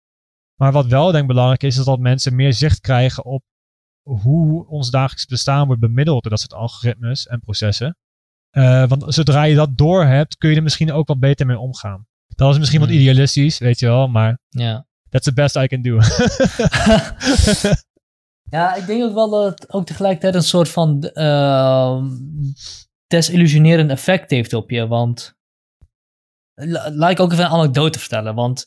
Maar 0.60 0.72
wat 0.72 0.86
wel 0.86 1.06
denk 1.12 1.22
ik 1.22 1.28
belangrijk 1.28 1.64
is, 1.64 1.78
is 1.78 1.86
dat 1.86 2.00
mensen 2.00 2.36
meer 2.36 2.54
zicht 2.54 2.80
krijgen 2.80 3.26
op 3.26 3.44
hoe 4.04 4.68
ons 4.68 4.90
dagelijks 4.90 5.26
bestaan 5.26 5.66
wordt 5.66 5.82
bemiddeld 5.82 6.22
door 6.22 6.32
dat 6.32 6.40
soort 6.40 6.54
algoritmes 6.54 7.28
en 7.28 7.40
processen. 7.40 7.98
Eh, 8.50 8.88
want 8.88 9.04
zodra 9.14 9.44
je 9.44 9.56
dat 9.56 9.78
door 9.78 10.06
hebt, 10.06 10.38
kun 10.38 10.50
je 10.50 10.56
er 10.56 10.64
misschien 10.64 10.92
ook 10.92 11.08
wat 11.08 11.20
beter 11.20 11.46
mee 11.46 11.60
omgaan. 11.60 12.08
Dat 12.28 12.52
is 12.52 12.58
misschien 12.60 12.80
wat 12.80 12.90
Hmm. 12.90 12.98
idealistisch, 12.98 13.58
weet 13.58 13.80
je 13.80 13.86
wel, 13.86 14.08
maar 14.08 14.40
ja. 14.50 14.86
that's 15.10 15.26
the 15.26 15.34
best 15.34 15.56
I 15.56 15.68
can 15.68 15.82
do. 15.82 16.00
ja, 18.58 18.76
ik 18.76 18.86
denk 18.86 19.04
ook 19.04 19.14
wel 19.14 19.30
dat 19.30 19.60
het 19.60 19.74
ook 19.74 19.86
tegelijkertijd 19.86 20.36
een 20.36 20.44
soort 20.44 20.70
van 20.70 21.12
uh, 21.14 22.04
desillusionerend 23.08 23.90
effect 23.92 24.30
heeft 24.32 24.54
op 24.54 24.70
je. 24.70 24.88
Want 24.88 25.34
laat 26.94 27.11
ik 27.11 27.19
ook 27.19 27.32
even 27.32 27.44
een 27.45 27.52
anekdote 27.52 27.99
vertellen. 27.99 28.36
Want 28.36 28.64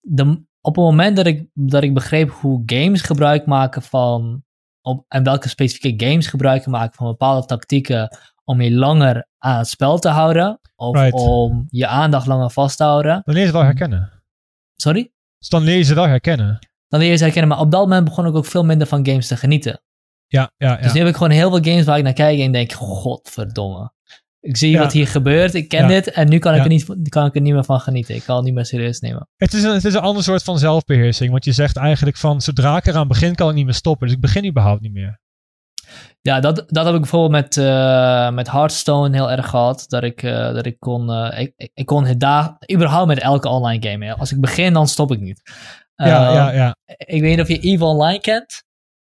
de, 0.00 0.22
op 0.60 0.76
het 0.76 0.84
moment 0.84 1.16
dat 1.16 1.26
ik, 1.26 1.46
dat 1.54 1.82
ik 1.82 1.94
begreep 1.94 2.30
hoe 2.30 2.62
games 2.66 3.00
gebruik 3.02 3.46
maken 3.46 3.82
van. 3.82 4.42
Op, 4.80 5.04
en 5.08 5.22
welke 5.22 5.48
specifieke 5.48 6.06
games 6.06 6.26
gebruik 6.26 6.66
maken 6.66 6.94
van 6.96 7.06
bepaalde 7.06 7.46
tactieken. 7.46 8.16
om 8.44 8.60
je 8.60 8.72
langer 8.72 9.26
aan 9.38 9.58
het 9.58 9.68
spel 9.68 9.98
te 9.98 10.08
houden. 10.08 10.60
Of 10.76 10.96
Right. 10.96 11.12
om 11.14 11.64
je 11.68 11.86
aandacht 11.86 12.26
langer 12.26 12.50
vast 12.50 12.76
te 12.76 12.84
houden. 12.84 13.22
Dan 13.24 13.34
leer 13.34 13.42
je 13.42 13.48
ze 13.48 13.52
wel 13.52 13.62
herkennen. 13.62 14.22
Sorry? 14.76 15.12
Dus 15.38 15.48
dan 15.48 15.62
leer 15.62 15.76
je 15.76 15.82
ze 15.82 15.94
wel 15.94 16.06
herkennen. 16.06 16.58
Dan 16.88 17.00
leer 17.00 17.10
je 17.10 17.16
ze 17.16 17.22
herkennen. 17.22 17.50
Maar 17.50 17.60
op 17.60 17.70
dat 17.70 17.80
moment 17.80 18.04
begon 18.04 18.26
ik 18.26 18.34
ook 18.34 18.46
veel 18.46 18.64
minder 18.64 18.86
van 18.86 19.06
games 19.06 19.26
te 19.26 19.36
genieten. 19.36 19.82
Ja, 20.26 20.50
ja, 20.56 20.68
ja. 20.70 20.76
Dus 20.82 20.92
nu 20.92 20.98
heb 20.98 21.08
ik 21.08 21.14
gewoon 21.14 21.30
heel 21.32 21.50
veel 21.50 21.72
games 21.72 21.84
waar 21.84 21.98
ik 21.98 22.04
naar 22.04 22.12
kijk 22.12 22.38
en 22.38 22.52
denk, 22.52 22.72
godverdomme. 22.72 23.92
Ik 24.44 24.56
zie 24.56 24.70
Ja. 24.70 24.78
wat 24.80 24.92
hier 24.92 25.06
gebeurt, 25.06 25.54
ik 25.54 25.68
ken 25.68 25.80
Ja. 25.82 25.88
dit 25.88 26.10
en 26.10 26.28
nu 26.28 26.38
kan 26.38 26.54
ik, 26.54 26.62
er 26.62 26.68
niet, 26.68 26.86
kan 27.08 27.26
ik 27.26 27.34
er 27.34 27.40
niet 27.40 27.52
meer 27.52 27.64
van 27.64 27.80
genieten. 27.80 28.14
Ik 28.14 28.22
kan 28.24 28.36
het 28.36 28.44
niet 28.44 28.54
meer 28.54 28.64
serieus 28.64 29.00
nemen. 29.00 29.28
Het 29.36 29.52
is, 29.52 29.62
een, 29.62 29.74
het 29.74 29.84
is 29.84 29.94
een 29.94 30.00
ander 30.00 30.22
soort 30.22 30.42
van 30.42 30.58
zelfbeheersing. 30.58 31.30
Want 31.30 31.44
je 31.44 31.52
zegt 31.52 31.76
eigenlijk 31.76 32.16
van, 32.16 32.40
zodra 32.40 32.76
ik 32.76 32.86
eraan 32.86 33.08
begin, 33.08 33.34
kan 33.34 33.48
ik 33.48 33.54
niet 33.54 33.64
meer 33.64 33.74
stoppen. 33.74 34.06
Dus 34.06 34.16
ik 34.16 34.22
begin 34.22 34.46
überhaupt 34.46 34.80
niet 34.80 34.92
meer. 34.92 35.20
Ja, 36.20 36.40
dat, 36.40 36.64
dat 36.66 36.84
heb 36.84 36.94
ik 36.94 37.00
bijvoorbeeld 37.00 37.42
met, 37.42 37.56
eh, 37.56 38.30
met 38.30 38.50
Hearthstone 38.50 39.16
heel 39.16 39.30
erg 39.30 39.48
gehad. 39.48 39.84
Dat 39.88 40.02
ik, 40.02 40.22
eh, 40.22 40.52
dat 40.54 40.66
ik 40.66 40.76
kon, 40.78 41.10
eh, 41.12 41.40
ik, 41.40 41.70
ik, 41.74 41.86
kon 41.86 42.04
het 42.04 42.20
daar, 42.20 42.56
überhaupt 42.72 43.06
met 43.06 43.18
elke 43.20 43.48
online 43.48 43.88
game. 43.90 44.04
hè. 44.06 44.14
Als 44.16 44.32
ik 44.32 44.40
begin, 44.40 44.72
dan 44.72 44.88
stop 44.88 45.12
ik 45.12 45.20
niet. 45.20 45.42
ja, 45.94 46.32
ja, 46.32 46.50
ja. 46.52 46.76
Ik 46.96 47.20
weet 47.20 47.30
niet 47.30 47.40
of 47.40 47.48
je 47.48 47.58
EVE 47.60 47.84
Online 47.84 48.20
kent. 48.20 48.62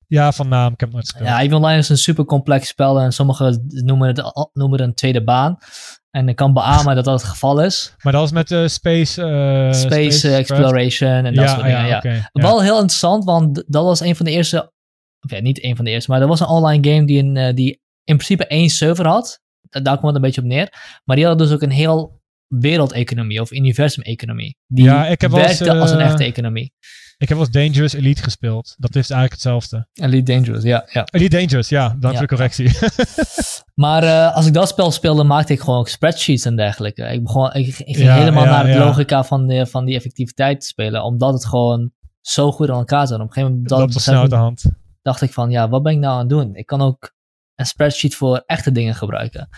Ja, 0.07 0.31
van 0.31 0.47
naam. 0.47 0.73
Ik 0.73 0.79
heb 0.79 0.91
nooit 0.91 1.09
gespeeld. 1.09 1.29
Ja, 1.29 1.41
EVE 1.41 1.55
Online 1.55 1.77
is 1.77 1.89
een 1.89 1.97
super 1.97 2.25
complex 2.25 2.67
spel 2.67 2.99
en 2.99 3.11
sommigen 3.11 3.65
noemen 3.67 4.07
het, 4.07 4.49
noemen 4.53 4.79
het 4.79 4.87
een 4.87 4.93
tweede 4.95 5.23
baan. 5.23 5.57
En 6.09 6.29
ik 6.29 6.35
kan 6.35 6.53
beamen 6.53 6.95
dat 6.95 7.05
dat 7.05 7.21
het 7.21 7.29
geval 7.29 7.61
is. 7.61 7.95
Maar 8.01 8.11
dat 8.13 8.21
was 8.21 8.31
met 8.31 8.51
eh, 8.51 8.67
Space... 8.67 9.21
eh, 9.23 9.71
Space, 9.73 10.27
eh? 10.29 10.37
Exploration 10.37 11.09
en 11.09 11.23
dat 11.23 11.43
ja, 11.43 11.47
soort 11.47 11.63
dingen. 11.63 11.85
Ja, 11.87 11.97
oké, 11.97 12.09
ja. 12.09 12.29
Wel 12.31 12.61
heel 12.61 12.73
interessant, 12.75 13.23
want 13.23 13.63
dat 13.67 13.83
was 13.83 13.99
een 13.99 14.15
van 14.15 14.25
de 14.25 14.31
eerste. 14.31 14.71
Of 15.25 15.31
ja, 15.31 15.39
niet 15.39 15.63
een 15.63 15.75
van 15.75 15.85
de 15.85 15.91
eerste, 15.91 16.11
maar 16.11 16.19
dat 16.19 16.29
was 16.29 16.39
een 16.39 16.47
online 16.47 16.89
game 16.91 17.05
die, 17.05 17.23
een, 17.23 17.55
die 17.55 17.81
in 18.03 18.15
principe 18.15 18.47
één 18.47 18.69
server 18.69 19.07
had. 19.07 19.39
Da- 19.61 19.79
Daar 19.79 19.93
kwam 19.97 20.07
het 20.07 20.15
een 20.15 20.21
beetje 20.21 20.41
op 20.41 20.47
neer. 20.47 20.73
Maar 21.03 21.15
die 21.15 21.25
had 21.25 21.37
dus 21.37 21.51
ook 21.51 21.61
een 21.61 21.71
heel 21.71 22.21
wereldeconomie 22.47 23.41
of 23.41 23.51
universum-economie. 23.51 24.57
Die 24.67 24.83
Ja, 24.85 25.07
ik 25.07 25.21
heb 25.21 25.31
werkte 25.31 25.73
als 25.75 25.91
een 25.91 25.99
eh, 25.99 26.05
echte 26.05 26.23
economie. 26.23 26.73
Ik 27.17 27.29
heb 27.29 27.37
wel 27.37 27.47
eens 27.47 27.55
Dangerous 27.55 27.93
Elite 27.93 28.23
gespeeld. 28.23 28.75
Dat 28.77 28.89
is 28.95 29.09
eigenlijk 29.09 29.31
hetzelfde. 29.31 29.87
Elite 29.93 30.31
Dangerous, 30.31 30.63
ja. 30.63 30.85
ja. 30.91 31.07
Elite 31.11 31.37
Dangerous, 31.37 31.69
ja. 31.69 31.87
Dank 31.99 32.01
Ja. 32.01 32.09
voor 32.19 32.27
de 32.27 32.35
correctie. 32.35 32.71
Maar 33.73 34.03
eh, 34.03 34.35
als 34.35 34.45
ik 34.45 34.53
dat 34.53 34.67
spel 34.67 34.91
speelde, 34.91 35.23
maakte 35.23 35.53
ik 35.53 35.59
gewoon 35.59 35.79
ook 35.79 35.87
spreadsheets 35.87 36.45
en 36.45 36.55
dergelijke. 36.55 37.03
Ik, 37.03 37.23
begon, 37.23 37.53
ik, 37.53 37.67
ik 37.67 37.75
ging 37.75 37.97
Ja, 37.97 38.15
helemaal 38.15 38.43
ja, 38.43 38.49
naar 38.49 38.63
de 38.63 38.69
ja. 38.69 38.85
logica 38.85 39.23
van, 39.23 39.47
de, 39.47 39.65
van 39.65 39.85
die 39.85 39.95
effectiviteit 39.95 40.61
te 40.61 40.67
spelen, 40.67 41.03
omdat 41.03 41.33
het 41.33 41.45
gewoon 41.45 41.91
zo 42.21 42.51
goed 42.51 42.69
aan 42.69 42.77
elkaar 42.77 43.07
zat. 43.07 43.19
Op 43.19 43.25
een 43.25 43.33
gegeven 43.33 43.51
moment 43.51 43.69
dat 43.69 43.79
dat 43.79 43.93
besef 43.93 44.27
de 44.27 44.35
hand. 44.35 44.63
dacht 45.01 45.21
ik 45.21 45.31
van, 45.33 45.49
ja, 45.51 45.69
wat 45.69 45.83
ben 45.83 45.93
ik 45.93 45.99
nou 45.99 46.13
aan 46.13 46.19
het 46.19 46.29
doen? 46.29 46.55
Ik 46.55 46.65
kan 46.65 46.81
ook 46.81 47.13
een 47.55 47.65
spreadsheet 47.65 48.15
voor 48.15 48.43
echte 48.45 48.71
dingen 48.71 48.95
gebruiken. 48.95 49.47
Ja, 49.49 49.57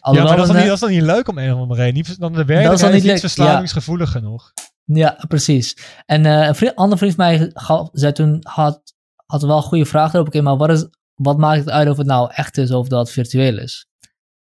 Alhoewel 0.00 0.28
maar 0.28 0.36
dat 0.36 0.46
is, 0.46 0.52
dan 0.52 0.60
niet, 0.60 0.66
dat 0.66 0.74
is 0.74 0.80
dan 0.80 0.90
niet 0.90 1.14
leuk 1.16 1.28
om 1.28 1.38
een 1.38 1.52
of 1.54 1.60
andere 1.60 1.80
reden. 1.80 1.94
Niet, 1.94 2.06
dan 2.20 2.32
de 2.32 2.38
dan 2.38 2.46
werkelijkheid 2.46 2.80
is 2.80 2.82
niet 2.92 3.02
niet 3.02 3.04
leuk, 3.04 3.20
verslavingsgevoelig 3.20 4.10
genoeg. 4.10 4.52
Ja, 4.84 5.24
precies. 5.28 5.76
En 6.06 6.26
eh, 6.26 6.46
een 6.46 6.54
vriend, 6.54 6.74
andere 6.74 6.98
vriend 6.98 7.14
van 7.14 7.24
mij 7.24 7.50
gaf, 7.54 7.88
zei 7.92 8.12
toen, 8.12 8.38
had, 8.42 8.94
had 9.26 9.42
wel 9.42 9.56
een 9.56 9.62
goede 9.62 9.84
vraag 9.86 10.14
erop. 10.14 10.26
Oké, 10.26 10.40
maar 10.40 10.56
wat, 10.56 10.70
is, 10.70 10.86
wat 11.14 11.38
maakt 11.38 11.58
het 11.58 11.70
uit 11.70 11.88
of 11.88 11.96
het 11.96 12.06
nou 12.06 12.30
echt 12.34 12.56
is 12.56 12.70
of 12.70 12.88
dat 12.88 12.98
het 12.98 13.10
virtueel 13.10 13.58
is? 13.58 13.86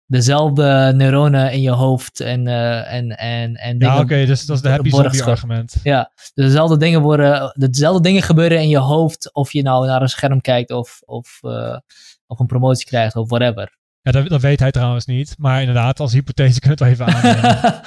Dezelfde 0.06 0.92
neuronen 0.96 1.52
in 1.52 1.60
je 1.60 1.70
hoofd 1.70 2.20
en, 2.20 2.46
eh, 2.46 2.92
en, 2.92 3.16
en, 3.16 3.54
en 3.54 3.78
dingen 3.78 3.94
Ja, 3.94 4.00
oké, 4.00 4.26
dus 4.26 4.46
dat 4.46 4.56
is 4.56 4.62
de 4.62 4.68
happy 4.68 4.90
zombie 4.90 5.24
argument. 5.24 5.76
Ja, 5.82 6.10
dus 6.14 6.46
dezelfde 6.46 6.76
dingen 6.76 7.00
worden, 7.00 7.52
dezelfde 7.56 8.02
dingen 8.02 8.22
gebeuren 8.22 8.60
in 8.60 8.68
je 8.68 8.78
hoofd 8.78 9.34
of 9.34 9.52
je 9.52 9.62
nou 9.62 9.86
naar 9.86 10.02
een 10.02 10.08
scherm 10.08 10.40
kijkt 10.40 10.70
of, 10.70 11.00
of, 11.04 11.38
eh, 11.42 11.78
of 12.26 12.38
een 12.38 12.46
promotie 12.46 12.86
krijgt 12.86 13.16
of 13.16 13.28
whatever. 13.28 13.76
Ja, 14.00 14.12
dat, 14.12 14.28
dat 14.28 14.40
weet 14.40 14.60
hij 14.60 14.70
trouwens 14.70 15.06
niet. 15.06 15.34
Maar 15.38 15.60
inderdaad, 15.60 16.00
als 16.00 16.12
hypothese 16.12 16.60
kunnen 16.60 16.78
we 16.78 16.84
het 16.84 16.98
wel 16.98 17.06
even 17.06 17.14
aannemen. 17.30 17.80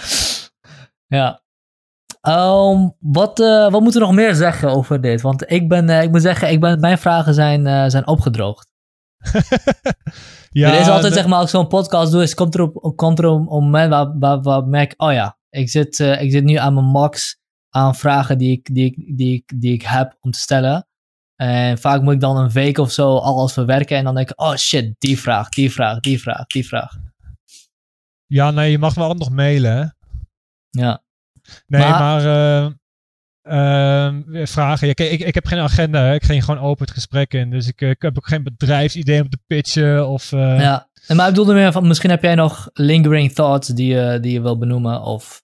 ja. 1.07 1.40
Ehm, 2.22 2.89
wat, 2.99 3.39
eh, 3.39 3.69
wat 3.69 3.81
moeten 3.81 3.99
we 4.02 4.07
nog 4.07 4.15
meer 4.15 4.35
zeggen 4.35 4.69
over 4.69 5.02
dit? 5.02 5.22
Want 5.22 5.52
ik 5.52 5.68
ben, 5.68 5.89
eh, 5.89 6.03
ik 6.03 6.11
moet 6.11 6.22
zeggen, 6.22 6.52
ik 6.52 6.60
ben, 6.60 6.80
mijn 6.80 6.98
vragen 6.98 7.34
zijn, 7.34 7.68
eh, 7.68 7.85
zijn 7.88 8.07
opgedroogd. 8.07 8.69
ja, 10.49 10.73
er 10.73 10.80
is 10.80 10.88
altijd, 10.88 11.14
zeg 11.14 11.27
maar, 11.27 11.38
als 11.39 11.43
ik 11.43 11.56
zo'n 11.56 11.68
podcast 11.68 12.11
doe, 12.11 12.22
is, 12.22 12.34
komt 12.34 12.56
er, 12.56 12.61
op, 12.61 12.98
komt 12.98 13.19
er 13.19 13.26
een 13.26 13.43
moment 13.43 13.89
waar, 13.89 14.19
waar, 14.19 14.41
waar 14.41 14.68
merk, 14.68 14.93
oh 14.98 15.11
ja, 15.11 15.38
ik 15.49 15.69
zit, 15.69 15.99
ik 15.99 16.31
zit 16.31 16.43
nu 16.43 16.56
aan 16.56 16.73
mijn 16.73 16.85
max 16.85 17.39
aan 17.69 17.95
vragen 17.95 18.38
die 18.38 18.52
ik, 18.52 18.76
die, 18.76 18.85
ik, 18.85 19.18
die, 19.18 19.34
ik, 19.34 19.61
die 19.61 19.73
ik 19.73 19.81
heb 19.81 20.18
om 20.19 20.31
te 20.31 20.39
stellen. 20.39 20.88
En 21.35 21.77
vaak 21.77 22.02
moet 22.02 22.14
ik 22.14 22.19
dan 22.19 22.38
een 22.38 22.52
week 22.52 22.77
of 22.77 22.91
zo 22.91 23.18
alles 23.18 23.53
verwerken 23.53 23.98
en 23.98 24.03
dan 24.03 24.15
denk 24.15 24.30
ik, 24.30 24.41
oh 24.41 24.56
shit, 24.56 24.95
die 24.98 25.19
vraag, 25.19 25.49
die 25.49 25.72
vraag, 25.72 25.99
die 25.99 26.22
vraag, 26.22 26.45
die 26.45 26.68
vraag. 26.68 26.93
ja, 28.26 28.52
nee, 28.52 28.72
je 28.72 28.77
mag 28.77 28.93
wel 28.93 29.14
nog 29.14 29.30
mailen. 29.30 29.77
hè? 29.77 29.85
Ja, 30.69 31.03
Nee, 31.68 31.82
Maar- 31.82 31.99
maar, 31.99 32.26
eh, 32.26 32.72
ehm, 33.41 34.45
vragen. 34.45 34.88
Ja, 34.88 34.94
kijk, 34.94 35.11
ik, 35.11 35.19
ik 35.19 35.34
heb 35.34 35.45
geen 35.45 35.60
agenda. 35.60 36.03
Hè. 36.03 36.14
Ik 36.14 36.23
ging 36.23 36.44
gewoon 36.44 36.64
open 36.64 36.86
het 36.86 36.94
gesprek 36.94 37.34
in. 37.34 37.49
Dus 37.49 37.68
ik, 37.68 37.82
eh, 37.82 37.90
ik 37.90 38.02
heb 38.02 38.18
ook 38.18 38.28
geen 38.28 38.44
bedrijfsidee 38.44 39.22
om 39.22 39.30
te 39.30 39.40
pitchen. 39.48 40.07
Of, 40.07 40.32
eh, 40.32 40.60
ja. 40.60 40.90
En 41.07 41.15
Maar 41.15 41.26
ik 41.26 41.32
bedoelde 41.32 41.53
meer 41.53 41.72
van, 41.72 41.88
misschien 41.88 42.10
heb 42.10 42.23
jij 42.23 42.36
nog 42.36 42.69
lingering 42.73 43.34
thoughts 43.34 43.68
die 43.68 43.94
je, 43.94 44.19
die 44.19 44.32
je 44.32 44.41
wil 44.41 44.57
benoemen 44.57 45.02
of... 45.02 45.41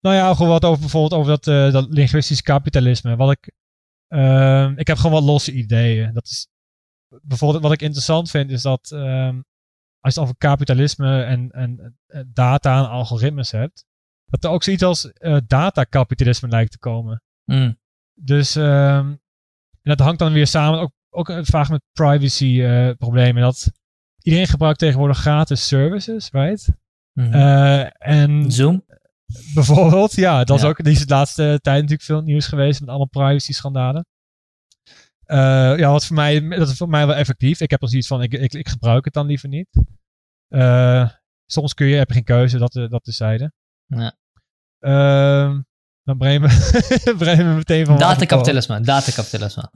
Nou 0.00 0.16
ja, 0.16 0.34
gewoon 0.34 0.52
wat 0.52 0.64
over 0.64 0.80
bijvoorbeeld 0.80 1.20
over 1.20 1.30
dat, 1.30 1.46
eh, 1.46 1.72
dat 1.72 1.86
linguistisch 1.90 2.42
kapitalisme. 2.42 3.16
Wat 3.16 3.30
ik, 3.30 3.52
ehm, 4.08 4.72
ik 4.76 4.86
heb 4.86 4.96
gewoon 4.96 5.12
wat 5.12 5.22
losse 5.22 5.52
ideeën. 5.52 6.12
Dat 6.14 6.24
is 6.24 6.48
bijvoorbeeld 7.22 7.62
wat 7.62 7.72
ik 7.72 7.82
interessant 7.82 8.30
vind, 8.30 8.50
is 8.50 8.62
dat 8.62 8.90
ehm, 8.90 9.34
als 10.00 10.14
je 10.14 10.20
het 10.20 10.28
over 10.28 10.34
kapitalisme 10.36 11.22
en, 11.22 11.50
en 11.50 11.96
eh, 12.06 12.20
data 12.26 12.78
en 12.78 12.88
algoritmes 12.90 13.50
hebt, 13.50 13.84
dat 14.26 14.44
er 14.44 14.50
ook 14.50 14.62
zoiets 14.62 14.82
als 14.82 15.12
eh 15.12 15.36
datakapitalisme 15.46 16.48
lijkt 16.48 16.70
te 16.70 16.78
komen. 16.78 17.22
Mm, 17.44 17.78
Dus 18.14 18.56
ehm, 18.56 19.06
en 19.82 19.92
dat 19.92 19.98
hangt 20.00 20.18
dan 20.18 20.32
weer 20.32 20.46
samen 20.46 20.80
ook, 20.80 20.92
ook 21.10 21.32
vaak 21.42 21.68
met 21.68 21.82
privacy 21.92 22.62
eh, 22.62 22.90
problemen. 22.98 23.42
Dat 23.42 23.72
iedereen 24.22 24.46
gebruikt 24.46 24.78
tegenwoordig 24.78 25.18
gratis 25.18 25.66
services, 25.66 26.30
right? 26.30 26.68
Eh, 27.32 28.08
en 28.10 28.52
Zoom? 28.52 28.84
Bijvoorbeeld, 29.54 30.12
ja. 30.14 30.44
Dat 30.44 30.58
is 30.58 30.64
ook, 30.64 30.84
die 30.84 30.92
is 30.92 31.06
de 31.06 31.14
laatste 31.14 31.58
tijd 31.62 31.76
natuurlijk 31.76 32.02
veel 32.02 32.20
nieuws 32.22 32.46
geweest 32.46 32.80
met 32.80 32.88
allemaal 32.88 33.08
privacy-schandalen. 33.08 34.06
Eh, 35.24 35.38
ja, 35.78 35.90
wat 35.90 36.06
voor 36.06 36.16
mij, 36.16 36.48
dat 36.48 36.68
is 36.68 36.76
voor 36.76 36.88
mij 36.88 37.06
wel 37.06 37.14
effectief. 37.16 37.60
Ik 37.60 37.70
heb 37.70 37.80
dan 37.80 37.88
zoiets 37.88 38.08
van, 38.08 38.22
ik, 38.22 38.32
ik, 38.32 38.52
ik 38.54 38.68
gebruik 38.68 39.04
het 39.04 39.14
dan 39.14 39.26
liever 39.26 39.48
niet. 39.48 39.68
Eh, 40.48 41.10
soms 41.46 41.74
kun 41.74 41.86
je, 41.86 41.96
heb 41.96 42.08
je 42.08 42.14
geen 42.14 42.24
keuze, 42.24 42.58
dat, 42.58 42.72
dat 42.72 43.04
tezijde. 43.04 43.52
Ja. 43.86 44.16
Ehm, 44.78 45.60
dan 46.02 46.18
brengen 46.18 46.40
we, 46.48 47.14
brengen 47.18 47.48
we 47.48 47.54
meteen 47.54 47.86
van... 47.86 47.98
Datakapitalisme, 47.98 48.80
datakapitalisme. 48.80 49.70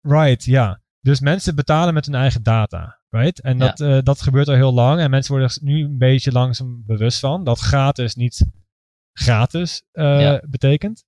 Right, 0.00 0.44
ja. 0.44 0.80
Dus 1.00 1.20
mensen 1.20 1.54
betalen 1.54 1.94
met 1.94 2.06
hun 2.06 2.14
eigen 2.14 2.42
data. 2.42 3.00
Right? 3.08 3.40
En 3.40 3.58
Ja. 3.58 3.66
dat, 3.66 3.80
eh, 3.80 3.98
dat 4.02 4.22
gebeurt 4.22 4.48
al 4.48 4.54
heel 4.54 4.72
lang. 4.72 5.00
En 5.00 5.10
mensen 5.10 5.32
worden 5.32 5.50
er 5.50 5.58
nu 5.62 5.84
een 5.84 5.98
beetje 5.98 6.32
langzaam 6.32 6.82
bewust 6.86 7.18
van. 7.18 7.44
Dat 7.44 7.58
gratis 7.60 8.14
niet 8.14 8.46
gratis 9.12 9.82
eh, 9.92 10.20
Ja. 10.20 10.42
betekent. 10.48 11.04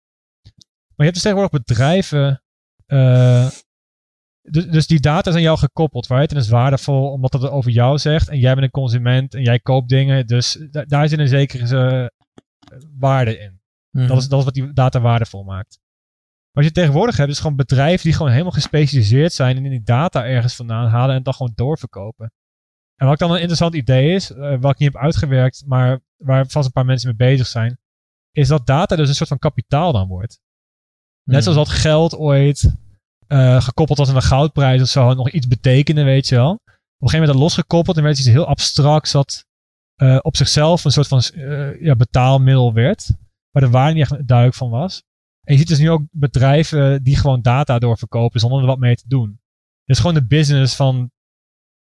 Maar 0.97 1.07
je 1.07 1.13
hebt 1.13 1.15
dus 1.15 1.23
tegenwoordig 1.23 1.61
bedrijven. 1.65 2.43
eh, 2.87 3.49
dus, 4.51 4.67
dus 4.67 4.87
die 4.87 5.01
data 5.01 5.31
is 5.31 5.37
aan 5.37 5.43
jou 5.43 5.59
gekoppeld, 5.59 6.07
right? 6.07 6.29
En 6.29 6.35
dat 6.35 6.45
is 6.45 6.51
waardevol 6.51 7.11
omdat 7.11 7.33
het 7.33 7.43
over 7.43 7.71
jou 7.71 7.99
zegt. 7.99 8.29
En 8.29 8.39
jij 8.39 8.53
bent 8.53 8.65
een 8.67 8.71
consument 8.71 9.35
en 9.35 9.43
jij 9.43 9.59
koopt 9.61 9.89
dingen. 9.89 10.27
Dus 10.27 10.67
da- 10.71 10.85
daar 10.85 11.09
zit 11.09 11.19
een 11.19 11.29
zekere 11.29 12.13
waarde 12.99 13.39
in. 13.39 13.61
Mhm. 13.91 14.07
Dat 14.07 14.17
is, 14.17 14.29
dat 14.29 14.39
is 14.39 14.45
wat 14.45 14.55
die 14.55 14.73
data 14.73 15.01
waardevol 15.01 15.45
maakt. 15.45 15.79
Wat 16.51 16.65
je 16.65 16.73
tegenwoordig 16.73 17.17
hebt, 17.17 17.31
is 17.31 17.41
gewoon 17.41 17.57
bedrijven 17.57 18.05
die 18.05 18.13
gewoon 18.13 18.31
helemaal 18.31 18.53
gespecialiseerd 18.53 19.33
zijn 19.33 19.57
en 19.57 19.65
in 19.65 19.71
die 19.71 19.83
data 19.83 20.25
ergens 20.27 20.55
vandaan 20.55 20.89
halen 20.89 21.09
en 21.09 21.15
het 21.15 21.25
dan 21.25 21.35
gewoon 21.35 21.53
doorverkopen. 21.55 22.33
En 22.97 23.07
wat 23.07 23.19
dan 23.19 23.31
een 23.31 23.37
interessant 23.39 23.75
idee 23.75 24.15
is, 24.15 24.31
eh, 24.31 24.57
wat 24.61 24.73
ik 24.73 24.79
niet 24.79 24.93
heb 24.93 25.03
uitgewerkt, 25.03 25.63
maar 25.67 26.01
waar 26.17 26.47
vast 26.47 26.67
een 26.67 26.73
paar 26.73 26.85
mensen 26.85 27.09
mee 27.09 27.31
bezig 27.31 27.47
zijn, 27.47 27.79
is 28.31 28.49
dat 28.49 28.67
data 28.67 28.97
dus 28.97 29.09
een 29.09 29.15
soort 29.15 29.29
van 29.29 29.39
kapitaal 29.39 29.93
dan 29.93 30.09
wordt. 30.09 30.41
Net 31.25 31.43
Mhm. 31.45 31.53
zoals 31.53 31.69
dat 31.69 31.77
geld 31.79 32.17
ooit 32.17 32.75
eh, 33.27 33.61
gekoppeld 33.63 33.99
was 33.99 34.09
aan 34.09 34.15
de 34.15 34.21
goudprijs 34.21 34.83
of 34.83 34.89
zo, 34.89 35.15
nog 35.15 35.31
iets 35.31 35.47
betekende, 35.47 36.03
weet 36.03 36.29
je 36.29 36.35
wel. 36.35 36.51
Op 36.51 36.59
een 36.61 36.71
gegeven 37.09 37.19
moment 37.19 37.33
dat 37.33 37.43
losgekoppeld 37.43 37.97
en 37.97 38.03
werd 38.03 38.19
iets 38.19 38.27
heel 38.29 38.47
abstracts 38.47 39.13
dat 39.13 39.45
eh, 39.95 40.19
op 40.23 40.37
zichzelf 40.37 40.85
een 40.85 40.91
soort 40.91 41.09
van 41.09 41.21
eh, 41.21 41.81
ja, 41.81 41.97
betaalmiddel 41.97 42.73
werd, 42.73 43.11
waar 43.51 43.63
de 43.63 43.71
waarde 43.71 43.95
niet 43.95 44.03
echt 44.03 44.27
duidelijk 44.29 44.57
van 44.57 44.71
was. 44.71 45.03
En 45.43 45.53
je 45.53 45.59
ziet 45.59 45.69
dus 45.69 45.79
nu 45.79 45.91
ook 45.91 46.03
bedrijven 46.11 47.03
die 47.03 47.17
gewoon 47.17 47.43
data 47.43 47.79
doorverkopen 47.79 48.41
zonder 48.41 48.61
er 48.61 48.67
wat 48.67 48.79
mee 48.79 48.97
te 48.97 49.09
doen. 49.09 49.41
Dus 49.85 49.99
gewoon 49.99 50.15
de 50.15 50.27
business 50.27 50.77
van, 50.77 51.11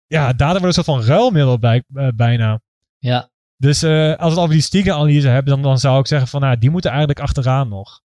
ja, 0.05 0.33
data 0.33 0.59
wordt 0.59 0.77
een 0.77 0.83
soort 0.83 0.97
van 0.97 1.15
ruilmiddel 1.15 1.59
bij, 1.59 1.83
eh, 1.93 2.07
bijna. 2.15 2.61
Ja, 2.97 3.29
Dus 3.57 3.83
als 3.83 4.17
we 4.17 4.29
het 4.29 4.37
over 4.37 4.53
die 4.53 4.61
stiekem-analyse 4.61 5.27
hebben, 5.27 5.53
dan, 5.53 5.61
dan 5.61 5.79
zou 5.79 5.99
ik 5.99 6.07
zeggen 6.07 6.27
van, 6.27 6.41
nou, 6.41 6.57
die 6.57 6.69
moeten 6.69 6.89
eigenlijk 6.89 7.19
achteraan 7.19 7.69
nog. 7.69 8.01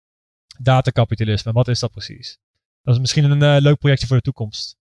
Datakapitalisme, 0.61 1.51
wat 1.51 1.67
is 1.67 1.79
dat 1.79 1.91
precies? 1.91 2.39
Dat 2.81 2.93
is 2.93 2.99
misschien 2.99 3.41
een 3.41 3.61
leuk 3.61 3.77
projectje 3.77 4.07
voor 4.07 4.15
de 4.15 4.23
toekomst. 4.23 4.77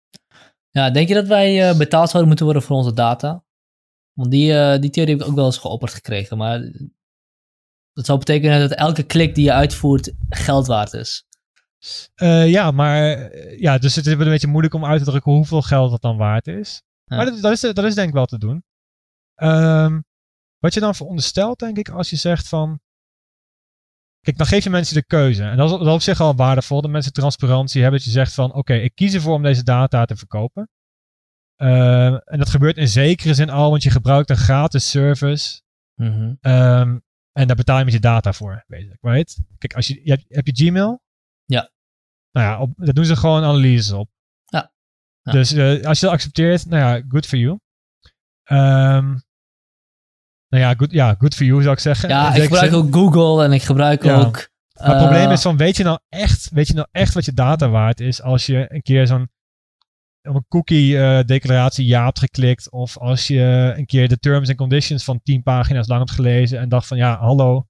Ja, 0.71 0.91
denk 0.91 1.09
je 1.09 1.15
dat 1.15 1.27
wij 1.27 1.77
betaald 1.77 2.09
zouden 2.09 2.27
moeten 2.27 2.45
worden 2.45 2.63
voor 2.63 2.77
onze 2.77 2.93
data? 2.93 3.45
Want 4.13 4.31
die, 4.31 4.59
eh, 4.59 4.81
die 4.81 4.91
theorie 4.91 5.15
heb 5.15 5.23
ik 5.23 5.29
ook 5.31 5.37
wel 5.37 5.47
eens 5.47 5.59
geopperd 5.59 5.93
gekregen. 5.93 6.37
Maar 6.37 6.61
dat 7.93 8.07
zou 8.07 8.19
betekenen 8.19 8.61
dat 8.61 8.79
elke 8.79 9.03
klik 9.03 9.35
die 9.35 9.45
je 9.45 9.53
uitvoert 9.53 10.13
geld 10.29 10.67
waard 10.67 10.93
is. 10.93 11.27
Eh, 12.15 12.51
ja, 12.51 12.71
maar 12.71 13.03
eh, 13.03 13.59
ja, 13.59 13.79
dus 13.79 13.97
het 13.97 14.07
is 14.07 14.15
wel 14.15 14.27
een 14.27 14.33
beetje 14.33 14.47
moeilijk 14.47 14.75
om 14.75 14.85
uit 14.85 15.05
te 15.05 15.11
drukken 15.11 15.33
hoeveel 15.33 15.63
geld 15.63 15.91
dat 15.91 16.03
dan 16.03 16.17
waard 16.17 16.47
is. 16.47 16.83
Ja. 17.05 17.17
Maar 17.17 17.25
dat, 17.25 17.41
dat, 17.41 17.53
is, 17.53 17.61
dat 17.61 17.85
is 17.85 17.95
denk 17.95 18.09
ik 18.09 18.15
wel 18.15 18.27
te 18.27 18.39
doen. 18.39 18.65
Ehm, 19.35 20.01
wat 20.59 20.75
je 20.75 20.81
dan 20.81 20.95
veronderstelt, 20.95 21.59
denk 21.59 21.79
ik, 21.79 21.89
als 21.89 22.11
je 22.11 22.17
zegt 22.17 22.49
van. 22.49 22.81
Kijk, 24.21 24.37
dan 24.37 24.47
geef 24.47 24.65
je 24.65 24.71
mensen 24.71 24.95
de 24.95 25.05
keuze. 25.05 25.43
En 25.43 25.57
dat 25.57 25.71
is, 25.71 25.79
dat 25.79 25.87
is 25.87 25.93
op 25.93 26.01
zich 26.01 26.21
al 26.21 26.35
waardevol. 26.35 26.81
Dat 26.81 26.91
mensen 26.91 27.13
transparantie 27.13 27.83
hebben. 27.83 27.99
Dat 27.99 28.09
je 28.09 28.15
zegt 28.15 28.35
van, 28.35 28.55
oké, 28.55 28.75
ik 28.75 28.95
kies 28.95 29.15
ervoor 29.15 29.35
om 29.35 29.43
deze 29.43 29.63
data 29.63 30.05
te 30.05 30.17
verkopen. 30.17 30.71
Ehm, 31.63 32.15
en 32.25 32.39
dat 32.39 32.51
gebeurt 32.51 32.77
in 32.77 32.89
zekere 32.89 33.35
zin 33.35 33.51
al, 33.51 33.71
want 33.71 33.83
je 33.83 33.91
gebruikt 33.91 34.31
een 34.31 34.37
gratis 34.37 34.91
service. 34.91 35.63
Mhm. 35.95 36.35
Ehm, 36.41 36.99
en 37.33 37.47
daar 37.47 37.57
betaal 37.57 37.79
je 37.79 37.85
met 37.85 37.93
je 37.93 38.01
data 38.01 38.33
voor, 38.33 38.65
basically, 38.67 38.99
right? 39.01 39.39
Kijk, 39.59 39.75
als 39.75 39.87
je, 39.87 40.01
je 40.05 40.11
hebt, 40.11 40.25
heb 40.29 40.47
je 40.47 40.53
Gmail? 40.53 41.03
Ja. 41.45 41.71
Nou 42.33 42.47
ja, 42.47 42.61
op, 42.61 42.73
daar 42.77 42.95
doen 42.95 43.05
ze 43.05 43.17
gewoon 43.17 43.43
analyses 43.43 43.93
op. 43.93 44.11
Ja. 44.45 44.73
Ja. 45.23 45.33
Dus 45.33 45.53
eh, 45.53 45.85
als 45.85 46.01
je 46.01 46.07
dat 46.07 46.15
accepteert, 46.15 46.67
nou 46.67 46.83
ja, 46.83 47.05
good 47.09 47.27
for 47.27 47.39
you. 47.39 47.59
Ehm, 48.43 49.09
nou 50.49 50.63
ja, 50.63 50.75
good, 50.75 50.91
ja, 50.91 51.15
good 51.19 51.35
for 51.35 51.47
you 51.47 51.63
zou 51.63 51.75
ik 51.75 51.81
zeggen. 51.81 52.09
Ja, 52.09 52.35
ik 52.35 52.43
gebruik 52.43 52.71
zin. 52.71 52.79
ook 52.79 52.95
Google 52.95 53.45
en 53.45 53.53
ik 53.53 53.63
gebruik 53.63 54.05
Ja. 54.05 54.21
ook... 54.21 54.51
Maar 54.79 54.89
het 54.89 54.99
probleem 54.99 55.27
eh, 55.27 55.33
is 55.33 55.43
van, 55.43 55.57
weet 55.57 55.77
je 55.77 55.85
nou 55.85 55.99
echt, 56.09 56.51
weet 56.51 56.67
je 56.67 56.75
nou 56.75 56.87
echt 56.91 57.15
wat 57.15 57.25
je 57.25 57.33
data 57.33 57.69
waard 57.69 58.01
is 58.01 58.23
als 58.23 58.47
je 58.47 58.75
een 58.75 58.83
keer 58.83 59.07
zo'n 59.07 59.31
op 60.29 60.35
een 60.35 60.47
cookie 60.49 60.99
eh, 60.99 61.25
declaratie 61.25 61.87
ja 61.87 62.05
hebt 62.05 62.19
geklikt 62.19 62.71
of 62.71 62.99
als 62.99 63.27
je 63.27 63.73
een 63.77 63.87
keer 63.87 64.09
de 64.09 64.19
terms 64.19 64.49
and 64.49 64.59
conditions 64.59 65.05
van 65.05 65.21
10 65.23 65.43
pagina's 65.43 65.89
lang 65.89 66.01
hebt 66.01 66.15
gelezen 66.15 66.59
en 66.59 66.69
dacht 66.69 66.87
van 66.87 66.97
ja, 66.97 67.19
hallo, 67.19 67.67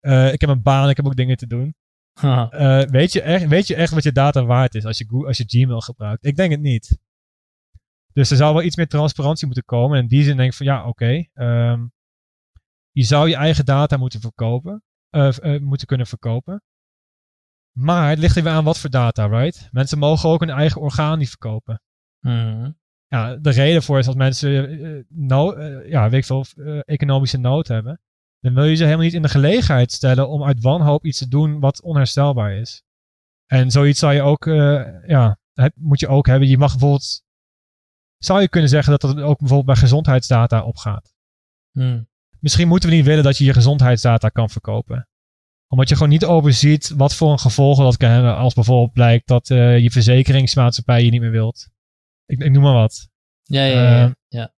eh, 0.00 0.32
ik 0.32 0.40
heb 0.40 0.50
een 0.50 0.62
baan, 0.62 0.88
ik 0.88 0.96
heb 0.96 1.06
ook 1.06 1.16
dingen 1.16 1.36
te 1.36 1.46
doen. 1.46 1.74
Eh, 2.20 2.82
weet, 2.82 3.12
je 3.12 3.22
echt, 3.22 3.46
weet 3.46 3.66
je 3.66 3.74
echt 3.74 3.92
wat 3.92 4.02
je 4.02 4.12
data 4.12 4.44
waard 4.44 4.74
is 4.74 4.84
als 4.84 4.98
je, 4.98 5.24
als 5.26 5.36
je 5.36 5.44
Gmail 5.46 5.80
gebruikt? 5.80 6.24
Ik 6.24 6.36
denk 6.36 6.50
het 6.50 6.60
niet. 6.60 6.98
Dus 8.12 8.30
er 8.30 8.36
zou 8.36 8.54
wel 8.54 8.62
iets 8.62 8.76
meer 8.76 8.88
transparantie 8.88 9.46
moeten 9.46 9.64
komen. 9.64 9.96
En 9.96 10.02
in 10.02 10.08
die 10.08 10.22
zin 10.22 10.36
denk 10.36 10.50
ik 10.50 10.56
van 10.56 10.66
ja, 10.66 10.86
oké. 10.86 11.26
ehm, 11.32 11.86
je 12.90 13.02
zou 13.02 13.28
je 13.28 13.34
eigen 13.34 13.64
data 13.64 13.96
moeten 13.96 14.20
verkopen. 14.20 14.82
moeten 15.60 15.86
kunnen 15.86 16.06
verkopen. 16.06 16.62
Maar 17.78 18.08
het 18.08 18.18
ligt 18.18 18.36
er 18.36 18.42
weer 18.42 18.52
aan 18.52 18.64
wat 18.64 18.78
voor 18.78 18.90
data, 18.90 19.26
right? 19.26 19.68
Mensen 19.70 19.98
mogen 19.98 20.28
ook 20.28 20.40
hun 20.40 20.50
eigen 20.50 20.80
orgaan 20.80 21.18
niet 21.18 21.28
verkopen. 21.28 21.82
Mhm. 22.20 22.70
Ja, 23.06 23.36
de 23.36 23.50
reden 23.50 23.82
voor 23.82 23.98
is 23.98 24.06
dat 24.06 24.16
mensen 24.16 24.68
eh, 25.28 25.90
ja, 25.90 26.08
weet 26.10 26.20
ik 26.20 26.24
veel, 26.24 26.44
economische 26.84 27.38
nood 27.38 27.68
hebben. 27.68 28.00
Dan 28.40 28.54
wil 28.54 28.64
je 28.64 28.74
ze 28.74 28.84
helemaal 28.84 29.04
niet 29.04 29.14
in 29.14 29.22
de 29.22 29.28
gelegenheid 29.28 29.92
stellen 29.92 30.28
om 30.28 30.44
uit 30.44 30.60
wanhoop 30.60 31.04
iets 31.04 31.18
te 31.18 31.28
doen 31.28 31.60
wat 31.60 31.82
onherstelbaar 31.82 32.52
is. 32.52 32.82
En 33.46 33.70
zoiets 33.70 33.98
zou 33.98 34.14
je 34.14 34.22
ook, 34.22 34.44
ja, 35.06 35.38
heb- 35.52 35.74
moet 35.76 36.00
je 36.00 36.08
ook 36.08 36.26
hebben. 36.26 36.48
Je 36.48 36.58
mag 36.58 36.70
bijvoorbeeld, 36.70 37.22
zou 38.18 38.40
je 38.40 38.48
kunnen 38.48 38.70
zeggen 38.70 38.90
dat 38.98 39.00
dat 39.00 39.20
ook 39.20 39.38
bijvoorbeeld 39.38 39.66
bij 39.66 39.76
gezondheidsdata 39.76 40.62
opgaat. 40.64 41.14
Mhm. 41.72 42.02
Misschien 42.40 42.68
moeten 42.68 42.88
we 42.88 42.94
niet 42.94 43.04
willen 43.04 43.24
dat 43.24 43.38
je 43.38 43.44
je 43.44 43.52
gezondheidsdata 43.52 44.28
kan 44.28 44.50
verkopen. 44.50 45.08
Omdat 45.68 45.88
je 45.88 45.94
gewoon 45.94 46.10
niet 46.10 46.24
overziet 46.24 46.88
wat 46.96 47.14
voor 47.14 47.32
een 47.32 47.38
gevolgen 47.38 47.84
dat 47.84 47.96
kan 47.96 48.10
hebben 48.10 48.36
als 48.36 48.54
bijvoorbeeld 48.54 48.92
blijkt 48.92 49.26
dat 49.26 49.46
je 49.48 49.88
verzekeringsmaatschappij 49.90 51.04
je 51.04 51.10
niet 51.10 51.20
meer 51.20 51.30
wilt. 51.30 51.68
Ik, 52.30 52.42
ik 52.42 52.50
noem 52.50 52.62
maar 52.62 52.74
wat. 52.74 53.08
Ja, 53.42 53.64
ja, 53.64 53.82
ja. 53.82 54.04
Eh, 54.04 54.10
ja. 54.28 54.52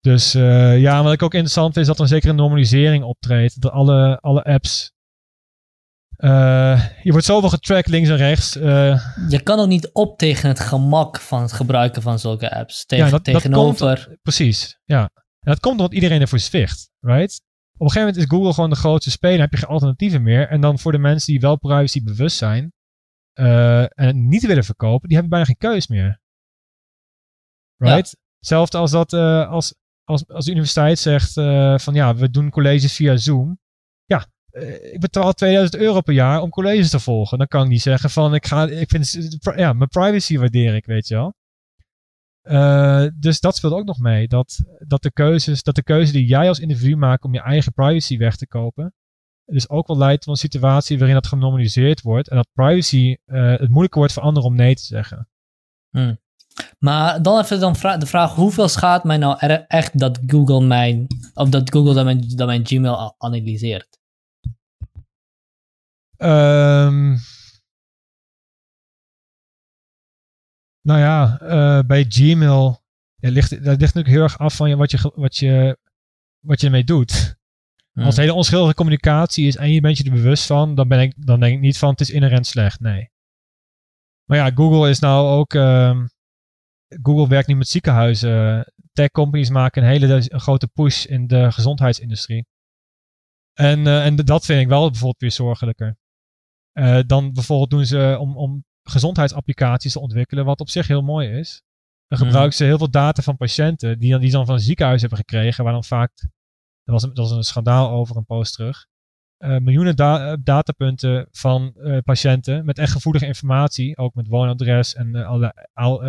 Dus 0.00 0.34
eh, 0.34 0.80
ja, 0.80 1.02
wat 1.02 1.12
ik 1.12 1.22
ook 1.22 1.34
interessant 1.34 1.72
vind, 1.72 1.76
is 1.76 1.86
dat 1.86 1.96
er 1.96 2.02
een 2.02 2.08
zekere 2.08 2.32
normalisering 2.32 3.04
optreedt. 3.04 3.60
Dat 3.60 3.72
alle, 3.72 4.18
alle 4.20 4.44
apps. 4.44 4.92
eh, 6.16 6.84
je 7.02 7.10
wordt 7.10 7.26
zoveel 7.26 7.48
getracked 7.48 7.90
links 7.90 8.08
en 8.08 8.16
rechts. 8.16 8.52
Je 8.52 9.40
kan 9.42 9.58
ook 9.58 9.68
niet 9.68 9.90
op 9.92 10.18
tegen 10.18 10.48
het 10.48 10.60
gemak 10.60 11.20
van 11.20 11.42
het 11.42 11.52
gebruiken 11.52 12.02
van 12.02 12.18
zulke 12.18 12.54
apps. 12.54 12.86
Tegen, 12.86 13.04
ja, 13.04 13.10
dat, 13.10 13.24
dat 13.24 13.34
tegenover... 13.34 14.04
komt, 14.06 14.22
precies, 14.22 14.78
ja. 14.84 15.10
En 15.40 15.52
dat 15.52 15.60
komt 15.60 15.78
omdat 15.78 15.94
iedereen 15.94 16.20
ervoor 16.20 16.38
zwicht, 16.38 16.90
right? 17.00 17.42
Op 17.72 17.86
een 17.86 17.92
gegeven 17.92 18.00
moment 18.00 18.16
is 18.16 18.36
Google 18.36 18.54
gewoon 18.54 18.70
de 18.70 18.76
grootste 18.76 19.10
speler. 19.10 19.40
heb 19.40 19.50
je 19.50 19.56
geen 19.56 19.68
alternatieven 19.68 20.22
meer. 20.22 20.48
En 20.48 20.60
dan 20.60 20.78
voor 20.78 20.92
de 20.92 20.98
mensen 20.98 21.32
die 21.32 21.40
wel 21.40 21.58
privacy 21.58 22.02
bewust 22.02 22.36
zijn. 22.36 22.72
en 23.32 23.90
het 23.94 24.16
niet 24.16 24.46
willen 24.46 24.64
verkopen, 24.64 25.08
die 25.08 25.16
hebben 25.16 25.30
bijna 25.30 25.44
geen 25.46 25.70
keus 25.70 25.86
meer. 25.86 26.20
Right? 27.80 28.16
Hetzelfde 28.38 28.78
als 28.78 28.90
dat 28.90 29.12
eh, 29.12 29.48
als, 29.48 29.74
als, 30.04 30.28
als 30.28 30.44
de 30.44 30.50
universiteit 30.50 30.98
zegt 30.98 31.36
eh, 31.36 31.78
van 31.78 31.94
ja, 31.94 32.14
we 32.14 32.30
doen 32.30 32.50
colleges 32.50 32.94
via 32.94 33.16
Zoom. 33.16 33.58
Ja, 34.04 34.26
eh, 34.50 34.92
ik 34.92 35.00
betaal 35.00 35.32
2000 35.32 35.82
euro 35.82 36.00
per 36.00 36.14
jaar 36.14 36.42
om 36.42 36.50
colleges 36.50 36.90
te 36.90 36.98
volgen. 36.98 37.38
Dan 37.38 37.46
kan 37.46 37.62
ik 37.62 37.68
niet 37.68 37.82
zeggen 37.82 38.10
van 38.10 38.34
ik 38.34 38.46
ga, 38.46 38.68
ik 38.68 38.88
vind, 38.88 39.36
ja, 39.56 39.72
mijn 39.72 39.88
privacy 39.88 40.38
waardeer 40.38 40.74
ik, 40.74 40.86
weet 40.86 41.08
je 41.08 41.14
wel. 41.14 41.34
Dus 43.14 43.40
dat 43.40 43.56
speelt 43.56 43.72
ook 43.72 43.84
nog 43.84 43.98
mee. 43.98 44.28
Dat, 44.28 44.64
dat, 44.78 45.02
de 45.02 45.12
keuzes, 45.12 45.62
dat 45.62 45.74
de 45.74 45.82
keuze 45.82 46.12
die 46.12 46.26
jij 46.26 46.48
als 46.48 46.58
individu 46.58 46.96
maakt 46.96 47.24
om 47.24 47.34
je 47.34 47.40
eigen 47.40 47.72
privacy 47.72 48.18
weg 48.18 48.36
te 48.36 48.46
kopen. 48.46 48.94
Dus 49.44 49.68
ook 49.68 49.86
wel 49.86 49.98
leidt 49.98 50.22
tot 50.22 50.32
een 50.32 50.40
situatie 50.40 50.98
waarin 50.98 51.16
dat 51.16 51.26
genormaliseerd 51.26 52.00
wordt. 52.02 52.28
En 52.28 52.36
dat 52.36 52.48
privacy 52.52 53.16
het 53.24 53.68
moeilijker 53.68 53.98
wordt 53.98 54.12
voor 54.12 54.22
anderen 54.22 54.50
om 54.50 54.56
nee 54.56 54.74
te 54.74 54.84
zeggen. 54.84 55.28
Maar 56.78 57.22
dan 57.22 57.38
even 57.40 57.60
dan 57.60 57.76
vra- 57.76 57.96
de 57.96 58.06
vraag, 58.06 58.34
hoeveel 58.34 58.68
schaadt 58.68 59.04
mij 59.04 59.16
nou 59.16 59.36
er- 59.38 59.66
echt 59.66 59.98
dat 59.98 60.20
Google 60.26 60.60
mijn, 60.66 61.06
of 61.34 61.48
dat 61.48 61.70
Google 61.72 61.94
dan 61.94 62.04
mijn, 62.04 62.28
dan 62.36 62.46
mijn 62.46 62.66
Gmail 62.66 63.14
analyseert? 63.18 63.98
Ehm 66.16 67.16
nou 70.82 70.98
ja, 71.00 71.38
eh, 71.40 71.86
bij 71.86 72.04
Gmail 72.08 72.82
ja, 73.16 73.30
ligt, 73.30 73.50
dat 73.50 73.60
ligt 73.64 73.80
natuurlijk 73.94 74.08
heel 74.14 74.22
erg 74.22 74.38
af 74.38 74.56
van 74.56 74.76
wat, 74.76 74.90
je, 74.90 75.12
wat, 75.14 75.36
je, 75.36 75.78
wat 76.46 76.60
je 76.60 76.66
ermee 76.66 76.84
doet. 76.84 77.38
Hmm. 77.92 78.04
Als 78.04 78.16
hele 78.16 78.34
onschuldige 78.34 78.74
communicatie 78.74 79.46
is 79.46 79.56
en 79.56 79.70
je 79.72 79.80
bent 79.80 79.98
je 79.98 80.04
er 80.04 80.10
bewust 80.10 80.46
van, 80.46 80.74
dan, 80.74 80.88
ben 80.88 81.00
ik, 81.00 81.14
dan 81.26 81.40
denk 81.40 81.54
ik 81.54 81.60
niet 81.60 81.78
van 81.78 81.90
het 81.90 82.00
is 82.00 82.10
inherent 82.10 82.46
slecht. 82.46 82.80
Nee. 82.80 83.10
Maar 84.24 84.38
ja, 84.38 84.50
Google 84.54 84.88
is 84.88 84.98
nou 84.98 85.38
ook. 85.38 85.54
ehm, 85.54 86.06
Google 87.02 87.28
werkt 87.28 87.48
niet 87.48 87.56
met 87.56 87.68
ziekenhuizen. 87.68 88.64
Tech 88.92 89.10
companies 89.10 89.50
maken 89.50 89.82
een 89.82 89.88
hele 89.88 90.14
een 90.32 90.40
grote 90.40 90.66
push 90.68 91.04
in 91.04 91.26
de 91.26 91.52
gezondheidsindustrie. 91.52 92.46
En, 93.52 93.86
eh, 93.86 94.06
en 94.06 94.16
dat 94.16 94.44
vind 94.44 94.60
ik 94.60 94.68
wel 94.68 94.80
bijvoorbeeld 94.90 95.20
weer 95.20 95.30
zorgelijker. 95.32 95.96
Eh, 96.72 97.00
dan 97.06 97.32
bijvoorbeeld 97.32 97.70
doen 97.70 97.86
ze 97.86 98.16
om, 98.20 98.36
om 98.36 98.64
gezondheidsapplicaties 98.82 99.92
te 99.92 100.00
ontwikkelen, 100.00 100.44
wat 100.44 100.60
op 100.60 100.68
zich 100.68 100.86
heel 100.86 101.02
mooi 101.02 101.28
is. 101.28 101.62
Dan 102.06 102.18
Mhm. 102.18 102.26
gebruiken 102.26 102.56
ze 102.56 102.64
heel 102.64 102.78
veel 102.78 102.90
data 102.90 103.22
van 103.22 103.36
patiënten, 103.36 103.98
die 103.98 104.10
dan, 104.10 104.20
die 104.20 104.30
dan 104.30 104.46
van 104.46 104.54
een 104.54 104.60
ziekenhuis 104.60 105.00
hebben 105.00 105.18
gekregen, 105.18 105.64
waar 105.64 105.72
dan 105.72 105.84
vaak, 105.84 106.10
er 106.84 106.92
was 106.92 107.02
een, 107.02 107.10
er 107.10 107.20
was 107.20 107.30
een 107.30 107.42
schandaal 107.42 107.90
over 107.90 108.16
een 108.16 108.24
post 108.24 108.54
terug, 108.54 108.86
eh, 109.36 109.56
miljoenen 109.58 109.96
da- 109.96 110.36
datapunten 110.36 111.28
van 111.30 111.74
patiënten 112.04 112.64
met 112.64 112.78
echt 112.78 112.92
gevoelige 112.92 113.26
informatie, 113.26 113.96
ook 113.96 114.14
met 114.14 114.26
woonadres 114.28 114.94
en 114.94 115.14
alle 115.14 115.68
al, 115.72 116.02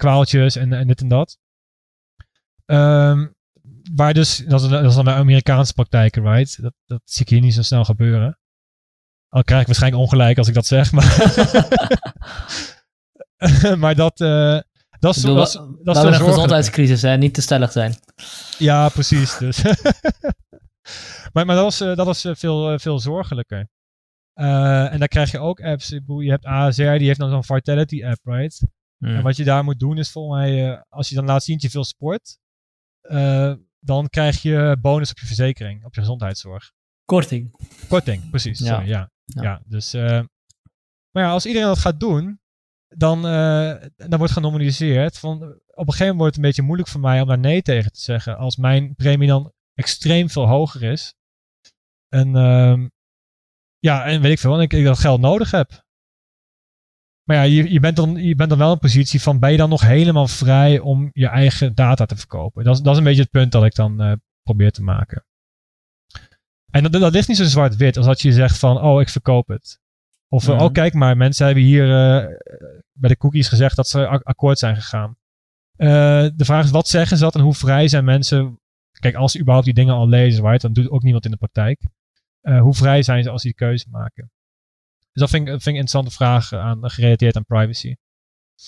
kwaaltjes 0.00 0.56
en, 0.56 0.72
en 0.72 0.86
dit 0.86 1.00
en 1.00 1.08
dat. 1.08 1.38
Ehm, 2.66 3.26
waar 3.94 4.14
dus, 4.14 4.36
dat 4.36 4.62
is, 4.62 4.68
dat 4.68 4.84
is 4.84 4.94
dan 4.94 5.04
bij 5.04 5.14
Amerikaanse 5.14 5.72
praktijken, 5.72 6.22
right? 6.22 6.62
Dat, 6.62 6.74
dat 6.86 7.00
zie 7.04 7.22
ik 7.22 7.28
hier 7.28 7.40
niet 7.40 7.54
zo 7.54 7.62
snel 7.62 7.84
gebeuren. 7.84 8.38
Al 9.28 9.44
krijg 9.44 9.60
ik 9.60 9.66
waarschijnlijk 9.66 10.02
ongelijk 10.02 10.38
als 10.38 10.48
ik 10.48 10.54
dat 10.54 10.66
zeg, 10.66 10.92
maar, 10.92 11.16
maar 13.82 13.94
dat, 13.94 14.20
eh, 14.20 14.60
dat 14.98 15.16
is, 15.16 15.22
bedoel, 15.22 15.36
dat 15.36 15.52
we 15.52 15.60
is 15.60 15.64
een 15.84 15.94
zorgelijk. 15.94 16.22
gezondheidscrisis, 16.22 17.02
hè? 17.02 17.16
niet 17.16 17.34
te 17.34 17.42
stellig 17.42 17.72
zijn. 17.72 17.94
Ja, 18.58 18.88
precies. 18.88 19.38
Dus. 19.38 19.62
maar, 21.32 21.46
maar 21.46 21.56
dat 21.56 21.64
was, 21.64 21.80
eh, 21.80 21.96
dat 21.96 22.06
was 22.06 22.24
eh, 22.24 22.34
veel, 22.34 22.78
veel 22.78 22.98
zorgelijker. 22.98 23.68
En 24.34 24.98
dan 24.98 25.08
krijg 25.08 25.30
je 25.30 25.38
ook 25.38 25.60
apps. 25.60 25.88
Je 25.88 26.30
hebt 26.30 26.44
ASR, 26.44 26.82
die 26.82 27.06
heeft 27.06 27.18
dan 27.18 27.30
zo'n 27.30 27.44
Vitality 27.44 28.04
app, 28.04 28.20
right? 28.24 28.62
En 29.00 29.22
wat 29.22 29.36
je 29.36 29.44
daar 29.44 29.64
moet 29.64 29.78
doen 29.78 29.98
is 29.98 30.10
volgens 30.10 30.40
mij, 30.40 30.72
eh, 30.72 30.80
als 30.88 31.08
je 31.08 31.14
dan 31.14 31.24
laat 31.24 31.44
zien 31.44 31.54
dat 31.54 31.64
je 31.64 31.70
veel 31.70 31.84
sport, 31.84 32.38
eh, 33.00 33.54
dan 33.78 34.08
krijg 34.08 34.42
je 34.42 34.76
bonus 34.80 35.10
op 35.10 35.18
je 35.18 35.26
verzekering, 35.26 35.84
op 35.84 35.94
je 35.94 36.00
gezondheidszorg. 36.00 36.72
Korting. 37.04 37.54
Korting, 37.88 38.30
precies. 38.30 38.58
Ja. 38.58 38.66
Sorry, 38.66 38.88
ja. 38.88 39.10
Ja. 39.24 39.42
Ja. 39.42 39.62
dus, 39.64 39.94
eh, 39.94 40.20
maar 41.10 41.22
ja, 41.22 41.30
als 41.30 41.46
iedereen 41.46 41.68
dat 41.68 41.78
gaat 41.78 42.00
doen, 42.00 42.40
dan, 42.88 43.26
eh, 43.26 43.74
dan 43.96 44.18
wordt 44.18 44.32
genormaliseerd. 44.32 45.18
Van, 45.18 45.42
op 45.42 45.86
een 45.86 45.92
gegeven 45.92 46.06
moment 46.06 46.18
wordt 46.18 46.34
het 46.34 46.36
een 46.36 46.42
beetje 46.42 46.62
moeilijk 46.62 46.88
voor 46.88 47.00
mij 47.00 47.20
om 47.20 47.28
daar 47.28 47.38
nee 47.38 47.62
tegen 47.62 47.92
te 47.92 48.00
zeggen. 48.00 48.36
Als 48.36 48.56
mijn 48.56 48.94
premie 48.94 49.28
dan 49.28 49.52
extreem 49.74 50.28
veel 50.30 50.48
hoger 50.48 50.82
is. 50.82 51.14
En 52.08 52.36
ehm, 52.36 52.88
ja, 53.78 54.04
en 54.04 54.20
weet 54.20 54.32
ik 54.32 54.38
veel, 54.38 54.54
en 54.54 54.60
ik, 54.60 54.72
ik 54.72 54.84
dat 54.84 54.98
geld 54.98 55.20
nodig 55.20 55.50
heb. 55.50 55.84
Maar 57.30 57.38
ja, 57.38 57.44
je, 57.44 57.72
je, 57.72 57.80
bent 57.80 57.96
dan, 57.96 58.14
je 58.14 58.34
bent 58.34 58.48
dan 58.48 58.58
wel 58.58 58.66
in 58.66 58.72
een 58.72 58.78
positie 58.78 59.22
van, 59.22 59.38
ben 59.38 59.50
je 59.50 59.56
dan 59.56 59.68
nog 59.68 59.80
helemaal 59.82 60.26
vrij 60.28 60.78
om 60.78 61.10
je 61.12 61.26
eigen 61.26 61.74
data 61.74 62.06
te 62.06 62.16
verkopen? 62.16 62.64
Dat 62.64 62.74
is, 62.74 62.82
dat 62.82 62.92
is 62.92 62.98
een 62.98 63.04
beetje 63.04 63.22
het 63.22 63.30
punt 63.30 63.52
dat 63.52 63.64
ik 63.64 63.74
dan 63.74 64.02
uh, 64.02 64.12
probeer 64.42 64.70
te 64.70 64.82
maken. 64.82 65.24
En 66.70 66.82
dat, 66.82 66.92
dat 66.92 67.14
is 67.14 67.26
niet 67.26 67.36
zo 67.36 67.44
zwart-wit 67.44 67.96
als 67.96 68.06
dat 68.06 68.20
je 68.20 68.32
zegt 68.32 68.58
van, 68.58 68.80
oh, 68.80 69.00
ik 69.00 69.08
verkoop 69.08 69.48
het. 69.48 69.80
Of, 70.28 70.46
-hmm. 70.46 70.58
oh 70.58 70.72
kijk 70.72 70.94
maar, 70.94 71.16
mensen 71.16 71.46
hebben 71.46 71.64
hier 71.64 71.84
uh, 71.84 72.36
bij 72.92 73.08
de 73.08 73.16
cookies 73.16 73.48
gezegd 73.48 73.76
dat 73.76 73.88
ze 73.88 74.06
akkoord 74.06 74.58
zijn 74.58 74.76
gegaan. 74.76 75.16
Uh, 75.76 75.88
de 76.36 76.44
vraag 76.44 76.64
is, 76.64 76.70
wat 76.70 76.88
zeggen 76.88 77.16
ze 77.16 77.22
dat 77.22 77.34
en 77.34 77.40
hoe 77.40 77.54
vrij 77.54 77.88
zijn 77.88 78.04
mensen? 78.04 78.60
Kijk, 79.00 79.14
als 79.14 79.32
ze 79.32 79.38
überhaupt 79.38 79.66
die 79.66 79.74
dingen 79.74 79.94
al 79.94 80.08
lezen, 80.08 80.44
right, 80.44 80.60
dan 80.60 80.72
doet 80.72 80.90
ook 80.90 81.02
niemand 81.02 81.24
in 81.24 81.30
de 81.30 81.36
praktijk. 81.36 81.82
Uh, 82.42 82.60
hoe 82.60 82.74
vrij 82.74 83.02
zijn 83.02 83.22
ze 83.22 83.30
als 83.30 83.42
die 83.42 83.54
keuze 83.54 83.86
maken? 83.90 84.30
Dus 85.12 85.22
dat 85.22 85.30
vind 85.30 85.48
ik, 85.48 85.54
een 85.54 85.60
interessante 85.64 86.10
vraag 86.10 86.52
aan, 86.52 86.90
gerelateerd 86.90 87.36
aan 87.36 87.44
privacy. 87.44 87.94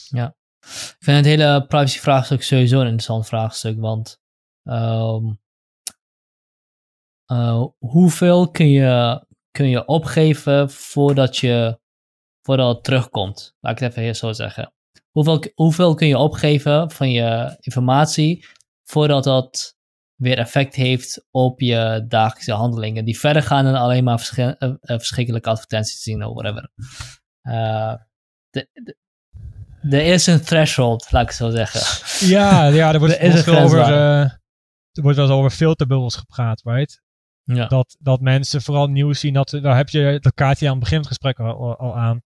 Ja, 0.09 0.36
ik 0.60 0.97
vind 0.98 1.16
het 1.16 1.27
hele 1.27 1.66
privacy 1.66 1.98
vraagstuk 1.98 2.43
sowieso 2.43 2.77
een 2.77 2.82
interessant 2.82 3.27
vraagstuk, 3.27 3.81
want 3.81 4.20
um, 4.62 5.40
uh, 7.32 7.64
hoeveel 7.78 8.51
kun 8.51 8.70
je, 8.70 9.24
kun 9.51 9.69
je 9.69 9.86
opgeven 9.86 10.70
voordat, 10.70 11.36
je, 11.36 11.81
voordat 12.43 12.74
het 12.74 12.85
terugkomt? 12.85 13.55
Laat 13.60 13.73
ik 13.73 13.78
het 13.78 13.97
even 13.97 14.16
zo 14.16 14.32
zeggen. 14.32 14.73
Hoeveel, 15.10 15.44
hoeveel 15.55 15.94
kun 15.94 16.06
je 16.06 16.19
opgeven 16.19 16.90
van 16.90 17.10
je 17.10 17.56
informatie 17.60 18.47
voordat 18.85 19.24
dat 19.24 19.77
weer 20.22 20.38
effect 20.38 20.74
heeft 20.74 21.26
op 21.30 21.60
je 21.60 22.04
dagelijkse 22.08 22.52
handelingen, 22.52 23.04
die 23.04 23.18
verder 23.18 23.42
gaan 23.42 23.64
dan 23.64 23.74
alleen 23.74 24.04
maar 24.04 24.18
verschi 24.18 24.42
uh, 24.42 24.54
uh, 24.58 24.76
verschrikkelijke 24.80 25.48
advertenties 25.48 26.02
zien 26.02 26.24
of 26.24 26.34
whatever. 26.34 26.70
Uh, 27.42 27.94
er 29.80 30.04
is 30.04 30.26
een 30.26 30.40
threshold, 30.40 31.12
laat 31.12 31.22
ik 31.22 31.28
het 31.28 31.36
zo 31.36 31.50
zeggen. 31.50 31.80
Ja, 32.28 32.66
ja 32.66 32.92
er 32.92 32.98
wordt, 32.98 33.18
er 33.46 33.62
over, 33.62 33.78
er 33.78 35.02
wordt 35.02 35.16
wel 35.16 35.26
eens 35.26 35.36
over 35.36 35.50
filterbubbels 35.50 36.16
gepraat, 36.16 36.62
right? 36.64 37.02
Ja. 37.44 37.66
Dat, 37.66 37.96
dat 37.98 38.20
mensen 38.20 38.62
vooral 38.62 38.86
nieuws 38.86 39.20
zien, 39.20 39.34
dat, 39.34 39.48
daar 39.50 39.76
heb 39.76 39.88
je, 39.88 40.18
dat 40.20 40.34
kaartje 40.34 40.66
aan 40.66 40.72
het 40.72 40.82
begin 40.82 41.02
van 41.02 41.08
het 41.08 41.18
gesprek 41.18 41.38
al, 41.38 41.76
al 41.76 41.96
aan. 41.96 42.22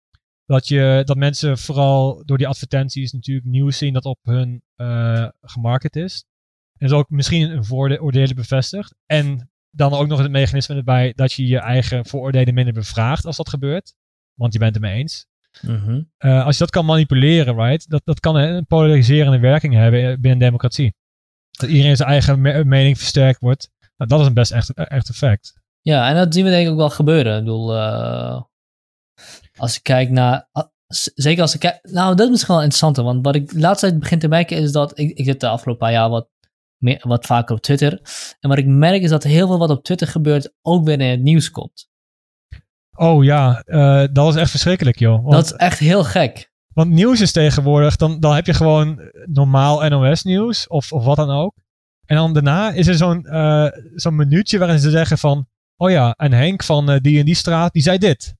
Dat, 0.44 0.68
je, 0.68 1.02
dat 1.04 1.16
mensen 1.16 1.58
vooral 1.58 2.22
door 2.24 2.38
die 2.38 2.48
advertenties 2.48 3.12
natuurlijk 3.12 3.46
nieuws 3.46 3.78
zien 3.78 3.92
dat 3.92 4.04
op 4.04 4.18
hun 4.22 4.62
uh, 4.76 5.28
gemarket 5.40 5.96
is. 5.96 6.24
En 6.80 6.88
dat 6.88 6.98
ook 6.98 7.10
misschien 7.10 7.50
een 7.50 7.64
vooroordelen 7.64 8.36
bevestigt. 8.36 8.94
En 9.06 9.50
dan 9.70 9.92
ook 9.92 10.06
nog 10.06 10.18
het 10.18 10.30
mechanisme 10.30 10.74
erbij 10.74 11.12
dat 11.14 11.32
je 11.32 11.46
je 11.46 11.58
eigen 11.58 12.06
vooroordelen 12.06 12.54
minder 12.54 12.74
bevraagt 12.74 13.24
als 13.26 13.36
dat 13.36 13.48
gebeurt. 13.48 13.94
Want 14.34 14.52
je 14.52 14.58
bent 14.58 14.74
het 14.74 14.82
mee 14.82 14.98
eens. 14.98 15.26
-hmm. 15.60 16.10
uh, 16.18 16.44
als 16.44 16.54
je 16.56 16.62
dat 16.62 16.70
kan 16.70 16.84
manipuleren, 16.84 17.54
right, 17.54 17.88
dat, 17.88 18.00
dat 18.04 18.20
kan 18.20 18.36
een 18.36 18.66
polariserende 18.66 19.38
werking 19.38 19.74
hebben 19.74 20.00
binnen 20.00 20.30
een 20.30 20.38
democratie. 20.38 20.94
Dat 21.50 21.68
iedereen 21.70 21.96
zijn 21.96 22.08
eigen 22.08 22.40
me 22.40 22.64
mening 22.64 22.98
versterkt 22.98 23.40
wordt. 23.40 23.70
Nou, 23.96 24.10
dat 24.10 24.20
is 24.20 24.26
een 24.26 24.34
best 24.34 24.52
echt, 24.52 24.74
echt 24.74 25.08
effect. 25.08 25.60
Ja, 25.80 26.08
en 26.08 26.14
dat 26.14 26.34
zien 26.34 26.44
we 26.44 26.50
denk 26.50 26.66
ik 26.66 26.72
ook 26.72 26.78
wel 26.78 26.90
gebeuren. 26.90 27.38
Ik 27.38 27.44
bedoel, 27.44 27.76
uh, 27.76 28.42
als 29.56 29.76
ik 29.76 29.82
kijk 29.82 30.10
naar. 30.10 30.48
Zeker 31.14 31.42
als 31.42 31.54
ik 31.54 31.60
kijk. 31.60 31.78
Nou, 31.82 32.16
dat 32.16 32.24
is 32.24 32.30
misschien 32.30 32.54
wel 32.54 32.62
interessanter. 32.62 33.04
Want 33.04 33.24
wat 33.24 33.34
ik 33.34 33.48
de 33.48 33.58
laatste 33.58 33.86
tijd 33.86 34.00
begin 34.00 34.18
te 34.18 34.28
merken 34.28 34.56
is 34.56 34.72
dat. 34.72 34.98
Ik, 34.98 35.10
ik 35.18 35.24
zit 35.24 35.40
de 35.40 35.48
afgelopen 35.48 35.86
paar 35.86 35.92
jaar 35.92 36.08
wat, 36.08 36.28
meer, 36.80 37.04
wat 37.06 37.26
vaker 37.26 37.54
op 37.54 37.60
Twitter. 37.60 38.00
En 38.40 38.48
wat 38.48 38.58
ik 38.58 38.66
merk 38.66 39.02
is 39.02 39.10
dat 39.10 39.22
heel 39.22 39.46
veel 39.46 39.58
wat 39.58 39.70
op 39.70 39.84
Twitter 39.84 40.06
gebeurt. 40.06 40.52
ook 40.62 40.84
weer 40.84 41.00
in 41.00 41.10
het 41.10 41.20
nieuws 41.20 41.50
komt. 41.50 41.88
Oh 42.96 43.24
ja, 43.24 43.62
uh, 43.66 44.04
dat 44.12 44.34
is 44.34 44.40
echt 44.40 44.50
verschrikkelijk, 44.50 44.98
joh. 44.98 45.22
Want, 45.22 45.32
dat 45.32 45.44
is 45.44 45.52
echt 45.52 45.78
heel 45.78 46.04
gek. 46.04 46.50
Want 46.74 46.90
nieuws 46.90 47.20
is 47.20 47.32
tegenwoordig. 47.32 47.96
Dan, 47.96 48.20
dan 48.20 48.34
heb 48.34 48.46
je 48.46 48.54
gewoon 48.54 49.10
normaal 49.24 49.88
NOS-nieuws. 49.88 50.66
Of, 50.66 50.92
of 50.92 51.04
wat 51.04 51.16
dan 51.16 51.30
ook. 51.30 51.54
En 52.06 52.16
dan 52.16 52.32
daarna 52.32 52.70
is 52.72 52.86
er 52.86 52.94
zo'n 52.94 53.26
uh, 53.30 53.66
zo'n 53.94 54.16
minuutje 54.16 54.58
waarin 54.58 54.78
ze 54.78 54.90
zeggen 54.90 55.18
van... 55.18 55.48
Oh 55.76 55.90
ja, 55.90 56.12
en 56.12 56.32
Henk 56.32 56.62
van 56.62 56.90
uh, 56.90 56.96
die 57.00 57.18
en 57.18 57.24
die 57.24 57.34
straat, 57.34 57.72
die 57.72 57.82
zei 57.82 57.98
dit. 57.98 58.34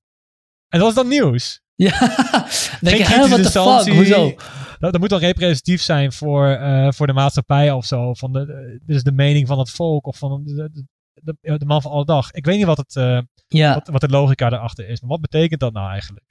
En 0.69 0.79
dat 0.79 0.89
is 0.89 0.95
dan 0.95 1.09
nieuws. 1.09 1.61
Ja, 1.83 1.99
denk 2.81 2.97
je, 2.97 3.29
what 3.29 3.43
the 3.43 3.51
fuck, 3.51 3.95
hoezo? 3.95 4.35
Dat, 4.79 4.93
dat 4.93 5.01
moet 5.01 5.11
wel 5.11 5.19
representatief 5.19 5.83
zijn 5.83 6.13
voor, 6.13 6.49
uh, 6.49 6.91
voor 6.91 7.07
de 7.07 7.13
maatschappij 7.13 7.73
of 7.73 7.85
zo. 7.85 8.15
Van 8.15 8.33
de, 8.33 8.81
is 8.87 9.03
de 9.03 9.13
mening 9.13 9.47
van 9.47 9.59
het 9.59 9.71
volk 9.71 10.07
of 10.07 10.19
van 10.19 10.43
de, 10.45 10.71
de, 11.15 11.59
de, 11.59 11.65
man 11.65 11.83
van 11.83 11.91
alle 11.91 12.05
dag. 12.05 12.31
Ik 12.31 12.45
weet 12.45 12.57
niet 12.57 12.67
wat, 12.67 12.77
het, 12.77 12.95
uh, 12.95 13.21
ja. 13.49 13.75
wat, 13.75 13.89
wat 13.89 14.01
de 14.01 14.09
logica 14.09 14.47
erachter 14.47 14.89
is. 14.89 15.01
Maar 15.01 15.11
wat 15.11 15.21
betekent 15.21 15.61
dat 15.61 15.73
nou 15.73 15.91
eigenlijk? 15.91 16.27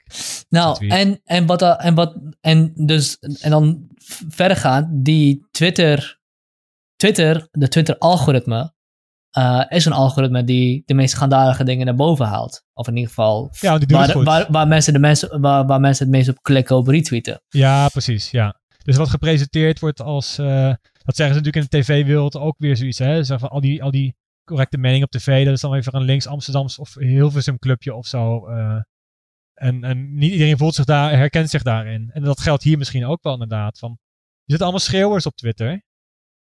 Nou, 0.48 0.88
en, 0.88 1.20
en, 1.24 1.46
wat, 1.46 1.62
en, 1.62 1.94
wat, 1.94 2.16
en, 2.40 2.72
dus, 2.74 3.18
en 3.40 3.50
dan 3.50 3.86
verder 4.28 4.56
gaan, 4.56 5.02
die 5.02 5.46
Twitter 5.50 6.20
Twitter, 6.96 7.48
de 7.50 7.68
Twitter-algoritme, 7.68 8.72
uh, 9.38 9.64
is 9.68 9.84
een 9.84 9.92
algoritme 9.92 10.44
die 10.44 10.82
de 10.86 10.94
meest 10.94 11.14
schandalige 11.14 11.64
dingen 11.64 11.86
naar 11.86 11.94
boven 11.94 12.26
haalt. 12.26 12.64
Of 12.72 12.88
in 12.88 12.94
ieder 12.94 13.08
geval 13.08 13.48
ja, 13.60 13.78
die 13.78 13.96
waar, 13.96 14.06
de, 14.06 14.22
waar, 14.22 14.46
waar, 14.50 14.68
mensen 14.68 14.92
de 14.92 14.98
mensen, 14.98 15.40
waar, 15.40 15.66
waar 15.66 15.80
mensen 15.80 16.04
het 16.04 16.14
meest 16.14 16.28
op 16.28 16.42
klikken 16.42 16.76
op 16.76 16.86
retweeten. 16.86 17.42
Ja, 17.48 17.88
precies. 17.88 18.30
Ja. 18.30 18.60
Dus 18.84 18.96
wat 18.96 19.08
gepresenteerd 19.08 19.80
wordt 19.80 20.00
als, 20.00 20.38
uh, 20.38 20.74
dat 20.92 21.16
zeggen 21.16 21.34
ze 21.34 21.40
natuurlijk 21.42 21.56
in 21.56 21.66
de 21.70 21.78
tv-wereld 21.78 22.36
ook 22.36 22.54
weer 22.58 22.76
zoiets. 22.76 22.98
Hè? 22.98 23.14
Zeggen 23.14 23.38
van 23.38 23.48
al 23.48 23.60
die, 23.60 23.82
al 23.82 23.90
die 23.90 24.16
correcte 24.44 24.78
mening 24.78 25.04
op 25.04 25.10
tv, 25.10 25.44
dat 25.44 25.54
is 25.54 25.60
dan 25.60 25.74
even 25.74 25.94
een 25.94 26.02
links 26.02 26.26
Amsterdams 26.26 26.78
of 26.78 26.94
Hilversum 26.94 27.58
clubje 27.58 27.94
of 27.94 28.06
zo. 28.06 28.48
Uh, 28.48 28.80
en, 29.54 29.84
en 29.84 30.14
niet 30.14 30.32
iedereen 30.32 30.58
voelt 30.58 30.74
zich 30.74 30.84
daar, 30.84 31.10
herkent 31.10 31.50
zich 31.50 31.62
daarin. 31.62 32.10
En 32.12 32.22
dat 32.22 32.40
geldt 32.40 32.62
hier 32.62 32.78
misschien 32.78 33.06
ook 33.06 33.22
wel 33.22 33.32
inderdaad. 33.32 33.78
Van, 33.78 33.98
je 34.44 34.52
zit 34.52 34.62
allemaal 34.62 34.80
schreeuwers 34.80 35.26
op 35.26 35.36
Twitter. 35.36 35.82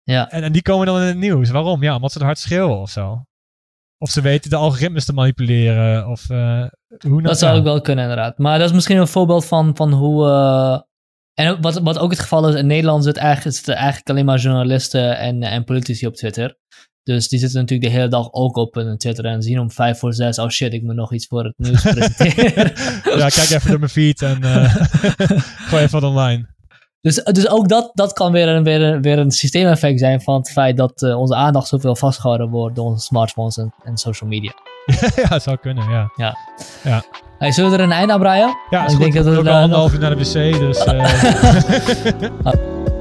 Ja. 0.06 0.32
En, 0.32 0.44
en 0.44 0.52
die 0.52 0.61
komen 0.61 0.86
dan 0.86 0.99
in 1.02 1.07
het 1.07 1.18
nieuws. 1.18 1.49
Waarom? 1.49 1.84
Ja, 1.84 1.95
omdat 1.95 2.11
ze 2.11 2.18
het 2.18 2.27
hard 2.27 2.40
schreeuwen 2.40 2.77
of 2.77 2.90
zo. 2.90 3.26
Of 3.98 4.10
ze 4.10 4.22
weten 4.22 4.49
de 4.49 4.56
algoritmes 4.56 5.06
te 5.06 5.14
manipuleren. 5.14 6.07
Of 6.07 6.30
uh, 6.30 6.65
hoe 7.07 7.22
Dat 7.22 7.40
zou 7.40 7.57
ook 7.57 7.64
wel 7.64 7.82
kunnen, 7.82 8.03
inderdaad. 8.03 8.38
Maar 8.38 8.60
dat 8.60 8.68
is 8.68 8.73
misschien 8.76 8.98
een 8.98 9.07
voorbeeld 9.07 9.45
van, 9.45 9.76
van 9.76 9.94
hoe. 9.94 10.27
Uh, 10.27 10.80
en 11.34 11.61
wat, 11.61 11.80
wat 11.80 11.98
ook 11.98 12.10
het 12.10 12.19
geval 12.19 12.49
is, 12.49 12.56
in 12.56 12.68
Nederland 12.68 13.03
zit 13.03 13.18
eigenlijk, 13.18 13.56
zitten 13.56 13.76
eigenlijk 13.76 14.10
alleen 14.10 14.26
maar 14.26 14.40
journalisten 14.40 15.18
en, 15.18 15.44
en 15.44 15.64
politici 15.64 16.07
op 16.07 16.15
Twitter. 16.15 16.57
Dus 17.03 17.27
die 17.27 17.40
zitten 17.40 17.60
natuurlijk 17.60 17.90
de 17.90 17.98
hele 17.98 18.10
dag 18.10 18.32
ook 18.32 18.56
op 18.56 18.73
hun 18.73 18.98
Twitter 18.98 19.26
en 19.26 19.41
zien 19.41 19.60
om 19.60 19.72
vijf 19.72 19.99
voor 19.99 20.14
zes, 20.14 20.40
oh 20.40 20.49
shit, 20.49 20.73
ik 20.73 20.84
moet 20.84 20.95
nog 20.95 21.14
iets 21.14 21.27
voor 21.27 21.44
het 21.44 21.53
nieuws 21.57 21.82
presenteren. 21.94 22.72
ja, 23.18 23.27
kijk 23.27 23.49
even 23.49 23.69
door 23.69 23.80
mijn 23.80 23.91
feed 23.91 24.22
en 24.22 24.40
uh, 24.44 24.76
gooi 25.69 25.84
even 25.84 25.99
wat 25.99 26.10
online. 26.10 26.55
Dus, 27.06 27.15
dus 27.15 27.49
ook 27.49 27.69
dat, 27.69 27.91
dat 27.94 28.14
kan 28.14 28.32
weer 28.32 28.48
een, 28.48 28.64
weer, 28.64 28.82
een, 28.82 29.02
weer 29.02 29.19
een 29.19 29.32
systeemeffect 29.32 29.99
zijn 29.99 30.22
van 30.22 30.36
het 30.36 30.52
feit 30.52 30.77
dat 30.77 31.02
uh, 31.02 31.19
onze 31.19 31.36
aandacht 31.36 31.68
zoveel 31.68 31.95
vastgehouden 31.95 32.49
wordt 32.49 32.76
door 32.76 32.86
onze 32.86 33.06
smartphones 33.06 33.57
en, 33.57 33.73
en 33.84 33.98
social 33.98 34.30
media. 34.30 34.52
ja, 35.15 35.27
het 35.27 35.44
zou 35.44 35.57
kunnen, 35.57 35.90
ja. 35.90 36.11
Ja. 36.15 36.38
ja. 36.84 37.03
Hey, 37.38 37.52
zullen 37.52 37.72
we 37.72 37.77
er 37.77 37.84
een 37.84 37.91
einde 37.91 38.14
aan 38.14 38.19
breien? 38.19 38.57
Ja, 38.69 38.88
ik 38.88 38.98
denk 38.98 39.14
dat 39.14 39.26
we 39.26 39.38
ook 39.38 39.48
al 39.48 39.53
anderhalf 39.53 39.94
uur 39.94 39.99
naar 39.99 40.10
de 40.10 40.15
wc, 40.15 40.60
dus... 40.60 40.86
Uh... 40.86 42.91